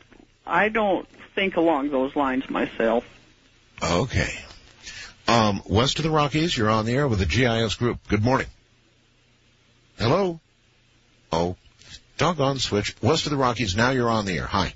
I 0.46 0.70
don't 0.70 1.08
think 1.36 1.56
along 1.56 1.90
those 1.92 2.16
lines 2.16 2.50
myself. 2.50 3.04
Okay. 3.82 4.34
Um, 5.28 5.62
west 5.66 5.98
of 5.98 6.04
the 6.04 6.10
Rockies, 6.12 6.56
you're 6.58 6.70
on 6.70 6.86
the 6.86 6.94
air 6.94 7.08
with 7.08 7.20
the 7.20 7.26
GIS 7.26 7.76
group. 7.76 8.00
Good 8.08 8.24
morning. 8.24 8.48
Hello? 9.98 10.40
Oh, 11.32 11.56
doggone 12.18 12.60
switch. 12.60 12.96
West 13.02 13.26
of 13.26 13.32
the 13.32 13.38
Rockies, 13.38 13.76
now 13.76 13.92
you're 13.92 14.10
on 14.10 14.26
the 14.26 14.38
air. 14.38 14.48
Hi. 14.48 14.74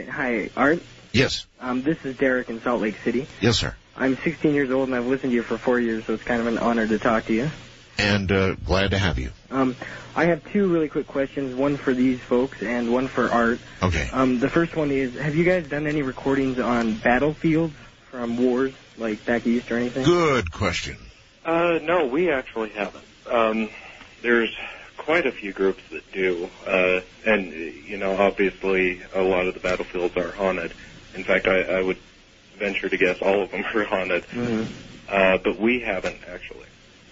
All 0.00 0.06
right. 0.06 0.50
Hi, 0.56 0.60
Art. 0.60 0.82
Yes. 1.12 1.46
Um, 1.60 1.82
this 1.82 1.98
is 2.04 2.16
Derek 2.16 2.48
in 2.48 2.62
Salt 2.62 2.80
Lake 2.80 2.94
City. 3.04 3.28
Yes, 3.40 3.58
sir. 3.58 3.76
I'm 3.96 4.16
16 4.24 4.54
years 4.54 4.70
old 4.70 4.88
and 4.88 4.96
I've 4.96 5.06
listened 5.06 5.30
to 5.32 5.34
you 5.34 5.42
for 5.42 5.58
four 5.58 5.78
years, 5.78 6.04
so 6.06 6.14
it's 6.14 6.22
kind 6.24 6.40
of 6.40 6.46
an 6.46 6.58
honor 6.58 6.86
to 6.86 6.98
talk 6.98 7.26
to 7.26 7.34
you. 7.34 7.50
And, 7.98 8.32
uh, 8.32 8.54
glad 8.64 8.92
to 8.92 8.98
have 8.98 9.18
you. 9.18 9.30
Um, 9.50 9.76
I 10.14 10.26
have 10.26 10.40
two 10.52 10.72
really 10.72 10.88
quick 10.88 11.06
questions, 11.06 11.54
one 11.54 11.76
for 11.76 11.94
these 11.94 12.18
folks 12.28 12.56
and 12.62 12.92
one 12.92 13.08
for 13.08 13.30
Art. 13.30 13.60
Okay. 13.82 14.08
Um, 14.12 14.40
the 14.40 14.48
first 14.48 14.74
one 14.74 14.90
is, 14.90 15.12
have 15.20 15.34
you 15.34 15.44
guys 15.44 15.68
done 15.68 15.86
any 15.86 16.02
recordings 16.02 16.58
on 16.58 16.98
battlefields 17.00 17.74
from 18.10 18.38
wars, 18.38 18.72
like 18.96 19.24
back 19.26 19.46
east 19.46 19.70
or 19.70 19.78
anything? 19.78 20.04
Good 20.04 20.50
question. 20.50 20.96
Uh, 21.44 21.78
no, 21.82 22.06
we 22.06 22.30
actually 22.30 22.70
haven't. 22.70 23.04
Um, 23.30 23.68
there's 24.22 24.54
quite 25.10 25.26
a 25.26 25.32
few 25.40 25.52
groups 25.52 25.82
that 25.90 26.02
do, 26.14 26.48
uh, 26.64 27.00
and 27.26 27.52
you 27.88 27.98
know, 27.98 28.16
obviously, 28.16 29.02
a 29.16 29.20
lot 29.22 29.48
of 29.48 29.54
the 29.54 29.60
battlefields 29.60 30.16
are 30.16 30.30
haunted. 30.30 30.72
In 31.16 31.24
fact, 31.24 31.48
I, 31.48 31.78
I 31.78 31.82
would 31.82 31.96
venture 32.60 32.88
to 32.88 32.96
guess 32.96 33.16
all 33.20 33.42
of 33.42 33.50
them 33.50 33.64
are 33.74 33.84
haunted. 33.86 34.24
Mhm. 34.32 34.68
Uh, 35.08 35.38
but 35.42 35.60
we 35.60 35.82
haven't 35.84 36.20
actually. 36.32 36.66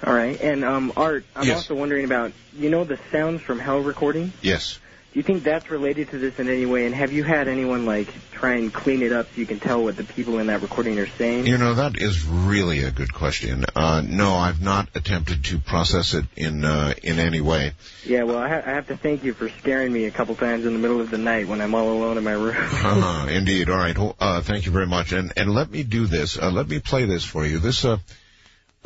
All 0.07 0.15
right. 0.15 0.41
And 0.41 0.65
um, 0.65 0.93
Art, 0.97 1.27
I'm 1.35 1.49
Yes. 1.49 1.57
also 1.57 1.75
wondering 1.75 2.05
about, 2.05 2.33
you 2.53 2.71
know, 2.71 2.85
the 2.85 2.99
sounds 3.11 3.43
from 3.43 3.59
hell 3.59 3.81
recording? 3.81 4.33
Yes. 4.43 4.79
Do 5.13 5.19
you 5.19 5.23
think 5.23 5.43
that's 5.43 5.71
related 5.71 6.11
to 6.11 6.19
this 6.19 6.39
in 6.39 6.49
any 6.49 6.67
way? 6.67 6.85
And 6.85 6.95
have 6.95 7.13
you 7.13 7.25
had 7.25 7.49
anyone 7.49 7.87
like 7.87 8.09
try 8.31 8.57
and 8.57 8.73
clean 8.73 9.03
it 9.03 9.11
up 9.11 9.27
so 9.27 9.41
you 9.41 9.47
can 9.47 9.59
tell 9.59 9.83
what 9.83 9.97
the 9.97 10.05
people 10.05 10.39
in 10.39 10.49
that 10.49 10.61
recording 10.61 10.99
are 10.99 11.07
saying? 11.17 11.47
You 11.47 11.57
know, 11.57 11.75
that 11.75 11.97
is 11.97 12.25
really 12.27 12.85
a 12.85 12.91
good 12.91 13.13
question. 13.13 13.65
Uh, 13.75 14.03
no, 14.07 14.35
I've 14.35 14.61
not 14.61 14.89
attempted 14.95 15.45
to 15.47 15.59
process 15.61 16.13
it 16.13 16.27
in, 16.37 16.63
uh, 16.63 16.93
in 17.03 17.19
any 17.19 17.41
way. 17.41 17.73
Yeah, 18.05 18.25
well, 18.25 18.37
I, 18.37 18.49
ha- 18.49 18.63
I 18.67 18.71
have 18.75 18.89
to 18.89 18.99
thank 18.99 19.25
you 19.25 19.33
for 19.33 19.49
scaring 19.61 19.93
me 19.95 20.05
a 20.05 20.11
couple 20.11 20.35
times 20.37 20.67
in 20.67 20.75
the 20.75 20.79
middle 20.79 21.01
of 21.01 21.11
the 21.11 21.19
night 21.19 21.49
when 21.49 21.63
I'm 21.63 21.75
all 21.75 21.91
alone 21.91 22.19
in 22.19 22.25
my 22.25 22.33
room. 22.33 22.55
Uh-huh, 22.59 23.29
indeed. 23.31 23.71
All 23.71 23.79
right. 23.79 23.97
Well, 23.97 24.15
Uh, 24.21 24.43
thank 24.43 24.67
you 24.67 24.73
very 24.73 24.87
much. 24.87 25.13
And 25.13 25.33
and 25.39 25.55
let 25.55 25.71
me 25.71 25.85
do 25.85 26.07
this. 26.07 26.39
Uh, 26.39 26.51
let 26.51 26.69
me 26.69 26.81
play 26.81 27.07
this 27.07 27.25
for 27.25 27.47
you. 27.47 27.59
This 27.59 27.85
uh, 27.85 27.97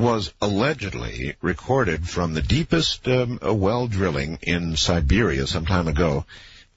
was 0.03 0.35
allegedly 0.43 1.37
recorded 1.41 2.09
from 2.09 2.35
the 2.35 2.43
deepest 2.43 3.07
um, 3.07 3.39
uh, 3.41 3.55
well 3.55 3.87
drilling 3.87 4.37
in 4.43 4.77
Siberia 4.77 5.47
some 5.47 5.65
time 5.65 5.87
ago. 5.87 6.27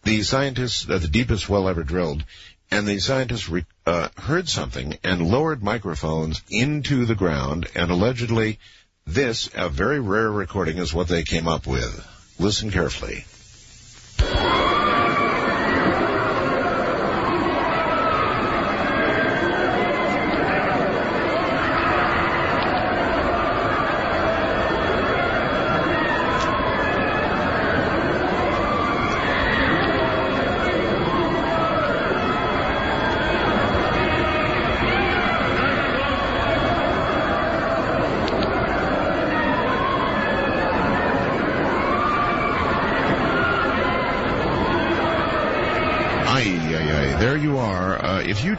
The 0.03 0.21
scientists, 0.21 0.87
uh, 0.87 0.99
the 0.99 1.07
deepest 1.07 1.49
well 1.49 1.67
ever 1.67 1.83
drilled, 1.83 2.23
and 2.69 2.87
the 2.87 2.99
scientists 2.99 3.49
re- 3.49 3.65
uh, 3.87 4.09
heard 4.15 4.47
something 4.47 4.99
and 5.03 5.27
lowered 5.27 5.63
microphones 5.63 6.43
into 6.49 7.07
the 7.07 7.15
ground, 7.15 7.67
and 7.73 7.89
allegedly, 7.89 8.59
this, 9.07 9.49
a 9.55 9.69
very 9.69 9.99
rare 9.99 10.31
recording, 10.31 10.77
is 10.77 10.93
what 10.93 11.07
they 11.07 11.23
came 11.23 11.47
up 11.47 11.65
with. 11.65 12.07
Listen 12.37 12.69
carefully. 12.69 13.25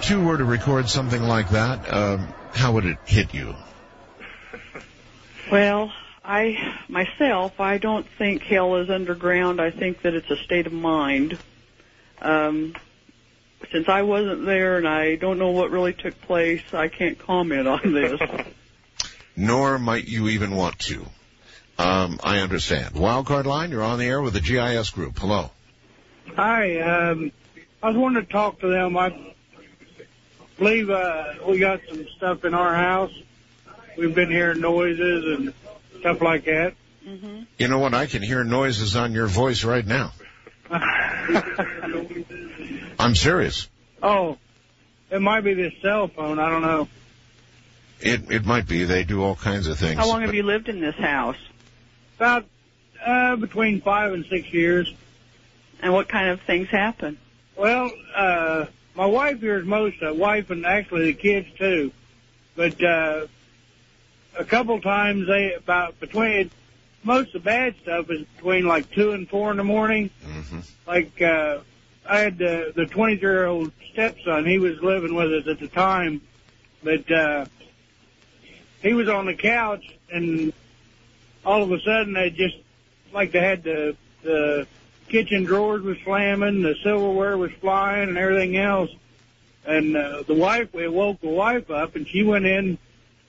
Two 0.06 0.24
were 0.24 0.38
to 0.38 0.44
record 0.44 0.88
something 0.88 1.22
like 1.22 1.50
that, 1.50 1.92
um, 1.92 2.32
how 2.52 2.72
would 2.72 2.86
it 2.86 2.98
hit 3.04 3.34
you? 3.34 3.54
Well, 5.50 5.92
I 6.24 6.76
myself, 6.88 7.60
I 7.60 7.78
don't 7.78 8.06
think 8.16 8.42
hell 8.42 8.76
is 8.76 8.88
underground. 8.88 9.60
I 9.60 9.70
think 9.72 10.02
that 10.02 10.14
it's 10.14 10.30
a 10.30 10.36
state 10.36 10.68
of 10.68 10.72
mind. 10.72 11.38
Um, 12.22 12.74
since 13.72 13.88
I 13.88 14.02
wasn't 14.02 14.46
there 14.46 14.76
and 14.76 14.86
I 14.86 15.16
don't 15.16 15.38
know 15.40 15.50
what 15.50 15.70
really 15.70 15.92
took 15.92 16.20
place, 16.22 16.62
I 16.72 16.86
can't 16.86 17.18
comment 17.18 17.66
on 17.66 17.92
this. 17.92 18.20
Nor 19.36 19.78
might 19.78 20.06
you 20.06 20.28
even 20.28 20.54
want 20.54 20.78
to. 20.80 21.04
Um, 21.78 22.20
I 22.22 22.38
understand. 22.38 22.94
Wildcard 22.94 23.44
line, 23.44 23.70
you're 23.70 23.82
on 23.82 23.98
the 23.98 24.06
air 24.06 24.22
with 24.22 24.34
the 24.34 24.40
GIS 24.40 24.90
group. 24.90 25.18
Hello. 25.18 25.50
Hi, 26.36 26.78
um, 26.80 27.32
I 27.82 27.88
was 27.88 27.96
wanting 27.96 28.24
to 28.24 28.32
talk 28.32 28.60
to 28.60 28.68
them. 28.68 28.96
I 28.96 29.34
believe 30.58 30.90
uh, 30.90 31.34
we 31.46 31.58
got 31.58 31.80
some 31.88 32.06
stuff 32.16 32.44
in 32.44 32.54
our 32.54 32.74
house. 32.74 33.12
We've 33.96 34.14
been 34.14 34.30
hearing 34.30 34.60
noises 34.60 35.24
and 35.38 35.54
stuff 36.00 36.20
like 36.20 36.44
that. 36.44 36.74
You 37.58 37.68
know 37.68 37.78
what? 37.78 37.94
I 37.94 38.06
can 38.06 38.22
hear 38.22 38.42
noises 38.42 38.96
on 38.96 39.12
your 39.12 39.26
voice 39.28 39.62
right 39.64 39.86
now. 39.86 40.12
I'm 42.98 43.14
serious. 43.14 43.68
oh, 44.02 44.38
it 45.10 45.20
might 45.22 45.42
be 45.42 45.54
this 45.54 45.72
cell 45.82 46.08
phone. 46.08 46.40
I 46.40 46.50
don't 46.50 46.62
know. 46.62 46.88
It 48.00 48.30
it 48.30 48.44
might 48.44 48.66
be. 48.66 48.84
They 48.84 49.04
do 49.04 49.22
all 49.22 49.36
kinds 49.36 49.68
of 49.68 49.78
things. 49.78 49.98
How 49.98 50.08
long 50.08 50.22
have 50.22 50.34
you 50.34 50.42
lived 50.42 50.68
in 50.68 50.80
this 50.80 50.96
house? 50.96 51.36
About 52.16 52.44
uh, 53.04 53.36
between 53.36 53.80
five 53.80 54.12
and 54.12 54.26
six 54.26 54.52
years. 54.52 54.92
And 55.80 55.92
what 55.92 56.08
kind 56.08 56.30
of 56.30 56.40
things 56.40 56.68
happen? 56.68 57.18
Well, 57.54 57.90
uh, 58.14 58.66
my 58.96 59.06
wife 59.06 59.40
hears 59.40 59.66
most 59.66 60.02
of 60.02 60.16
wife 60.16 60.50
and 60.50 60.64
actually 60.64 61.12
the 61.12 61.14
kids 61.14 61.46
too. 61.58 61.92
But, 62.54 62.82
uh, 62.82 63.26
a 64.38 64.44
couple 64.44 64.80
times 64.80 65.26
they, 65.26 65.52
about 65.54 65.98
between, 66.00 66.50
most 67.04 67.28
of 67.28 67.44
the 67.44 67.46
bad 67.46 67.74
stuff 67.82 68.10
is 68.10 68.26
between 68.36 68.66
like 68.66 68.90
two 68.90 69.12
and 69.12 69.28
four 69.28 69.50
in 69.50 69.58
the 69.58 69.64
morning. 69.64 70.10
Like, 70.86 71.20
uh, 71.20 71.58
I 72.08 72.18
had 72.18 72.38
the, 72.38 72.72
the 72.74 72.86
23 72.86 73.20
year 73.20 73.46
old 73.46 73.72
stepson, 73.92 74.46
he 74.46 74.58
was 74.58 74.80
living 74.82 75.14
with 75.14 75.32
us 75.32 75.46
at 75.46 75.60
the 75.60 75.68
time, 75.68 76.22
but, 76.82 77.10
uh, 77.10 77.46
he 78.82 78.92
was 78.94 79.08
on 79.08 79.26
the 79.26 79.34
couch 79.34 79.84
and 80.10 80.52
all 81.44 81.62
of 81.62 81.70
a 81.72 81.80
sudden 81.80 82.14
they 82.14 82.30
just, 82.30 82.56
like 83.12 83.32
they 83.32 83.40
had 83.40 83.62
the, 83.62 83.96
the 84.22 84.66
kitchen 85.08 85.44
drawers 85.44 85.82
was 85.82 85.96
slamming, 86.04 86.62
the 86.62 86.74
silverware 86.82 87.36
was 87.36 87.52
flying, 87.60 88.08
and 88.08 88.18
everything 88.18 88.56
else. 88.56 88.90
And 89.64 89.96
uh, 89.96 90.22
the 90.22 90.34
wife, 90.34 90.72
we 90.72 90.86
woke 90.88 91.20
the 91.20 91.28
wife 91.28 91.70
up, 91.70 91.96
and 91.96 92.06
she 92.06 92.22
went 92.22 92.46
in, 92.46 92.78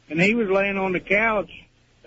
and 0.09 0.21
he 0.21 0.35
was 0.35 0.49
laying 0.49 0.77
on 0.77 0.93
the 0.93 0.99
couch. 0.99 1.51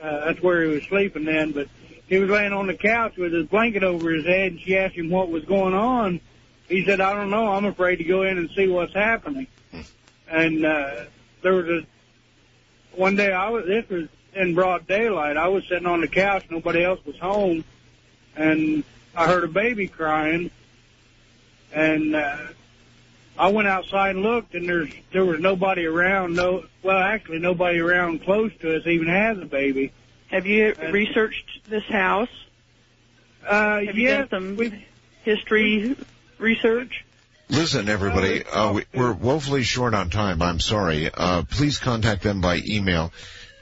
Uh, 0.01 0.27
that's 0.27 0.41
where 0.41 0.63
he 0.63 0.69
was 0.69 0.85
sleeping 0.85 1.25
then, 1.25 1.53
but 1.53 1.69
he 2.07 2.19
was 2.19 2.31
laying 2.31 2.53
on 2.53 2.67
the 2.67 2.75
couch 2.75 3.17
with 3.17 3.33
his 3.33 3.47
blanket 3.47 3.83
over 3.83 4.11
his 4.11 4.25
head, 4.25 4.53
and 4.53 4.61
she 4.61 4.77
asked 4.77 4.95
him 4.95 5.11
what 5.11 5.31
was 5.31 5.45
going 5.45 5.75
on. 5.75 6.21
He 6.69 6.85
said, 6.85 7.01
"I 7.01 7.15
don't 7.15 7.31
know. 7.31 7.49
I'm 7.49 7.65
afraid 7.65 7.97
to 7.97 8.05
go 8.05 8.23
in 8.23 8.39
and 8.39 8.51
see 8.51 8.69
what's 8.69 8.95
happening." 8.95 9.47
And 10.29 10.65
uh, 10.65 11.05
there 11.43 11.55
was 11.55 11.69
a 11.69 11.87
one 12.97 13.17
day 13.17 13.33
I 13.33 13.51
was. 13.51 13.67
This 13.67 13.89
was 13.89 14.09
in 14.35 14.55
broad 14.55 14.87
daylight. 14.87 15.37
I 15.37 15.49
was 15.49 15.65
sitting 15.69 15.87
on 15.87 16.01
the 16.01 16.09
couch. 16.09 16.45
Nobody 16.51 16.85
else 16.85 17.01
was 17.05 17.19
home, 17.19 17.65
and 18.37 18.85
I 19.15 19.27
heard 19.27 19.45
a 19.45 19.49
baby 19.49 19.89
crying, 19.89 20.51
and 21.73 22.15
uh, 22.15 22.39
I 23.39 23.49
went 23.49 23.69
outside 23.69 24.17
and 24.17 24.23
looked, 24.25 24.55
and 24.55 24.69
there's 24.69 24.91
there 25.13 25.25
was 25.25 25.41
nobody 25.41 25.87
around. 25.87 26.37
No, 26.37 26.65
well, 26.83 26.99
actually, 26.99 27.39
nobody 27.39 27.79
around 27.79 28.23
close 28.23 28.53
to 28.61 28.77
us 28.77 28.87
even 28.87 29.09
has 29.09 29.39
a 29.39 29.47
baby. 29.47 29.93
Have 30.29 30.47
you 30.47 30.75
researched 30.91 31.69
this 31.69 31.85
house? 31.85 32.29
Uh, 33.45 33.81
Have 33.81 33.97
you 33.97 34.09
yes, 34.09 34.29
done 34.29 34.57
some 34.59 34.73
history 35.25 35.97
research? 36.39 37.05
Listen, 37.49 37.89
everybody, 37.89 38.45
uh, 38.45 38.73
we, 38.75 38.85
we're 38.95 39.13
woefully 39.13 39.65
short 39.65 39.93
on 39.93 40.09
time. 40.09 40.41
I'm 40.41 40.61
sorry. 40.61 41.11
Uh, 41.13 41.43
please 41.43 41.79
contact 41.79 42.23
them 42.23 42.41
by 42.41 42.61
email. 42.65 43.13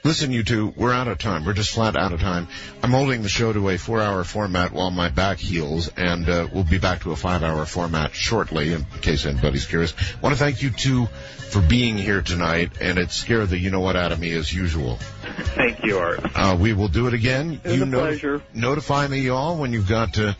Listen, 0.09 0.31
you 0.31 0.41
two, 0.41 0.73
we're 0.75 0.91
out 0.91 1.07
of 1.07 1.19
time. 1.19 1.45
We're 1.45 1.53
just 1.53 1.69
flat 1.69 1.95
out 1.95 2.11
of 2.11 2.19
time. 2.19 2.47
I'm 2.81 2.89
holding 2.89 3.21
the 3.21 3.29
show 3.29 3.53
to 3.53 3.69
a 3.69 3.77
four-hour 3.77 4.23
format 4.23 4.71
while 4.71 4.89
my 4.89 5.09
back 5.09 5.37
heals, 5.37 5.87
and 5.95 6.27
uh, 6.27 6.47
we'll 6.51 6.63
be 6.63 6.79
back 6.79 7.01
to 7.01 7.11
a 7.11 7.15
five-hour 7.15 7.63
format 7.67 8.15
shortly, 8.15 8.73
in 8.73 8.85
case 9.01 9.27
anybody's 9.27 9.67
curious. 9.67 9.93
I 9.93 10.19
want 10.21 10.33
to 10.35 10.39
thank 10.39 10.63
you 10.63 10.71
two 10.71 11.05
for 11.05 11.61
being 11.61 11.95
here 11.95 12.23
tonight, 12.23 12.71
and 12.81 12.97
it 12.97 13.11
scared 13.11 13.49
the 13.49 13.59
you-know-what 13.59 13.95
out 13.95 14.11
of 14.11 14.19
me 14.19 14.33
as 14.33 14.51
usual. 14.51 14.97
Thank 15.53 15.83
you, 15.83 15.99
Art. 15.99 16.21
Uh, 16.33 16.57
we 16.59 16.73
will 16.73 16.87
do 16.87 17.05
it 17.05 17.13
again. 17.13 17.61
you 17.63 17.83
a 17.83 17.85
pleasure. 17.85 18.41
Notify 18.51 19.07
me, 19.07 19.19
y'all, 19.19 19.57
when 19.57 19.73
you've 19.73 19.87
got 19.87 20.17
uh, 20.17 20.33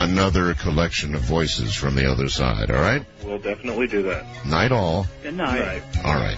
another 0.00 0.54
collection 0.54 1.14
of 1.14 1.22
voices 1.22 1.74
from 1.74 1.94
the 1.94 2.10
other 2.10 2.28
side, 2.28 2.70
all 2.70 2.80
right? 2.80 3.04
We'll 3.24 3.38
definitely 3.38 3.86
do 3.86 4.02
that. 4.04 4.46
Night 4.46 4.72
all. 4.72 5.06
Good 5.22 5.34
night. 5.34 5.82
All 6.04 6.14
right. 6.14 6.36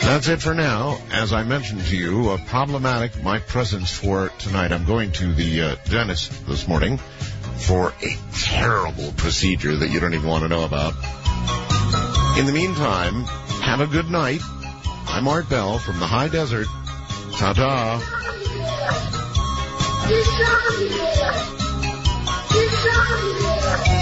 That's 0.00 0.28
it 0.28 0.40
for 0.40 0.54
now. 0.54 0.98
As 1.10 1.32
I 1.32 1.44
mentioned 1.44 1.82
to 1.86 1.96
you, 1.96 2.30
uh, 2.30 2.38
problematic 2.46 3.22
my 3.22 3.38
presence 3.38 3.90
for 3.90 4.30
tonight. 4.38 4.72
I'm 4.72 4.84
going 4.84 5.12
to 5.12 5.34
the 5.34 5.62
uh, 5.62 5.76
dentist 5.84 6.46
this 6.46 6.66
morning 6.66 6.98
for 7.56 7.92
a 8.02 8.16
terrible 8.32 9.12
procedure 9.12 9.76
that 9.76 9.88
you 9.88 10.00
don't 10.00 10.14
even 10.14 10.26
want 10.28 10.44
to 10.44 10.48
know 10.48 10.64
about. 10.64 10.94
In 12.38 12.46
the 12.46 12.52
meantime, 12.52 13.24
have 13.62 13.80
a 13.80 13.86
good 13.86 14.10
night. 14.10 14.40
I'm 15.08 15.26
Art 15.26 15.48
Bell 15.48 15.78
from 15.78 15.98
the 15.98 16.06
High 16.06 16.28
Desert. 16.28 16.66
Ta-ta. 17.32 17.98
This 20.08 20.26
song, 20.38 21.67
Música 22.98 23.97